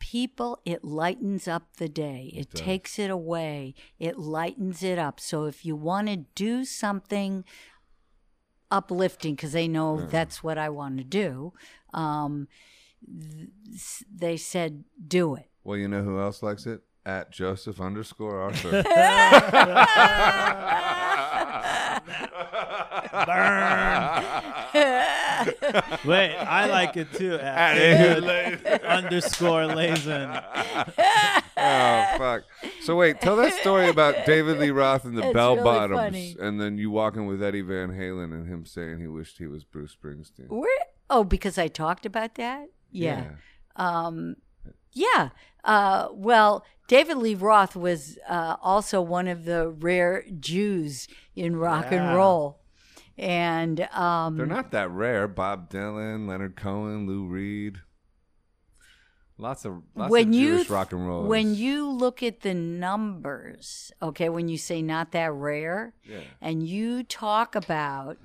People, 0.01 0.61
it 0.65 0.83
lightens 0.83 1.47
up 1.47 1.77
the 1.77 1.89
day. 1.89 2.33
It, 2.35 2.51
does. 2.51 2.61
takes 2.61 2.99
it 2.99 3.11
away. 3.11 3.75
It 4.01 4.19
lightens 4.19 4.83
it 4.83 4.99
up. 4.99 5.21
So 5.21 5.45
if 5.45 5.65
you 5.65 5.77
want 5.77 6.09
to 6.09 6.17
do 6.35 6.65
something 6.65 7.45
uplifting, 8.71 9.37
because 9.37 9.53
they 9.53 9.69
know 9.69 10.05
that's 10.07 10.43
what 10.43 10.59
I 10.59 10.69
want 10.69 10.99
to 10.99 11.05
do, 11.05 11.53
um, 11.95 12.49
th- 13.07 14.05
they 14.13 14.37
said, 14.37 14.83
do 15.07 15.37
it. 15.37 15.49
Well, 15.63 15.77
you 15.77 15.87
know 15.87 16.03
who 16.03 16.19
else 16.19 16.43
likes 16.43 16.67
it? 16.67 16.81
At 17.05 17.33
Joseph 17.33 17.81
underscore 17.81 18.41
Arthur. 18.41 18.83
Burn. 23.13 24.23
Wait, 26.05 26.37
I 26.37 26.67
like 26.71 26.97
it 26.97 27.13
too. 27.13 27.35
At 27.35 27.77
At 27.79 28.85
underscore 28.85 29.63
Lazen. 29.63 30.43
oh 31.57 32.05
fuck! 32.19 32.43
So 32.83 32.97
wait, 32.97 33.21
tell 33.21 33.37
that 33.37 33.53
story 33.55 33.89
about 33.89 34.25
David 34.27 34.59
Lee 34.59 34.71
Roth 34.71 35.05
and 35.05 35.17
the 35.17 35.25
It's 35.25 35.33
Bell 35.35 35.55
really 35.57 35.65
Bottoms, 35.65 35.99
funny. 36.01 36.37
and 36.41 36.61
then 36.61 36.79
you 36.79 36.91
walking 36.91 37.27
with 37.27 37.43
Eddie 37.43 37.61
Van 37.63 37.91
Halen 37.91 38.33
and 38.33 38.47
him 38.49 38.65
saying 38.65 38.99
he 39.01 39.07
wished 39.07 39.39
he 39.39 39.47
was 39.47 39.65
Bruce 39.65 39.97
Springsteen. 40.01 40.49
Where? 40.49 40.69
Oh, 41.11 41.25
because 41.25 41.59
I 41.59 41.69
talked 41.69 42.07
about 42.07 42.37
that? 42.37 42.69
Yeah. 42.91 43.25
Um, 43.77 44.37
yeah. 44.93 45.31
Uh, 45.65 46.09
well, 46.13 46.65
David 46.93 47.17
Lee 47.17 47.35
Roth 47.35 47.75
was 47.75 48.19
uh, 48.29 48.57
also 48.61 49.01
one 49.01 49.27
of 49.27 49.47
the 49.47 49.71
rare 49.71 50.25
Jews 50.39 51.09
in 51.35 51.57
rock 51.57 51.87
Yeah. 51.91 52.03
and 52.11 52.17
roll. 52.19 52.61
And 53.17 53.81
um, 53.93 54.37
They're 54.37 54.45
not 54.45 54.73
that 54.73 54.91
rare. 54.91 55.27
Bob 55.27 55.71
Dylan, 55.71 56.29
Leonard 56.29 56.55
Cohen, 56.55 57.07
Lou 57.07 57.25
Reed. 57.27 57.79
Lots 59.39 59.65
of 59.65 59.83
lots 59.95 60.11
when 60.11 60.29
of 60.29 60.35
you 60.35 60.57
Jewish 60.59 60.69
rock 60.71 60.93
and 60.93 61.07
roll. 61.07 61.25
when 61.25 61.55
you 61.55 61.89
look 61.91 62.23
at 62.23 62.41
the 62.41 62.53
numbers, 62.53 63.91
okay, 64.03 64.29
when 64.29 64.49
you 64.49 64.59
say 64.59 64.83
not 64.83 65.13
that 65.13 65.33
rare, 65.33 65.95
Yeah. 66.05 66.21
and 66.43 66.63
you 66.63 67.03
talk 67.05 67.55
about 67.55 68.19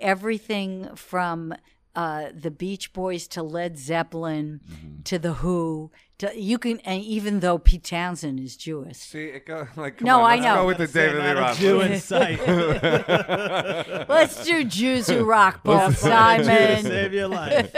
everything 0.00 0.94
from 0.96 1.54
uh, 1.94 2.26
the 2.34 2.50
Beach 2.50 2.92
Boys 2.92 3.26
to 3.28 3.42
Led 3.42 3.78
Zeppelin 3.78 4.60
Mm-hmm. 4.70 5.02
to 5.04 5.18
the 5.18 5.32
Who, 5.34 5.90
you 6.34 6.58
can, 6.58 6.78
and 6.80 7.02
even 7.02 7.40
though 7.40 7.58
Pete 7.58 7.84
Townshend 7.84 8.38
is 8.40 8.56
Jewish, 8.56 8.98
See, 8.98 9.24
it 9.24 9.46
go 9.46 9.66
like 9.76 9.98
come 9.98 10.06
No, 10.06 10.20
on, 10.20 10.24
I 10.30 10.34
let's 10.36 10.44
know. 10.44 10.54
Go 10.56 10.66
with 10.66 10.78
the 10.78 10.86
David 10.86 11.22
Lee 11.24 11.32
Roth. 11.32 11.58
Jew 11.58 11.80
in 11.80 12.00
sight. 12.12 12.38
let's 14.08 14.44
do 14.44 14.64
Jews 14.64 15.06
who 15.08 15.24
rock, 15.24 15.62
Paul 15.64 15.92
Simon. 15.92 16.82
save 16.82 17.12
your 17.12 17.28
life. 17.28 17.74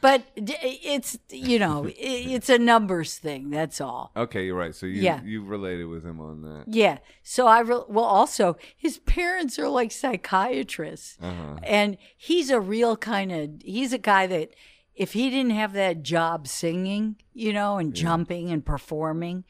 but 0.00 0.22
it's 0.36 1.18
you 1.30 1.58
know 1.58 1.88
it's 1.96 2.48
a 2.48 2.58
numbers 2.58 3.16
thing. 3.16 3.50
That's 3.50 3.80
all. 3.80 4.12
Okay, 4.16 4.46
you're 4.46 4.56
right. 4.56 4.74
So 4.74 4.86
you 4.86 5.02
Yeah. 5.02 5.22
you 5.22 5.44
related 5.44 5.86
with 5.86 6.04
him 6.04 6.20
on 6.20 6.42
that. 6.42 6.64
Yeah. 6.68 6.98
So 7.22 7.46
I 7.46 7.60
re- 7.60 7.82
well 7.88 8.04
also 8.04 8.56
his 8.76 8.98
parents 8.98 9.58
are 9.58 9.68
like 9.68 9.92
psychiatrists, 9.92 11.16
Uh-huh. 11.22 11.58
and 11.62 11.96
he's 12.16 12.50
a 12.50 12.60
real 12.60 12.96
kind 12.96 13.32
of 13.32 13.50
he's 13.64 13.92
a 13.92 13.98
guy 13.98 14.26
that 14.26 14.50
if 14.98 15.12
he 15.14 15.30
didn't 15.30 15.52
have 15.52 15.72
that 15.74 16.02
job 16.02 16.46
singing, 16.48 17.16
you 17.32 17.52
know, 17.52 17.78
and 17.78 17.94
jumping 17.94 18.50
and 18.50 18.64
performing. 18.64 19.44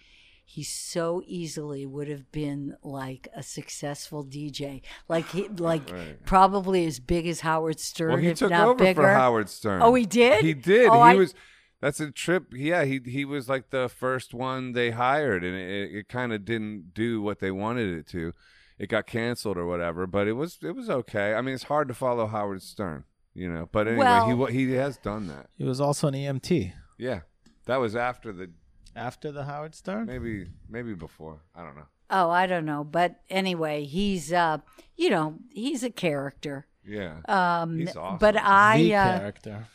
He 0.51 0.62
so 0.62 1.20
easily 1.27 1.85
would 1.85 2.09
have 2.09 2.33
been 2.33 2.75
like 2.83 3.28
a 3.36 3.43
successful 3.43 4.25
DJ, 4.25 4.81
like 5.07 5.28
he, 5.28 5.47
like 5.59 5.91
Right. 5.93 6.25
probably 6.25 6.86
as 6.86 7.01
big 7.01 7.27
as 7.27 7.41
Howard 7.41 7.78
Stern, 7.78 8.12
Well, 8.12 8.17
he 8.23 8.28
if 8.28 8.39
took 8.39 8.52
over 8.52 8.73
bigger. 8.75 9.02
for 9.02 9.09
Howard 9.10 9.51
Stern. 9.51 9.83
Oh, 9.83 9.93
he 9.93 10.07
did? 10.07 10.43
He 10.43 10.55
did. 10.55 10.89
Oh, 10.89 10.94
he 10.94 11.10
I- 11.10 11.15
was. 11.17 11.35
That's 11.83 12.01
a 12.01 12.10
trip. 12.10 12.47
Yeah, 12.52 12.85
he 12.86 12.99
he 13.05 13.27
was 13.27 13.51
like 13.51 13.68
the 13.68 13.91
first 13.91 14.33
one 14.33 14.73
they 14.73 14.91
hired, 14.91 15.44
and 15.44 15.55
it, 15.55 15.94
it 15.94 16.09
kind 16.09 16.33
of 16.33 16.47
didn't 16.47 16.94
do 16.94 17.20
what 17.20 17.41
they 17.41 17.51
wanted 17.51 17.97
it 17.99 18.07
to. 18.09 18.33
It 18.78 18.89
got 18.89 19.07
canceled 19.07 19.59
or 19.59 19.67
whatever, 19.67 20.07
but 20.07 20.27
it 20.27 20.33
was 20.33 20.57
it 20.62 20.75
was 20.75 20.89
okay. 20.89 21.35
I 21.35 21.43
mean, 21.43 21.55
it's 21.55 21.65
hard 21.65 21.89
to 21.89 21.94
follow 21.94 22.27
Howard 22.27 22.62
Stern, 22.62 23.05
you 23.39 23.49
know. 23.52 23.68
But 23.70 23.89
anyway, 23.89 24.05
he 24.05 24.34
Well- 24.34 24.36
wa- 24.36 24.47
he 24.47 24.73
has 24.73 24.97
done 24.99 25.28
that. 25.28 25.47
He 25.57 25.65
was 25.65 25.81
also 25.81 26.08
an 26.08 26.15
EMT 26.15 26.73
Yeah, 26.99 27.20
that 27.67 27.76
was 27.76 27.94
after 27.97 28.33
the 28.33 28.50
after 28.97 29.31
the 29.33 29.44
Howard 29.44 29.75
Stern. 29.75 30.07
maybe 30.07 30.49
maybe 30.68 30.94
before. 30.94 31.36
I 31.55 31.62
don't 31.65 31.76
know. 31.76 31.86
Oh, 32.10 32.31
I 32.31 32.47
don't 32.47 32.65
know, 32.65 32.84
but 32.84 33.20
anyway, 33.31 33.84
he's 33.84 34.33
uh, 34.33 34.58
you 34.97 35.10
know, 35.10 35.36
he's 35.52 35.83
a 35.83 35.91
character. 35.91 36.67
Yeah, 36.84 37.20
Um, 37.28 37.78
He's 37.78 37.94
awesome. 37.94 38.18
but 38.18 38.34
I 38.36 38.78
the 38.78 38.94
uh, 38.94 39.18
character. 39.18 39.67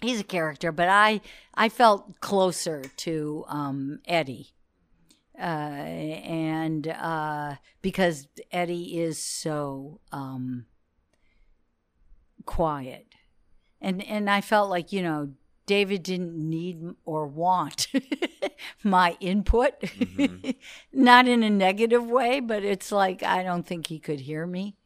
he's 0.00 0.20
a 0.20 0.24
character, 0.24 0.70
but 0.72 0.88
I 0.88 1.20
I 1.54 1.68
felt 1.68 2.20
closer 2.20 2.82
to 2.98 3.44
um, 3.48 3.98
Eddie, 4.06 4.54
uh, 5.36 5.42
and 5.42 6.86
uh, 6.86 7.56
because 7.82 8.28
Eddie 8.52 9.00
is 9.00 9.18
so 9.20 10.00
um, 10.12 10.66
quiet, 12.46 13.06
and 13.80 14.02
and 14.04 14.30
I 14.30 14.40
felt 14.40 14.70
like 14.70 14.92
you 14.92 15.02
know 15.02 15.32
David 15.66 16.02
didn't 16.04 16.34
need 16.36 16.80
or 17.04 17.26
want 17.26 17.88
my 18.84 19.16
input, 19.20 19.74
not 20.92 21.26
in 21.28 21.42
a 21.42 21.50
negative 21.50 22.06
way, 22.06 22.40
but 22.40 22.64
it's 22.64 22.92
like 22.92 23.22
I 23.22 23.42
don't 23.42 23.66
think 23.66 23.88
he 23.88 23.98
could 23.98 24.20
hear 24.20 24.46
me, 24.46 24.76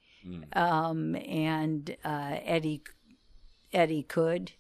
um, 0.55 1.15
and 1.17 1.95
uh, 2.05 2.39
Eddie 2.45 2.83
Eddie 3.73 4.03
could. 4.03 4.53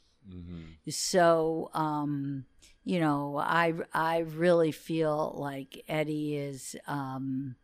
So, 0.88 1.70
um, 1.74 2.44
you 2.84 3.00
know, 3.00 3.38
I 3.38 3.74
I 3.92 4.18
really 4.18 4.72
feel 4.72 5.34
like 5.36 5.82
Eddie 5.88 6.36
is 6.36 6.76
um, 6.86 7.56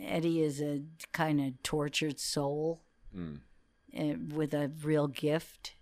Eddie 0.00 0.42
is 0.42 0.60
a 0.60 0.82
kind 1.12 1.40
of 1.40 1.62
tortured 1.62 2.18
soul 2.18 2.80
Mm. 3.18 4.32
with 4.32 4.54
a 4.54 4.70
real 4.82 5.08
gift. 5.08 5.72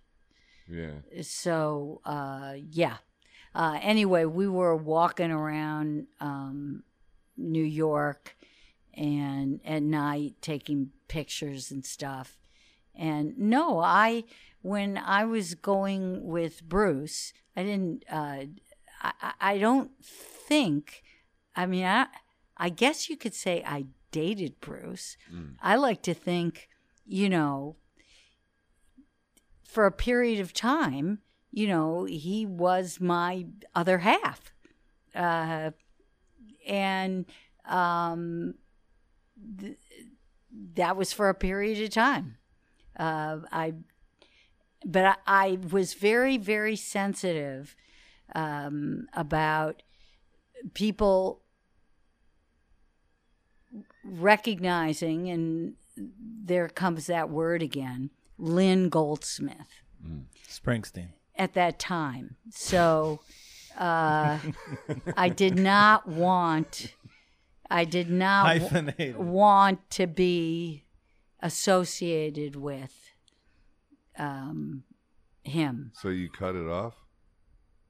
yeah. 0.67 1.01
So, 1.21 2.01
uh, 2.05 2.55
yeah. 2.71 2.97
Uh, 3.53 3.79
anyway, 3.81 4.25
we 4.25 4.47
were 4.47 4.75
walking 4.75 5.31
around 5.31 6.07
um, 6.19 6.83
New 7.37 7.63
York 7.63 8.35
and 8.93 9.59
at 9.65 9.83
night 9.83 10.35
taking 10.41 10.91
pictures 11.07 11.71
and 11.71 11.85
stuff. 11.85 12.37
And 12.95 13.37
no, 13.37 13.79
I 13.79 14.23
when 14.61 14.97
I 14.97 15.23
was 15.25 15.53
going 15.55 16.25
with 16.25 16.63
Bruce, 16.67 17.33
I 17.55 17.63
didn't. 17.63 18.03
Uh, 18.11 18.45
I, 19.01 19.11
I- 19.21 19.33
I 19.39 19.57
don't 19.59 19.91
think. 20.03 21.03
I 21.55 21.65
mean, 21.67 21.85
I 21.85 22.07
I 22.57 22.69
guess 22.69 23.09
you 23.09 23.17
could 23.17 23.35
say 23.35 23.63
I 23.65 23.85
dated 24.11 24.59
Bruce. 24.59 25.17
I 25.61 25.75
like 25.75 26.01
to 26.03 26.13
think, 26.15 26.67
you 27.07 27.29
know, 27.29 27.75
for 29.63 29.85
a 29.85 29.91
period 29.91 30.39
of 30.39 30.53
time, 30.53 31.19
you 31.51 31.67
know, 31.67 32.05
he 32.05 32.45
was 32.45 32.99
my 32.99 33.45
other 33.73 33.99
half. 33.99 34.53
Uh, 35.15 35.71
and 36.67 37.25
um, 37.65 38.55
th- 39.59 39.77
that 40.75 40.95
was 40.97 41.13
for 41.13 41.29
a 41.29 41.33
period 41.33 41.83
of 41.83 41.89
time. 41.89 42.37
Uh, 42.97 43.37
I, 43.51 43.73
but 44.85 45.05
I, 45.05 45.15
I 45.25 45.59
was 45.71 45.93
very, 45.93 46.37
very 46.37 46.75
sensitive 46.75 47.75
um, 48.35 49.07
about 49.13 49.83
people 50.73 51.41
recognizing, 54.03 55.29
and 55.29 55.75
there 55.97 56.67
comes 56.69 57.07
that 57.07 57.29
word 57.29 57.61
again, 57.61 58.09
Lynn 58.37 58.89
Goldsmith 58.89 59.81
Springsteen. 60.49 61.09
at 61.35 61.53
that 61.53 61.79
time. 61.79 62.35
So 62.51 63.19
uh, 63.77 64.39
I 65.15 65.29
did 65.29 65.57
not 65.57 66.07
want, 66.07 66.93
I 67.69 67.83
did 67.85 68.09
not 68.09 68.45
wa- 68.45 68.51
Hyphenated. 68.67 69.17
want 69.17 69.89
to 69.91 70.07
be 70.07 70.85
associated 71.41 72.55
with 72.55 72.93
um, 74.17 74.83
him. 75.43 75.91
So 75.95 76.09
you 76.09 76.29
cut 76.29 76.55
it 76.55 76.67
off 76.67 76.95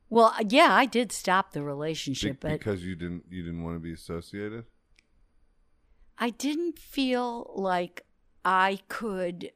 Well, 0.09 0.33
yeah, 0.49 0.69
I 0.73 0.85
did 0.85 1.11
stop 1.11 1.51
the 1.53 1.59
Be- 1.59 1.65
relationship, 1.65 2.37
but 2.41 2.51
because 2.51 2.83
you 2.83 2.95
didn't 2.95 3.23
you 3.29 3.43
didn't 3.43 3.63
want 3.63 3.75
to 3.75 3.79
be 3.79 3.93
associated. 3.93 4.65
I 6.19 6.29
didn't 6.31 6.79
feel 6.79 7.51
like 7.55 8.05
I 8.43 8.79
could 8.87 9.51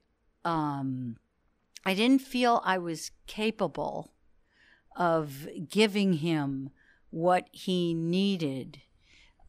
um 0.46 1.18
I 1.86 1.94
didn't 1.94 2.22
feel 2.22 2.62
I 2.64 2.78
was 2.78 3.12
capable 3.28 4.14
of 4.96 5.48
giving 5.70 6.14
him 6.14 6.70
what 7.10 7.48
he 7.52 7.94
needed. 7.94 8.82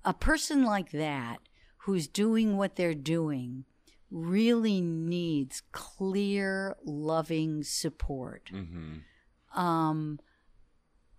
A 0.05 0.15
person 0.15 0.65
like 0.65 0.91
that 0.93 1.39
who's 1.79 2.09
doing 2.09 2.57
what 2.57 2.77
they're 2.77 2.95
doing 2.95 3.65
really 4.11 4.81
needs 4.81 5.63
clear 5.73 6.77
loving 6.85 7.63
support. 7.63 8.51
Mm-hmm. 8.53 9.59
Um 9.61 10.19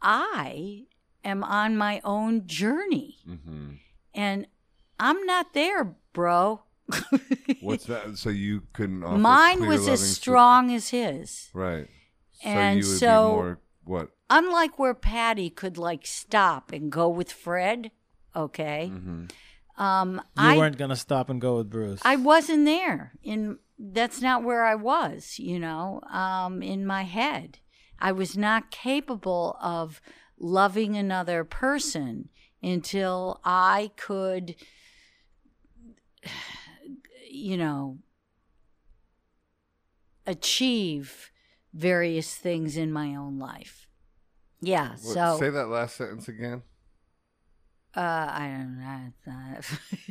I 0.01 0.83
am 1.23 1.43
on 1.43 1.77
my 1.77 2.01
own 2.03 2.47
journey 2.47 3.17
Mm-hmm. 3.27 3.69
and 4.13 4.47
I'm 5.03 5.25
not 5.25 5.53
there, 5.53 5.95
bro. 6.13 6.63
What's 7.61 7.85
that? 7.85 8.17
So 8.17 8.29
you 8.29 8.63
couldn't. 8.73 9.03
Offer 9.03 9.17
Mine 9.17 9.57
clear, 9.57 9.69
was 9.69 9.79
loving 9.81 9.93
as 9.93 9.99
su- 10.01 10.13
strong 10.15 10.73
as 10.73 10.89
his. 10.89 11.49
right. 11.53 11.87
And 12.43 12.49
So 12.49 12.49
And 12.59 12.79
you 12.83 12.89
would 12.89 12.99
so- 12.99 13.29
be 13.29 13.35
more 13.35 13.59
what? 13.85 14.09
Unlike 14.29 14.79
where 14.79 14.93
Patti 14.93 15.49
could 15.49 15.77
like 15.77 16.05
stop 16.07 16.71
and 16.71 16.91
go 16.91 17.07
with 17.09 17.31
Fred, 17.31 17.91
okay. 18.35 18.89
Mm-hmm. 18.91 19.81
Um, 19.81 20.15
You 20.15 20.21
I 20.37 20.57
weren't 20.57 20.77
gonna 20.77 20.95
stop 20.95 21.29
and 21.29 21.39
go 21.41 21.57
with 21.57 21.69
Bruce. 21.69 22.01
I 22.03 22.15
wasn't 22.15 22.65
there. 22.65 23.13
In 23.23 23.59
that's 23.77 24.21
not 24.21 24.43
where 24.43 24.63
I 24.65 24.75
was. 24.75 25.37
You 25.39 25.59
know, 25.59 26.01
um, 26.11 26.61
in 26.63 26.85
my 26.85 27.03
head, 27.03 27.59
I 27.99 28.11
was 28.11 28.35
not 28.37 28.71
capable 28.71 29.57
of 29.61 30.01
loving 30.39 30.95
another 30.95 31.43
person 31.43 32.29
until 32.61 33.39
I 33.43 33.91
could, 33.97 34.55
you 37.29 37.57
know, 37.57 37.97
achieve 40.25 41.31
various 41.73 42.35
things 42.35 42.77
in 42.77 42.91
my 42.91 43.15
own 43.15 43.39
life. 43.39 43.87
Yeah. 44.61 44.89
What, 44.91 44.99
So 44.99 45.37
say 45.39 45.49
that 45.49 45.67
last 45.67 45.95
sentence 45.97 46.27
again. 46.27 46.61
uh, 47.95 47.99
I 47.99 48.47
don't 48.57 48.79
know. 48.79 48.99
It's 49.07 49.27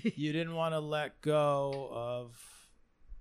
not- 0.05 0.13
you 0.17 0.33
didn't 0.33 0.55
want 0.55 0.75
to 0.75 0.81
let 0.81 1.21
go 1.21 1.89
of 1.93 2.37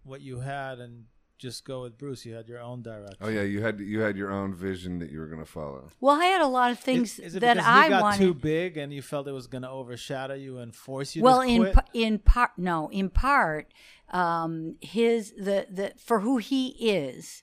what 0.03 0.21
you 0.21 0.39
had 0.39 0.79
and 0.79 1.05
just 1.41 1.65
go 1.65 1.81
with 1.81 1.97
Bruce. 1.97 2.23
You 2.25 2.35
had 2.35 2.47
your 2.47 2.61
own 2.61 2.83
direction. 2.83 3.17
Oh 3.19 3.29
yeah, 3.29 3.41
you 3.41 3.61
had 3.61 3.79
you 3.79 3.99
had 3.99 4.15
your 4.15 4.31
own 4.31 4.53
vision 4.53 4.99
that 4.99 5.09
you 5.11 5.19
were 5.19 5.25
going 5.27 5.43
to 5.43 5.51
follow. 5.51 5.89
well, 5.99 6.21
I 6.21 6.25
had 6.25 6.41
a 6.41 6.47
lot 6.47 6.69
of 6.71 6.79
things 6.79 7.17
Is, 7.17 7.25
is 7.27 7.35
it 7.35 7.39
that 7.39 7.55
because 7.55 7.67
I 7.67 7.83
he 7.85 7.89
got 7.89 8.01
wanted. 8.03 8.19
too 8.19 8.33
big 8.35 8.77
and 8.77 8.93
you 8.93 9.01
felt 9.01 9.27
it 9.27 9.31
was 9.31 9.47
going 9.47 9.63
to 9.63 9.69
overshadow 9.69 10.35
you 10.35 10.59
and 10.59 10.73
force 10.75 11.15
you 11.15 11.23
well 11.23 11.41
to 11.41 11.47
in 11.47 11.73
in 11.93 12.19
part 12.19 12.51
no 12.57 12.89
in 12.89 13.09
part 13.09 13.73
um 14.11 14.75
his 14.81 15.33
the 15.37 15.65
the 15.69 15.93
for 15.97 16.19
who 16.19 16.37
he 16.37 16.67
is 16.89 17.41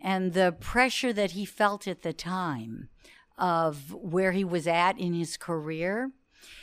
and 0.00 0.32
the 0.34 0.54
pressure 0.60 1.12
that 1.12 1.30
he 1.32 1.44
felt 1.44 1.88
at 1.88 2.02
the 2.02 2.12
time 2.12 2.88
of 3.38 3.92
where 3.94 4.32
he 4.32 4.44
was 4.44 4.66
at 4.66 4.98
in 4.98 5.14
his 5.14 5.36
career 5.38 6.10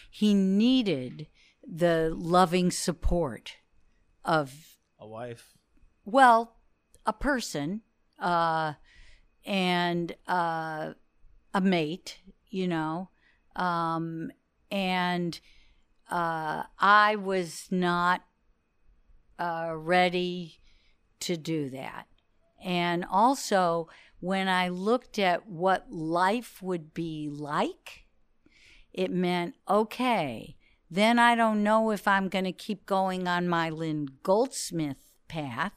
he 0.10 0.34
needed 0.34 1.28
the 1.68 2.14
loving 2.16 2.70
support 2.70 3.56
of 4.24 4.78
a 5.00 5.08
wife. 5.08 5.54
well 6.06 6.55
a 7.06 7.14
person 7.14 7.82
uh 8.20 8.74
and 9.46 10.16
uh 10.28 10.92
a 11.54 11.62
mate 11.62 12.20
you 12.50 12.68
know 12.68 13.10
um 13.56 14.32
and 14.72 15.40
uh 16.10 16.64
i 16.80 17.16
was 17.16 17.68
not 17.72 18.22
uh 19.40 19.74
ready 19.76 20.60
to 21.20 21.38
do 21.38 21.70
that. 21.70 22.06
And 22.64 23.06
also 23.10 23.88
when 24.20 24.48
i 24.48 24.70
looked 24.70 25.20
at 25.20 25.48
what 25.48 25.92
life 25.92 26.62
would 26.62 26.94
be 26.94 27.30
like 27.32 28.06
it 28.94 29.12
meant 29.12 29.54
okay 29.70 30.56
then 30.90 31.20
i 31.20 31.36
don't 31.36 31.62
know 31.62 31.92
if 31.92 32.08
i'm 32.08 32.30
going 32.30 32.46
to 32.46 32.52
keep 32.52 32.86
going 32.86 33.28
on 33.28 33.48
my 33.48 33.70
lynn 33.70 34.08
goldsmith 34.24 35.12
path 35.28 35.74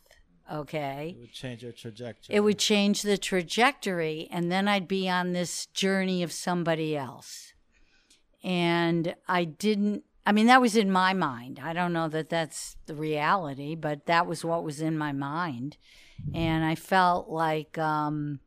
okay. 0.52 1.14
It 1.16 1.20
would 1.20 1.32
change 1.32 1.62
your 1.62 1.72
trajectory. 1.72 2.34
it 2.34 2.40
would 2.40 2.58
change 2.58 3.02
the 3.02 3.18
trajectory 3.18 4.28
and 4.30 4.50
then 4.50 4.68
i'd 4.68 4.88
be 4.88 5.08
on 5.08 5.32
this 5.32 5.66
journey 5.66 6.22
of 6.22 6.32
somebody 6.32 6.96
else. 6.96 7.52
And 8.42 9.14
i 9.26 9.44
didn't 9.44 10.04
i 10.26 10.32
mean 10.32 10.46
that 10.46 10.60
was 10.60 10.76
in 10.76 10.90
my 10.90 11.12
mind. 11.14 11.60
I 11.62 11.72
don't 11.72 11.92
know 11.92 12.08
that 12.08 12.28
that's 12.30 12.76
the 12.86 12.94
reality 12.94 13.74
but 13.74 14.06
that 14.06 14.26
was 14.26 14.44
what 14.44 14.64
was 14.64 14.80
in 14.80 14.96
my 14.98 15.12
mind. 15.12 15.76
And 16.34 16.64
i 16.64 16.74
felt 16.74 17.28
like 17.28 17.76
um 17.78 18.40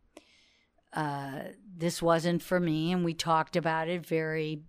uh 0.93 1.39
this 1.77 2.01
wasn't 2.01 2.41
for 2.43 2.59
me 2.59 2.91
and 2.91 3.03
we 3.05 3.13
talked 3.13 3.55
about 3.55 3.87
it 3.87 4.05
very, 4.05 4.61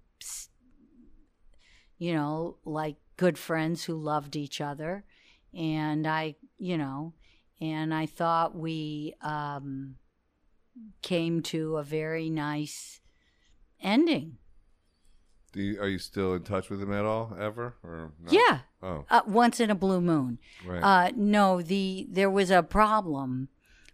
you 1.99 2.15
know 2.15 2.57
like 2.65 2.97
good 3.17 3.39
friends 3.39 3.85
who 3.85 3.95
loved 3.95 4.37
each 4.37 4.61
other. 4.61 5.05
And 5.55 6.07
i 6.07 6.35
you 6.59 6.79
know 6.79 7.13
and 7.63 7.95
I 7.95 8.07
thought 8.07 8.57
we 8.57 9.15
um, 9.23 9.95
came 11.01 11.43
to 11.43 11.77
a 11.77 11.85
very 11.85 12.29
nice 12.29 13.01
ending. 13.81 14.39
Do 15.53 15.61
you, 15.63 15.81
are 15.81 15.87
you 15.89 15.99
still 15.99 16.35
in 16.35 16.43
touch 16.43 16.71
with 16.71 16.83
him 16.83 16.93
at 16.93 17.05
all, 17.05 17.37
ever? 17.39 17.77
Or 17.85 18.13
not? 18.21 18.33
Yeah, 18.33 18.59
Oh, 18.83 19.05
uh, 19.09 19.21
once 19.27 19.61
in 19.61 19.71
a 19.71 19.77
blue 19.77 20.01
moon. 20.01 20.39
right. 20.67 20.83
Uh, 20.83 21.13
no, 21.15 21.63
the 21.63 22.07
there 22.11 22.31
was 22.31 22.51
a 22.51 22.65
problem 22.65 23.49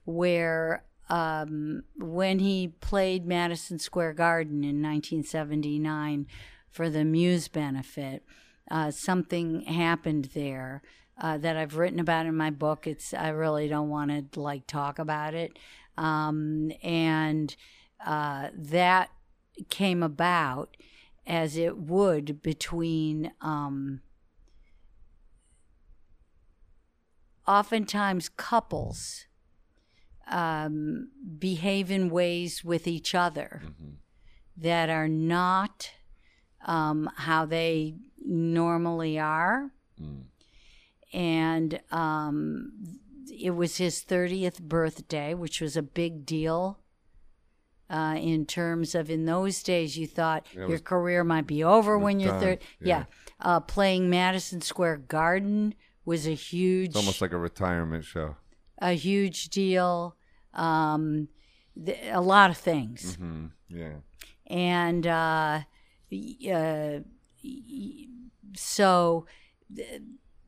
where 0.05 0.85
um, 1.11 1.83
when 1.97 2.39
he 2.39 2.69
played 2.81 3.27
Madison 3.27 3.79
Square 3.79 4.15
Garden 4.15 4.65
in 4.65 4.81
1979 4.83 6.27
for 6.71 6.89
the 6.89 7.05
Muse 7.05 7.49
benefit, 7.49 8.25
uh, 8.71 8.91
something 8.91 9.63
happened 9.63 10.31
there 10.35 10.81
uh, 11.21 11.39
that 11.39 11.57
I've 11.57 11.77
written 11.77 12.01
about 12.01 12.27
in 12.27 12.37
my 12.37 12.51
book. 12.51 12.87
It's 12.87 13.13
I 13.13 13.29
really 13.29 13.69
don't 13.69 13.89
want 13.89 14.33
to 14.33 14.41
like 14.41 14.67
talk 14.67 14.99
about 14.99 15.35
it, 15.35 15.59
um, 15.97 16.73
and 16.83 17.55
uh, 18.05 18.49
that 18.55 19.11
came 19.69 20.03
about 20.03 20.77
as 21.27 21.57
it 21.57 21.77
would 21.79 22.43
between. 22.43 23.33
Um, 23.41 24.01
oftentimes 27.49 28.29
couples 28.29 29.25
um, 30.31 31.09
behave 31.39 31.91
in 31.91 32.11
ways 32.11 32.63
with 32.63 32.87
each 32.87 33.15
other 33.15 33.63
that 34.55 34.91
are 34.91 35.09
not 35.09 35.91
um, 36.67 37.11
how 37.17 37.47
they 37.47 37.95
normally 38.25 39.19
are. 39.19 39.71
And 41.13 41.81
um, 41.91 42.73
it 43.33 43.51
was 43.51 43.77
his 43.79 44.05
30th 44.05 44.61
birthday, 44.61 45.35
which 45.35 45.61
was 45.61 45.77
a 45.77 45.83
big 45.83 46.27
deal. 46.27 46.81
Uh, 47.91 48.17
in 48.19 48.45
terms 48.45 48.95
of 48.95 49.09
in 49.11 49.25
those 49.25 49.63
days, 49.63 49.97
you 49.97 50.07
thought 50.07 50.47
Yeah, 50.53 50.61
your 50.61 50.69
was- 50.69 50.81
career 50.83 51.25
might 51.25 51.47
be 51.47 51.65
over 51.65 51.97
when 51.99 52.21
you're 52.21 52.33
done, 52.33 52.41
30. 52.41 52.65
yeah. 52.83 52.87
Yeah. 52.99 53.05
Uh, 53.41 53.61
playing 53.61 54.11
Madison 54.11 54.61
Square 54.61 54.99
Garden 55.09 55.75
was 56.05 56.27
a 56.27 56.35
huge 56.35 56.89
it's 56.89 56.97
almost 56.97 57.23
like 57.23 57.33
a 57.33 57.39
retirement 57.39 58.05
show. 58.05 58.37
a 58.79 58.93
huge 58.93 59.49
deal. 59.49 60.17
Um, 60.53 61.29
th- 61.83 61.99
a 62.13 62.21
lot 62.21 62.51
of 62.51 62.57
things, 62.59 63.15
hmm 63.15 63.47
Yeah. 63.69 64.01
and 64.47 65.07
uh, 65.07 65.61
uh, 66.53 66.99
so 68.55 69.27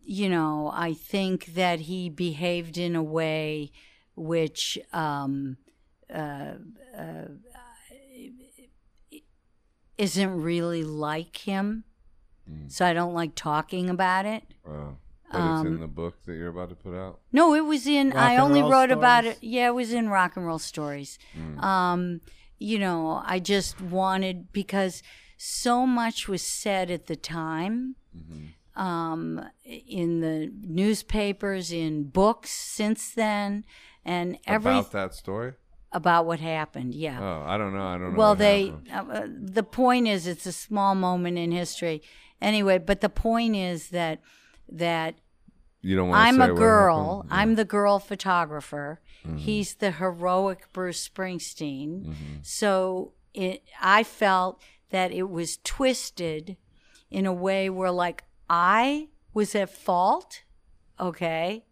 you 0.02 0.28
know, 0.28 0.70
I 0.74 0.92
think 0.94 1.54
that 1.54 1.80
he 1.80 2.08
behaved 2.08 2.78
in 2.78 2.96
a 2.96 3.02
way 3.02 3.72
which 4.16 4.78
um, 4.92 5.56
uh, 6.12 6.54
uh, 6.96 7.24
isn't 9.96 10.42
really 10.42 10.82
like 10.82 11.36
him. 11.38 11.84
So 12.66 12.84
I 12.84 12.92
don't 12.92 13.14
like 13.14 13.36
talking 13.36 13.88
about 13.88 14.26
it. 14.26 14.42
Wow. 14.66 14.96
But 15.30 15.38
it's 15.38 15.60
Um, 15.60 15.66
in 15.68 15.80
the 15.80 15.86
book 15.86 16.24
that 16.24 16.34
you're 16.34 16.48
about 16.48 16.70
to 16.70 16.74
put 16.74 16.94
out. 16.94 17.20
No, 17.30 17.54
it 17.54 17.64
was 17.64 17.86
in. 17.86 18.10
Rock 18.10 18.18
I 18.18 18.36
only 18.38 18.60
roll 18.60 18.72
wrote 18.72 18.90
about 18.90 19.24
it. 19.24 19.38
Yeah, 19.40 19.68
it 19.68 19.74
was 19.74 19.92
in 19.92 20.08
rock 20.08 20.36
and 20.36 20.44
roll 20.44 20.58
stories. 20.58 21.16
Mm. 21.38 21.62
Um, 21.62 22.20
you 22.58 22.78
know, 22.80 23.22
I 23.24 23.38
just 23.38 23.80
wanted 23.80 24.52
because 24.52 25.04
so 25.36 25.86
much 25.86 26.26
was 26.26 26.42
said 26.42 26.90
at 26.90 27.06
the 27.06 27.14
time. 27.14 27.94
Mm-hmm. 28.16 28.46
Um, 28.76 29.44
in 29.64 30.20
the 30.20 30.52
newspapers, 30.62 31.72
in 31.72 32.04
books 32.04 32.50
since 32.50 33.10
then, 33.10 33.64
and 34.04 34.38
every 34.46 34.72
About 34.72 34.92
that 34.92 35.14
story? 35.14 35.54
about 35.92 36.24
what 36.24 36.38
happened. 36.38 36.94
Yeah. 36.94 37.18
Oh, 37.20 37.44
I 37.46 37.58
don't 37.58 37.74
know. 37.74 37.84
I 37.84 37.98
don't 37.98 38.12
know. 38.12 38.18
well 38.18 38.34
they 38.36 38.72
uh, 38.92 39.04
uh, 39.10 39.26
the 39.28 39.64
point 39.64 40.06
is 40.06 40.26
it's 40.28 40.46
a 40.46 40.52
small 40.52 40.94
moment 40.94 41.36
in 41.36 41.50
history 41.50 42.00
anyway 42.40 42.78
but 42.78 43.00
the 43.00 43.08
point 43.08 43.56
is 43.56 43.88
that 43.88 44.20
that 44.70 45.16
You 45.82 45.96
don't 45.96 46.08
want 46.10 46.22
to 46.22 46.28
i'm 46.28 46.40
a 46.40 46.54
girl 46.54 47.16
happened? 47.16 47.30
Mm-hmm. 47.30 47.40
i'm 47.40 47.54
the 47.56 47.64
girl 47.64 47.98
photographer 47.98 49.00
he's 49.36 49.74
the 49.74 49.90
heroic 49.90 50.72
bruce 50.72 51.06
springsteen 51.08 52.04
Mm-hmm. 52.04 52.36
so 52.42 53.12
it 53.34 53.62
i 53.82 54.04
felt 54.04 54.62
that 54.90 55.10
it 55.12 55.28
was 55.28 55.58
twisted 55.64 56.56
in 57.10 57.26
a 57.26 57.32
way 57.32 57.68
where 57.68 57.90
like 57.90 58.22
i 58.50 59.08
was 59.32 59.54
at 59.54 59.70
fault 59.70 60.42
okay 60.98 61.64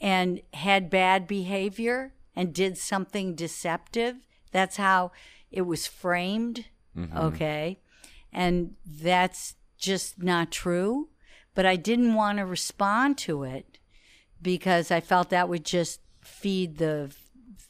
and 0.00 0.40
had 0.52 0.90
bad 0.90 1.26
behavior 1.26 2.12
and 2.36 2.52
did 2.54 2.76
something 2.76 3.34
deceptive. 3.34 4.16
That's 4.52 4.76
how 4.76 5.12
it 5.50 5.62
was 5.62 5.86
framed. 5.86 6.66
Mm-hmm. 6.96 7.16
Okay. 7.16 7.80
And 8.32 8.74
that's 8.86 9.54
just 9.78 10.22
not 10.22 10.50
true. 10.50 11.08
But 11.54 11.66
I 11.66 11.76
didn't 11.76 12.14
want 12.14 12.38
to 12.38 12.44
respond 12.44 13.16
to 13.18 13.44
it 13.44 13.78
because 14.42 14.90
I 14.90 15.00
felt 15.00 15.30
that 15.30 15.48
would 15.48 15.64
just 15.64 16.00
feed 16.20 16.78
the 16.78 17.08
f- 17.10 17.16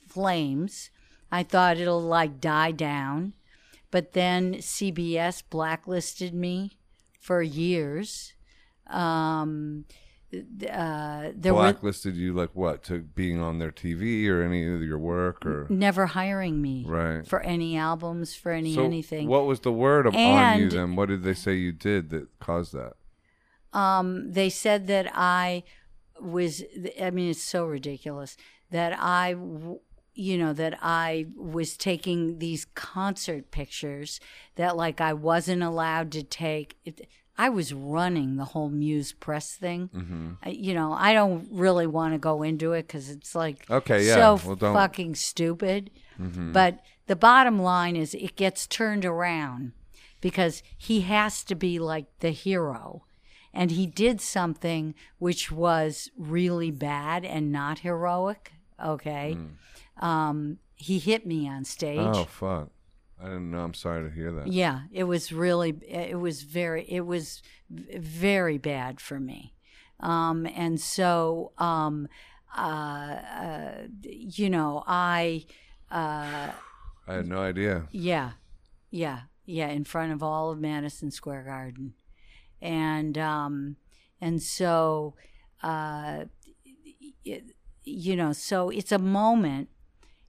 flames. 0.08 0.90
I 1.30 1.42
thought 1.42 1.78
it'll 1.78 2.02
like 2.02 2.40
die 2.40 2.72
down. 2.72 3.34
But 3.90 4.12
then 4.12 4.54
CBS 4.54 5.42
blacklisted 5.48 6.34
me 6.34 6.78
for 7.20 7.42
years. 7.42 8.33
Um, 8.88 9.84
uh, 10.68 11.30
there 11.34 11.54
were 11.54 11.60
Blacklisted 11.60 12.16
you 12.16 12.32
like 12.32 12.50
what? 12.54 12.82
To 12.84 12.98
being 13.00 13.40
on 13.40 13.58
their 13.58 13.70
TV 13.70 14.28
or 14.28 14.42
any 14.42 14.66
of 14.74 14.82
your 14.82 14.98
work 14.98 15.46
or 15.46 15.66
never 15.70 16.06
hiring 16.06 16.60
me 16.60 16.84
right? 16.86 17.24
for 17.26 17.40
any 17.40 17.76
albums, 17.76 18.34
for 18.34 18.50
any 18.50 18.74
So 18.74 18.84
anything. 18.84 19.28
what 19.28 19.46
was 19.46 19.60
the 19.60 19.72
word 19.72 20.06
of, 20.06 20.14
on 20.14 20.58
you 20.58 20.70
then? 20.70 20.96
What 20.96 21.08
did 21.08 21.22
they 21.22 21.34
say 21.34 21.54
you 21.54 21.72
did 21.72 22.10
that 22.10 22.38
caused 22.40 22.72
that? 22.72 22.94
um, 23.72 24.32
they 24.32 24.50
said 24.50 24.86
that 24.88 25.10
I 25.14 25.62
was, 26.20 26.62
I 27.00 27.10
mean, 27.10 27.30
it's 27.30 27.42
so 27.42 27.64
ridiculous 27.66 28.36
that 28.70 28.96
I. 28.98 29.36
you 30.16 30.38
know, 30.38 30.52
that 30.52 30.78
I 30.80 31.26
was 31.36 31.76
taking 31.76 32.38
these 32.38 32.66
concert 32.76 33.50
pictures 33.50 34.20
that 34.54 34.76
like 34.76 35.00
I 35.00 35.12
wasn't 35.12 35.64
allowed 35.64 36.12
to 36.12 36.22
take. 36.22 36.76
It, 36.84 37.08
I 37.36 37.48
was 37.48 37.72
running 37.72 38.36
the 38.36 38.44
whole 38.44 38.68
Muse 38.70 39.12
press 39.12 39.54
thing. 39.56 39.90
Mm-hmm. 39.94 40.30
I- 40.42 40.48
You 40.50 40.74
know, 40.74 40.92
I 40.92 41.12
don't 41.12 41.48
really 41.50 41.86
want 41.86 42.14
to 42.14 42.18
go 42.18 42.42
into 42.42 42.72
it 42.72 42.86
because 42.86 43.10
it's 43.10 43.34
like 43.34 43.68
Okay, 43.70 44.06
yeah. 44.06 44.14
so 44.14 44.46
Well, 44.48 44.56
Mm-hmm. 44.56 44.74
fucking 44.74 45.14
stupid. 45.16 45.90
But 46.18 46.78
the 47.08 47.16
bottom 47.16 47.58
line 47.60 47.96
is 47.96 48.14
it 48.14 48.36
gets 48.36 48.66
turned 48.68 49.04
around 49.04 49.72
because 50.20 50.62
he 50.78 51.00
has 51.02 51.42
to 51.44 51.54
be 51.56 51.78
like 51.80 52.06
the 52.20 52.30
hero. 52.30 53.04
And 53.52 53.70
he 53.72 53.86
did 53.86 54.20
something 54.20 54.94
which 55.18 55.50
was 55.50 56.10
really 56.16 56.70
bad 56.70 57.24
and 57.24 57.50
not 57.52 57.80
heroic. 57.80 58.52
Okay. 58.82 59.36
Um, 60.00 60.58
he 60.76 60.98
hit 60.98 61.26
me 61.26 61.48
on 61.48 61.64
stage. 61.64 61.98
Mm. 61.98 62.16
Oh 62.16 62.24
fuck! 62.24 62.68
I 63.20 63.24
didn't 63.24 63.50
know. 63.50 63.60
I'm 63.60 63.74
sorry 63.74 64.08
to 64.08 64.14
hear 64.14 64.32
that. 64.32 64.48
Yeah, 64.48 64.82
it 64.92 65.04
was 65.04 65.32
really, 65.32 65.74
it 65.88 66.18
was 66.18 66.42
very, 66.42 66.84
it 66.88 67.06
was 67.06 67.42
very 67.70 68.58
bad 68.58 69.00
for 69.00 69.20
me. 69.20 69.54
Um, 70.00 70.46
and 70.54 70.80
so, 70.80 71.52
um, 71.58 72.08
uh, 72.56 72.60
uh, 72.60 73.72
you 74.02 74.50
know, 74.50 74.82
I, 74.86 75.46
uh, 75.90 76.50
I 77.06 77.14
had 77.14 77.26
no 77.26 77.38
idea. 77.38 77.88
yeah, 77.90 78.32
yeah, 78.90 79.20
yeah, 79.46 79.68
in 79.68 79.84
front 79.84 80.12
of 80.12 80.22
all 80.22 80.50
of 80.50 80.58
Madison 80.58 81.10
Square 81.10 81.44
Garden. 81.44 81.94
And, 82.60 83.16
um, 83.18 83.76
and 84.20 84.42
so, 84.42 85.14
uh, 85.62 86.24
it, 87.24 87.44
you 87.84 88.16
know, 88.16 88.32
so 88.32 88.70
it's 88.70 88.92
a 88.92 88.98
moment 88.98 89.68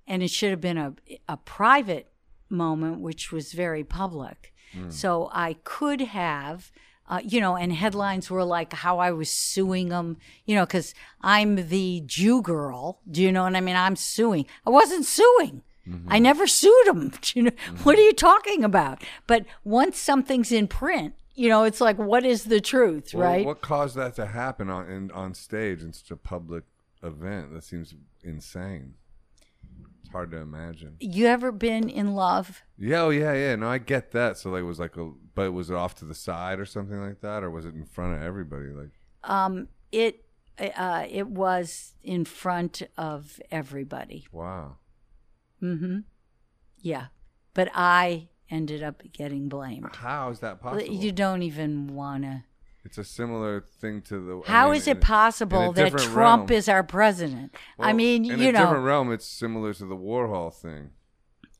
and 0.08 0.22
it 0.22 0.30
should 0.30 0.52
have 0.52 0.62
been 0.62 0.78
a, 0.78 0.94
a 1.28 1.38
private 1.38 2.12
moment, 2.50 3.00
which 3.00 3.32
was 3.32 3.54
very 3.54 3.84
public. 3.84 4.54
Hmm. 4.74 4.90
So 4.90 5.30
I 5.34 5.58
could 5.64 6.02
have, 6.02 6.72
uh, 7.08 7.22
you 7.24 7.40
know, 7.40 7.56
and 7.56 7.74
headlines 7.74 8.30
were 8.30 8.44
like 8.44 8.74
how 8.74 9.00
I 9.00 9.12
was 9.12 9.30
suing 9.30 9.90
them, 9.90 10.18
you 10.46 10.56
know, 10.56 10.66
because 10.66 10.94
I'm 11.22 11.68
the 11.70 12.04
Jew 12.06 12.42
girl. 12.42 13.00
Do 13.10 13.22
you 13.22 13.32
know 13.32 13.44
what 13.44 13.56
I 13.56 13.62
mean? 13.62 13.76
I'm 13.76 13.96
suing. 13.96 14.46
I 14.66 14.70
wasn't 14.70 15.06
suing. 15.06 15.62
Mm-hmm. 15.88 16.08
I 16.12 16.20
never 16.20 16.48
sued 16.48 16.88
them. 16.88 17.12
You 17.36 17.44
know, 17.44 17.52
mm-hmm. 17.52 17.84
what 17.84 17.98
are 17.98 18.02
you 18.02 18.14
talking 18.14 18.64
about? 18.64 19.04
But 19.28 19.46
once 19.64 19.98
something's 19.98 20.52
in 20.52 20.68
print, 20.68 21.14
you 21.36 21.50
know, 21.50 21.64
it's 21.64 21.82
like, 21.82 21.98
what 21.98 22.26
is 22.26 22.46
the 22.46 22.62
truth, 22.62 23.14
Well, 23.14 23.24
right? 23.28 23.46
What 23.46 23.62
caused 23.62 23.96
that 23.96 24.16
to 24.16 24.26
happen 24.26 24.70
on 24.70 24.90
in, 24.90 25.12
on 25.12 25.34
stage 25.34 25.82
in 25.82 25.92
such 25.92 26.12
a 26.12 26.16
public 26.16 26.64
event? 27.04 27.54
That 27.54 27.64
seems 27.64 27.94
insane. 28.24 28.94
Hard 30.16 30.32
to 30.32 30.38
imagine. 30.38 30.96
you 31.02 31.26
ever 31.28 31.52
been 31.52 31.90
in 31.90 32.16
love? 32.16 32.64
Yeah, 32.78 33.02
oh 33.02 33.10
yeah, 33.10 33.34
yeah. 33.34 33.56
No, 33.58 33.68
I 33.68 33.80
get 33.80 34.12
that. 34.14 34.38
So 34.38 34.50
like, 34.50 34.62
it 34.62 34.64
was 34.64 34.80
like 34.80 34.96
a, 34.96 35.12
but 35.36 35.52
was 35.52 35.70
it 35.70 35.76
off 35.76 35.94
to 35.96 36.06
the 36.06 36.16
side 36.16 36.58
or 36.58 36.66
something 36.66 37.02
like 37.02 37.20
that, 37.20 37.44
or 37.44 37.52
was 37.52 37.66
it 37.66 37.76
in 37.76 37.84
front 37.86 38.16
of 38.16 38.22
everybody? 38.24 38.68
Like, 38.68 38.92
Um, 39.26 39.68
it 39.92 40.24
uh, 40.58 41.06
it 41.10 41.28
was 41.28 41.96
in 42.02 42.24
front 42.24 42.82
of 42.98 43.42
everybody. 43.52 44.26
wow. 44.32 44.78
Mm-hmm. 45.62 46.00
Yeah, 46.80 47.08
but 47.54 47.70
I 47.74 48.30
ended 48.50 48.84
up 48.84 49.04
getting 49.12 49.50
blamed. 49.50 49.96
How 49.98 50.30
is 50.30 50.40
that 50.40 50.62
possible? 50.62 50.94
You 50.96 51.12
don't 51.12 51.42
even 51.42 51.88
wanna. 51.88 52.46
It's 52.86 52.98
a 53.00 53.04
similar 53.04 53.62
thing 53.62 54.02
to 54.04 54.20
the. 54.20 54.42
I 54.48 54.66
mean, 54.66 54.76
is 54.76 54.88
it 54.88 55.02
possible 55.02 55.72
that 55.74 55.98
Trump 55.98 56.50
realm. 56.50 56.58
is 56.58 56.70
our 56.70 56.84
president? 56.84 57.56
I 57.80 57.88
Well, 57.88 57.96
mean, 57.96 58.26
in 58.26 58.40
you 58.40 58.50
a 58.50 58.52
know, 58.52 58.60
different 58.60 58.86
realm, 58.86 59.12
it's 59.12 59.26
similar 59.26 59.74
to 59.74 59.86
the 59.86 59.96
Warhol 59.98 60.54
thing. 60.54 60.92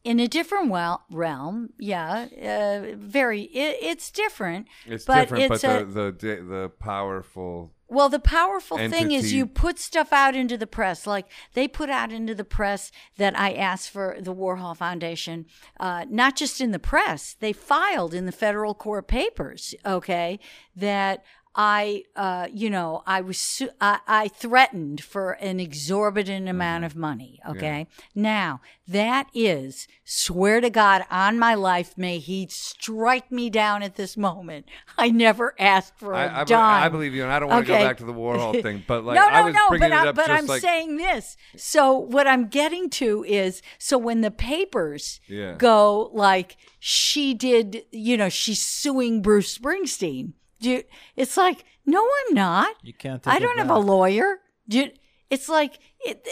in 0.04 0.20
a 0.20 0.28
different 0.28 0.70
well, 0.70 1.04
realm, 1.10 1.72
yeah, 1.80 2.28
uh, 2.40 2.96
very. 2.96 3.42
It, 3.42 3.78
it's 3.82 4.12
different. 4.12 4.68
It's 4.86 5.04
But 5.06 5.22
different, 5.30 5.52
it's 5.52 5.62
but 5.64 5.82
a- 5.82 5.86
the, 5.86 6.12
the 6.12 6.36
the 6.44 6.72
powerful. 6.80 7.74
Well, 7.88 8.10
the 8.10 8.20
powerful 8.20 8.78
thing 8.78 9.12
is 9.12 9.32
you 9.32 9.46
put 9.46 9.78
stuff 9.78 10.12
out 10.12 10.36
into 10.36 10.58
the 10.58 10.66
press. 10.66 11.06
Like 11.06 11.28
they 11.54 11.68
put 11.68 11.90
out 11.90 12.12
into 12.12 12.34
the 12.34 12.44
press 12.44 12.92
that 13.18 13.38
I 13.38 13.54
asked 13.54 13.92
for 13.92 14.18
the 14.20 14.34
Warhol 14.34 14.76
Foundation, 14.76 15.46
uh, 15.80 16.06
not 16.10 16.36
just 16.36 16.60
in 16.60 16.72
the 16.72 16.80
press, 16.80 17.36
they 17.40 17.54
filed 17.54 18.14
in 18.14 18.26
the 18.26 18.32
federal 18.32 18.74
court 18.74 19.08
papers, 19.08 19.76
okay, 19.86 20.40
that 20.76 21.24
I, 21.58 22.04
uh, 22.18 22.48
you 22.52 22.70
know, 22.70 23.02
I 23.08 23.22
was, 23.22 23.38
su- 23.38 23.70
I, 23.80 24.00
I 24.08 24.28
threatened 24.28 25.02
for 25.02 25.32
an 25.34 25.60
exorbitant 25.62 26.50
amount 26.50 26.84
of 26.84 26.98
money, 26.98 27.40
okay? 27.50 27.88
Now, 28.14 28.60
that 28.88 29.28
is, 29.34 29.88
swear 30.04 30.60
to 30.60 30.70
God, 30.70 31.06
on 31.10 31.40
my 31.40 31.54
life, 31.56 31.98
may 31.98 32.20
he 32.20 32.48
strike 32.50 33.32
me 33.32 33.50
down 33.50 33.84
at 33.84 33.96
this 33.96 34.18
moment. 34.18 34.66
I 34.98 35.10
never 35.12 35.56
asked 35.58 35.98
for 35.98 36.12
a 36.12 36.18
I, 36.18 36.42
I, 36.42 36.44
be- 36.44 36.50
dime. 36.50 36.84
I 36.84 36.90
believe 36.90 37.14
you, 37.16 37.24
and 37.24 37.32
I 37.32 37.40
don't 37.40 37.50
want 37.50 37.66
to 37.66 37.72
Okay. 37.72 37.82
go 37.84 37.88
back 37.88 37.98
to 37.98 38.06
the 38.06 38.14
Warhol 38.14 38.62
thing, 38.62 38.84
but 38.86 39.04
like 39.06 39.16
no, 39.16 39.22
no, 39.28 39.34
I 39.34 39.42
was 39.44 39.54
no, 39.54 39.70
bringing 39.70 39.90
but, 39.90 39.96
it 39.96 40.06
I, 40.06 40.08
up 40.10 40.16
but 40.16 40.30
I'm 40.30 40.46
like 40.48 40.62
saying 40.62 40.98
this. 40.98 41.38
So 41.56 41.98
what 41.98 42.28
I'm 42.28 42.48
getting 42.48 42.90
to 42.92 43.24
is, 43.24 43.62
so 43.80 43.98
when 43.98 44.20
the 44.22 44.32
papers 44.32 45.22
Yeah. 45.28 45.56
go 45.58 46.10
like, 46.14 46.58
she 46.80 47.34
did, 47.34 47.84
you 47.92 48.18
know, 48.18 48.28
she's 48.30 48.62
suing 48.62 49.22
Bruce 49.22 49.58
Springsteen. 49.58 50.34
Do 50.66 50.72
you, 50.72 50.84
it's 51.16 51.38
like, 51.38 51.64
no, 51.86 52.02
I'm 52.02 52.34
not. 52.34 52.76
You 52.82 52.94
can't. 52.94 53.22
Take 53.22 53.34
I 53.34 53.38
don't 53.40 53.58
have 53.60 53.68
back. 53.68 53.78
a 53.78 53.80
lawyer. 53.80 54.40
Do 54.68 54.80
you, 54.80 54.90
it's 55.30 55.48
like, 55.48 55.78
it, 56.04 56.28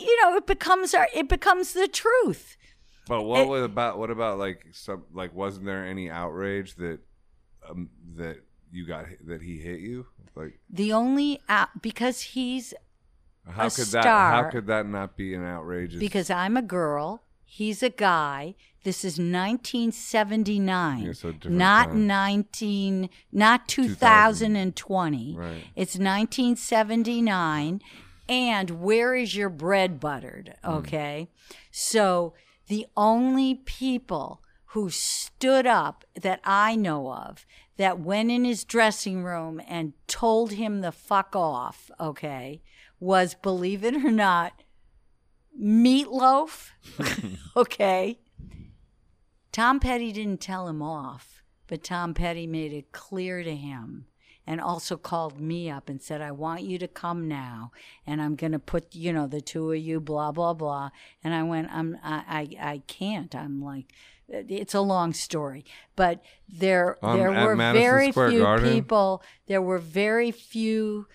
you 0.00 0.20
know, 0.22 0.36
it 0.36 0.44
becomes 0.46 0.92
our, 0.92 1.06
it 1.14 1.28
becomes 1.28 1.72
the 1.72 1.86
truth. 1.86 2.56
But 3.06 3.22
what 3.22 3.42
It- 3.42 3.48
was 3.48 3.62
about? 3.62 3.98
What 4.00 4.10
about 4.10 4.38
like 4.38 4.66
some? 4.72 5.04
Like, 5.12 5.32
wasn't 5.34 5.66
there 5.66 5.86
any 5.86 6.10
outrage 6.10 6.74
that 6.76 6.98
um, 7.70 7.88
that 8.16 8.38
you 8.72 8.86
got 8.86 9.04
that 9.26 9.40
he 9.42 9.58
hit 9.58 9.78
you? 9.78 10.06
Like, 10.34 10.58
The 10.68 10.92
only, 10.92 11.40
uh, 11.48 11.66
because 11.80 12.20
he's, 12.20 12.74
how 13.48 13.68
A 13.68 13.70
could 13.70 13.86
that? 13.86 14.04
How 14.04 14.50
could 14.50 14.66
that 14.66 14.86
not 14.88 15.16
be 15.16 15.34
an 15.34 15.44
outrageous? 15.44 16.00
because 16.00 16.28
I'm 16.28 16.56
a 16.56 16.62
girl 16.62 17.22
He's 17.46 17.82
a 17.82 17.90
guy. 17.90 18.54
This 18.82 19.04
is 19.04 19.18
1979, 19.18 21.02
Yeah, 21.02 21.12
so 21.12 21.32
not 21.44 21.88
time. 21.88 22.06
19, 22.06 23.10
not 23.32 23.66
2000. 23.66 24.54
2020. 24.54 25.34
Right. 25.36 25.64
It's 25.74 25.96
1979. 25.96 27.80
And 28.28 28.70
where 28.82 29.14
is 29.14 29.34
your 29.36 29.48
bread 29.48 29.98
buttered? 29.98 30.54
Okay. 30.64 31.28
So 31.70 32.34
the 32.68 32.86
only 32.96 33.54
people 33.54 34.42
who 34.66 34.90
stood 34.90 35.66
up 35.66 36.04
that 36.20 36.40
I 36.44 36.76
know 36.76 37.12
of 37.12 37.46
that 37.76 38.00
went 38.00 38.30
in 38.30 38.44
his 38.44 38.64
dressing 38.64 39.22
room 39.22 39.60
and 39.66 39.92
told 40.06 40.52
him 40.52 40.80
the 40.80 40.92
fuck 40.92 41.34
off, 41.34 41.90
okay, 41.98 42.62
was, 42.98 43.34
believe 43.34 43.84
it 43.84 43.94
or 43.94 44.10
not, 44.10 44.62
Meatloaf. 45.60 46.70
okay. 47.56 48.18
Tom 49.52 49.80
Petty 49.80 50.12
didn't 50.12 50.40
tell 50.40 50.68
him 50.68 50.82
off, 50.82 51.42
but 51.66 51.82
Tom 51.82 52.14
Petty 52.14 52.46
made 52.46 52.72
it 52.72 52.92
clear 52.92 53.42
to 53.42 53.56
him 53.56 54.06
and 54.46 54.60
also 54.60 54.96
called 54.96 55.40
me 55.40 55.68
up 55.70 55.88
and 55.88 56.00
said, 56.00 56.20
I 56.20 56.30
want 56.30 56.62
you 56.62 56.78
to 56.78 56.86
come 56.86 57.26
now 57.26 57.72
and 58.06 58.20
I'm 58.22 58.36
going 58.36 58.52
to 58.52 58.58
put, 58.58 58.94
you 58.94 59.12
know, 59.12 59.26
the 59.26 59.40
two 59.40 59.72
of 59.72 59.78
you, 59.78 59.98
blah, 59.98 60.30
blah, 60.30 60.52
blah. 60.54 60.90
And 61.24 61.34
I 61.34 61.42
went, 61.42 61.68
I'm, 61.72 61.98
I, 62.02 62.48
I, 62.60 62.70
I 62.72 62.82
can't. 62.86 63.34
I'm 63.34 63.60
like, 63.62 63.92
it's 64.28 64.74
a 64.74 64.80
long 64.80 65.12
story, 65.12 65.64
but 65.94 66.22
there, 66.48 66.98
Um, 67.02 67.16
there 67.16 67.30
were 67.30 67.56
Madison 67.56 67.82
very 67.82 68.10
Square 68.10 68.30
few 68.30 68.40
Garden? 68.40 68.72
people, 68.72 69.22
there 69.46 69.62
were 69.62 69.78
very 69.78 70.32
few 70.32 71.06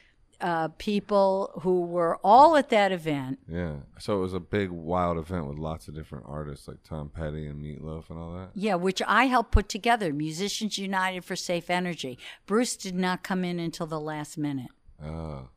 uh, 0.41 0.69
people 0.77 1.59
who 1.61 1.81
were 1.81 2.17
all 2.23 2.57
at 2.57 2.69
that 2.69 2.91
event. 2.91 3.39
Yeah. 3.47 3.75
So 3.99 4.17
it 4.17 4.21
was 4.21 4.33
a 4.33 4.39
big, 4.39 4.69
wild 4.71 5.17
event 5.17 5.47
with 5.47 5.57
lots 5.57 5.87
of 5.87 5.95
different 5.95 6.25
artists 6.27 6.67
like 6.67 6.83
Tom 6.83 7.09
Petty 7.09 7.45
and 7.47 7.61
Meatloaf 7.63 8.09
and 8.09 8.19
all 8.19 8.33
that. 8.33 8.49
Yeah, 8.55 8.75
which 8.75 9.01
I 9.07 9.25
helped 9.25 9.51
put 9.51 9.69
together, 9.69 10.11
Musicians 10.11 10.77
United 10.77 11.23
for 11.23 11.35
Safe 11.35 11.69
Energy. 11.69 12.17
Bruce 12.45 12.75
did 12.75 12.95
not 12.95 13.23
come 13.23 13.43
in 13.45 13.59
until 13.59 13.85
the 13.87 13.99
last 13.99 14.37
minute. 14.37 14.71
Oh. 15.03 15.49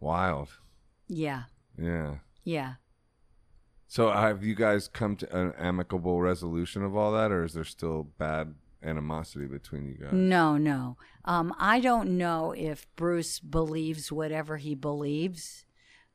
Wild. 0.00 0.48
Yeah, 1.08 1.44
Yeah. 1.78 2.16
yeah. 2.44 2.74
So 3.86 4.10
have 4.10 4.42
you 4.42 4.54
guys 4.54 4.88
come 4.88 5.16
to 5.16 5.36
an 5.36 5.52
amicable 5.58 6.20
resolution 6.22 6.82
of 6.82 6.96
all 6.96 7.12
that, 7.12 7.30
or 7.30 7.44
is 7.44 7.52
there 7.52 7.62
still 7.64 8.04
bad 8.16 8.54
animosity 8.84 9.46
between 9.46 9.86
you 9.86 9.94
guys? 9.94 10.12
No, 10.12 10.56
no. 10.56 10.96
Um, 11.24 11.54
I 11.58 11.80
don't 11.80 12.16
know 12.16 12.52
if 12.56 12.86
Bruce 12.96 13.38
believes 13.38 14.10
whatever 14.10 14.56
he 14.56 14.74
believes. 14.74 15.64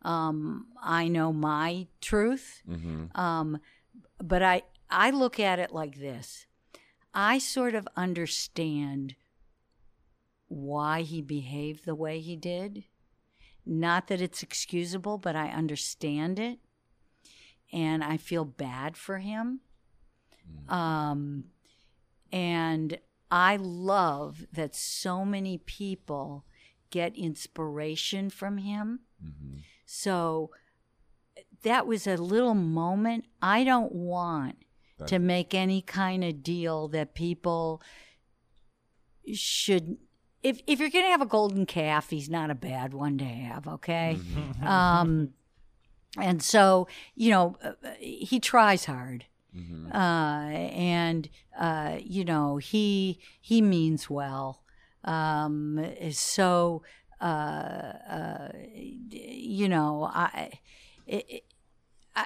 Um, 0.04 0.68
I 0.82 1.08
know 1.08 1.34
my 1.34 1.88
truth. 2.02 2.62
Mm-hmm. 2.70 3.18
Um, 3.20 3.60
but 4.20 4.44
I, 4.44 4.64
I 4.90 5.12
look 5.12 5.40
at 5.40 5.60
it 5.60 5.72
like 5.72 6.00
this 6.00 6.46
I 7.14 7.40
sort 7.40 7.74
of 7.74 7.88
understand 7.96 9.16
why 10.48 11.02
he 11.02 11.22
behaved 11.22 11.86
the 11.86 11.96
way 11.96 12.20
he 12.20 12.36
did. 12.36 12.84
Not 13.66 14.08
that 14.08 14.22
it's 14.22 14.44
excusable, 14.44 15.18
but 15.18 15.36
I 15.36 15.50
understand 15.50 16.40
it. 16.40 16.60
And 17.74 18.04
I 18.04 18.16
feel 18.16 18.46
bad 18.46 18.96
for 18.96 19.18
him. 19.18 19.60
Um, 20.70 21.46
and 22.32 23.00
I 23.30 23.58
love 23.58 24.46
that 24.54 24.76
so 24.76 25.26
many 25.26 25.58
people 25.58 26.46
get 26.90 27.16
inspiration 27.16 28.30
from 28.30 28.58
him. 28.58 29.02
Mm-hmm. 29.24 29.58
So 29.86 30.52
that 31.64 31.86
was 31.88 32.08
a 32.08 32.16
little 32.18 32.54
moment. 32.54 33.26
I 33.42 33.64
don't 33.64 33.92
want 33.92 34.58
That- 34.98 35.08
to 35.10 35.20
make 35.20 35.54
any 35.54 35.82
kind 35.82 36.24
of 36.24 36.44
deal 36.44 36.88
that 36.90 37.14
people 37.14 37.82
should. 39.34 39.98
If 40.44 40.62
if 40.68 40.80
you're 40.80 40.90
gonna 40.90 41.08
have 41.08 41.22
a 41.22 41.26
golden 41.26 41.66
calf, 41.66 42.10
he's 42.10 42.30
not 42.30 42.50
a 42.50 42.56
bad 42.56 42.94
one 42.94 43.18
to 43.18 43.26
have. 43.26 43.68
Okay, 43.68 44.18
um, 44.64 45.34
and 46.18 46.42
so 46.42 46.88
you 47.16 47.32
know 47.32 47.56
uh, 47.62 47.74
he 48.00 48.40
tries 48.40 48.86
hard 48.86 49.26
Mm-hmm. 49.58 49.92
uh, 49.92 50.50
and 50.50 51.30
uh, 51.60 51.98
you 52.00 52.24
know 52.24 52.58
he 52.58 53.20
he 53.42 53.62
means 53.62 54.10
well. 54.10 54.62
Um, 55.04 55.84
so 56.12 56.84
uh, 57.20 57.24
uh, 57.24 58.52
you 59.10 59.68
know 59.68 60.10
I, 60.14 60.60
it, 61.08 61.44
I 62.16 62.26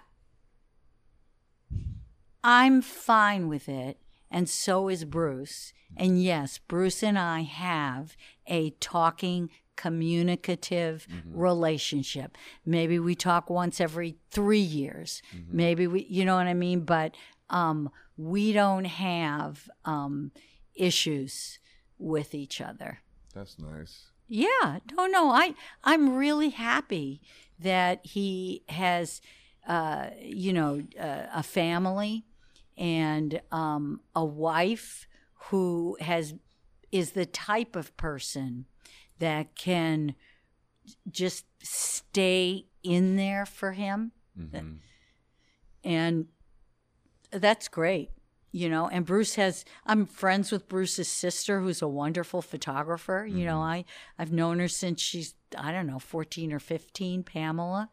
I'm 2.44 2.82
fine 2.82 3.48
with 3.48 3.70
it, 3.70 3.98
and 4.30 4.50
so 4.50 4.90
is 4.90 5.06
Bruce. 5.06 5.74
And 5.98 6.22
yes, 6.22 6.58
Bruce 6.58 7.04
and 7.04 7.20
I 7.20 7.42
have 7.42 8.16
a 8.48 8.72
talking 8.80 9.50
communicative 9.82 11.08
relationship. 11.34 12.38
Maybe 12.66 13.00
we 13.00 13.16
talk 13.16 13.50
once 13.50 13.82
every 13.82 14.12
3 14.30 14.60
years. 14.60 15.22
Maybe 15.50 15.88
we 15.88 16.00
you 16.18 16.24
know 16.26 16.36
what 16.36 16.48
I 16.48 16.54
mean, 16.54 16.82
but 16.82 17.10
um 17.50 17.90
we 18.18 18.54
don't 18.54 18.86
have 18.86 19.70
um 19.86 20.32
issues 20.76 21.60
with 21.98 22.34
each 22.34 22.58
other. 22.70 23.00
That's 23.34 23.58
nice. 23.60 24.12
Yeah, 24.28 24.80
no, 24.96 25.08
no. 25.08 25.30
I 25.32 25.56
I'm 25.84 26.16
really 26.16 26.50
happy 26.50 27.22
that 27.60 28.06
he 28.06 28.64
has, 28.70 29.22
uh, 29.68 30.08
you 30.22 30.54
know, 30.54 30.84
uh, 31.00 31.26
a 31.34 31.44
family 31.44 32.26
and 32.78 33.42
um, 33.52 34.02
a 34.16 34.26
wife 34.26 35.08
who 35.50 35.98
has 36.00 36.34
is 36.92 37.12
the 37.12 37.26
type 37.26 37.76
of 37.76 37.96
person 37.98 38.66
that 39.22 39.56
can 39.56 40.14
just 41.10 41.46
stay 41.64 42.66
in 42.84 43.16
there 43.16 43.46
for 43.46 43.72
him, 43.72 44.12
Mm-hmm. 44.40 44.76
and 45.84 46.26
that's 47.32 47.68
great. 47.68 48.10
You 48.54 48.68
know, 48.70 48.90
and 48.90 49.06
Bruce 49.06 49.36
has. 49.36 49.64
I'm 49.86 50.06
friends 50.06 50.52
with 50.52 50.68
Bruce's 50.68 51.08
sister, 51.08 51.62
who's 51.62 51.82
a 51.82 51.88
wonderful 51.88 52.42
photographer. 52.42 53.26
You 53.30 53.46
know, 53.46 53.60
I 53.62 53.86
I've 54.20 54.34
known 54.34 54.60
her 54.60 54.68
since 54.68 55.02
she's 55.02 55.36
I 55.58 55.72
don't 55.72 55.88
know 55.88 56.00
14 56.00 56.52
or 56.52 56.60
15. 56.60 57.24
Pamela, 57.24 57.90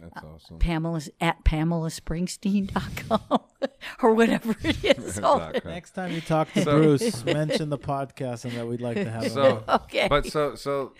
That's 0.00 0.24
awesome. 0.24 0.58
Pamela's 0.58 1.10
at 1.20 1.44
PamelaSpringsteen.com 1.44 3.40
or 4.02 4.14
whatever 4.14 4.54
it 4.62 4.84
is. 4.98 5.16
Dot 5.20 5.62
com. 5.62 5.72
Next 5.72 5.90
time 5.92 6.12
you 6.12 6.20
talk 6.20 6.52
to 6.54 6.62
So- 6.62 6.76
Bruce, 6.78 7.24
mention 7.24 7.68
the 7.70 7.78
podcast 7.78 8.44
and 8.44 8.54
that 8.54 8.66
we'd 8.66 8.80
like 8.80 8.96
to 8.96 9.10
have. 9.10 9.30
So, 9.30 9.62
on. 9.68 9.80
okay. 9.82 10.06
but 10.08 10.26
so 10.26 10.54
so 10.54 10.92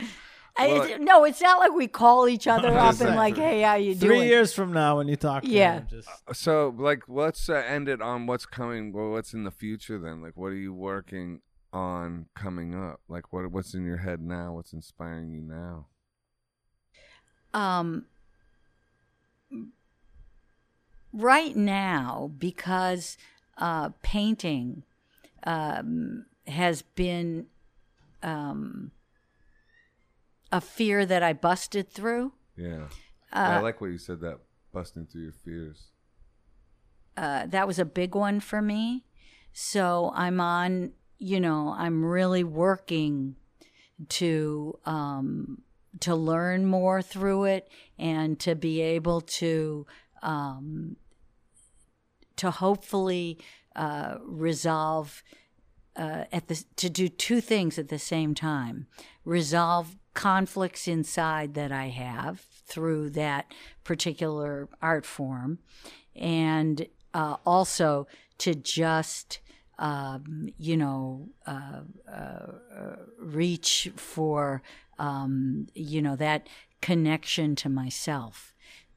I- 0.57 0.97
no, 1.00 1.25
it's 1.25 1.41
not 1.42 1.58
like 1.58 1.73
we 1.73 1.86
call 1.86 2.28
each 2.28 2.47
other 2.47 2.68
up 2.68 2.89
and 2.91 2.97
saying. 2.97 3.15
like, 3.15 3.36
hey, 3.36 3.60
how 3.62 3.75
you 3.75 3.94
Three 3.94 4.16
doing? 4.16 4.28
years 4.28 4.55
from 4.55 4.73
now, 4.73 4.97
when 4.97 5.07
you 5.08 5.16
talk 5.16 5.42
to 5.42 5.49
Yeah. 5.49 5.81
him, 5.81 5.86
just 5.91 6.08
so 6.33 6.75
like 6.78 7.02
let's 7.08 7.49
uh, 7.50 7.55
end 7.55 7.89
it 7.89 8.00
on 8.00 8.26
what's 8.26 8.47
coming. 8.47 8.92
Well, 8.92 9.10
what's 9.10 9.34
in 9.34 9.44
the 9.44 9.50
future 9.50 9.99
then? 9.99 10.23
Like, 10.23 10.33
what 10.36 10.47
are 10.49 10.55
you 10.57 10.73
working 10.73 11.41
on 11.73 12.26
coming 12.34 12.75
up? 12.75 13.00
Like, 13.07 13.33
what 13.34 13.50
what's 13.50 13.75
in 13.75 13.84
your 13.84 13.99
head 13.99 14.23
now? 14.23 14.55
What's 14.55 14.73
inspiring 14.73 15.31
you 15.33 15.42
now? 15.42 15.86
um, 17.52 18.07
right 21.16 21.56
now, 21.56 22.30
because 22.38 23.16
uh, 23.58 23.90
painting 24.02 24.82
um, 25.44 26.26
has 26.46 26.82
been 26.82 27.46
um, 28.22 28.90
a 30.52 30.60
fear 30.60 31.06
that 31.06 31.22
I 31.22 31.32
busted 31.32 31.90
through. 31.90 32.32
Yeah, 32.56 32.88
Uh, 33.32 33.38
I 33.38 33.60
like 33.60 33.80
what 33.80 33.90
you 33.90 33.98
said. 33.98 34.20
That 34.20 34.38
busting 34.72 35.06
through 35.06 35.22
your 35.22 35.32
fears. 35.32 35.88
uh, 37.16 37.46
that 37.46 37.66
was 37.66 37.78
a 37.78 37.84
big 37.84 38.14
one 38.14 38.40
for 38.40 38.60
me. 38.60 39.04
So 39.52 40.12
I'm 40.14 40.38
on, 40.40 40.92
you 41.18 41.40
know, 41.40 41.74
I'm 41.76 42.04
really 42.04 42.44
working 42.44 43.36
to 44.10 44.78
um, 44.84 45.62
to 46.00 46.14
learn 46.14 46.66
more 46.66 47.00
through 47.00 47.44
it 47.44 47.70
and 47.98 48.38
to 48.40 48.54
be 48.54 48.82
able 48.82 49.22
to 49.22 49.86
um, 50.22 50.96
to 52.36 52.50
hopefully 52.50 53.39
uh, 53.74 54.16
resolve 54.24 55.23
uh, 55.97 56.24
at 56.32 56.48
the 56.48 56.62
to 56.76 56.90
do 56.90 57.08
two 57.08 57.40
things 57.40 57.78
at 57.78 57.89
the 57.89 57.98
same 57.98 58.34
time: 58.34 58.86
resolve 59.24 59.97
conflicts 60.15 60.89
inside 60.89 61.55
that 61.55 61.73
I 61.73 61.89
have 61.89 62.40
through 62.40 63.10
that 63.10 63.52
particular 63.84 64.68
art 64.82 65.06
form, 65.06 65.58
and 66.15 66.86
uh, 67.15 67.36
also 67.44 68.06
to 68.39 68.55
just 68.55 69.40
um, 69.78 70.48
you 70.58 70.76
know 70.76 71.28
uh, 71.47 71.81
uh, 72.10 72.47
reach 73.18 73.90
for 73.97 74.62
um, 74.98 75.66
you 75.74 76.02
know 76.02 76.16
that 76.16 76.47
connection 76.81 77.56
to 77.56 77.68
myself 77.68 78.55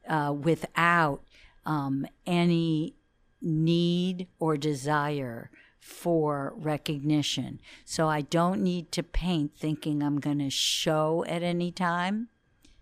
uh, 0.08 0.34
without 0.38 1.24
um, 1.66 2.06
any 2.26 2.96
need 3.42 4.28
or 4.40 4.58
desire 4.58 5.52
for 5.80 6.54
recognition. 6.58 7.60
So 7.86 8.08
I 8.08 8.22
don't 8.22 8.62
need 8.62 8.92
to 8.94 9.04
paint 9.04 9.56
thinking 9.58 10.04
I'm 10.04 10.20
going 10.20 10.40
to 10.40 10.50
show 10.50 11.24
at 11.28 11.42
any 11.44 11.72
time. 11.72 12.30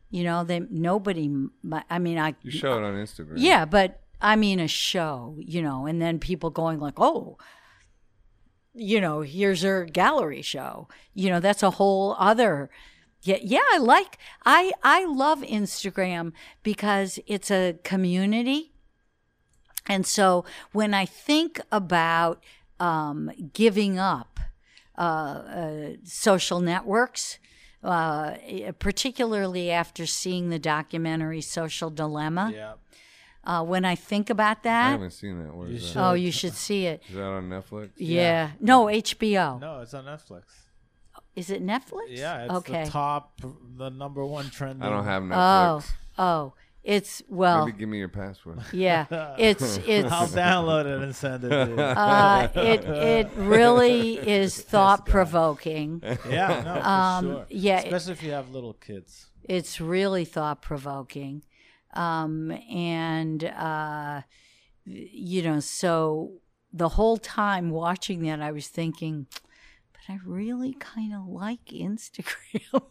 You 0.09 0.23
know, 0.23 0.43
they 0.43 0.59
nobody. 0.59 1.29
I 1.89 1.99
mean, 1.99 2.17
I 2.17 2.35
You 2.41 2.51
show 2.51 2.77
it 2.77 2.83
on 2.83 2.93
Instagram. 2.95 3.33
yeah, 3.37 3.65
but 3.65 4.01
I 4.21 4.35
mean 4.35 4.59
a 4.59 4.67
show, 4.67 5.35
you 5.39 5.61
know, 5.61 5.85
and 5.85 6.01
then 6.01 6.17
people 6.17 6.49
going 6.49 6.79
like, 6.79 6.93
"Oh, 6.97 7.37
you 8.73 9.01
know, 9.01 9.21
here's 9.21 9.63
her 9.63 9.83
gallery 9.83 10.41
show." 10.41 10.87
You 11.13 11.29
know, 11.29 11.39
that's 11.41 11.61
a 11.61 11.71
whole 11.71 12.15
other 12.17 12.69
yeah, 13.23 13.37
yeah, 13.41 13.63
I 13.73 13.77
like 13.79 14.17
I 14.45 14.71
I 14.83 15.05
love 15.05 15.41
Instagram 15.41 16.31
because 16.63 17.19
it's 17.27 17.51
a 17.51 17.77
community. 17.83 18.71
And 19.87 20.05
so 20.05 20.45
when 20.71 20.93
I 20.93 21.05
think 21.05 21.59
about 21.71 22.43
um, 22.79 23.31
giving 23.53 23.97
up 23.99 24.39
uh, 24.97 25.01
uh, 25.01 25.89
social 26.03 26.59
networks, 26.59 27.39
uh, 27.83 28.35
particularly 28.79 29.71
after 29.71 30.05
seeing 30.05 30.49
the 30.49 30.59
documentary 30.59 31.41
Social 31.41 31.89
Dilemma, 31.89 32.51
Yeah. 32.53 32.73
uh, 33.43 33.63
when 33.63 33.85
I 33.85 33.95
think 33.95 34.29
about 34.29 34.63
that, 34.63 34.87
I 34.87 34.91
haven't 34.91 35.11
seen 35.11 35.43
that. 35.43 35.55
Where 35.55 35.67
You 35.67 35.75
is 35.75 35.87
should. 35.87 35.95
that? 35.95 36.03
oh, 36.09 36.13
you 36.13 36.31
should 36.31 36.53
see 36.53 36.85
it. 36.87 37.01
Is 37.07 37.15
that 37.15 37.23
on 37.23 37.49
Netflix? 37.49 37.91
Yeah. 37.97 38.51
No, 38.59 38.85
HBO. 38.85 39.59
No, 39.61 39.81
it's 39.81 39.93
on 39.93 40.05
Netflix. 40.05 40.43
Is 41.35 41.51
it 41.51 41.63
Netflix? 41.63 42.07
Yeah, 42.09 42.45
it's 42.45 42.53
okay. 42.55 42.85
the 42.85 42.89
top, 42.89 43.39
the 43.77 43.89
number 43.89 44.25
one 44.25 44.49
trend. 44.49 44.83
I 44.83 44.89
don't 44.89 45.03
have 45.05 45.21
Netflix. 45.21 45.91
Oh, 46.17 46.23
oh, 46.23 46.53
it's 46.95 47.21
well, 47.27 47.65
Maybe 47.65 47.77
give 47.77 47.89
me 47.89 47.97
your 47.97 48.07
password. 48.07 48.59
yeah. 48.71 49.35
It's 49.37 49.77
it's 49.85 50.09
I'll 50.11 50.27
download 50.27 50.85
it 50.85 51.03
and 51.03 51.13
send 51.13 51.43
it 51.43 51.49
to 51.49 51.69
you. 51.71 51.81
uh, 51.81 52.47
it 52.55 52.83
it 52.85 53.29
really 53.35 54.13
is 54.17 54.59
thought 54.73 55.05
provoking. 55.05 56.01
yeah, 56.29 56.61
no, 56.63 56.81
for 56.81 56.87
Um, 56.87 57.25
sure. 57.25 57.45
yeah, 57.49 57.79
it- 57.81 57.85
especially 57.93 58.13
if 58.13 58.23
you 58.23 58.31
have 58.31 58.49
little 58.51 58.73
kids. 58.73 59.27
It's 59.43 59.79
really 59.81 60.23
thought 60.25 60.61
provoking, 60.61 61.43
um, 61.93 62.51
and 62.71 63.43
uh, 63.43 64.21
you 64.85 65.41
know, 65.43 65.59
so 65.59 66.39
the 66.73 66.89
whole 66.89 67.17
time 67.17 67.69
watching 67.69 68.23
that, 68.23 68.41
I 68.41 68.51
was 68.51 68.67
thinking, 68.67 69.27
but 69.91 70.01
I 70.13 70.19
really 70.25 70.73
kind 70.73 71.13
of 71.13 71.27
like 71.27 71.65
Instagram. 71.65 72.83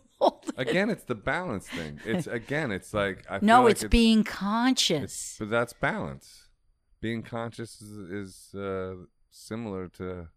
Again, 0.57 0.91
it's 0.91 1.05
the 1.05 1.15
balance 1.15 1.69
thing. 1.69 2.01
It's 2.05 2.27
again, 2.41 2.73
it's 2.73 2.95
like 2.95 3.25
I 3.28 3.39
feel 3.39 3.47
no, 3.47 3.62
like 3.65 3.73
it's, 3.73 3.85
being 3.85 4.25
conscious. 4.25 5.36
but 5.39 5.51
that's 5.51 5.73
balance. 5.73 6.49
Being 7.01 7.23
conscious 7.23 7.81
is, 7.83 8.11
is 8.11 8.55
uh, 8.55 8.95
similar 9.31 9.89
to 9.89 10.28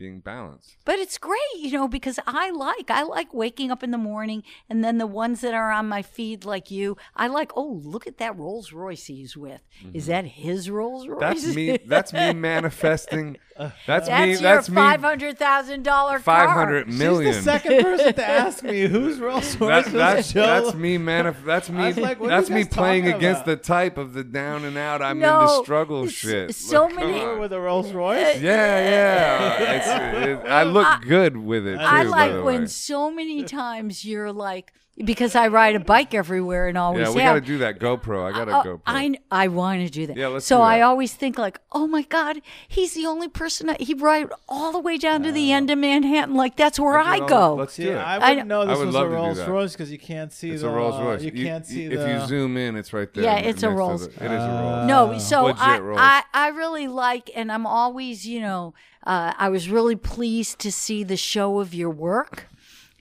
being 0.00 0.18
balanced. 0.20 0.78
But 0.86 0.98
it's 0.98 1.18
great, 1.18 1.38
you 1.58 1.72
know, 1.72 1.86
because 1.86 2.18
I 2.26 2.50
like 2.50 2.90
I 2.90 3.02
like 3.02 3.32
waking 3.34 3.70
up 3.70 3.82
in 3.84 3.90
the 3.90 3.98
morning 3.98 4.42
and 4.68 4.82
then 4.82 4.96
the 4.98 5.06
ones 5.06 5.42
that 5.42 5.52
are 5.52 5.70
on 5.70 5.88
my 5.88 6.00
feed 6.02 6.44
like 6.46 6.70
you, 6.70 6.96
I 7.14 7.26
like, 7.28 7.52
oh, 7.54 7.80
look 7.84 8.06
at 8.06 8.16
that 8.18 8.36
Rolls 8.36 8.72
Royce 8.72 9.04
he's 9.06 9.36
with. 9.36 9.60
Is 9.92 10.06
that 10.06 10.24
his 10.24 10.70
Rolls 10.70 11.06
Royce? 11.06 11.20
Mm-hmm. 11.20 11.42
That's 11.44 11.54
me. 11.54 11.78
That's 11.86 12.12
me 12.14 12.32
manifesting. 12.32 13.36
That's, 13.58 13.74
That's 13.86 14.08
me. 14.08 14.30
your 14.32 14.40
That's 14.40 14.70
me. 14.70 14.74
five 14.76 15.02
hundred 15.02 15.38
thousand 15.38 15.82
dollar 15.82 16.18
five 16.18 16.48
hundred 16.48 16.88
million. 16.88 17.34
She's 17.34 17.44
the 17.44 17.50
second 17.58 17.82
person 17.82 18.14
to 18.14 18.24
ask 18.26 18.62
me 18.64 18.86
who's 18.86 19.18
Rolls 19.20 19.54
That, 19.56 19.84
Royce. 19.84 19.92
that's 19.92 20.32
Joe? 20.32 20.40
that's 20.62 20.74
me 20.74 20.96
manif- 20.96 21.44
That's 21.44 21.68
me. 21.68 21.92
like, 21.92 22.18
that's 22.22 22.48
me 22.48 22.64
playing 22.64 23.06
against 23.08 23.42
about? 23.42 23.46
the 23.46 23.56
type 23.56 23.98
of 23.98 24.14
the 24.14 24.24
down 24.24 24.64
and 24.64 24.78
out. 24.78 25.02
I'm 25.02 25.18
No, 25.18 25.42
into 25.42 25.64
struggle 25.64 26.06
shit. 26.06 26.54
so 26.54 26.84
Like, 26.86 26.94
many- 26.96 27.38
with 27.38 27.52
a 27.52 27.60
Rolls 27.60 27.92
Royce. 27.92 28.40
Yeah, 28.40 28.90
yeah. 28.90 29.89
I 29.90 30.62
look 30.64 31.02
good 31.02 31.36
with 31.36 31.66
it 31.66 31.76
too. 31.78 31.82
I 31.82 32.02
like 32.02 32.44
when 32.44 32.66
so 32.68 33.10
many 33.10 33.44
times 33.44 34.04
you're 34.04 34.32
like 34.32 34.72
because 35.04 35.34
I 35.34 35.48
ride 35.48 35.74
a 35.74 35.80
bike 35.80 36.14
everywhere 36.14 36.68
and 36.68 36.76
always 36.76 37.08
Yeah, 37.08 37.14
we 37.14 37.20
got 37.20 37.34
to 37.34 37.40
do 37.40 37.58
that 37.58 37.78
GoPro. 37.78 38.24
I 38.24 38.32
got 38.32 38.48
a 38.48 38.52
Oh, 38.52 38.54
uh, 38.54 38.58
uh, 38.58 38.64
GoPro. 38.64 38.80
I 38.86 39.14
I 39.30 39.48
want 39.48 39.80
to 39.80 39.90
do 39.90 40.06
that. 40.06 40.16
Yeah, 40.16 40.28
let's 40.28 40.46
so 40.46 40.58
do 40.58 40.62
I 40.62 40.80
always 40.80 41.14
think 41.14 41.38
like, 41.38 41.60
oh 41.72 41.86
my 41.86 42.02
God, 42.02 42.40
he's 42.68 42.94
the 42.94 43.06
only 43.06 43.28
person. 43.28 43.70
I, 43.70 43.76
he 43.80 43.94
ride 43.94 44.28
all 44.48 44.72
the 44.72 44.78
way 44.78 44.98
down 44.98 45.22
to 45.22 45.32
the 45.32 45.52
oh. 45.52 45.56
end 45.56 45.70
of 45.70 45.78
Manhattan. 45.78 46.34
Like 46.34 46.56
that's 46.56 46.78
where 46.78 46.98
I 46.98 47.12
I, 47.12 47.14
did 47.14 47.22
all- 47.22 47.28
go. 47.28 47.54
let's 47.60 47.76
do 47.76 47.84
See, 47.84 47.88
it. 47.88 47.96
I 47.96 48.16
I 48.16 48.28
wouldn't 48.30 48.48
know 48.48 48.62
I 48.62 48.66
this 48.66 48.78
would 48.78 48.86
was 48.86 48.94
love 48.94 49.06
a 49.06 49.14
Rolls 49.14 49.40
Royce 49.40 49.72
because 49.72 49.90
you 49.90 49.98
can't 49.98 50.32
see 50.32 50.50
it's 50.50 50.62
the. 50.62 50.68
a 50.68 50.72
Rolls 50.72 51.00
Royce. 51.00 51.22
You 51.22 51.32
can't 51.32 51.66
see 51.66 51.88
the. 51.88 51.94
if 51.94 52.00
the. 52.00 52.12
you 52.12 52.26
zoom 52.26 52.56
in, 52.56 52.76
it's 52.76 52.92
right 52.92 53.12
there. 53.14 53.24
Yeah, 53.24 53.38
it's 53.38 53.62
a 53.62 53.70
Rolls. 53.70 54.08
the- 54.08 54.24
it 54.24 54.30
is 54.30 54.42
a 54.42 54.50
oh. 54.50 54.76
Rolls. 54.76 54.88
No, 54.88 55.18
so 55.18 55.46
I, 55.46 55.78
Rolls. 55.78 56.00
I 56.00 56.22
I 56.34 56.48
really 56.48 56.88
like, 56.88 57.30
and 57.34 57.50
I'm 57.50 57.66
always, 57.66 58.26
you 58.26 58.40
know, 58.40 58.74
uh, 59.06 59.32
I 59.36 59.48
was 59.48 59.68
really 59.68 59.96
pleased 59.96 60.58
to 60.60 60.72
see 60.72 61.04
the 61.04 61.16
show 61.16 61.60
of 61.60 61.74
your 61.74 61.90
work. 61.90 62.48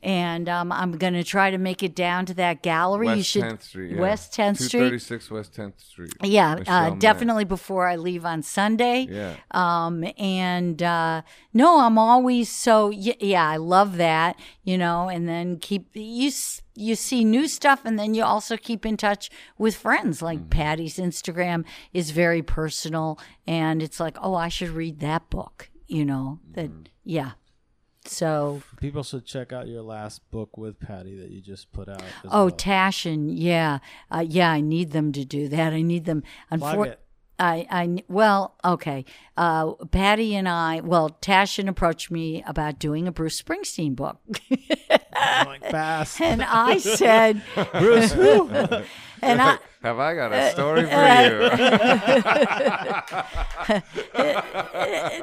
And 0.04 0.48
um, 0.50 0.72
I'm 0.72 0.94
going 0.94 1.14
to 1.14 1.24
try 1.24 1.52
to 1.52 1.58
make 1.58 1.84
it 1.84 1.96
down 1.96 2.26
to 2.28 2.34
that 2.36 2.62
gallery. 2.62 3.08
West 3.08 3.18
you 3.18 3.24
should 3.24 3.44
10th 3.44 3.62
Street. 3.64 3.92
Yeah. 3.92 4.02
West 4.02 4.32
10th 4.34 4.58
Street. 4.58 4.70
236 4.72 5.32
West 5.32 5.54
10th 5.56 5.82
Street. 5.82 6.14
Yeah, 6.24 6.60
uh, 6.68 6.92
definitely 6.92 7.44
before 7.46 7.88
I 7.88 7.96
leave 7.96 8.26
on 8.26 8.42
Sunday. 8.44 9.08
Yeah. 9.10 9.36
Um, 9.52 10.06
and 10.18 10.82
uh, 10.82 11.22
no, 11.54 11.80
I'm 11.82 11.98
always 11.98 12.50
so 12.50 12.88
y- 12.88 13.16
yeah. 13.20 13.48
I 13.48 13.58
love 13.58 13.98
that, 13.98 14.40
you 14.64 14.78
know. 14.78 15.10
And 15.10 15.28
then 15.28 15.58
keep 15.60 15.90
you 15.94 16.32
you 16.76 16.96
see 16.96 17.26
new 17.26 17.48
stuff, 17.48 17.82
and 17.84 18.00
then 18.00 18.14
you 18.14 18.24
also 18.24 18.56
keep 18.56 18.86
in 18.86 18.96
touch 18.96 19.30
with 19.58 19.76
friends. 19.76 20.22
Like 20.22 20.40
Mm-hmm. 20.40 20.50
Patti's 20.50 20.98
Instagram 20.98 21.66
is 21.94 22.12
very 22.12 22.42
personal, 22.42 23.20
and 23.46 23.84
it's 23.84 24.00
like, 24.00 24.16
oh, 24.22 24.34
I 24.36 24.48
should 24.48 24.70
read 24.70 25.00
that 25.02 25.30
book, 25.30 25.70
you 25.88 26.06
know. 26.06 26.40
That 26.54 26.70
Mm-hmm. 26.70 26.84
yeah. 27.04 27.32
So 28.10 28.62
People 28.78 29.04
should 29.04 29.26
check 29.26 29.54
out 29.54 29.68
your 29.68 29.84
last 29.84 30.30
book 30.32 30.58
with 30.58 30.80
Patti 30.80 31.16
that 31.18 31.30
you 31.30 31.42
just 31.42 31.72
put 31.72 31.88
out. 31.88 32.02
oh, 32.26 32.46
well. 32.46 32.52
Taschen, 32.52 33.32
yeah, 33.32 33.80
uh, 34.12 34.26
yeah. 34.28 34.52
I 34.52 34.62
need 34.62 34.92
them 34.92 35.12
to 35.12 35.24
do 35.24 35.48
that. 35.50 35.74
I 35.74 35.82
need 35.82 36.06
them. 36.06 36.24
Unfor- 36.52 36.88
it. 36.88 37.00
I, 37.40 37.66
I, 37.70 38.04
well, 38.10 38.56
okay. 38.66 39.06
Uh, 39.38 39.74
Patti 39.92 40.36
and 40.36 40.50
I, 40.50 40.82
well, 40.82 41.18
Taschen 41.22 41.70
approached 41.70 42.12
me 42.12 42.44
about 42.46 42.80
doing 42.80 43.08
a 43.08 43.12
Bruce 43.14 43.42
Springsteen 43.42 43.96
book. 43.96 44.20
Going 44.50 45.62
fast. 45.62 46.20
and 46.22 46.44
I 46.44 46.78
said, 46.80 47.42
Bruce, 47.74 48.12
who? 48.12 48.50
and 49.22 49.42
I, 49.42 49.58
Have 49.84 50.00
I 50.00 50.16
got 50.16 50.32
Uh, 50.32 50.36
a 50.36 50.52
story 50.52 50.84
for 50.84 50.90
you? 50.90 51.50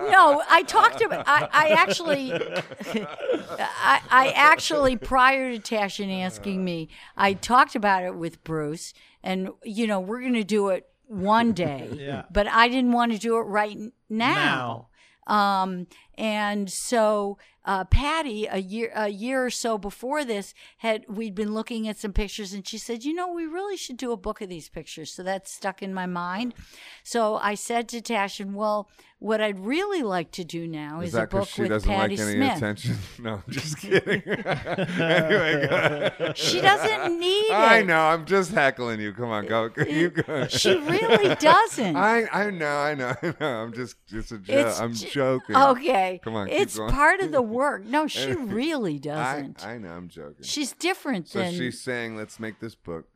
no, 0.11 0.43
I 0.49 0.63
talked 0.67 1.01
about, 1.03 1.25
I, 1.27 1.49
I 1.53 1.69
actually, 1.71 2.33
I, 2.33 4.01
I 4.11 4.33
actually, 4.35 4.97
prior 4.97 5.57
to 5.57 5.61
Taschen 5.61 6.23
asking 6.23 6.65
me, 6.65 6.89
I 7.17 7.35
talked 7.35 7.75
about 7.75 8.05
it 8.05 8.15
with 8.17 8.43
Bruce 8.45 8.93
and, 9.23 9.51
you 9.65 9.87
know, 9.87 10.01
we're 10.01 10.21
going 10.21 10.35
to 10.35 10.45
do 10.45 10.69
it 10.69 10.87
one 11.07 11.53
day, 11.53 11.89
Yeah. 11.99 12.25
but 12.31 12.47
I 12.49 12.69
didn't 12.69 12.93
want 12.93 13.13
to 13.13 13.19
do 13.19 13.37
it 13.39 13.43
right 13.43 13.77
n- 13.77 13.93
now. 14.09 14.89
Um, 15.27 15.89
and 16.17 16.71
so 16.71 17.37
uh, 17.67 17.85
Patti, 17.85 18.47
a 18.47 18.59
year 18.59 18.91
a 18.95 19.09
year 19.09 19.45
or 19.45 19.51
so 19.51 19.77
before 19.77 20.25
this, 20.25 20.55
had 20.79 21.05
we'd 21.09 21.35
been 21.35 21.53
looking 21.53 21.87
at 21.89 21.99
some 21.99 22.13
pictures, 22.13 22.53
and 22.55 22.67
she 22.67 22.79
said, 22.79 23.05
"You 23.05 23.13
know, 23.13 23.31
we 23.33 23.45
really 23.45 23.77
should 23.77 23.97
do 23.99 24.13
a 24.13 24.17
book 24.17 24.41
of 24.41 24.49
these 24.49 24.69
pictures." 24.71 25.13
So 25.13 25.23
that 25.25 25.49
stuck 25.49 25.83
in 25.83 25.93
my 25.93 26.07
mind. 26.07 26.55
So 27.03 27.37
I 27.37 27.55
said 27.55 27.89
to 27.89 28.01
Taschen, 28.01 28.53
"Well, 28.55 28.89
what 29.19 29.41
I'd 29.41 29.59
really 29.59 30.03
like 30.03 30.31
to 30.33 30.45
do 30.45 30.67
now 30.69 31.01
is, 31.01 31.09
Is 31.09 31.15
a 31.17 31.27
book 31.27 31.49
she 31.49 31.63
with 31.63 31.71
doesn't 31.71 31.91
Patti 31.91 32.17
like 32.17 32.27
any 32.27 32.37
Smith. 32.37 32.57
attention? 32.57 32.97
No, 33.19 33.33
I'm 33.35 33.43
just 33.53 33.79
kidding. 33.79 34.23
anyway, 34.27 36.13
go. 36.19 36.33
She 36.35 36.61
doesn't 36.61 37.19
need 37.19 37.47
it. 37.47 37.53
I 37.53 37.83
know. 37.83 37.99
I'm 38.01 38.25
just 38.27 38.53
heckling 38.53 39.01
you. 39.01 39.13
Come 39.13 39.31
on, 39.31 39.47
go. 39.47 39.71
You 39.89 40.11
go. 40.11 40.47
She 40.49 40.77
really 40.77 41.35
doesn't. 41.37 41.97
I 41.97 42.27
I 42.33 42.51
know. 42.51 42.77
I 42.77 42.95
know. 42.95 43.15
I 43.23 43.35
know. 43.41 43.47
I'm 43.63 43.73
just 43.73 43.97
just 44.07 44.33
a 44.33 44.39
joke. 44.39 44.81
I'm 44.81 44.93
j- 44.95 45.09
joking. 45.11 45.57
Okay. 45.57 46.21
Come 46.23 46.35
on, 46.37 46.49
It's 46.49 46.79
part 46.79 47.21
of 47.21 47.33
the 47.33 47.43
work. 47.57 47.85
No, 47.85 48.07
she 48.19 48.33
really 48.33 48.99
doesn't. 48.99 49.67
I 49.67 49.79
know. 49.79 49.91
I'm 49.91 50.09
joking. 50.09 50.43
She's 50.45 50.73
different 50.73 51.29
so 51.29 51.39
than 51.41 51.55
she's 51.55 51.81
saying, 51.81 52.17
let's 52.17 52.39
make 52.39 52.61
this 52.61 52.75
book. 52.75 53.07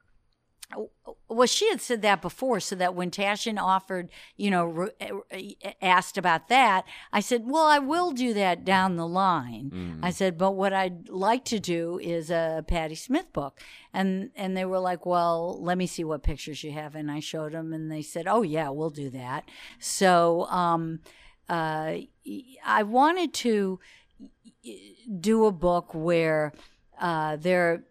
well 1.28 1.47
she 1.49 1.69
had 1.69 1.81
said 1.81 2.01
that 2.02 2.23
before 2.23 2.60
so 2.60 2.77
that 2.77 2.94
when 2.94 3.10
taschen 3.10 3.59
offered 3.60 4.09
you 4.36 4.51
know 4.52 4.65
re- 4.65 5.57
asked 5.83 6.17
about 6.17 6.49
that 6.49 6.85
i 7.12 7.19
said 7.19 7.43
well 7.44 7.67
i 7.67 7.78
will 7.81 8.12
do 8.12 8.33
that 8.33 8.65
down 8.65 8.94
the 8.97 9.07
line 9.07 9.70
Mm. 9.75 9.99
i 10.01 10.10
said 10.10 10.39
but 10.39 10.52
what 10.52 10.73
i'd 10.73 11.09
like 11.09 11.44
to 11.47 11.59
do 11.59 11.99
is 11.99 12.31
a 12.31 12.65
patti 12.69 12.94
smith 12.94 13.33
book 13.33 13.59
and 13.93 14.31
and 14.36 14.57
they 14.57 14.65
were 14.65 14.78
like 14.78 15.05
well 15.05 15.60
let 15.60 15.77
me 15.77 15.89
see 15.89 16.05
what 16.05 16.23
pictures 16.23 16.62
you 16.62 16.70
have 16.70 16.94
and 16.94 17.10
i 17.10 17.19
showed 17.19 17.51
them 17.52 17.73
and 17.73 17.91
they 17.91 18.02
said 18.02 18.27
oh 18.28 18.43
yeah 18.43 18.69
we'll 18.69 18.91
do 18.91 19.10
that 19.10 19.43
so 19.81 20.44
um 20.51 21.01
uh 21.49 21.94
i 22.65 22.83
wanted 22.85 23.35
to 23.35 23.81
do 25.20 25.47
a 25.47 25.52
book 25.52 25.94
where 25.94 26.52
uh 27.00 27.36
there 27.36 27.84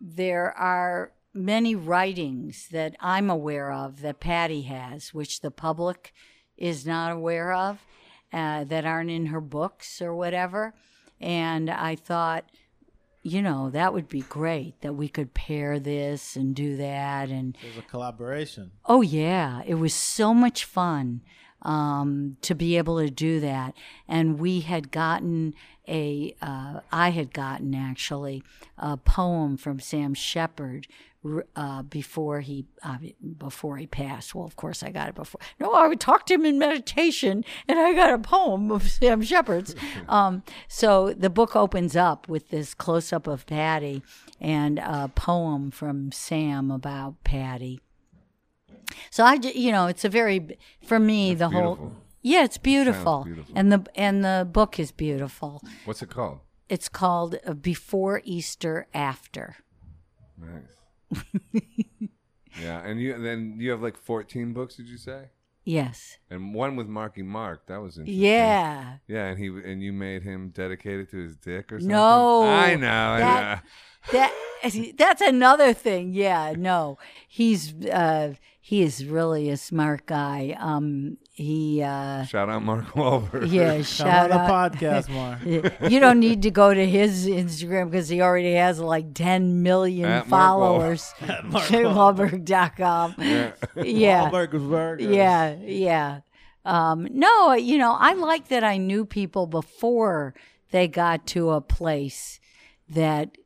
there 0.00 0.52
are 0.52 1.12
many 1.34 1.74
writings 1.74 2.68
that 2.70 2.94
I'm 3.00 3.28
aware 3.28 3.72
of 3.72 4.00
that 4.02 4.20
Patti 4.20 4.62
has, 4.62 5.12
which 5.12 5.40
the 5.40 5.50
public 5.50 6.12
is 6.56 6.86
not 6.86 7.10
aware 7.10 7.52
of, 7.52 7.78
uh, 8.32 8.64
that 8.64 8.84
aren't 8.84 9.10
in 9.10 9.26
her 9.26 9.40
books 9.40 10.00
or 10.00 10.14
whatever. 10.14 10.74
And 11.20 11.68
I 11.70 11.96
thought, 11.96 12.44
you 13.22 13.42
know, 13.42 13.70
that 13.70 13.92
would 13.92 14.08
be 14.08 14.20
great 14.20 14.80
that 14.82 14.94
we 14.94 15.08
could 15.08 15.34
pair 15.34 15.80
this 15.80 16.36
and 16.36 16.54
do 16.54 16.76
that. 16.76 17.30
And 17.30 17.56
it 17.62 17.74
was 17.74 17.84
a 17.84 17.88
collaboration. 17.88 18.70
oh, 18.84 19.00
yeah, 19.00 19.62
it 19.66 19.74
was 19.74 19.94
so 19.94 20.34
much 20.34 20.64
fun 20.64 21.22
um, 21.64 22.36
to 22.42 22.54
be 22.54 22.76
able 22.76 22.98
to 22.98 23.10
do 23.10 23.40
that. 23.40 23.74
And 24.08 24.38
we 24.38 24.60
had 24.60 24.90
gotten 24.90 25.54
a, 25.88 26.34
uh, 26.40 26.80
I 26.92 27.10
had 27.10 27.32
gotten 27.32 27.74
actually 27.74 28.42
a 28.78 28.96
poem 28.96 29.56
from 29.56 29.80
Sam 29.80 30.14
Shepard 30.14 30.86
uh, 31.56 31.82
before 31.82 32.40
he 32.40 32.66
uh, 32.82 32.98
before 33.38 33.78
he 33.78 33.86
passed. 33.86 34.34
Well, 34.34 34.44
of 34.44 34.56
course, 34.56 34.82
I 34.82 34.90
got 34.90 35.08
it 35.08 35.14
before. 35.14 35.40
No, 35.58 35.72
I 35.72 35.88
would 35.88 36.00
talk 36.00 36.26
to 36.26 36.34
him 36.34 36.44
in 36.44 36.58
meditation, 36.58 37.44
and 37.66 37.78
I 37.78 37.94
got 37.94 38.12
a 38.12 38.18
poem 38.18 38.70
of 38.70 38.90
Sam 38.90 39.22
Shepard's. 39.22 39.74
um, 40.08 40.42
so 40.68 41.14
the 41.14 41.30
book 41.30 41.56
opens 41.56 41.96
up 41.96 42.28
with 42.28 42.50
this 42.50 42.74
close 42.74 43.12
up 43.12 43.26
of 43.26 43.46
Patti 43.46 44.02
and 44.40 44.78
a 44.78 45.10
poem 45.14 45.70
from 45.70 46.12
Sam 46.12 46.70
about 46.70 47.22
Patti. 47.24 47.80
So 49.10 49.24
I, 49.24 49.34
you 49.34 49.72
know, 49.72 49.86
it's 49.86 50.04
a 50.04 50.08
very 50.08 50.58
for 50.84 50.98
me 50.98 51.34
the 51.34 51.50
whole. 51.50 51.92
Yeah, 52.22 52.44
it's 52.44 52.58
beautiful. 52.58 53.24
beautiful. 53.24 53.52
and 53.56 53.70
the 53.70 53.86
and 53.94 54.24
the 54.24 54.48
book 54.50 54.78
is 54.78 54.92
beautiful. 54.92 55.62
What's 55.84 56.02
it 56.02 56.10
called? 56.10 56.40
It's 56.68 56.88
called 56.88 57.36
uh, 57.46 57.52
Before 57.52 58.22
Easter 58.24 58.86
After. 58.94 59.56
Nice. 60.38 61.22
yeah, 62.62 62.80
and 62.80 63.00
you 63.00 63.20
then 63.22 63.56
you 63.58 63.70
have 63.70 63.82
like 63.82 63.96
14 63.98 64.52
books, 64.52 64.76
did 64.76 64.86
you 64.86 64.96
say? 64.96 65.26
Yes. 65.64 66.18
And 66.30 66.54
one 66.54 66.76
with 66.76 66.86
Marky 66.86 67.22
Mark. 67.22 67.66
That 67.68 67.80
was 67.80 67.96
interesting. 67.96 68.22
Yeah. 68.22 68.96
Yeah, 69.06 69.26
and 69.26 69.38
he 69.38 69.46
and 69.48 69.82
you 69.82 69.92
made 69.92 70.22
him 70.22 70.50
dedicated 70.50 71.10
to 71.10 71.18
his 71.18 71.36
dick 71.36 71.72
or 71.72 71.80
something. 71.80 71.88
No, 71.88 72.42
I 72.42 72.74
know. 72.76 72.88
I 72.88 73.18
that- 73.20 73.64
know. 73.64 73.70
That 74.12 74.32
that's 74.98 75.22
another 75.22 75.72
thing. 75.72 76.12
Yeah, 76.12 76.54
no. 76.56 76.98
He's 77.28 77.74
uh 77.86 78.34
he 78.66 78.80
is 78.80 79.04
really 79.04 79.50
a 79.50 79.58
smart 79.58 80.06
guy. 80.06 80.56
Um 80.58 81.18
he 81.32 81.82
uh 81.82 82.24
Shout 82.24 82.48
out 82.48 82.62
Mark 82.62 82.86
Wahlberg. 82.94 83.50
yeah, 83.52 83.74
Come 83.74 83.82
shout 83.82 84.30
out 84.30 84.46
the 84.46 84.52
podcast 84.80 85.08
Mark. 85.10 85.90
you 85.90 86.00
don't 86.00 86.18
need 86.18 86.40
to 86.42 86.50
go 86.50 86.72
to 86.72 86.86
his 86.88 87.26
Instagram 87.26 87.90
because 87.90 88.08
he 88.08 88.22
already 88.22 88.54
has 88.54 88.80
like 88.80 89.12
10 89.12 89.62
million 89.62 90.06
At 90.06 90.28
Mark 90.28 90.40
followers. 90.40 91.12
Wahlberg.com. 91.20 93.14
Yeah. 93.18 93.52
Yeah. 93.76 94.30
Wahlburgers. 94.30 95.14
Yeah, 95.14 95.56
yeah. 95.60 96.20
Um, 96.64 97.06
no, 97.10 97.52
you 97.52 97.76
know, 97.76 97.92
I 97.92 98.14
like 98.14 98.48
that 98.48 98.64
I 98.64 98.78
knew 98.78 99.04
people 99.04 99.46
before 99.46 100.34
they 100.70 100.88
got 100.88 101.26
to 101.28 101.50
a 101.50 101.60
place 101.60 102.40
that 102.88 103.36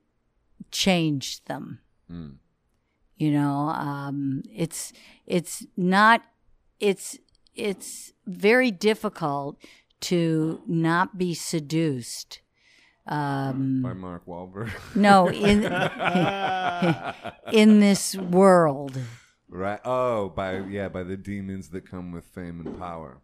changed 0.70 1.46
them. 1.48 1.80
Mm. 2.10 2.36
You 3.18 3.32
know, 3.32 3.68
um, 3.70 4.42
it's 4.54 4.92
it's 5.26 5.66
not 5.76 6.22
it's 6.80 7.18
it's 7.54 8.12
very 8.26 8.70
difficult 8.70 9.58
to 10.02 10.62
not 10.66 11.18
be 11.18 11.34
seduced. 11.34 12.40
Um, 13.06 13.82
By 13.82 13.94
Mark 13.94 14.26
Wahlberg. 14.26 14.70
no, 14.94 15.28
in 15.28 15.64
in 17.52 17.80
this 17.80 18.14
world. 18.14 18.98
right. 19.48 19.80
Oh, 19.84 20.28
by 20.28 20.60
yeah, 20.60 20.88
by 20.88 21.02
the 21.02 21.16
demons 21.16 21.70
that 21.70 21.90
come 21.90 22.12
with 22.12 22.24
fame 22.26 22.60
and 22.64 22.78
power. 22.78 23.20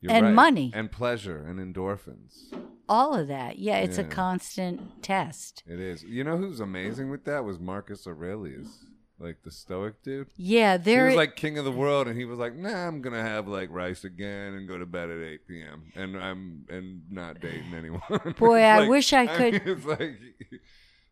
You're 0.00 0.12
And 0.12 0.26
right. 0.26 0.34
money. 0.34 0.70
and 0.74 0.90
pleasure 0.90 1.38
and 1.38 1.58
endorphins. 1.58 2.52
all 2.88 3.14
of 3.14 3.28
that. 3.28 3.58
Yeah, 3.58 3.78
it's 3.78 3.98
a 3.98 4.04
constant 4.04 5.02
test. 5.02 5.62
It 5.66 5.78
is. 5.78 6.02
You 6.02 6.24
know 6.24 6.36
who's 6.36 6.60
amazing 6.60 7.10
with 7.10 7.24
that 7.26 7.44
was 7.44 7.58
Marcus 7.60 8.06
Aurelius, 8.06 8.86
like 9.18 9.42
the 9.44 9.50
Stoic 9.50 10.02
dude. 10.02 10.28
Yeah, 10.36 10.76
there. 10.78 11.02
He 11.08 11.14
was 11.14 11.16
like 11.16 11.36
king 11.36 11.58
of 11.58 11.64
the 11.66 11.70
world, 11.70 12.08
and 12.08 12.16
he 12.18 12.24
was 12.24 12.38
like, 12.38 12.56
"Nah, 12.56 12.88
I'm 12.88 13.02
gonna 13.02 13.22
have 13.22 13.46
like 13.46 13.68
rice 13.70 14.02
again 14.04 14.54
and 14.54 14.66
go 14.66 14.78
to 14.78 14.86
bed 14.86 15.10
at 15.10 15.20
8 15.20 15.46
p.m. 15.46 15.92
and 15.94 16.16
I'm 16.16 16.64
and 16.70 17.02
not 17.10 17.40
dating 17.40 17.74
anyone." 17.76 18.00
Boy, 18.38 18.60
It's 18.60 18.82
I 18.84 18.88
wish 18.88 19.12
I 19.12 19.26
mean, 19.26 19.36
could- 19.36 19.66
it's 19.68 19.84
like 19.84 20.18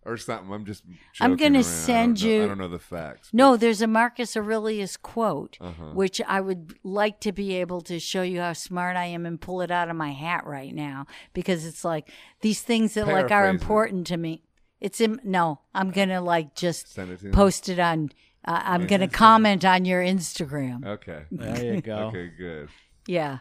or 0.05 0.17
something. 0.17 0.53
I'm 0.53 0.65
just. 0.65 0.85
I'm 1.21 1.37
gonna 1.37 1.57
around. 1.59 1.65
I 1.67 1.69
send 1.69 2.23
know- 2.25 2.29
you- 2.31 2.45
I 2.45 2.47
don't 2.49 2.59
know 2.59 2.69
the 2.69 2.79
facts. 2.79 3.31
no, 3.33 3.57
there's 3.57 3.83
a 3.83 3.87
Marcus 3.87 4.37
Aurelius 4.37 4.97
quote, 4.97 5.59
Uh-huh. 5.61 5.91
which 5.95 6.21
I 6.27 6.41
would 6.41 6.75
like 6.83 7.21
to 7.21 7.33
be 7.33 7.55
able 7.57 7.81
to 7.83 7.99
show 7.99 8.23
you 8.23 8.41
how 8.41 8.53
smart 8.55 8.97
I 8.97 9.07
am 9.07 9.27
and 9.27 9.41
pull 9.41 9.61
it 9.61 9.71
out 9.71 9.89
of 9.91 9.97
my 9.97 10.13
hat 10.13 10.47
right 10.47 10.75
now 10.75 11.07
because 11.35 11.65
it's 11.67 11.85
like 11.85 12.11
these 12.41 12.63
things 12.63 12.95
that 12.95 13.07
like 13.07 13.25
are 13.27 13.29
Paraphrase 13.29 13.55
it. 13.55 13.63
important 13.63 14.07
to 14.09 14.17
me. 14.17 14.43
It's 14.81 15.01
in 15.01 15.21
no, 15.25 15.61
I'm 15.75 15.91
gonna 15.91 16.21
like 16.21 16.55
just 16.55 16.93
Send 16.95 17.11
it 17.11 17.19
to 17.21 17.27
me. 17.27 17.31
post 17.33 17.69
it 17.69 17.79
on. 17.79 18.11
Uh, 18.45 18.63
I'm 18.65 18.87
gonna 18.87 19.09
comment 19.09 19.65
on 19.65 19.85
your 19.85 20.01
Instagram. 20.03 20.87
Okay. 20.87 21.25
There 21.33 21.75
you 21.75 21.81
go. 21.83 21.97
Okay. 22.15 22.31
Good. 22.39 22.69
Yeah, 23.07 23.39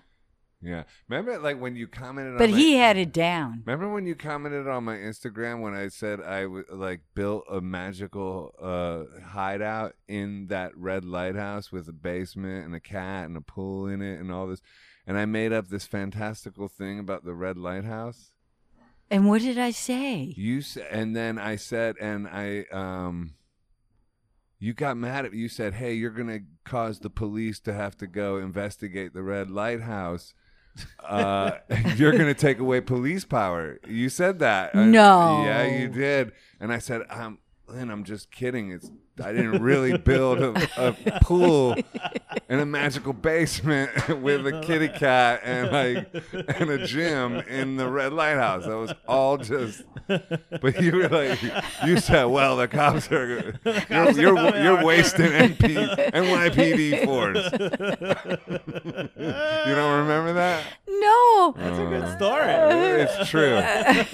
Yeah. 0.61 0.83
Remember, 1.07 1.37
like 1.37 1.61
when 1.61 1.75
you 1.75 1.87
commented. 1.87 2.37
but 2.39 2.49
on 2.49 2.57
he 2.57 2.73
my, 2.75 2.79
had 2.83 2.97
it 2.97 3.13
down. 3.13 3.61
Remember 3.65 3.93
when 3.93 4.07
you 4.07 4.15
commented 4.15 4.67
on 4.67 4.85
my 4.85 4.95
Instagram 4.95 5.61
when 5.61 5.75
I 5.75 5.87
said 5.89 6.19
I 6.19 6.43
w- 6.43 6.65
like 6.71 7.01
built 7.13 7.43
a 7.51 7.61
magical 7.61 8.55
uh, 8.59 9.03
hideout 9.23 9.93
in 10.07 10.47
that 10.47 10.75
red 10.75 11.05
lighthouse 11.05 11.71
with 11.71 11.87
a 11.87 11.93
basement 11.93 12.65
and 12.65 12.73
a 12.73 12.79
cat 12.79 13.25
and 13.27 13.37
a 13.37 13.41
pool 13.41 13.87
in 13.87 14.01
it 14.01 14.19
and 14.19 14.31
all 14.31 14.47
this, 14.47 14.61
and 15.05 15.15
I 15.17 15.25
made 15.25 15.53
up 15.53 15.67
this 15.67 15.85
fantastical 15.85 16.67
thing 16.67 16.97
about 16.97 17.23
the 17.23 17.35
red 17.35 17.57
lighthouse. 17.57 18.31
And 19.11 19.27
what 19.29 19.41
did 19.41 19.59
I 19.59 19.69
say? 19.71 20.33
You 20.35 20.57
s- 20.59 20.75
and 20.89 21.15
then 21.15 21.37
I 21.37 21.55
said, 21.55 21.95
and 22.01 22.27
I 22.27 22.65
um, 22.71 23.35
you 24.59 24.73
got 24.73 24.97
mad 24.97 25.23
at 25.25 25.31
me. 25.33 25.37
You 25.37 25.49
said, 25.49 25.75
"Hey, 25.75 25.93
you're 25.93 26.09
gonna 26.09 26.39
cause 26.65 26.99
the 26.99 27.11
police 27.11 27.59
to 27.61 27.73
have 27.73 27.95
to 27.97 28.07
go 28.07 28.37
investigate 28.37 29.13
the 29.13 29.21
red 29.21 29.51
lighthouse." 29.51 30.33
Uh, 31.03 31.51
you're 31.95 32.11
gonna 32.11 32.33
take 32.33 32.59
away 32.59 32.81
police 32.81 33.25
power. 33.25 33.79
You 33.87 34.09
said 34.09 34.39
that. 34.39 34.75
I- 34.75 34.85
No. 34.85 35.43
yeah, 35.45 35.65
you 35.65 35.87
did. 35.87 36.31
And 36.59 36.71
I 36.73 36.79
said, 36.79 37.01
"I'm 37.09 37.39
Lynn. 37.67 37.89
I'm 37.89 38.03
just 38.03 38.31
kidding. 38.31 38.71
It's 38.71 38.91
I 39.23 39.31
didn't 39.33 39.61
really 39.61 39.97
build 39.97 40.39
a, 40.39 40.69
a 40.77 40.93
pool 41.21 41.75
in 42.49 42.59
a 42.59 42.65
magical 42.65 43.13
basement 43.13 43.91
with 44.21 44.45
a 44.47 44.61
kitty 44.61 44.89
cat 44.89 45.41
and 45.43 45.71
like 45.71 46.23
and 46.59 46.69
a 46.69 46.85
gym 46.85 47.37
in 47.41 47.77
the 47.77 47.89
red 47.89 48.13
lighthouse. 48.13 48.65
That 48.65 48.77
was 48.77 48.93
all 49.07 49.37
just. 49.37 49.83
But 50.07 50.81
you 50.81 50.95
were 50.95 51.09
like, 51.09 51.39
you 51.85 51.99
said, 51.99 52.25
"Well, 52.25 52.57
the 52.57 52.67
cops 52.67 53.11
are 53.11 53.27
you're 53.27 54.11
you're, 54.11 54.57
you're 54.57 54.85
wasting 54.85 55.31
NP, 55.31 56.11
NYPD 56.11 57.05
force." 57.05 57.49
you 59.67 59.75
don't 59.75 59.99
remember 59.99 60.33
that? 60.33 60.63
No, 60.87 61.53
That's 61.57 61.77
a 61.79 61.85
good 61.85 62.03
uh, 62.03 62.17
story. 62.17 63.01
It's 63.01 63.29
true. 63.29 63.59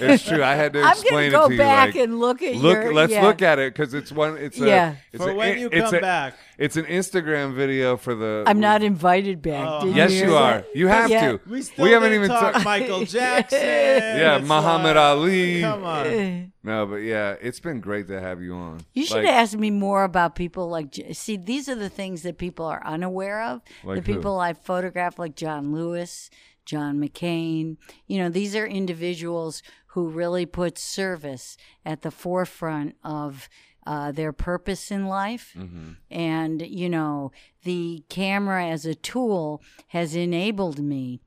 It's 0.06 0.24
true. 0.24 0.42
I 0.42 0.54
had 0.54 0.72
to 0.74 0.80
explain 0.80 0.84
I'm 0.84 0.92
explain 0.92 1.30
gonna 1.30 1.42
go 1.42 1.44
it 1.44 1.48
to 1.48 1.54
you. 1.54 1.58
back 1.58 1.86
like, 1.88 1.96
and 1.96 2.20
look 2.20 2.42
at 2.42 2.56
look, 2.56 2.82
your. 2.82 2.94
let's 2.94 3.12
yeah. 3.12 3.22
look 3.22 3.42
at 3.42 3.58
it 3.58 3.72
because 3.72 3.94
it's 3.94 4.12
one. 4.12 4.36
It's 4.36 4.60
a, 4.60 4.66
Yeah. 4.94 5.00
It's 5.12 5.22
For 5.24 5.30
a, 5.30 5.34
when 5.34 5.58
you 5.58 5.68
it's 5.72 5.84
come 5.90 5.94
a- 5.96 6.00
back. 6.00 6.34
It's 6.58 6.76
an 6.76 6.84
Instagram 6.84 7.54
video 7.54 7.96
for 7.96 8.14
the. 8.14 8.44
I'm 8.46 8.60
not 8.60 8.82
invited 8.82 9.42
back. 9.42 9.66
Oh, 9.68 9.84
Did 9.86 9.96
Yes, 9.96 10.12
hear 10.12 10.26
you 10.28 10.36
are. 10.36 10.64
You 10.74 10.86
have 10.88 11.10
Yeah. 11.10 11.32
to. 11.32 11.40
We 11.48 11.62
still 11.62 11.84
we 11.84 11.90
haven't 11.92 12.10
didn't 12.10 12.24
even 12.26 12.36
talk 12.36 12.52
talked. 12.54 12.64
Michael 12.74 13.04
Jackson. 13.04 13.58
Yeah, 13.60 14.36
It's 14.38 14.48
Muhammad 14.48 14.96
like- 14.96 15.04
Ali. 15.04 15.60
Come 15.60 15.84
on. 15.84 16.52
No, 16.64 16.86
but 16.86 16.96
yeah, 17.02 17.36
it's 17.42 17.60
been 17.60 17.80
great 17.80 18.08
to 18.08 18.18
have 18.18 18.40
you 18.40 18.54
on. 18.54 18.80
You 18.94 19.04
should 19.04 19.18
Like, 19.24 19.26
ask 19.26 19.54
me 19.54 19.70
more 19.70 20.02
about 20.02 20.34
people 20.34 20.70
like. 20.70 20.92
J- 20.92 21.12
See, 21.12 21.36
these 21.36 21.68
are 21.68 21.74
the 21.74 21.90
things 21.90 22.22
that 22.22 22.38
people 22.38 22.64
are 22.64 22.82
unaware 22.86 23.42
of. 23.42 23.60
Like 23.84 24.02
the 24.02 24.10
who? 24.12 24.16
people 24.16 24.40
I 24.40 24.54
photograph, 24.54 25.18
like 25.18 25.36
John 25.36 25.74
Lewis, 25.74 26.30
John 26.64 26.98
McCain. 26.98 27.76
You 28.06 28.16
know, 28.16 28.30
these 28.30 28.56
are 28.56 28.66
individuals 28.66 29.62
who 29.88 30.08
really 30.08 30.46
put 30.46 30.78
service 30.78 31.58
at 31.84 32.00
the 32.00 32.10
forefront 32.10 32.96
of 33.04 33.50
uh, 33.86 34.12
their 34.12 34.32
purpose 34.32 34.90
in 34.90 35.06
life. 35.06 35.52
Mm-hmm. 35.56 35.92
And, 36.10 36.62
you 36.62 36.88
know, 36.88 37.32
the 37.62 38.04
camera 38.08 38.66
as 38.66 38.86
a 38.86 38.94
tool 38.94 39.62
has 39.88 40.14
enabled 40.14 40.78
me 40.78 41.20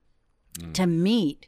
Mm. 0.60 0.74
to 0.74 0.88
meet 0.88 1.48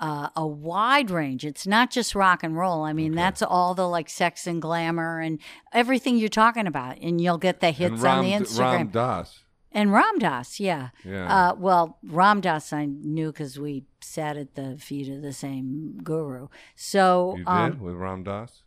uh, 0.00 0.30
a 0.34 0.44
wide 0.44 1.12
range. 1.12 1.44
It's 1.44 1.64
not 1.64 1.92
just 1.92 2.14
rock 2.16 2.42
and 2.42 2.56
roll. 2.56 2.82
I 2.82 2.92
mean, 2.92 3.14
that's 3.14 3.40
all 3.40 3.72
the 3.74 3.88
like 3.88 4.08
sex 4.08 4.48
and 4.48 4.60
glamour 4.60 5.20
and 5.20 5.38
everything 5.72 6.16
you're 6.18 6.28
talking 6.28 6.66
about. 6.66 6.98
And 7.00 7.20
you'll 7.20 7.38
get 7.38 7.60
the 7.60 7.70
hits 7.70 8.00
Ram, 8.00 8.18
on 8.18 8.24
the 8.24 8.32
Instagram. 8.32 8.58
And 8.58 8.78
Ram 8.78 8.88
Dass. 8.88 9.40
and 9.70 9.92
Ram 9.92 10.18
Dass, 10.18 10.58
yeah. 10.58 10.88
Yeah. 11.04 11.50
Uh, 11.50 11.54
well, 11.56 11.98
Ram 12.04 12.40
Dass 12.40 12.72
I 12.72 12.86
knew 12.86 13.30
because 13.30 13.60
we 13.60 13.84
sat 14.00 14.36
at 14.36 14.56
the 14.56 14.76
feet 14.76 15.08
of 15.08 15.22
the 15.22 15.32
same 15.32 15.98
guru. 16.02 16.48
So, 16.74 17.34
you 17.36 17.44
did 17.44 17.48
um, 17.48 17.80
with 17.80 17.94
Ram 17.94 18.24
Dass. 18.24 18.62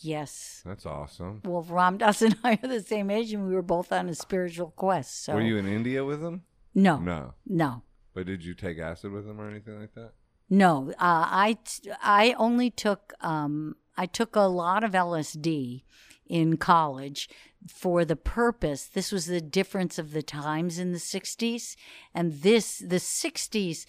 Yes. 0.00 0.62
That's 0.64 0.86
awesome. 0.86 1.42
Well, 1.44 1.62
Ram 1.68 1.98
Dass 1.98 2.22
and 2.22 2.36
I 2.44 2.58
are 2.62 2.68
the 2.68 2.80
same 2.82 3.10
age, 3.10 3.32
and 3.32 3.46
we 3.46 3.54
were 3.54 3.62
both 3.62 3.92
on 3.92 4.08
a 4.08 4.14
spiritual 4.14 4.72
quest. 4.76 5.24
So 5.24 5.34
Were 5.34 5.40
you 5.42 5.56
in 5.56 5.66
India 5.68 6.04
with 6.04 6.22
him? 6.22 6.42
no, 6.74 6.98
No. 6.98 7.34
no. 7.46 7.82
But 8.14 8.26
did 8.26 8.44
you 8.44 8.54
take 8.54 8.78
acid 8.78 9.12
with 9.12 9.26
him 9.26 9.40
or 9.40 9.48
anything 9.48 9.78
like 9.80 9.94
that? 9.94 10.12
No, 10.48 10.90
uh, 10.92 10.94
I 10.98 11.58
t- 11.64 11.90
I 12.02 12.34
only 12.36 12.70
took 12.70 13.12
um, 13.20 13.76
I 13.96 14.06
took 14.06 14.34
a 14.34 14.40
lot 14.48 14.82
of 14.82 14.92
LSD 14.92 15.84
in 16.26 16.56
college 16.56 17.28
for 17.68 18.04
the 18.04 18.16
purpose. 18.16 18.84
This 18.86 19.12
was 19.12 19.26
the 19.26 19.40
difference 19.40 19.96
of 19.96 20.10
the 20.10 20.22
times 20.24 20.76
in 20.80 20.90
the 20.90 20.98
'60s, 20.98 21.76
and 22.12 22.32
this 22.42 22.78
the 22.78 22.96
'60s 22.96 23.86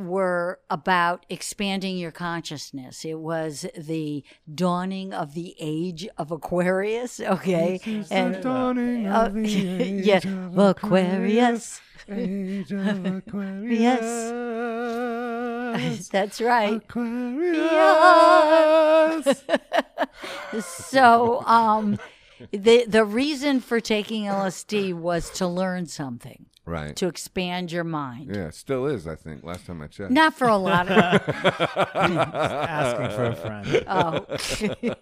were 0.00 0.60
about 0.70 1.26
expanding 1.28 1.98
your 1.98 2.12
consciousness. 2.12 3.04
It 3.04 3.18
was 3.18 3.66
the 3.76 4.24
dawning 4.52 5.12
of 5.12 5.34
the 5.34 5.54
age 5.60 6.08
of 6.16 6.30
Aquarius. 6.30 7.20
Okay, 7.32 7.80
and 8.10 8.42
dawning 8.42 9.06
uh, 9.06 9.24
of 9.26 9.34
the 9.34 9.68
age 9.82 10.04
yeah, 10.06 10.18
of 10.18 10.58
Aquarius. 10.58 11.80
Age 12.08 12.70
of 12.72 13.06
Aquarius. 13.26 14.30
That's 16.08 16.40
right. 16.40 16.74
Aquarius. 16.74 17.64
so 20.60 21.42
um 21.46 21.98
the 22.50 22.84
the 22.86 23.04
reason 23.04 23.60
for 23.60 23.80
taking 23.80 24.24
LSD 24.24 24.94
was 24.94 25.30
to 25.30 25.46
learn 25.46 25.86
something, 25.86 26.46
right. 26.64 26.94
to 26.96 27.06
expand 27.08 27.72
your 27.72 27.84
mind. 27.84 28.34
Yeah, 28.34 28.46
it 28.48 28.54
still 28.54 28.86
is, 28.86 29.06
I 29.06 29.14
think, 29.16 29.44
last 29.44 29.66
time 29.66 29.82
I 29.82 29.86
checked. 29.88 30.10
Not 30.10 30.34
for 30.34 30.48
a 30.48 30.56
lot 30.56 30.88
of 30.90 30.98
Asking 31.94 33.16
for 33.16 33.24
a 33.24 33.34
friend. 33.36 33.84
oh, 33.86 34.94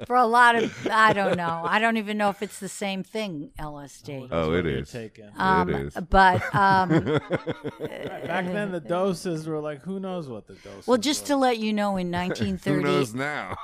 for 0.06 0.16
a 0.16 0.26
lot 0.26 0.56
of 0.56 0.86
I 0.90 1.12
don't 1.12 1.36
know. 1.36 1.62
I 1.64 1.78
don't 1.78 1.96
even 1.96 2.16
know 2.18 2.30
if 2.30 2.42
it's 2.42 2.60
the 2.60 2.68
same 2.68 3.02
thing 3.02 3.50
LSD. 3.58 4.28
Oh, 4.30 4.52
it 4.52 4.64
You're 4.64 4.78
is. 4.78 4.90
taking. 4.90 5.30
Um, 5.36 5.68
is. 5.70 5.94
but 6.10 6.42
um, 6.54 6.88
Back 6.88 8.46
then, 8.46 8.72
the 8.72 8.80
doses 8.86 9.46
were 9.46 9.60
like, 9.60 9.80
who 9.82 10.00
knows 10.00 10.28
what 10.28 10.46
the 10.46 10.54
doses. 10.54 10.86
well, 10.86 10.98
just 10.98 11.26
to 11.26 11.36
let 11.36 11.58
you 11.58 11.72
know, 11.72 11.96
in 11.96 12.10
1930 12.10 12.70
Who 12.70 12.82
1930, 12.82 12.84
knows 12.84 13.14
now? 13.14 13.56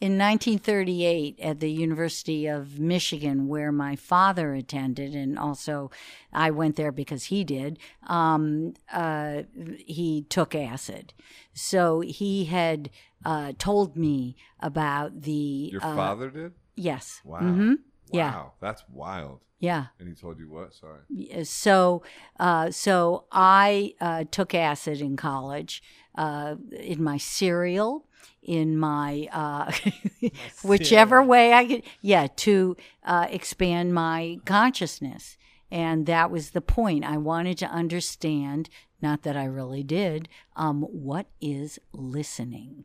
In 0.00 0.18
1938 0.18 1.38
at 1.40 1.60
the 1.60 1.70
University 1.70 2.46
of 2.46 2.78
Michigan, 2.78 3.48
where 3.48 3.72
my 3.72 3.96
father 3.96 4.54
attended, 4.54 5.14
and 5.14 5.38
also 5.38 5.90
I 6.32 6.50
went 6.50 6.76
there 6.76 6.92
because 6.92 7.24
he 7.24 7.44
did. 7.44 7.78
Um, 8.06 8.74
uh, 8.92 9.42
he 9.78 10.26
took 10.28 10.54
acid, 10.54 11.14
so 11.52 12.00
he 12.00 12.46
had 12.46 12.90
uh, 13.24 13.52
told 13.58 13.96
me 13.96 14.36
about 14.60 15.22
the 15.22 15.70
Your 15.72 15.84
uh, 15.84 15.94
father 15.94 16.30
did? 16.30 16.52
Yes. 16.76 17.20
Wow. 17.24 17.38
hmm 17.38 17.74
Yeah. 18.12 18.44
That's 18.60 18.84
wild. 18.92 19.40
Yeah. 19.60 19.86
And 19.98 20.08
he 20.08 20.14
told 20.14 20.38
you 20.38 20.50
what? 20.50 20.74
Sorry. 20.74 21.44
So, 21.44 22.02
uh, 22.38 22.70
so 22.70 23.24
I 23.32 23.94
uh, 24.00 24.24
took 24.30 24.54
acid 24.54 25.00
in 25.00 25.16
college, 25.16 25.82
uh, 26.16 26.56
in 26.78 27.02
my 27.02 27.16
cereal, 27.16 28.06
in 28.42 28.76
my 28.78 29.28
uh, 29.32 29.72
whichever 30.64 31.22
way 31.22 31.52
I 31.52 31.64
could, 31.66 31.82
yeah, 32.00 32.28
to 32.36 32.76
uh, 33.04 33.26
expand 33.30 33.94
my 33.94 34.38
consciousness, 34.44 35.36
and 35.70 36.06
that 36.06 36.30
was 36.30 36.50
the 36.50 36.60
point. 36.60 37.04
I 37.04 37.16
wanted 37.16 37.58
to 37.58 37.66
understand, 37.66 38.68
not 39.00 39.22
that 39.22 39.36
I 39.36 39.44
really 39.44 39.82
did, 39.82 40.28
um, 40.56 40.82
what 40.82 41.26
is 41.40 41.78
listening 41.92 42.84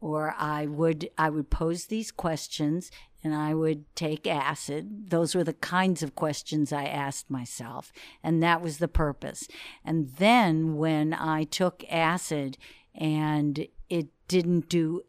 or 0.00 0.34
I 0.38 0.66
would 0.66 1.10
I 1.18 1.30
would 1.30 1.50
pose 1.50 1.86
these 1.86 2.10
questions 2.10 2.90
and 3.24 3.34
I 3.34 3.52
would 3.52 3.84
take 3.96 4.26
acid. 4.26 5.10
Those 5.10 5.34
were 5.34 5.42
the 5.42 5.54
kinds 5.54 6.02
of 6.02 6.14
questions 6.14 6.72
I 6.72 6.84
asked 6.84 7.30
myself, 7.30 7.92
and 8.22 8.42
that 8.42 8.62
was 8.62 8.78
the 8.78 8.88
purpose. 8.88 9.48
And 9.84 10.10
then 10.18 10.76
when 10.76 11.12
I 11.12 11.44
took 11.44 11.84
acid 11.90 12.58
and 12.98 13.66
it 13.88 14.08
didn't 14.26 14.68
do 14.68 15.02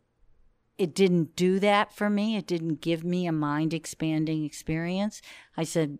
it 0.78 0.96
didn't 0.96 1.36
do 1.36 1.60
that 1.60 1.94
for 1.94 2.10
me. 2.10 2.38
It 2.38 2.48
didn't 2.48 2.80
give 2.80 3.04
me 3.04 3.28
a 3.28 3.34
mind 3.34 3.74
expanding 3.74 4.46
experience. 4.46 5.22
I 5.58 5.64
said, 5.64 6.00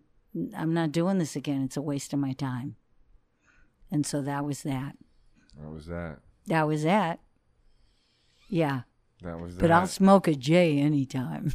I'm 0.56 0.72
not 0.72 0.90
doing 0.90 1.18
this 1.18 1.36
again. 1.36 1.62
It's 1.62 1.76
a 1.76 1.82
waste 1.82 2.14
of 2.14 2.18
my 2.18 2.32
time. 2.32 2.76
And 3.90 4.06
so 4.06 4.22
that 4.22 4.42
was 4.42 4.62
that. 4.62 4.96
What 5.54 5.74
was 5.74 5.84
that? 5.86 6.20
That 6.46 6.66
was 6.66 6.82
that. 6.84 7.20
Yeah. 8.48 8.82
That 9.22 9.38
was 9.38 9.56
that. 9.56 9.60
But. 9.60 9.70
I'll 9.70 9.86
smoke 9.86 10.26
a 10.28 10.34
J 10.34 10.78
anytime. 10.78 11.52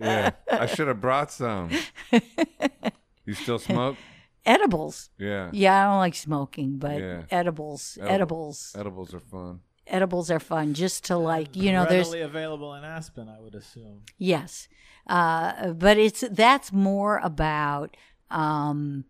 yeah, 0.00 0.30
I 0.48 0.66
should 0.72 0.86
have 0.86 1.00
brought 1.00 1.32
some. 1.32 1.70
You 3.26 3.34
still 3.34 3.58
smoke? 3.58 3.96
edibles. 4.48 5.10
Yeah. 5.18 5.50
Yeah, 5.52 5.80
I 5.82 5.90
don't 5.90 5.98
like 5.98 6.14
smoking, 6.14 6.78
but 6.78 6.98
Yeah. 7.00 7.22
edibles, 7.30 7.96
Edible- 8.00 8.14
edibles, 8.14 8.72
Edibles 8.76 9.14
are 9.14 9.20
fun. 9.20 9.60
edibles 9.86 10.30
are 10.30 10.40
fun. 10.40 10.74
Just 10.74 11.04
to 11.06 11.16
like, 11.16 11.54
you 11.54 11.72
know, 11.72 11.84
there's 11.84 12.06
readily 12.08 12.22
available 12.22 12.74
in 12.74 12.84
Aspen, 12.84 13.28
I 13.28 13.38
would 13.40 13.54
assume. 13.54 14.02
yes, 14.18 14.68
uh, 15.06 15.72
but 15.72 15.96
it's 15.98 16.24
that's 16.30 16.72
more 16.72 17.18
about 17.22 17.96
um, 18.30 19.04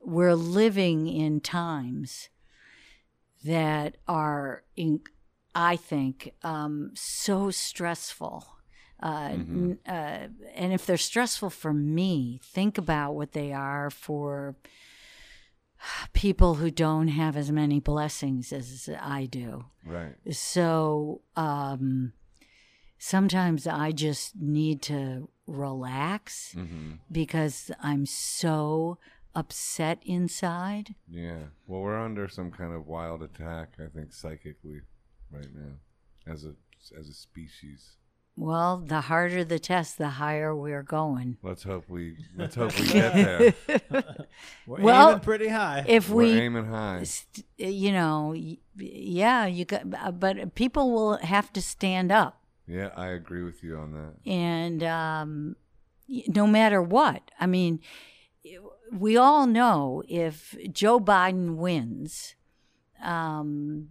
we're 0.00 0.34
living 0.34 1.06
in 1.08 1.40
times 1.40 2.28
that 3.44 3.96
are, 4.08 4.62
in, 4.76 5.00
I 5.54 5.76
think, 5.76 6.32
um, 6.42 6.90
so 6.94 7.50
stressful. 7.50 8.46
Uh, 9.02 9.28
n- 9.32 9.78
uh, 9.86 10.28
and 10.54 10.72
if 10.72 10.86
they're 10.86 10.96
stressful 10.96 11.50
for 11.50 11.72
me, 11.74 12.40
think 12.42 12.78
about 12.78 13.14
what 13.14 13.32
they 13.32 13.52
are 13.52 13.90
for 13.90 14.54
people 16.12 16.54
who 16.54 16.70
don't 16.70 17.08
have 17.08 17.36
as 17.36 17.50
many 17.52 17.80
blessings 17.80 18.52
as 18.52 18.88
I 19.00 19.26
do. 19.26 19.66
Right. 19.84 20.14
So 20.30 21.20
um, 21.36 22.12
sometimes 22.98 23.66
I 23.66 23.92
just 23.92 24.36
need 24.36 24.80
to 24.82 25.28
relax 25.46 26.54
Mm-hmm. 26.56 26.92
because 27.12 27.70
I'm 27.82 28.06
so 28.06 28.98
upset 29.34 29.98
inside. 30.06 30.94
Yeah. 31.10 31.38
Well, 31.66 31.80
we're 31.82 32.00
under 32.00 32.28
some 32.28 32.50
kind 32.50 32.72
of 32.72 32.86
wild 32.86 33.22
attack, 33.22 33.74
I 33.78 33.88
think, 33.94 34.12
psychically, 34.14 34.80
right 35.30 35.48
now, 35.54 36.32
as 36.32 36.44
a 36.44 36.54
as 36.98 37.08
a 37.08 37.12
species. 37.14 37.96
Well, 38.36 38.78
the 38.84 39.02
harder 39.02 39.44
the 39.44 39.60
test, 39.60 39.96
the 39.98 40.08
higher 40.08 40.54
we're 40.56 40.82
going. 40.82 41.36
Let's 41.42 41.62
hope 41.62 41.88
we 41.88 42.16
let's 42.36 42.56
hope 42.56 42.76
we 42.80 42.88
get 42.88 43.14
there. 43.68 43.94
We're 44.66 44.80
Well, 44.82 45.08
aiming 45.10 45.20
pretty 45.20 45.48
high. 45.48 45.84
If 45.86 46.08
We're 46.10 46.24
we, 46.24 46.40
aiming 46.40 46.66
high. 46.66 47.04
st- 47.04 47.46
you 47.58 47.92
know, 47.92 48.34
yeah, 48.76 49.46
you 49.46 49.64
got, 49.64 50.18
but 50.18 50.54
people 50.56 50.90
will 50.90 51.16
have 51.18 51.52
to 51.52 51.62
stand 51.62 52.10
up. 52.10 52.40
Yeah, 52.66 52.90
I 52.96 53.08
agree 53.08 53.42
with 53.44 53.62
you 53.62 53.76
on 53.76 53.92
that. 53.92 54.14
and 54.30 54.82
um, 54.82 55.56
no 56.26 56.46
matter 56.46 56.82
what, 56.82 57.30
I 57.38 57.46
mean, 57.46 57.78
we 58.90 59.16
all 59.16 59.46
know 59.46 60.02
if 60.08 60.56
Joe 60.72 60.98
Biden 60.98 61.54
wins, 61.56 62.34
um, 63.02 63.90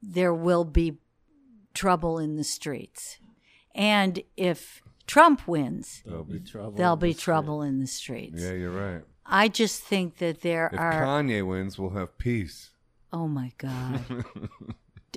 there 0.00 0.32
will 0.32 0.64
be 0.64 0.98
trouble 1.74 2.18
in 2.18 2.36
the 2.36 2.44
streets, 2.44 3.18
and 3.76 4.20
if 4.36 4.82
Trump 5.06 5.46
wins, 5.46 6.02
There'll 6.04 6.24
be 6.24 6.40
trouble. 6.40 6.72
there'll 6.72 6.94
in 6.94 6.98
be 7.00 7.12
the 7.12 7.20
trouble 7.20 7.62
in 7.62 7.78
the 7.78 7.86
streets. 7.86 8.42
Yeah, 8.42 8.52
you're 8.52 8.70
right. 8.72 9.02
I 9.24 9.46
just 9.48 9.82
think 9.82 10.18
that 10.18 10.40
there 10.42 10.70
If 10.72 10.78
are. 10.80 10.92
Kanye 11.04 11.46
wins, 11.46 11.78
we'll 11.78 11.90
have 11.90 12.16
peace. 12.18 12.70
oh 13.12 13.28
my 13.28 13.52
God. 13.58 14.00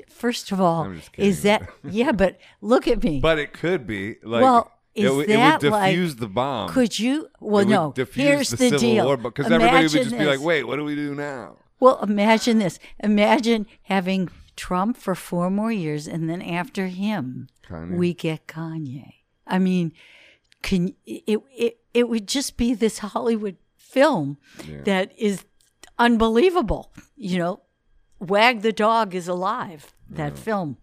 First 0.09 0.51
of 0.51 0.61
all, 0.61 0.93
is 1.17 1.43
that 1.43 1.69
yeah? 1.83 2.11
But 2.13 2.39
look 2.61 2.87
at 2.87 3.03
me. 3.03 3.19
But 3.19 3.37
it 3.39 3.51
could 3.53 3.85
be 3.85 4.15
like 4.23 4.41
Well, 4.41 4.71
it, 4.95 5.05
is 5.05 5.11
would- 5.11 5.27
that 5.27 5.63
it 5.63 5.67
would 5.67 5.71
like- 5.71 6.17
the 6.17 6.27
bomb. 6.27 6.69
Could 6.69 6.97
you? 6.99 7.27
Well, 7.39 7.63
It 7.63 7.69
no. 7.69 7.93
Here's 8.13 8.49
the, 8.49 8.57
the, 8.57 8.63
civil 8.69 8.79
deal. 8.79 9.05
war 9.05 9.17
because 9.17 9.51
everybody 9.51 9.83
would 9.83 9.91
just 9.91 10.17
be 10.17 10.25
like, 10.25 10.39
"Wait, 10.41 10.63
what 10.65 10.77
do 10.77 10.83
we 10.85 10.95
do 10.95 11.13
now?" 11.15 11.57
Well, 11.79 11.99
imagine 12.01 12.59
this. 12.59 12.79
Imagine 13.01 13.65
having 13.83 14.29
Trump 14.55 14.97
for 14.97 15.15
four 15.15 15.49
more 15.49 15.71
years, 15.71 16.07
and 16.07 16.29
then 16.29 16.41
after 16.41 16.87
him, 16.87 17.47
Kanye. 17.69 17.97
we 17.97 18.13
get 18.13 18.47
Kanye. 18.47 19.13
I 19.47 19.59
mean, 19.59 19.93
can 20.61 20.93
it? 21.05 21.39
It 21.55 21.79
it 21.93 22.09
would 22.09 22.27
just 22.27 22.57
be 22.57 22.73
this 22.73 22.99
Hollywood 22.99 23.57
film 23.77 24.37
Yeah. 24.67 24.81
that 24.83 25.11
is 25.17 25.45
unbelievable. 25.97 26.91
You 27.15 27.37
know, 27.39 27.61
Wag 28.19 28.61
the 28.61 28.71
Dog 28.73 29.15
is 29.15 29.27
alive. 29.27 29.93
That 30.09 30.37
film. 30.37 30.77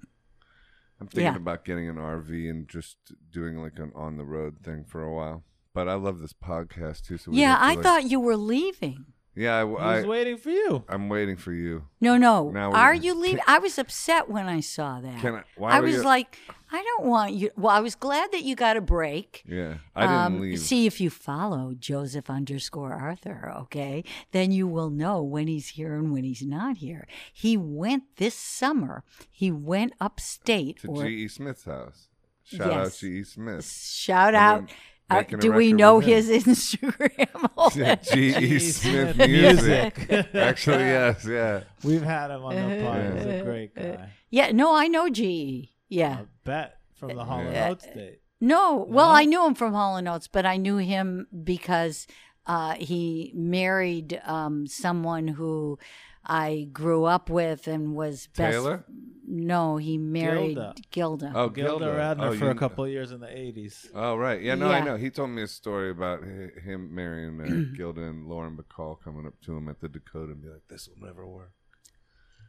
I'm 1.01 1.09
thinking 1.09 1.25
yeah. 1.33 1.37
about 1.37 1.65
getting 1.65 1.89
an 1.89 1.97
RV 1.97 2.49
and 2.49 2.69
just 2.69 2.97
doing 3.31 3.59
like 3.59 3.79
an 3.79 3.93
on 3.95 4.17
the 4.17 4.25
road 4.25 4.57
thing 4.63 4.85
for 4.85 5.03
a 5.03 5.13
while. 5.13 5.45
But 5.75 5.89
I 5.89 5.95
love 5.95 6.21
this 6.21 6.33
podcast 6.33 7.03
too. 7.07 7.19
So 7.19 7.33
Yeah, 7.33 7.57
I 7.59 7.75
like- 7.75 7.83
thought 7.83 8.05
you 8.11 8.19
were 8.21 8.37
leaving. 8.37 9.05
Yeah, 9.37 9.63
I, 9.79 9.97
He's 9.97 10.05
I, 10.05 10.09
waiting 10.09 10.39
for 10.39 10.49
you. 10.51 10.83
I'm 10.89 11.09
waiting 11.11 11.37
for 11.37 11.53
you. 11.53 11.85
No, 12.01 12.17
no. 12.17 12.49
Now 12.51 12.71
we're 12.71 12.77
Are 12.77 12.95
gonna- 12.95 13.05
you 13.05 13.15
leaving? 13.15 13.43
I 13.47 13.59
was 13.59 13.79
upset 13.79 14.31
when 14.31 14.47
I 14.47 14.61
saw 14.61 15.01
that. 15.03 15.21
Can 15.21 15.35
I? 15.37 15.43
Why 15.57 15.73
I 15.73 15.81
were 15.81 15.87
was 15.87 15.97
you- 15.97 16.03
like, 16.03 16.39
I 16.73 16.83
don't 16.83 17.07
want 17.07 17.35
you. 17.35 17.51
Well, 17.57 17.71
I 17.75 17.81
was 17.81 17.95
glad 17.95 18.33
that 18.33 18.43
you 18.45 18.57
got 18.57 18.77
a 18.77 18.81
break. 18.81 19.43
yeah, 19.47 19.75
I 19.95 20.01
didn't 20.07 20.17
Um, 20.17 20.41
leave. 20.41 20.59
See, 20.59 20.87
if 20.87 21.01
you 21.03 21.11
follow 21.11 21.75
Joseph 21.79 22.31
underscore 22.31 22.95
Arthur, 22.95 23.53
okay, 23.65 24.05
then 24.33 24.53
you 24.53 24.67
will 24.67 24.91
know 24.91 25.23
when 25.23 25.49
he's 25.49 25.69
here 25.69 25.95
and 25.95 26.13
when 26.13 26.25
he's 26.25 26.43
not 26.43 26.79
here. 26.79 27.07
He 27.33 27.57
went 27.59 28.17
this 28.17 28.35
summer. 28.35 29.05
He 29.31 29.53
went 29.53 29.93
upstate. 30.01 30.81
to 30.81 30.89
or 30.89 31.05
G.E. 31.05 31.29
Smith's 31.29 31.65
house. 31.65 32.09
Shout 32.43 32.71
out 32.73 32.85
Yes. 32.85 33.01
G.E. 33.01 33.23
Smith. 33.25 33.71
shout 33.71 34.35
I've 34.35 34.63
out. 34.63 34.71
Been 35.09 35.35
uh, 35.35 35.39
do 35.39 35.53
we 35.53 35.73
know 35.73 36.01
his 36.01 36.29
Instagram? 36.45 38.03
G.E. 38.13 38.59
Smith 38.59 39.17
Smith 39.17 39.17
music. 39.17 39.97
Music. 40.11 40.35
Actually, 40.35 40.85
yes, 40.85 41.25
yeah. 41.25 41.61
We've 41.85 42.03
had 42.03 42.31
him 42.31 42.45
on 42.45 42.55
the 42.55 42.83
pod. 42.83 43.17
He's 43.19 43.27
Uh, 43.27 43.29
a 43.29 43.43
great 43.43 43.75
guy. 43.75 44.11
yeah, 44.31 44.51
no, 44.53 44.75
I 44.77 44.89
know 44.89 45.09
GE. 45.09 45.69
Yeah. 45.89 46.19
I 46.21 46.25
bet 46.45 46.79
from 46.95 47.15
the 47.15 47.25
Hall 47.25 47.41
and 47.41 47.57
Oates 47.73 47.87
date. 47.87 48.21
No, 48.41 48.85
well, 48.89 49.09
I 49.09 49.25
knew 49.25 49.47
him 49.47 49.55
from 49.55 49.73
Hall 49.73 49.97
and 49.97 50.09
Oates, 50.09 50.29
but 50.29 50.45
I 50.45 50.57
knew 50.59 50.77
him 50.77 51.27
because 51.45 52.07
uh, 52.47 52.75
he 52.75 53.33
married 53.35 54.21
um, 54.27 54.67
someone 54.67 55.27
who 55.29 55.79
I 56.27 56.69
grew 56.73 57.05
up 57.05 57.31
with 57.31 57.69
and 57.69 57.95
was 57.95 58.27
best. 58.37 58.53
Taylor? 58.53 58.85
No, 59.29 59.77
he 59.77 59.99
married 59.99 60.55
Gilda. 60.55 60.75
Gilda. 60.91 61.33
Oh, 61.35 61.49
Gilda, 61.49 61.85
Gilda. 61.85 61.99
Radner 61.99 62.35
Oh, 62.35 62.37
for 62.37 62.51
a 62.51 62.55
couple 62.55 62.85
of 62.85 62.91
years 62.91 63.11
in 63.13 63.21
the 63.21 63.27
80s. 63.27 63.87
Oh, 63.95 64.17
right. 64.17 64.41
Yeah, 64.41 64.55
no, 64.55 64.71
I 64.71 64.81
know. 64.81 64.97
He 64.97 65.11
told 65.11 65.31
me 65.31 65.43
a 65.43 65.49
story 65.49 65.91
about 65.91 66.23
him 66.23 66.95
marrying 66.95 67.41
uh, 67.41 67.75
Gilda 67.77 68.03
and 68.03 68.27
Lauren 68.29 68.57
Bacall 68.57 69.01
coming 69.03 69.27
up 69.27 69.35
to 69.43 69.57
him 69.57 69.69
at 69.69 69.81
the 69.81 69.89
Dakota 69.89 70.33
and 70.33 70.43
be 70.43 70.49
like, 70.49 70.63
this 70.69 70.89
will 70.89 71.05
never 71.07 71.27
work. 71.27 71.53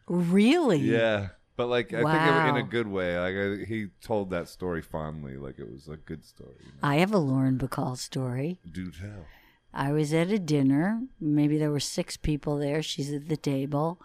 Really? 0.08 0.78
Yeah. 0.78 1.30
But, 1.56 1.68
like, 1.68 1.92
I 1.92 2.04
think 2.04 2.46
it, 2.46 2.50
in 2.50 2.56
a 2.58 2.64
good 2.64 2.88
way. 2.88 3.18
Like, 3.18 3.36
I, 3.36 3.66
he 3.66 3.88
told 4.02 4.30
that 4.30 4.48
story 4.48 4.84
fondly. 4.84 5.38
Like, 5.38 5.58
it 5.58 5.70
was 5.70 5.88
a 5.88 5.98
good 5.98 6.24
story. 6.24 6.58
You 6.60 6.72
know? 6.74 6.88
I 6.88 6.98
have 6.98 7.12
a 7.12 7.18
Lauren 7.18 7.58
Bacall 7.58 7.98
story. 7.98 8.60
Do 8.72 8.92
tell. 8.92 9.26
I 9.74 9.92
was 9.92 10.14
at 10.14 10.30
a 10.30 10.40
dinner. 10.40 11.02
Maybe 11.20 11.58
there 11.58 11.72
were 11.72 11.80
six 11.80 12.18
people 12.18 12.58
there. 12.58 12.82
She's 12.82 13.14
at 13.14 13.28
the 13.28 13.38
table. 13.38 14.02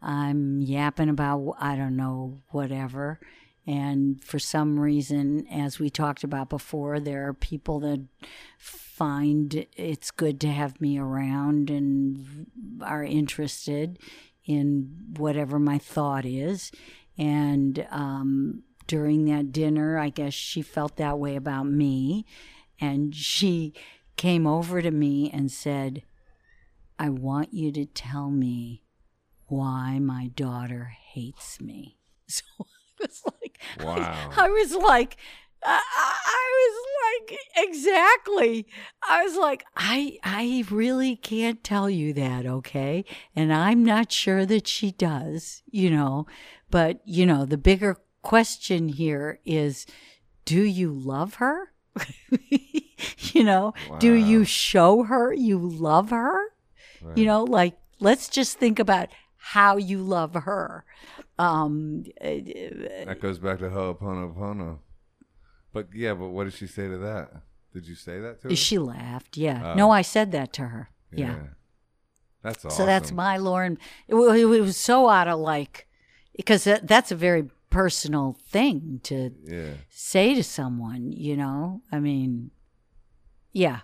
I'm 0.00 0.60
yapping 0.60 1.08
about, 1.08 1.56
I 1.60 1.76
don't 1.76 1.96
know, 1.96 2.40
whatever. 2.48 3.20
And 3.66 4.22
for 4.24 4.38
some 4.40 4.80
reason, 4.80 5.46
as 5.46 5.78
we 5.78 5.88
talked 5.88 6.24
about 6.24 6.48
before, 6.48 6.98
there 6.98 7.28
are 7.28 7.34
people 7.34 7.78
that 7.80 8.04
find 8.58 9.66
it's 9.76 10.10
good 10.10 10.40
to 10.40 10.48
have 10.48 10.80
me 10.80 10.98
around 10.98 11.70
and 11.70 12.46
are 12.80 13.04
interested 13.04 13.98
in 14.44 15.14
whatever 15.16 15.60
my 15.60 15.78
thought 15.78 16.24
is. 16.24 16.72
And 17.16 17.86
um, 17.90 18.64
during 18.88 19.26
that 19.26 19.52
dinner, 19.52 19.96
I 19.96 20.08
guess 20.08 20.34
she 20.34 20.62
felt 20.62 20.96
that 20.96 21.18
way 21.18 21.36
about 21.36 21.66
me. 21.66 22.26
And 22.80 23.14
she 23.14 23.74
came 24.22 24.46
over 24.46 24.80
to 24.80 24.92
me 24.92 25.28
and 25.32 25.50
said, 25.50 26.00
I 26.96 27.08
want 27.08 27.52
you 27.52 27.72
to 27.72 27.84
tell 27.84 28.30
me 28.30 28.84
why 29.48 29.98
my 29.98 30.28
daughter 30.36 30.92
hates 31.12 31.60
me. 31.60 31.98
So 32.28 32.44
I 32.60 32.64
was 33.00 33.22
like, 33.26 33.60
Wow. 33.80 34.30
I 34.36 34.48
was 34.48 34.76
like, 34.76 35.16
I, 35.64 35.80
I 35.84 36.50
was 36.62 37.28
like, 37.28 37.38
exactly. 37.56 38.68
I 39.06 39.24
was 39.24 39.34
like, 39.36 39.64
I, 39.76 40.18
I 40.22 40.64
really 40.70 41.16
can't 41.16 41.64
tell 41.64 41.90
you 41.90 42.12
that, 42.12 42.46
okay? 42.46 43.04
And 43.34 43.52
I'm 43.52 43.84
not 43.84 44.12
sure 44.12 44.46
that 44.46 44.68
she 44.68 44.92
does, 44.92 45.64
you 45.66 45.90
know. 45.90 46.28
But 46.70 47.00
you 47.04 47.26
know, 47.26 47.44
the 47.44 47.58
bigger 47.58 47.96
question 48.22 48.88
here 48.88 49.40
is, 49.44 49.84
do 50.44 50.62
you 50.62 50.92
love 50.92 51.34
her? 51.34 51.72
you 53.32 53.44
know, 53.44 53.74
do 53.98 54.12
you 54.14 54.44
show 54.44 55.02
her 55.04 55.32
you 55.32 55.58
love 55.58 56.10
her? 56.10 56.40
You 57.16 57.24
know, 57.26 57.44
like 57.44 57.76
let's 58.00 58.28
just 58.28 58.58
think 58.58 58.78
about 58.78 59.08
how 59.36 59.76
you 59.76 59.98
love 59.98 60.34
her. 60.34 60.84
Um, 61.38 62.04
That 62.20 63.18
goes 63.20 63.38
back 63.38 63.58
to 63.58 63.70
Ho'oponopono. 63.70 64.78
But, 65.72 65.88
yeah, 65.94 66.14
but 66.14 66.28
what 66.28 66.44
did 66.44 66.52
she 66.52 66.66
say 66.66 66.86
to 66.86 66.98
that? 66.98 67.30
Did 67.72 67.88
you 67.88 67.94
say 67.94 68.20
that 68.20 68.42
to 68.42 68.48
her? 68.48 68.56
She 68.56 68.78
laughed. 68.78 69.36
Yeah. 69.36 69.72
Oh. 69.72 69.74
No, 69.74 69.90
I 69.90 70.02
said 70.02 70.30
that 70.32 70.52
to 70.54 70.62
her. 70.62 70.90
Yeah. 71.10 71.38
That's 72.42 72.64
awesome. 72.64 72.76
So 72.76 72.86
that's 72.86 73.12
my 73.12 73.36
Lauren. 73.38 73.78
It, 74.08 74.14
wa- 74.14 74.32
it 74.32 74.44
was 74.44 74.76
so 74.76 75.08
out 75.08 75.28
of 75.28 75.38
like, 75.38 75.86
because 76.36 76.64
that, 76.64 76.86
that's 76.86 77.10
a 77.10 77.16
very 77.16 77.48
personal 77.70 78.36
thing 78.48 79.00
to 79.04 79.30
Yeah, 79.44 79.74
say 79.88 80.34
to 80.34 80.44
someone, 80.44 81.12
you 81.12 81.36
know? 81.36 81.82
I 81.90 81.98
mean, 82.00 82.50
yeah. 83.52 83.80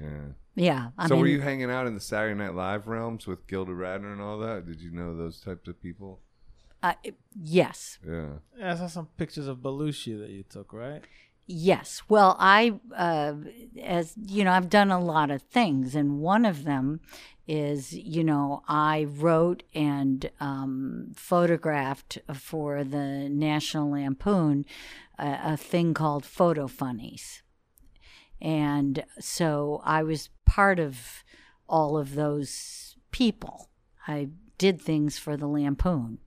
yeah. 0.00 0.32
Yeah. 0.54 0.88
I 0.98 1.06
so 1.06 1.14
mean, 1.14 1.20
were 1.22 1.28
you 1.28 1.40
hanging 1.40 1.70
out 1.70 1.86
in 1.86 1.94
the 1.94 2.00
Saturday 2.00 2.34
Night 2.34 2.54
Live 2.54 2.88
realms 2.88 3.26
with 3.28 3.46
Gilda 3.46 3.72
Radner 3.72 4.12
and 4.12 4.20
all 4.20 4.38
that? 4.38 4.66
Did 4.66 4.80
you 4.80 4.90
know 4.90 5.16
those 5.16 5.40
types 5.40 5.68
of 5.68 5.80
people? 5.80 6.20
uh, 6.82 6.94
yes. 7.40 7.98
Yeah. 8.06 8.34
Yeah, 8.58 8.72
I 8.72 8.76
saw 8.76 8.86
some 8.86 9.08
pictures 9.16 9.46
of 9.46 9.58
Belushi 9.58 10.18
that 10.18 10.30
you 10.30 10.44
took, 10.44 10.72
right? 10.72 11.02
Yes. 11.46 12.02
Well, 12.08 12.36
I, 12.38 12.78
uh, 12.94 13.34
as 13.82 14.14
you 14.26 14.44
know, 14.44 14.52
I've 14.52 14.68
done 14.68 14.90
a 14.90 15.00
lot 15.00 15.30
of 15.30 15.42
things, 15.42 15.94
and 15.94 16.20
one 16.20 16.44
of 16.44 16.64
them 16.64 17.00
is, 17.46 17.94
you 17.94 18.22
know, 18.22 18.62
I 18.68 19.06
wrote 19.08 19.62
and 19.74 20.30
um, 20.40 21.12
photographed 21.14 22.18
for 22.34 22.84
the 22.84 23.28
National 23.30 23.92
Lampoon 23.92 24.66
a, 25.18 25.38
a 25.42 25.56
thing 25.56 25.94
called 25.94 26.26
Photo 26.26 26.66
Funnies. 26.66 27.42
And 28.40 29.04
so 29.18 29.82
I 29.84 30.02
was 30.02 30.30
part 30.46 30.78
of 30.78 31.24
all 31.68 31.96
of 31.96 32.14
those 32.14 32.96
people. 33.10 33.68
I 34.06 34.28
did 34.56 34.80
things 34.80 35.18
for 35.18 35.36
the 35.36 35.46
Lampoon. 35.46 36.18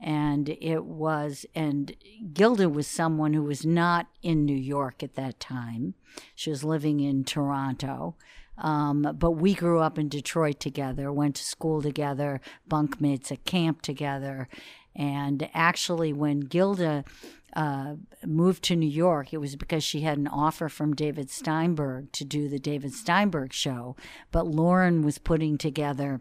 And 0.00 0.56
it 0.60 0.84
was 0.84 1.44
and 1.56 1.96
gilda 2.32 2.68
was 2.68 2.86
someone 2.86 3.32
who 3.32 3.42
was 3.42 3.66
not 3.66 4.06
in 4.22 4.44
new 4.44 4.56
york 4.56 5.02
at 5.02 5.14
that 5.14 5.40
time. 5.40 5.94
She 6.36 6.50
was 6.50 6.62
living 6.62 7.00
in 7.00 7.24
toronto. 7.24 8.14
Um, 8.56 9.16
but 9.18 9.32
we 9.32 9.54
grew 9.54 9.80
up 9.80 9.98
in 9.98 10.08
detroit 10.08 10.60
together 10.60 11.12
went 11.12 11.36
to 11.36 11.44
school 11.44 11.82
together 11.82 12.40
bunkmates 12.70 13.32
at 13.32 13.44
camp 13.44 13.82
together. 13.82 14.48
And 14.94 15.48
actually 15.52 16.12
when 16.12 16.40
gilda 16.40 17.04
uh, 17.54 17.94
moved 18.26 18.62
to 18.62 18.76
new 18.76 18.88
york 18.88 19.32
it 19.32 19.38
was 19.38 19.56
because 19.56 19.82
she 19.82 20.00
had 20.00 20.18
an 20.18 20.28
offer 20.28 20.68
from 20.68 20.94
david 20.94 21.30
steinberg 21.30 22.10
to 22.12 22.24
do 22.24 22.48
the 22.48 22.58
david 22.58 22.92
steinberg 22.92 23.52
show 23.52 23.96
but 24.30 24.46
lorne 24.46 25.02
was 25.02 25.18
putting 25.18 25.56
together 25.56 26.20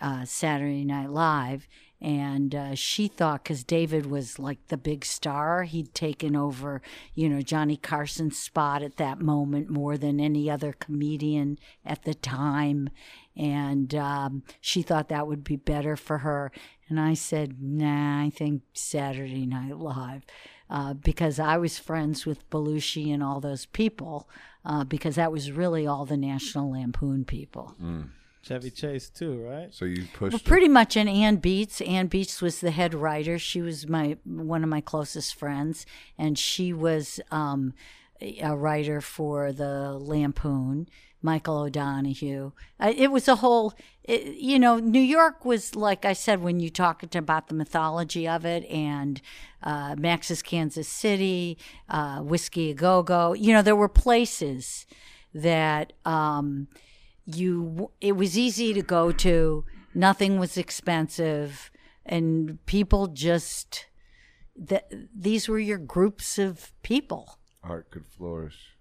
uh, 0.00 0.24
Saturday 0.24 0.84
Night 0.84 1.10
Live, 1.10 1.66
and 2.00 2.54
uh, 2.54 2.74
she 2.74 3.08
thought 3.08 3.44
because 3.44 3.64
David 3.64 4.06
was 4.06 4.38
like 4.38 4.58
the 4.68 4.76
big 4.76 5.04
star, 5.04 5.62
he'd 5.62 5.94
taken 5.94 6.36
over, 6.36 6.82
you 7.14 7.28
know, 7.28 7.40
Johnny 7.40 7.76
Carson's 7.76 8.38
spot 8.38 8.82
at 8.82 8.96
that 8.96 9.20
moment 9.20 9.70
more 9.70 9.96
than 9.96 10.20
any 10.20 10.50
other 10.50 10.74
comedian 10.74 11.58
at 11.84 12.02
the 12.02 12.14
time, 12.14 12.90
and 13.36 13.94
um, 13.94 14.42
she 14.60 14.82
thought 14.82 15.08
that 15.08 15.26
would 15.26 15.44
be 15.44 15.56
better 15.56 15.96
for 15.96 16.18
her. 16.18 16.50
And 16.88 16.98
I 16.98 17.14
said, 17.14 17.62
Nah, 17.62 18.22
I 18.22 18.30
think 18.30 18.62
Saturday 18.72 19.46
Night 19.46 19.76
Live. 19.76 20.24
Uh, 20.68 20.94
because 20.94 21.38
I 21.38 21.58
was 21.58 21.78
friends 21.78 22.26
with 22.26 22.48
Belushi 22.50 23.14
and 23.14 23.22
all 23.22 23.40
those 23.40 23.66
people, 23.66 24.28
uh, 24.64 24.82
because 24.82 25.14
that 25.14 25.30
was 25.30 25.52
really 25.52 25.86
all 25.86 26.04
the 26.04 26.16
National 26.16 26.72
Lampoon 26.72 27.24
people. 27.24 27.76
Chevy 28.46 28.70
Chase 28.70 29.08
too, 29.08 29.42
right? 29.42 29.74
So 29.74 29.84
you 29.84 30.06
pushed. 30.12 30.32
Well, 30.32 30.40
pretty 30.44 30.68
much 30.68 30.96
in 30.96 31.08
Anne 31.08 31.38
Beatts. 31.38 31.80
Anne 31.80 32.08
Beatts 32.08 32.40
was 32.40 32.60
the 32.60 32.70
head 32.70 32.94
writer. 32.94 33.38
She 33.38 33.60
was 33.60 33.88
my 33.88 34.18
one 34.24 34.62
of 34.62 34.68
my 34.68 34.80
closest 34.80 35.34
friends, 35.34 35.84
and 36.16 36.38
she 36.38 36.72
was 36.72 37.18
um, 37.32 37.74
a 38.20 38.56
writer 38.56 39.00
for 39.00 39.52
the 39.52 39.98
Lampoon. 39.98 40.88
Michael 41.26 41.58
O'Donoghue. 41.58 42.52
Uh, 42.80 42.92
it 42.96 43.10
was 43.10 43.28
a 43.28 43.36
whole, 43.36 43.74
it, 44.04 44.36
you 44.36 44.58
know, 44.58 44.78
New 44.78 45.06
York 45.18 45.44
was 45.44 45.76
like 45.76 46.04
I 46.04 46.14
said 46.14 46.40
when 46.40 46.60
you 46.60 46.70
talked 46.70 47.14
about 47.14 47.48
the 47.48 47.54
mythology 47.54 48.26
of 48.26 48.46
it, 48.46 48.64
and 48.70 49.20
uh, 49.62 49.94
Max's 49.98 50.42
Kansas 50.42 50.88
City, 50.88 51.58
uh, 51.88 52.20
Whiskey 52.20 52.70
a 52.70 52.74
Go 52.74 53.02
Go. 53.02 53.34
You 53.34 53.52
know, 53.52 53.62
there 53.62 53.76
were 53.76 53.88
places 53.88 54.86
that. 55.34 55.92
Um, 56.04 56.68
you 57.26 57.90
it 58.00 58.12
was 58.12 58.38
easy 58.38 58.72
to 58.72 58.82
go 58.82 59.10
to 59.10 59.64
nothing 59.94 60.38
was 60.38 60.56
expensive 60.56 61.70
and 62.04 62.64
people 62.66 63.08
just 63.08 63.86
that 64.54 64.90
these 65.14 65.48
were 65.48 65.58
your 65.58 65.78
groups 65.78 66.38
of 66.38 66.72
people 66.82 67.38
Art 67.62 67.90
could 67.90 68.06
flourish. 68.06 68.75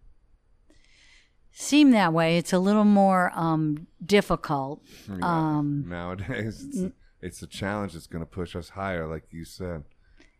Seem 1.58 1.92
that 1.92 2.11
way. 2.14 2.38
It's 2.38 2.53
a 2.53 2.59
little 2.59 2.84
more 2.84 3.32
um, 3.34 3.88
difficult. 4.06 4.84
Yeah. 5.09 5.17
Um, 5.22 5.85
Nowadays, 5.88 6.66
it's, 6.69 6.93
it's 7.22 7.42
a 7.42 7.48
challenge 7.48 7.93
that's 7.93 8.08
going 8.08 8.22
to 8.24 8.30
push 8.30 8.56
us 8.56 8.69
higher, 8.69 9.08
like 9.08 9.24
you 9.32 9.45
said. 9.45 9.84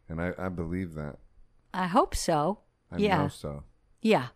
And 0.10 0.22
I, 0.22 0.34
I 0.38 0.50
believe 0.50 0.94
that. 0.96 1.18
I 1.74 1.88
hope 1.88 2.14
so. 2.16 2.60
I 2.92 2.98
Yeah. 2.98 3.18
know 3.24 3.28
so. 3.30 3.64
Yeah. 4.02 4.28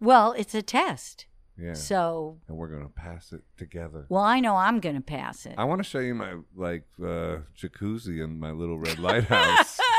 Well, 0.00 0.32
it's 0.32 0.54
a 0.54 0.62
test. 0.62 1.26
Yeah. 1.58 1.74
So, 1.74 2.38
and 2.48 2.56
we're 2.56 2.68
going 2.68 2.82
to 2.84 2.88
pass 2.88 3.32
it 3.34 3.42
together. 3.58 4.06
well, 4.08 4.22
I 4.24 4.40
know 4.40 4.56
I'm 4.56 4.80
going 4.80 4.94
to 4.94 5.02
pass 5.02 5.44
it. 5.44 5.54
I 5.58 5.64
want 5.64 5.80
to 5.80 5.84
show 5.84 5.98
you 5.98 6.14
my 6.14 6.36
like 6.56 6.84
uh, 6.98 7.40
jacuzzi 7.54 8.24
in 8.24 8.40
my 8.40 8.50
little 8.50 8.78
red 8.78 8.98
lighthouse. 8.98 9.78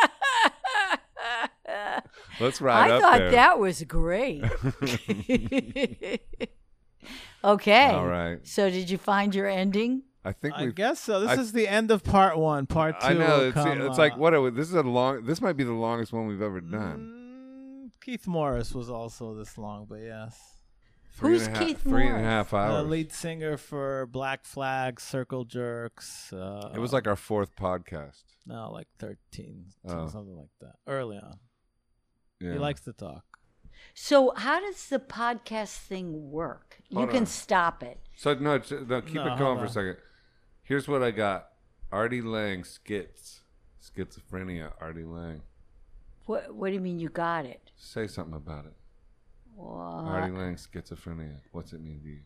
Let's 2.40 2.62
ride 2.62 2.84
up 2.84 2.88
there. 2.88 2.94
I 2.94 2.96
up 2.98 3.02
thought 3.02 3.20
there. 3.20 3.32
that 3.32 3.60
was 3.60 3.84
great. 3.84 4.44
okay. 7.44 7.86
All 7.86 8.08
right. 8.08 8.40
So, 8.48 8.70
did 8.70 8.90
you 8.90 8.98
find 8.98 9.34
your 9.36 9.48
ending? 9.48 10.04
I 10.24 10.34
think 10.34 10.54
I 10.56 10.66
we. 10.66 10.72
guess 10.72 11.00
so. 11.00 11.20
This 11.20 11.32
I- 11.32 11.42
is 11.42 11.52
the 11.52 11.68
end 11.68 11.90
of 11.92 12.04
part 12.04 12.38
one. 12.38 12.68
Part 12.68 13.00
two. 13.02 13.08
I 13.08 13.14
know 13.14 13.40
will 13.40 13.46
it's, 13.48 13.54
come, 13.56 13.82
it's 13.82 13.98
like 13.98 14.14
uh, 14.14 14.18
what? 14.18 14.34
Are 14.34 14.42
we, 14.42 14.50
this 14.52 14.68
is 14.68 14.76
a 14.76 14.84
long. 14.84 15.26
This 15.26 15.42
might 15.42 15.58
be 15.58 15.64
the 15.64 15.74
longest 15.74 16.14
one 16.14 16.28
we've 16.28 16.42
ever 16.42 16.62
done. 16.62 17.90
Mm, 17.90 18.02
Keith 18.04 18.28
Morris 18.28 18.74
was 18.74 18.90
also 18.90 19.34
this 19.36 19.58
long, 19.58 19.86
but 19.90 19.96
yes. 20.00 20.40
Three 21.14 21.32
Who's 21.34 21.48
and 21.48 21.56
a 21.56 21.60
half- 21.60 21.68
Keith 21.68 21.82
Three 21.82 22.04
and 22.08 22.10
a 22.16 22.20
Morris? 22.20 22.26
half 22.26 22.50
The 22.52 22.58
hours. 22.58 22.88
lead 22.88 23.12
singer 23.12 23.58
for 23.58 24.06
Black 24.08 24.46
Flag, 24.46 25.02
Circle 25.02 25.44
Jerks. 25.46 26.32
Uh, 26.32 26.72
it 26.74 26.80
was 26.80 26.94
like 26.94 27.06
our 27.08 27.16
fourth 27.18 27.56
podcast. 27.56 28.24
no, 28.46 28.72
like 28.72 28.88
thirteen, 29.00 29.66
Oh. 29.88 30.08
something 30.08 30.38
like 30.38 30.50
that. 30.62 30.76
Early 30.88 31.18
on, 31.18 31.38
Yeah. 32.42 32.54
he 32.54 32.60
likes 32.60 32.82
to 32.82 32.94
talk. 32.94 33.24
So, 33.94 34.34
how 34.36 34.60
does 34.60 34.88
the 34.88 35.00
podcast 35.00 35.78
thing 35.78 36.32
work? 36.32 36.78
You 36.90 37.00
Hold 37.00 37.10
can 37.12 37.20
on. 37.22 37.26
stop 37.26 37.84
it. 37.84 38.00
So 38.16 38.34
no, 38.36 38.58
no 38.88 39.02
keep 39.02 39.16
No, 39.16 39.26
it 39.26 39.28
hold 39.30 39.40
going 39.40 39.60
for 39.60 39.66
a 39.66 39.70
second. 39.70 39.98
Here's 40.64 40.88
what 40.88 41.04
I 41.04 41.12
got: 41.12 41.50
Artie 41.92 42.22
Lang 42.22 42.64
skits, 42.64 43.42
schizophrenia. 43.82 44.72
Artie 44.80 45.04
Lang. 45.04 45.42
What, 46.26 46.54
what 46.56 46.68
do 46.68 46.74
you 46.74 46.80
mean 46.80 47.00
you 47.00 47.10
got 47.10 47.46
it? 47.46 47.72
Say 47.76 48.08
something 48.08 48.36
about 48.36 48.66
it. 48.66 48.74
What? 49.56 49.76
Artie 49.76 50.32
Lang 50.32 50.56
schizophrenia. 50.56 51.38
What's 51.52 51.74
it 51.74 51.82
mean 51.82 52.02
to 52.02 52.08
you? 52.10 52.20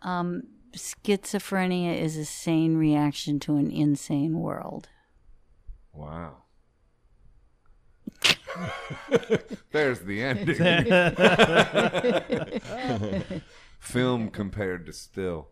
Um, 0.00 0.44
schizophrenia 0.74 1.98
is 2.00 2.16
a 2.16 2.24
sane 2.24 2.76
reaction 2.76 3.40
to 3.40 3.56
an 3.56 3.70
insane 3.70 4.38
world. 4.38 4.88
Wow. 5.92 6.36
There's 9.72 10.00
the 10.00 10.22
ending. 10.22 10.56
Film 13.78 14.30
compared 14.30 14.86
to 14.86 14.92
still. 14.92 15.48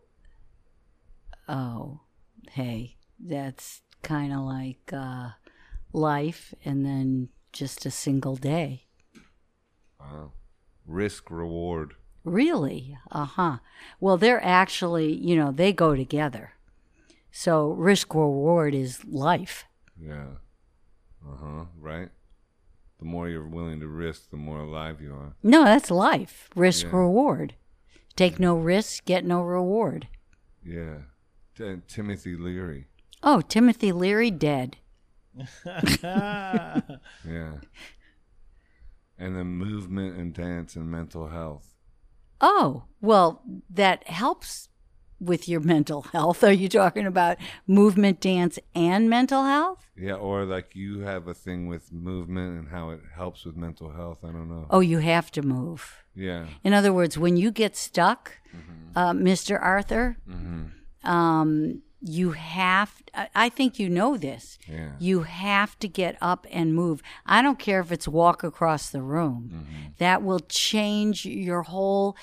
Oh, 1.47 2.01
hey, 2.51 2.97
that's 3.19 3.81
kind 4.03 4.33
of 4.33 4.39
like 4.41 4.91
uh, 4.91 5.29
life 5.93 6.53
and 6.65 6.85
then 6.85 7.29
just 7.53 7.85
a 7.85 7.91
single 7.91 8.35
day. 8.35 8.85
Wow. 9.99 10.33
Risk 10.85 11.29
reward. 11.31 11.95
Really? 12.23 12.97
Uh 13.11 13.25
huh. 13.25 13.57
Well, 13.99 14.17
they're 14.17 14.43
actually, 14.43 15.13
you 15.13 15.35
know, 15.35 15.51
they 15.51 15.71
go 15.71 15.95
together. 15.95 16.53
So 17.31 17.69
risk 17.71 18.13
reward 18.13 18.73
is 18.75 19.03
life. 19.05 19.65
Yeah. 19.99 20.27
Uh 21.25 21.35
huh. 21.41 21.65
Right. 21.79 22.09
The 22.99 23.05
more 23.05 23.29
you're 23.29 23.47
willing 23.47 23.79
to 23.81 23.87
risk, 23.87 24.31
the 24.31 24.37
more 24.37 24.61
alive 24.61 25.01
you 25.01 25.13
are. 25.13 25.35
No, 25.43 25.63
that's 25.63 25.91
life. 25.91 26.49
Risk 26.55 26.87
Yeah. 26.87 26.95
reward. 26.97 27.53
Take 28.15 28.39
no 28.39 28.55
risk, 28.55 29.05
get 29.05 29.23
no 29.23 29.41
reward. 29.43 30.07
Yeah. 30.63 31.01
T- 31.55 31.81
Timothy 31.87 32.35
Leary. 32.35 32.87
Oh, 33.21 33.41
Timothy 33.41 33.91
Leary 33.91 34.31
dead. 34.31 34.77
Yeah. 36.03 36.81
And 39.19 39.35
then 39.35 39.47
movement 39.47 40.17
and 40.17 40.33
dance 40.33 40.75
and 40.75 40.89
mental 40.89 41.27
health. 41.29 41.75
Oh, 42.39 42.83
well, 43.01 43.41
that 43.69 44.07
helps 44.07 44.69
with 45.19 45.47
your 45.49 45.59
mental 45.59 46.03
health. 46.03 46.43
Are 46.49 46.51
you 46.51 46.69
talking 46.69 47.05
about 47.07 47.37
movement, 47.65 48.19
dance, 48.21 48.59
and 48.75 49.09
mental 49.09 49.43
health? 49.43 49.89
Yeah, 49.97 50.13
or 50.13 50.45
like 50.45 50.75
you 50.75 50.99
have 50.99 51.27
a 51.27 51.33
thing 51.33 51.67
with 51.67 51.91
movement 51.91 52.59
and 52.59 52.67
how 52.69 52.91
it 52.91 53.01
helps 53.15 53.45
with 53.45 53.55
mental 53.55 53.91
health. 53.91 54.19
I 54.23 54.27
don't 54.27 54.49
know. 54.49 54.67
Oh, 54.69 54.79
you 54.79 54.99
have 54.99 55.31
to 55.31 55.41
move. 55.41 56.03
Yeah. 56.15 56.45
In 56.63 56.73
other 56.73 56.93
words, 56.93 57.17
when 57.17 57.35
you 57.37 57.51
get 57.51 57.75
stuck, 57.75 58.37
uh, 58.95 59.11
Mr. 59.13 59.59
Arthur, 59.61 60.17
Mm-hmm. 60.29 61.09
um, 61.09 61.81
you 61.99 62.31
have, 62.33 63.01
I- 63.15 63.29
I 63.33 63.49
think 63.49 63.79
you 63.79 63.89
know 63.89 64.17
this. 64.17 64.59
Yeah. 64.67 64.91
You 64.99 65.23
have 65.23 65.77
to 65.79 65.87
get 65.87 66.15
up 66.21 66.45
and 66.51 66.75
move. 66.75 67.01
I 67.25 67.41
don't 67.41 67.57
care 67.57 67.79
if 67.79 67.91
it's 67.91 68.07
walk 68.07 68.43
across 68.43 68.89
the 68.91 69.01
room. 69.01 69.49
Mm-hmm. 69.51 69.83
That 69.97 70.21
will 70.21 70.41
change 70.41 71.25
your 71.25 71.63
whole 71.63 72.15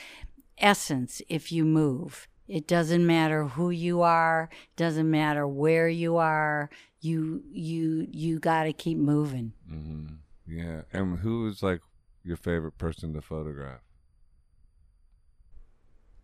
essence 0.59 1.21
if 1.29 1.51
you 1.51 1.65
move. 1.65 2.29
It 2.47 2.67
doesn't 2.67 3.07
matter 3.07 3.45
who 3.45 3.71
you 3.71 4.03
are, 4.03 4.51
doesn't 4.77 5.11
matter 5.11 5.47
where 5.49 5.89
you 5.89 6.17
are. 6.17 6.69
You 7.01 7.43
you 7.51 8.07
you 8.11 8.39
got 8.39 8.65
to 8.65 8.73
keep 8.73 8.99
moving. 8.99 9.53
hmm 9.69 10.07
Yeah. 10.47 10.83
And 10.93 11.19
who 11.19 11.49
is 11.49 11.63
like 11.63 11.81
your 12.23 12.37
favorite 12.37 12.79
person 12.79 13.13
to 13.15 13.23
photograph? 13.23 13.81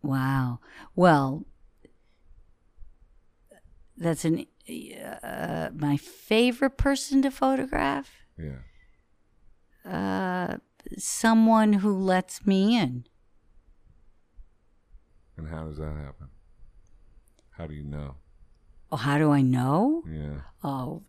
Wow. 0.03 0.59
Well, 0.95 1.45
that's 3.97 4.25
an 4.25 4.45
uh, 5.23 5.69
my 5.73 5.97
favorite 5.97 6.77
person 6.77 7.21
to 7.23 7.31
photograph. 7.31 8.09
Yeah. 8.37 8.61
Uh, 9.85 10.57
someone 10.97 11.73
who 11.73 11.95
lets 11.97 12.45
me 12.45 12.77
in. 12.77 13.05
And 15.41 15.49
how 15.49 15.65
does 15.65 15.77
that 15.77 15.95
happen? 15.95 16.27
How 17.49 17.65
do 17.65 17.73
you 17.73 17.83
know? 17.83 18.13
Oh, 18.91 18.97
how 18.97 19.17
do 19.17 19.31
I 19.31 19.41
know? 19.41 20.03
Yeah. 20.07 20.41
Oh, 20.63 21.01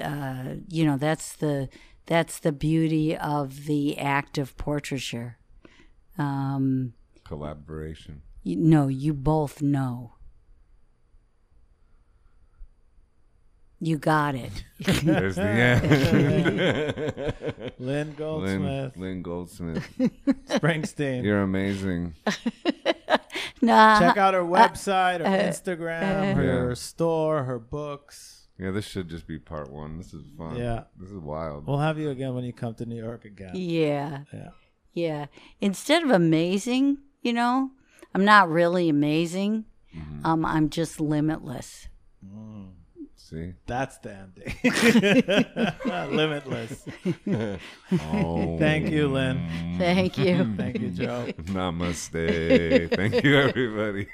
uh, 0.00 0.44
you 0.68 0.84
know 0.86 0.96
that's 0.96 1.32
the 1.32 1.68
that's 2.06 2.38
the 2.38 2.52
beauty 2.52 3.16
of 3.16 3.64
the 3.64 3.98
act 3.98 4.38
of 4.38 4.56
portraiture. 4.56 5.38
Um, 6.16 6.92
Collaboration. 7.24 8.22
you, 8.44 8.54
no, 8.54 8.86
you 8.86 9.12
both 9.12 9.60
know. 9.60 10.12
You 13.80 13.98
got 13.98 14.36
it. 14.36 14.64
There's 14.80 15.34
the 15.34 15.42
end. 15.42 15.82
Lynn 17.78 18.06
Lynn, 18.06 18.14
Goldsmith, 18.14 18.96
Lynn 18.96 19.22
Goldsmith. 19.30 19.88
Springsteen. 20.48 21.24
You're 21.24 21.42
amazing. 21.42 22.14
Nah, 23.64 23.98
Check 23.98 24.16
out 24.16 24.34
her 24.34 24.42
website, 24.42 25.20
her 25.20 25.26
uh, 25.26 25.50
Instagram, 25.50 26.34
her 26.34 26.68
Yeah. 26.68 26.74
store, 26.74 27.44
her 27.44 27.58
books. 27.58 28.46
Yeah, 28.58 28.70
this 28.70 28.84
should 28.86 29.08
just 29.08 29.26
be 29.26 29.38
part 29.38 29.70
one. 29.70 29.98
This 29.98 30.14
is 30.14 30.22
fun. 30.38 30.56
Yeah. 30.56 30.84
This 30.98 31.10
is 31.10 31.18
wild. 31.18 31.66
We'll 31.66 31.78
have 31.78 31.98
you 31.98 32.10
again 32.10 32.34
when 32.34 32.44
you 32.44 32.52
come 32.52 32.74
to 32.76 32.86
New 32.86 32.96
York 33.02 33.24
again. 33.24 33.50
yeah. 33.54 34.20
Yeah. 34.32 34.48
Yeah. 34.92 35.26
Instead 35.60 36.04
of 36.04 36.10
amazing, 36.10 36.98
you 37.20 37.32
know, 37.32 37.70
I'm 38.14 38.24
not 38.24 38.48
really 38.48 38.88
amazing. 38.88 39.64
Mm-hmm. 39.96 40.24
Um, 40.24 40.44
I'm 40.44 40.70
just 40.70 41.00
limitless. 41.00 41.88
See? 43.24 43.54
That's 43.64 43.96
the 43.98 44.12
ending. 44.12 44.52
Limitless. 46.14 46.84
Oh. 48.12 48.58
Thank 48.58 48.90
you, 48.90 49.08
Lynn. 49.08 49.76
Thank 49.78 50.18
you. 50.18 50.54
Thank 50.58 50.78
you, 50.78 50.90
Joe. 50.90 51.28
Namaste. 51.44 52.94
Thank 52.94 53.24
you, 53.24 53.38
everybody. 53.38 54.08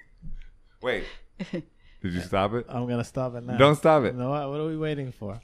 Wait. 0.80 1.06
Did 1.50 1.64
you 2.04 2.20
stop 2.20 2.52
it? 2.54 2.66
I'm 2.68 2.86
gonna 2.86 3.02
stop 3.02 3.34
it 3.34 3.42
now. 3.42 3.56
Don't 3.56 3.74
stop 3.74 4.04
it. 4.04 4.14
No, 4.14 4.30
what 4.30 4.48
what 4.48 4.60
are 4.60 4.66
we 4.66 4.76
waiting 4.76 5.10
for? 5.10 5.40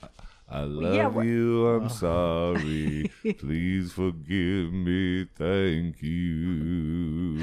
I 0.48 0.60
love 0.60 0.94
yeah, 0.94 1.22
you. 1.24 1.66
I'm 1.66 1.86
oh. 1.86 1.88
sorry. 1.88 3.10
Please 3.40 3.92
forgive 3.92 4.72
me. 4.72 5.24
Thank 5.36 6.00
you. 6.02 7.36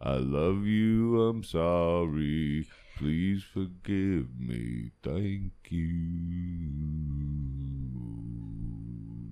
I 0.00 0.14
love 0.14 0.64
you. 0.64 1.20
I'm 1.24 1.44
sorry. 1.44 2.66
Please 3.00 3.42
forgive 3.42 4.26
me. 4.38 4.90
Thank 5.02 5.52
you. 5.70 6.68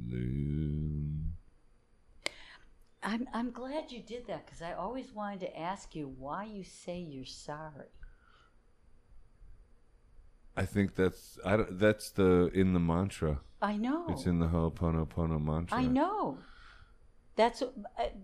Lynn. 0.08 1.32
I'm 3.02 3.28
I'm 3.34 3.50
glad 3.50 3.92
you 3.92 4.00
did 4.00 4.26
that 4.28 4.46
because 4.46 4.62
I 4.62 4.72
always 4.72 5.12
wanted 5.12 5.40
to 5.40 5.58
ask 5.58 5.94
you 5.94 6.14
why 6.18 6.44
you 6.44 6.64
say 6.64 6.98
you're 6.98 7.26
sorry. 7.26 7.92
I 10.56 10.64
think 10.64 10.94
that's 10.94 11.38
I 11.44 11.58
don't, 11.58 11.78
that's 11.78 12.08
the 12.12 12.50
in 12.54 12.72
the 12.72 12.80
mantra. 12.80 13.40
I 13.60 13.76
know. 13.76 14.06
It's 14.08 14.24
in 14.24 14.38
the 14.38 14.46
Ho'oponopono 14.46 15.44
mantra. 15.44 15.76
I 15.76 15.84
know. 15.84 16.38
That's 17.38 17.62
uh, 17.62 17.68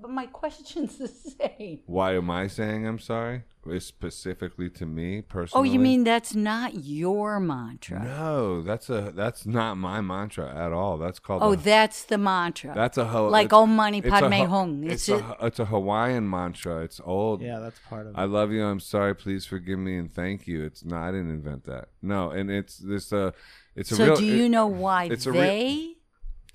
but 0.02 0.10
my 0.10 0.26
question's 0.26 0.96
the 1.04 1.06
same. 1.08 1.78
Why 1.86 2.16
am 2.16 2.28
I 2.30 2.48
saying 2.48 2.84
I'm 2.84 2.98
sorry? 2.98 3.44
It's 3.66 3.86
specifically 3.86 4.68
to 4.70 4.84
me 4.84 5.22
personally. 5.22 5.60
Oh, 5.70 5.72
you 5.72 5.78
mean 5.78 6.02
that's 6.02 6.34
not 6.34 6.84
your 6.84 7.38
mantra? 7.38 8.02
No, 8.04 8.60
that's 8.60 8.90
a 8.90 9.12
that's 9.14 9.46
not 9.46 9.76
my 9.76 10.00
mantra 10.00 10.52
at 10.54 10.72
all. 10.72 10.98
That's 10.98 11.20
called. 11.20 11.42
Oh, 11.44 11.52
a, 11.52 11.56
that's 11.56 12.02
the 12.02 12.18
mantra. 12.18 12.72
that's 12.74 12.98
a 12.98 13.04
ho- 13.04 13.28
like 13.28 13.46
it's- 13.46 13.56
Om 13.62 13.76
Mani 13.76 13.98
it's 13.98 14.08
a 14.08 14.10
Padme 14.10 14.32
Ha- 14.32 14.64
It's, 14.82 15.08
It's, 15.08 15.08
a, 15.08 15.36
a, 15.40 15.46
it's 15.46 15.60
a 15.60 15.64
Hawaiian 15.66 16.28
mantra. 16.28 16.82
It's 16.82 17.00
old. 17.04 17.40
Yeah, 17.40 17.60
that's 17.60 17.78
part 17.88 18.06
of 18.08 18.14
it. 18.14 18.18
I 18.18 18.24
love 18.24 18.50
you. 18.50 18.64
I'm 18.64 18.80
sorry. 18.80 19.14
Please 19.14 19.46
forgive 19.46 19.78
me 19.78 19.96
and 19.96 20.12
thank 20.12 20.48
you. 20.48 20.64
It's 20.64 20.84
not. 20.84 21.02
I 21.08 21.12
didn't 21.12 21.30
invent 21.30 21.64
that. 21.66 21.88
No, 22.02 22.30
and 22.30 22.50
it's 22.50 22.78
this. 22.78 23.12
Uh, 23.12 23.30
it's 23.76 23.92
a 23.92 23.96
so 23.96 24.04
real. 24.06 24.16
do 24.16 24.24
you 24.26 24.46
it- 24.46 24.48
know 24.48 24.66
why 24.66 25.04
it's 25.04 25.24
a 25.26 25.32
real- 25.32 25.40
they? 25.40 25.93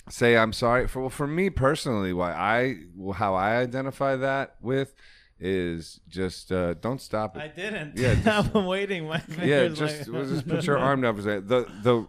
Say 0.09 0.37
I'm 0.37 0.53
sorry 0.53 0.87
for 0.87 1.01
well, 1.01 1.09
for 1.09 1.27
me 1.27 1.49
personally. 1.49 2.13
Why 2.13 2.31
I 2.33 3.13
how 3.15 3.35
I 3.35 3.57
identify 3.57 4.15
that 4.17 4.55
with 4.61 4.93
is 5.39 6.01
just 6.07 6.51
uh, 6.51 6.73
don't 6.75 7.01
stop 7.01 7.37
it. 7.37 7.39
I 7.41 7.47
didn't. 7.47 7.97
Yeah, 7.97 8.15
just- 8.23 8.55
I'm 8.55 8.65
waiting. 8.65 9.07
My 9.07 9.21
yeah, 9.43 9.67
just 9.69 10.07
like- 10.07 10.13
well, 10.13 10.25
just 10.25 10.47
put 10.47 10.65
your 10.67 10.77
arm 10.77 11.01
down 11.01 11.15
for 11.15 11.21
a 11.21 11.23
second. 11.23 11.47
The 11.47 11.67
the 11.83 12.07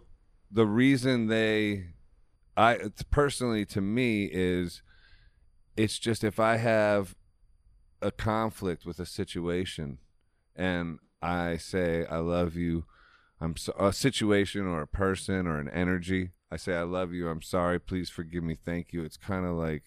the 0.51 0.65
reason 0.65 1.27
they, 1.27 1.85
I 2.57 2.73
it's 2.73 3.03
personally 3.03 3.65
to 3.67 3.79
me 3.81 4.25
is, 4.31 4.81
it's 5.77 5.97
just 5.97 6.23
if 6.23 6.39
I 6.39 6.57
have 6.57 7.15
a 8.01 8.11
conflict 8.11 8.85
with 8.85 8.99
a 8.99 9.05
situation, 9.05 9.99
and 10.55 10.99
I 11.21 11.55
say 11.57 12.05
I 12.09 12.17
love 12.17 12.55
you, 12.55 12.83
I'm 13.39 13.55
so, 13.55 13.73
a 13.79 13.93
situation 13.93 14.65
or 14.67 14.81
a 14.81 14.87
person 14.87 15.47
or 15.47 15.57
an 15.59 15.69
energy. 15.69 16.31
I 16.51 16.57
say 16.57 16.75
I 16.75 16.83
love 16.83 17.13
you. 17.13 17.29
I'm 17.29 17.41
sorry. 17.41 17.79
Please 17.79 18.09
forgive 18.09 18.43
me. 18.43 18.57
Thank 18.63 18.93
you. 18.93 19.03
It's 19.03 19.17
kind 19.17 19.45
of 19.45 19.53
like. 19.53 19.83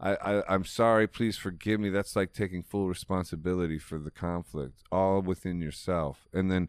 I, 0.00 0.14
I, 0.14 0.54
I'm 0.54 0.64
sorry, 0.64 1.08
please 1.08 1.36
forgive 1.36 1.80
me. 1.80 1.90
That's 1.90 2.14
like 2.14 2.32
taking 2.32 2.62
full 2.62 2.88
responsibility 2.88 3.80
for 3.80 3.98
the 3.98 4.12
conflict, 4.12 4.84
all 4.92 5.20
within 5.20 5.60
yourself. 5.60 6.28
And 6.32 6.52
then 6.52 6.68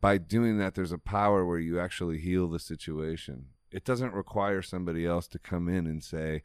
by 0.00 0.16
doing 0.16 0.58
that, 0.58 0.74
there's 0.74 0.92
a 0.92 0.98
power 0.98 1.44
where 1.44 1.58
you 1.58 1.78
actually 1.78 2.18
heal 2.18 2.48
the 2.48 2.58
situation. 2.58 3.48
It 3.70 3.84
doesn't 3.84 4.14
require 4.14 4.62
somebody 4.62 5.04
else 5.04 5.28
to 5.28 5.38
come 5.38 5.68
in 5.68 5.86
and 5.86 6.02
say, 6.02 6.42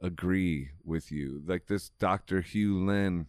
agree 0.00 0.70
with 0.84 1.12
you. 1.12 1.42
Like 1.46 1.66
this 1.66 1.90
Dr. 1.98 2.40
Hew 2.40 2.84
Len 2.84 3.26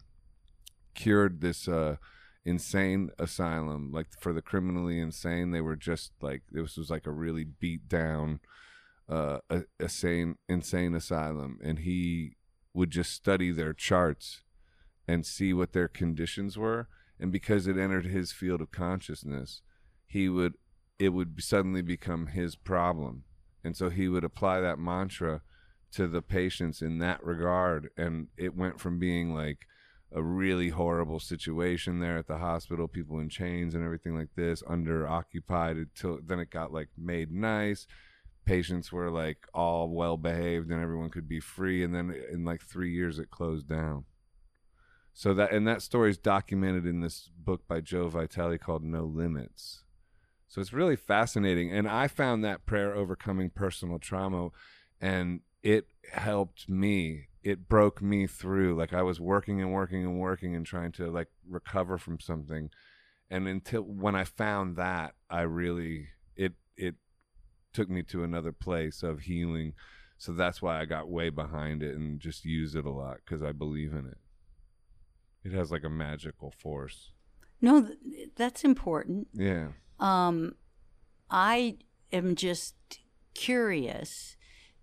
cured 0.93 1.41
this 1.41 1.67
uh, 1.67 1.97
insane 2.45 3.09
asylum, 3.19 3.91
like 3.91 4.07
for 4.19 4.33
the 4.33 4.41
criminally 4.41 4.99
insane. 4.99 5.51
They 5.51 5.61
were 5.61 5.75
just 5.75 6.11
like, 6.21 6.43
this 6.51 6.77
was 6.77 6.89
like 6.89 7.05
a 7.05 7.11
really 7.11 7.43
beat 7.43 7.87
down 7.87 8.39
uh, 9.09 9.39
a, 9.49 9.63
a 9.79 9.89
sane, 9.89 10.37
insane 10.47 10.95
asylum, 10.95 11.59
and 11.63 11.79
he 11.79 12.37
would 12.73 12.91
just 12.91 13.11
study 13.13 13.51
their 13.51 13.73
charts 13.73 14.43
and 15.07 15.25
see 15.25 15.53
what 15.53 15.73
their 15.73 15.87
conditions 15.87 16.57
were. 16.57 16.87
And 17.19 17.31
because 17.31 17.67
it 17.67 17.77
entered 17.77 18.05
his 18.05 18.31
field 18.31 18.61
of 18.61 18.71
consciousness, 18.71 19.61
he 20.07 20.29
would 20.29 20.53
it 20.97 21.09
would 21.09 21.41
suddenly 21.41 21.81
become 21.81 22.27
his 22.27 22.55
problem, 22.55 23.23
and 23.63 23.75
so 23.75 23.89
he 23.89 24.07
would 24.07 24.23
apply 24.23 24.59
that 24.59 24.77
mantra 24.77 25.41
to 25.91 26.07
the 26.07 26.21
patients 26.21 26.81
in 26.81 26.99
that 26.99 27.23
regard, 27.23 27.89
and 27.97 28.27
it 28.37 28.55
went 28.55 28.79
from 28.79 28.99
being 28.99 29.33
like 29.33 29.65
a 30.13 30.21
really 30.21 30.69
horrible 30.69 31.19
situation 31.19 31.99
there 31.99 32.17
at 32.17 32.27
the 32.27 32.37
hospital, 32.37 32.87
people 32.87 33.19
in 33.19 33.29
chains 33.29 33.73
and 33.73 33.83
everything 33.83 34.15
like 34.15 34.35
this, 34.35 34.61
under 34.67 35.07
occupied 35.07 35.77
until 35.77 36.19
then 36.25 36.39
it 36.39 36.49
got 36.49 36.73
like 36.73 36.89
made 36.97 37.31
nice. 37.31 37.87
Patients 38.45 38.91
were 38.91 39.09
like 39.09 39.47
all 39.53 39.89
well 39.89 40.17
behaved 40.17 40.69
and 40.69 40.81
everyone 40.81 41.09
could 41.09 41.29
be 41.29 41.39
free 41.39 41.83
and 41.83 41.95
then 41.95 42.13
in 42.31 42.43
like 42.43 42.61
three 42.61 42.91
years 42.91 43.19
it 43.19 43.31
closed 43.31 43.69
down. 43.69 44.05
So 45.13 45.33
that 45.33 45.51
and 45.51 45.67
that 45.67 45.81
story 45.81 46.09
is 46.09 46.17
documented 46.17 46.85
in 46.85 47.01
this 47.01 47.29
book 47.37 47.67
by 47.67 47.81
joe 47.81 48.07
vitale 48.09 48.57
called 48.57 48.83
no 48.83 49.03
limits. 49.03 49.83
So 50.47 50.59
it's 50.59 50.73
really 50.73 50.97
fascinating 50.97 51.71
and 51.71 51.87
i 51.87 52.07
found 52.07 52.43
that 52.43 52.65
prayer 52.65 52.93
overcoming 52.93 53.49
personal 53.49 53.99
trauma 53.99 54.49
and 54.99 55.41
it 55.63 55.87
helped 56.11 56.67
me 56.67 57.27
it 57.43 57.67
broke 57.67 58.01
me 58.01 58.27
through 58.27 58.75
like 58.75 58.93
i 58.93 59.01
was 59.01 59.19
working 59.19 59.61
and 59.61 59.71
working 59.71 60.03
and 60.03 60.19
working 60.19 60.55
and 60.55 60.65
trying 60.65 60.91
to 60.91 61.09
like 61.09 61.27
recover 61.49 61.97
from 61.97 62.19
something 62.19 62.69
and 63.29 63.47
until 63.47 63.81
when 63.81 64.15
i 64.15 64.23
found 64.23 64.75
that 64.75 65.15
i 65.29 65.41
really 65.41 66.07
it 66.35 66.53
it 66.77 66.95
took 67.73 67.89
me 67.89 68.03
to 68.03 68.23
another 68.23 68.51
place 68.51 69.03
of 69.03 69.21
healing. 69.21 69.73
So 70.17 70.33
that's 70.33 70.61
why 70.61 70.79
I 70.79 70.85
got 70.85 71.09
way 71.09 71.29
behind 71.29 71.81
it 71.81 71.95
and 71.95 72.19
just 72.19 72.45
use 72.45 72.75
it 72.75 72.85
a 72.85 72.91
lot 72.91 73.17
because 73.25 73.41
I 73.41 73.51
believe 73.51 73.93
in 73.93 74.05
it. 74.05 74.17
It 75.43 75.53
has 75.53 75.71
like 75.71 75.83
a 75.83 75.89
magical 75.89 76.51
force. 76.51 77.11
No, 77.59 77.81
th- 77.81 78.29
that's 78.35 78.63
important. 78.63 79.27
Yeah. 79.33 79.69
Um, 79.99 80.55
I 81.29 81.77
am 82.11 82.35
just 82.35 82.75
curious 83.33 84.35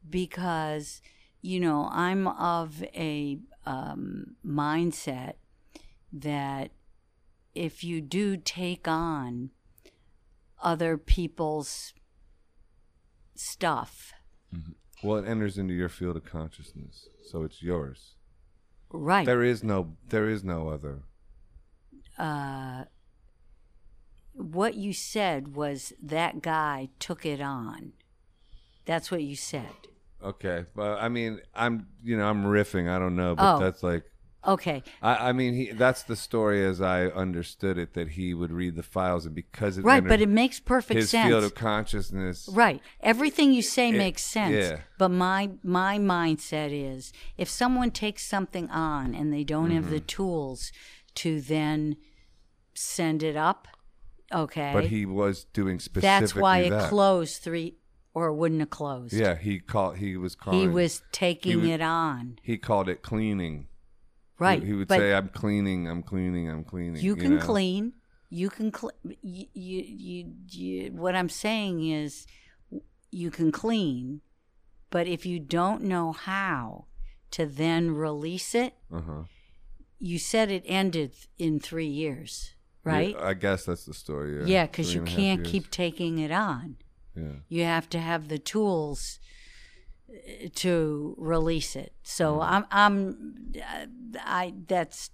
because, 0.09 1.01
you 1.49 1.61
know, 1.61 1.89
I'm 1.91 2.27
of 2.29 2.83
a 2.95 3.39
um, 3.65 4.37
mindset 4.47 5.35
that 6.13 6.71
if 7.55 7.83
you 7.83 8.03
do 8.03 8.37
take 8.37 8.87
on 8.87 9.49
other 10.63 10.99
people's 10.99 11.95
stuff, 13.35 14.13
Well, 15.03 15.17
it 15.19 15.27
enters 15.29 15.57
into 15.57 15.73
your 15.75 15.89
field 15.89 16.17
of 16.17 16.25
consciousness, 16.27 17.09
so 17.31 17.45
it's 17.45 17.63
yours. 17.63 18.17
right? 18.91 19.25
There 19.25 19.43
is 19.43 19.65
no, 19.65 19.97
there 20.11 20.29
is 20.29 20.45
no 20.45 20.69
other. 20.69 21.03
uh, 22.19 22.85
what 24.35 24.75
you 24.75 24.93
said 24.93 25.57
was 25.57 25.93
that 26.03 26.43
guy 26.43 26.91
took 26.99 27.25
it 27.27 27.41
on. 27.41 27.93
That's 28.85 29.11
what 29.11 29.23
you 29.23 29.35
said. 29.35 29.75
Okay, 30.23 30.67
but 30.75 30.99
I 31.01 31.09
mean, 31.09 31.41
I'm, 31.55 31.87
you 32.03 32.17
know, 32.17 32.27
I'm 32.29 32.45
riffing. 32.45 32.89
I 32.89 32.99
don't 32.99 33.15
know, 33.17 33.35
but 33.37 33.57
Oh. 33.57 33.59
that's 33.61 33.83
like, 33.83 34.05
Okay. 34.47 34.83
I, 35.03 35.29
I 35.29 35.33
mean, 35.33 35.53
he, 35.53 35.73
that's 35.73 36.05
the 36.05 36.15
story 36.17 36.65
as 36.65 36.81
I 36.81 37.07
understood 37.07 37.77
it. 37.77 37.95
That 37.95 38.11
he 38.11 38.33
would 38.35 38.53
read 38.53 38.77
the 38.77 38.83
files, 38.85 39.27
and 39.27 39.35
because 39.35 39.79
it 39.79 39.85
Right, 39.85 39.97
entered 39.99 40.09
but 40.09 40.21
it 40.21 40.29
makes 40.29 40.59
perfect 40.61 40.97
his 40.97 41.11
sense. 41.11 41.29
field 41.29 41.45
of 41.45 41.55
consciousness, 41.55 42.49
Right. 42.51 42.81
Everything 43.01 43.53
you 43.53 43.63
say 43.63 43.91
makes 43.93 44.25
sense. 44.25 44.55
yeah. 44.55 44.79
But 44.97 45.11
my 45.11 45.51
my 45.65 45.99
mindset 45.99 46.71
is 46.73 47.13
if 47.37 47.49
someone 47.49 47.91
takes 47.91 48.25
something 48.25 48.71
on 48.71 49.15
and 49.15 49.33
they 49.33 49.45
don't 49.45 49.71
have 49.71 49.85
Mm-hmm. 49.85 49.93
the 49.95 50.01
tools 50.01 50.73
to 51.17 51.41
then 51.41 51.97
send 52.75 53.23
it 53.25 53.37
up, 53.37 53.67
okay. 54.33 54.71
but 54.73 54.85
he 54.87 55.05
was 55.05 55.45
doing 55.53 55.79
specifically 55.81 56.21
that's 56.21 56.35
why 56.35 56.59
it 56.59 56.71
that. 56.71 56.89
closed 56.89 57.43
three 57.43 57.75
or 58.19 58.27
it 58.27 58.35
wouldn't 58.35 58.61
have 58.61 58.71
closed. 58.71 59.13
Yeah, 59.15 59.37
he 59.37 59.61
called. 59.61 59.99
He 59.99 60.17
was 60.17 60.35
calling. 60.35 60.61
He 60.61 60.67
was 60.67 61.03
taking 61.13 61.61
was- 61.61 61.69
it 61.71 61.81
on. 61.81 62.39
He 62.43 62.59
called 62.59 62.89
it 62.89 63.01
cleaning. 63.03 63.69
Right. 64.41 64.61
He, 64.61 64.69
he 64.69 64.73
would 64.75 64.89
say, 64.89 65.15
"I'm 65.15 65.29
cleaning. 65.29 65.89
I'm 65.89 66.03
cleaning. 66.03 66.51
I'm 66.51 66.65
cleaning." 66.65 67.01
you 67.03 67.15
can 67.17 67.37
know? 67.37 67.45
clean. 67.45 67.93
You 68.29 68.51
can 68.51 68.71
clean. 68.73 68.93
You, 69.23 69.47
you, 69.55 69.85
you, 69.87 70.33
you, 70.51 70.93
what 70.93 71.15
I'm 71.15 71.29
saying 71.29 71.89
is 71.89 72.27
you 73.11 73.31
can 73.31 73.53
clean, 73.53 74.21
but 74.91 75.07
if 75.07 75.25
you 75.25 75.39
don't 75.39 75.83
know 75.83 76.13
how 76.13 76.87
to 77.33 77.47
then 77.47 77.93
release 77.93 78.55
it, 78.55 78.75
Uh-huh. 78.93 79.23
you 79.99 80.19
said 80.19 80.51
it 80.51 80.65
ended 80.67 81.13
in 81.39 81.59
three 81.61 81.87
years, 81.87 82.55
right? 82.85 83.15
Yeah, 83.19 83.27
I 83.27 83.35
guess 83.35 83.65
that's 83.65 83.85
the 83.87 83.95
story. 83.95 84.39
Yeah. 84.41 84.47
Yeah, 84.47 84.67
because 84.67 84.89
Three 84.93 84.95
you 84.97 85.01
and 85.01 85.09
a 85.09 85.11
half 85.11 85.19
can't 85.19 85.45
keep 85.45 85.71
taking 85.71 86.19
it 86.19 86.31
on. 86.31 86.77
Yeah. 87.15 87.33
You 87.49 87.65
have 87.65 87.89
to 87.91 87.99
have 87.99 88.29
the 88.29 88.39
tools 88.39 89.19
uh, 90.11 90.49
to 90.57 91.15
release 91.19 91.75
it. 91.77 91.93
So 92.03 92.35
Mm-hmm. 92.39 92.55
I'm, 92.55 92.67
I'm, 92.71 93.53
uh, 93.57 93.87
I. 94.25 94.55
That's 94.67 95.11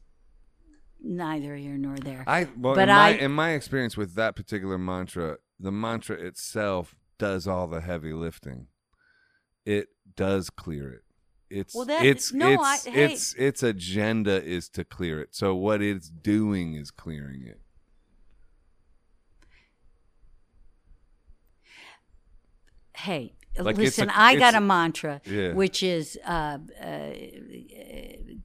neither 1.02 1.54
here 1.56 1.76
nor 1.76 1.96
there. 1.96 2.24
I 2.26 2.48
well, 2.56 2.74
But 2.74 2.88
in 2.88 2.94
my 2.94 3.08
I- 3.08 3.10
in 3.10 3.30
my 3.32 3.50
experience 3.52 3.96
with 3.96 4.14
that 4.14 4.36
particular 4.36 4.78
mantra, 4.78 5.38
the 5.58 5.72
mantra 5.72 6.16
itself 6.16 6.94
does 7.18 7.46
all 7.46 7.66
the 7.66 7.80
heavy 7.80 8.12
lifting. 8.12 8.66
It 9.64 9.88
does 10.16 10.50
clear 10.50 10.92
it. 10.92 11.00
It's 11.50 11.74
Well, 11.74 11.84
that- 11.86 12.04
it's 12.04 12.32
no, 12.32 12.52
it's 12.52 12.86
I- 12.86 12.90
hey. 12.90 13.12
its 13.12 13.34
its 13.34 13.62
agenda 13.62 14.42
is 14.42 14.68
to 14.70 14.84
clear 14.84 15.20
it. 15.20 15.34
So 15.34 15.54
what 15.54 15.80
it's 15.82 16.08
doing 16.10 16.74
is 16.74 16.90
clearing 16.90 17.46
it. 17.46 17.60
Hey 22.94 23.34
Like, 23.58 23.76
listen 23.76 24.08
a- 24.08 24.12
i 24.16 24.34
got 24.36 24.54
a 24.54 24.60
mantra 24.60 25.20
Yeah. 25.26 25.52
which 25.52 25.82
is 25.82 26.18
uh, 26.24 26.58
uh, 26.80 27.10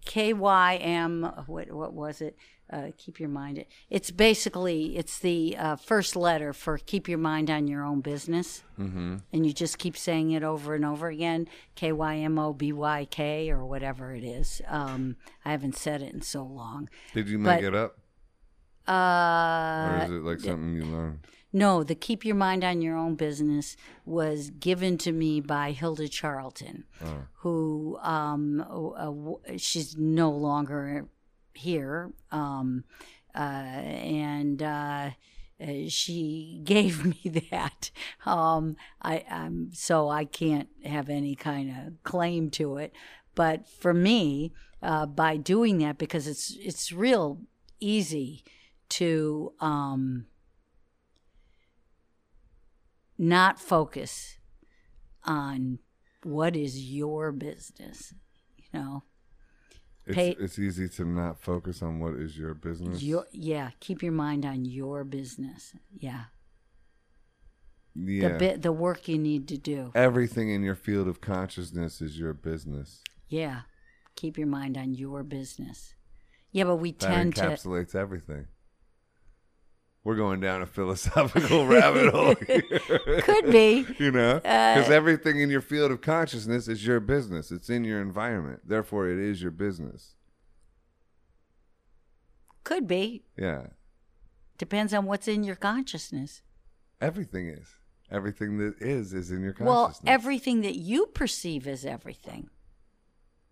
KYM, 0.06 1.48
what, 1.48 1.72
what 1.72 1.94
was 1.94 2.22
it? 2.22 2.38
Uh, 2.72 2.92
keep 2.98 3.19
your 3.19 3.30
mind. 3.30 3.66
It's 3.90 4.11
basically 4.11 4.95
it's 4.95 5.18
the 5.19 5.58
uh, 5.58 5.76
first 5.76 6.16
letter 6.16 6.53
for 6.53 6.78
keep 6.78 7.08
your 7.10 7.18
mind 7.18 7.50
on 7.50 7.68
your 7.68 7.84
own 7.84 8.02
business, 8.02 8.64
mm-hmm. 8.80 9.18
and 9.34 9.45
you 9.45 9.53
just 9.53 9.80
keep 9.80 9.98
saying 9.98 10.32
it 10.32 10.44
over 10.44 10.76
and 10.76 10.86
over 10.86 11.08
again. 11.08 11.48
K 11.74 11.92
Y 11.92 12.18
M 12.18 12.38
O 12.38 12.53
B 12.53 12.72
Y 12.72 13.06
K 13.10 13.50
or 13.50 13.66
whatever 13.66 14.14
it 14.14 14.24
is. 14.24 14.61
Um, 14.68 15.16
I 15.44 15.50
haven't 15.52 15.78
said 15.78 16.03
it 16.03 16.14
in 16.14 16.22
so 16.22 16.44
long. 16.44 16.90
Did 17.16 17.28
you 17.28 17.40
make 17.40 17.61
But- 17.61 17.64
it 17.64 17.74
up, 17.76 17.98
Uh, 18.88 19.90
or 19.92 20.03
is 20.06 20.11
it 20.11 20.24
like 20.24 20.40
something 20.40 20.74
you 20.74 20.86
learned? 20.86 21.26
No, 21.52 21.84
the 21.84 21.95
keep 21.95 22.24
your 22.24 22.36
mind 22.36 22.64
on 22.64 22.82
your 22.82 22.95
own 22.95 23.16
business 23.16 23.76
was 24.06 24.52
given 24.52 24.98
to 25.00 25.11
me 25.11 25.42
by 25.42 25.72
Hilda 25.72 26.08
Charlton, 26.08 26.84
who 27.38 27.98
um, 28.02 28.61
uh, 28.95 29.58
she's 29.58 29.98
no 29.98 30.30
longer 30.30 31.08
here, 31.56 32.11
um, 32.32 32.84
uh, 33.34 33.40
and 33.40 34.61
uh, 34.61 35.10
uh, 35.60 35.74
she 35.88 36.61
gave 36.64 37.03
me 37.03 37.42
that. 37.52 37.90
Um, 38.28 38.76
I, 39.02 39.26
I'm 39.30 39.72
so 39.74 40.08
I 40.08 40.26
can't 40.26 40.69
have 40.86 41.10
any 41.10 41.36
kind 41.36 41.72
of 41.72 42.03
claim 42.03 42.52
to 42.52 42.78
it, 42.78 42.94
but 43.34 43.68
for 43.68 43.94
me, 43.94 44.53
uh, 44.84 45.08
by 45.08 45.36
doing 45.38 45.80
that, 45.80 45.98
because 45.98 46.28
it's 46.28 46.56
it's 46.60 46.92
real 46.92 47.40
easy 47.80 48.44
to. 48.90 49.53
Um, 49.60 50.28
not 53.22 53.59
focus 53.59 54.38
on 55.25 55.77
what 56.23 56.56
is 56.56 56.89
your 56.91 57.31
business 57.33 58.14
you 58.57 58.65
know 58.73 59.03
It's, 60.06 60.15
Pay- 60.15 60.35
it's 60.39 60.57
easy 60.57 60.88
to 60.89 61.06
not 61.06 61.39
focus 61.39 61.81
on 61.83 61.99
what 61.99 62.14
is 62.15 62.38
your 62.38 62.53
business. 62.53 63.03
your 63.03 63.25
yeah 63.33 63.72
keep 63.81 64.01
your 64.01 64.14
mind 64.14 64.45
on 64.45 64.64
your 64.65 65.03
business 65.03 65.75
yeah 65.93 66.23
yeah. 67.95 68.30
the 68.30 68.38
bit 68.39 68.61
the 68.61 68.72
work 68.72 69.07
you 69.07 69.17
need 69.17 69.48
to 69.49 69.57
do 69.57 69.91
Everything 69.93 70.49
in 70.49 70.64
your 70.64 70.75
field 70.75 71.07
of 71.07 71.19
consciousness 71.22 72.01
is 72.01 72.17
your 72.17 72.33
business. 72.33 73.03
yeah 73.27 73.61
keep 74.15 74.38
your 74.38 74.48
mind 74.48 74.77
on 74.77 74.93
your 74.93 75.23
business 75.23 75.93
yeah 76.51 76.64
but 76.64 76.77
we 76.77 76.91
That 76.93 77.01
tend 77.01 77.35
to 77.35 77.41
encapsulates 77.41 77.95
everything. 77.95 78.48
We're 80.03 80.16
going 80.16 80.40
down 80.40 80.61
a 80.61 80.66
philosophical 80.66 81.68
rabbit 81.68 82.14
hole 82.14 82.36
here. 82.48 83.22
could 83.22 83.52
be 83.52 83.86
you 84.00 84.11
know, 84.11 84.38
Uh, 84.38 84.76
because 84.76 84.90
everything 84.90 85.40
in 85.42 85.50
your 85.50 85.61
field 85.61 85.92
of 85.92 86.02
consciousness 86.02 86.68
is 86.68 86.86
your 86.86 87.00
business. 87.00 87.52
It's 87.52 87.69
in 87.69 87.84
your 87.84 88.02
environment. 88.02 88.61
Therefore, 88.66 89.08
it 89.10 89.19
is 89.19 89.42
your 89.42 89.52
business. 89.52 90.16
could 92.64 92.88
be 92.88 93.24
Yeah, 93.38 93.68
depends 94.58 94.94
on 94.94 95.06
what's 95.06 95.28
in 95.28 95.44
your 95.44 95.56
consciousness 95.56 96.42
everything 97.02 97.48
is. 97.48 97.68
Everything 98.11 98.58
that 98.58 98.82
is 98.82 99.14
is 99.14 99.30
in 99.32 99.42
your 99.42 99.53
consciousness. 99.53 99.68
well 99.68 99.86
consciousness. 99.88 100.10
everything 100.11 100.61
that 100.61 100.76
you 100.76 101.06
perceive 101.08 101.68
is 101.68 101.86
everything 101.86 102.50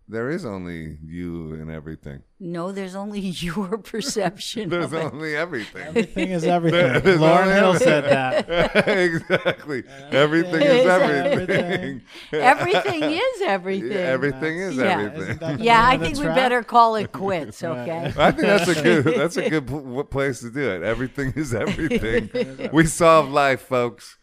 there 0.09 0.29
is 0.29 0.45
only 0.45 0.97
you 1.05 1.53
and 1.53 1.69
everything. 1.69 2.21
no 2.39 2.71
there's 2.71 2.95
only 2.95 3.19
your 3.47 3.77
perception 3.77 4.69
There's 4.69 4.85
of 4.85 4.93
it. 4.93 5.13
only 5.13 5.35
everything. 5.35 5.83
Everything 5.87 6.29
is 6.29 6.43
everything. 6.57 7.03
There's 7.03 7.19
Lauryn 7.19 7.53
Hill 7.55 7.73
everything. 7.73 7.87
said 7.87 8.03
that. 8.05 8.87
exactly. 8.87 9.83
Everything 10.11 10.61
is 10.61 10.81
is 10.81 10.85
everything. 10.85 11.49
everything. 11.49 12.01
everything 12.31 13.03
is 13.03 13.41
everything. 13.41 13.91
Yeah, 13.91 13.97
everything 13.97 14.59
is 14.59 14.75
Yeah. 14.77 14.83
everything. 14.83 15.21
Isn't 15.21 15.39
that 15.39 15.57
the 15.57 15.63
yeah, 15.63 15.87
I 15.87 15.97
think 15.97 16.17
we 16.17 16.23
track? 16.23 16.35
better 16.35 16.63
call 16.63 16.95
it 16.95 17.11
quits, 17.11 17.63
okay? 17.63 18.13
I 18.17 18.31
think 18.31 18.47
that's 18.47 18.67
a 18.69 18.81
good 18.81 19.03
that's 19.05 19.37
a 19.37 19.49
good 19.49 19.67
pl- 19.67 20.03
place 20.05 20.39
to 20.41 20.49
do 20.51 20.69
it. 20.69 20.83
Everything 20.83 21.33
is 21.35 21.53
everything. 21.53 22.69
we 22.71 22.85
solve 22.85 23.29
life, 23.29 23.61
folks. 23.61 24.17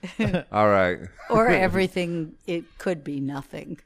All 0.51 0.69
right. 0.69 0.99
or 1.31 1.49
everything, 1.49 2.35
it 2.47 2.65
could 2.79 3.03
be 3.05 3.21
nothing. 3.21 3.81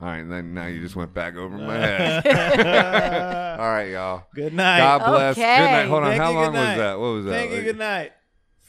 All 0.00 0.06
right, 0.08 0.18
and 0.20 0.32
then 0.32 0.54
now 0.54 0.66
you 0.66 0.80
just 0.80 0.96
went 0.96 1.12
back 1.12 1.36
over 1.36 1.56
my 1.58 1.74
head. 1.78 2.26
All 3.60 3.68
right, 3.68 3.90
y'all. 3.90 4.24
Good 4.34 4.54
night. 4.54 4.78
God 4.78 4.98
bless. 5.10 5.36
Okay. 5.38 5.56
Good 5.58 5.64
night. 5.70 5.86
Hold 5.88 6.02
on. 6.04 6.08
Thank 6.10 6.22
How 6.22 6.30
you, 6.30 6.36
long 6.36 6.44
good 6.46 6.52
was 6.58 6.68
night. 6.68 6.76
that? 6.78 6.98
What 6.98 7.06
was 7.08 7.24
that? 7.26 7.30
Thank 7.32 7.50
you. 7.50 7.56
Like 7.56 7.64
Good 7.66 7.78
night. 7.78 8.12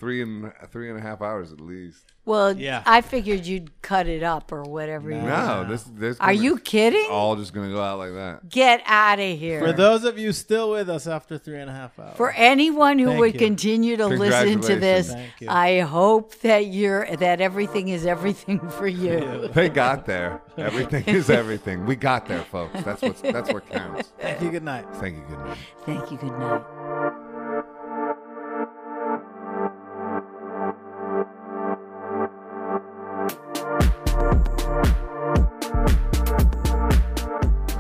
Three 0.02 0.24
and 0.24 0.52
three 0.72 0.90
and 0.90 0.98
a 0.98 1.02
half 1.02 1.22
hours 1.22 1.54
at 1.54 1.62
least. 1.62 2.12
Well, 2.26 2.58
Yeah. 2.58 2.82
I 2.88 3.02
figured 3.02 3.46
you'd 3.46 3.70
cut 3.84 4.08
it 4.08 4.24
up 4.24 4.52
or 4.52 4.64
whatever. 4.64 5.12
you 5.12 5.22
No, 5.22 5.64
this 5.70 5.84
this. 5.84 6.20
Are 6.20 6.34
you 6.34 6.58
kidding? 6.58 7.06
all 7.12 7.36
just 7.36 7.54
gonna 7.54 7.70
go 7.72 7.80
out 7.84 8.00
like 8.00 8.14
that? 8.14 8.50
Get 8.50 8.82
out 8.88 9.20
of 9.20 9.38
here. 9.38 9.60
For 9.60 9.74
those 9.74 10.04
of 10.04 10.18
you 10.18 10.32
still 10.32 10.72
with 10.72 10.90
us 10.90 11.06
after 11.06 11.38
three 11.38 11.60
and 11.60 11.70
a 11.70 11.74
half 11.74 12.00
hours. 12.00 12.18
For 12.18 12.32
anyone 12.32 12.98
who 12.98 13.10
Thank 13.10 13.20
would 13.20 13.34
you. 13.36 13.40
continue 13.40 13.96
to 13.98 14.08
listen 14.08 14.62
to 14.62 14.76
this, 14.76 15.10
Congratulations. 15.10 15.14
Thank 15.14 15.42
you. 15.42 15.48
I 15.52 15.80
hope 15.82 16.34
that 16.40 16.66
you're 16.66 17.06
that 17.18 17.40
everything 17.40 17.90
is 17.90 18.08
everything 18.08 18.58
for 18.80 18.88
you. 18.88 19.50
They 19.54 19.70
got 19.70 20.08
there. 20.08 20.42
Everything 20.58 21.04
is 21.06 21.30
everything. 21.30 21.86
We 21.86 21.96
got 21.96 22.26
there, 22.28 22.42
folks. 22.46 22.82
That's 22.82 23.04
what 23.04 23.18
that's 23.22 23.54
what 23.54 23.70
counts. 23.70 24.14
Thank 24.20 24.42
you. 24.42 24.50
Good 24.50 24.64
night. 24.64 24.86
Thank 24.96 25.18
you. 25.18 25.24
Good 25.30 25.46
night. 25.46 25.58
Thank 25.86 26.10
you. 26.12 26.18
Good 26.18 26.40
night. 26.40 27.14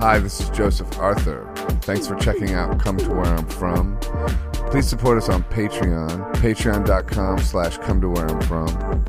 Hi, 0.01 0.17
this 0.17 0.41
is 0.41 0.49
Joseph 0.49 0.97
Arthur. 0.97 1.47
Thanks 1.83 2.07
for 2.07 2.15
checking 2.15 2.55
out 2.55 2.79
Come 2.79 2.97
to 2.97 3.09
Where 3.11 3.23
I'm 3.23 3.45
From. 3.45 3.99
Please 4.71 4.87
support 4.87 5.19
us 5.19 5.29
on 5.29 5.43
Patreon, 5.43 6.33
patreon.com 6.37 7.37
slash 7.37 7.77
come 7.77 8.01
to 8.01 8.09
where 8.09 8.25
I'm 8.25 8.41
from. 8.41 9.05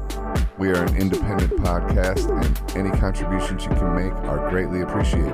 We 0.59 0.69
are 0.69 0.85
an 0.85 0.95
independent 0.95 1.55
podcast, 1.63 2.29
and 2.29 2.77
any 2.77 2.91
contributions 2.99 3.65
you 3.65 3.71
can 3.71 3.95
make 3.95 4.13
are 4.13 4.51
greatly 4.51 4.83
appreciated. 4.83 5.33